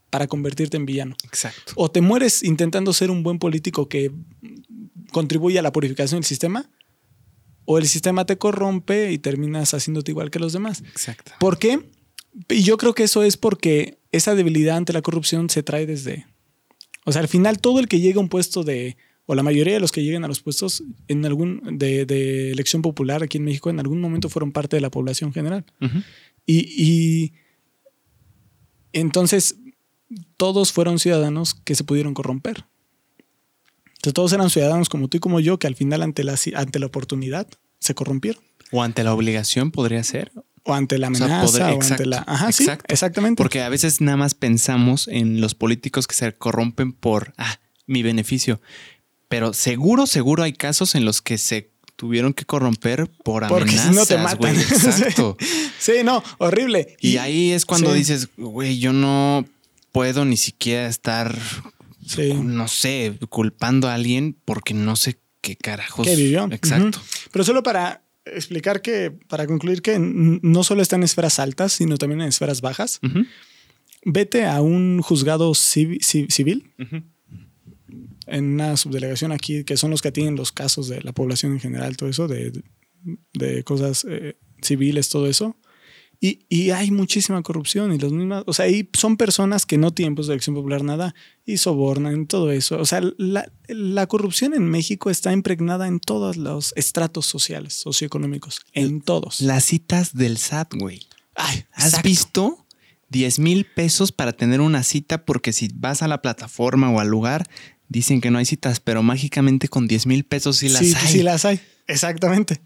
para 0.09 0.27
convertirte 0.27 0.77
en 0.77 0.85
villano. 0.85 1.15
Exacto. 1.23 1.73
O 1.75 1.89
te 1.89 2.01
mueres 2.01 2.43
intentando 2.43 2.93
ser 2.93 3.09
un 3.11 3.23
buen 3.23 3.39
político 3.39 3.89
que 3.89 4.11
contribuye 5.11 5.59
a 5.59 5.61
la 5.61 5.71
purificación 5.71 6.21
del 6.21 6.25
sistema, 6.25 6.69
o 7.65 7.77
el 7.77 7.87
sistema 7.87 8.25
te 8.25 8.37
corrompe 8.37 9.11
y 9.11 9.17
terminas 9.17 9.73
haciéndote 9.73 10.11
igual 10.11 10.29
que 10.31 10.39
los 10.39 10.53
demás. 10.53 10.81
Exacto. 10.81 11.31
¿Por 11.39 11.57
qué? 11.57 11.79
Y 12.49 12.63
yo 12.63 12.77
creo 12.77 12.93
que 12.93 13.03
eso 13.03 13.23
es 13.23 13.37
porque 13.37 13.99
esa 14.11 14.35
debilidad 14.35 14.77
ante 14.77 14.93
la 14.93 15.01
corrupción 15.01 15.49
se 15.49 15.63
trae 15.63 15.85
desde... 15.85 16.27
O 17.05 17.11
sea, 17.11 17.21
al 17.21 17.27
final 17.27 17.59
todo 17.59 17.79
el 17.79 17.87
que 17.87 17.99
llega 17.99 18.17
a 18.17 18.21
un 18.21 18.29
puesto 18.29 18.63
de... 18.63 18.97
O 19.25 19.35
la 19.35 19.43
mayoría 19.43 19.75
de 19.75 19.79
los 19.79 19.91
que 19.91 20.03
lleguen 20.03 20.25
a 20.25 20.27
los 20.27 20.41
puestos 20.41 20.83
en 21.07 21.25
algún 21.25 21.61
de, 21.77 22.51
elección 22.51 22.81
popular 22.81 23.23
aquí 23.23 23.37
en 23.37 23.45
México 23.45 23.69
en 23.69 23.79
algún 23.79 24.01
momento 24.01 24.29
fueron 24.29 24.51
parte 24.51 24.75
de 24.75 24.81
la 24.81 24.91
población 24.91 25.31
general. 25.33 25.65
y, 26.45 27.33
entonces 28.91 29.57
todos 30.37 30.71
fueron 30.71 30.99
ciudadanos 30.99 31.55
que 31.55 31.75
se 31.75 31.83
pudieron 31.83 32.13
corromper. 32.13 32.65
Entonces 34.03 34.13
todos 34.13 34.33
eran 34.33 34.49
ciudadanos 34.49 34.89
como 34.89 35.07
tú 35.07 35.17
y 35.17 35.19
como 35.19 35.39
yo 35.39 35.57
que 35.57 35.67
al 35.67 35.75
final 35.75 36.01
ante 36.01 36.23
la, 36.23 36.35
ante 36.55 36.79
la 36.79 36.85
oportunidad 36.85 37.47
se 37.79 37.95
corrompieron. 37.95 38.43
O 38.71 38.83
ante 38.83 39.03
la 39.03 39.13
obligación 39.13 39.71
podría 39.71 40.03
ser. 40.03 40.31
O 40.63 40.73
ante 40.73 40.97
la 40.97 41.07
amenaza, 41.07 41.73
o, 41.73 41.81
ante 41.81 42.05
la... 42.05 42.23
Ajá, 42.27 42.51
sí, 42.51 42.65
exactamente. 42.87 43.37
Porque 43.41 43.61
a 43.61 43.69
veces 43.69 44.01
nada 44.01 44.17
más 44.17 44.33
pensamos 44.33 45.07
en 45.07 45.41
los 45.41 45.55
políticos 45.55 46.07
que 46.07 46.15
se 46.15 46.33
corrompen 46.33 46.93
por, 46.93 47.33
ah, 47.37 47.59
mi 47.85 48.03
beneficio. 48.03 48.61
Pero 49.33 49.51
seguro, 49.51 50.05
seguro 50.05 50.43
hay 50.43 50.53
casos 50.53 50.93
en 50.93 51.05
los 51.05 51.23
que 51.23 51.39
se 51.39 51.71
tuvieron 51.95 52.35
que 52.35 52.45
corromper 52.45 53.09
por 53.23 53.47
Porque 53.47 53.71
amenazas. 53.71 53.89
Si 53.89 53.95
no 53.95 54.05
te 54.05 54.17
matan. 54.19 54.55
Exacto. 54.59 55.37
sí, 55.79 55.93
no, 56.03 56.23
horrible. 56.37 56.95
Y, 56.99 57.17
ahí 57.17 57.51
es 57.51 57.65
cuando 57.65 57.91
dices, 57.93 58.29
güey, 58.37 58.77
yo 58.77 58.93
no 58.93 59.43
puedo 59.91 60.23
ni 60.23 60.37
siquiera 60.37 60.87
estar, 60.87 61.35
no 62.43 62.67
sé, 62.67 63.17
culpando 63.27 63.87
a 63.87 63.95
alguien 63.95 64.37
porque 64.45 64.75
no 64.75 64.95
sé 64.95 65.17
qué 65.41 65.55
carajos. 65.55 66.05
¿Qué 66.05 66.15
vivió? 66.15 66.47
Exacto. 66.51 67.01
Pero 67.31 67.43
solo 67.43 67.63
para 67.63 68.03
explicar 68.25 68.83
que, 68.83 69.09
para 69.09 69.47
concluir 69.47 69.81
que 69.81 69.97
no 69.97 70.63
solo 70.63 70.83
está 70.83 70.95
en 70.95 71.01
esferas 71.01 71.39
altas, 71.39 71.73
sino 71.73 71.97
también 71.97 72.21
en 72.21 72.27
esferas 72.27 72.61
bajas. 72.61 72.99
Vete 74.05 74.45
a 74.45 74.61
un 74.61 75.01
juzgado 75.01 75.55
civil, 75.55 76.71
en 78.33 78.53
una 78.53 78.75
subdelegación 78.77 79.31
aquí, 79.31 79.63
que 79.63 79.77
son 79.77 79.91
los 79.91 80.01
que 80.01 80.11
tienen 80.11 80.35
los 80.35 80.51
casos 80.51 80.87
de 80.87 81.01
la 81.01 81.11
población 81.11 81.53
en 81.53 81.59
general, 81.59 81.97
todo 81.97 82.09
eso, 82.09 82.27
de, 82.27 83.63
cosas 83.63 84.05
eh, 84.09 84.37
civiles, 84.61 85.09
todo 85.09 85.27
eso. 85.27 85.55
Y, 86.25 86.71
hay 86.71 86.89
muchísima 86.89 87.41
corrupción 87.41 87.91
y 87.91 87.97
los 87.97 88.13
mismos, 88.13 88.45
o 88.47 88.53
sea, 88.53 88.63
ahí 88.63 88.89
son 88.97 89.17
personas 89.17 89.65
que 89.65 89.77
no 89.77 89.91
tienen 89.91 90.15
pues, 90.15 90.27
de 90.27 90.33
elección 90.33 90.55
popular 90.55 90.81
nada 90.81 91.13
y 91.45 91.57
sobornan, 91.57 92.27
todo 92.27 92.49
eso. 92.53 92.79
O 92.79 92.85
sea, 92.85 93.01
la, 93.17 94.07
corrupción 94.07 94.53
en 94.53 94.63
México 94.63 95.09
está 95.09 95.33
impregnada 95.33 95.85
en 95.85 95.99
todos 95.99 96.37
los 96.37 96.71
estratos 96.77 97.25
sociales, 97.25 97.73
socioeconómicos, 97.73 98.61
en 98.71 99.01
todos. 99.01 99.41
Las 99.41 99.65
citas 99.65 100.15
del 100.15 100.37
SAT, 100.37 100.75
güey. 100.75 101.01
¿Has 101.73 102.01
visto 102.03 102.65
10 103.09 103.39
mil 103.39 103.65
pesos 103.65 104.13
para 104.13 104.31
tener 104.31 104.61
una 104.61 104.83
cita? 104.83 105.25
Porque 105.25 105.51
si 105.51 105.71
vas 105.75 106.03
a 106.03 106.07
la 106.07 106.21
plataforma 106.21 106.89
o 106.89 107.01
al 107.01 107.09
lugar, 107.09 107.49
dicen 107.89 108.21
que 108.21 108.31
no 108.31 108.39
hay 108.39 108.45
citas, 108.45 108.79
pero 108.79 109.03
mágicamente 109.03 109.67
con 109.67 109.87
10 109.87 110.07
mil 110.07 110.23
pesos 110.23 110.57
sí 110.57 110.69
las 110.69 110.81
hay. 110.81 110.93
Sí, 111.07 111.23
las 111.23 111.45
hay, 111.45 111.59
exactamente. 111.87 112.61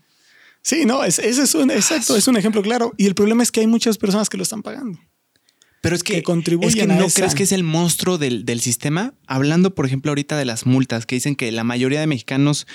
Sí, 0.62 0.86
no, 0.86 1.04
ese 1.04 1.30
es, 1.30 1.56
un, 1.56 1.72
exacto, 1.72 2.18
es 2.18 2.28
un 2.28 2.36
ejemplo 2.36 2.62
claro. 2.62 2.94
Y 2.98 3.06
el 3.06 3.16
problema 3.16 3.44
es 3.44 3.52
que 3.52 3.62
hay 3.62 3.68
muchas 3.68 3.98
personas 3.98 4.30
que 4.30 4.38
lo 4.38 4.44
están 4.44 4.64
pagando. 4.64 5.00
Pero 5.82 5.96
es 5.96 6.04
que, 6.04 6.24
contribuyen 6.24 6.92
es 6.92 7.00
¿No 7.00 7.08
crees 7.08 7.36
que 7.36 7.44
es 7.44 7.52
el 7.52 7.64
monstruo 7.64 8.18
del, 8.18 8.60
sistema? 8.60 9.14
Hablando, 9.28 9.76
por 9.76 9.86
ejemplo, 9.86 10.12
ahorita 10.12 10.36
de 10.38 10.44
las 10.44 10.66
multas, 10.66 11.06
que 11.06 11.16
dicen 11.16 11.36
que 11.36 11.52
la 11.52 11.64
mayoría 11.64 12.00
de 12.00 12.08
mexicanos 12.08 12.68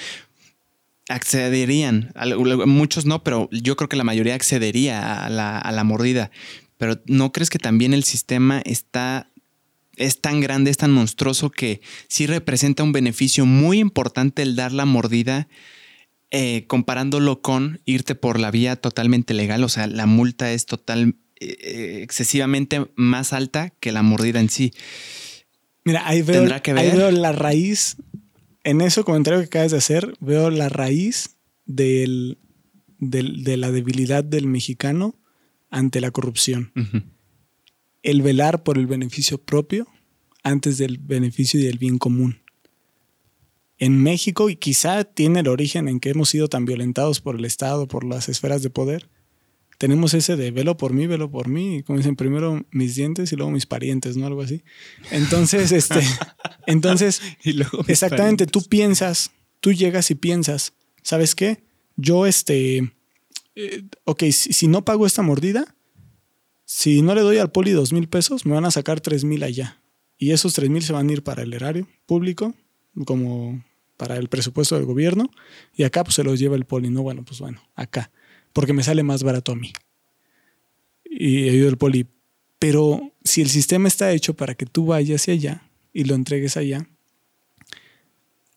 accederían, 1.08 2.14
muchos 2.64 3.04
no, 3.04 3.22
pero 3.24 3.50
yo 3.52 3.76
creo 3.76 3.88
que 3.88 3.96
la 3.96 4.04
mayoría 4.04 4.34
accedería 4.34 5.26
a 5.26 5.28
la, 5.28 5.58
a 5.58 5.72
la 5.72 5.84
mordida. 5.84 6.30
Pero 6.78 7.02
¿no 7.06 7.32
crees 7.32 7.50
que 7.50 7.58
también 7.58 7.92
el 7.92 8.04
sistema 8.04 8.62
está 8.64 9.28
es 9.96 10.20
tan 10.20 10.40
grande, 10.40 10.70
es 10.70 10.76
tan 10.76 10.90
monstruoso 10.90 11.50
que 11.50 11.80
sí 12.08 12.26
representa 12.26 12.82
un 12.82 12.92
beneficio 12.92 13.46
muy 13.46 13.78
importante 13.78 14.42
el 14.42 14.56
dar 14.56 14.72
la 14.72 14.84
mordida 14.84 15.48
eh, 16.30 16.64
comparándolo 16.66 17.42
con 17.42 17.82
irte 17.84 18.14
por 18.14 18.40
la 18.40 18.50
vía 18.50 18.76
totalmente 18.76 19.34
legal, 19.34 19.62
o 19.64 19.68
sea, 19.68 19.86
la 19.86 20.06
multa 20.06 20.50
es 20.52 20.64
total, 20.64 21.16
eh, 21.38 22.00
excesivamente 22.02 22.86
más 22.96 23.34
alta 23.34 23.68
que 23.80 23.92
la 23.92 24.02
mordida 24.02 24.40
en 24.40 24.48
sí. 24.48 24.72
Mira, 25.84 26.08
ahí 26.08 26.22
veo, 26.22 26.46
veo 26.64 27.10
la 27.10 27.32
raíz, 27.32 27.96
en 28.64 28.80
ese 28.80 29.04
comentario 29.04 29.40
que 29.40 29.46
acabas 29.46 29.72
de 29.72 29.78
hacer, 29.78 30.14
veo 30.20 30.48
la 30.48 30.70
raíz 30.70 31.36
del, 31.66 32.38
de 32.98 33.56
la 33.58 33.70
debilidad 33.70 34.24
del 34.24 34.46
mexicano 34.46 35.18
ante 35.68 36.00
la 36.00 36.12
corrupción. 36.12 36.72
El 38.02 38.22
velar 38.22 38.62
por 38.62 38.78
el 38.78 38.86
beneficio 38.86 39.38
propio 39.38 39.86
antes 40.42 40.78
del 40.78 40.98
beneficio 40.98 41.60
y 41.60 41.64
del 41.64 41.78
bien 41.78 41.98
común 41.98 42.42
en 43.82 44.00
México 44.00 44.48
y 44.48 44.54
quizá 44.54 45.02
tiene 45.02 45.40
el 45.40 45.48
origen 45.48 45.88
en 45.88 45.98
que 45.98 46.10
hemos 46.10 46.28
sido 46.28 46.46
tan 46.46 46.64
violentados 46.66 47.20
por 47.20 47.34
el 47.34 47.44
Estado, 47.44 47.88
por 47.88 48.04
las 48.04 48.28
esferas 48.28 48.62
de 48.62 48.70
poder. 48.70 49.08
Tenemos 49.76 50.14
ese 50.14 50.36
de 50.36 50.52
velo 50.52 50.76
por 50.76 50.92
mí, 50.92 51.08
velo 51.08 51.32
por 51.32 51.48
mí, 51.48 51.82
como 51.82 51.98
dicen 51.98 52.14
primero 52.14 52.64
mis 52.70 52.94
dientes 52.94 53.32
y 53.32 53.36
luego 53.36 53.50
mis 53.50 53.66
parientes, 53.66 54.16
¿no? 54.16 54.28
Algo 54.28 54.40
así. 54.40 54.62
Entonces, 55.10 55.72
este, 55.72 56.00
entonces, 56.68 57.22
exactamente, 57.88 58.46
tú 58.46 58.62
piensas, 58.62 59.32
tú 59.58 59.72
llegas 59.72 60.12
y 60.12 60.14
piensas, 60.14 60.74
¿sabes 61.02 61.34
qué? 61.34 61.64
Yo, 61.96 62.26
este, 62.26 62.92
eh, 63.56 63.82
ok, 64.04 64.22
si, 64.30 64.52
si, 64.52 64.68
no 64.68 64.84
pago 64.84 65.06
esta 65.06 65.22
mordida, 65.22 65.74
si 66.74 67.02
no 67.02 67.14
le 67.14 67.20
doy 67.20 67.36
al 67.36 67.52
poli 67.52 67.72
dos 67.72 67.92
mil 67.92 68.08
pesos, 68.08 68.46
me 68.46 68.54
van 68.54 68.64
a 68.64 68.70
sacar 68.70 69.02
tres 69.02 69.24
mil 69.24 69.42
allá. 69.42 69.82
Y 70.16 70.30
esos 70.30 70.54
tres 70.54 70.70
mil 70.70 70.82
se 70.82 70.94
van 70.94 71.06
a 71.06 71.12
ir 71.12 71.22
para 71.22 71.42
el 71.42 71.52
erario 71.52 71.86
público, 72.06 72.54
como 73.04 73.62
para 73.98 74.16
el 74.16 74.28
presupuesto 74.28 74.74
del 74.76 74.86
gobierno 74.86 75.30
y 75.76 75.82
acá 75.82 76.02
pues 76.02 76.14
se 76.14 76.24
los 76.24 76.38
lleva 76.38 76.56
el 76.56 76.64
poli, 76.64 76.88
no, 76.88 77.02
bueno, 77.02 77.26
pues 77.26 77.40
bueno, 77.40 77.60
acá, 77.74 78.10
porque 78.54 78.72
me 78.72 78.82
sale 78.82 79.02
más 79.02 79.22
barato 79.22 79.52
a 79.52 79.54
mí. 79.54 79.70
Y 81.04 81.50
ayuda 81.50 81.68
el 81.68 81.76
poli. 81.76 82.06
Pero 82.58 83.12
si 83.22 83.42
el 83.42 83.50
sistema 83.50 83.86
está 83.86 84.10
hecho 84.10 84.32
para 84.32 84.54
que 84.54 84.64
tú 84.64 84.86
vayas 84.86 85.20
hacia 85.20 85.34
allá 85.34 85.70
y 85.92 86.04
lo 86.04 86.14
entregues 86.14 86.56
allá, 86.56 86.88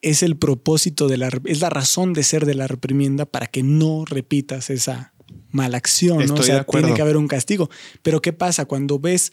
es 0.02 0.24
el 0.24 0.38
propósito 0.38 1.10
de 1.10 1.18
la, 1.18 1.30
es 1.44 1.60
la 1.60 1.70
razón 1.70 2.14
de 2.14 2.24
ser 2.24 2.46
de 2.46 2.56
la 2.56 2.68
reprimienda 2.68 3.26
para 3.26 3.48
que 3.48 3.62
no 3.62 4.06
repitas 4.06 4.70
esa 4.70 5.15
mala 5.52 5.78
acción, 5.78 6.26
¿no? 6.26 6.34
O 6.36 6.44
sea, 6.44 6.64
tiene 6.64 6.94
que 6.94 7.02
haber 7.02 7.18
un 7.18 7.28
castigo. 7.28 7.70
Pero 8.02 8.22
¿qué 8.22 8.34
pasa 8.34 8.66
cuando 8.66 9.00
ves 9.00 9.32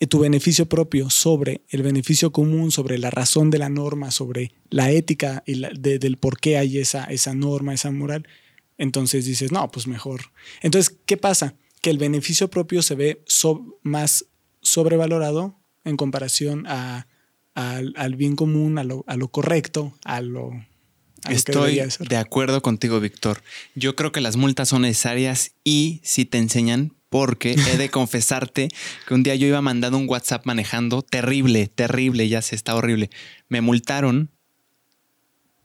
eh, 0.00 0.06
tu 0.06 0.18
beneficio 0.18 0.66
propio 0.66 1.10
sobre 1.10 1.62
el 1.68 1.82
beneficio 1.82 2.32
común, 2.32 2.70
sobre 2.70 2.98
la 2.98 3.10
razón 3.10 3.50
de 3.50 3.58
la 3.58 3.68
norma, 3.68 4.10
sobre 4.10 4.52
la 4.70 4.90
ética 4.90 5.42
y 5.46 5.60
del 5.78 6.16
por 6.16 6.40
qué 6.40 6.56
hay 6.56 6.78
esa, 6.78 7.04
esa 7.04 7.34
norma, 7.34 7.74
esa 7.74 7.90
moral, 7.90 8.26
entonces 8.78 9.26
dices, 9.26 9.52
no, 9.52 9.70
pues 9.70 9.86
mejor. 9.86 10.22
Entonces, 10.62 10.96
¿qué 11.04 11.18
pasa? 11.18 11.54
Que 11.82 11.90
el 11.90 11.98
beneficio 11.98 12.48
propio 12.48 12.80
se 12.80 12.94
ve 12.94 13.22
más 13.82 14.24
sobrevalorado 14.62 15.58
en 15.84 15.98
comparación 15.98 16.64
a, 16.66 17.06
al 17.54 18.16
bien 18.16 18.36
común, 18.36 18.78
a 18.78 18.84
lo, 18.84 19.04
a 19.06 19.16
lo 19.16 19.28
correcto, 19.28 19.92
a 20.04 20.22
lo... 20.22 20.50
Estoy 21.28 21.82
de 22.00 22.16
acuerdo 22.16 22.62
contigo, 22.62 23.00
Víctor. 23.00 23.42
Yo 23.74 23.96
creo 23.96 24.12
que 24.12 24.20
las 24.20 24.36
multas 24.36 24.68
son 24.68 24.82
necesarias 24.82 25.52
y 25.64 26.00
si 26.02 26.24
te 26.24 26.38
enseñan 26.38 26.94
porque 27.08 27.52
he 27.52 27.76
de 27.76 27.88
confesarte 27.90 28.68
que 29.06 29.14
un 29.14 29.22
día 29.22 29.34
yo 29.34 29.46
iba 29.46 29.60
mandando 29.60 29.98
un 29.98 30.08
WhatsApp 30.08 30.46
manejando, 30.46 31.02
terrible, 31.02 31.66
terrible, 31.66 32.28
ya 32.28 32.40
se 32.40 32.54
está 32.54 32.74
horrible. 32.74 33.10
Me 33.48 33.60
multaron 33.60 34.30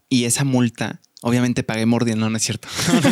y 0.08 0.24
esa 0.24 0.44
multa, 0.44 1.00
obviamente 1.22 1.62
pagué 1.62 1.86
mordiendo, 1.86 2.26
no, 2.26 2.30
no 2.30 2.36
es 2.36 2.42
cierto. 2.42 2.68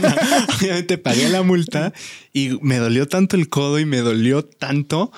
obviamente 0.58 0.98
pagué 0.98 1.28
la 1.28 1.42
multa 1.42 1.92
y 2.32 2.58
me 2.60 2.76
dolió 2.76 3.08
tanto 3.08 3.36
el 3.36 3.48
codo 3.48 3.78
y 3.78 3.84
me 3.84 3.98
dolió 3.98 4.44
tanto 4.44 5.12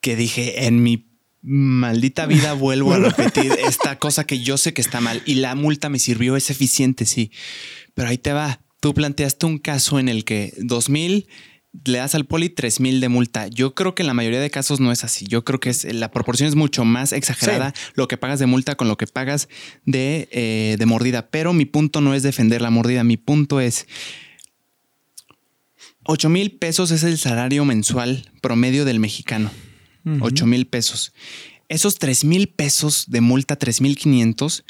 que 0.00 0.16
dije, 0.16 0.66
en 0.66 0.82
mi 0.82 1.09
maldita 1.42 2.26
vida 2.26 2.52
vuelvo 2.54 2.92
a 2.92 2.98
repetir 2.98 3.52
esta 3.66 3.98
cosa 3.98 4.24
que 4.24 4.40
yo 4.40 4.58
sé 4.58 4.72
que 4.72 4.80
está 4.80 5.00
mal 5.00 5.22
y 5.26 5.36
la 5.36 5.54
multa 5.54 5.88
me 5.88 5.98
sirvió, 5.98 6.36
es 6.36 6.50
eficiente, 6.50 7.06
sí. 7.06 7.30
Pero 7.94 8.08
ahí 8.08 8.18
te 8.18 8.32
va. 8.32 8.60
Tú 8.80 8.94
planteaste 8.94 9.46
un 9.46 9.58
caso 9.58 9.98
en 9.98 10.08
el 10.08 10.24
que 10.24 10.54
2000 10.58 11.26
le 11.84 11.98
das 11.98 12.14
al 12.14 12.26
poli 12.26 12.48
3 12.48 12.80
mil 12.80 13.00
de 13.00 13.08
multa. 13.08 13.46
Yo 13.46 13.74
creo 13.74 13.94
que 13.94 14.02
en 14.02 14.08
la 14.08 14.14
mayoría 14.14 14.40
de 14.40 14.50
casos 14.50 14.80
no 14.80 14.90
es 14.90 15.04
así. 15.04 15.26
Yo 15.26 15.44
creo 15.44 15.60
que 15.60 15.70
es, 15.70 15.84
la 15.84 16.10
proporción 16.10 16.48
es 16.48 16.56
mucho 16.56 16.84
más 16.84 17.12
exagerada 17.12 17.74
lo 17.94 18.08
que 18.08 18.16
pagas 18.16 18.40
de 18.40 18.46
multa 18.46 18.74
con 18.74 18.88
lo 18.88 18.96
que 18.96 19.06
pagas 19.06 19.48
de, 19.84 20.28
eh, 20.32 20.76
de 20.78 20.86
mordida. 20.86 21.28
Pero 21.30 21.52
mi 21.52 21.66
punto 21.66 22.00
no 22.00 22.14
es 22.14 22.22
defender 22.22 22.60
la 22.60 22.70
mordida. 22.70 23.04
Mi 23.04 23.16
punto 23.16 23.60
es 23.60 23.86
8 26.04 26.28
mil 26.28 26.52
pesos 26.52 26.90
es 26.90 27.04
el 27.04 27.18
salario 27.18 27.64
mensual 27.64 28.30
promedio 28.40 28.84
del 28.84 28.98
mexicano. 28.98 29.50
8 30.04 30.46
mil 30.46 30.66
pesos. 30.66 31.12
Esos 31.68 31.98
3 31.98 32.24
mil 32.24 32.48
pesos 32.48 33.06
de 33.08 33.20
multa, 33.20 33.56
3 33.56 33.80
mil 33.80 33.96
500, 33.96 34.64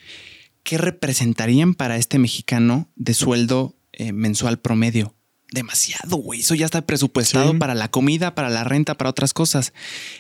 ¿qué 0.63 0.79
representarían 0.79 1.75
para 1.75 1.97
este 1.97 2.19
mexicano 2.19 2.89
de 2.97 3.15
sueldo 3.15 3.77
eh, 3.93 4.13
mensual 4.13 4.59
promedio? 4.59 5.15
Demasiado, 5.53 6.17
güey. 6.17 6.41
Eso 6.41 6.55
ya 6.55 6.67
está 6.67 6.87
presupuestado 6.87 7.59
para 7.59 7.75
la 7.75 7.91
comida, 7.91 8.35
para 8.35 8.51
la 8.51 8.63
renta, 8.63 8.97
para 8.97 9.11
otras 9.11 9.35
cosas. 9.35 9.73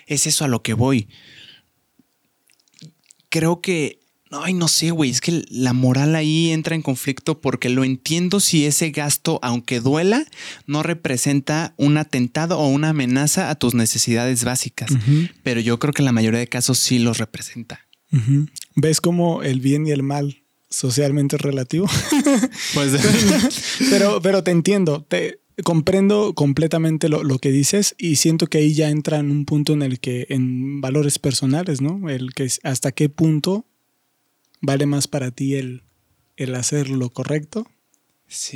Es 0.06 0.26
eso 0.26 0.44
a 0.44 0.48
lo 0.48 0.62
que 0.62 0.74
voy. 0.74 1.08
Creo 3.28 3.60
que 3.60 3.99
Ay, 4.32 4.54
no 4.54 4.68
sé, 4.68 4.92
güey, 4.92 5.10
es 5.10 5.20
que 5.20 5.44
la 5.50 5.72
moral 5.72 6.14
ahí 6.14 6.50
entra 6.50 6.76
en 6.76 6.82
conflicto 6.82 7.40
porque 7.40 7.68
lo 7.68 7.82
entiendo 7.82 8.38
si 8.38 8.64
ese 8.64 8.90
gasto, 8.90 9.40
aunque 9.42 9.80
duela, 9.80 10.24
no 10.66 10.84
representa 10.84 11.74
un 11.76 11.96
atentado 11.96 12.56
o 12.58 12.68
una 12.68 12.90
amenaza 12.90 13.50
a 13.50 13.56
tus 13.56 13.74
necesidades 13.74 14.44
básicas. 14.44 14.92
Pero 15.42 15.60
yo 15.60 15.80
creo 15.80 15.92
que 15.92 16.02
en 16.02 16.06
la 16.06 16.12
mayoría 16.12 16.38
de 16.38 16.46
casos 16.46 16.78
sí 16.78 17.00
los 17.00 17.18
representa. 17.18 17.80
¿Ves 18.76 19.00
cómo 19.00 19.42
el 19.42 19.60
bien 19.60 19.86
y 19.86 19.90
el 19.90 20.04
mal 20.04 20.44
socialmente 20.68 21.36
es 21.36 21.42
relativo? 21.42 21.88
Pues 22.74 22.92
pero, 23.90 24.20
pero 24.22 24.44
te 24.44 24.52
entiendo, 24.52 25.04
te 25.08 25.40
comprendo 25.64 26.34
completamente 26.34 27.08
lo, 27.08 27.24
lo, 27.24 27.38
que 27.38 27.50
dices 27.50 27.96
y 27.98 28.16
siento 28.16 28.46
que 28.46 28.58
ahí 28.58 28.74
ya 28.74 28.88
entra 28.88 29.18
en 29.18 29.30
un 29.30 29.44
punto 29.44 29.72
en 29.72 29.82
el 29.82 29.98
que, 29.98 30.26
en 30.30 30.80
valores 30.80 31.18
personales, 31.18 31.80
¿no? 31.80 32.08
El 32.08 32.32
que 32.32 32.48
hasta 32.62 32.92
qué 32.92 33.08
punto 33.08 33.66
vale 34.60 34.86
más 34.86 35.08
para 35.08 35.30
ti 35.30 35.54
el, 35.54 35.82
el 36.36 36.54
hacer 36.54 36.88
lo 36.88 37.10
correcto 37.10 37.66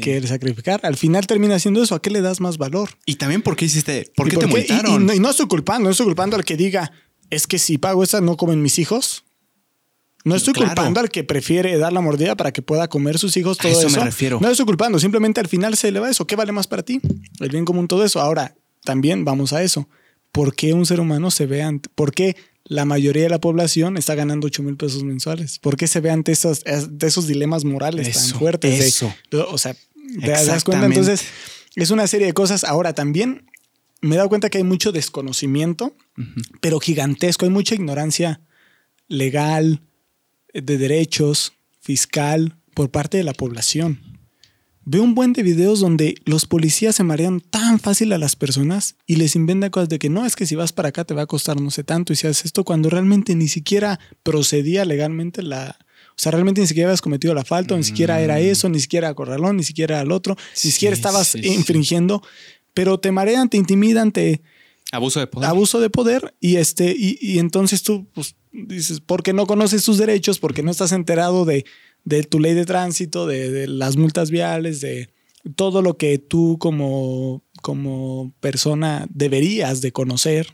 que 0.01 0.17
el 0.17 0.29
sacrificar. 0.29 0.81
Al 0.85 0.97
final 0.97 1.27
termina 1.27 1.59
siendo 1.59 1.83
eso. 1.83 1.95
¿A 1.95 2.03
qué 2.03 2.11
le 2.11 2.21
das 2.21 2.41
más 2.41 2.59
valor? 2.59 2.91
Y 3.07 3.17
también 3.17 3.43
por 3.43 3.57
qué 3.57 3.65
hiciste, 3.65 4.11
por 4.17 4.29
qué 4.29 4.37
te 4.37 4.47
multaron. 4.47 5.11
Y, 5.13 5.19
no, 5.19 5.31
estoy 5.31 5.47
culpando, 5.47 5.85
no 5.85 5.91
estoy 5.91 6.07
culpando 6.07 6.37
al 6.37 6.45
que 6.45 6.57
diga, 6.57 6.93
es 7.31 7.47
que 7.47 7.59
si 7.59 7.79
pago 7.79 8.05
esa 8.05 8.21
no 8.21 8.37
comen 8.37 8.63
mis 8.63 8.79
hijos. 8.79 9.25
No 10.25 10.35
estoy 10.37 10.55
culpando 10.55 11.01
al 11.01 11.11
que 11.11 11.23
prefiere 11.23 11.77
dar 11.77 11.93
la 11.93 12.01
mordida 12.01 12.35
para 12.35 12.51
que 12.51 12.63
pueda 12.63 12.89
comer 12.89 13.19
sus 13.19 13.37
hijos, 13.37 13.59
todo 13.59 13.73
eso. 13.73 13.89
eso. 13.89 13.99
me 13.99 14.07
refiero. 14.07 14.39
No 14.41 14.49
estoy 14.49 14.65
culpando, 14.65 14.99
simplemente 14.99 15.41
al 15.41 15.49
final 15.49 15.77
se 15.77 15.89
eleva 15.89 16.09
eso. 16.09 16.27
¿Qué 16.27 16.35
vale 16.35 16.51
más 16.51 16.67
para 16.67 16.83
ti? 16.83 17.01
El 17.41 17.51
bien 17.51 17.67
común, 17.67 17.89
todo 17.89 18.05
eso. 18.05 18.23
Ahora, 18.23 18.57
también 18.85 19.27
vamos 19.27 19.53
a 19.53 19.63
eso. 19.63 19.87
¿Por 20.33 20.55
qué 20.55 20.73
un 20.73 20.87
ser 20.87 21.01
humano 21.01 21.31
se 21.31 21.45
ve 21.45 21.63
ante, 21.63 21.91
por 21.95 22.15
qué 22.15 22.37
la 22.65 22.85
mayoría 22.85 23.25
de 23.25 23.29
la 23.29 23.41
población 23.41 23.97
está 23.97 24.15
ganando 24.15 24.47
8 24.47 24.63
mil 24.63 24.77
pesos 24.77 25.05
mensuales. 25.05 25.59
¿Por 25.59 25.77
qué 25.77 25.87
se 25.87 26.01
ve 26.01 26.11
ante 26.11 26.33
esos, 26.33 26.65
de 26.65 27.07
esos 27.07 27.27
dilemas 27.27 27.65
morales 27.65 28.11
tan 28.13 28.39
fuertes? 28.39 28.81
Eso. 28.81 29.15
o 29.51 29.59
sea, 29.59 29.77
¿te 30.21 30.29
das 30.29 30.65
cuenta? 30.65 30.87
Entonces, 30.87 31.25
es 31.75 31.91
una 31.91 32.07
serie 32.07 32.27
de 32.27 32.33
cosas. 32.33 32.65
Ahora 32.65 32.95
también 32.95 33.51
me 34.01 34.15
he 34.15 34.17
dado 34.17 34.29
cuenta 34.29 34.49
que 34.49 34.59
hay 34.59 34.65
mucho 34.65 34.93
desconocimiento, 34.93 35.95
pero 36.61 36.81
gigantesco. 36.81 37.45
Hay 37.45 37.51
mucha 37.51 37.75
ignorancia 37.75 38.41
legal, 39.09 39.83
de 40.53 40.79
derechos, 40.79 41.53
fiscal, 41.81 42.57
por 42.75 42.91
parte 42.91 43.19
de 43.19 43.25
la 43.25 43.35
población. 43.35 44.14
Veo 44.87 45.03
un 45.03 45.15
buen 45.15 45.33
de 45.33 45.43
videos 45.43 45.81
donde 45.81 46.15
los 46.27 46.45
policías 46.45 46.97
se 46.97 47.05
marean 47.05 47.41
tan 47.41 47.81
fácil 47.81 48.13
a 48.13 48.19
las 48.19 48.37
personas 48.37 48.97
y 49.07 49.17
les 49.17 49.35
inventan 49.35 49.71
cosas 49.71 49.89
de 49.89 49.99
que 49.99 50.11
no, 50.11 50.27
es 50.27 50.37
que 50.37 50.45
si 50.45 50.57
vas 50.57 50.73
para 50.73 50.91
acá 50.91 51.05
te 51.05 51.15
va 51.15 51.23
a 51.23 51.27
costar 51.27 51.59
no 51.59 51.71
sé 51.71 51.85
tanto 51.85 52.13
y 52.13 52.17
si 52.17 52.27
haces 52.27 52.45
esto 52.45 52.65
cuando 52.65 52.91
realmente 52.91 53.35
ni 53.35 53.49
siquiera 53.49 53.99
procedía 54.23 54.85
legalmente 54.85 55.43
la... 55.43 55.79
O 56.11 56.17
sea, 56.17 56.31
realmente 56.31 56.61
ni 56.61 56.67
siquiera 56.67 56.91
habías 56.91 57.01
cometido 57.01 57.35
la 57.35 57.45
falta, 57.45 57.77
ni 57.77 57.83
siquiera 57.83 58.21
era 58.21 58.37
mm. 58.37 58.43
eso, 58.43 58.69
ni 58.69 58.79
siquiera 58.79 59.09
acorralón, 59.09 59.57
ni 59.57 59.65
siquiera 59.65 59.99
al 59.99 60.13
otro, 60.13 60.37
ni 60.63 60.71
siquiera 60.71 60.95
estabas 60.95 61.35
infringiendo, 61.35 62.23
pero 62.73 63.01
te 63.01 63.11
marean, 63.11 63.49
te 63.49 63.57
intimidan, 63.57 64.13
te... 64.13 64.43
Abuso 64.93 65.19
de 65.19 65.27
poder. 65.27 65.49
Abuso 65.49 65.81
de 65.81 65.91
poder 65.91 66.35
y, 66.39 66.57
este, 66.57 66.95
y, 66.97 67.19
y 67.21 67.41
entonces 67.41 67.83
tú 67.83 68.07
pues, 68.15 68.37
dices, 68.53 69.01
porque 69.01 69.33
no 69.33 69.47
conoces 69.47 69.83
tus 69.83 69.99
derechos, 69.99 70.39
porque 70.39 70.63
no 70.63 70.71
estás 70.71 70.93
enterado 70.93 71.45
de 71.45 71.65
de 72.05 72.23
tu 72.23 72.39
ley 72.39 72.55
de 72.55 72.67
tránsito, 72.67 73.27
de, 73.27 73.67
las 73.67 73.97
multas 73.97 74.31
viales, 74.31 74.81
de 74.81 75.11
todo 75.57 75.83
lo 75.83 75.97
que 75.97 76.19
tú 76.19 76.59
como, 76.59 77.43
como 77.63 78.35
persona 78.41 79.07
deberías 79.11 79.81
de 79.81 79.93
conocer. 79.93 80.49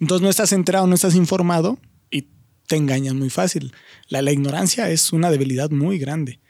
Entonces 0.00 0.22
no 0.22 0.30
estás 0.30 0.52
enterado, 0.52 0.86
no 0.86 0.94
estás 0.94 1.14
informado 1.14 1.78
y 2.10 2.28
te 2.66 2.76
engañan 2.76 3.18
muy 3.18 3.30
fácil. 3.30 3.72
La, 4.08 4.22
la 4.22 4.32
ignorancia 4.32 4.90
es 4.90 5.12
una 5.12 5.30
debilidad 5.30 5.70
muy 5.70 5.98
grande. 5.98 6.40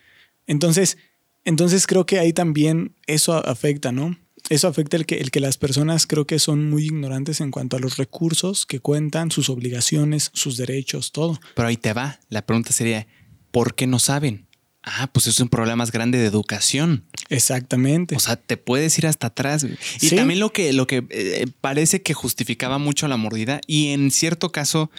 Entonces, 0.47 0.99
entonces 1.45 1.87
creo 1.87 2.07
que 2.07 2.19
ahí 2.19 2.33
también 2.33 2.97
eso 3.07 3.35
afecta, 3.47 3.93
¿no? 3.93 4.17
Eso 4.49 4.69
afecta 4.69 4.97
el 4.97 5.07
que, 5.07 5.17
el 5.17 5.31
que 5.31 5.41
las 5.41 5.59
personas 5.59 6.07
creo 6.07 6.27
que 6.27 6.39
son 6.39 6.71
muy 6.71 6.85
ignorantes 6.85 7.41
en 7.41 7.51
cuanto 7.51 7.77
a 7.77 7.81
los 7.81 7.97
recursos 7.97 8.65
que 8.65 8.79
cuentan, 8.79 9.33
sus 9.33 9.49
obligaciones, 9.49 10.31
sus 10.35 10.57
derechos, 10.57 11.11
todo. 11.11 11.41
Pero 11.57 11.69
ahí 11.69 11.77
te 11.77 11.93
va. 11.93 12.21
La 12.29 12.47
pregunta 12.47 12.73
sería, 12.73 13.09
¿Por 13.57 13.75
qué 13.75 13.87
no 13.87 13.99
saben? 13.99 14.45
Ah, 14.83 15.09
pues 15.11 15.29
es 15.29 15.41
un 15.41 15.49
problema 15.49 15.77
más 15.77 15.91
grande 15.91 16.19
de 16.19 16.27
educación. 16.27 17.07
Exactamente. 17.31 18.15
O 18.15 18.21
sea, 18.21 18.37
te 18.37 18.59
puedes 18.59 18.99
ir 18.99 19.07
hasta 19.07 19.29
atrás. 19.29 19.67
Y 20.03 20.11
también 20.11 20.41
lo 20.41 20.53
que, 20.53 20.75
lo 20.75 20.87
que 20.87 21.07
eh, 21.09 21.47
parece 21.63 22.03
que 22.03 22.13
justificaba 22.13 22.77
mucho 22.77 23.09
la 23.09 23.17
mordida, 23.17 23.63
y 23.67 23.95
en 23.95 24.11
cierto 24.11 24.53
caso, 24.53 24.91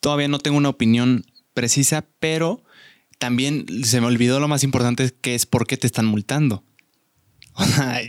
todavía 0.00 0.28
no 0.28 0.38
tengo 0.38 0.56
una 0.56 0.68
opinión 0.68 1.26
precisa, 1.52 2.06
pero 2.20 2.62
también 3.18 3.66
se 3.82 4.00
me 4.00 4.06
olvidó 4.06 4.38
lo 4.38 4.46
más 4.46 4.62
importante 4.62 5.12
que 5.20 5.34
es 5.34 5.46
por 5.46 5.66
qué 5.66 5.76
te 5.76 5.88
están 5.88 6.06
multando. 6.06 6.62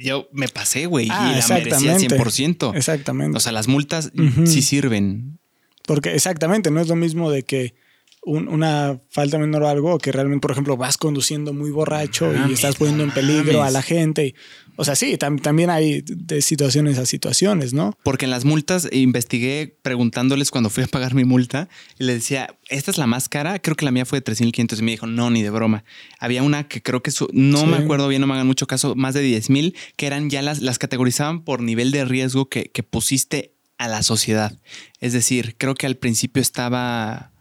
Yo 0.04 0.30
me 0.32 0.48
pasé, 0.48 0.86
güey, 0.86 1.08
y 1.08 1.12
ah, 1.12 1.42
la 1.50 1.56
merecía 1.56 1.98
100%. 1.98 2.78
Exactamente. 2.78 3.36
O 3.36 3.40
sea, 3.40 3.52
las 3.52 3.68
multas 3.68 4.12
sí 4.46 4.62
sirven. 4.62 5.40
Porque 5.88 6.14
exactamente, 6.14 6.70
no 6.70 6.80
es 6.80 6.88
lo 6.88 6.96
mismo 6.96 7.32
de 7.32 7.42
que 7.42 7.87
una 8.28 9.00
falta 9.10 9.38
menor 9.38 9.64
o 9.64 9.68
algo, 9.70 9.98
que 9.98 10.12
realmente, 10.12 10.42
por 10.42 10.52
ejemplo, 10.52 10.76
vas 10.76 10.98
conduciendo 10.98 11.54
muy 11.54 11.72
borracho 11.72 12.32
y 12.48 12.54
estás 12.54 12.76
poniendo 12.76 13.04
en 13.04 13.12
peligro 13.12 13.64
a 13.64 13.72
la 13.72 13.82
gente. 13.82 14.36
o 14.76 14.84
sea, 14.84 14.96
sí, 14.96 15.18
también 15.18 15.70
hay 15.70 16.04
de 16.06 16.42
situaciones 16.42 16.98
a 16.98 17.06
situaciones, 17.06 17.74
¿no? 17.74 17.98
Porque 18.04 18.26
en 18.26 18.32
las 18.32 18.44
multas 18.44 18.90
investigué 18.92 19.78
preguntándoles 19.82 20.52
cuando 20.52 20.70
fui 20.70 20.84
a 20.84 20.88
pagar 20.88 21.16
mi 21.16 21.24
multa 21.24 21.70
y 21.98 22.04
le 22.04 22.16
decía, 22.16 22.54
¿esta 22.70 22.92
es 22.92 22.98
la 22.98 23.08
más 23.08 23.30
cara? 23.30 23.60
Creo 23.60 23.76
que 23.78 23.86
la 23.86 23.92
mía 23.92 24.06
fue 24.06 24.20
de 24.20 24.26
3.500 24.34 24.80
y 24.80 24.82
me 24.84 24.92
dijo, 24.92 25.08
no, 25.08 25.30
ni 25.30 25.42
de 25.42 25.50
broma. 25.50 25.86
Había 26.20 26.44
una 26.44 26.68
que 26.68 26.82
creo 26.82 27.02
que 27.02 27.12
no 27.32 27.66
me 27.66 27.78
acuerdo 27.78 28.10
bien, 28.10 28.20
no 28.20 28.28
me 28.28 28.34
hagan 28.34 28.48
mucho 28.48 28.68
caso, 28.68 28.94
más 28.94 29.14
de 29.14 29.24
10.000, 29.24 29.74
que 29.96 30.06
eran 30.06 30.30
ya 30.30 30.42
las, 30.42 30.62
las 30.62 30.80
categorizaban 30.80 31.44
por 31.44 31.62
nivel 31.62 31.92
de 31.92 32.04
riesgo 32.04 32.50
que, 32.50 32.70
que 32.72 32.84
pusiste 32.84 33.54
a 33.78 33.88
la 33.88 34.04
sociedad. 34.04 34.60
Es 35.00 35.14
decir, 35.14 35.56
creo 35.58 35.76
que 35.76 35.86
al 35.86 35.96
principio 35.96 36.42
estaba 36.42 37.32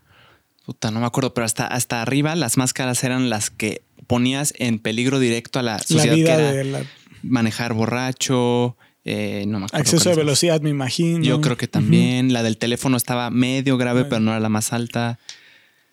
Puta, 0.66 0.90
no 0.90 0.98
me 0.98 1.06
acuerdo, 1.06 1.32
pero 1.32 1.44
hasta, 1.44 1.64
hasta 1.64 2.02
arriba 2.02 2.34
las 2.34 2.56
máscaras 2.56 3.04
eran 3.04 3.30
las 3.30 3.50
que 3.50 3.82
ponías 4.08 4.52
en 4.58 4.80
peligro 4.80 5.20
directo 5.20 5.60
a 5.60 5.62
la 5.62 5.78
sociedad. 5.78 6.06
La 6.06 6.14
vida 6.14 6.52
de 6.52 6.86
Manejar 7.22 7.72
borracho, 7.72 8.76
eh, 9.04 9.44
no 9.46 9.60
me 9.60 9.66
acuerdo. 9.66 9.80
Acceso 9.80 10.10
de 10.10 10.16
velocidad, 10.16 10.60
me 10.60 10.70
imagino. 10.70 11.24
Yo 11.24 11.40
creo 11.40 11.56
que 11.56 11.68
también. 11.68 12.32
La 12.32 12.42
del 12.42 12.58
teléfono 12.58 12.96
estaba 12.96 13.30
medio 13.30 13.78
grave, 13.78 14.04
pero 14.04 14.20
no 14.20 14.32
era 14.32 14.40
la 14.40 14.48
más 14.48 14.72
alta. 14.72 15.20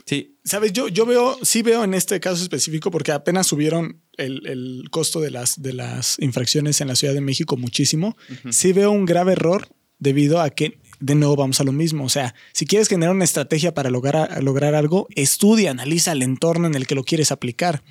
Sí. 0.05 0.37
Sabes, 0.43 0.73
yo, 0.73 0.87
yo 0.87 1.05
veo, 1.05 1.37
sí 1.43 1.61
veo 1.61 1.83
en 1.83 1.93
este 1.93 2.19
caso 2.19 2.41
específico, 2.41 2.89
porque 2.89 3.11
apenas 3.11 3.45
subieron 3.45 4.01
el, 4.17 4.45
el 4.47 4.89
costo 4.89 5.21
de 5.21 5.29
las, 5.29 5.61
de 5.61 5.73
las 5.73 6.17
infracciones 6.19 6.81
en 6.81 6.87
la 6.87 6.95
Ciudad 6.95 7.13
de 7.13 7.21
México 7.21 7.57
muchísimo. 7.57 8.17
Sí 8.49 8.73
veo 8.73 8.89
un 8.89 9.05
grave 9.05 9.33
error 9.33 9.67
debido 9.99 10.41
a 10.41 10.49
que 10.49 10.79
de 11.03 11.15
nuevo 11.15 11.35
vamos 11.35 11.59
a 11.59 11.65
lo 11.65 11.73
mismo. 11.73 12.05
O 12.05 12.09
sea, 12.09 12.33
si 12.53 12.65
quieres 12.65 12.87
generar 12.87 13.13
una 13.13 13.25
estrategia 13.25 13.73
para 13.73 13.89
lograr, 13.89 14.41
lograr 14.41 14.73
algo, 14.73 15.07
estudia, 15.15 15.71
analiza 15.71 16.13
el 16.13 16.21
entorno 16.21 16.65
en 16.65 16.75
el 16.75 16.87
que 16.87 16.95
lo 16.95 17.03
quieres 17.03 17.31
aplicar. 17.31 17.83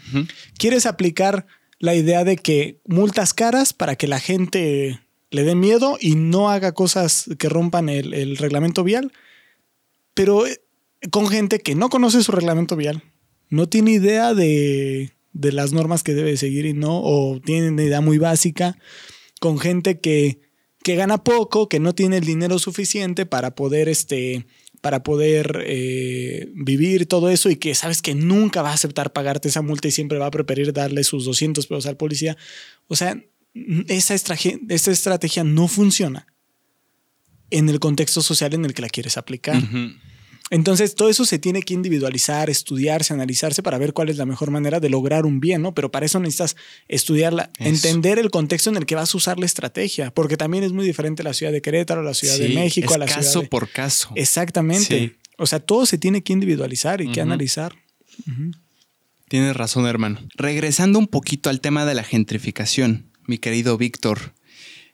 Quieres 0.56 0.86
aplicar 0.86 1.46
la 1.78 1.94
idea 1.94 2.24
de 2.24 2.36
que 2.36 2.80
multas 2.86 3.34
caras 3.34 3.74
para 3.74 3.96
que 3.96 4.06
la 4.06 4.18
gente 4.18 5.00
le 5.30 5.44
dé 5.44 5.54
miedo 5.54 5.98
y 6.00 6.14
no 6.14 6.48
haga 6.48 6.72
cosas 6.72 7.28
que 7.38 7.50
rompan 7.50 7.90
el, 7.90 8.36
reglamento 8.38 8.82
vial, 8.82 9.12
pero 10.14 10.46
eh, 10.46 10.62
con 11.10 11.28
gente 11.28 11.58
que 11.58 11.74
no 11.74 11.90
conoce 11.90 12.22
su 12.22 12.32
reglamento 12.32 12.76
vial, 12.76 13.02
no 13.50 13.68
tiene 13.68 13.92
idea 13.92 14.32
de, 14.32 15.12
de 15.32 15.52
las 15.52 15.72
normas 15.72 16.02
que 16.02 16.14
debe 16.14 16.36
seguir 16.38 16.64
y 16.64 16.72
no, 16.72 17.00
o 17.02 17.40
tiene 17.40 17.68
una 17.68 17.82
idea 17.82 18.00
muy 18.00 18.16
básica, 18.16 18.78
con 19.40 19.58
gente 19.58 20.00
que 20.00 20.40
que 20.82 20.96
gana 20.96 21.22
poco, 21.22 21.68
que 21.68 21.80
no 21.80 21.94
tiene 21.94 22.18
el 22.18 22.24
dinero 22.24 22.58
suficiente 22.58 23.26
para 23.26 23.54
poder, 23.54 23.88
este, 23.88 24.46
para 24.80 25.02
poder 25.02 25.64
eh, 25.66 26.50
vivir 26.54 27.06
todo 27.06 27.30
eso 27.30 27.50
y 27.50 27.56
que 27.56 27.74
sabes 27.74 28.02
que 28.02 28.14
nunca 28.14 28.62
va 28.62 28.70
a 28.70 28.74
aceptar 28.74 29.12
pagarte 29.12 29.48
esa 29.48 29.62
multa 29.62 29.88
y 29.88 29.92
siempre 29.92 30.18
va 30.18 30.26
a 30.26 30.30
preferir 30.30 30.72
darle 30.72 31.04
sus 31.04 31.24
200 31.24 31.66
pesos 31.66 31.86
al 31.86 31.96
policía. 31.96 32.36
O 32.88 32.96
sea, 32.96 33.22
esa 33.88 34.14
esta 34.14 34.90
estrategia 34.90 35.44
no 35.44 35.68
funciona 35.68 36.26
en 37.50 37.68
el 37.68 37.80
contexto 37.80 38.22
social 38.22 38.54
en 38.54 38.64
el 38.64 38.74
que 38.74 38.82
la 38.82 38.88
quieres 38.88 39.16
aplicar. 39.16 39.62
Entonces, 40.52 40.94
todo 40.94 41.08
eso 41.08 41.24
se 41.24 41.38
tiene 41.38 41.62
que 41.62 41.72
individualizar, 41.72 42.50
estudiarse, 42.50 43.14
analizarse 43.14 43.62
para 43.62 43.78
ver 43.78 43.94
cuál 43.94 44.10
es 44.10 44.18
la 44.18 44.26
mejor 44.26 44.50
manera 44.50 44.80
de 44.80 44.90
lograr 44.90 45.24
un 45.24 45.40
bien, 45.40 45.62
¿no? 45.62 45.72
Pero 45.72 45.90
para 45.90 46.04
eso 46.04 46.20
necesitas 46.20 46.56
estudiarla, 46.88 47.50
entender 47.58 48.18
el 48.18 48.30
contexto 48.30 48.68
en 48.68 48.76
el 48.76 48.84
que 48.84 48.94
vas 48.94 49.14
a 49.14 49.16
usar 49.16 49.38
la 49.38 49.46
estrategia, 49.46 50.12
porque 50.12 50.36
también 50.36 50.62
es 50.62 50.72
muy 50.72 50.84
diferente 50.84 51.22
la 51.22 51.32
ciudad 51.32 51.52
de 51.52 51.62
Querétaro, 51.62 52.02
la 52.02 52.12
ciudad 52.12 52.36
de 52.36 52.50
México, 52.50 52.92
a 52.92 52.98
la 52.98 53.06
caso 53.06 53.30
ciudad. 53.30 53.48
por 53.48 53.70
caso. 53.70 54.10
Exactamente. 54.14 55.16
O 55.38 55.46
sea, 55.46 55.58
todo 55.58 55.86
se 55.86 55.96
tiene 55.96 56.22
que 56.22 56.34
individualizar 56.34 57.00
y 57.00 57.10
que 57.10 57.22
analizar. 57.22 57.74
Tienes 59.28 59.56
razón, 59.56 59.86
hermano. 59.86 60.20
Regresando 60.34 60.98
un 60.98 61.06
poquito 61.06 61.48
al 61.48 61.62
tema 61.62 61.86
de 61.86 61.94
la 61.94 62.04
gentrificación, 62.04 63.10
mi 63.26 63.38
querido 63.38 63.78
Víctor, 63.78 64.34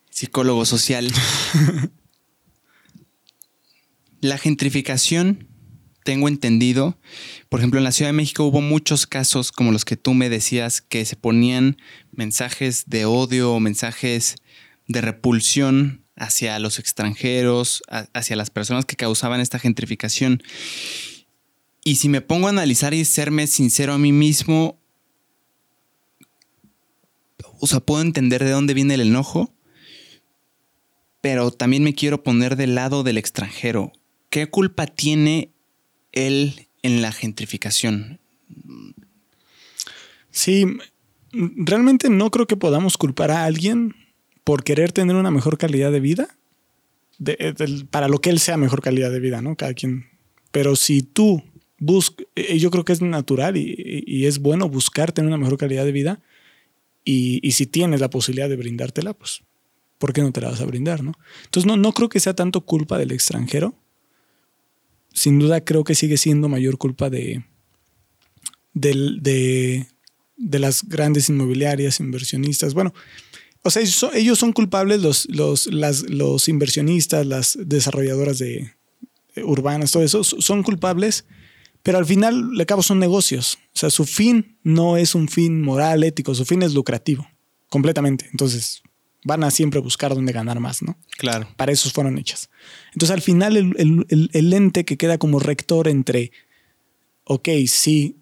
psicólogo 0.09 0.65
social. 0.65 1.11
la 4.21 4.39
gentrificación 4.39 5.48
tengo 6.09 6.29
entendido, 6.29 6.97
por 7.51 7.61
ejemplo, 7.61 7.77
en 7.77 7.85
la 7.85 7.93
Ciudad 7.93 8.09
de 8.09 8.15
México 8.15 8.45
hubo 8.45 8.63
muchos 8.63 9.07
casos 9.07 9.53
como 9.53 9.73
los 9.73 9.85
que 9.85 9.99
tú 9.99 10.15
me 10.15 10.31
decías 10.31 10.81
que 10.81 11.05
se 11.05 11.17
ponían 11.17 11.77
mensajes 12.13 12.85
de 12.87 13.05
odio 13.05 13.53
o 13.53 13.61
mensajes 13.61 14.37
de 14.87 15.03
repulsión 15.03 16.07
hacia 16.17 16.59
los 16.61 16.79
extranjeros, 16.79 17.83
hacia 18.15 18.37
las 18.37 18.49
personas 18.49 18.87
que 18.87 18.97
causaban 18.97 19.43
esta 19.43 19.59
gentrificación. 19.59 20.43
Y 21.85 21.97
si 21.97 22.09
me 22.09 22.23
pongo 22.23 22.47
a 22.47 22.53
analizar 22.53 22.95
y 22.95 23.05
serme 23.05 23.47
sincero 23.47 23.93
a 23.93 23.99
mí 23.99 24.11
mismo, 24.11 24.81
o 27.61 27.67
sea, 27.67 27.81
puedo 27.81 28.01
entender 28.01 28.43
de 28.45 28.53
dónde 28.53 28.73
viene 28.73 28.95
el 28.95 29.03
enojo, 29.03 29.53
pero 31.21 31.51
también 31.51 31.85
me 31.85 31.95
quiero 31.95 32.23
poner 32.23 32.57
del 32.57 32.75
lado 32.75 33.03
del 33.03 33.19
extranjero. 33.19 33.93
¿Qué 34.31 34.49
culpa 34.49 34.87
tiene 34.87 35.53
él 36.13 36.69
en 36.83 37.03
la 37.03 37.13
gentrificación? 37.13 38.21
Sí, 40.31 40.67
realmente 41.33 42.09
no 42.11 42.31
creo 42.31 42.47
que 42.47 42.57
podamos 42.57 42.97
culpar 42.97 43.31
a 43.31 43.45
alguien 43.45 43.95
por 44.45 44.65
querer 44.65 44.93
tener 44.93 45.17
una 45.17 45.31
mejor 45.31 45.59
calidad 45.59 45.93
de 45.93 46.01
vida, 46.01 46.29
para 47.91 48.09
lo 48.09 48.21
que 48.21 48.31
él 48.31 48.39
sea 48.39 48.57
mejor 48.57 48.81
calidad 48.81 49.11
de 49.11 49.21
vida, 49.21 49.43
¿no? 49.43 49.57
Cada 49.57 49.75
quien. 49.75 50.07
Pero 50.53 50.77
si 50.77 51.03
tú 51.03 51.43
buscas, 51.79 52.27
eh, 52.37 52.59
yo 52.59 52.71
creo 52.71 52.85
que 52.85 52.93
es 52.93 53.03
natural 53.03 53.57
y, 53.57 54.25
es 54.25 54.39
bueno 54.39 54.69
buscar 54.69 55.13
tener 55.13 55.29
una 55.29 55.37
mejor 55.37 55.59
calidad 55.59 55.85
de 55.85 55.93
vida, 55.93 56.23
y, 57.05 57.41
y, 57.47 57.53
si 57.53 57.67
tienes 57.67 58.01
la 58.01 58.11
posibilidad 58.11 58.49
de 58.49 58.57
brindártela, 58.57 59.15
pues, 59.15 59.43
¿por 59.99 60.13
qué 60.13 60.21
no 60.21 60.31
te 60.31 60.41
la 60.41 60.51
vas 60.51 60.61
a 60.61 60.67
brindar, 60.67 61.03
no? 61.03 61.13
Entonces, 61.45 61.67
no, 61.67 61.77
no 61.77 61.93
creo 61.93 62.09
que 62.09 62.21
sea 62.21 62.35
tanto 62.35 62.61
culpa 62.63 62.99
del 62.99 63.13
extranjero, 63.13 63.75
sin 65.19 65.39
duda 65.39 65.65
creo 65.65 65.85
que 65.85 65.95
sigue 65.95 66.17
siendo 66.17 66.49
mayor 66.49 66.79
culpa 66.79 67.11
de, 67.11 67.45
de, 68.73 69.87
las 70.37 70.89
grandes 70.89 71.29
inmobiliarias, 71.29 72.01
inversionistas. 72.01 72.75
Bueno, 72.75 72.95
o 73.63 73.71
sea, 73.71 73.83
ellos 74.15 74.39
son, 74.39 74.53
culpables 74.53 75.03
los, 75.03 75.27
los, 75.29 75.67
los 75.67 76.49
inversionistas, 76.49 77.27
las 77.27 77.59
desarrolladoras 77.61 78.39
de, 78.39 78.73
urbanas, 79.43 79.93
todo 79.93 80.03
eso, 80.03 80.23
son 80.25 80.63
culpables, 80.63 81.25
pero 81.83 81.99
al 81.99 82.07
final, 82.07 82.53
le 82.53 82.67
cabo, 82.67 82.83
son 82.83 82.99
negocios. 82.99 83.59
O 83.75 83.79
sea, 83.79 83.91
su 83.91 84.05
fin 84.05 84.59
no 84.63 84.97
es 84.97 85.15
un 85.15 85.29
fin 85.29 85.63
moral, 85.63 86.05
ético, 86.05 86.35
su 86.35 86.45
fin 86.45 86.63
es 86.63 86.75
lucrativo, 86.75 87.27
completamente. 87.69 88.29
Entonces, 88.31 88.83
van 89.29 89.45
a 89.45 89.53
siempre 89.53 89.79
buscar 89.79 90.15
dónde 90.15 90.33
ganar 90.33 90.59
más, 90.59 90.83
¿no? 90.83 90.99
Claro. 91.19 91.47
Para 91.57 91.71
eso 91.71 91.89
fueron 91.91 92.19
hechas. 92.19 92.51
Entonces, 92.93 93.15
al 93.15 93.23
final, 93.23 93.57
el, 93.57 94.53
ente 94.53 94.85
que 94.85 94.97
queda 94.97 95.19
como 95.19 95.39
rector 95.39 95.87
entre, 95.87 96.33
ok, 97.25 97.49
sí, 97.67 98.17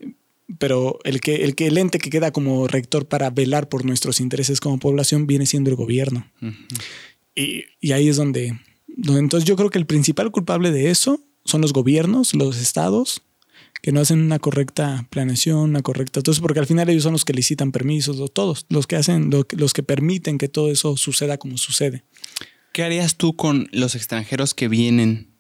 pero 0.58 0.98
el 1.04 1.20
que, 1.20 1.44
el 1.44 1.54
que 1.54 1.68
el 1.68 1.78
ente 1.78 1.98
que 1.98 2.10
queda 2.10 2.32
como 2.32 2.66
rector 2.66 3.06
para 3.06 3.30
velar 3.30 3.68
por 3.68 3.84
nuestros 3.84 4.20
intereses 4.20 4.60
como 4.60 4.78
población 4.78 5.26
viene 5.26 5.46
siendo 5.46 5.70
el 5.70 5.76
gobierno. 5.76 6.30
y, 7.34 7.64
y, 7.80 7.92
ahí 7.92 8.08
es 8.08 8.16
donde, 8.16 8.60
donde, 8.88 9.20
entonces 9.20 9.48
yo 9.48 9.56
creo 9.56 9.70
que 9.70 9.78
el 9.78 9.86
principal 9.86 10.30
culpable 10.32 10.72
de 10.72 10.90
eso 10.90 11.20
son 11.44 11.60
los 11.60 11.72
gobiernos, 11.72 12.34
los 12.34 12.58
estados, 12.58 13.22
que 13.82 13.92
no 13.92 14.00
hacen 14.00 14.20
una 14.20 14.38
correcta 14.38 15.06
planeación, 15.10 15.58
una 15.58 15.82
correcta. 15.82 16.20
Entonces, 16.20 16.40
porque 16.40 16.60
al 16.60 16.66
final 16.66 16.88
ellos 16.88 17.02
son 17.02 17.12
los 17.12 17.24
que 17.24 17.32
licitan 17.32 17.72
permisos, 17.72 18.32
todos, 18.32 18.66
los 18.68 18.86
que 18.86 18.96
hacen, 18.96 19.30
los 19.30 19.72
que 19.72 19.82
permiten 19.82 20.38
que 20.38 20.48
todo 20.48 20.70
eso 20.70 20.96
suceda 20.96 21.38
como 21.38 21.58
sucede. 21.58 22.04
¿Qué 22.72 22.82
harías 22.82 23.16
tú 23.16 23.36
con 23.36 23.68
los 23.72 23.94
extranjeros 23.94 24.54
que 24.54 24.68
vienen 24.68 25.30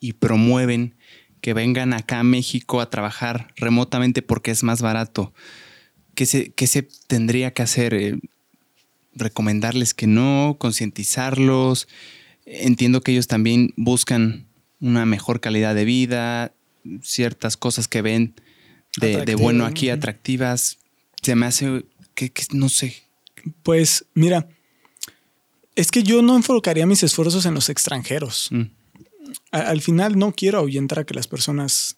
y 0.00 0.14
promueven 0.14 0.94
que 1.40 1.52
vengan 1.52 1.92
acá 1.92 2.20
a 2.20 2.24
México 2.24 2.80
a 2.80 2.90
trabajar 2.90 3.52
remotamente 3.56 4.22
porque 4.22 4.50
es 4.50 4.62
más 4.62 4.82
barato? 4.82 5.32
¿Qué 6.14 6.24
se, 6.26 6.52
qué 6.52 6.66
se 6.66 6.88
tendría 7.06 7.52
que 7.52 7.62
hacer? 7.62 7.92
Eh, 7.92 8.18
¿Recomendarles 9.14 9.92
que 9.92 10.06
no? 10.06 10.56
¿Concientizarlos? 10.58 11.88
Entiendo 12.46 13.00
que 13.02 13.12
ellos 13.12 13.26
también 13.26 13.74
buscan 13.76 14.46
una 14.80 15.04
mejor 15.04 15.40
calidad 15.40 15.74
de 15.74 15.84
vida, 15.84 16.54
ciertas 17.02 17.56
cosas 17.56 17.88
que 17.88 18.02
ven 18.02 18.34
de, 19.00 19.34
bueno 19.34 19.66
aquí, 19.66 19.90
atractivas, 19.90 20.78
se 21.22 21.34
me 21.34 21.46
hace 21.46 21.84
que, 22.14 22.32
no 22.52 22.68
sé. 22.68 22.94
Pues 23.62 24.06
mira, 24.14 24.48
es 25.74 25.90
que 25.90 26.02
yo 26.02 26.22
no 26.22 26.36
enfocaría 26.36 26.86
mis 26.86 27.02
esfuerzos 27.02 27.46
en 27.46 27.54
los 27.54 27.68
extranjeros. 27.68 28.48
Mm. 28.50 28.62
al 29.50 29.80
final 29.80 30.18
no 30.18 30.32
quiero 30.32 30.58
ahuyentar 30.58 31.00
a 31.00 31.04
que 31.04 31.14
las 31.14 31.26
personas, 31.26 31.96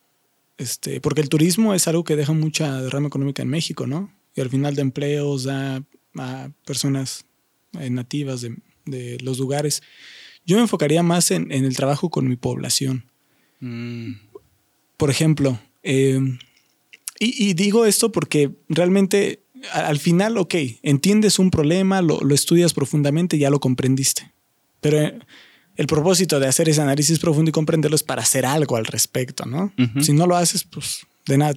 este, 0.57 1.00
porque 1.00 1.20
el 1.20 1.28
turismo 1.28 1.75
es 1.75 1.86
algo 1.86 2.05
que 2.05 2.17
deja 2.17 2.33
mucha 2.33 2.81
derrama 2.83 3.08
económica 3.08 3.42
en 3.42 3.49
México, 3.49 3.86
¿no? 3.86 4.12
Y 4.34 4.41
al 4.41 4.50
final 4.50 4.75
de 4.75 4.83
empleos 4.83 5.44
da 5.44 5.83
a 6.17 6.50
personas 6.65 7.25
eh, 7.78 7.91
nativas 7.91 8.41
de, 8.41 9.18
los 9.20 9.39
lugares. 9.39 9.83
Yo 10.47 10.57
me 10.57 10.62
enfocaría 10.62 11.02
más 11.02 11.31
en, 11.31 11.52
el 11.52 11.76
trabajo 11.76 12.10
con 12.10 12.26
mi 12.26 12.36
población. 12.36 13.05
Mm. 13.60 14.12
Por 14.99 15.10
ejemplo, 15.10 15.59
eh, 15.83 16.20
y, 17.18 17.55
digo 17.55 17.86
esto 17.86 18.12
porque 18.12 18.51
realmente 18.68 19.43
al 19.73 19.99
final, 19.99 20.36
ok, 20.36 20.55
entiendes 20.83 21.39
un 21.39 21.51
problema, 21.51 22.02
lo, 22.02 22.20
estudias 22.33 22.75
profundamente, 22.75 23.39
ya 23.39 23.51
lo 23.51 23.59
comprendiste. 23.59 24.33
Pero 24.81 25.01
eh, 25.01 25.18
el 25.77 25.86
propósito 25.86 26.39
de 26.39 26.47
hacer 26.47 26.68
ese 26.68 26.83
análisis 26.83 27.18
profundo 27.18 27.49
y 27.49 27.52
comprenderlo 27.52 27.94
es 27.94 28.02
para 28.02 28.23
hacer 28.23 28.44
algo 28.44 28.77
al 28.77 28.85
respecto, 28.85 29.47
¿no? 29.47 29.73
Si 30.01 30.12
no 30.12 30.27
lo 30.27 30.36
haces, 30.36 30.65
pues 30.65 31.07
de 31.27 31.39
nada 31.39 31.55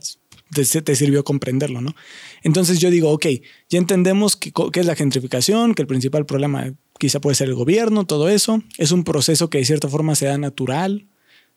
te, 0.53 0.95
sirvió 0.95 1.23
comprenderlo, 1.23 1.81
¿no? 1.81 1.95
Entonces 2.43 2.79
yo 2.79 2.89
digo, 2.89 3.11
ok, 3.11 3.25
ya 3.69 3.79
entendemos 3.79 4.35
qué 4.35 4.51
es 4.79 4.85
la 4.85 4.95
gentrificación, 4.95 5.73
que 5.73 5.81
el 5.81 5.87
principal 5.87 6.25
problema 6.25 6.73
quizá 6.99 7.19
puede 7.19 7.35
ser 7.35 7.47
el 7.47 7.55
gobierno, 7.55 8.05
todo 8.05 8.29
eso. 8.29 8.61
Es 8.77 8.91
un 8.91 9.03
proceso 9.03 9.49
que 9.49 9.59
de 9.59 9.65
cierta 9.65 9.87
forma 9.87 10.15
se 10.15 10.25
da 10.25 10.37
natural, 10.37 11.07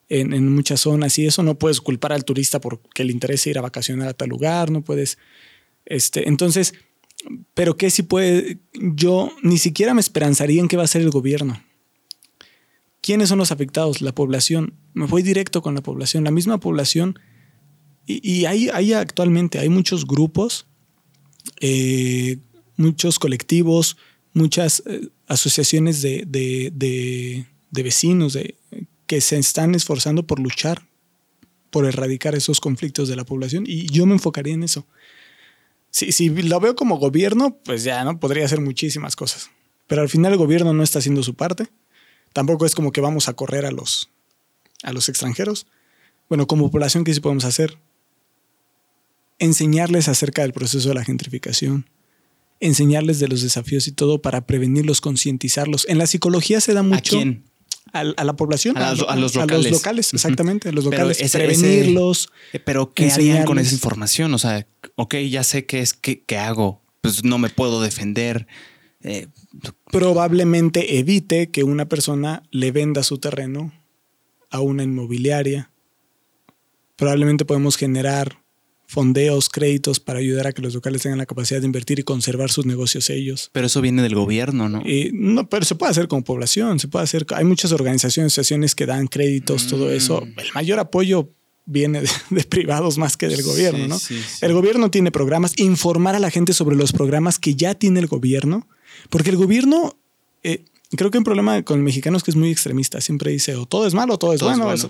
en, 0.09 0.53
muchas 0.53 0.81
zonas 0.81 1.17
y 1.17 1.25
eso 1.25 1.43
no 1.43 1.57
puedes 1.57 1.81
culpar 1.81 2.13
al 2.13 2.25
turista 2.25 2.59
porque 2.59 3.03
le 3.03 3.11
interesa 3.11 3.49
ir 3.49 3.57
a 3.57 3.61
vacacionar 3.61 4.07
a 4.07 4.13
tal 4.13 4.29
lugar, 4.29 4.71
no 4.71 4.81
puedes, 4.81 5.17
este, 5.85 6.27
entonces, 6.27 6.73
pero 7.53 7.77
qué 7.77 7.89
si 7.89 8.03
puede, 8.03 8.59
yo 8.73 9.31
ni 9.41 9.57
siquiera 9.57 9.93
me 9.93 10.01
esperanzaría 10.01 10.61
en 10.61 10.67
qué 10.67 10.77
va 10.77 10.83
a 10.83 10.85
hacer 10.85 11.01
el 11.01 11.09
gobierno. 11.09 11.61
¿Quiénes 13.01 13.29
son 13.29 13.37
los 13.37 13.51
afectados? 13.51 14.01
La 14.01 14.15
población. 14.15 14.73
Me 14.93 15.05
voy 15.05 15.21
directo 15.21 15.61
con 15.61 15.75
la 15.75 15.81
población, 15.81 16.23
la 16.23 16.31
misma 16.31 16.59
población. 16.59 17.19
Y, 18.07 18.27
y 18.27 18.45
hay, 18.45 18.93
actualmente, 18.93 19.59
hay 19.59 19.69
muchos 19.69 20.07
grupos, 20.07 20.65
eh, 21.61 22.37
muchos 22.77 23.19
colectivos, 23.19 23.97
muchas 24.33 24.81
eh, 24.87 25.09
asociaciones 25.27 26.01
de, 26.01 26.23
de, 26.25 27.45
de 27.69 27.83
vecinos, 27.83 28.33
de, 28.33 28.55
que 29.07 29.21
se 29.21 29.37
están 29.37 29.75
esforzando 29.75 30.25
por 30.25 30.39
luchar, 30.39 30.83
por 31.69 31.85
erradicar 31.85 32.35
esos 32.35 32.59
conflictos 32.59 33.07
de 33.09 33.15
la 33.15 33.25
población 33.25 33.65
y 33.67 33.87
yo 33.87 34.05
me 34.05 34.13
enfocaría 34.13 34.53
en 34.53 34.63
eso. 34.63 34.85
Si, 35.91 36.11
si 36.11 36.29
lo 36.29 36.59
veo 36.59 36.75
como 36.75 36.97
gobierno, 36.97 37.57
pues 37.63 37.83
ya, 37.83 38.03
¿no? 38.03 38.19
Podría 38.19 38.45
hacer 38.45 38.59
muchísimas 38.59 39.15
cosas. 39.15 39.49
Pero 39.87 40.01
al 40.01 40.09
final 40.09 40.33
el 40.33 40.37
gobierno 40.37 40.73
no 40.73 40.83
está 40.83 40.99
haciendo 40.99 41.23
su 41.23 41.35
parte. 41.35 41.67
Tampoco 42.33 42.65
es 42.65 42.75
como 42.75 42.91
que 42.91 43.01
vamos 43.01 43.29
a 43.29 43.33
correr 43.33 43.65
a 43.65 43.71
los, 43.71 44.09
a 44.83 44.91
los 44.91 45.07
extranjeros. 45.09 45.67
Bueno, 46.27 46.47
como 46.47 46.69
población, 46.71 47.03
¿qué 47.03 47.13
sí 47.13 47.19
podemos 47.19 47.45
hacer? 47.45 47.77
Enseñarles 49.39 50.07
acerca 50.07 50.41
del 50.41 50.53
proceso 50.53 50.89
de 50.89 50.95
la 50.95 51.03
gentrificación, 51.03 51.89
enseñarles 52.59 53.19
de 53.19 53.27
los 53.27 53.41
desafíos 53.41 53.87
y 53.87 53.91
todo 53.91 54.21
para 54.21 54.45
prevenirlos, 54.45 55.01
concientizarlos. 55.01 55.85
En 55.87 55.97
la 55.97 56.07
psicología 56.07 56.59
se 56.61 56.73
da 56.73 56.83
mucho. 56.83 57.17
¿A 57.17 57.21
quién? 57.21 57.43
A, 57.95 58.23
la 58.23 58.35
población, 58.35 58.77
a, 58.77 58.93
los 59.15 59.35
locales. 59.35 59.71
locales, 59.71 60.13
exactamente, 60.13 60.69
a 60.69 60.71
los 60.71 60.85
locales, 60.85 61.31
prevenirlos. 61.31 62.29
Eh, 62.53 62.59
pero 62.59 62.93
¿qué 62.93 63.11
harían 63.11 63.45
con 63.45 63.57
esa 63.57 63.73
información? 63.73 64.33
O 64.33 64.37
sea, 64.37 64.67
ok, 64.95 65.15
ya 65.29 65.43
sé 65.43 65.65
qué 65.65 65.79
es, 65.79 65.93
qué, 65.93 66.21
qué 66.23 66.37
hago, 66.37 66.81
pues 67.01 67.23
no 67.23 67.37
me 67.37 67.49
puedo 67.49 67.81
defender. 67.81 68.47
eh, 69.01 69.27
probablemente 69.91 70.97
evite 70.97 71.51
que 71.51 71.63
una 71.63 71.87
persona 71.87 72.43
le 72.51 72.71
venda 72.71 73.03
su 73.03 73.17
terreno 73.17 73.71
a 74.49 74.59
una 74.59 74.83
inmobiliaria. 74.83 75.71
Probablemente 76.95 77.45
podemos 77.45 77.77
generar 77.77 78.44
fondeos, 78.87 79.49
créditos 79.49 79.99
para 79.99 80.19
ayudar 80.19 80.47
a 80.47 80.51
que 80.53 80.61
los 80.61 80.73
locales 80.73 81.01
tengan 81.01 81.17
la 81.17 81.25
capacidad 81.25 81.59
de 81.59 81.65
invertir 81.65 81.99
y 81.99 82.03
conservar 82.03 82.51
sus 82.51 82.65
negocios 82.65 83.09
ellos. 83.09 83.49
Pero 83.51 83.67
eso 83.67 83.81
viene 83.81 84.01
del 84.03 84.15
gobierno, 84.15 84.69
¿no? 84.69 84.81
Y 84.87 85.09
no, 85.13 85.49
pero 85.49 85.65
se 85.65 85.75
puede 85.75 85.91
hacer 85.91 86.07
como 86.07 86.23
población, 86.23 86.79
se 86.79 86.87
puede 86.87 87.03
hacer. 87.03 87.25
Hay 87.35 87.45
muchas 87.45 87.71
organizaciones, 87.71 88.33
asociaciones 88.33 88.75
que 88.75 88.85
dan 88.85 89.07
créditos, 89.07 89.67
todo 89.67 89.91
eso. 89.91 90.21
Mm. 90.21 90.39
El 90.39 90.47
mayor 90.53 90.79
apoyo 90.79 91.29
viene 91.65 92.01
de, 92.01 92.09
de 92.29 92.43
privados 92.43 92.97
más 92.99 93.17
que 93.17 93.27
del 93.27 93.41
gobierno, 93.41 93.79
Sí, 93.83 93.87
¿no? 93.89 93.99
sí, 93.99 94.19
sí. 94.21 94.45
El 94.45 94.53
gobierno 94.53 94.91
tiene 94.91 95.11
programas, 95.11 95.57
informar 95.59 96.13
a 96.15 96.19
la 96.19 96.29
gente 96.29 96.53
sobre 96.53 96.75
los 96.75 96.91
programas 96.93 97.39
que 97.39 97.55
ya 97.55 97.73
tiene 97.73 97.99
el 97.99 98.07
gobierno, 98.07 98.67
porque 99.09 99.31
el 99.31 99.35
gobierno, 99.37 99.97
eh, 100.43 100.63
creo 100.95 101.09
que 101.09 101.17
un 101.17 101.23
problema 101.23 101.63
con 101.63 101.81
mexicanos 101.83 102.23
que 102.23 102.29
es 102.29 102.37
muy 102.37 102.51
extremista, 102.51 103.01
siempre 103.01 103.31
dice 103.31 103.55
o 103.55 103.65
todo 103.65 103.87
es 103.87 103.95
malo 103.95 104.13
o 104.13 104.17
todo 104.19 104.33
es 104.33 104.39
Todo 104.41 104.51
es 104.51 104.57
bueno. 104.59 104.71
eso, 104.73 104.89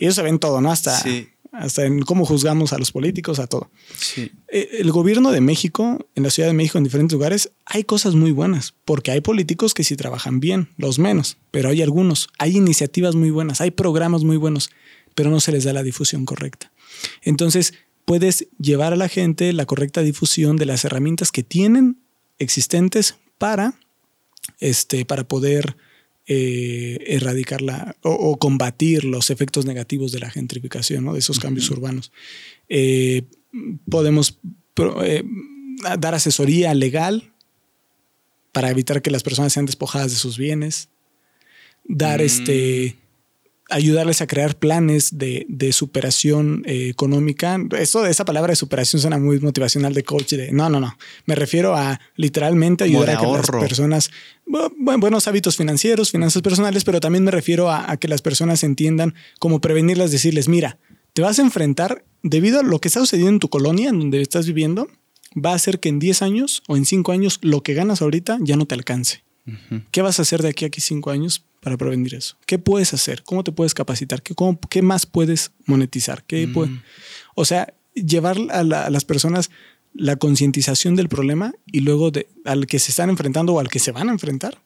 y 0.00 0.06
eso 0.06 0.14
se 0.14 0.22
ve 0.22 0.30
en 0.30 0.38
todo, 0.38 0.62
¿no? 0.62 0.72
Hasta, 0.72 0.98
Sí. 0.98 1.28
Hasta 1.52 1.84
en 1.84 2.02
cómo 2.02 2.24
juzgamos 2.24 2.72
a 2.72 2.78
los 2.78 2.92
políticos, 2.92 3.38
a 3.38 3.46
todo. 3.46 3.70
Sí. 3.96 4.32
Eh, 4.48 4.68
El 4.78 4.92
gobierno 4.92 5.30
de 5.30 5.40
México, 5.40 6.06
en 6.14 6.22
la 6.22 6.30
Ciudad 6.30 6.48
de 6.48 6.54
México, 6.54 6.78
en 6.78 6.84
diferentes 6.84 7.14
lugares, 7.14 7.50
hay 7.64 7.84
cosas 7.84 8.14
muy 8.14 8.32
buenas, 8.32 8.74
porque 8.84 9.10
hay 9.10 9.20
políticos 9.20 9.74
que 9.74 9.84
sí 9.84 9.96
trabajan 9.96 10.40
bien, 10.40 10.68
los 10.76 10.98
menos, 10.98 11.38
pero 11.50 11.70
hay 11.70 11.82
algunos. 11.82 12.28
Hay 12.38 12.56
iniciativas 12.56 13.14
muy 13.14 13.30
buenas, 13.30 13.60
hay 13.60 13.70
programas 13.70 14.24
muy 14.24 14.36
buenos, 14.36 14.70
pero 15.14 15.30
no 15.30 15.40
se 15.40 15.52
les 15.52 15.64
da 15.64 15.72
la 15.72 15.82
difusión 15.82 16.24
correcta. 16.24 16.70
Entonces, 17.22 17.74
puedes 18.04 18.48
llevar 18.58 18.92
a 18.92 18.96
la 18.96 19.08
gente 19.08 19.52
la 19.52 19.66
correcta 19.66 20.02
difusión 20.02 20.56
de 20.56 20.66
las 20.66 20.84
herramientas 20.84 21.30
que 21.30 21.42
tienen 21.42 21.98
existentes 22.38 23.16
para, 23.36 23.74
este, 24.60 25.04
para 25.04 25.24
poder 25.26 25.76
eh, 26.28 26.98
erradicar 27.06 27.62
la, 27.62 27.96
o, 28.02 28.10
o 28.12 28.38
combatir 28.38 29.04
los 29.04 29.30
efectos 29.30 29.64
negativos 29.64 30.12
de 30.12 30.20
la 30.20 30.30
gentrificación, 30.30 31.04
¿no? 31.04 31.14
de 31.14 31.18
esos 31.20 31.40
cambios 31.40 31.70
urbanos. 31.70 32.12
Eh, 32.68 33.22
podemos 33.90 34.38
pro- 34.74 35.02
eh, 35.02 35.24
dar 35.98 36.14
asesoría 36.14 36.74
legal 36.74 37.32
para 38.52 38.70
evitar 38.70 39.00
que 39.02 39.10
las 39.10 39.22
personas 39.22 39.52
sean 39.52 39.66
despojadas 39.66 40.10
de 40.10 40.16
sus 40.18 40.36
bienes, 40.36 40.88
dar 41.84 42.20
Mm. 42.20 42.24
este 42.24 42.96
ayudarles 43.70 44.20
a 44.22 44.26
crear 44.26 44.56
planes 44.56 45.18
de, 45.18 45.44
de 45.48 45.72
superación 45.72 46.62
eh, 46.66 46.88
económica. 46.88 47.58
Esto 47.78 48.02
de 48.02 48.10
esa 48.10 48.24
palabra 48.24 48.52
de 48.52 48.56
superación 48.56 49.00
suena 49.00 49.18
muy 49.18 49.38
motivacional 49.40 49.92
de 49.94 50.04
coach. 50.04 50.32
De, 50.34 50.52
no, 50.52 50.70
no, 50.70 50.80
no. 50.80 50.96
Me 51.26 51.34
refiero 51.34 51.74
a 51.76 52.00
literalmente 52.16 52.84
ayudar 52.84 53.10
a 53.10 53.12
que 53.20 53.26
las 53.26 53.46
personas, 53.60 54.10
bu- 54.46 54.72
bu- 54.78 55.00
buenos 55.00 55.28
hábitos 55.28 55.56
financieros, 55.56 56.10
finanzas 56.10 56.40
personales, 56.42 56.84
pero 56.84 57.00
también 57.00 57.24
me 57.24 57.30
refiero 57.30 57.70
a, 57.70 57.90
a 57.90 57.96
que 57.98 58.08
las 58.08 58.22
personas 58.22 58.64
entiendan 58.64 59.14
cómo 59.38 59.60
prevenirlas, 59.60 60.10
decirles, 60.10 60.48
mira, 60.48 60.78
te 61.12 61.22
vas 61.22 61.38
a 61.38 61.42
enfrentar 61.42 62.04
debido 62.22 62.60
a 62.60 62.62
lo 62.62 62.80
que 62.80 62.88
está 62.88 63.00
sucediendo 63.00 63.30
en 63.32 63.38
tu 63.38 63.48
colonia, 63.50 63.90
en 63.90 63.98
donde 63.98 64.20
estás 64.22 64.46
viviendo, 64.46 64.88
va 65.36 65.52
a 65.52 65.54
hacer 65.56 65.78
que 65.78 65.88
en 65.88 65.98
10 65.98 66.22
años 66.22 66.62
o 66.68 66.76
en 66.76 66.86
5 66.86 67.12
años 67.12 67.38
lo 67.42 67.62
que 67.62 67.74
ganas 67.74 68.00
ahorita 68.02 68.38
ya 68.40 68.56
no 68.56 68.66
te 68.66 68.74
alcance. 68.74 69.24
¿Qué 69.90 70.02
vas 70.02 70.18
a 70.18 70.22
hacer 70.22 70.42
de 70.42 70.48
aquí 70.48 70.64
a 70.64 70.68
aquí 70.68 70.82
cinco 70.82 71.10
años 71.10 71.42
para 71.60 71.76
prevenir 71.76 72.14
eso? 72.14 72.36
¿Qué 72.46 72.58
puedes 72.58 72.94
hacer? 72.94 73.22
¿Cómo 73.24 73.44
te 73.44 73.52
puedes 73.52 73.74
capacitar? 73.74 74.22
¿Qué, 74.22 74.34
cómo- 74.34 74.58
qué 74.70 74.82
más 74.82 75.06
puedes 75.06 75.52
monetizar? 75.66 76.24
¿Qué 76.24 76.46
Mm. 76.46 76.52
puede- 76.52 76.80
o 77.34 77.44
sea, 77.44 77.74
llevar 77.94 78.36
a, 78.50 78.62
la- 78.62 78.86
a 78.86 78.90
las 78.90 79.04
personas 79.04 79.50
la 79.94 80.16
concientización 80.16 80.94
del 80.94 81.08
problema 81.08 81.54
y 81.66 81.80
luego 81.80 82.10
de, 82.10 82.28
al 82.44 82.66
que 82.66 82.78
se 82.78 82.92
están 82.92 83.10
enfrentando 83.10 83.54
o 83.54 83.60
al 83.60 83.68
que 83.68 83.78
se 83.80 83.90
van 83.90 84.08
a 84.08 84.12
enfrentar 84.12 84.60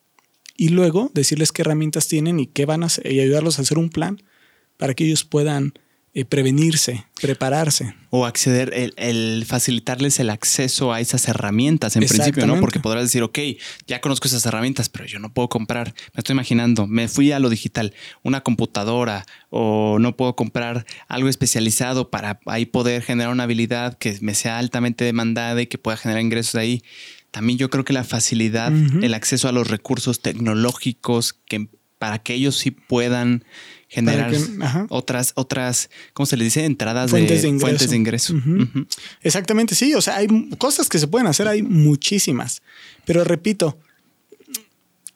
y 0.57 0.69
luego 0.69 1.11
decirles 1.15 1.53
qué 1.53 1.62
herramientas 1.62 2.09
tienen 2.09 2.39
y 2.41 2.47
qué 2.47 2.67
van 2.67 2.83
a 2.83 2.87
hacer 2.87 3.11
y 3.11 3.21
ayudarlos 3.21 3.59
a 3.59 3.62
hacer 3.62 3.79
un 3.79 3.89
plan 3.89 4.21
para 4.77 4.93
que 4.95 5.05
ellos 5.07 5.25
puedan 5.25 5.73
eh, 6.15 6.26
prevenirse, 6.26 7.07
prepararse. 7.23 7.94
O 8.10 8.26
acceder, 8.26 8.70
el, 8.74 8.92
el 8.99 9.47
facilitarles 9.47 10.20
el 10.20 10.28
acceso 10.28 10.92
a 10.92 11.00
esas 11.00 11.26
herramientas 11.26 11.97
en 11.97 12.07
principio, 12.07 12.47
¿no? 12.47 12.60
Porque 12.60 12.81
podrás 12.81 13.05
decir, 13.05 13.23
ok, 13.23 13.39
ya 13.86 14.02
conozco 14.02 14.28
esas 14.28 14.44
herramientas, 14.44 14.91
pero 14.91 15.07
yo 15.07 15.18
no 15.18 15.32
puedo 15.32 15.49
comprar. 15.49 15.94
Me 16.12 16.18
estoy 16.18 16.34
imaginando, 16.34 16.86
me 16.86 17.08
fui 17.08 17.32
a 17.32 17.39
lo 17.39 17.49
digital, 17.49 17.94
una 18.23 18.42
computadora, 18.42 19.24
o 19.49 19.99
no 19.99 20.15
puedo 20.15 20.36
comprar 20.36 20.84
algo 21.08 21.31
especializado 21.31 22.10
para 22.10 22.41
ahí 22.44 22.66
poder 22.66 23.00
generar 23.00 23.32
una 23.32 23.44
habilidad 23.44 23.97
que 23.97 24.18
me 24.20 24.34
sea 24.34 24.58
altamente 24.58 25.07
demandada 25.07 25.62
y 25.62 25.66
que 25.66 25.78
pueda 25.78 25.97
generar 25.97 26.23
ingresos 26.23 26.52
de 26.52 26.60
ahí. 26.60 26.82
También 27.31 27.58
yo 27.58 27.70
creo 27.70 27.86
que 27.86 27.94
la 27.94 28.05
facilidad, 28.05 28.70
el 29.02 29.15
acceso 29.15 29.49
a 29.49 29.52
los 29.52 29.68
recursos 29.68 30.20
tecnológicos 30.20 31.32
que 31.32 31.68
para 32.02 32.18
que 32.18 32.34
ellos 32.34 32.57
sí 32.57 32.73
puedan 32.73 33.44
generar 33.93 34.31
que- 34.31 34.39
otras, 34.89 35.33
otras, 35.37 35.91
¿cómo 36.15 36.27
se 36.27 36.37
les 36.39 36.47
dice? 36.47 36.65
Entradas 36.65 37.11
Fuentes 37.11 37.43
de, 37.43 37.59
fuentes 37.59 37.91
de 37.91 37.97
ingreso. 37.97 38.35
Exactamente, 39.21 39.75
sí. 39.75 39.95
O 39.95 40.01
sea, 40.01 40.17
hay 40.17 40.29
cosas 40.57 40.89
que 40.89 40.99
se 40.99 41.07
pueden 41.09 41.27
hacer, 41.27 41.47
hay 41.47 41.62
muchísimas. 41.62 42.62
Pero 43.05 43.23
repito, 43.23 43.79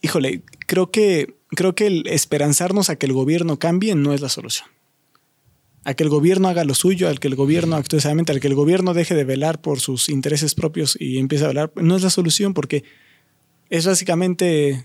híjole, 0.03 0.43
creo 0.67 0.91
que, 0.91 1.35
creo 1.51 1.75
que 1.75 1.87
el 1.87 2.07
esperanzarnos 2.07 2.91
a 2.91 2.97
que 2.97 3.07
el 3.07 3.13
gobierno 3.15 3.59
cambie 3.59 3.95
no 3.95 4.13
es 4.13 4.21
la 4.21 4.29
solución. 4.29 4.69
A 5.85 5.95
que 5.95 6.03
el 6.05 6.11
gobierno 6.11 6.49
haga 6.49 6.65
lo 6.65 6.75
suyo, 6.75 7.09
al 7.09 7.19
que 7.21 7.29
el 7.29 7.35
gobierno 7.37 7.77
actúe 7.77 8.01
sabiamente, 8.01 8.33
al 8.33 8.41
que 8.41 8.49
el 8.49 8.55
gobierno 8.55 8.93
deje 8.93 9.15
de 9.15 9.25
velar 9.25 9.61
por 9.61 9.81
sus 9.81 10.09
intereses 10.09 10.55
propios 10.55 10.97
y 11.01 11.19
empiece 11.19 11.45
a 11.45 11.49
velar, 11.49 11.73
no 11.77 11.97
es 11.97 12.03
la 12.03 12.11
solución 12.11 12.55
porque 12.55 12.85
es 13.71 13.87
básicamente 13.87 14.85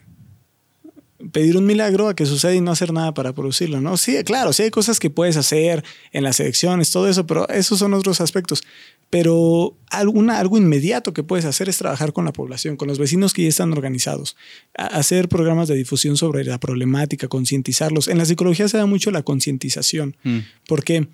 pedir 1.32 1.58
un 1.58 1.66
milagro 1.66 2.08
a 2.10 2.16
que 2.16 2.26
suceda 2.26 2.54
y 2.56 2.62
no 2.62 2.72
hacer 2.72 2.92
nada 2.94 3.14
para 3.14 3.34
producirlo, 3.34 3.82
¿no? 3.82 3.98
Sí, 3.98 4.16
claro, 4.24 4.54
sí 4.54 4.64
hay 4.64 4.72
cosas 4.72 5.00
que 5.00 5.10
puedes 5.10 5.38
hacer 5.38 5.84
en 6.12 6.24
las 6.24 6.40
elecciones, 6.40 6.92
todo 6.92 7.08
eso, 7.08 7.28
pero 7.28 7.48
esos 7.50 7.80
son 7.80 7.94
otros 7.94 8.22
aspectos. 8.22 8.64
Pero 9.10 9.76
alguna, 9.90 10.40
algo 10.40 10.58
inmediato 10.58 11.14
que 11.14 11.24
puedes 11.24 11.46
hacer 11.46 11.68
es 11.70 11.78
trabajar 11.78 12.14
con 12.14 12.26
la 12.26 12.32
población, 12.34 12.78
con 12.78 12.88
los 12.88 12.98
vecinos 12.98 13.34
que 13.34 13.44
ya 13.44 13.50
están 13.50 13.72
organizados, 13.74 14.38
hacer 14.74 15.28
programas 15.28 15.68
de 15.68 15.76
difusión 15.76 16.16
sobre 16.18 16.44
la 16.46 16.60
problemática, 16.60 17.28
concientizarlos. 17.28 18.08
En 18.08 18.18
la 18.18 18.26
psicología 18.26 18.68
se 18.70 18.78
da 18.78 18.86
mucho 18.86 19.12
la 19.12 19.24
concientización, 19.24 20.16
Mm. 20.24 20.40
porque 20.68 21.08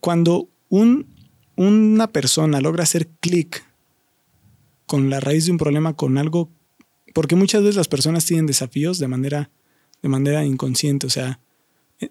cuando 0.00 0.48
un, 0.68 1.06
una 1.56 2.06
persona 2.08 2.60
logra 2.60 2.82
hacer 2.84 3.08
clic 3.20 3.64
con 4.86 5.10
la 5.10 5.20
raíz 5.20 5.46
de 5.46 5.52
un 5.52 5.58
problema, 5.58 5.94
con 5.94 6.16
algo, 6.18 6.50
porque 7.16 7.34
muchas 7.34 7.62
veces 7.62 7.76
las 7.76 7.88
personas 7.88 8.26
tienen 8.26 8.44
desafíos 8.44 8.98
de 8.98 9.08
manera, 9.08 9.48
de 10.02 10.08
manera 10.10 10.44
inconsciente, 10.44 11.06
o 11.06 11.10
sea, 11.10 11.40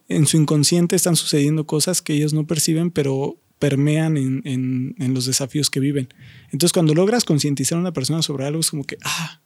en- 0.09 0.25
su 0.25 0.38
inconsciente 0.38 0.95
están 0.95 1.16
sucediendo 1.16 1.67
cosas 1.67 2.01
que 2.01 2.14
ellos 2.14 2.34
no 2.34 2.48
perciben, 2.48 2.90
pero 2.90 3.38
permean 3.59 4.17
en, 4.17 4.42
en- 4.45 4.95
en 4.98 5.14
los 5.14 5.27
desafíos 5.27 5.69
que 5.69 5.80
viven. 5.80 6.08
Entonces, 6.51 6.74
cuando 6.74 6.95
logras 6.95 7.24
concientizar 7.24 7.77
a 7.77 7.82
una 7.82 7.93
persona 7.93 8.24
sobre 8.24 8.45
algo, 8.45 8.59
es 8.61 8.72
como 8.72 8.84
que, 8.84 8.98
ah, 9.03 9.42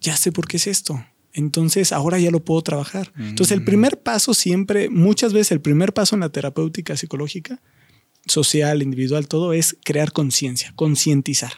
ya 0.00 0.16
sé 0.16 0.32
por 0.32 0.48
qué 0.48 0.56
es 0.56 0.66
esto. 0.66 1.04
Entonces, 1.32 1.92
ahora 1.92 2.18
ya 2.18 2.32
lo 2.32 2.40
puedo 2.44 2.60
trabajar. 2.62 3.12
Entonces, 3.16 3.52
el 3.56 3.64
primer 3.64 4.02
paso 4.02 4.34
siempre, 4.34 4.90
muchas 4.90 5.32
veces 5.32 5.52
el 5.52 5.60
primer 5.60 5.92
paso 5.94 6.16
en 6.16 6.20
la 6.22 6.28
terapéutica 6.30 6.96
psicológica, 6.96 7.62
social, 8.26 8.82
individual, 8.82 9.28
todo 9.28 9.52
es 9.52 9.76
crear 9.84 10.10
conciencia, 10.12 10.72
concientizar, 10.74 11.52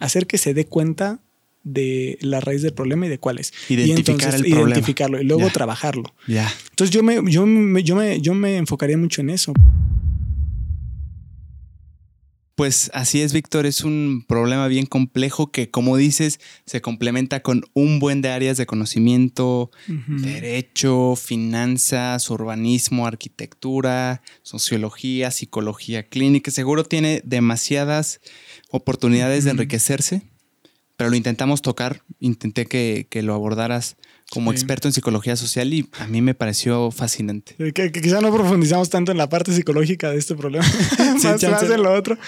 hacer 0.00 0.26
que 0.26 0.36
se 0.38 0.52
dé 0.52 0.66
cuenta 0.66 1.20
de 1.68 2.16
la 2.20 2.40
raíz 2.40 2.62
del 2.62 2.72
problema 2.72 3.06
y 3.06 3.08
de 3.08 3.18
cuál 3.18 3.38
es. 3.38 3.52
Identificar 3.68 4.32
y 4.32 4.36
el 4.36 4.42
problema. 4.50 4.70
identificarlo 4.70 5.20
y 5.20 5.24
luego 5.24 5.46
Ya. 5.48 5.52
trabajarlo. 5.52 6.04
Ya. 6.28 6.48
Entonces 6.70 6.94
yo 6.94 7.02
me, 7.02 7.20
yo, 7.30 7.44
me, 7.44 7.82
yo, 7.82 7.96
me, 7.96 8.20
yo 8.20 8.34
me 8.34 8.56
enfocaría 8.56 8.96
mucho 8.96 9.20
en 9.20 9.30
eso. 9.30 9.52
Pues 12.54 12.90
así 12.94 13.20
es, 13.20 13.34
Víctor, 13.34 13.66
es 13.66 13.82
un 13.82 14.24
problema 14.26 14.66
bien 14.66 14.86
complejo 14.86 15.52
que, 15.52 15.70
como 15.70 15.98
dices, 15.98 16.40
se 16.64 16.80
complementa 16.80 17.40
con 17.42 17.64
un 17.74 17.98
buen 17.98 18.22
de 18.22 18.30
áreas 18.30 18.56
de 18.56 18.64
conocimiento, 18.64 19.70
derecho, 20.06 21.16
finanzas, 21.16 22.30
urbanismo, 22.30 23.06
arquitectura, 23.06 24.22
sociología, 24.42 25.30
psicología 25.32 26.04
clínica. 26.08 26.50
Seguro 26.50 26.84
tiene 26.84 27.20
demasiadas 27.26 28.20
oportunidades 28.70 29.44
de 29.44 29.50
enriquecerse, 29.50 30.22
pero 30.96 31.10
lo 31.10 31.16
intentamos 31.16 31.62
tocar, 31.62 32.02
intenté 32.20 32.66
que, 32.66 33.06
que 33.10 33.22
lo 33.22 33.34
abordaras 33.34 33.96
como 34.30 34.50
Sí. 34.50 34.56
experto 34.56 34.88
en 34.88 34.92
psicología 34.92 35.36
social 35.36 35.72
y 35.72 35.88
a 35.98 36.06
mí 36.08 36.20
me 36.20 36.34
pareció 36.34 36.90
fascinante. 36.90 37.54
Que, 37.72 37.92
que 37.92 38.00
quizá 38.00 38.20
no 38.20 38.32
profundizamos 38.34 38.90
tanto 38.90 39.12
en 39.12 39.18
la 39.18 39.28
parte 39.28 39.52
psicológica 39.52 40.10
de 40.10 40.18
este 40.18 40.34
problema, 40.34 40.64
más, 40.98 41.22
chance. 41.22 41.48
más 41.48 41.62
en 41.70 41.82
lo 41.82 41.92
otro. 41.92 42.18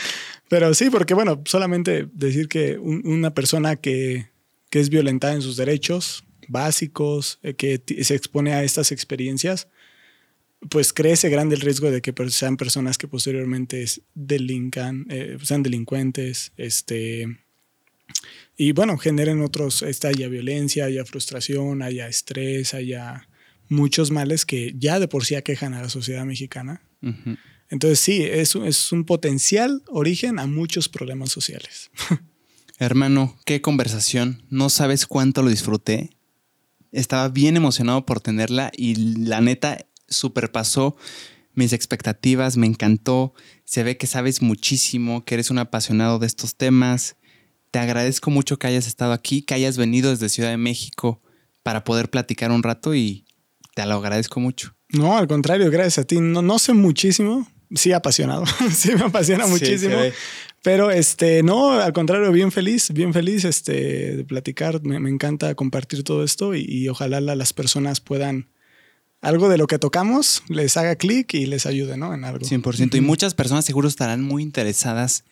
Pero 0.49 0.73
sí, 0.75 0.91
porque 0.91 1.15
bueno, 1.15 1.43
solamente 1.45 2.09
decir 2.13 2.49
que 2.49 2.79
un- 2.79 3.03
una 3.07 3.35
persona 3.35 3.77
que, 3.77 4.31
que 4.71 4.79
es 4.81 4.91
violentada 4.91 5.35
en 5.35 5.43
sus 5.43 5.57
derechos 5.57 6.25
básicos, 6.47 7.39
eh, 7.43 7.55
que 7.55 7.83
se 8.03 8.15
expone 8.15 8.53
a 8.55 8.63
estas 8.65 8.93
experiencias, 8.93 9.69
pues 10.71 10.93
crece 10.93 11.29
grande 11.31 11.55
el 11.57 11.61
riesgo 11.61 11.91
de 11.91 12.01
que 12.01 12.13
sean 12.31 12.57
personas 12.57 12.97
que 12.99 13.07
posteriormente 13.09 13.85
delincan, 14.15 15.07
eh, 15.09 15.37
sean 15.43 15.63
delincuentes, 15.63 16.53
este, 16.57 17.39
y 18.61 18.73
bueno, 18.73 18.99
generen 18.99 19.41
otros, 19.41 19.83
esta 19.83 20.09
haya 20.09 20.29
violencia, 20.29 20.87
haya 20.87 21.05
frustración, 21.05 21.81
haya 21.81 22.09
estrés, 22.09 22.75
haya 22.75 23.29
muchos 23.69 24.11
males 24.11 24.45
que 24.45 24.75
ya 24.77 24.99
de 24.99 25.07
por 25.07 25.25
sí 25.25 25.37
aquejan 25.37 25.75
a 25.75 25.83
la 25.83 25.89
sociedad 25.89 26.25
mexicana. 26.25 26.83
Entonces 27.71 28.01
sí, 28.01 28.25
es, 28.25 28.57
es 28.57 28.91
un 28.91 29.05
potencial 29.05 29.85
origen 29.87 30.41
a 30.41 30.47
muchos 30.49 30.89
problemas 30.89 31.31
sociales. 31.31 31.93
Hermano, 32.81 33.39
qué 33.45 33.61
conversación. 33.61 34.43
No 34.51 34.71
sabes 34.71 35.07
cuánto 35.07 35.43
lo 35.43 35.51
disfruté. 35.51 36.11
Estaba 36.91 37.29
bien 37.29 37.57
emocionado 37.57 38.05
por 38.07 38.21
tenerla 38.21 38.73
y 38.77 38.97
la 39.25 39.41
neta 39.41 39.87
superpasó 40.09 40.97
mis 41.55 41.73
expectativas, 41.73 42.57
me 42.57 42.67
encantó. 42.67 43.35
Se 43.65 43.85
ve 43.85 43.97
que 43.97 44.07
sabes 44.09 44.43
muchísimo, 44.43 45.25
que 45.25 45.35
eres 45.35 45.51
un 45.51 45.59
apasionado 45.59 46.19
de 46.19 46.27
estos 46.27 46.57
temas. 46.57 47.17
Te 47.71 47.79
agradezco 47.79 48.31
mucho 48.31 48.59
que 48.59 48.67
hayas 48.67 48.87
estado 48.87 49.13
aquí, 49.13 49.43
que 49.43 49.55
hayas 49.55 49.77
venido 49.77 50.11
desde 50.11 50.29
Ciudad 50.29 50.51
de 50.51 50.57
México 50.57 51.21
para 51.63 51.85
poder 51.85 52.11
platicar 52.11 52.51
un 52.51 52.63
rato 52.63 52.95
y 52.95 53.25
te 53.75 53.85
lo 53.85 53.95
agradezco 53.95 54.41
mucho. 54.41 54.75
No, 54.91 55.19
al 55.19 55.29
contrario, 55.29 55.71
gracias 55.71 55.99
a 55.99 56.05
ti. 56.05 56.21
No, 56.21 56.41
no 56.41 56.59
sé 56.59 56.73
muchísimo, 56.73 57.47
sí 57.75 57.93
apasionado, 57.93 58.45
sí 58.75 58.95
me 58.95 59.05
apasiona 59.05 59.47
muchísimo. 59.47 59.97
Pero 60.63 60.91
este, 60.91 61.43
no, 61.43 61.73
al 61.73 61.93
contrario, 61.93 62.33
bien 62.33 62.51
feliz, 62.51 62.93
bien 62.93 63.13
feliz 63.13 63.45
este, 63.45 64.17
de 64.17 64.25
platicar. 64.25 64.83
Me, 64.83 65.09
encanta 65.09 65.55
compartir 65.55 66.03
todo 66.03 66.25
esto 66.25 66.55
y, 66.55 66.89
ojalá 66.89 67.21
las 67.21 67.53
personas 67.53 68.01
puedan 68.01 68.49
algo 69.21 69.49
de 69.49 69.59
lo 69.59 69.67
que 69.67 69.79
tocamos 69.79 70.43
les 70.49 70.77
haga 70.77 70.97
clic 70.97 71.35
y 71.35 71.47
les 71.47 71.67
ayude, 71.67 71.97
¿no? 71.97 72.15
En 72.15 72.25
algo. 72.25 72.45
100%. 72.45 72.97
Y 72.97 73.01
muchas 73.01 73.35
personas 73.35 73.65
seguro 73.65 73.89
estarán 73.89 74.23
muy 74.23 74.43
interesadas 74.43 75.25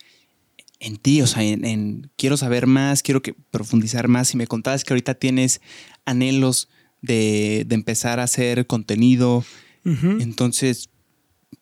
en 0.81 0.97
ti, 0.97 1.23
o 1.23 1.27
sea, 1.27 1.43
en, 1.43 2.11
quiero 2.17 2.37
saber 2.37 2.67
más, 2.67 3.03
quiero 3.03 3.23
que 3.23 3.35
profundizar 3.51 4.09
más. 4.09 4.33
Y 4.35 4.37
me 4.37 4.47
contabas 4.47 4.85
que 4.85 4.93
ahorita 4.93 5.15
tienes 5.15 5.61
anhelos 6.05 6.69
de, 7.03 7.65
de 7.67 7.75
empezar 7.75 8.21
a 8.21 8.25
hacer 8.25 8.67
contenido. 8.67 9.45
Entonces, 9.85 10.91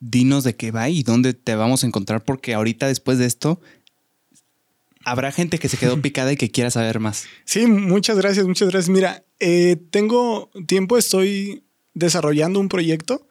dinos 0.00 0.44
de 0.44 0.56
qué 0.56 0.70
va 0.70 0.88
y 0.88 1.02
dónde 1.02 1.34
te 1.34 1.54
vamos 1.56 1.84
a 1.84 1.86
encontrar, 1.86 2.24
porque 2.24 2.54
ahorita 2.54 2.88
después 2.88 3.18
de 3.18 3.26
esto 3.26 3.60
habrá 5.04 5.32
gente 5.32 5.58
que 5.58 5.68
se 5.68 5.76
quedó 5.76 6.00
picada 6.02 6.32
y 6.32 6.36
que 6.36 6.50
quiera 6.50 6.70
saber 6.70 7.00
más. 7.00 7.26
Sí, 7.44 7.66
muchas 7.66 8.16
gracias, 8.16 8.46
muchas 8.46 8.68
gracias. 8.68 8.90
Mira, 8.90 9.24
eh, 9.40 9.76
tengo 9.90 10.50
tiempo, 10.66 10.98
estoy 10.98 11.64
desarrollando 11.92 12.60
un 12.60 12.68
proyecto. 12.68 13.26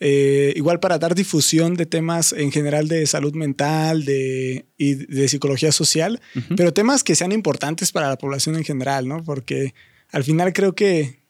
Eh, 0.00 0.52
igual 0.54 0.78
para 0.78 0.98
dar 0.98 1.16
difusión 1.16 1.74
de 1.74 1.84
temas 1.84 2.32
en 2.32 2.52
general 2.52 2.86
de 2.86 3.04
salud 3.06 3.34
mental 3.34 4.04
de, 4.04 4.66
y 4.76 4.94
de 4.94 5.28
psicología 5.28 5.72
social, 5.72 6.20
pero 6.56 6.72
temas 6.72 7.02
que 7.02 7.16
sean 7.16 7.32
importantes 7.32 7.90
para 7.90 8.08
la 8.08 8.16
población 8.16 8.54
en 8.54 8.64
general, 8.64 9.08
¿no? 9.08 9.24
Porque 9.24 9.74
al 10.10 10.22
final 10.22 10.52
creo 10.52 10.76
que, 10.76 11.24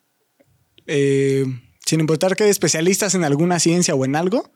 eh, 0.87 1.47
sin 1.87 2.01
importar 2.01 2.37
que 2.37 2.45
hay 2.45 2.51
especialistas 2.51 3.15
en 3.15 3.25
alguna 3.25 3.59
ciencia 3.59 3.95
o 3.95 4.05
en 4.05 4.17
algo, 4.17 4.53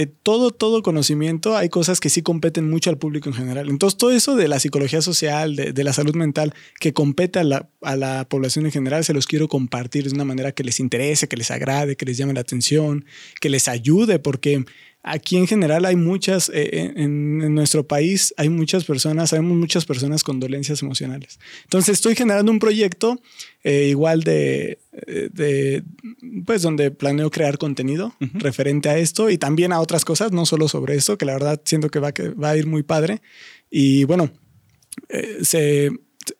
eh, 0.00 0.06
todo, 0.06 0.50
todo 0.50 0.82
conocimiento, 0.82 1.58
hay 1.58 1.68
cosas 1.68 2.00
que 2.00 2.08
sí 2.08 2.22
competen 2.22 2.70
mucho 2.70 2.88
al 2.88 2.96
público 2.96 3.28
en 3.28 3.34
general. 3.34 3.68
Entonces, 3.68 3.98
todo 3.98 4.12
eso 4.12 4.34
de 4.34 4.48
la 4.48 4.58
psicología 4.58 5.02
social, 5.02 5.56
de, 5.56 5.84
la 5.84 5.92
salud 5.92 6.14
mental, 6.14 6.54
que 6.78 6.94
compete 6.94 7.38
a 7.38 7.44
la, 7.44 7.68
a 7.82 7.96
la, 7.96 8.26
población 8.26 8.64
en 8.64 8.72
general, 8.72 9.04
se 9.04 9.12
los 9.12 9.26
quiero 9.26 9.46
compartir 9.46 10.08
de 10.08 10.14
una 10.14 10.24
manera 10.24 10.52
que 10.52 10.64
les 10.64 10.80
interese, 10.80 11.28
que 11.28 11.36
les 11.36 11.50
agrade, 11.50 11.96
que 11.96 12.06
les 12.06 12.16
llame 12.16 12.32
la 12.32 12.40
atención, 12.40 13.04
que 13.42 13.50
les 13.50 13.68
ayude, 13.68 14.18
porque 14.18 14.64
Aquí 15.02 15.38
en 15.38 15.46
general 15.46 15.86
hay 15.86 15.96
muchas, 15.96 16.50
eh, 16.50 16.68
eh, 16.72 16.92
en, 16.96 17.54
nuestro 17.54 17.86
país 17.86 18.34
hay 18.36 18.50
muchas 18.50 18.84
personas, 18.84 19.30
sabemos 19.30 19.56
muchas 19.56 19.86
personas 19.86 20.22
con 20.22 20.40
dolencias 20.40 20.82
emocionales. 20.82 21.40
Entonces 21.64 21.94
estoy 21.94 22.14
generando 22.14 22.52
un 22.52 22.58
proyecto 22.58 23.18
eh, 23.64 23.86
igual 23.88 24.24
de, 24.24 24.78
de, 25.32 25.82
pues 26.44 26.60
donde 26.60 26.90
planeo 26.90 27.30
crear 27.30 27.56
contenido 27.56 28.14
referente 28.34 28.90
a 28.90 28.98
esto 28.98 29.30
y 29.30 29.38
también 29.38 29.72
a 29.72 29.80
otras 29.80 30.04
cosas, 30.04 30.32
no 30.32 30.44
solo 30.44 30.68
sobre 30.68 30.96
eso, 30.96 31.16
que 31.16 31.24
la 31.24 31.32
verdad 31.32 31.62
siento 31.64 31.88
que 31.88 31.98
va, 31.98 32.12
que 32.12 32.28
va 32.28 32.50
a 32.50 32.56
ir 32.58 32.66
muy 32.66 32.82
padre. 32.82 33.22
Y 33.70 34.04
bueno, 34.04 34.30
se, 35.42 35.90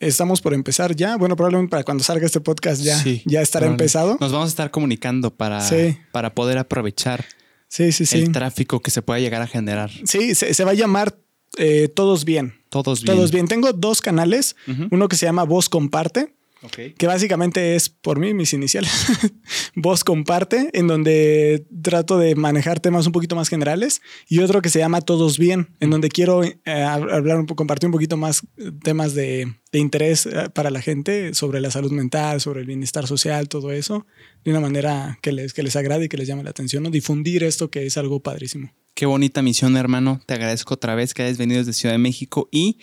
estamos 0.00 0.42
por 0.42 0.52
empezar 0.52 0.94
ya. 0.94 1.16
Bueno, 1.16 1.34
probablemente 1.34 1.70
para 1.70 1.84
cuando 1.84 2.04
salga 2.04 2.26
este 2.26 2.40
podcast 2.40 2.82
ya, 2.82 3.02
ya 3.24 3.40
estará 3.40 3.66
empezado. 3.66 4.18
Nos 4.20 4.32
vamos 4.32 4.48
a 4.48 4.50
estar 4.50 4.70
comunicando 4.70 5.34
para, 5.34 5.66
para 6.12 6.34
poder 6.34 6.58
aprovechar 6.58 7.24
sí, 7.70 7.92
sí, 7.92 8.04
sí. 8.04 8.18
el 8.18 8.32
tráfico 8.32 8.80
que 8.80 8.90
se 8.90 9.00
pueda 9.00 9.18
llegar 9.18 9.40
a 9.40 9.46
generar. 9.46 9.90
Sí, 10.04 10.34
se, 10.34 10.64
va 10.64 10.72
a 10.72 10.74
llamar 10.74 11.16
eh, 11.56 11.88
Todos 11.88 12.26
Bien. 12.26 12.54
Todos 12.68 13.02
Bien. 13.02 13.16
Todos 13.16 13.30
Bien. 13.30 13.48
Tengo 13.48 13.72
dos 13.72 14.02
canales, 14.02 14.56
uno 14.90 15.08
que 15.08 15.16
se 15.16 15.24
llama 15.24 15.44
Voz 15.44 15.68
Comparte. 15.68 16.34
Que 16.68 17.06
básicamente 17.06 17.74
es 17.74 17.88
por 17.88 18.18
mí, 18.18 18.34
mis 18.34 18.52
iniciales. 18.52 18.92
Voz 19.74 20.04
comparte, 20.04 20.68
en 20.74 20.88
donde 20.88 21.66
trato 21.82 22.18
de 22.18 22.34
manejar 22.34 22.80
temas 22.80 23.06
un 23.06 23.12
poquito 23.12 23.34
más 23.34 23.48
generales. 23.48 24.02
Y 24.28 24.40
otro 24.40 24.60
que 24.60 24.68
se 24.68 24.78
llama 24.78 25.00
Todos 25.00 25.38
Bien, 25.38 25.74
en 25.80 25.90
donde 25.90 26.10
quiero 26.10 26.44
eh, 26.44 26.56
hablar, 26.66 27.46
compartir 27.56 27.86
un 27.86 27.92
poquito 27.92 28.18
más 28.18 28.42
temas 28.82 29.14
de, 29.14 29.54
de 29.72 29.78
interés 29.78 30.26
eh, 30.26 30.50
para 30.52 30.70
la 30.70 30.82
gente 30.82 31.32
sobre 31.32 31.60
la 31.60 31.70
salud 31.70 31.92
mental, 31.92 32.42
sobre 32.42 32.60
el 32.60 32.66
bienestar 32.66 33.06
social, 33.06 33.48
todo 33.48 33.72
eso 33.72 34.06
de 34.44 34.50
una 34.50 34.60
manera 34.60 35.18
que 35.22 35.32
les, 35.32 35.52
que 35.52 35.62
les 35.62 35.76
agrade 35.76 36.06
y 36.06 36.08
que 36.08 36.16
les 36.16 36.28
llame 36.28 36.42
la 36.42 36.50
atención, 36.50 36.82
¿no? 36.82 36.90
Difundir 36.90 37.44
esto 37.44 37.70
que 37.70 37.86
es 37.86 37.96
algo 37.96 38.20
padrísimo. 38.20 38.72
Qué 38.94 39.06
bonita 39.06 39.42
misión, 39.42 39.76
hermano. 39.76 40.20
Te 40.26 40.34
agradezco 40.34 40.74
otra 40.74 40.94
vez 40.94 41.14
que 41.14 41.22
hayas 41.22 41.38
venido 41.38 41.58
desde 41.58 41.72
Ciudad 41.72 41.94
de 41.94 41.98
México 41.98 42.48
y 42.50 42.78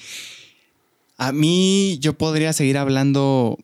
a 1.17 1.31
mí 1.31 1.97
yo 1.99 2.13
podría 2.13 2.53
seguir 2.53 2.77
hablando 2.77 3.57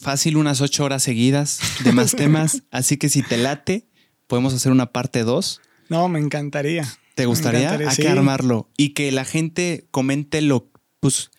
fácil 0.00 0.36
unas 0.36 0.60
ocho 0.60 0.84
horas 0.84 1.02
seguidas 1.02 1.60
de 1.84 1.92
más 1.92 2.12
temas, 2.12 2.62
así 2.70 2.96
que 2.96 3.08
si 3.08 3.22
te 3.22 3.36
late, 3.36 3.88
podemos 4.26 4.54
hacer 4.54 4.72
una 4.72 4.92
parte 4.92 5.24
dos. 5.24 5.60
No, 5.88 6.08
me 6.08 6.18
encantaría. 6.18 6.86
¿Te 7.14 7.26
gustaría? 7.26 7.72
Hay 7.72 7.96
que 7.96 8.08
armarlo 8.08 8.68
y 8.76 8.90
que 8.90 9.10
la 9.10 9.24
gente 9.24 9.86
comente 9.90 10.40
lo, 10.40 10.70
pues, 11.00 11.30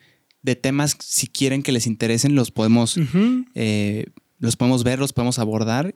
de 0.41 0.55
temas 0.55 0.97
si 0.99 1.27
quieren 1.27 1.63
que 1.63 1.71
les 1.71 1.87
interesen, 1.87 2.35
los 2.35 2.51
podemos 2.51 2.97
los 4.39 4.55
podemos 4.55 4.83
ver, 4.83 4.99
los 4.99 5.13
podemos 5.13 5.37
abordar 5.37 5.95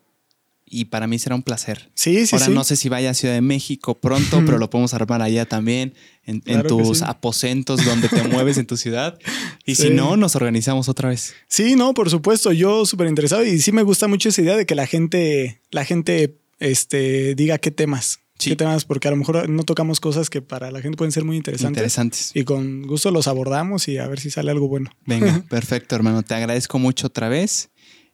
y 0.74 0.86
para 0.86 1.06
mí 1.06 1.20
será 1.20 1.36
un 1.36 1.44
placer. 1.44 1.92
Sí, 1.94 2.26
sí, 2.26 2.36
Ahora 2.36 2.48
no 2.48 2.64
sé 2.64 2.76
si 2.76 2.90
vaya 2.90 3.12
a 3.12 3.14
Ciudad 3.14 3.36
de 3.36 3.42
México 3.42 4.00
pronto, 4.00 4.42
pero 4.44 4.58
lo 4.58 4.72
podemos 4.72 4.96
armar 4.96 5.22
allá 5.22 5.46
también, 5.46 5.94
en, 6.26 6.42
tus 6.64 7.04
aposentos 7.04 7.86
donde 7.86 8.10
te 8.10 8.24
mueves 8.24 8.58
en 8.58 8.66
tu 8.66 8.76
ciudad. 8.76 9.20
Y 9.66 9.76
si 9.76 9.92
no, 9.92 10.18
nos 10.18 10.36
organizamos 10.36 10.90
otra 10.90 11.08
vez. 11.10 11.36
Sí, 11.48 11.76
no, 11.76 11.94
por 11.94 12.10
supuesto, 12.10 12.52
yo 12.52 12.86
súper 12.86 13.08
interesado 13.08 13.46
y 13.46 13.60
sí 13.60 13.72
me 13.72 13.84
gusta 13.84 14.10
mucho 14.10 14.28
esa 14.28 14.42
idea 14.42 14.58
de 14.58 14.66
que 14.66 14.76
la 14.76 14.88
gente, 14.88 15.62
la 15.72 15.86
gente 15.86 16.38
este, 16.60 17.34
diga 17.36 17.60
qué 17.60 17.72
temas. 17.72 18.20
¿Qué 18.38 18.58
temas? 18.58 18.84
Porque 18.84 19.08
a 19.08 19.12
lo 19.12 19.18
mejor 19.18 19.48
no 19.48 19.64
tocamos 19.64 20.02
cosas 20.02 20.30
que 20.30 20.42
para 20.42 20.70
la 20.70 20.82
gente 20.82 20.98
pueden 20.98 21.14
ser 21.14 21.24
muy 21.24 21.38
interesantes. 21.38 21.78
Interesantes. 21.78 22.32
Y 22.34 22.44
con 22.44 22.82
gusto 22.82 23.10
los 23.12 23.30
abordamos 23.30 23.88
y 23.88 24.00
a 24.00 24.08
ver 24.08 24.20
si 24.20 24.32
sale 24.32 24.52
algo 24.52 24.68
bueno. 24.68 24.90
Venga, 25.06 25.46
perfecto, 25.50 25.96
hermano. 25.96 26.24
Te 26.24 26.34
agradezco 26.34 26.78
mucho 26.78 27.08
otra 27.08 27.30
vez. 27.30 27.70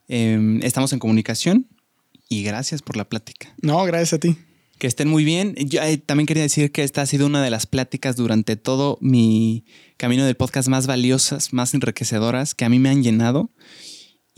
Em, 0.08 0.62
estamos 0.62 0.94
en 0.94 1.00
comunicación 1.00 1.68
y 2.30 2.44
gracias 2.44 2.82
por 2.82 2.96
la 2.96 3.10
plática. 3.10 3.54
No, 3.62 3.84
gracias 3.84 4.14
a 4.14 4.20
ti. 4.20 4.38
Que 4.78 4.88
estén 4.88 5.10
muy 5.10 5.26
bien. 5.26 5.56
Yo 5.58 5.82
eh, 5.82 5.98
también 5.98 6.26
quería 6.26 6.44
decir 6.44 6.72
que 6.72 6.84
esta 6.84 7.02
ha 7.02 7.06
sido 7.06 7.26
una 7.26 7.44
de 7.44 7.50
las 7.50 7.66
pláticas 7.66 8.16
durante 8.16 8.56
todo 8.56 8.98
mi 9.02 9.66
camino 9.98 10.24
del 10.24 10.36
podcast 10.36 10.70
más 10.70 10.88
valiosas, 10.88 11.52
más 11.52 11.74
enriquecedoras, 11.74 12.56
que 12.56 12.64
a 12.64 12.70
mí 12.70 12.80
me 12.80 12.90
han 12.90 13.04
llenado. 13.04 13.52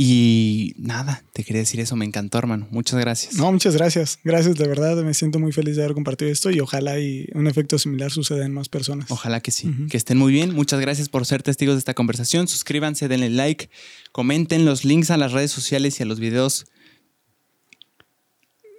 Y 0.03 0.73
nada, 0.77 1.23
te 1.31 1.43
quería 1.43 1.59
decir 1.59 1.79
eso, 1.79 1.95
me 1.95 2.05
encantó, 2.05 2.39
hermano. 2.39 2.67
Muchas 2.71 2.99
gracias. 2.99 3.35
No, 3.35 3.51
muchas 3.51 3.75
gracias. 3.75 4.17
Gracias, 4.23 4.55
de 4.55 4.67
verdad. 4.67 4.95
Me 5.03 5.13
siento 5.13 5.37
muy 5.37 5.51
feliz 5.51 5.75
de 5.75 5.83
haber 5.83 5.93
compartido 5.93 6.31
esto 6.31 6.49
y 6.49 6.59
ojalá 6.59 6.99
y 6.99 7.27
un 7.35 7.45
efecto 7.45 7.77
similar 7.77 8.09
suceda 8.09 8.43
en 8.43 8.51
más 8.51 8.67
personas. 8.67 9.11
Ojalá 9.11 9.41
que 9.41 9.51
sí. 9.51 9.69
Que 9.91 9.97
estén 9.97 10.17
muy 10.17 10.33
bien. 10.33 10.55
Muchas 10.55 10.79
gracias 10.79 11.07
por 11.07 11.27
ser 11.27 11.43
testigos 11.43 11.75
de 11.75 11.79
esta 11.79 11.93
conversación. 11.93 12.47
Suscríbanse, 12.47 13.09
denle 13.09 13.29
like, 13.29 13.69
comenten 14.11 14.65
los 14.65 14.85
links 14.85 15.11
a 15.11 15.17
las 15.17 15.33
redes 15.33 15.51
sociales 15.51 15.99
y 15.99 16.03
a 16.03 16.07
los 16.07 16.19
videos. 16.19 16.65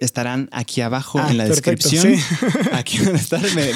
Estarán 0.03 0.49
aquí 0.51 0.81
abajo 0.81 1.19
ah, 1.19 1.31
en 1.31 1.37
la 1.37 1.45
descripción. 1.45 2.15
Aquí 2.73 2.99
van 2.99 3.15
a 3.15 3.17
estar, 3.17 3.41
me, 3.55 3.71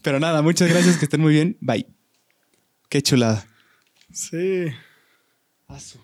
Pero 0.00 0.18
nada, 0.18 0.40
muchas 0.40 0.68
gracias, 0.70 0.96
que 0.96 1.04
estén 1.04 1.20
muy 1.20 1.34
bien. 1.34 1.58
Bye. 1.60 1.86
Qué 2.88 3.02
chulada. 3.02 3.46
Sí. 4.10 4.68
Paso. 5.66 6.00